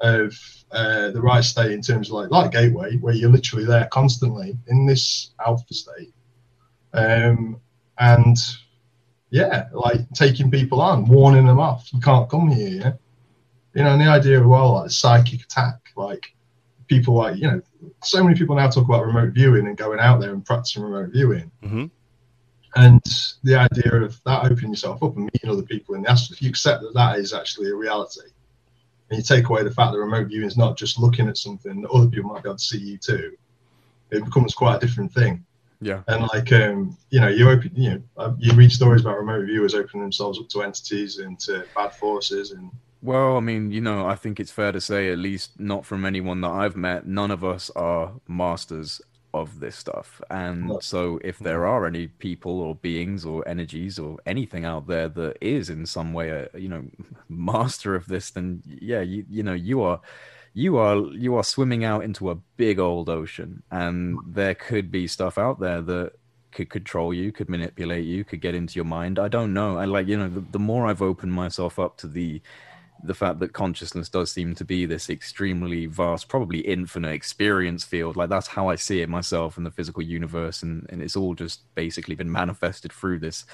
of 0.00 0.32
uh, 0.72 1.10
the 1.10 1.20
right 1.20 1.44
state 1.44 1.72
in 1.72 1.82
terms 1.82 2.08
of 2.08 2.14
like 2.14 2.30
like 2.30 2.50
gateway, 2.52 2.96
where 2.96 3.12
you're 3.12 3.30
literally 3.30 3.66
there 3.66 3.86
constantly 3.92 4.56
in 4.68 4.86
this 4.86 5.32
alpha 5.46 5.74
state, 5.74 6.14
um, 6.94 7.60
and 7.98 8.38
yeah, 9.28 9.68
like 9.72 10.08
taking 10.14 10.50
people 10.50 10.80
on, 10.80 11.04
warning 11.04 11.44
them 11.44 11.60
off, 11.60 11.92
you 11.92 12.00
can't 12.00 12.30
come 12.30 12.48
here. 12.48 12.80
Yeah? 12.80 12.92
You 13.74 13.84
know, 13.84 13.90
and 13.90 14.00
the 14.00 14.06
idea 14.06 14.40
of 14.40 14.46
well, 14.46 14.76
like 14.76 14.90
psychic 14.90 15.42
attack, 15.42 15.90
like 15.94 16.34
people 16.86 17.12
like 17.12 17.36
you 17.36 17.48
know, 17.48 17.60
so 18.02 18.24
many 18.24 18.34
people 18.34 18.56
now 18.56 18.70
talk 18.70 18.86
about 18.86 19.04
remote 19.04 19.34
viewing 19.34 19.66
and 19.66 19.76
going 19.76 20.00
out 20.00 20.22
there 20.22 20.32
and 20.32 20.42
practicing 20.42 20.84
remote 20.84 21.12
viewing. 21.12 21.50
Mm-hmm. 21.62 21.86
And 22.76 23.02
the 23.42 23.56
idea 23.56 24.02
of 24.02 24.22
that 24.24 24.44
opening 24.44 24.70
yourself 24.70 25.02
up 25.02 25.16
and 25.16 25.24
meeting 25.32 25.50
other 25.50 25.62
people 25.62 25.94
in 25.94 26.02
the 26.02 26.10
astral, 26.10 26.34
if 26.34 26.42
you 26.42 26.50
accept 26.50 26.82
that 26.82 26.92
that 26.94 27.18
is 27.18 27.32
actually 27.32 27.70
a 27.70 27.74
reality, 27.74 28.28
and 29.08 29.18
you 29.18 29.24
take 29.24 29.48
away 29.48 29.62
the 29.62 29.70
fact 29.70 29.92
that 29.92 29.98
remote 29.98 30.28
viewing 30.28 30.46
is 30.46 30.58
not 30.58 30.76
just 30.76 30.98
looking 30.98 31.26
at 31.26 31.38
something 31.38 31.80
that 31.80 31.90
other 31.90 32.08
people 32.08 32.30
might 32.30 32.42
be 32.42 32.50
able 32.50 32.58
to 32.58 32.62
see 32.62 32.78
you 32.78 32.98
too, 32.98 33.34
it 34.10 34.24
becomes 34.24 34.54
quite 34.54 34.76
a 34.76 34.86
different 34.86 35.12
thing. 35.12 35.42
Yeah. 35.80 36.02
And 36.08 36.26
like, 36.34 36.52
um, 36.52 36.96
you 37.10 37.20
know, 37.20 37.28
you 37.28 37.48
open, 37.48 37.70
you 37.74 37.90
know, 37.90 38.02
uh, 38.18 38.32
you 38.38 38.52
read 38.52 38.72
stories 38.72 39.02
about 39.02 39.18
remote 39.18 39.46
viewers 39.46 39.74
opening 39.74 40.02
themselves 40.02 40.38
up 40.38 40.48
to 40.50 40.62
entities 40.62 41.18
and 41.18 41.38
to 41.40 41.64
bad 41.74 41.94
forces 41.94 42.50
and. 42.50 42.70
Well, 43.02 43.36
I 43.36 43.40
mean, 43.40 43.70
you 43.70 43.80
know, 43.80 44.06
I 44.06 44.16
think 44.16 44.40
it's 44.40 44.50
fair 44.50 44.72
to 44.72 44.80
say, 44.80 45.12
at 45.12 45.18
least 45.18 45.60
not 45.60 45.86
from 45.86 46.04
anyone 46.04 46.40
that 46.40 46.50
I've 46.50 46.76
met, 46.76 47.06
none 47.06 47.30
of 47.30 47.44
us 47.44 47.70
are 47.76 48.12
masters 48.26 49.00
of 49.36 49.60
this 49.60 49.76
stuff. 49.76 50.20
And 50.30 50.82
so, 50.82 51.20
if 51.22 51.38
there 51.38 51.66
are 51.66 51.86
any 51.86 52.08
people 52.08 52.60
or 52.60 52.74
beings 52.74 53.24
or 53.24 53.46
energies 53.48 53.98
or 53.98 54.18
anything 54.26 54.64
out 54.64 54.86
there 54.86 55.08
that 55.08 55.38
is 55.40 55.70
in 55.70 55.86
some 55.86 56.12
way 56.12 56.30
a 56.30 56.48
you 56.58 56.68
know 56.68 56.84
master 57.28 57.94
of 57.94 58.06
this, 58.06 58.30
then 58.30 58.62
yeah, 58.66 59.00
you 59.00 59.24
you 59.30 59.42
know 59.42 59.54
you 59.54 59.82
are 59.82 60.00
you 60.54 60.78
are 60.78 60.96
you 61.12 61.36
are 61.36 61.44
swimming 61.44 61.84
out 61.84 62.02
into 62.02 62.30
a 62.30 62.34
big 62.56 62.78
old 62.78 63.08
ocean, 63.08 63.62
and 63.70 64.18
there 64.26 64.54
could 64.54 64.90
be 64.90 65.06
stuff 65.06 65.38
out 65.38 65.60
there 65.60 65.82
that 65.82 66.12
could 66.52 66.70
control 66.70 67.12
you, 67.12 67.30
could 67.30 67.50
manipulate 67.50 68.06
you, 68.06 68.24
could 68.24 68.40
get 68.40 68.54
into 68.54 68.76
your 68.76 68.86
mind. 68.86 69.18
I 69.18 69.28
don't 69.28 69.52
know. 69.52 69.76
I 69.76 69.84
like 69.84 70.06
you 70.08 70.16
know 70.16 70.28
the, 70.28 70.40
the 70.40 70.58
more 70.58 70.86
I've 70.86 71.02
opened 71.02 71.34
myself 71.34 71.78
up 71.78 71.98
to 71.98 72.08
the 72.08 72.40
the 73.02 73.14
fact 73.14 73.40
that 73.40 73.52
consciousness 73.52 74.08
does 74.08 74.32
seem 74.32 74.54
to 74.54 74.64
be 74.64 74.86
this 74.86 75.10
extremely 75.10 75.86
vast, 75.86 76.28
probably 76.28 76.60
infinite 76.60 77.12
experience 77.12 77.84
field. 77.84 78.16
Like 78.16 78.28
that's 78.28 78.48
how 78.48 78.68
I 78.68 78.76
see 78.76 79.00
it 79.00 79.08
myself 79.08 79.58
in 79.58 79.64
the 79.64 79.70
physical 79.70 80.02
universe, 80.02 80.62
and, 80.62 80.86
and 80.90 81.02
it's 81.02 81.16
all 81.16 81.34
just 81.34 81.62
basically 81.74 82.14
been 82.14 82.30
manifested 82.30 82.92
through 82.92 83.20
this 83.20 83.44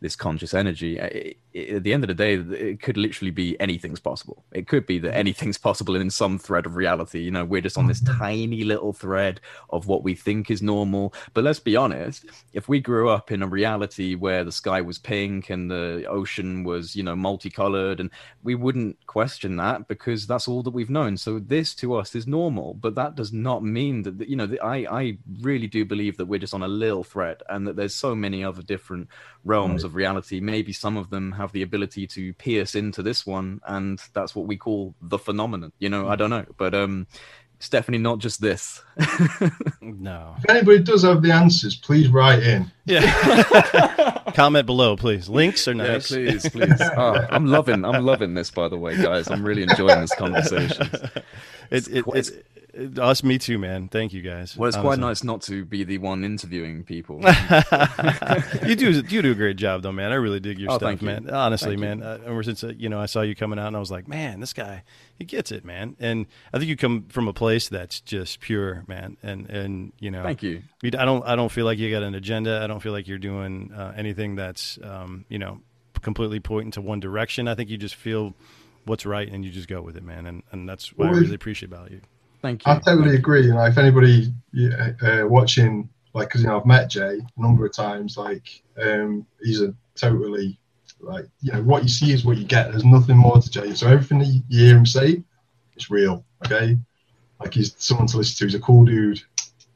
this 0.00 0.16
conscious 0.16 0.54
energy. 0.54 0.98
It, 0.98 1.36
it, 1.52 1.76
at 1.76 1.82
the 1.82 1.92
end 1.92 2.04
of 2.04 2.08
the 2.08 2.14
day, 2.14 2.34
it 2.34 2.80
could 2.80 2.96
literally 2.96 3.30
be 3.30 3.58
anything's 3.60 4.00
possible. 4.00 4.44
It 4.52 4.66
could 4.66 4.86
be 4.86 4.98
that 5.00 5.14
anything's 5.14 5.58
possible 5.58 5.96
in 5.96 6.10
some 6.10 6.38
thread 6.38 6.66
of 6.66 6.76
reality. 6.76 7.20
You 7.20 7.30
know, 7.30 7.44
we're 7.44 7.60
just 7.60 7.76
on 7.76 7.86
this 7.86 8.00
mm-hmm. 8.00 8.18
tiny 8.18 8.64
little 8.64 8.92
thread 8.92 9.40
of 9.70 9.86
what 9.86 10.02
we 10.02 10.14
think 10.14 10.50
is 10.50 10.62
normal. 10.62 11.12
But 11.34 11.44
let's 11.44 11.60
be 11.60 11.76
honest, 11.76 12.24
if 12.52 12.68
we 12.68 12.80
grew 12.80 13.08
up 13.08 13.30
in 13.30 13.42
a 13.42 13.46
reality 13.46 14.14
where 14.14 14.44
the 14.44 14.52
sky 14.52 14.80
was 14.80 14.98
pink 14.98 15.50
and 15.50 15.70
the 15.70 16.06
ocean 16.08 16.64
was, 16.64 16.96
you 16.96 17.02
know, 17.02 17.16
multicolored, 17.16 18.00
and 18.00 18.10
we 18.42 18.54
wouldn't 18.54 19.06
question 19.06 19.56
that 19.56 19.88
because 19.88 20.26
that's 20.26 20.48
all 20.48 20.62
that 20.62 20.70
we've 20.70 20.90
known. 20.90 21.16
So 21.16 21.38
this 21.38 21.74
to 21.76 21.94
us 21.94 22.14
is 22.14 22.26
normal. 22.26 22.74
But 22.74 22.94
that 22.94 23.16
does 23.16 23.32
not 23.32 23.62
mean 23.62 24.02
that, 24.02 24.28
you 24.28 24.36
know, 24.36 24.48
I, 24.62 24.86
I 24.90 25.18
really 25.40 25.66
do 25.66 25.84
believe 25.84 26.16
that 26.16 26.26
we're 26.26 26.38
just 26.38 26.54
on 26.54 26.62
a 26.62 26.68
little 26.68 27.04
thread 27.04 27.42
and 27.48 27.66
that 27.66 27.76
there's 27.76 27.94
so 27.94 28.14
many 28.14 28.44
other 28.44 28.62
different 28.62 29.08
realms 29.44 29.82
right. 29.82 29.88
of 29.88 29.94
reality. 29.94 30.40
Maybe 30.40 30.72
some 30.72 30.96
of 30.96 31.10
them 31.10 31.32
have 31.32 31.52
the 31.52 31.62
ability 31.62 32.06
to 32.08 32.32
pierce 32.34 32.74
into 32.74 33.02
this 33.02 33.26
one, 33.26 33.60
and 33.66 34.00
that's 34.12 34.34
what 34.34 34.46
we 34.46 34.56
call 34.56 34.94
the 35.02 35.18
phenomenon. 35.18 35.72
You 35.78 35.88
know, 35.88 36.08
I 36.08 36.16
don't 36.16 36.30
know, 36.30 36.46
but 36.56 36.74
um, 36.74 37.06
it's 37.60 37.68
definitely 37.68 38.02
not 38.02 38.20
just 38.20 38.40
this. 38.40 38.82
no. 39.82 40.34
If 40.38 40.48
anybody 40.48 40.78
does 40.82 41.02
have 41.02 41.20
the 41.20 41.30
answers, 41.30 41.76
please 41.76 42.08
write 42.08 42.42
in. 42.42 42.70
Yeah. 42.86 44.18
Comment 44.34 44.64
below, 44.64 44.96
please. 44.96 45.28
Links 45.28 45.68
are 45.68 45.74
nice. 45.74 46.10
Yeah, 46.10 46.30
please, 46.30 46.48
please. 46.48 46.80
Oh, 46.96 47.26
I'm 47.30 47.46
loving, 47.46 47.84
I'm 47.84 48.04
loving 48.04 48.32
this. 48.32 48.50
By 48.50 48.68
the 48.68 48.78
way, 48.78 48.96
guys, 48.96 49.28
I'm 49.30 49.44
really 49.44 49.62
enjoying 49.62 50.00
this 50.00 50.14
conversation. 50.14 50.90
It's, 51.70 51.86
it, 51.88 52.04
it's, 52.14 52.32
us, 52.98 53.22
me 53.22 53.38
too, 53.38 53.58
man. 53.58 53.88
Thank 53.88 54.12
you 54.12 54.22
guys. 54.22 54.56
Well, 54.56 54.68
it's 54.68 54.76
quite 54.76 54.98
nice 54.98 55.22
not 55.24 55.42
to 55.42 55.64
be 55.64 55.84
the 55.84 55.98
one 55.98 56.24
interviewing 56.24 56.84
people. 56.84 57.20
you 58.66 58.76
do 58.76 58.90
you 59.08 59.22
do 59.22 59.32
a 59.32 59.34
great 59.34 59.56
job 59.56 59.82
though, 59.82 59.92
man. 59.92 60.12
I 60.12 60.16
really 60.16 60.40
dig 60.40 60.58
your 60.58 60.70
Oh, 60.72 60.76
stuff, 60.76 60.88
thank 60.88 61.02
you. 61.02 61.06
man. 61.06 61.30
Honestly, 61.30 61.76
Thank 61.76 62.00
man. 62.00 62.02
Uh, 62.02 62.18
ever 62.26 62.42
since 62.42 62.64
uh, 62.64 62.72
you 62.76 62.88
know 62.88 63.00
I 63.00 63.06
saw 63.06 63.22
you 63.22 63.34
coming 63.34 63.58
out, 63.58 63.68
and 63.68 63.76
I 63.76 63.80
was 63.80 63.90
like, 63.90 64.08
man, 64.08 64.40
this 64.40 64.52
guy, 64.52 64.82
he 65.18 65.24
gets 65.24 65.52
it, 65.52 65.64
man. 65.64 65.96
And 66.00 66.26
I 66.52 66.58
think 66.58 66.68
you 66.68 66.76
come 66.76 67.04
from 67.08 67.28
a 67.28 67.32
place 67.32 67.68
that's 67.68 68.00
just 68.00 68.40
pure, 68.40 68.84
man. 68.86 69.16
And 69.22 69.48
and 69.50 69.92
you 70.00 70.10
know, 70.10 70.22
Thank 70.22 70.42
you. 70.42 70.62
you- 70.82 70.90
I 70.98 71.04
don't 71.04 71.24
I 71.26 71.36
don't 71.36 71.50
feel 71.52 71.64
like 71.64 71.78
you 71.78 71.90
got 71.90 72.02
an 72.02 72.14
agenda. 72.14 72.60
I 72.62 72.66
don't 72.66 72.80
feel 72.80 72.92
like 72.92 73.06
you're 73.08 73.18
doing 73.18 73.72
uh, 73.74 73.92
anything 73.96 74.36
that's 74.36 74.78
um, 74.82 75.24
you 75.28 75.38
know 75.38 75.60
completely 76.02 76.40
pointing 76.40 76.70
to 76.72 76.80
one 76.80 77.00
direction. 77.00 77.46
I 77.48 77.54
think 77.54 77.68
you 77.70 77.76
just 77.76 77.94
feel 77.94 78.34
what's 78.86 79.04
right 79.04 79.30
and 79.30 79.44
you 79.44 79.50
just 79.50 79.68
go 79.68 79.82
with 79.82 79.96
it, 79.96 80.02
man. 80.02 80.26
And 80.26 80.42
and 80.52 80.68
that's 80.68 80.92
what 80.96 81.08
I 81.08 81.12
really 81.12 81.34
appreciate 81.34 81.70
about 81.70 81.90
you. 81.90 82.00
Thank 82.42 82.66
you. 82.66 82.72
I 82.72 82.78
totally 82.78 83.16
agree. 83.16 83.46
You 83.46 83.54
know, 83.54 83.64
if 83.64 83.78
anybody 83.78 84.32
uh, 85.02 85.26
watching, 85.26 85.88
like, 86.14 86.28
because 86.28 86.42
you 86.42 86.48
know, 86.48 86.58
I've 86.58 86.66
met 86.66 86.90
Jay 86.90 87.18
a 87.18 87.40
number 87.40 87.66
of 87.66 87.72
times. 87.72 88.16
Like, 88.16 88.62
um, 88.82 89.26
he's 89.42 89.60
a 89.60 89.74
totally 89.94 90.58
like, 91.02 91.26
you 91.40 91.52
know, 91.52 91.62
what 91.62 91.82
you 91.82 91.88
see 91.88 92.12
is 92.12 92.24
what 92.24 92.38
you 92.38 92.44
get. 92.44 92.70
There's 92.70 92.84
nothing 92.84 93.16
more 93.16 93.38
to 93.38 93.50
Jay. 93.50 93.74
So 93.74 93.88
everything 93.88 94.18
that 94.18 94.26
you 94.26 94.42
hear 94.48 94.76
him 94.76 94.86
say, 94.86 95.22
it's 95.74 95.90
real. 95.90 96.24
Okay, 96.44 96.78
like 97.38 97.54
he's 97.54 97.74
someone 97.78 98.06
to 98.08 98.18
listen 98.18 98.36
to. 98.38 98.44
He's 98.44 98.54
a 98.54 98.60
cool 98.60 98.84
dude. 98.84 99.22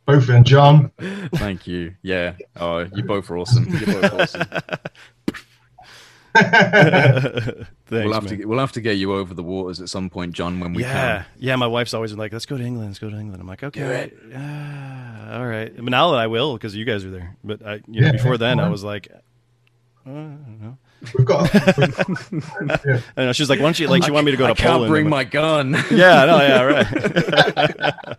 Both 0.07 0.23
of 0.23 0.27
them, 0.27 0.45
John. 0.45 0.91
Thank 1.35 1.67
you. 1.67 1.95
Yeah. 2.03 2.35
Oh, 2.57 2.81
you 2.95 3.03
both 3.05 3.31
are 3.31 3.39
awesome. 3.39 3.67
You're 3.69 4.01
both 4.03 4.13
awesome. 4.13 4.43
Thanks, 6.35 7.71
we'll 7.91 8.13
have 8.13 8.25
man. 8.25 8.39
to 8.39 8.45
we'll 8.47 8.59
have 8.59 8.73
to 8.73 8.81
get 8.81 8.97
you 8.97 9.15
over 9.15 9.35
the 9.35 9.43
waters 9.43 9.81
at 9.81 9.89
some 9.89 10.11
point, 10.11 10.33
John, 10.33 10.59
when 10.61 10.73
we 10.75 10.83
yeah, 10.83 11.23
can. 11.23 11.27
yeah. 11.39 11.57
My 11.57 11.67
wife's 11.69 11.95
always 11.95 12.11
been 12.11 12.19
like, 12.19 12.33
"Let's 12.33 12.47
go 12.47 12.57
to 12.57 12.65
England. 12.65 12.89
Let's 12.91 12.99
go 12.99 13.09
to 13.11 13.17
England." 13.19 13.41
I'm 13.41 13.47
like, 13.47 13.63
"Okay, 13.63 13.81
it. 13.81 14.19
yeah, 14.31 15.37
all 15.39 15.47
right." 15.47 15.73
But 15.75 15.85
now 15.85 16.11
that 16.11 16.19
I 16.19 16.27
will, 16.27 16.55
because 16.55 16.75
you 16.75 16.85
guys 16.85 17.05
are 17.05 17.11
there. 17.11 17.37
But 17.45 17.65
I, 17.65 17.75
you 17.87 18.01
know, 18.01 18.07
Yeah, 18.07 18.13
before 18.13 18.37
then, 18.37 18.59
I 18.59 18.69
was 18.69 18.83
like, 18.83 19.09
uh, 19.13 19.19
I 20.07 20.11
don't 20.11 20.61
know. 20.61 20.79
We've 21.17 21.27
got. 21.27 21.53
We've 22.33 22.69
got 22.69 22.85
yeah. 22.87 23.01
I 23.17 23.25
know 23.27 23.33
she's 23.33 23.51
like, 23.51 23.59
"Why 23.59 23.65
don't 23.67 23.79
you 23.79 23.89
like?" 23.89 24.05
She 24.05 24.11
wanted 24.11 24.27
me 24.27 24.31
to 24.33 24.37
go 24.37 24.47
I 24.47 24.49
to 24.49 24.55
can't 24.55 24.73
Poland. 24.75 24.91
bring 24.91 25.09
my 25.09 25.25
gun. 25.25 25.73
like, 25.73 25.91
yeah, 25.91 26.25
no, 26.25 26.39
yeah, 26.41 26.63
right. 26.63 28.17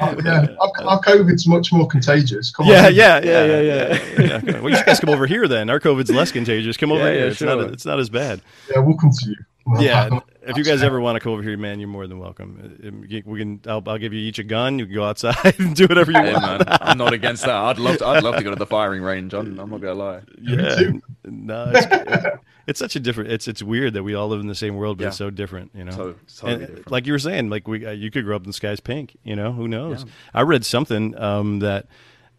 Oh, 0.00 0.16
yeah, 0.24 0.46
our, 0.60 0.72
our 0.88 1.00
COVID's 1.00 1.46
much 1.46 1.72
more 1.72 1.86
contagious. 1.86 2.50
Come 2.50 2.66
yeah, 2.66 2.86
on. 2.86 2.94
yeah, 2.94 3.20
yeah, 3.22 3.44
Yeah, 3.44 3.44
yeah, 3.44 3.60
yeah, 3.60 4.02
yeah. 4.18 4.40
yeah. 4.44 4.60
Well, 4.60 4.70
you 4.70 4.84
guys 4.84 4.98
come 4.98 5.10
over 5.10 5.26
here 5.26 5.46
then. 5.46 5.70
Our 5.70 5.78
COVID's 5.78 6.10
less 6.10 6.32
contagious. 6.32 6.76
Come 6.76 6.90
over 6.90 7.04
Yeah, 7.04 7.10
here. 7.12 7.24
yeah, 7.26 7.30
it's 7.30 7.40
not. 7.42 7.60
It's 7.60 7.86
not 7.86 8.00
as 8.00 8.08
bad. 8.10 8.40
Yeah, 8.70 8.80
we'll 8.80 8.96
come 8.96 9.10
to 9.10 9.28
you. 9.30 9.36
We'll 9.66 9.82
Yeah, 9.82 10.04
have- 10.04 10.22
if 10.44 10.56
you 10.56 10.64
guys 10.64 10.82
ever 10.82 11.00
want 11.00 11.16
to 11.16 11.20
come 11.20 11.32
over 11.32 11.42
here, 11.42 11.56
man, 11.56 11.78
you're 11.80 11.88
more 11.88 12.06
than 12.06 12.18
welcome. 12.18 12.78
Uh, 12.84 12.90
We 13.24 13.38
can. 13.38 13.60
I'll, 13.66 13.82
I'll 13.86 13.98
give 13.98 14.12
you 14.12 14.20
each 14.20 14.38
a 14.38 14.44
gun. 14.44 14.78
You 14.78 14.86
can 14.86 14.94
go 14.94 15.04
outside 15.04 15.54
and 15.58 15.74
do 15.76 15.86
whatever 15.86 16.12
you 16.12 16.18
Hey, 16.18 16.32
want. 16.32 16.66
man, 16.66 16.78
I'm 16.80 16.98
not 16.98 17.12
against 17.12 17.44
that. 17.44 17.54
I'd 17.54 17.78
love 17.78 17.98
to. 17.98 18.06
I'd 18.06 18.22
love 18.22 18.36
to 18.36 18.42
go 18.42 18.50
to 18.50 18.56
the 18.56 18.66
firing 18.66 19.02
range. 19.02 19.34
I'm, 19.34 19.58
I'm 19.58 19.70
not 19.70 19.80
gonna 19.80 19.94
lie. 19.94 20.20
Yeah, 20.40 20.92
no, 21.24 21.72
it's, 21.74 22.36
it's 22.66 22.78
such 22.78 22.96
a 22.96 23.00
different. 23.00 23.30
It's 23.32 23.46
it's 23.48 23.62
weird 23.62 23.94
that 23.94 24.02
we 24.02 24.14
all 24.14 24.28
live 24.28 24.40
in 24.40 24.46
the 24.48 24.54
same 24.54 24.76
world, 24.76 24.98
but 24.98 25.08
it's 25.08 25.16
so 25.16 25.30
different. 25.30 25.70
You 25.74 25.84
know, 25.84 25.92
So 25.92 26.14
totally 26.46 26.52
And, 26.52 26.60
different. 26.66 26.90
like 26.90 27.06
you 27.06 27.12
were 27.12 27.18
saying, 27.18 27.50
like 27.50 27.66
we 27.68 27.86
uh, 27.86 27.90
you 27.92 28.10
could 28.10 28.24
grow 28.24 28.36
up 28.36 28.42
in 28.42 28.48
the 28.48 28.52
sky's 28.54 28.80
pink. 28.80 29.16
You 29.22 29.36
know, 29.36 29.52
who 29.52 29.68
knows? 29.68 30.04
Yeah. 30.04 30.10
I 30.34 30.42
read 30.42 30.64
something 30.64 31.16
um, 31.18 31.60
that 31.60 31.86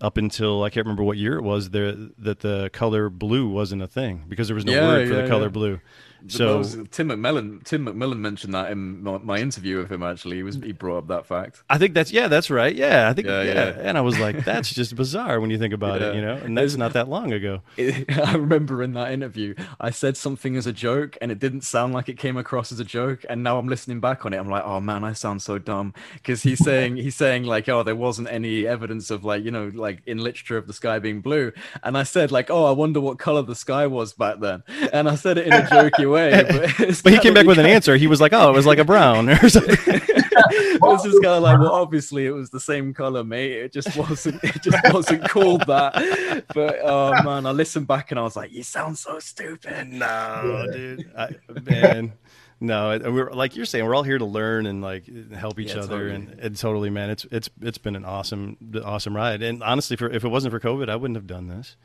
up 0.02 0.18
until 0.18 0.64
I 0.64 0.70
can't 0.70 0.86
remember 0.86 1.04
what 1.04 1.18
year 1.18 1.38
it 1.38 1.44
was 1.44 1.70
there 1.70 1.94
that 2.18 2.42
the 2.42 2.70
color 2.74 3.10
blue 3.10 3.48
wasn't 3.48 3.82
a 3.82 3.88
thing 3.88 4.26
because 4.28 4.48
there 4.50 4.56
was 4.56 4.66
no 4.66 4.74
Yeah, 4.74 4.88
word 4.88 5.08
for 5.08 5.14
yeah, 5.16 5.22
the 5.22 5.28
color 5.30 5.44
yeah. 5.46 5.50
blue. 5.50 5.80
So 6.28 6.64
Tim 6.64 7.10
McMillan. 7.10 7.64
Tim 7.64 7.86
McMillan 7.86 8.18
mentioned 8.18 8.54
that 8.54 8.72
in 8.72 9.04
my, 9.04 9.18
my 9.18 9.38
interview 9.38 9.78
with 9.78 9.92
him. 9.92 10.04
Actually, 10.04 10.38
he 10.38 10.44
was 10.44 10.56
he 10.56 10.72
brought 10.72 11.00
up 11.00 11.08
that 11.08 11.26
fact. 11.26 11.64
I 11.70 11.78
think 11.78 11.94
that's 11.94 12.12
yeah, 12.12 12.28
that's 12.28 12.50
right. 12.50 12.74
Yeah, 12.74 13.10
I 13.10 13.14
think 13.14 13.28
yeah, 13.28 13.42
Yeah, 13.42 13.54
yeah. 13.54 13.82
and 13.82 13.98
I 13.98 14.02
was 14.02 14.20
like, 14.20 14.46
that's 14.46 14.74
just 14.74 14.96
bizarre 15.04 15.40
when 15.40 15.50
you 15.50 15.58
think 15.58 15.74
about 15.74 16.02
it, 16.02 16.16
you 16.16 16.22
know. 16.22 16.36
And 16.36 16.58
that's 16.58 16.76
not 16.76 16.94
that 16.94 17.10
long 17.10 17.34
ago. 17.34 17.62
I 17.78 18.34
remember 18.34 18.82
in 18.84 18.94
that 18.94 19.12
interview, 19.12 19.56
I 19.80 19.90
said 19.90 20.16
something 20.16 20.56
as 20.56 20.66
a 20.66 20.74
joke, 20.74 21.18
and 21.22 21.32
it 21.32 21.40
didn't 21.40 21.62
sound 21.62 21.94
like 21.94 22.10
it 22.10 22.18
came 22.18 22.38
across 22.38 22.72
as 22.72 22.80
a 22.80 22.86
joke. 22.86 23.26
And 23.30 23.44
now 23.44 23.58
I'm 23.58 23.68
listening 23.68 24.00
back 24.00 24.26
on 24.26 24.34
it, 24.34 24.38
I'm 24.38 24.50
like, 24.50 24.64
oh 24.66 24.80
man, 24.80 25.04
I 25.04 25.14
sound 25.14 25.42
so 25.42 25.58
dumb 25.60 25.94
because 26.14 26.44
he's 26.44 26.60
saying 26.64 26.98
he's 26.98 27.16
saying 27.16 27.44
like, 27.44 27.68
oh, 27.68 27.84
there 27.84 27.96
wasn't 27.96 28.30
any 28.30 28.66
evidence 28.66 29.12
of 29.12 29.26
like 29.26 29.44
you 29.44 29.52
know 29.52 29.72
like 29.74 30.02
in 30.06 30.20
literature 30.20 30.58
of 30.58 30.68
the 30.68 30.74
sky 30.74 31.00
being 31.00 31.22
blue. 31.22 31.52
And 31.84 31.98
I 31.98 32.04
said 32.04 32.32
like, 32.32 32.50
oh, 32.50 32.66
I 32.66 32.72
wonder 32.72 33.02
what 33.02 33.20
color 33.20 33.42
the 33.42 33.56
sky 33.56 33.88
was 33.88 34.14
back 34.14 34.40
then. 34.40 34.64
And 34.94 35.10
I 35.10 35.16
said 35.16 35.38
it 35.38 35.48
in 35.48 35.54
a 35.54 35.64
jokey 35.64 36.13
way, 36.14 36.32
eh, 36.32 36.44
but, 36.78 37.02
But 37.04 37.14
he 37.14 37.20
came 37.20 37.34
back 37.34 37.46
with 37.46 37.60
an 37.60 37.66
answer. 37.66 37.98
He 37.98 38.08
was 38.08 38.22
like, 38.22 38.32
"Oh, 38.34 38.50
it 38.50 38.54
was 38.54 38.66
like 38.66 38.78
a 38.80 38.86
brown 38.86 39.30
or 39.30 39.50
something." 39.50 39.76
it 39.86 40.82
was 40.82 41.04
just 41.04 41.22
kind 41.22 41.36
of 41.36 41.44
like, 41.44 41.60
well, 41.60 41.72
obviously 41.74 42.26
it 42.26 42.32
was 42.32 42.50
the 42.50 42.60
same 42.60 42.94
color, 42.94 43.24
mate. 43.24 43.52
It 43.52 43.74
just 43.74 43.96
wasn't. 43.98 44.44
It 44.44 44.62
just 44.64 44.78
wasn't 44.94 45.28
called 45.30 45.66
that. 45.68 46.46
But 46.54 46.80
oh 46.84 47.22
man, 47.24 47.46
I 47.46 47.52
listened 47.52 47.88
back 47.88 48.12
and 48.12 48.20
I 48.20 48.24
was 48.24 48.36
like, 48.36 48.52
you 48.52 48.64
sound 48.64 48.98
so 48.98 49.20
stupid. 49.20 49.88
No, 49.90 50.68
dude, 50.72 51.12
I, 51.18 51.30
man. 51.70 52.14
No, 52.60 52.92
it- 52.92 53.04
we're 53.12 53.30
like 53.32 53.56
you're 53.58 53.66
saying, 53.66 53.86
we're 53.86 53.94
all 53.96 54.04
here 54.04 54.18
to 54.18 54.26
learn 54.26 54.66
and 54.68 54.82
like 54.82 55.04
help 55.34 55.60
each 55.60 55.74
Yeah, 55.76 55.82
other, 55.82 56.10
totally. 56.10 56.16
and, 56.16 56.40
and 56.40 56.58
totally, 56.58 56.90
man. 56.90 57.10
It's 57.10 57.26
it's 57.30 57.50
it's 57.62 57.78
been 57.78 57.96
an 57.98 58.06
awesome 58.06 58.56
awesome 58.86 59.14
ride. 59.16 59.42
And 59.42 59.62
honestly, 59.62 59.98
for 59.98 60.10
if 60.10 60.24
it 60.24 60.30
wasn't 60.30 60.52
for 60.54 60.60
COVID, 60.62 60.88
I 60.90 60.96
wouldn't 60.96 61.18
have 61.18 61.28
done 61.28 61.48
this. 61.48 61.76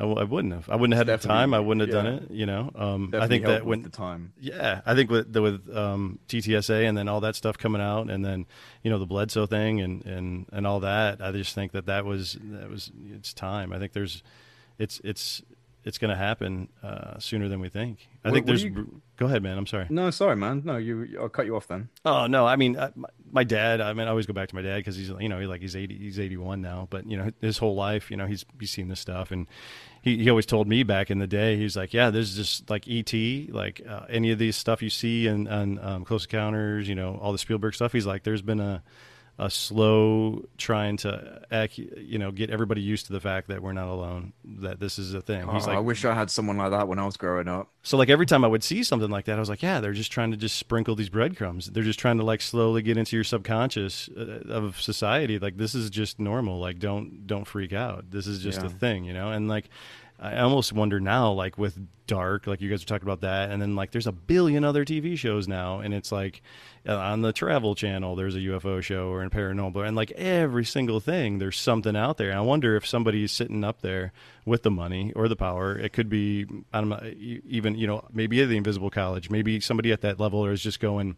I, 0.00 0.04
w- 0.04 0.18
I 0.18 0.24
wouldn't 0.24 0.54
have. 0.54 0.68
I 0.70 0.76
wouldn't 0.76 0.96
have 0.96 1.06
had 1.06 1.20
the 1.20 1.28
time. 1.28 1.52
I 1.52 1.60
wouldn't 1.60 1.82
have 1.86 1.94
yeah. 1.94 2.10
done 2.10 2.14
it. 2.22 2.30
You 2.30 2.46
know. 2.46 2.70
Um, 2.74 3.10
I 3.12 3.28
think 3.28 3.44
that 3.44 3.66
when 3.66 3.82
the 3.82 3.90
time. 3.90 4.32
Yeah, 4.40 4.80
I 4.86 4.94
think 4.94 5.10
with 5.10 5.32
the, 5.32 5.42
with 5.42 5.76
um, 5.76 6.18
TTSA 6.26 6.88
and 6.88 6.96
then 6.96 7.06
all 7.06 7.20
that 7.20 7.36
stuff 7.36 7.58
coming 7.58 7.82
out, 7.82 8.08
and 8.10 8.24
then 8.24 8.46
you 8.82 8.90
know 8.90 8.98
the 8.98 9.06
Bledsoe 9.06 9.46
thing 9.46 9.80
and 9.80 10.04
and 10.06 10.46
and 10.52 10.66
all 10.66 10.80
that. 10.80 11.20
I 11.20 11.30
just 11.32 11.54
think 11.54 11.72
that 11.72 11.86
that 11.86 12.04
was 12.06 12.38
that 12.42 12.70
was 12.70 12.90
it's 13.12 13.34
time. 13.34 13.72
I 13.74 13.78
think 13.78 13.92
there's 13.92 14.22
it's 14.78 15.00
it's 15.04 15.42
it's 15.82 15.96
going 15.96 16.10
to 16.10 16.16
happen 16.16 16.68
uh, 16.82 17.18
sooner 17.18 17.48
than 17.48 17.58
we 17.60 17.68
think. 17.70 18.08
I 18.24 18.28
What- 18.28 18.34
think 18.34 18.46
there's. 18.46 18.64
you- 18.64 19.02
Go 19.16 19.26
ahead, 19.26 19.42
man. 19.42 19.58
I'm 19.58 19.66
sorry. 19.66 19.84
No, 19.90 20.10
sorry, 20.10 20.34
man. 20.34 20.62
No, 20.64 20.78
you. 20.78 21.18
I'll 21.20 21.28
cut 21.28 21.44
you 21.44 21.54
off 21.54 21.66
then. 21.68 21.90
Oh 22.06 22.26
no, 22.26 22.46
I 22.46 22.56
mean 22.56 22.78
I, 22.78 22.90
my, 22.94 23.08
my 23.30 23.44
dad. 23.44 23.82
I 23.82 23.92
mean, 23.92 24.06
I 24.06 24.10
always 24.10 24.24
go 24.24 24.32
back 24.32 24.48
to 24.48 24.54
my 24.54 24.62
dad 24.62 24.76
because 24.76 24.96
he's 24.96 25.10
you 25.10 25.28
know 25.28 25.38
he, 25.38 25.46
like 25.46 25.60
he's 25.60 25.76
eighty, 25.76 25.94
he's 25.98 26.18
eighty 26.18 26.38
one 26.38 26.62
now. 26.62 26.86
But 26.88 27.06
you 27.06 27.18
know 27.18 27.30
his 27.42 27.58
whole 27.58 27.74
life, 27.74 28.10
you 28.10 28.16
know 28.16 28.24
he's 28.26 28.46
he's 28.58 28.70
seen 28.70 28.88
this 28.88 28.98
stuff, 28.98 29.30
and 29.30 29.46
he, 30.02 30.16
he 30.18 30.30
always 30.30 30.46
told 30.46 30.66
me 30.66 30.82
back 30.82 31.10
in 31.10 31.18
the 31.18 31.26
day, 31.26 31.56
he's 31.56 31.76
like, 31.76 31.92
yeah, 31.92 32.10
there's 32.10 32.34
just 32.34 32.70
like 32.70 32.88
ET, 32.88 33.12
like 33.50 33.82
uh, 33.86 34.06
any 34.08 34.30
of 34.30 34.38
these 34.38 34.56
stuff 34.56 34.82
you 34.82 34.90
see 34.90 35.26
and 35.26 35.48
on 35.48 35.78
um, 35.78 36.04
Close 36.04 36.24
Encounters, 36.24 36.88
you 36.88 36.94
know 36.94 37.18
all 37.20 37.32
the 37.32 37.38
Spielberg 37.38 37.74
stuff. 37.74 37.92
He's 37.92 38.06
like, 38.06 38.22
there's 38.22 38.42
been 38.42 38.60
a 38.60 38.82
a 39.42 39.48
slow 39.48 40.44
trying 40.58 40.98
to 40.98 41.40
ac- 41.50 41.90
you 41.96 42.18
know 42.18 42.30
get 42.30 42.50
everybody 42.50 42.82
used 42.82 43.06
to 43.06 43.12
the 43.14 43.20
fact 43.20 43.48
that 43.48 43.62
we're 43.62 43.72
not 43.72 43.88
alone, 43.88 44.32
that 44.44 44.80
this 44.80 44.98
is 44.98 45.14
a 45.14 45.22
thing. 45.22 45.48
He's 45.48 45.64
Oh, 45.64 45.68
like, 45.70 45.76
I 45.78 45.80
wish 45.80 46.04
I 46.04 46.12
had 46.14 46.30
someone 46.30 46.58
like 46.58 46.70
that 46.72 46.88
when 46.88 46.98
I 46.98 47.06
was 47.06 47.16
growing 47.16 47.48
up. 47.48 47.70
so 47.82 47.96
like 47.96 48.10
every 48.10 48.26
time 48.26 48.44
I 48.44 48.48
would 48.48 48.62
see 48.62 48.82
something 48.82 49.08
like 49.10 49.24
that, 49.24 49.36
I 49.36 49.40
was 49.40 49.48
like, 49.48 49.62
yeah, 49.62 49.80
they're 49.80 49.94
just 49.94 50.12
trying 50.12 50.30
to 50.32 50.36
just 50.36 50.58
sprinkle 50.58 50.94
these 50.94 51.08
breadcrumbs. 51.08 51.66
They're 51.66 51.82
just 51.84 51.98
trying 51.98 52.18
to 52.18 52.24
like 52.24 52.42
slowly 52.42 52.82
get 52.82 52.98
into 52.98 53.16
your 53.16 53.24
subconscious 53.24 54.10
uh, 54.16 54.42
of 54.48 54.80
society. 54.80 55.38
Like 55.38 55.56
this 55.56 55.74
is 55.74 55.88
just 55.88 56.18
normal. 56.20 56.58
Like 56.60 56.78
don't 56.78 57.26
don't 57.26 57.46
freak 57.46 57.72
out. 57.72 58.10
This 58.10 58.26
is 58.26 58.40
just 58.42 58.62
a 58.62 58.68
thing, 58.68 59.04
you 59.04 59.14
know. 59.14 59.30
And 59.30 59.48
like 59.48 59.70
I 60.22 60.40
almost 60.40 60.74
wonder 60.74 61.00
now, 61.00 61.32
like 61.32 61.56
with 61.56 61.78
Dark, 62.06 62.46
like 62.46 62.60
you 62.60 62.68
guys 62.68 62.82
are 62.82 62.86
talking 62.86 63.08
about 63.08 63.22
that, 63.22 63.50
and 63.50 63.62
then 63.62 63.74
like 63.74 63.90
there's 63.90 64.06
a 64.06 64.12
billion 64.12 64.64
other 64.64 64.84
TV 64.84 65.16
shows 65.16 65.48
now, 65.48 65.80
and 65.80 65.94
it's 65.94 66.12
like 66.12 66.42
uh, 66.86 66.94
on 66.94 67.22
the 67.22 67.32
Travel 67.32 67.74
Channel, 67.74 68.16
there's 68.16 68.34
a 68.34 68.40
UFO 68.40 68.82
show 68.82 69.08
or 69.08 69.22
in 69.22 69.30
Paranormal, 69.30 69.86
and 69.86 69.96
like 69.96 70.10
every 70.10 70.66
single 70.66 71.00
thing, 71.00 71.38
there's 71.38 71.58
something 71.58 71.96
out 71.96 72.18
there. 72.18 72.28
And 72.28 72.38
I 72.38 72.42
wonder 72.42 72.76
if 72.76 72.86
somebody's 72.86 73.32
sitting 73.32 73.64
up 73.64 73.80
there 73.80 74.12
with 74.44 74.62
the 74.62 74.70
money 74.70 75.10
or 75.16 75.26
the 75.26 75.36
power. 75.36 75.78
It 75.78 75.94
could 75.94 76.10
be 76.10 76.46
I 76.70 76.80
don't 76.80 76.90
know, 76.90 77.02
even 77.16 77.76
you 77.76 77.86
know 77.86 78.04
maybe 78.12 78.44
the 78.44 78.58
Invisible 78.58 78.90
College, 78.90 79.30
maybe 79.30 79.58
somebody 79.60 79.90
at 79.90 80.02
that 80.02 80.20
level 80.20 80.44
is 80.46 80.62
just 80.62 80.80
going, 80.80 81.16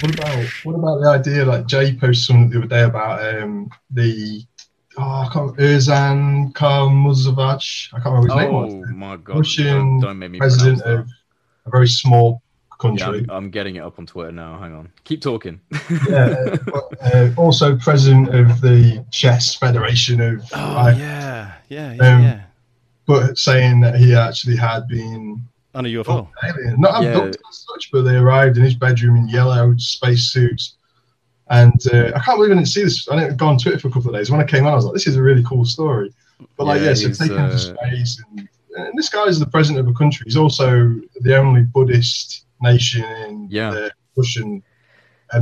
What 0.00 0.14
about 0.14 0.46
what 0.62 0.74
about 0.74 1.00
the 1.00 1.08
idea 1.08 1.44
like 1.44 1.66
Jay 1.66 1.94
posted 1.94 2.24
something 2.24 2.48
the 2.48 2.58
other 2.60 2.66
day 2.66 2.82
about 2.84 3.42
um 3.42 3.68
the 3.90 4.46
oh 4.98 5.02
I 5.02 5.28
can't 5.32 5.56
Erzan 5.56 6.52
Karmuzovac 6.52 7.88
I 7.92 8.00
can't 8.00 8.14
remember 8.14 8.28
his 8.28 8.36
name. 8.36 8.54
Oh 8.54 8.76
was. 8.78 8.88
my 8.90 9.16
god! 9.16 9.36
Russian 9.38 9.66
Don't, 9.66 10.00
don't 10.00 10.18
make 10.18 10.30
me 10.30 10.38
president 10.38 10.82
pronounce 10.82 11.10
of 11.10 11.66
a 11.66 11.70
very 11.70 11.88
small 11.88 12.30
that. 12.32 12.40
Yeah, 12.98 13.04
country. 13.06 13.20
I'm, 13.30 13.30
I'm 13.30 13.50
getting 13.50 13.76
it 13.76 13.80
up 13.80 13.98
on 13.98 14.06
Twitter 14.06 14.32
now. 14.32 14.58
Hang 14.58 14.74
on. 14.74 14.90
Keep 15.04 15.22
talking. 15.22 15.60
Yeah, 16.08 16.56
but, 16.66 16.84
uh, 17.14 17.30
also 17.36 17.76
president 17.78 18.34
of 18.34 18.60
the 18.60 19.04
Chess 19.10 19.54
Federation 19.54 20.20
of, 20.20 20.42
oh 20.52 20.56
Life, 20.74 20.98
yeah, 20.98 21.54
yeah, 21.68 21.92
yeah, 21.94 22.14
Um, 22.16 22.22
yeah, 22.22 22.40
but 23.06 23.38
saying 23.38 23.80
that 23.80 23.94
he 23.94 24.14
actually 24.14 24.56
had 24.56 24.86
been 24.88 25.40
on 25.74 25.86
a 25.86 25.88
UFO. 25.88 26.28
alien, 26.42 26.80
not 26.80 27.02
Yeah. 27.02 27.10
abducted 27.10 27.40
as 27.48 27.64
such, 27.72 27.90
but 27.90 28.02
they 28.02 28.16
arrived 28.16 28.56
in 28.58 28.64
his 28.64 28.74
bedroom 28.74 29.16
in 29.16 29.28
yellow 29.28 29.74
spacesuits. 29.78 30.76
And 31.50 31.74
uh, 31.92 32.12
I 32.16 32.20
can't 32.20 32.38
believe 32.38 32.52
I 32.52 32.54
didn't 32.54 32.68
see 32.68 32.84
this. 32.84 33.06
I 33.08 33.20
didn't 33.20 33.36
go 33.36 33.48
on 33.48 33.58
Twitter 33.58 33.78
for 33.78 33.88
a 33.88 33.90
couple 33.90 34.10
of 34.10 34.16
days. 34.16 34.30
When 34.30 34.40
I 34.40 34.44
came 34.44 34.66
on, 34.66 34.72
I 34.72 34.76
was 34.76 34.86
like, 34.86 34.94
"This 34.94 35.06
is 35.06 35.16
a 35.16 35.22
really 35.22 35.42
cool 35.42 35.64
story." 35.64 36.12
But 36.56 36.64
like, 36.64 36.80
Yeah, 36.80 36.88
yeah, 36.88 36.94
so 36.94 37.08
taking 37.10 37.36
to 37.36 37.42
uh, 37.44 37.58
space, 37.58 38.22
and, 38.30 38.48
and 38.76 38.98
this 38.98 39.10
guy 39.10 39.24
is 39.24 39.38
the 39.38 39.46
president 39.46 39.86
of 39.86 39.94
a 39.94 39.96
country. 39.96 40.24
He's 40.24 40.36
also 40.38 40.94
the 41.20 41.36
only 41.36 41.62
Buddhist 41.62 42.46
nation 42.62 43.04
in 43.26 43.48
Yeah. 43.50 43.70
the 43.70 43.92
Russian 44.16 44.62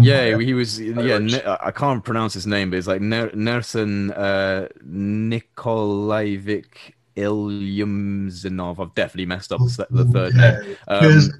Yeah, 0.00 0.38
he 0.38 0.54
was. 0.54 0.80
Yeah, 0.80 1.18
ne- 1.18 1.42
I 1.44 1.70
can't 1.70 2.04
pronounce 2.04 2.34
his 2.34 2.46
name, 2.46 2.70
but 2.70 2.78
it's 2.78 2.86
like 2.88 3.00
Nerson 3.00 4.10
uh, 4.16 4.68
Nikolaevich 4.84 6.94
Ilyumzhinov. 7.16 8.80
I've 8.80 8.94
definitely 8.94 9.26
messed 9.26 9.52
up 9.52 9.60
the, 9.60 10.08
third 10.12 10.34
name. 10.34 10.76
Um, 10.88 11.04
is, 11.04 11.34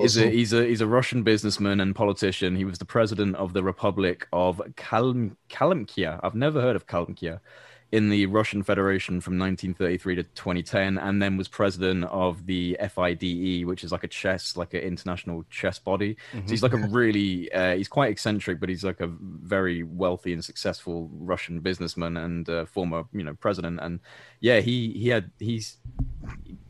is 0.00 0.16
a, 0.16 0.30
he's 0.30 0.52
a 0.52 0.64
he's 0.64 0.80
a 0.80 0.86
Russian 0.86 1.22
businessman 1.22 1.80
and 1.80 1.94
politician. 1.94 2.56
He 2.56 2.64
was 2.64 2.78
the 2.78 2.84
president 2.84 3.36
of 3.36 3.52
the 3.52 3.62
Republic 3.62 4.26
of 4.32 4.60
Kalm- 4.76 5.36
Kalmykia. 5.48 6.20
I've 6.22 6.34
never 6.34 6.60
heard 6.60 6.76
of 6.76 6.86
Kalmykia 6.86 7.40
in 7.94 8.08
the 8.08 8.26
Russian 8.26 8.64
Federation 8.64 9.20
from 9.20 9.38
1933 9.38 10.16
to 10.16 10.22
2010, 10.24 10.98
and 10.98 11.22
then 11.22 11.36
was 11.36 11.46
president 11.46 12.04
of 12.06 12.44
the 12.44 12.76
FIDE, 12.90 13.64
which 13.64 13.84
is 13.84 13.92
like 13.92 14.02
a 14.02 14.08
chess, 14.08 14.56
like 14.56 14.74
an 14.74 14.80
international 14.80 15.44
chess 15.48 15.78
body. 15.78 16.16
So 16.32 16.50
he's 16.50 16.62
like 16.64 16.72
a 16.72 16.88
really, 16.88 17.52
uh, 17.52 17.76
he's 17.76 17.86
quite 17.86 18.10
eccentric, 18.10 18.58
but 18.58 18.68
he's 18.68 18.82
like 18.82 19.00
a 19.00 19.06
very 19.06 19.84
wealthy 19.84 20.32
and 20.32 20.44
successful 20.44 21.08
Russian 21.12 21.60
businessman 21.60 22.16
and 22.16 22.48
uh, 22.48 22.64
former, 22.64 23.04
you 23.12 23.22
know, 23.22 23.34
president. 23.34 23.78
And 23.80 24.00
yeah, 24.40 24.58
he 24.58 24.92
he 24.94 25.10
had 25.10 25.30
he's 25.38 25.76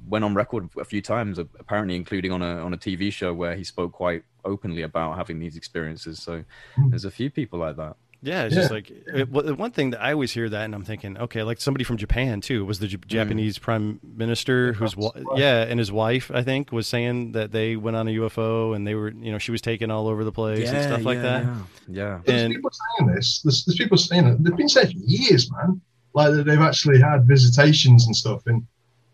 went 0.06 0.26
on 0.26 0.34
record 0.34 0.68
a 0.78 0.84
few 0.84 1.00
times, 1.00 1.38
apparently 1.38 1.96
including 1.96 2.32
on 2.32 2.42
a 2.42 2.58
on 2.62 2.74
a 2.74 2.78
TV 2.78 3.10
show 3.10 3.32
where 3.32 3.56
he 3.56 3.64
spoke 3.64 3.92
quite 3.92 4.24
openly 4.44 4.82
about 4.82 5.16
having 5.16 5.38
these 5.38 5.56
experiences. 5.56 6.22
So 6.22 6.44
there's 6.90 7.06
a 7.06 7.10
few 7.10 7.30
people 7.30 7.60
like 7.60 7.76
that. 7.76 7.96
Yeah, 8.24 8.44
it's 8.44 8.54
Yeah. 8.54 8.60
just 8.62 8.70
like 8.72 8.90
it, 8.90 9.30
well, 9.30 9.44
the 9.44 9.54
one 9.54 9.70
thing 9.70 9.90
that 9.90 10.00
I 10.02 10.12
always 10.12 10.32
hear 10.32 10.48
that, 10.48 10.64
and 10.64 10.74
I'm 10.74 10.82
thinking, 10.82 11.18
okay, 11.18 11.42
like 11.42 11.60
somebody 11.60 11.84
from 11.84 11.98
Japan 11.98 12.40
too 12.40 12.64
was 12.64 12.78
the 12.78 12.86
J- 12.88 12.96
Japanese 13.06 13.58
prime 13.58 14.00
minister 14.16 14.72
whose 14.72 14.96
wa- 14.96 15.12
yeah, 15.36 15.62
and 15.64 15.78
his 15.78 15.92
wife 15.92 16.30
I 16.32 16.42
think 16.42 16.72
was 16.72 16.86
saying 16.86 17.32
that 17.32 17.52
they 17.52 17.76
went 17.76 17.96
on 17.98 18.08
a 18.08 18.12
UFO 18.12 18.74
and 18.74 18.86
they 18.86 18.94
were, 18.94 19.10
you 19.10 19.30
know, 19.30 19.38
she 19.38 19.50
was 19.52 19.60
taken 19.60 19.90
all 19.90 20.08
over 20.08 20.24
the 20.24 20.32
place 20.32 20.70
and 20.70 20.82
stuff 20.82 21.04
like 21.04 21.20
that. 21.20 21.44
Yeah, 21.44 21.54
yeah. 21.88 22.20
There's 22.24 22.42
And- 22.42 22.54
people 22.54 22.70
saying 22.98 23.14
this. 23.14 23.40
There's, 23.42 23.64
there's 23.66 23.76
people 23.76 23.98
saying 23.98 24.26
it. 24.26 24.42
They've 24.42 24.56
been 24.56 24.68
saying 24.70 24.86
for 24.88 25.04
years, 25.04 25.52
man. 25.52 25.80
Like 26.14 26.32
that 26.32 26.44
they've 26.46 26.60
actually 26.60 27.00
had 27.00 27.24
visitations 27.26 28.06
and 28.06 28.16
stuff, 28.16 28.46
and 28.46 28.66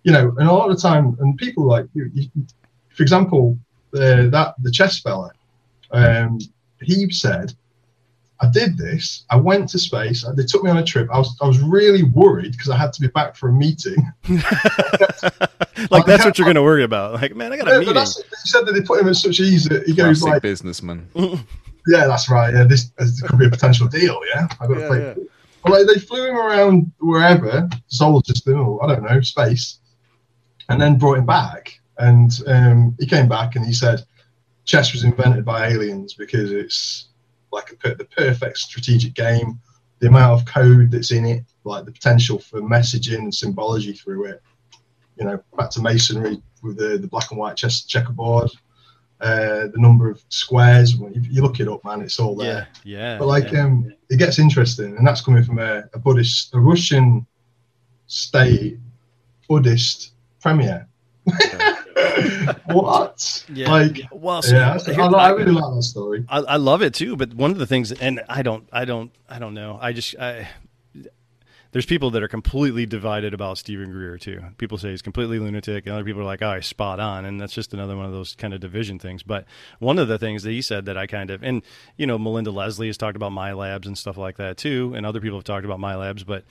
you 0.05 0.13
know, 0.13 0.33
and 0.39 0.49
a 0.49 0.53
lot 0.53 0.71
of 0.71 0.77
the 0.77 0.83
time, 0.83 1.17
and 1.21 1.37
people 1.37 1.65
like, 1.67 1.87
you, 1.95 2.11
you, 2.15 2.29
for 2.95 3.03
example, 3.03 3.59
the 3.91 4.29
that 4.31 4.55
the 4.63 4.71
chess 4.71 5.01
fella, 5.01 5.31
um, 5.91 6.39
he 6.83 7.11
said, 7.11 7.55
"I 8.43 8.49
did 8.51 8.77
this. 8.79 9.25
I 9.31 9.37
went 9.37 9.69
to 9.71 9.79
space. 9.79 10.25
They 10.37 10.45
took 10.45 10.63
me 10.65 10.71
on 10.71 10.79
a 10.79 10.85
trip. 10.85 11.09
I 11.13 11.19
was 11.19 11.37
I 11.43 11.47
was 11.47 11.61
really 11.61 12.03
worried 12.05 12.53
because 12.53 12.71
I 12.71 12.77
had 12.77 12.93
to 12.95 13.01
be 13.01 13.09
back 13.09 13.37
for 13.37 13.49
a 13.51 13.53
meeting. 13.53 13.97
like 15.91 16.07
that's 16.07 16.25
what 16.25 16.39
you're 16.39 16.47
going 16.47 16.55
to 16.57 16.63
worry 16.63 16.85
about. 16.85 17.15
Like, 17.15 17.35
man, 17.37 17.53
I 17.53 17.57
got 17.57 17.69
a 17.69 17.71
Yeah, 17.71 17.77
but 17.77 17.81
meeting. 17.81 17.95
that's, 17.95 18.17
he 18.17 18.49
said 18.49 18.67
that 18.67 18.73
they 18.73 18.81
put 18.83 19.01
him 19.01 19.09
in 19.09 19.15
such 19.15 19.41
ease 19.41 19.65
that 19.67 19.85
he 19.85 19.95
goes 19.95 20.21
Classic 20.21 20.35
like, 20.35 20.43
businessman. 20.43 21.09
Yeah, 21.89 22.07
that's 22.07 22.29
right. 22.29 22.53
Yeah, 22.53 22.65
this, 22.65 22.91
this 22.99 23.23
could 23.23 23.39
be 23.39 23.47
a 23.47 23.51
potential 23.51 23.89
deal. 23.89 24.21
Yeah, 24.35 24.49
I 24.61 24.67
got 24.67 24.75
to 24.75 24.81
Yeah, 24.81 24.87
play. 24.87 24.99
yeah. 25.01 25.15
Well, 25.65 25.79
like 25.79 25.87
they 25.87 25.99
flew 25.99 26.29
him 26.29 26.37
around 26.37 26.93
wherever 27.01 27.69
solar 27.87 28.21
system 28.27 28.61
or 28.61 28.85
I 28.85 28.95
don't 28.95 29.03
know 29.03 29.19
space, 29.23 29.79
and 30.69 30.79
then 30.81 30.99
brought 30.99 31.17
him 31.17 31.25
back. 31.27 31.81
And 31.99 32.31
um, 32.47 32.95
he 33.01 33.07
came 33.07 33.29
back 33.29 33.57
and 33.57 33.65
he 33.65 33.73
said, 33.73 34.05
chess 34.67 34.93
was 34.93 35.05
invented 35.05 35.45
by 35.45 35.69
aliens 35.69 36.13
because 36.15 36.53
it's 36.53 37.09
like 37.53 37.73
a, 37.73 37.77
per- 37.77 37.95
the 37.95 38.05
perfect 38.05 38.59
strategic 38.59 39.15
game. 39.15 39.61
The 40.01 40.09
amount 40.09 40.41
of 40.41 40.47
code 40.47 40.91
that's 40.91 41.13
in 41.13 41.27
it, 41.27 41.45
like 41.65 41.85
the 41.85 41.93
potential 41.93 42.39
for 42.39 42.63
messaging 42.63 43.19
and 43.19 43.35
symbology 43.35 43.93
through 43.93 44.27
it. 44.27 44.43
You 45.17 45.27
know, 45.27 45.43
back 45.59 45.71
to 45.73 45.83
masonry 45.83 46.43
with 46.63 46.79
the, 46.79 46.97
the 46.97 47.07
black 47.07 47.31
and 47.31 47.39
white 47.39 47.57
chess 47.57 47.83
checkerboard. 47.83 48.51
Uh, 49.21 49.67
the 49.67 49.77
number 49.77 50.09
of 50.09 50.23
squares. 50.31 50.97
When 50.97 51.13
you, 51.13 51.21
you 51.31 51.43
look 51.43 51.61
it 51.61 51.69
up, 51.69 51.85
man, 51.85 52.01
it's 52.01 52.19
all 52.19 52.35
there. 52.35 52.69
yeah, 52.85 52.99
yeah. 52.99 53.19
But 53.19 53.27
like, 53.27 53.53
yeah. 53.53 53.65
um, 53.65 53.93
it 54.09 54.17
gets 54.17 54.39
interesting, 54.39 54.97
and 54.97 55.07
that's 55.07 55.21
coming 55.21 55.45
from 55.45 55.59
a, 55.59 55.85
a 55.93 55.99
Buddhist, 55.99 56.55
a 56.55 56.59
Russian 56.59 57.27
state 58.07 58.79
Buddhist 59.47 60.13
premier. 60.41 60.89
what? 62.67 63.45
yeah. 63.53 63.71
Like, 63.71 64.01
well, 64.13 64.43
so 64.43 64.57
yeah, 64.57 64.79
here- 64.79 65.01
I, 65.01 65.07
I 65.07 65.31
really 65.31 65.53
love 65.53 65.75
that 65.75 65.83
story. 65.83 66.25
I, 66.29 66.39
I 66.39 66.57
love 66.57 66.83
it 66.83 66.95
too, 66.95 67.17
but 67.17 67.35
one 67.35 67.51
of 67.51 67.59
the 67.59 67.67
things, 67.67 67.93
and 67.93 68.23
I 68.29 68.43
don't, 68.43 68.69
I 68.73 68.85
don't, 68.85 69.13
I 69.29 69.39
don't 69.39 69.55
know. 69.55 69.79
I 69.81 69.93
just, 69.93 70.17
I, 70.19 70.49
there's 71.73 71.87
people 71.87 72.11
that 72.11 72.23
are 72.23 72.29
completely 72.29 72.85
divided 72.85 73.33
about 73.33 73.59
Steven 73.59 73.93
Greer 73.93 74.19
too. 74.19 74.43
People 74.59 74.77
say 74.77 74.91
he's 74.91 75.03
completely 75.03 75.39
lunatic, 75.39 75.87
and 75.87 75.95
other 75.95 76.05
people 76.05 76.21
are 76.21 76.25
like, 76.25 76.43
"Oh, 76.43 76.55
he's 76.57 76.67
spot 76.67 76.99
on," 76.99 77.25
and 77.25 77.41
that's 77.41 77.53
just 77.53 77.73
another 77.73 77.97
one 77.97 78.07
of 78.07 78.13
those 78.13 78.35
kind 78.35 78.53
of 78.53 78.61
division 78.61 78.99
things. 78.99 79.23
But 79.23 79.45
one 79.79 79.99
of 79.99 80.09
the 80.09 80.19
things 80.19 80.43
that 80.43 80.51
he 80.51 80.63
said 80.63 80.87
that 80.87 80.97
I 80.99 81.07
kind 81.07 81.31
of, 81.31 81.45
and 81.45 81.63
you 81.97 82.07
know, 82.07 82.19
Melinda 82.19 82.51
Leslie 82.51 82.89
has 82.89 82.97
talked 82.99 83.15
about 83.17 83.33
MILABs 83.33 83.87
and 83.87 83.97
stuff 83.97 84.17
like 84.17 84.37
that 84.39 84.57
too, 84.57 84.95
and 84.97 85.07
other 85.07 85.21
people 85.21 85.39
have 85.39 85.45
talked 85.45 85.65
about 85.65 85.79
MILABs, 85.79 86.27
but. 86.27 86.45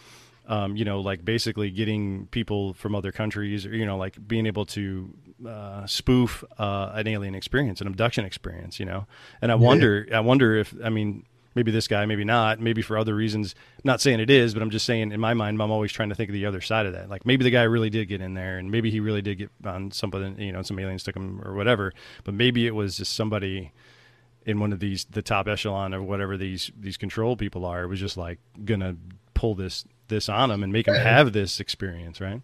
Um, 0.50 0.76
you 0.76 0.84
know, 0.84 1.00
like 1.00 1.24
basically 1.24 1.70
getting 1.70 2.26
people 2.32 2.74
from 2.74 2.96
other 2.96 3.12
countries, 3.12 3.68
or 3.68 3.76
you 3.76 3.86
know, 3.86 3.98
like 3.98 4.28
being 4.28 4.48
able 4.48 4.66
to 4.66 5.14
uh, 5.48 5.86
spoof 5.86 6.44
uh, 6.58 6.92
an 6.96 7.08
alien 7.08 7.36
experience, 7.36 7.82
an 7.82 7.88
abduction 7.88 8.26
experience. 8.26 8.80
You 8.80 8.88
know, 8.88 9.06
and 9.44 9.52
I 9.52 9.56
wonder, 9.56 10.08
I 10.12 10.22
wonder 10.22 10.56
if, 10.56 10.74
I 10.84 10.90
mean, 10.90 11.24
maybe 11.56 11.72
this 11.72 11.88
guy, 11.88 12.06
maybe 12.06 12.24
not, 12.24 12.60
maybe 12.60 12.82
for 12.82 12.98
other 12.98 13.16
reasons. 13.16 13.56
not 13.84 14.02
saying 14.02 14.20
it 14.20 14.30
is, 14.30 14.54
but 14.54 14.64
I'm 14.64 14.70
just 14.70 14.86
saying 14.86 15.12
in 15.12 15.20
my 15.20 15.34
mind, 15.34 15.62
I'm 15.62 15.72
always 15.72 15.92
trying 15.92 16.10
to 16.10 16.16
think 16.16 16.30
of 16.30 16.34
the 16.34 16.46
other 16.46 16.62
side 16.62 16.86
of 16.86 16.94
that. 16.94 17.10
Like 17.10 17.26
maybe 17.26 17.44
the 17.44 17.52
guy 17.52 17.64
really 17.64 17.90
did 17.90 18.08
get 18.08 18.22
in 18.22 18.34
there, 18.34 18.58
and 18.58 18.72
maybe 18.72 18.90
he 18.90 19.00
really 19.00 19.22
did 19.22 19.38
get 19.38 19.52
on 19.66 19.92
something, 19.92 20.40
you 20.40 20.52
know, 20.52 20.62
some 20.62 20.80
aliens 20.80 21.04
took 21.04 21.16
him 21.16 21.42
or 21.44 21.56
whatever. 21.56 21.94
But 22.24 22.34
maybe 22.34 22.66
it 22.66 22.76
was 22.76 22.98
just 22.98 23.14
somebody 23.14 23.72
in 24.46 24.60
one 24.60 24.74
of 24.74 24.80
these, 24.80 25.06
the 25.06 25.22
top 25.22 25.48
echelon 25.48 25.94
of 25.94 26.04
whatever 26.04 26.38
these 26.38 26.72
these 26.80 26.98
control 26.98 27.36
people 27.36 27.66
are, 27.66 27.88
was 27.88 28.00
just 28.00 28.18
like 28.18 28.40
gonna 28.64 28.96
pull 29.34 29.56
this 29.56 29.86
this 30.10 30.28
on 30.30 30.50
them 30.50 30.64
and 30.64 30.74
make 30.74 30.86
them 30.86 30.96
have 30.96 31.32
this 31.34 31.60
experience, 31.60 32.20
right? 32.20 32.42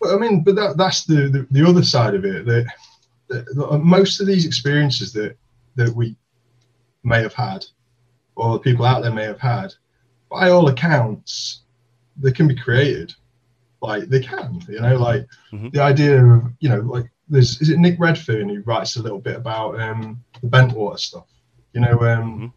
But 0.00 0.14
I 0.14 0.18
mean, 0.18 0.42
but 0.42 0.54
that, 0.56 0.76
that's 0.76 1.04
the, 1.04 1.28
the 1.28 1.46
the 1.50 1.66
other 1.68 1.82
side 1.82 2.14
of 2.14 2.24
it. 2.24 2.46
That, 2.46 2.66
that 3.28 3.44
that 3.54 3.78
most 3.84 4.20
of 4.20 4.26
these 4.26 4.46
experiences 4.46 5.12
that 5.12 5.36
that 5.76 5.94
we 5.94 6.16
may 7.02 7.22
have 7.22 7.34
had, 7.34 7.66
or 8.36 8.54
the 8.54 8.58
people 8.60 8.84
out 8.84 9.02
there 9.02 9.12
may 9.12 9.24
have 9.24 9.40
had, 9.40 9.74
by 10.30 10.50
all 10.50 10.68
accounts, 10.68 11.62
they 12.16 12.32
can 12.32 12.48
be 12.48 12.54
created. 12.56 13.14
Like 13.82 14.04
they 14.04 14.20
can, 14.20 14.62
you 14.68 14.80
know, 14.80 14.96
like 14.96 15.26
Mhm. 15.52 15.72
the 15.72 15.80
idea 15.82 16.24
of 16.24 16.44
you 16.60 16.68
know, 16.68 16.80
like 16.80 17.10
there's 17.28 17.60
is 17.60 17.68
it 17.70 17.78
Nick 17.78 17.98
Redfern 17.98 18.48
who 18.48 18.60
writes 18.62 18.96
a 18.96 19.02
little 19.02 19.20
bit 19.20 19.36
about 19.36 19.80
um, 19.80 20.22
the 20.42 20.48
Bentwater 20.48 20.98
stuff. 20.98 21.26
You 21.72 21.80
know, 21.82 21.98
um, 22.00 22.40
Mhm. 22.40 22.52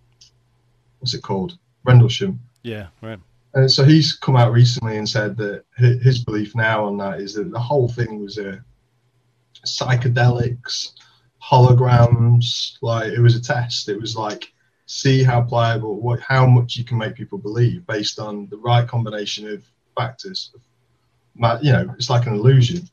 what's 0.99 1.13
it 1.13 1.21
called? 1.21 1.57
Rendlesham. 1.85 2.39
Yeah, 2.63 2.87
right. 3.01 3.19
And 3.55 3.71
so 3.71 3.83
he's 3.83 4.13
come 4.13 4.35
out 4.35 4.51
recently 4.51 4.97
and 4.97 5.07
said 5.07 5.37
that 5.37 5.63
his 5.77 6.23
belief 6.23 6.55
now 6.55 6.85
on 6.85 6.97
that 6.97 7.19
is 7.21 7.35
that 7.35 7.51
the 7.51 7.59
whole 7.59 7.87
thing 7.87 8.19
was 8.19 8.37
a 8.39 8.63
psychedelics, 9.65 10.93
holograms. 11.41 12.77
Like 12.81 13.11
it 13.13 13.19
was 13.19 13.35
a 13.35 13.41
test. 13.41 13.89
It 13.89 13.99
was 13.99 14.15
like 14.15 14.51
see 14.85 15.23
how 15.23 15.41
pliable, 15.41 15.99
what, 16.01 16.19
how 16.19 16.45
much 16.45 16.75
you 16.77 16.83
can 16.83 16.97
make 16.97 17.15
people 17.15 17.37
believe 17.37 17.85
based 17.87 18.19
on 18.19 18.47
the 18.49 18.57
right 18.57 18.87
combination 18.87 19.47
of 19.49 19.63
factors. 19.95 20.51
Ma- 21.35 21.59
You 21.61 21.71
know, 21.73 21.93
it's 21.97 22.09
like 22.09 22.27
an 22.27 22.33
illusion. 22.33 22.87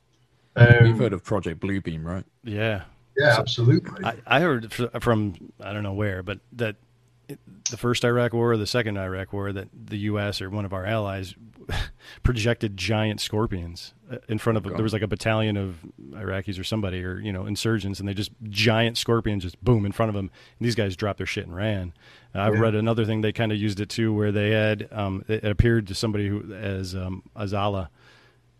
Um, 0.57 0.87
You've 0.87 0.99
heard 0.99 1.13
of 1.13 1.25
Project 1.25 1.61
Bluebeam, 1.61 2.05
right? 2.05 2.25
Yeah. 2.45 2.83
yeah, 3.17 3.37
absolutely. 3.39 4.05
I, 4.05 4.15
I 4.27 4.41
heard 4.41 4.73
from 5.01 5.35
I 5.61 5.73
don't 5.73 5.83
know 5.83 5.93
where, 5.95 6.23
but 6.23 6.39
that 6.53 6.77
it- 6.77 6.77
the 7.71 7.77
first 7.77 8.05
Iraq 8.05 8.33
War 8.33 8.53
or 8.53 8.57
the 8.57 8.67
second 8.67 8.97
Iraq 8.99 9.33
War, 9.33 9.53
that 9.53 9.69
the 9.73 9.99
U.S. 9.99 10.41
or 10.41 10.51
one 10.51 10.65
of 10.65 10.73
our 10.73 10.85
allies 10.87 11.35
projected 12.23 12.77
giant 12.77 13.21
scorpions 13.21 13.95
uh, 14.11 14.17
in 14.29 14.39
front 14.39 14.57
of. 14.57 14.65
God. 14.65 14.77
There 14.77 14.83
was 14.83 14.93
like 14.93 15.03
a 15.03 15.07
battalion 15.09 15.57
of 15.57 15.77
Iraqis 16.13 16.59
or 16.59 16.65
somebody 16.65 17.05
or 17.05 17.19
you 17.19 17.33
know 17.33 17.47
insurgents, 17.47 18.01
and 18.01 18.09
they 18.09 18.15
just 18.15 18.33
giant 18.45 18.99
scorpions 18.99 19.43
just 19.45 19.63
boom 19.63 19.87
in 19.87 19.93
front 19.93 20.09
of 20.09 20.15
them. 20.15 20.31
And 20.59 20.67
these 20.67 20.75
guys 20.75 20.97
dropped 20.97 21.19
their 21.19 21.27
shit 21.27 21.47
and 21.47 21.55
ran. 21.55 21.93
Uh, 22.35 22.41
I've 22.41 22.55
Yeah. 22.55 22.61
read 22.61 22.75
another 22.75 23.05
thing 23.05 23.21
they 23.21 23.33
kind 23.33 23.53
of 23.53 23.59
used 23.59 23.81
it 23.81 23.89
too, 23.89 24.13
where 24.13 24.33
they 24.33 24.51
had 24.51 24.89
um, 24.93 25.25
it 25.29 25.45
appeared 25.45 25.87
to 25.89 25.95
somebody 25.95 26.29
who 26.29 26.53
as 26.53 26.95
um, 26.95 27.23
Azala, 27.37 27.89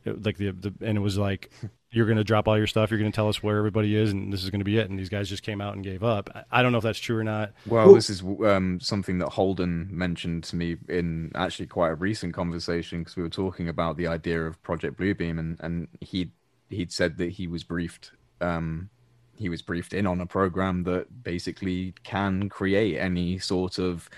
it- 0.05 0.25
like 0.25 0.37
the, 0.37 0.51
the 0.53 0.73
and 0.81 0.97
it 0.97 1.01
was 1.01 1.19
like 1.19 1.51
you're 1.93 2.07
going 2.07 2.19
to 2.19 2.25
drop 2.25 2.47
all 2.47 2.57
your 2.57 2.67
stuff. 2.67 2.91
You're 2.91 3.01
going 3.01 3.11
to 3.11 3.15
tell 3.15 3.29
us 3.29 3.43
where 3.43 3.57
everybody 3.59 3.97
is, 3.97 4.13
and 4.13 4.33
this 4.33 4.45
is 4.45 4.51
going 4.51 4.61
to 4.61 4.65
be 4.65 4.79
it. 4.79 4.89
And 4.89 4.99
these 4.99 5.09
guys 5.09 5.29
just 5.29 5.43
came 5.43 5.61
out 5.61 5.75
and 5.75 5.83
gave 5.83 6.05
up. 6.05 6.31
I, 6.35 6.61
I 6.61 6.63
don't 6.63 6.71
know 6.73 6.79
if 6.79 6.85
that's 6.85 7.01
true 7.01 7.19
or 7.19 7.25
not. 7.25 7.53
Well, 7.67 7.87
Well- 7.87 7.95
this 7.95 8.09
is 8.11 8.23
um, 8.23 8.79
something 8.81 9.19
that 9.19 9.31
Holden 9.31 9.89
mentioned 9.91 10.45
to 10.45 10.57
me 10.57 10.77
in 10.89 11.33
actually 11.35 11.67
quite 11.67 11.91
a 11.91 11.95
recent 11.97 12.33
conversation 12.33 13.01
because 13.01 13.17
we 13.17 13.23
were 13.23 13.29
talking 13.29 13.69
about 13.69 13.97
the 13.97 14.07
idea 14.07 14.41
of 14.43 14.63
Project 14.63 14.99
Bluebeam, 14.99 15.39
and 15.39 15.57
and 15.61 15.89
he 16.01 16.31
he'd 16.69 16.93
said 16.93 17.19
that 17.19 17.31
he 17.31 17.47
was 17.49 17.65
briefed. 17.65 18.13
Um, 18.41 18.89
he 19.35 19.49
was 19.49 19.63
briefed 19.63 19.93
in 19.93 20.07
on 20.07 20.21
a 20.21 20.27
program 20.27 20.85
that 20.85 21.25
basically 21.25 21.95
can 22.05 22.49
create 22.49 22.99
any 22.99 23.39
sort 23.39 23.79
of 23.79 24.09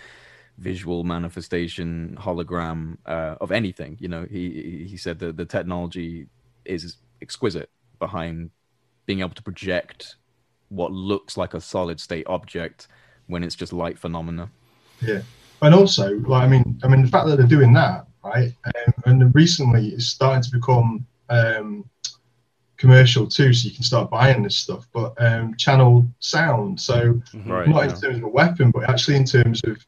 visual 0.59 1.05
manifestation 1.05 2.19
hologram 2.20 2.99
uh, 3.07 3.36
of 3.40 3.51
anything. 3.51 3.97
You 3.99 4.09
know, 4.09 4.27
he 4.31 4.85
he 4.86 4.97
said 4.99 5.20
that 5.20 5.39
the 5.39 5.47
technology 5.47 6.27
is 6.66 6.99
exquisite 7.23 7.70
behind 7.99 8.51
being 9.07 9.20
able 9.20 9.31
to 9.31 9.43
project 9.43 10.16
what 10.69 10.90
looks 10.93 11.36
like 11.36 11.55
a 11.55 11.61
solid 11.61 12.01
state 12.01 12.27
object 12.27 12.89
when 13.28 13.43
it's 13.44 13.55
just 13.55 13.73
light 13.73 13.99
phenomena. 13.99 14.51
Yeah, 15.01 15.23
and 15.62 15.74
also, 15.74 16.16
like 16.20 16.43
I 16.43 16.49
mean, 16.49 16.78
I 16.82 16.89
mean 16.89 17.03
the 17.03 17.09
fact 17.09 17.27
that 17.28 17.36
they're 17.39 17.47
doing 17.47 17.73
that, 17.74 18.07
right? 18.24 18.53
Um, 18.66 18.94
and 19.07 19.35
recently 19.35 19.89
it's 19.89 20.07
starting 20.07 20.43
to 20.43 20.51
become 20.51 21.07
um, 21.28 21.85
commercial 22.77 23.27
too, 23.27 23.53
so 23.53 23.69
you 23.69 23.74
can 23.74 23.85
start 23.85 24.11
buying 24.11 24.43
this 24.43 24.57
stuff. 24.57 24.89
But 24.93 25.15
um, 25.19 25.57
channel 25.57 26.07
sound, 26.19 26.81
so 26.81 27.20
Right, 27.47 27.69
not 27.69 27.85
yeah. 27.85 27.94
in 27.94 28.01
terms 28.01 28.16
of 28.19 28.24
a 28.24 28.28
weapon, 28.28 28.70
but 28.73 28.89
actually 28.89 29.16
in 29.16 29.24
terms 29.24 29.61
of 29.65 29.85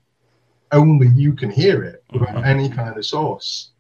only 0.73 1.09
you 1.09 1.33
can 1.35 1.51
hear 1.51 1.83
it 1.85 2.03
without 2.13 2.37
Mhm. 2.37 2.47
any 2.47 2.69
kind 2.69 2.97
of 2.97 3.05
source. 3.07 3.71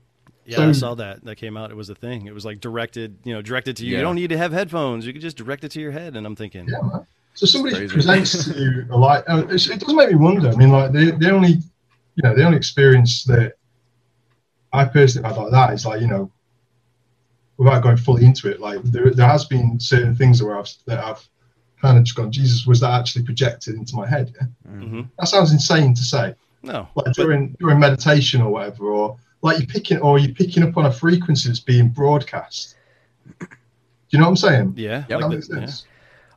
Yeah, 0.47 0.57
So- 0.59 0.69
I 0.69 0.73
saw 0.73 0.95
that. 0.97 1.25
That 1.25 1.37
came 1.37 1.57
out. 1.57 1.71
It 1.71 1.77
was 1.77 1.89
a 1.91 1.95
thing. 1.95 2.27
It 2.27 2.35
was 2.35 2.45
like 2.45 2.61
directed, 2.61 3.19
you 3.25 3.33
know, 3.35 3.41
directed 3.43 3.77
to 3.79 3.85
you. 3.87 3.93
Yeah. 3.93 3.99
You 3.99 4.05
don't 4.05 4.17
need 4.17 4.29
to 4.31 4.37
have 4.39 4.53
headphones. 4.53 5.07
You 5.07 5.13
can 5.13 5.23
just 5.23 5.37
direct 5.37 5.65
it 5.65 5.71
to 5.73 5.81
your 5.81 5.93
head. 5.93 6.17
And 6.17 6.27
I'm 6.27 6.37
thinking, 6.37 6.67
Yeah, 6.69 6.81
man. 6.83 7.07
So 7.35 7.47
somebody 7.47 7.75
crazy. 7.77 7.93
presents 7.95 8.45
to 8.45 8.59
you 8.61 8.87
a 8.91 8.97
light. 8.97 9.25
uh, 9.27 9.39
it's- 9.45 9.69
It 9.69 9.81
does 9.81 9.93
make 9.95 10.11
me 10.11 10.15
wonder. 10.17 10.49
I 10.51 10.55
mean, 10.57 10.71
like 10.71 10.93
the 10.93 11.13
the 11.13 11.31
only, 11.31 11.53
you 12.17 12.23
know, 12.23 12.35
the 12.35 12.45
only 12.45 12.57
experience 12.59 13.25
that 13.25 13.55
I 14.73 14.85
personally 14.85 15.27
had 15.29 15.37
like 15.37 15.51
that 15.53 15.73
is 15.73 15.85
like 15.87 16.01
you 16.01 16.07
know, 16.09 16.31
without 17.57 17.83
going 17.83 17.97
fully 17.97 18.25
into 18.25 18.49
it, 18.51 18.61
like 18.61 18.83
there 18.85 19.11
there 19.11 19.27
has 19.29 19.45
been 19.45 19.81
certain 19.81 20.15
things 20.15 20.43
where 20.43 20.59
I've 20.59 20.69
that 20.87 20.99
I've 21.03 21.27
kind 21.81 21.99
of 21.99 22.05
just 22.05 22.17
gone, 22.17 22.31
Jesus, 22.33 22.67
was 22.67 22.81
that 22.81 22.91
actually 22.93 23.25
projected 23.25 23.75
into 23.75 23.95
my 23.97 24.07
head? 24.09 24.33
Yeah? 24.41 24.47
hmm 24.71 25.03
That 25.19 25.27
sounds 25.29 25.53
insane 25.53 25.95
to 25.95 26.03
say. 26.03 26.35
no, 26.63 26.89
Like 26.95 27.07
but- 27.07 27.15
during 27.15 27.57
during 27.59 27.79
meditation 27.79 28.41
or 28.43 28.51
whatever, 28.51 28.87
or 28.87 29.17
like 29.45 29.59
you're 29.59 29.67
picking 29.69 29.99
or 29.99 30.19
you're 30.19 30.35
picking 30.35 30.63
up 30.63 30.77
on 30.77 30.87
a 30.87 30.93
frequency 30.93 31.49
that's 31.49 31.61
being 31.61 31.89
broadcast. 31.91 32.77
Do 33.39 33.47
you 34.11 34.19
know 34.19 34.25
what 34.25 34.31
I'm 34.31 34.37
saying? 34.37 34.75
yeah, 34.77 35.05
Yeah, 35.09 35.19
That 35.19 35.21
like 35.27 35.31
makes 35.37 35.49
the- 35.49 35.61
yeah. 35.61 35.71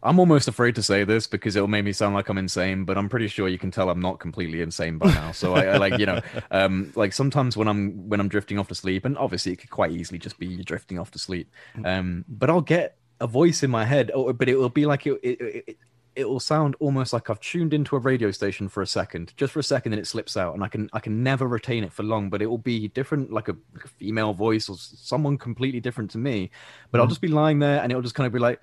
I'm 0.03 0.19
almost 0.19 0.47
afraid 0.47 0.75
to 0.75 0.83
say 0.83 1.03
this 1.03 1.25
because 1.25 1.55
it'll 1.55 1.67
make 1.67 1.83
me 1.83 1.91
sound 1.91 2.13
like 2.13 2.29
I'm 2.29 2.37
insane, 2.37 2.85
but 2.85 2.97
I'm 2.99 3.09
pretty 3.09 3.27
sure 3.27 3.47
you 3.47 3.57
can 3.57 3.71
tell 3.71 3.89
I'm 3.89 3.99
not 3.99 4.19
completely 4.19 4.61
insane 4.61 4.99
by 4.99 5.07
now. 5.11 5.31
So 5.31 5.55
I, 5.55 5.65
I 5.65 5.77
like, 5.77 5.97
you 5.97 6.05
know, 6.05 6.21
um, 6.51 6.91
like 6.95 7.13
sometimes 7.13 7.57
when 7.57 7.67
I'm 7.67 8.07
when 8.07 8.19
I'm 8.19 8.29
drifting 8.29 8.59
off 8.59 8.67
to 8.67 8.75
sleep, 8.75 9.05
and 9.05 9.17
obviously 9.17 9.53
it 9.53 9.55
could 9.57 9.71
quite 9.71 9.91
easily 9.91 10.19
just 10.19 10.37
be 10.37 10.45
you 10.45 10.63
drifting 10.63 10.99
off 10.99 11.09
to 11.11 11.19
sleep, 11.19 11.51
um, 11.83 12.23
but 12.29 12.49
I'll 12.49 12.61
get 12.61 12.95
a 13.19 13.25
voice 13.27 13.63
in 13.63 13.71
my 13.71 13.85
head, 13.85 14.11
or, 14.13 14.33
but 14.33 14.47
it 14.47 14.55
will 14.57 14.69
be 14.69 14.85
like 14.85 15.07
it, 15.07 15.19
it, 15.23 15.63
it 15.67 15.77
it 16.17 16.27
will 16.27 16.39
sound 16.39 16.75
almost 16.79 17.13
like 17.13 17.29
I've 17.29 17.39
tuned 17.39 17.73
into 17.73 17.95
a 17.95 17.99
radio 17.99 18.31
station 18.31 18.67
for 18.67 18.81
a 18.81 18.87
second, 18.87 19.33
just 19.37 19.53
for 19.53 19.59
a 19.59 19.63
second, 19.63 19.93
and 19.93 19.99
it 19.99 20.07
slips 20.07 20.35
out, 20.35 20.53
and 20.55 20.63
I 20.63 20.67
can 20.67 20.89
I 20.91 20.99
can 20.99 21.23
never 21.23 21.47
retain 21.47 21.83
it 21.83 21.93
for 21.93 22.03
long. 22.03 22.29
But 22.29 22.41
it 22.41 22.47
will 22.47 22.57
be 22.57 22.87
different, 22.89 23.31
like 23.31 23.47
a, 23.47 23.55
like 23.73 23.85
a 23.85 23.87
female 23.87 24.33
voice 24.33 24.67
or 24.67 24.75
someone 24.77 25.37
completely 25.37 25.79
different 25.79 26.11
to 26.11 26.17
me. 26.17 26.49
But 26.91 26.99
I'll 26.99 27.05
Mhm. 27.07 27.09
just 27.09 27.21
be 27.21 27.27
lying 27.27 27.59
there, 27.59 27.81
and 27.81 27.91
it'll 27.91 28.01
just 28.01 28.15
kind 28.15 28.27
of 28.27 28.33
be 28.33 28.39
like. 28.39 28.59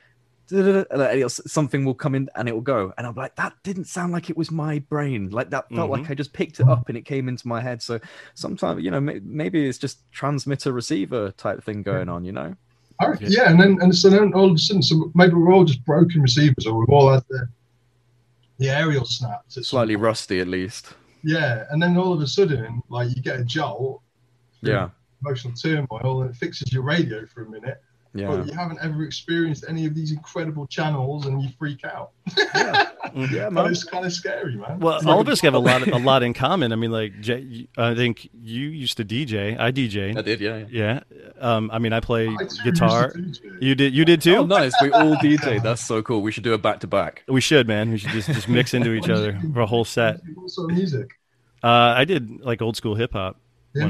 Something 1.27 1.87
will 1.87 1.95
come 1.95 2.15
in 2.15 2.29
and 2.35 2.51
it 2.51 2.53
will 2.53 2.61
go 2.61 2.93
and 2.99 3.07
i'm 3.07 3.15
like 3.15 3.35
that 3.37 3.55
didn't 3.63 3.87
sound 3.87 4.13
like 4.13 4.29
it 4.29 4.37
was 4.37 4.51
my 4.51 4.79
brain 4.79 5.31
like 5.31 5.49
that 5.51 5.65
felt 5.75 5.91
like 5.91 6.11
i 6.11 6.15
just 6.15 6.35
picked 6.35 6.61
it 6.61 6.69
up 6.69 6.89
and 6.91 6.99
it 6.99 7.07
came 7.07 7.31
into 7.31 7.49
my 7.49 7.63
head 7.63 7.81
so 7.81 7.99
sometimes 8.35 8.83
you 8.85 8.91
know 8.91 9.01
maybe 9.01 9.67
it's 9.67 9.79
just 9.79 10.01
transmitter 10.13 10.71
receiver 10.71 11.31
type 11.31 11.65
thing 11.65 11.83
going 11.83 12.11
on 12.11 12.27
you 12.27 12.33
know 12.33 12.55
Reckon, 13.03 13.31
yeah, 13.31 13.51
and 13.51 13.61
then 13.61 13.79
and 13.81 13.95
so 13.95 14.09
then 14.09 14.33
all 14.35 14.51
of 14.51 14.55
a 14.55 14.59
sudden, 14.59 14.83
so 14.83 15.11
maybe 15.15 15.35
we're 15.35 15.53
all 15.53 15.65
just 15.65 15.85
broken 15.85 16.23
receivers, 16.23 16.67
or 16.67 16.79
we've 16.79 16.89
all 16.89 17.13
had 17.13 17.25
the 17.29 17.49
the 18.59 18.71
aerial 18.71 19.05
snapped. 19.05 19.57
It's 19.57 19.69
slightly 19.69 19.97
rusty 19.97 20.41
at 20.41 20.47
least 20.47 20.95
Yeah, 21.25 21.65
and 21.71 21.83
then 21.83 21.97
all 21.97 22.13
of 22.13 22.21
a 22.21 22.27
sudden, 22.27 22.83
like 22.89 23.15
you 23.15 23.23
get 23.23 23.41
a 23.41 23.45
jolt, 23.45 24.01
yeah 24.63 24.91
emotional 25.25 25.55
turmoil, 25.55 26.23
and 26.23 26.31
it 26.31 26.37
fixes 26.37 26.73
your 26.73 26.83
radio 26.83 27.27
for 27.27 27.45
a 27.45 27.51
minute. 27.51 27.81
Yeah 28.15 28.29
But 28.29 28.47
you 28.47 28.53
haven't 28.53 28.79
ever 28.81 29.03
experienced 29.05 29.65
any 29.69 29.87
of 29.87 29.95
these 29.95 30.13
incredible 30.13 30.67
channels, 30.67 31.27
and 31.27 31.43
you 31.43 31.49
freak 31.59 31.85
out. 31.85 32.13
yeah, 32.55 32.91
yeah 33.31 33.49
man 33.51 33.67
it's 33.71 33.85
kind 33.85 34.07
of 34.07 34.13
scary, 34.13 34.57
man. 34.57 34.79
Well, 34.79 34.97
It's 34.97 35.07
all 35.07 35.19
like 35.19 35.27
of 35.27 35.33
us 35.33 35.41
have 35.41 35.55
a 35.55 35.59
lot, 35.59 35.87
a 35.89 35.99
lot 35.99 36.23
in 36.23 36.33
common. 36.35 36.73
I 36.73 36.77
mean, 36.77 36.91
like, 36.93 37.21
Jay, 37.21 37.67
I 37.77 37.95
think 37.95 38.29
you 38.33 38.69
used 38.69 38.97
to 38.99 39.05
DJ. 39.05 39.59
I 39.59 39.73
DJ. 39.73 40.17
i 40.17 40.23
did 40.23 40.41
yeah, 40.41 40.65
yeah. 40.71 41.01
Yeah. 41.11 41.31
Um, 41.41 41.71
I 41.73 41.79
mean, 41.79 41.93
I 41.93 42.01
play 42.01 42.29
I 42.29 42.37
guitar. 42.65 43.13
used 43.17 43.43
to 43.43 43.49
do 43.49 43.55
it. 43.57 43.63
You 43.63 43.75
did. 43.75 43.95
You 43.95 44.05
did 44.05 44.23
too. 44.23 44.37
oh 44.37 44.47
nice 44.47 44.73
we 44.81 44.91
all 44.93 45.15
dj 45.17 45.63
that's 45.63 45.85
so 45.85 46.03
cool 46.03 46.23
we 46.23 46.31
should 46.33 46.45
do 46.45 46.53
a 46.55 46.59
back 46.59 46.81
to 46.81 46.87
back 46.87 47.25
We 47.29 47.41
should, 47.41 47.67
man. 47.67 47.91
We 47.91 47.99
should 47.99 48.11
just 48.11 48.29
just 48.29 48.49
mix 48.49 48.75
into 48.75 48.93
each 48.93 49.09
other 49.09 49.39
for 49.53 49.61
a 49.61 49.67
whole 49.67 49.85
set. 49.85 50.21
What 50.35 50.51
sort 50.51 50.71
of 50.71 50.77
music? 50.77 51.11
Uh, 51.63 51.95
I 51.97 52.05
did 52.05 52.41
like 52.41 52.63
old 52.63 52.77
school 52.77 52.95
hip 52.95 53.13
hop. 53.13 53.41
Yeah, 53.75 53.87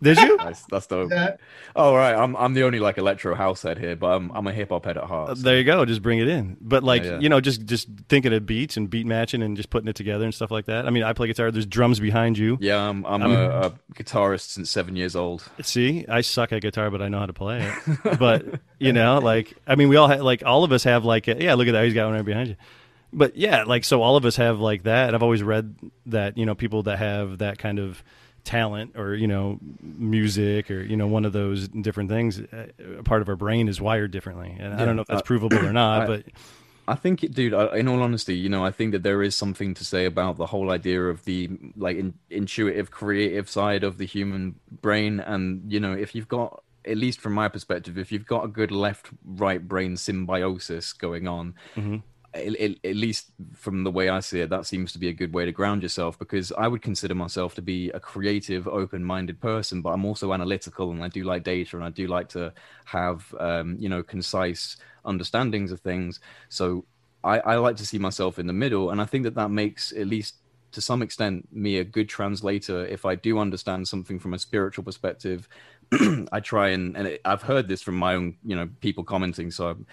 Well, 0.00 0.14
me 0.14 0.14
nice. 0.14 0.16
too. 0.16 0.26
Did 0.26 0.28
you? 0.28 0.36
nice 0.36 0.62
that's 0.70 0.86
dope 0.86 1.10
Yeah. 1.10 1.36
oh 1.74 1.94
right 1.94 2.14
i'm 2.14 2.36
i'm 2.36 2.52
the 2.52 2.64
only 2.64 2.80
like 2.80 2.98
electro 2.98 3.34
house 3.34 3.62
head 3.62 3.78
here 3.78 3.96
but 3.96 4.08
i'm, 4.08 4.30
I'm 4.32 4.46
a 4.46 4.52
hip-hop 4.52 4.84
head 4.84 4.98
at 4.98 5.04
heart 5.04 5.30
Uh, 5.30 5.34
so- 5.34 5.42
there 5.42 5.56
you 5.56 5.64
go. 5.64 5.84
Just 5.86 6.02
bring 6.02 6.18
it 6.18 6.28
in. 6.28 6.56
But 6.60 6.82
like 6.84 7.02
yeah. 7.04 7.18
you 7.18 7.28
know, 7.30 7.40
just 7.40 7.64
just 7.64 7.88
thinking 8.08 8.32
of 8.34 8.44
beats 8.44 8.76
and 8.76 8.90
beat 8.90 9.06
matching 9.06 9.42
and 9.42 9.56
just 9.56 9.70
putting 9.70 9.88
it 9.88 9.96
together 9.96 10.24
and 10.24 10.34
stuff 10.34 10.50
like 10.50 10.66
that. 10.66 10.86
I 10.86 10.90
mean, 10.90 11.02
I 11.02 11.12
play 11.14 11.28
guitar. 11.28 11.50
There's 11.50 11.64
drums 11.66 11.98
behind 12.00 12.36
you. 12.36 12.58
yeah 12.60 12.78
i'm, 12.88 13.04
I'm 13.06 13.22
I'm- 13.22 13.32
a, 13.32 13.48
a 13.68 13.70
guitarist 13.94 14.50
since 14.50 14.70
seven 14.70 14.96
years 14.96 15.16
old 15.16 15.48
See, 15.62 16.04
I 16.08 16.20
suck 16.20 16.52
at 16.52 16.60
guitar, 16.62 16.90
but 16.90 17.00
I 17.00 17.08
know 17.08 17.18
how 17.20 17.26
to 17.26 17.32
play 17.32 17.62
it. 17.86 18.18
but 18.18 18.44
you 18.78 18.92
know, 18.92 19.18
like 19.18 19.54
I 19.66 19.76
mean, 19.76 19.88
we 19.88 19.96
all 19.96 20.08
have 20.08 20.20
like 20.20 20.42
all 20.44 20.62
of 20.64 20.72
us 20.72 20.84
have 20.84 21.04
like 21.04 21.26
a, 21.28 21.42
yeah, 21.42 21.54
look 21.54 21.68
at 21.68 21.72
that, 21.72 21.84
he's 21.84 21.94
got 21.94 22.06
one 22.06 22.14
right 22.16 22.24
behind 22.24 22.48
you. 22.50 22.56
But 23.12 23.36
yeah, 23.36 23.62
like 23.64 23.84
so, 23.84 24.02
all 24.02 24.16
of 24.16 24.24
us 24.26 24.36
have 24.36 24.58
like 24.60 24.82
that. 24.82 25.06
And 25.06 25.16
I've 25.16 25.22
always 25.22 25.42
read 25.42 25.74
that 26.06 26.36
you 26.36 26.44
know 26.44 26.54
people 26.54 26.82
that 26.84 26.98
have 26.98 27.38
that 27.38 27.56
kind 27.58 27.78
of 27.78 28.02
talent 28.46 28.92
or 28.96 29.14
you 29.14 29.26
know 29.26 29.58
music 29.82 30.70
or 30.70 30.80
you 30.80 30.96
know 30.96 31.06
one 31.08 31.24
of 31.24 31.32
those 31.32 31.68
different 31.68 32.08
things 32.08 32.38
uh, 32.40 32.66
a 32.98 33.02
part 33.02 33.20
of 33.20 33.28
our 33.28 33.34
brain 33.36 33.68
is 33.68 33.80
wired 33.80 34.10
differently 34.12 34.56
and 34.58 34.72
i 34.74 34.84
don't 34.84 34.94
know 34.96 35.02
if 35.02 35.08
that's 35.08 35.20
uh, 35.20 35.24
provable 35.24 35.58
or 35.58 35.72
not 35.84 36.02
I- 36.02 36.06
but 36.06 36.24
I 36.88 36.94
think, 36.94 37.24
it, 37.24 37.34
dude. 37.34 37.52
In 37.74 37.88
all 37.88 38.00
honesty, 38.00 38.36
you 38.36 38.48
know, 38.48 38.64
I 38.64 38.70
think 38.70 38.92
that 38.92 39.02
there 39.02 39.20
is 39.20 39.34
something 39.34 39.74
to 39.74 39.84
say 39.84 40.04
about 40.04 40.36
the 40.36 40.46
whole 40.46 40.70
idea 40.70 41.02
of 41.02 41.24
the 41.24 41.50
like 41.76 41.96
in, 41.96 42.14
intuitive, 42.30 42.92
creative 42.92 43.50
side 43.50 43.82
of 43.82 43.98
the 43.98 44.04
human 44.06 44.54
brain, 44.70 45.18
and 45.18 45.62
you 45.72 45.80
know, 45.80 45.92
if 45.94 46.14
you've 46.14 46.28
got, 46.28 46.62
at 46.84 46.96
least 46.96 47.20
from 47.20 47.32
my 47.32 47.48
perspective, 47.48 47.98
if 47.98 48.12
you've 48.12 48.24
got 48.24 48.44
a 48.44 48.46
good 48.46 48.70
left-right 48.70 49.66
brain 49.66 49.96
symbiosis 49.96 50.92
going 50.92 51.26
on, 51.26 51.54
Mhm. 51.76 52.02
At, 52.36 52.96
least 52.96 53.30
from 53.54 53.84
the 53.84 53.90
way 53.90 54.08
I 54.08 54.20
see 54.20 54.40
it, 54.40 54.50
that 54.50 54.66
seems 54.66 54.92
to 54.92 54.98
be 54.98 55.08
a 55.08 55.12
good 55.12 55.32
way 55.34 55.44
to 55.44 55.52
ground 55.52 55.82
yourself. 55.82 56.18
Because 56.18 56.52
I 56.52 56.68
would 56.68 56.82
consider 56.82 57.14
myself 57.14 57.54
to 57.56 57.62
be 57.62 57.90
a 57.90 58.00
creative, 58.00 58.68
open-minded 58.68 59.40
person, 59.40 59.82
but 59.82 59.90
I'm 59.90 60.04
also 60.04 60.32
analytical, 60.32 60.90
and 60.90 61.02
I 61.02 61.08
do 61.08 61.24
like 61.24 61.42
data, 61.42 61.76
and 61.76 61.84
I 61.84 61.90
do 61.90 62.06
like 62.06 62.28
to 62.30 62.52
have, 62.86 63.34
um, 63.40 63.76
you 63.78 63.88
know, 63.88 64.02
concise 64.02 64.76
understandings 65.04 65.72
of 65.72 65.80
things. 65.80 66.20
So 66.48 66.84
I, 67.24 67.38
I 67.40 67.56
like 67.56 67.76
to 67.76 67.86
see 67.86 67.98
myself 67.98 68.38
in 68.38 68.46
the 68.46 68.52
middle, 68.52 68.90
and 68.90 69.00
I 69.00 69.04
think 69.04 69.24
that 69.24 69.34
that 69.34 69.50
makes 69.50 69.92
at 69.92 70.06
least 70.06 70.36
to 70.72 70.80
some 70.80 71.02
extent 71.02 71.48
me 71.52 71.78
a 71.78 71.84
good 71.84 72.08
translator. 72.08 72.84
If 72.86 73.04
I 73.04 73.14
do 73.14 73.38
understand 73.38 73.88
something 73.88 74.18
from 74.18 74.34
a 74.34 74.38
spiritual 74.38 74.84
perspective, 74.84 75.48
I 76.32 76.40
try 76.40 76.68
and 76.68 76.96
and 76.96 77.18
I've 77.24 77.42
heard 77.42 77.68
this 77.68 77.82
from 77.82 77.96
my 77.96 78.14
own 78.14 78.36
you 78.44 78.54
know 78.54 78.68
people 78.80 79.04
commenting. 79.04 79.50
So 79.50 79.68
I'm, 79.68 79.86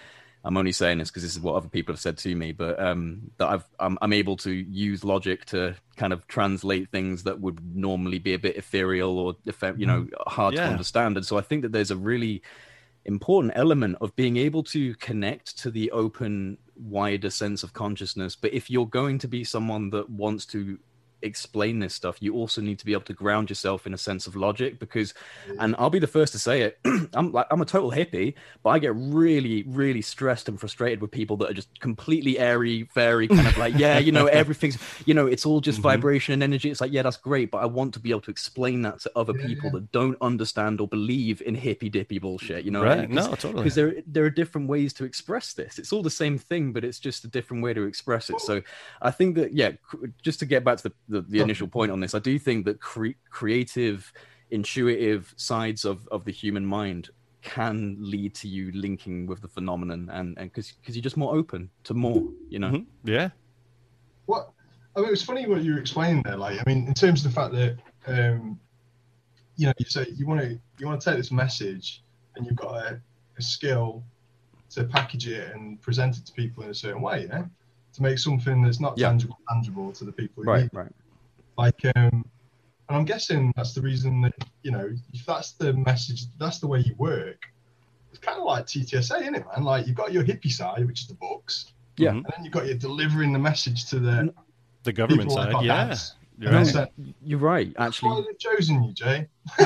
I'm 0.44 0.58
only 0.58 0.72
saying 0.72 0.98
this 0.98 1.10
because 1.10 1.22
this 1.22 1.32
is 1.32 1.40
what 1.40 1.54
other 1.54 1.68
people 1.68 1.94
have 1.94 2.00
said 2.00 2.18
to 2.18 2.36
me, 2.36 2.52
but 2.52 2.78
um, 2.78 3.30
that 3.38 3.48
I've 3.48 3.64
I'm, 3.80 3.96
I'm 4.02 4.12
able 4.12 4.36
to 4.38 4.50
use 4.50 5.02
logic 5.02 5.46
to 5.46 5.74
kind 5.96 6.12
of 6.12 6.26
translate 6.28 6.90
things 6.90 7.22
that 7.22 7.40
would 7.40 7.74
normally 7.74 8.18
be 8.18 8.34
a 8.34 8.38
bit 8.38 8.56
ethereal 8.56 9.18
or 9.18 9.36
you 9.76 9.86
know 9.86 10.06
hard 10.26 10.54
to 10.56 10.62
understand. 10.62 11.16
And 11.16 11.24
so 11.24 11.38
I 11.38 11.40
think 11.40 11.62
that 11.62 11.72
there's 11.72 11.90
a 11.90 11.96
really 11.96 12.42
important 13.06 13.52
element 13.56 13.96
of 14.00 14.14
being 14.16 14.36
able 14.36 14.62
to 14.64 14.94
connect 14.96 15.58
to 15.58 15.70
the 15.70 15.90
open 15.90 16.58
wider 16.76 17.30
sense 17.30 17.62
of 17.62 17.72
consciousness. 17.72 18.36
But 18.36 18.52
if 18.52 18.70
you're 18.70 18.86
going 18.86 19.18
to 19.20 19.28
be 19.28 19.44
someone 19.44 19.90
that 19.90 20.10
wants 20.10 20.46
to 20.46 20.78
explain 21.24 21.78
this 21.78 21.94
stuff 21.94 22.16
you 22.20 22.34
also 22.34 22.60
need 22.60 22.78
to 22.78 22.84
be 22.84 22.92
able 22.92 23.02
to 23.02 23.12
ground 23.12 23.48
yourself 23.50 23.86
in 23.86 23.94
a 23.94 23.98
sense 23.98 24.26
of 24.26 24.36
logic 24.36 24.78
because 24.78 25.14
and 25.58 25.74
i'll 25.78 25.90
be 25.90 25.98
the 25.98 26.06
first 26.06 26.32
to 26.32 26.38
say 26.38 26.62
it 26.62 26.78
i'm 27.14 27.32
like 27.32 27.46
i'm 27.50 27.60
a 27.60 27.64
total 27.64 27.90
hippie 27.90 28.34
but 28.62 28.70
i 28.70 28.78
get 28.78 28.92
really 28.94 29.62
really 29.66 30.02
stressed 30.02 30.48
and 30.48 30.60
frustrated 30.60 31.00
with 31.00 31.10
people 31.10 31.36
that 31.36 31.50
are 31.50 31.54
just 31.54 31.80
completely 31.80 32.38
airy 32.38 32.84
fairy 32.92 33.26
kind 33.28 33.46
of 33.48 33.56
like 33.56 33.74
yeah 33.78 33.98
you 33.98 34.12
know 34.12 34.26
everything's 34.42 34.78
you 35.06 35.14
know 35.14 35.26
it's 35.26 35.46
all 35.46 35.60
just 35.60 35.78
Mhm. 35.78 35.82
vibration 35.82 36.32
and 36.34 36.42
energy 36.42 36.70
it's 36.70 36.80
like 36.80 36.92
yeah 36.92 37.02
that's 37.02 37.16
great 37.16 37.50
but 37.50 37.58
i 37.58 37.66
want 37.66 37.94
to 37.94 38.00
be 38.00 38.10
able 38.10 38.20
to 38.22 38.30
explain 38.30 38.82
that 38.82 39.00
to 39.00 39.10
other 39.16 39.32
Yeah, 39.36 39.46
people 39.46 39.70
yeah. 39.70 39.80
that 39.80 39.92
don't 39.92 40.18
understand 40.20 40.80
or 40.80 40.88
believe 40.88 41.42
in 41.42 41.54
hippy 41.54 41.88
dippy 41.88 42.18
bullshit 42.18 42.64
you 42.64 42.70
know 42.70 42.82
right 42.82 43.08
no 43.10 43.28
totally 43.34 43.54
because 43.54 43.74
there 43.74 43.94
there 44.06 44.24
are 44.24 44.30
different 44.30 44.68
ways 44.68 44.92
to 44.94 45.04
express 45.04 45.52
this. 45.54 45.78
It's 45.78 45.92
all 45.92 46.02
the 46.02 46.10
same 46.10 46.38
thing, 46.38 46.72
but 46.72 46.84
it's 46.84 46.98
just 46.98 47.24
a 47.24 47.28
different 47.28 47.62
way 47.62 47.72
to 47.74 47.82
express 47.84 48.30
it. 48.30 48.40
So 48.40 48.62
I 49.02 49.10
think 49.10 49.36
that 49.36 49.52
yeah, 49.52 49.72
just 50.22 50.38
to 50.40 50.46
get 50.46 50.64
back 50.64 50.78
to 50.78 50.92
the, 51.08 51.13
the, 51.14 51.22
the 51.22 51.40
initial 51.40 51.68
point 51.68 51.90
on 51.92 52.00
this, 52.00 52.14
I 52.14 52.18
do 52.18 52.38
think 52.38 52.64
that 52.66 52.80
cre- 52.80 53.18
creative, 53.30 54.12
intuitive 54.50 55.32
sides 55.36 55.84
of 55.84 56.06
of 56.08 56.24
the 56.24 56.32
human 56.32 56.64
mind 56.66 57.10
can 57.42 57.96
lead 58.00 58.34
to 58.34 58.48
you 58.48 58.72
linking 58.72 59.26
with 59.26 59.40
the 59.42 59.48
phenomenon, 59.48 60.08
and 60.12 60.36
and 60.38 60.50
because 60.50 60.72
because 60.72 60.96
you're 60.96 61.02
just 61.02 61.16
more 61.16 61.34
open 61.36 61.70
to 61.84 61.94
more, 61.94 62.22
you 62.48 62.58
know. 62.58 62.70
Mhm. 62.70 62.86
yeah 63.04 63.28
What 64.26 64.50
I 64.96 65.00
mean, 65.00 65.08
it 65.08 65.10
was 65.10 65.22
funny 65.22 65.46
what 65.46 65.62
you 65.62 65.74
were 65.74 65.80
explaining 65.80 66.22
there. 66.24 66.36
Like, 66.36 66.58
I 66.60 66.62
mean, 66.66 66.86
in 66.86 66.94
terms 66.94 67.24
of 67.24 67.30
the 67.32 67.34
fact 67.40 67.52
that 67.54 67.76
um, 68.06 68.58
you 69.56 69.66
know, 69.66 69.72
you 69.78 69.86
say 69.86 70.06
you 70.14 70.26
want 70.26 70.40
to 70.40 70.48
you 70.78 70.86
want 70.86 71.00
to 71.00 71.04
take 71.10 71.16
this 71.18 71.30
message, 71.32 72.02
and 72.34 72.44
you've 72.46 72.56
got 72.56 72.74
a, 72.76 73.00
a 73.38 73.42
skill 73.42 74.02
to 74.70 74.84
package 74.84 75.28
it 75.28 75.54
and 75.54 75.80
present 75.80 76.18
it 76.18 76.26
to 76.26 76.32
people 76.32 76.64
in 76.64 76.70
a 76.70 76.74
certain 76.74 77.00
way. 77.02 77.26
Yeah. 77.30 77.44
to 77.94 78.02
make 78.02 78.18
something 78.18 78.60
that's 78.60 78.80
not 78.80 78.98
Yeah. 78.98 79.10
tangible 79.10 79.38
tangible 79.48 79.92
to 79.92 80.04
the 80.04 80.10
people 80.10 80.42
Right, 80.42 80.68
right. 80.72 80.90
Like 81.56 81.80
um 81.96 82.24
and 82.88 82.96
i'm 82.96 83.04
guessing 83.04 83.52
that's 83.56 83.72
the 83.74 83.80
reason 83.80 84.20
that 84.20 84.34
you 84.62 84.70
know 84.70 84.90
if 85.12 85.24
that's 85.26 85.52
the 85.52 85.72
message 85.72 86.26
that's 86.38 86.58
the 86.58 86.66
way 86.66 86.80
you 86.80 86.94
work 86.98 87.40
it's 88.10 88.18
kind 88.18 88.38
of 88.38 88.44
like 88.44 88.66
ttsa 88.66 89.20
isn't 89.20 89.34
it 89.34 89.44
man 89.54 89.64
like 89.64 89.86
you've 89.86 89.96
got 89.96 90.12
your 90.12 90.24
hippie 90.24 90.52
side 90.52 90.84
which 90.86 91.02
is 91.02 91.06
the 91.08 91.14
books 91.14 91.72
Yeah. 91.96 92.10
And 92.10 92.24
then 92.24 92.44
you've 92.44 92.52
got 92.52 92.66
your 92.66 92.76
delivering 92.76 93.32
the 93.32 93.38
message 93.38 93.86
to 93.90 93.98
the 94.00 94.34
The 94.82 94.92
government 94.92 95.30
side, 95.30 95.54
yeah. 95.62 95.86
dads. 95.86 96.16
You're 96.38 96.52
And 96.52 96.54
right. 96.54 96.74
that's, 96.74 96.92
You're 97.22 97.38
right, 97.40 97.72
that's 97.76 98.02
why 98.02 98.20
actually. 98.20 98.22
they've 98.22 98.38
chosen 98.38 98.82
you 98.84 98.92
jay 98.94 99.28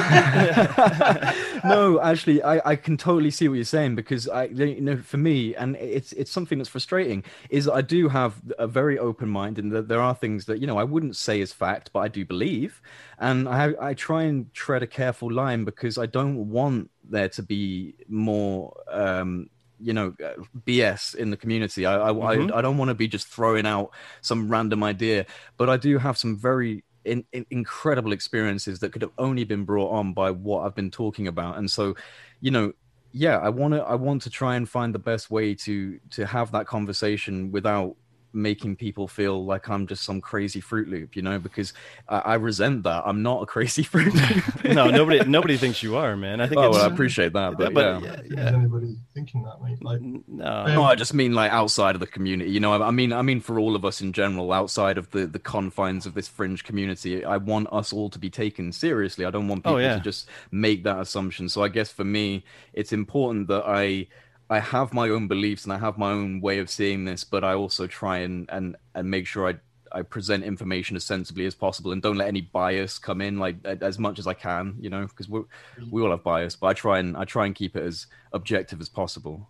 no, 1.65 2.01
actually, 2.03 2.43
I, 2.43 2.61
I 2.73 2.77
can 2.77 2.97
totally 2.97 3.31
see 3.31 3.49
what 3.49 3.55
you're 3.55 3.65
saying 3.65 3.95
because 3.95 4.29
I, 4.29 4.45
you 4.47 4.81
know, 4.81 4.97
for 4.97 5.19
me, 5.19 5.55
and 5.55 5.77
it's 5.77 6.13
it's 6.13 6.31
something 6.33 6.59
that's 6.59 6.69
frustrating. 6.69 7.23
Is 7.51 7.69
I 7.69 7.81
do 7.83 8.09
have 8.09 8.43
a 8.59 8.67
very 8.67 8.99
open 8.99 9.29
mind, 9.29 9.59
and 9.59 9.71
that 9.73 9.89
there 9.89 10.01
are 10.01 10.15
things 10.15 10.47
that 10.47 10.59
you 10.61 10.67
know 10.67 10.79
I 10.79 10.85
wouldn't 10.85 11.17
say 11.17 11.41
is 11.41 11.53
fact, 11.53 11.91
but 11.93 12.01
I 12.01 12.09
do 12.09 12.25
believe, 12.25 12.83
and 13.19 13.49
I 13.49 13.75
I 13.81 13.95
try 13.95 14.25
and 14.25 14.53
tread 14.53 14.83
a 14.83 14.87
careful 14.87 15.33
line 15.33 15.65
because 15.65 15.97
I 15.97 16.07
don't 16.07 16.49
want 16.51 16.91
there 17.09 17.29
to 17.31 17.43
be 17.43 17.95
more. 18.09 18.75
Um, 18.91 19.49
you 19.81 19.93
know, 19.93 20.15
uh, 20.25 20.43
BS 20.67 21.15
in 21.15 21.31
the 21.31 21.37
community. 21.37 21.87
I 21.87 22.09
I, 22.09 22.13
Mhm. 22.13 22.53
I, 22.53 22.59
I 22.59 22.63
don't 22.63 22.79
want 22.79 22.89
to 22.91 22.95
be 22.95 23.09
just 23.09 23.29
throwing 23.29 23.67
out 23.67 23.91
some 24.21 24.49
random 24.51 24.83
idea, 24.85 25.27
but 25.57 25.69
I 25.71 25.77
do 25.77 25.99
have 25.99 26.19
some 26.19 26.37
very 26.37 26.85
in, 27.05 27.25
in, 27.33 27.47
incredible 27.51 28.13
experiences 28.13 28.81
that 28.81 28.93
could 28.93 29.03
have 29.03 29.13
only 29.19 29.45
been 29.45 29.65
brought 29.65 29.91
on 29.93 30.13
by 30.13 30.31
what 30.31 30.65
I've 30.67 30.75
been 30.75 30.91
talking 30.91 31.27
about. 31.29 31.57
And 31.59 31.71
so, 31.71 31.95
you 32.41 32.51
know, 32.51 32.73
yeah, 33.13 33.39
I 33.39 33.49
want 33.49 33.75
to 33.75 33.83
I 33.83 33.95
want 33.95 34.23
to 34.23 34.31
try 34.31 34.57
and 34.57 34.69
find 34.69 34.95
the 34.95 34.99
best 34.99 35.31
way 35.31 35.55
to 35.55 35.99
to 36.11 36.27
have 36.27 36.53
that 36.53 36.67
conversation 36.67 37.51
without 37.51 37.97
making 38.39 38.77
people 38.77 39.07
feel 39.09 39.45
like 39.45 39.69
I'm 39.69 39.87
just 39.87 40.05
some 40.05 40.21
crazy 40.21 40.61
fruit 40.61 40.89
loop, 40.89 41.17
you 41.17 41.23
know, 41.23 41.39
because 41.39 41.73
I, 42.09 42.19
I 42.19 42.35
resent 42.37 42.85
that. 42.85 43.03
I'm 43.05 43.23
not 43.23 43.43
a 43.43 43.47
crazy 43.47 43.83
fruit 43.83 44.15
loop. 44.65 44.65
no, 44.65 44.89
nobody 44.89 45.25
nobody 45.25 45.57
thinks 45.57 45.83
you 45.83 45.97
are, 45.97 46.17
man. 46.17 46.41
I 46.41 46.47
think 46.47 46.59
Oh, 46.61 46.69
it's 46.69 46.77
well, 46.77 46.89
I 46.91 46.93
appreciate 46.93 47.33
that, 47.35 47.59
but, 47.59 47.75
but 47.75 48.03
yeah. 48.03 48.09
yeah, 48.09 48.21
Is 48.21 48.31
yeah. 48.33 48.49
anybody 48.55 48.97
thinking 49.15 49.43
that 49.45 49.61
mate 49.63 49.83
like 49.85 50.01
No. 50.01 50.45
Um, 50.47 50.75
no, 50.75 50.83
I 50.85 50.95
just 50.95 51.13
mean 51.13 51.35
like 51.35 51.51
outside 51.53 51.95
of 51.97 52.01
the 52.01 52.07
community. 52.07 52.51
You 52.51 52.61
know, 52.61 52.73
I 52.73 52.89
I 52.89 52.91
mean, 52.91 53.13
I 53.13 53.23
mean 53.23 53.41
for 53.41 53.59
all 53.59 53.75
of 53.77 53.85
us 53.85 54.01
in 54.01 54.13
general, 54.13 54.53
outside 54.53 54.97
of 54.99 55.11
the 55.11 55.27
the 55.27 55.39
confines 55.41 56.07
of 56.07 56.15
this 56.15 56.29
fringe 56.29 56.65
community, 56.65 57.25
I 57.25 57.37
want 57.37 57.69
us 57.73 57.93
all 57.93 58.09
to 58.11 58.19
be 58.19 58.31
taken 58.31 58.73
seriously. 58.73 59.25
I 59.25 59.31
don't 59.31 59.49
want 59.49 59.63
Oh, 59.67 59.71
people 59.71 59.83
yeah. 59.83 59.97
to 59.97 60.01
just 60.01 60.29
make 60.53 60.85
that 60.85 60.99
assumption. 61.01 61.49
So 61.49 61.63
I 61.65 61.69
guess 61.69 61.91
for 61.91 62.05
me, 62.05 62.45
it's 62.73 62.93
important 62.93 63.49
that 63.49 63.65
I 63.67 64.07
I 64.51 64.61
have 64.61 64.95
my 64.95 65.09
own 65.11 65.29
beliefs 65.29 65.65
and 65.65 65.73
I 65.73 65.79
have 65.79 65.99
my 65.99 66.11
own 66.11 66.41
way 66.41 66.59
of 66.59 66.71
seeing 66.71 67.05
this, 67.05 67.25
but 67.25 67.45
I 67.45 67.55
also 67.55 67.87
try 67.87 68.19
and 68.19 68.49
and 68.51 68.77
and 68.95 69.11
make 69.11 69.27
sure 69.27 69.49
I 69.49 69.55
I 69.91 70.03
present 70.03 70.45
information 70.45 70.97
as 70.97 71.05
sensibly 71.05 71.47
as 71.47 71.55
possible 71.55 71.93
and 71.93 72.03
don't 72.03 72.17
let 72.17 72.29
any 72.29 72.43
bias 72.43 72.99
come 72.99 73.21
in 73.21 73.39
like 73.39 73.57
as 73.65 73.99
much 73.99 74.19
as 74.19 74.27
I 74.27 74.35
can, 74.35 74.77
you 74.79 74.91
know, 74.91 75.07
because 75.07 75.29
we 75.29 75.41
mm. 75.41 75.91
we 75.91 76.03
all 76.03 76.11
have 76.11 76.23
bias, 76.23 76.57
but 76.57 76.69
I 76.69 76.73
try 76.73 76.99
and 76.99 77.17
I 77.17 77.25
try 77.25 77.47
and 77.47 77.55
keep 77.55 77.77
it 77.77 77.83
as 77.83 78.07
objective 78.33 78.81
as 78.81 78.89
possible. 78.89 79.49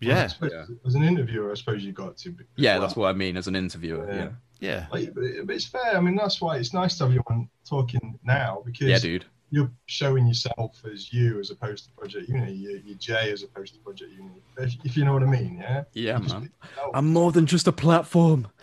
Yeah. 0.00 0.26
suppose 0.26 0.52
Yeah. 0.52 0.64
as 0.84 0.94
an 0.94 1.02
interviewer 1.02 1.50
i 1.50 1.54
suppose 1.54 1.82
you 1.82 1.92
got 1.92 2.18
to 2.18 2.30
be 2.30 2.44
Yeah, 2.56 2.74
well. 2.74 2.82
that's 2.82 2.96
what 2.96 3.08
I 3.08 3.12
mean 3.12 3.36
as 3.36 3.46
an 3.46 3.56
interviewer. 3.56 4.06
Yeah. 4.06 4.16
Yeah, 4.16 4.30
Yeah. 4.60 4.86
Like, 4.92 5.14
but 5.14 5.54
it's 5.54 5.66
fair. 5.66 5.96
I 5.96 6.00
mean, 6.00 6.16
that's 6.16 6.40
why 6.40 6.56
it's 6.56 6.74
nice 6.74 6.98
to 6.98 7.04
have 7.04 7.14
you 7.14 7.22
on 7.28 7.48
talking 7.64 8.18
now 8.24 8.62
because 8.64 8.88
yeah, 8.88 8.98
dude. 8.98 9.24
You're 9.50 9.70
showing 9.86 10.26
yourself 10.26 10.82
as 10.92 11.12
you 11.12 11.38
as 11.38 11.50
opposed 11.50 11.84
to 11.84 11.90
Project 11.92 12.28
Unity. 12.28 12.52
You're, 12.52 12.78
you're 12.78 12.96
Jay 12.98 13.30
as 13.30 13.42
opposed 13.44 13.74
to 13.74 13.80
Project 13.80 14.10
Unity. 14.12 14.40
If, 14.58 14.74
if 14.84 14.96
you 14.96 15.04
know 15.04 15.12
what 15.12 15.22
I 15.22 15.26
mean, 15.26 15.58
yeah. 15.60 15.84
Yeah, 15.92 16.18
You 16.20 16.28
man. 16.28 16.50
I'm 16.94 17.12
more 17.12 17.30
than 17.32 17.46
just 17.46 17.66
a 17.68 17.72
platform. 17.72 18.48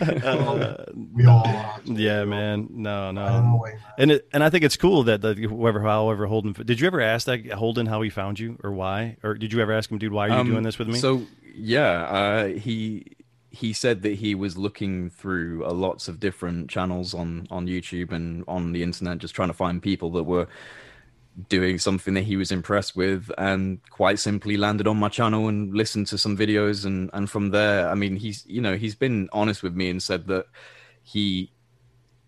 Uh, 0.00 0.84
we 1.14 1.24
all 1.26 1.46
are. 1.46 1.80
yeah, 1.84 2.24
man. 2.24 2.66
No, 2.70 3.10
no. 3.12 3.26
know, 3.26 3.62
man. 3.64 3.78
And 3.98 4.10
it, 4.12 4.28
and 4.32 4.42
I 4.42 4.50
think 4.50 4.64
it's 4.64 4.76
cool 4.76 5.04
that 5.04 5.20
that 5.22 5.38
whoever 5.38 5.80
however 5.80 6.26
Holden 6.26 6.52
did 6.52 6.80
you 6.80 6.86
ever 6.86 7.00
ask 7.00 7.26
that 7.26 7.46
Holden 7.52 7.86
how 7.86 8.02
he 8.02 8.10
found 8.10 8.38
you 8.40 8.58
or 8.64 8.72
why 8.72 9.16
or 9.22 9.34
did 9.34 9.52
you 9.52 9.60
ever 9.60 9.72
ask 9.72 9.90
him 9.90 9.98
dude 9.98 10.12
why 10.12 10.26
are 10.26 10.30
you 10.30 10.34
Um, 10.36 10.50
doing 10.50 10.62
this 10.62 10.78
with 10.78 10.88
me? 10.88 10.98
So 10.98 11.22
yeah, 11.54 12.02
uh, 12.04 12.46
he 12.48 13.06
he 13.54 13.72
said 13.72 14.02
that 14.02 14.14
he 14.14 14.34
was 14.34 14.56
looking 14.56 15.10
through 15.10 15.64
uh, 15.64 15.72
lots 15.72 16.08
of 16.08 16.18
different 16.18 16.68
channels 16.68 17.14
on 17.14 17.46
on 17.50 17.66
YouTube 17.66 18.12
and 18.12 18.44
on 18.48 18.72
the 18.72 18.82
internet, 18.82 19.18
just 19.18 19.34
trying 19.34 19.48
to 19.48 19.54
find 19.54 19.82
people 19.82 20.10
that 20.12 20.24
were 20.24 20.48
doing 21.48 21.78
something 21.78 22.14
that 22.14 22.22
he 22.22 22.36
was 22.36 22.52
impressed 22.52 22.94
with 22.94 23.30
and 23.38 23.80
quite 23.90 24.18
simply 24.18 24.56
landed 24.56 24.86
on 24.86 24.96
my 24.96 25.08
channel 25.08 25.48
and 25.48 25.74
listened 25.74 26.06
to 26.06 26.16
some 26.16 26.36
videos 26.36 26.84
and 26.84 27.10
and 27.12 27.28
from 27.28 27.50
there 27.50 27.88
i 27.88 27.94
mean 27.94 28.14
he's 28.14 28.46
you 28.46 28.60
know 28.60 28.76
he's 28.76 28.94
been 28.94 29.28
honest 29.32 29.60
with 29.60 29.74
me 29.74 29.90
and 29.90 30.00
said 30.00 30.28
that 30.28 30.46
he 31.02 31.50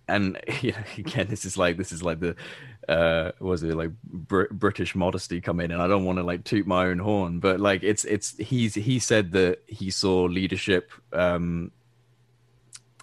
and 0.08 0.40
yeah, 0.60 0.82
again 0.98 1.28
this 1.28 1.44
is 1.44 1.56
like 1.56 1.76
this 1.76 1.92
is 1.92 2.02
like 2.02 2.18
the 2.18 2.34
uh 2.88 3.32
was 3.40 3.62
it 3.62 3.74
like 3.74 3.90
Br- 4.04 4.52
british 4.52 4.94
modesty 4.94 5.40
come 5.40 5.58
in 5.60 5.72
and 5.72 5.82
i 5.82 5.88
don't 5.88 6.04
want 6.04 6.18
to 6.18 6.22
like 6.22 6.44
toot 6.44 6.66
my 6.66 6.86
own 6.86 6.98
horn 6.98 7.40
but 7.40 7.58
like 7.58 7.82
it's 7.82 8.04
it's 8.04 8.36
he's 8.38 8.74
he 8.74 8.98
said 8.98 9.32
that 9.32 9.62
he 9.66 9.90
saw 9.90 10.24
leadership 10.24 10.92
um 11.12 11.72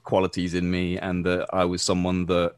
qualities 0.04 0.54
in 0.54 0.70
me 0.70 0.98
and 0.98 1.26
that 1.26 1.48
i 1.54 1.66
was 1.66 1.82
someone 1.82 2.26
that 2.28 2.56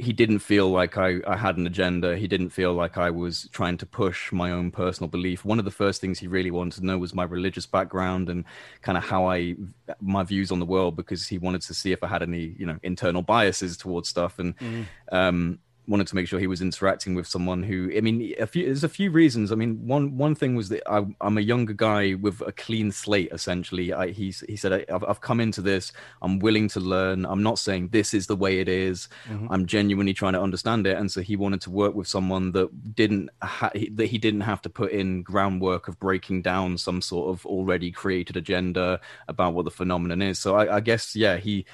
he 0.00 0.12
didn't 0.12 0.38
feel 0.38 0.70
like 0.70 0.96
I, 0.96 1.16
I 1.26 1.36
had 1.36 1.56
an 1.56 1.66
agenda. 1.66 2.16
He 2.16 2.28
didn't 2.28 2.50
feel 2.50 2.72
like 2.72 2.96
I 2.96 3.10
was 3.10 3.48
trying 3.50 3.76
to 3.78 3.86
push 3.86 4.30
my 4.30 4.52
own 4.52 4.70
personal 4.70 5.08
belief. 5.08 5.44
One 5.44 5.58
of 5.58 5.64
the 5.64 5.72
first 5.72 6.00
things 6.00 6.20
he 6.20 6.28
really 6.28 6.52
wanted 6.52 6.78
to 6.78 6.86
know 6.86 6.98
was 6.98 7.16
my 7.16 7.24
religious 7.24 7.66
background 7.66 8.28
and 8.28 8.44
kind 8.80 8.96
of 8.96 9.02
how 9.02 9.26
I, 9.28 9.56
my 10.00 10.22
views 10.22 10.52
on 10.52 10.60
the 10.60 10.66
world, 10.66 10.94
because 10.94 11.26
he 11.26 11.38
wanted 11.38 11.62
to 11.62 11.74
see 11.74 11.90
if 11.90 12.04
I 12.04 12.06
had 12.06 12.22
any, 12.22 12.54
you 12.56 12.64
know, 12.64 12.78
internal 12.84 13.22
biases 13.22 13.76
towards 13.76 14.08
stuff. 14.08 14.38
And, 14.38 14.56
Mhm. 14.58 14.86
um, 15.10 15.58
wanted 15.88 16.06
to 16.06 16.14
make 16.14 16.28
sure 16.28 16.38
he 16.38 16.46
was 16.46 16.60
interacting 16.60 17.14
with 17.14 17.26
someone 17.26 17.62
who 17.62 17.90
i 17.96 18.00
mean 18.00 18.34
a 18.38 18.46
few 18.46 18.66
there's 18.66 18.84
a 18.84 18.88
few 18.88 19.10
reasons. 19.10 19.50
I 19.50 19.54
mean 19.54 19.86
one 19.86 20.18
one 20.18 20.34
thing 20.34 20.54
was 20.54 20.68
that 20.68 20.82
I, 20.86 21.06
i'm 21.20 21.38
a 21.38 21.40
younger 21.40 21.72
guy 21.72 22.14
with 22.14 22.40
a 22.42 22.52
clean 22.52 22.92
slate 22.92 23.30
essentially. 23.32 23.92
I, 23.92 24.08
he's, 24.10 24.40
he 24.48 24.56
said 24.56 24.72
I've, 24.90 25.02
I've 25.04 25.20
come 25.22 25.40
into 25.40 25.62
this. 25.62 25.92
I'm 26.20 26.38
willing 26.40 26.68
to 26.68 26.80
learn. 26.80 27.24
I'm 27.24 27.42
not 27.42 27.58
saying 27.58 27.88
this 27.88 28.12
is 28.12 28.26
the 28.26 28.36
way 28.36 28.60
it 28.60 28.68
is. 28.68 29.08
Mhm. 29.30 29.48
i'm 29.50 29.64
genuinely 29.66 30.14
trying 30.14 30.34
to 30.34 30.42
understand 30.42 30.86
it. 30.86 30.96
And 30.98 31.10
so 31.10 31.20
he 31.22 31.36
wanted 31.36 31.62
to 31.62 31.70
work 31.70 31.94
with 31.94 32.06
someone 32.08 32.52
that 32.52 32.68
didn't 32.94 33.30
ha- 33.42 33.70
he- 33.74 33.90
that 33.90 34.06
he 34.06 34.18
didn't 34.18 34.42
have 34.42 34.60
to 34.62 34.68
put 34.80 34.90
in 34.92 35.22
groundwork 35.22 35.88
of 35.88 35.98
breaking 35.98 36.42
down 36.42 36.76
some 36.78 37.00
sort 37.00 37.30
of 37.32 37.46
already 37.46 37.90
created 37.90 38.36
agenda 38.36 39.00
about 39.26 39.54
what 39.54 39.64
the 39.64 39.70
phenomenon 39.80 40.20
is. 40.22 40.38
So 40.38 40.54
i, 40.56 40.76
I 40.76 40.80
guess 40.80 41.16
yeah 41.16 41.36
he 41.38 41.64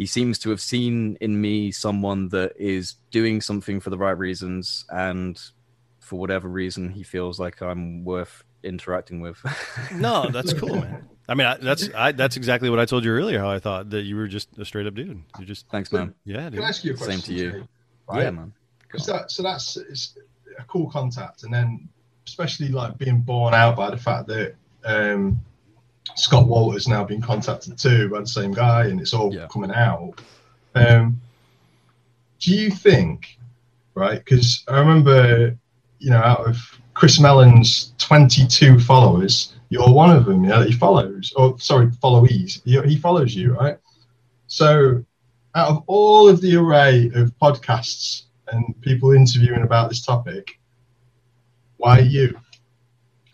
he 0.00 0.06
seems 0.06 0.38
to 0.38 0.48
have 0.48 0.62
seen 0.62 1.18
in 1.20 1.38
me 1.38 1.70
someone 1.70 2.30
that 2.30 2.54
is 2.56 2.94
doing 3.10 3.42
something 3.42 3.80
for 3.80 3.90
the 3.90 3.98
right 3.98 4.16
reasons 4.16 4.86
and 4.88 5.38
for 5.98 6.18
whatever 6.18 6.48
reason 6.48 6.88
he 6.88 7.02
feels 7.02 7.38
like 7.38 7.60
i'm 7.60 8.02
worth 8.02 8.42
interacting 8.62 9.20
with 9.20 9.38
no, 9.94 10.30
that's 10.30 10.52
cool, 10.52 10.76
man. 10.76 11.08
I 11.28 11.34
mean, 11.34 11.46
I, 11.46 11.56
that's 11.56 11.88
I, 11.94 12.12
that's 12.12 12.36
exactly 12.36 12.70
what 12.70 12.78
I 12.78 12.84
told 12.84 13.04
you 13.04 13.12
earlier. 13.12 13.38
How 13.38 13.50
I 13.50 13.58
thought 13.58 13.90
that 13.90 14.02
you 14.02 14.16
were 14.16 14.26
just 14.26 14.48
a 14.58 14.64
straight 14.64 14.86
up 14.86 14.94
dude. 14.94 15.22
You 15.38 15.46
just 15.46 15.68
thanks 15.68 15.92
man 15.92 16.14
yeah, 16.24 16.50
Can. 16.50 16.58
I 16.62 16.68
ask 16.68 16.84
you 16.84 16.94
a 16.94 16.96
question? 16.96 17.20
Same 17.20 17.36
to 17.36 17.42
you. 17.42 17.52
Jay? 17.52 17.68
Right? 18.08 18.22
yeah 18.24 18.30
man 18.30 18.52
Because 18.82 19.06
that, 19.06 19.30
so 19.30 19.42
that's 19.42 19.76
it's 19.76 20.18
a 20.58 20.64
cool 20.64 20.90
contact, 20.90 21.44
and 21.44 21.52
then 21.52 21.88
especially 22.26 22.68
like 22.68 22.98
being 22.98 23.20
borne 23.20 23.54
out 23.54 23.76
by 23.76 23.90
the 23.90 23.96
fact 23.96 24.26
that 24.28 24.56
um, 24.84 25.40
Scott 26.16 26.46
Wolter's 26.48 26.88
now 26.88 27.04
been 27.04 27.20
contacted 27.20 27.78
too 27.78 28.08
by 28.08 28.20
the 28.20 28.26
same 28.26 28.52
guy, 28.52 28.86
and 28.86 29.00
it's 29.00 29.14
all 29.14 29.32
Yeah. 29.34 29.46
coming 29.50 29.70
out. 29.70 30.20
Um, 30.74 31.20
do 32.40 32.54
you 32.54 32.70
think, 32.70 33.38
right? 33.94 34.18
Because 34.18 34.64
I 34.68 34.78
remember, 34.78 35.56
you 35.98 36.10
know, 36.10 36.18
out 36.18 36.46
of 36.46 36.56
Chris 36.94 37.18
Mellon's 37.20 37.92
22 37.98 38.78
followers, 38.80 39.54
you're 39.68 39.92
one 39.92 40.14
of 40.14 40.24
them. 40.26 40.44
Yeah, 40.44 40.64
he 40.64 40.72
follows. 40.72 41.32
Or 41.36 41.58
sorry, 41.58 41.86
followees. 41.88 42.62
He, 42.64 42.80
he 42.88 42.96
follows 42.96 43.34
you, 43.34 43.54
right? 43.54 43.78
So, 44.46 45.04
out 45.54 45.68
of 45.68 45.82
all 45.86 46.28
of 46.28 46.40
the 46.40 46.56
array 46.56 47.10
of 47.14 47.32
podcasts 47.38 48.22
and 48.48 48.78
people 48.80 49.12
interviewing 49.12 49.62
about 49.62 49.88
this 49.88 50.04
topic, 50.04 50.58
why 51.76 52.00
you? 52.00 52.38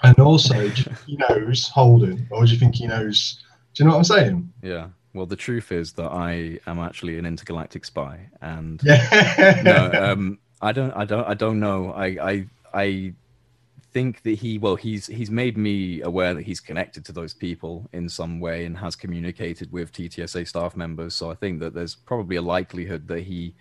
And 0.07 0.19
also, 0.19 0.55
do 0.55 0.65
you 0.67 0.71
think 0.73 0.99
he 1.07 1.17
knows 1.17 1.69
Holden, 1.69 2.27
or 2.31 2.45
do 2.45 2.53
you 2.53 2.59
think 2.59 2.75
he 2.77 2.87
knows? 2.87 3.43
Do 3.75 3.83
you 3.83 3.89
know 3.89 3.97
what 3.97 3.99
I'm 3.99 4.05
saying? 4.05 4.53
yeah 4.63 4.89
well 5.15 5.27
the 5.27 5.37
truth 5.37 5.73
is 5.73 5.93
that 5.95 6.11
i 6.13 6.59
am 6.67 6.79
actually 6.79 7.19
an 7.19 7.25
intergalactic 7.25 7.87
spy 7.87 8.21
and 8.43 8.83
Yeah. 8.85 9.63
no, 9.65 9.91
um, 10.13 10.39
I 10.61 10.73
don't, 10.73 10.93
I 10.93 11.05
don't, 11.05 11.27
I 11.27 11.35
don't 11.35 11.61
know. 11.61 11.93
I, 11.93 12.07
I, 12.07 12.47
I 12.75 13.15
think 13.93 14.23
that 14.23 14.39
he, 14.39 14.59
well, 14.59 14.77
he's 14.77 15.07
he's 15.07 15.31
made 15.31 15.57
me 15.57 16.01
aware 16.03 16.35
that 16.35 16.43
he's 16.43 16.61
connected 16.61 17.05
to 17.07 17.13
those 17.13 17.35
people 17.35 17.89
in 17.93 18.09
some 18.09 18.41
way 18.41 18.65
and 18.67 18.77
has 18.79 18.97
communicated 18.97 19.71
with 19.73 19.93
TTSA 19.93 20.47
staff 20.47 20.77
members. 20.77 21.15
So 21.15 21.31
I 21.31 21.35
think 21.35 21.61
that 21.61 21.75
there's 21.75 21.95
probably 21.95 22.37
a 22.37 22.43
likelihood 22.43 23.09
that 23.09 23.21
he 23.21 23.55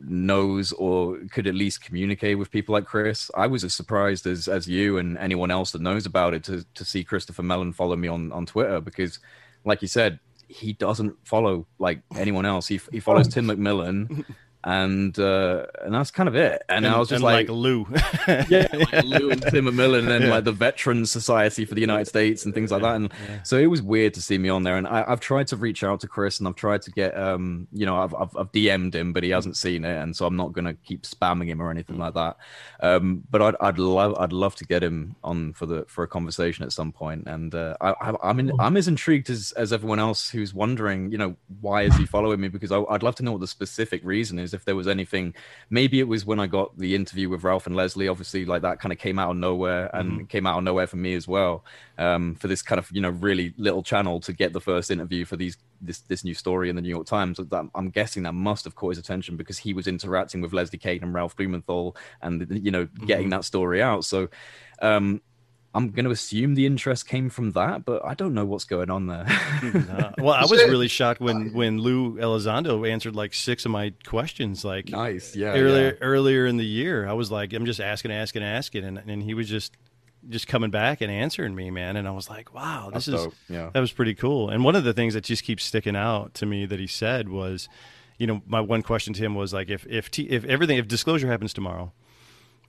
knows 0.00 0.72
or 0.72 1.18
could 1.30 1.46
at 1.46 1.54
least 1.54 1.82
communicate 1.82 2.38
with 2.38 2.50
people 2.50 2.72
like 2.72 2.84
Chris. 2.84 3.30
I 3.34 3.46
was 3.46 3.64
as 3.64 3.74
surprised 3.74 4.26
as 4.26 4.48
as 4.48 4.68
you 4.68 4.98
and 4.98 5.16
anyone 5.18 5.50
else 5.50 5.72
that 5.72 5.82
knows 5.82 6.06
about 6.06 6.34
it 6.34 6.44
to 6.44 6.64
to 6.74 6.84
see 6.84 7.04
Christopher 7.04 7.42
Mellon 7.42 7.72
follow 7.72 7.96
me 7.96 8.08
on 8.08 8.32
on 8.32 8.46
Twitter 8.46 8.80
because, 8.80 9.18
like 9.64 9.82
you 9.82 9.88
said, 9.88 10.18
he 10.48 10.72
doesn't 10.72 11.16
follow 11.24 11.66
like 11.78 12.00
anyone 12.16 12.46
else. 12.46 12.66
He 12.66 12.80
he 12.92 13.00
follows 13.00 13.28
oh. 13.28 13.30
Tim 13.30 13.46
McMillan. 13.46 14.24
and 14.66 15.16
uh, 15.16 15.64
and 15.84 15.94
that's 15.94 16.10
kind 16.10 16.28
of 16.28 16.34
it. 16.34 16.60
And, 16.68 16.84
and 16.84 16.92
I 16.94 16.98
was 16.98 17.08
just 17.08 17.22
like, 17.22 17.48
like, 17.48 17.56
Lou, 17.56 17.86
yeah, 18.48 18.66
like 18.72 19.04
Lou 19.04 19.30
and 19.30 19.40
Tim 19.42 19.66
McMillan, 19.66 20.00
and 20.00 20.08
then 20.08 20.22
Yeah. 20.22 20.30
like 20.30 20.44
the 20.44 20.50
Veterans 20.50 21.12
Society 21.12 21.64
for 21.64 21.76
the 21.76 21.80
United 21.80 22.06
States 22.06 22.44
and 22.44 22.52
things 22.52 22.72
like 22.72 22.82
that. 22.82 22.96
And 22.96 23.12
Yeah. 23.28 23.42
so 23.44 23.56
it 23.58 23.66
was 23.66 23.80
weird 23.80 24.14
to 24.14 24.20
see 24.20 24.38
me 24.38 24.48
on 24.48 24.64
there. 24.64 24.76
And 24.76 24.88
I, 24.88 25.04
I've 25.06 25.20
tried 25.20 25.46
to 25.48 25.56
reach 25.56 25.84
out 25.84 26.00
to 26.00 26.08
Chris, 26.08 26.40
and 26.40 26.48
I've 26.48 26.56
tried 26.56 26.82
to 26.82 26.90
get, 26.90 27.16
um, 27.16 27.68
you 27.72 27.86
know, 27.86 27.96
I've, 27.96 28.12
I've 28.14 28.36
I've 28.36 28.50
DM'd 28.50 28.94
him, 28.96 29.12
but 29.12 29.22
he 29.22 29.30
hasn't 29.30 29.56
seen 29.56 29.84
it, 29.84 29.96
and 30.02 30.16
so 30.16 30.26
I'm 30.26 30.36
not 30.36 30.52
gonna 30.52 30.74
keep 30.74 31.02
spamming 31.02 31.46
him 31.46 31.62
or 31.62 31.70
anything 31.70 31.96
like 31.98 32.14
that. 32.14 32.36
Um, 32.80 33.22
but 33.30 33.40
I'd 33.40 33.54
I'd 33.60 33.78
love 33.78 34.16
I'd 34.18 34.32
love 34.32 34.56
to 34.56 34.64
get 34.66 34.82
him 34.82 35.14
on 35.22 35.52
for 35.52 35.66
the 35.66 35.84
for 35.86 36.02
a 36.02 36.08
conversation 36.08 36.64
at 36.64 36.72
some 36.72 36.90
point. 36.90 37.28
And 37.28 37.54
uh, 37.54 37.76
I, 37.80 37.90
I 38.00 38.14
I'm 38.24 38.40
in, 38.40 38.52
I'm 38.58 38.76
as 38.76 38.88
intrigued 38.88 39.30
as 39.30 39.52
as 39.52 39.72
everyone 39.72 40.00
else 40.00 40.28
who's 40.28 40.52
wondering, 40.52 41.12
you 41.12 41.18
know, 41.18 41.36
why 41.60 41.82
is 41.82 41.94
he 41.96 42.04
following 42.04 42.40
me? 42.40 42.48
Because 42.48 42.72
I, 42.72 42.80
I'd 42.90 43.04
love 43.04 43.14
to 43.16 43.22
know 43.22 43.30
what 43.32 43.40
the 43.40 43.46
specific 43.46 44.00
reason 44.04 44.40
is. 44.40 44.55
If 44.56 44.64
there 44.64 44.74
was 44.74 44.88
anything 44.88 45.34
maybe 45.70 46.00
it 46.00 46.08
was 46.08 46.24
when 46.24 46.40
I 46.40 46.46
got 46.46 46.76
the 46.78 46.94
interview 46.94 47.28
with 47.28 47.44
Ralph 47.44 47.66
and 47.66 47.76
Leslie. 47.76 48.08
Obviously, 48.08 48.44
like 48.44 48.62
that 48.62 48.80
kind 48.80 48.92
of 48.92 48.98
came 48.98 49.18
out 49.18 49.30
of 49.30 49.36
nowhere 49.36 49.90
and 49.94 50.22
it 50.22 50.28
came 50.28 50.46
out 50.46 50.58
of 50.58 50.64
nowhere 50.64 50.86
for 50.86 50.96
me 50.96 51.14
as 51.14 51.26
well. 51.26 51.64
Um, 51.98 52.34
for 52.34 52.48
this 52.48 52.62
kind 52.62 52.78
of 52.78 52.88
you 52.92 53.00
know 53.00 53.10
really 53.10 53.54
little 53.56 53.82
channel 53.82 54.20
to 54.20 54.32
get 54.32 54.52
the 54.52 54.60
first 54.60 54.90
interview 54.90 55.24
for 55.24 55.36
these 55.36 55.56
this 55.80 56.00
this 56.00 56.24
new 56.24 56.34
story 56.34 56.68
in 56.68 56.76
the 56.76 56.82
New 56.82 56.88
York 56.88 57.06
Times. 57.06 57.38
That, 57.38 57.68
I'm 57.74 57.90
guessing 57.90 58.22
that 58.24 58.34
must 58.34 58.64
have 58.64 58.74
caught 58.74 58.90
his 58.90 58.98
attention 58.98 59.36
because 59.36 59.58
he 59.58 59.72
was 59.72 59.86
interacting 59.86 60.40
with 60.40 60.52
Leslie 60.52 60.78
Kean 60.78 61.02
and 61.02 61.14
Ralph 61.14 61.36
Blumenthal 61.36 61.96
and 62.22 62.46
you 62.62 62.70
know 62.70 62.86
getting 63.06 63.30
that 63.30 63.44
story 63.44 63.82
out. 63.82 64.04
So. 64.04 64.28
Um, 64.82 65.22
I'm 65.76 65.90
going 65.90 66.06
to 66.06 66.10
assume 66.10 66.54
the 66.54 66.64
interest 66.64 67.06
came 67.06 67.28
from 67.28 67.52
that, 67.52 67.84
but 67.84 68.02
I 68.02 68.14
don't 68.14 68.32
know 68.32 68.46
what's 68.46 68.64
going 68.64 68.88
on 68.88 69.08
there. 69.08 69.26
Uh, 69.28 70.12
well, 70.18 70.32
I 70.32 70.46
was 70.46 70.62
really 70.64 70.88
shocked 70.88 71.20
when 71.20 71.52
when 71.52 71.80
Lou 71.80 72.16
Elizondo 72.16 72.88
answered 72.90 73.14
like 73.14 73.34
six 73.34 73.66
of 73.66 73.70
my 73.70 73.92
questions, 74.06 74.64
like 74.64 74.88
nice, 74.88 75.36
yeah. 75.36 75.48
earlier 75.48 75.88
yeah. 75.88 75.98
earlier 76.00 76.46
in 76.46 76.56
the 76.56 76.64
year. 76.64 77.06
I 77.06 77.12
was 77.12 77.30
like, 77.30 77.52
I'm 77.52 77.66
just 77.66 77.80
asking, 77.80 78.10
asking, 78.10 78.42
asking, 78.42 78.84
and 78.84 78.98
and 78.98 79.22
he 79.22 79.34
was 79.34 79.50
just 79.50 79.76
just 80.30 80.48
coming 80.48 80.70
back 80.70 81.02
and 81.02 81.12
answering 81.12 81.54
me, 81.54 81.70
man. 81.70 81.96
And 81.96 82.08
I 82.08 82.10
was 82.10 82.30
like, 82.30 82.54
wow, 82.54 82.90
this 82.92 83.04
That's 83.04 83.20
is 83.20 83.24
dope, 83.26 83.34
yeah. 83.48 83.70
that 83.72 83.80
was 83.80 83.92
pretty 83.92 84.14
cool. 84.14 84.48
And 84.48 84.64
one 84.64 84.76
of 84.76 84.84
the 84.84 84.94
things 84.94 85.12
that 85.12 85.24
just 85.24 85.44
keeps 85.44 85.62
sticking 85.62 85.94
out 85.94 86.32
to 86.34 86.46
me 86.46 86.64
that 86.66 86.80
he 86.80 86.86
said 86.86 87.28
was, 87.28 87.68
you 88.18 88.26
know, 88.26 88.42
my 88.46 88.60
one 88.60 88.82
question 88.82 89.12
to 89.12 89.22
him 89.22 89.34
was 89.34 89.52
like, 89.52 89.68
if 89.68 89.86
if 89.86 90.10
T, 90.10 90.22
if 90.22 90.44
everything 90.46 90.78
if 90.78 90.88
disclosure 90.88 91.28
happens 91.28 91.52
tomorrow, 91.52 91.92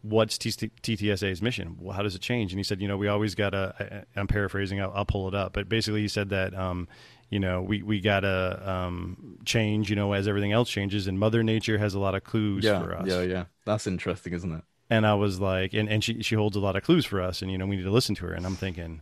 what's 0.10 0.38
TTSA's 0.38 1.42
mission? 1.42 1.78
How 1.94 2.04
does 2.04 2.16
it 2.16 2.22
change? 2.22 2.52
And 2.52 2.60
he 2.60 2.64
said, 2.64 2.82
you 2.82 2.88
know, 2.88 2.98
we 2.98 3.08
always 3.08 3.36
got 3.36 3.52
to. 3.52 4.06
I'm 4.16 4.28
paraphrasing. 4.28 4.82
I'll, 4.82 4.92
I'll 4.94 5.06
pull 5.06 5.28
it 5.28 5.36
up, 5.36 5.54
but 5.54 5.70
basically 5.70 6.02
he 6.02 6.08
said 6.08 6.30
that. 6.30 6.54
Um, 6.56 6.88
you 7.30 7.42
know, 7.42 7.62
we, 7.62 7.84
we 7.84 8.00
got 8.00 8.22
to 8.22 8.70
um, 8.72 9.38
change, 9.44 9.90
you 9.90 9.98
know, 9.98 10.14
as 10.14 10.30
everything 10.30 10.54
else 10.54 10.70
changes, 10.70 11.08
and 11.08 11.20
Mother 11.20 11.44
Nature 11.44 11.78
has 11.78 11.94
a 11.94 12.00
lot 12.00 12.16
of 12.16 12.24
clues 12.24 12.64
Yeah, 12.64 12.80
for 12.80 12.96
us. 12.96 13.06
yeah, 13.06 13.22
yeah. 13.24 13.46
That's 13.66 13.86
interesting, 13.86 14.32
isn't 14.32 14.54
it? 14.54 14.64
And 14.90 15.06
I 15.06 15.14
was 15.16 15.38
like, 15.42 15.74
and, 15.74 15.90
and 15.90 16.02
she, 16.02 16.24
she 16.24 16.36
holds 16.36 16.56
a 16.56 16.62
lot 16.62 16.78
of 16.78 16.84
clues 16.84 17.06
for 17.06 17.22
us, 17.22 17.42
and, 17.42 17.52
you 17.52 17.58
know, 17.58 17.66
we 17.66 17.76
need 17.76 17.84
to 17.84 17.92
listen 17.92 18.16
to 18.16 18.28
her. 18.28 18.32
And 18.34 18.46
I'm 18.46 18.56
thinking, 18.56 19.02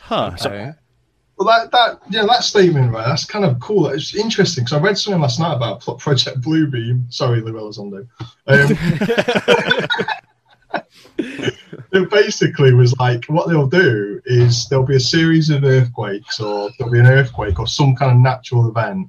huh. 0.00 0.36
So, 0.36 0.48
Okay. 0.50 0.72
Well, 1.36 1.48
that 1.48 1.72
that 1.72 2.00
yeah, 2.10 2.26
that 2.26 2.44
statement, 2.44 2.92
right? 2.92 3.06
That's 3.06 3.24
kind 3.24 3.44
of 3.44 3.58
cool. 3.58 3.88
It's 3.88 4.14
interesting 4.14 4.64
because 4.64 4.78
I 4.78 4.82
read 4.82 4.96
something 4.96 5.20
last 5.20 5.40
night 5.40 5.54
about 5.54 5.80
Pro- 5.80 5.94
Project 5.94 6.40
Bluebeam. 6.40 7.12
Sorry, 7.12 7.40
Lou 7.40 7.52
Elizondo. 7.52 8.06
Um, 8.46 8.76
it 11.18 12.10
basically 12.10 12.72
was 12.72 12.94
like 12.98 13.24
what 13.26 13.48
they'll 13.48 13.66
do 13.66 14.20
is 14.26 14.68
there'll 14.68 14.86
be 14.86 14.96
a 14.96 15.00
series 15.00 15.50
of 15.50 15.64
earthquakes, 15.64 16.38
or 16.38 16.70
there'll 16.78 16.92
be 16.92 17.00
an 17.00 17.06
earthquake, 17.06 17.58
or 17.58 17.66
some 17.66 17.96
kind 17.96 18.12
of 18.12 18.18
natural 18.18 18.68
event 18.68 19.08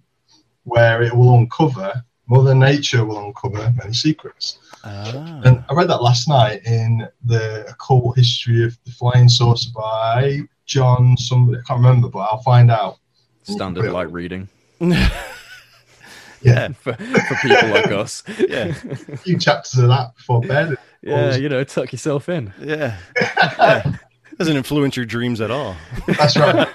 where 0.63 1.03
it 1.03 1.15
will 1.15 1.35
uncover. 1.35 1.93
Mother 2.27 2.55
Nature 2.55 3.05
will 3.05 3.23
uncover 3.23 3.71
many 3.77 3.93
secrets. 3.93 4.57
ah. 4.83 5.41
And 5.45 5.63
I 5.69 5.73
read 5.75 5.89
that 5.89 6.01
last 6.01 6.27
night 6.27 6.65
in 6.65 7.07
the 7.23 7.67
occult 7.69 8.17
history 8.17 8.63
of 8.63 8.75
the 8.83 8.89
flying 8.89 9.29
saucer 9.29 9.69
by 9.75 10.41
John 10.65 11.17
somebody. 11.17 11.59
I 11.59 11.61
can't 11.67 11.79
remember, 11.79 12.09
but 12.09 12.19
I'll 12.19 12.41
find 12.41 12.71
out. 12.71 12.97
Standard 13.43 13.91
light 13.91 14.11
reading 14.11 14.49
yeah, 14.79 16.67
for, 16.79 16.93
for 16.93 17.35
people 17.41 17.69
like 17.69 17.91
us. 17.91 18.23
yeah, 18.39 18.73
A 18.89 19.17
few 19.17 19.37
chapters 19.37 19.77
of 19.77 19.89
that 19.89 20.15
before 20.15 20.41
bed. 20.41 20.77
Yeah, 21.01 21.35
you 21.35 21.49
know, 21.49 21.63
tuck 21.63 21.91
yourself 21.91 22.29
in. 22.29 22.53
yeah. 22.59 22.97
yeah. 23.15 23.95
Doesn't 24.37 24.57
influence 24.57 24.97
your 24.97 25.05
dreams 25.05 25.39
at 25.39 25.49
all. 25.51 25.75
That's 26.07 26.35
right. 26.35 26.67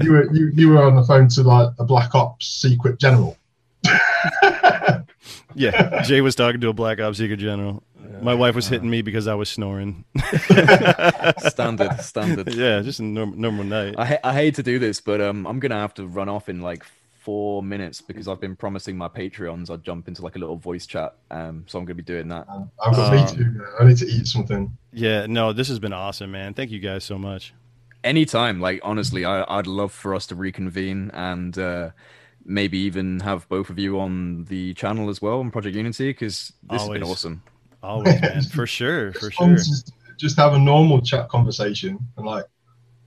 you 0.00 0.12
were 0.12 0.32
you, 0.32 0.50
you 0.54 0.68
were 0.68 0.82
on 0.82 0.94
the 0.94 1.02
phone 1.02 1.28
to 1.28 1.42
like 1.42 1.70
a 1.78 1.84
black 1.84 2.14
ops 2.14 2.46
secret 2.46 3.00
general. 3.00 3.36
Yeah, 5.54 6.02
Jay 6.02 6.20
was 6.20 6.34
talking 6.34 6.60
to 6.60 6.68
a 6.68 6.72
Black 6.72 7.00
Ops 7.00 7.18
Secret 7.18 7.36
General. 7.38 7.82
My 8.20 8.34
wife 8.34 8.54
was 8.54 8.68
hitting 8.68 8.90
me 8.90 9.02
because 9.02 9.26
I 9.26 9.34
was 9.34 9.48
snoring. 9.48 10.04
Standard, 11.38 12.00
standard. 12.00 12.54
yeah, 12.54 12.80
just 12.80 13.00
a 13.00 13.04
normal, 13.04 13.36
normal 13.38 13.64
night. 13.64 13.94
I, 13.98 14.04
ha- 14.06 14.18
I 14.24 14.32
hate 14.34 14.54
to 14.56 14.62
do 14.62 14.78
this, 14.78 15.00
but 15.00 15.20
um, 15.20 15.46
I'm 15.46 15.58
gonna 15.60 15.78
have 15.78 15.94
to 15.94 16.06
run 16.06 16.28
off 16.28 16.48
in 16.48 16.60
like 16.60 16.84
four 17.20 17.62
minutes 17.62 18.00
because 18.00 18.26
I've 18.28 18.40
been 18.40 18.56
promising 18.56 18.96
my 18.96 19.06
Patreons 19.08 19.70
I'd 19.70 19.84
jump 19.84 20.08
into 20.08 20.22
like 20.22 20.34
a 20.36 20.38
little 20.38 20.56
voice 20.56 20.86
chat. 20.86 21.14
Um, 21.30 21.64
so 21.68 21.78
I'm 21.78 21.84
gonna 21.84 21.94
be 21.94 22.02
doing 22.02 22.28
that. 22.28 22.46
Um, 22.48 22.70
I've 22.84 22.96
got 22.96 23.12
me 23.12 23.18
Um, 23.20 23.26
too. 23.28 23.64
I 23.80 23.84
need 23.84 23.96
to 23.98 24.06
eat 24.06 24.26
something. 24.26 24.76
Yeah, 24.92 25.26
no, 25.26 25.52
this 25.52 25.68
has 25.68 25.78
been 25.78 25.92
awesome, 25.92 26.32
man. 26.32 26.54
Thank 26.54 26.70
you 26.70 26.80
guys 26.80 27.04
so 27.04 27.18
much. 27.18 27.54
Anytime, 28.04 28.60
like 28.60 28.80
honestly, 28.82 29.24
I, 29.24 29.44
I'd 29.48 29.66
love 29.68 29.92
for 29.92 30.14
us 30.14 30.26
to 30.28 30.34
reconvene 30.34 31.10
and 31.14 31.56
uh, 31.56 31.90
maybe 32.44 32.78
even 32.78 33.20
have 33.20 33.48
both 33.48 33.70
of 33.70 33.78
you 33.78 34.00
on 34.00 34.44
the 34.46 34.74
channel 34.74 35.08
as 35.08 35.22
well 35.22 35.38
on 35.40 35.50
Project 35.52 35.76
Unity 35.76 36.10
because 36.10 36.52
this 36.68 36.80
has 36.80 36.88
been 36.90 37.04
awesome. 37.04 37.42
Always, 37.82 38.22
man. 38.22 38.42
For 38.44 38.66
sure, 38.66 39.12
for 39.12 39.30
sure. 39.30 39.56
Just, 39.56 39.92
just 40.18 40.36
have 40.36 40.54
a 40.54 40.58
normal 40.58 41.00
chat 41.00 41.28
conversation 41.28 41.98
and 42.16 42.26
like, 42.26 42.46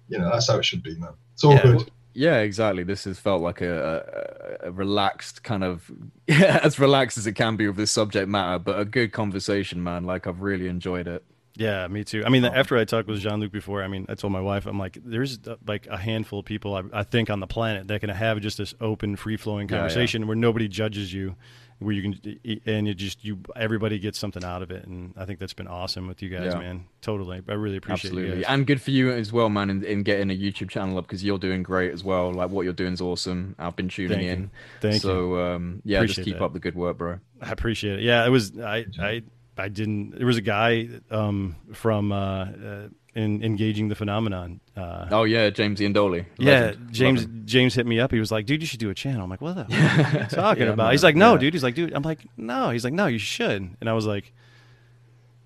you 0.07 0.17
know, 0.19 0.29
that's 0.31 0.47
how 0.49 0.57
it 0.57 0.65
should 0.65 0.83
be, 0.83 0.95
man. 0.97 1.13
It's 1.33 1.43
all 1.43 1.53
Yeah. 1.53 1.61
good. 1.61 1.91
Yeah, 2.13 2.37
exactly. 2.37 2.83
This 2.83 3.03
has 3.03 3.19
felt 3.19 3.41
like 3.41 3.59
a, 3.61 4.61
a, 4.63 4.67
a 4.67 4.71
relaxed 4.71 5.43
kind 5.43 5.63
of, 5.65 5.91
yeah, 6.27 6.59
as 6.63 6.79
relaxed 6.79 7.17
as 7.17 7.27
it 7.27 7.33
can 7.33 7.57
be 7.57 7.67
with 7.67 7.75
this 7.75 7.91
subject 7.91 8.29
matter, 8.29 8.57
but 8.59 8.79
a 8.79 8.85
good 8.85 9.11
conversation, 9.11 9.83
man. 9.83 10.05
Like 10.05 10.25
I've 10.25 10.41
really 10.41 10.67
enjoyed 10.67 11.07
it. 11.07 11.23
Yeah, 11.57 11.87
me 11.87 12.03
too. 12.03 12.23
I 12.25 12.29
mean, 12.29 12.43
after 12.43 12.77
I 12.77 12.83
talked 12.83 13.07
with 13.07 13.19
Jean 13.19 13.39
Luc 13.39 13.51
before, 13.51 13.81
I 13.81 13.87
mean, 13.87 14.05
I 14.09 14.15
told 14.15 14.33
my 14.33 14.41
wife, 14.41 14.65
I'm 14.65 14.77
like, 14.77 14.97
there's 15.05 15.39
uh, 15.47 15.55
like 15.65 15.87
a 15.87 15.95
handful 15.97 16.39
of 16.39 16.45
people 16.45 16.75
I, 16.75 16.83
I 16.91 17.03
think 17.03 17.29
on 17.29 17.39
the 17.39 17.47
planet 17.47 17.87
that 17.87 18.01
can 18.01 18.09
have 18.09 18.41
just 18.41 18.57
this 18.57 18.73
open, 18.81 19.15
free 19.15 19.37
flowing 19.37 19.69
Yeah, 19.69 19.75
yeah. 19.75 19.79
conversation 19.79 20.27
where 20.27 20.35
nobody 20.35 20.67
judges 20.67 21.13
you, 21.13 21.35
where 21.79 21.93
you 21.93 22.01
can, 22.01 22.59
and 22.65 22.87
you 22.87 22.93
just 22.93 23.23
you 23.25 23.39
everybody 23.55 23.99
gets 23.99 24.17
something 24.17 24.43
out 24.43 24.61
of 24.61 24.71
it, 24.71 24.85
and 24.85 25.13
I 25.17 25.25
think 25.25 25.39
that's 25.39 25.53
been 25.53 25.67
awesome 25.67 26.07
with 26.07 26.21
you 26.21 26.29
guys, 26.29 26.53
Yeah. 26.53 26.59
man. 26.59 26.85
Totally, 27.01 27.41
I 27.47 27.53
really 27.53 27.77
appreciate 27.77 28.13
it 28.17 28.45
and 28.47 28.65
good 28.65 28.81
for 28.81 28.91
you 28.91 29.11
as 29.11 29.31
well, 29.33 29.49
man, 29.49 29.69
in, 29.69 29.83
in 29.83 30.03
getting 30.03 30.31
a 30.31 30.33
YouTube 30.37 30.69
channel 30.69 30.97
up 30.97 31.05
because 31.05 31.23
you're 31.23 31.37
doing 31.37 31.63
great 31.63 31.91
as 31.91 32.03
well. 32.03 32.31
Like 32.31 32.49
what 32.49 32.63
you're 32.63 32.73
doing 32.73 32.93
is 32.93 33.01
awesome. 33.01 33.55
I've 33.59 33.75
been 33.75 33.89
tuning 33.89 34.11
Thank 34.11 34.23
you. 34.23 34.31
in. 34.31 34.51
Thank 34.81 34.93
you. 34.95 34.99
so, 35.01 35.39
um, 35.39 35.81
yeah, 35.83 36.03
just 36.05 36.23
keep 36.23 36.37
that. 36.37 36.43
up 36.43 36.53
the 36.53 36.59
good 36.59 36.75
work, 36.75 36.97
bro. 36.97 37.19
I 37.41 37.51
appreciate 37.51 37.99
it. 37.99 38.03
Yeah, 38.03 38.25
it 38.25 38.29
was 38.29 38.57
I 38.59 38.85
I 38.99 39.23
I 39.57 39.67
didn't. 39.69 40.17
There 40.17 40.25
was 40.27 40.37
a 40.37 40.41
guy 40.41 40.89
um, 41.11 41.55
from 41.73 42.11
uh, 42.11 42.17
uh, 42.45 42.87
in 43.15 43.41
engaging 43.43 43.87
the 43.87 43.95
phenomenon. 43.95 44.59
Uh, 44.75 45.07
Oh 45.11 45.23
yeah, 45.23 45.49
James 45.49 45.79
Iandoli. 45.79 46.25
Yeah, 46.37 46.73
James. 46.91 47.25
James 47.45 47.73
hit 47.73 47.85
me 47.85 47.99
up. 47.99 48.11
He 48.11 48.19
was 48.19 48.31
like, 48.31 48.45
"Dude, 48.45 48.61
you 48.61 48.67
should 48.67 48.79
do 48.81 48.89
a 48.89 48.93
channel." 48.95 49.23
I'm 49.23 49.29
like, 49.29 49.41
"What 49.41 49.55
the 49.55 49.65
fuck 49.65 50.13
are 50.15 50.19
you 50.19 50.25
talking 50.29 50.63
Yeah, 50.63 50.69
about?" 50.73 50.83
man. 50.85 50.91
He's 50.91 51.03
like, 51.03 51.15
"No, 51.15 51.33
Yeah. 51.33 51.39
dude." 51.39 51.53
He's 51.53 51.63
like, 51.63 51.75
"Dude." 51.75 51.93
I'm 51.93 52.03
like, 52.03 52.19
"No." 52.37 52.69
He's 52.71 52.83
like, 52.83 52.93
"No, 52.93 53.07
you 53.07 53.17
should." 53.17 53.75
And 53.79 53.89
I 53.89 53.93
was 53.93 54.05
like, 54.05 54.33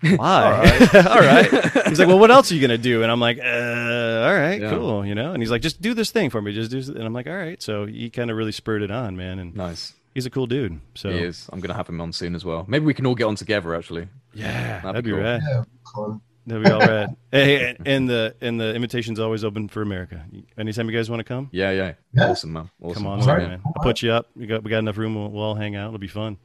"Why?" 0.02 0.88
all 0.94 1.20
right. 1.20 1.86
He's 1.88 1.98
like, 1.98 2.08
"Well, 2.08 2.18
what 2.18 2.30
else 2.30 2.50
are 2.50 2.54
you 2.54 2.60
gonna 2.60 2.78
do?" 2.78 3.02
And 3.02 3.12
I'm 3.12 3.20
like, 3.20 3.38
uh, 3.38 3.42
"All 3.42 4.34
right, 4.34 4.60
Yeah. 4.60 4.70
cool." 4.70 5.04
You 5.06 5.14
know. 5.14 5.32
And 5.32 5.42
he's 5.42 5.50
like, 5.50 5.62
"Just 5.62 5.80
do 5.82 5.94
this 5.94 6.10
thing 6.10 6.30
for 6.30 6.40
me. 6.40 6.52
Just 6.52 6.70
do." 6.70 6.78
This. 6.78 6.88
And 6.88 7.02
I'm 7.04 7.12
like, 7.12 7.26
"All 7.26 7.36
right." 7.36 7.62
So 7.62 7.86
he 7.86 8.08
kind 8.10 8.30
of 8.30 8.36
really 8.36 8.52
spurred 8.52 8.82
it 8.82 8.90
on, 8.90 9.16
man. 9.16 9.38
And 9.38 9.54
Nice. 9.54 9.92
he's 10.14 10.26
a 10.26 10.30
cool 10.30 10.46
dude. 10.46 10.80
So 10.94 11.10
He 11.10 11.18
is. 11.18 11.48
I'm 11.52 11.60
gonna 11.60 11.74
have 11.74 11.88
him 11.88 12.00
on 12.00 12.12
soon 12.12 12.34
as 12.34 12.44
well. 12.44 12.64
Maybe 12.66 12.84
we 12.86 12.94
can 12.94 13.06
all 13.06 13.14
get 13.14 13.24
on 13.24 13.36
together. 13.36 13.74
Actually, 13.74 14.08
yeah, 14.32 14.80
that'd, 14.80 14.84
That'd 14.88 15.04
be 15.04 15.10
be 15.10 15.16
cool. 15.16 15.22
rad. 15.24 15.42
Yeah, 15.48 15.64
fun 15.94 16.20
that 16.50 16.60
we 16.60 16.70
all 16.70 16.82
all 16.82 16.88
right. 16.88 17.08
hey, 17.32 17.70
and, 17.70 17.86
and, 17.86 18.08
the 18.08 18.34
and 18.40 18.60
the 18.60 18.74
invitation's 18.74 19.18
always 19.18 19.44
open 19.44 19.68
for 19.68 19.82
America. 19.82 20.24
Anytime 20.58 20.88
you 20.88 20.96
guys 20.96 21.10
want 21.10 21.20
to 21.20 21.24
come. 21.24 21.48
Yeah, 21.52 21.70
yeah, 21.70 21.92
yeah. 22.12 22.30
Awesome, 22.30 22.52
man. 22.52 22.70
Awesome. 22.80 23.04
Come 23.04 23.06
on, 23.06 23.26
right. 23.26 23.48
man. 23.48 23.62
I'll 23.64 23.82
put 23.82 24.02
you 24.02 24.12
up. 24.12 24.28
We 24.34 24.46
got 24.46 24.62
we 24.62 24.70
got 24.70 24.78
enough 24.78 24.98
room. 24.98 25.14
We'll, 25.14 25.30
we'll 25.30 25.42
all 25.42 25.54
hang 25.54 25.76
out. 25.76 25.88
It'll 25.88 25.98
be 25.98 26.08
fun. 26.08 26.38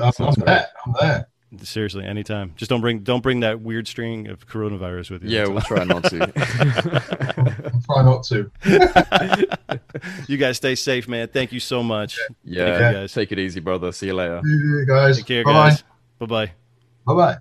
I'm, 0.00 0.12
that. 0.44 0.70
I'm 0.86 0.92
that. 1.00 1.28
Seriously, 1.62 2.04
anytime. 2.04 2.52
Just 2.54 2.68
don't 2.68 2.80
bring 2.80 3.00
don't 3.00 3.22
bring 3.22 3.40
that 3.40 3.60
weird 3.60 3.88
string 3.88 4.28
of 4.28 4.46
coronavirus 4.46 5.10
with 5.10 5.24
you. 5.24 5.30
Yeah, 5.30 5.48
we'll 5.48 5.60
try 5.62 5.82
not 5.82 6.04
to. 6.04 6.18
we'll 7.62 7.82
try 7.82 8.02
not 8.04 8.22
to. 8.24 8.50
you 10.28 10.36
guys 10.36 10.58
stay 10.58 10.76
safe, 10.76 11.08
man. 11.08 11.26
Thank 11.26 11.50
you 11.50 11.58
so 11.58 11.82
much. 11.82 12.18
Yeah, 12.44 12.66
yeah. 12.66 12.92
guys. 12.92 13.12
Take 13.12 13.32
it 13.32 13.40
easy, 13.40 13.58
brother. 13.58 13.90
See 13.90 14.06
you 14.06 14.14
later. 14.14 14.40
You 14.44 14.86
guys. 14.86 15.16
Take 15.16 15.26
care, 15.26 15.44
Bye-bye. 15.44 15.70
guys. 15.70 15.84
Bye 16.20 16.26
bye. 16.26 16.52
Bye 17.04 17.14
bye. 17.14 17.38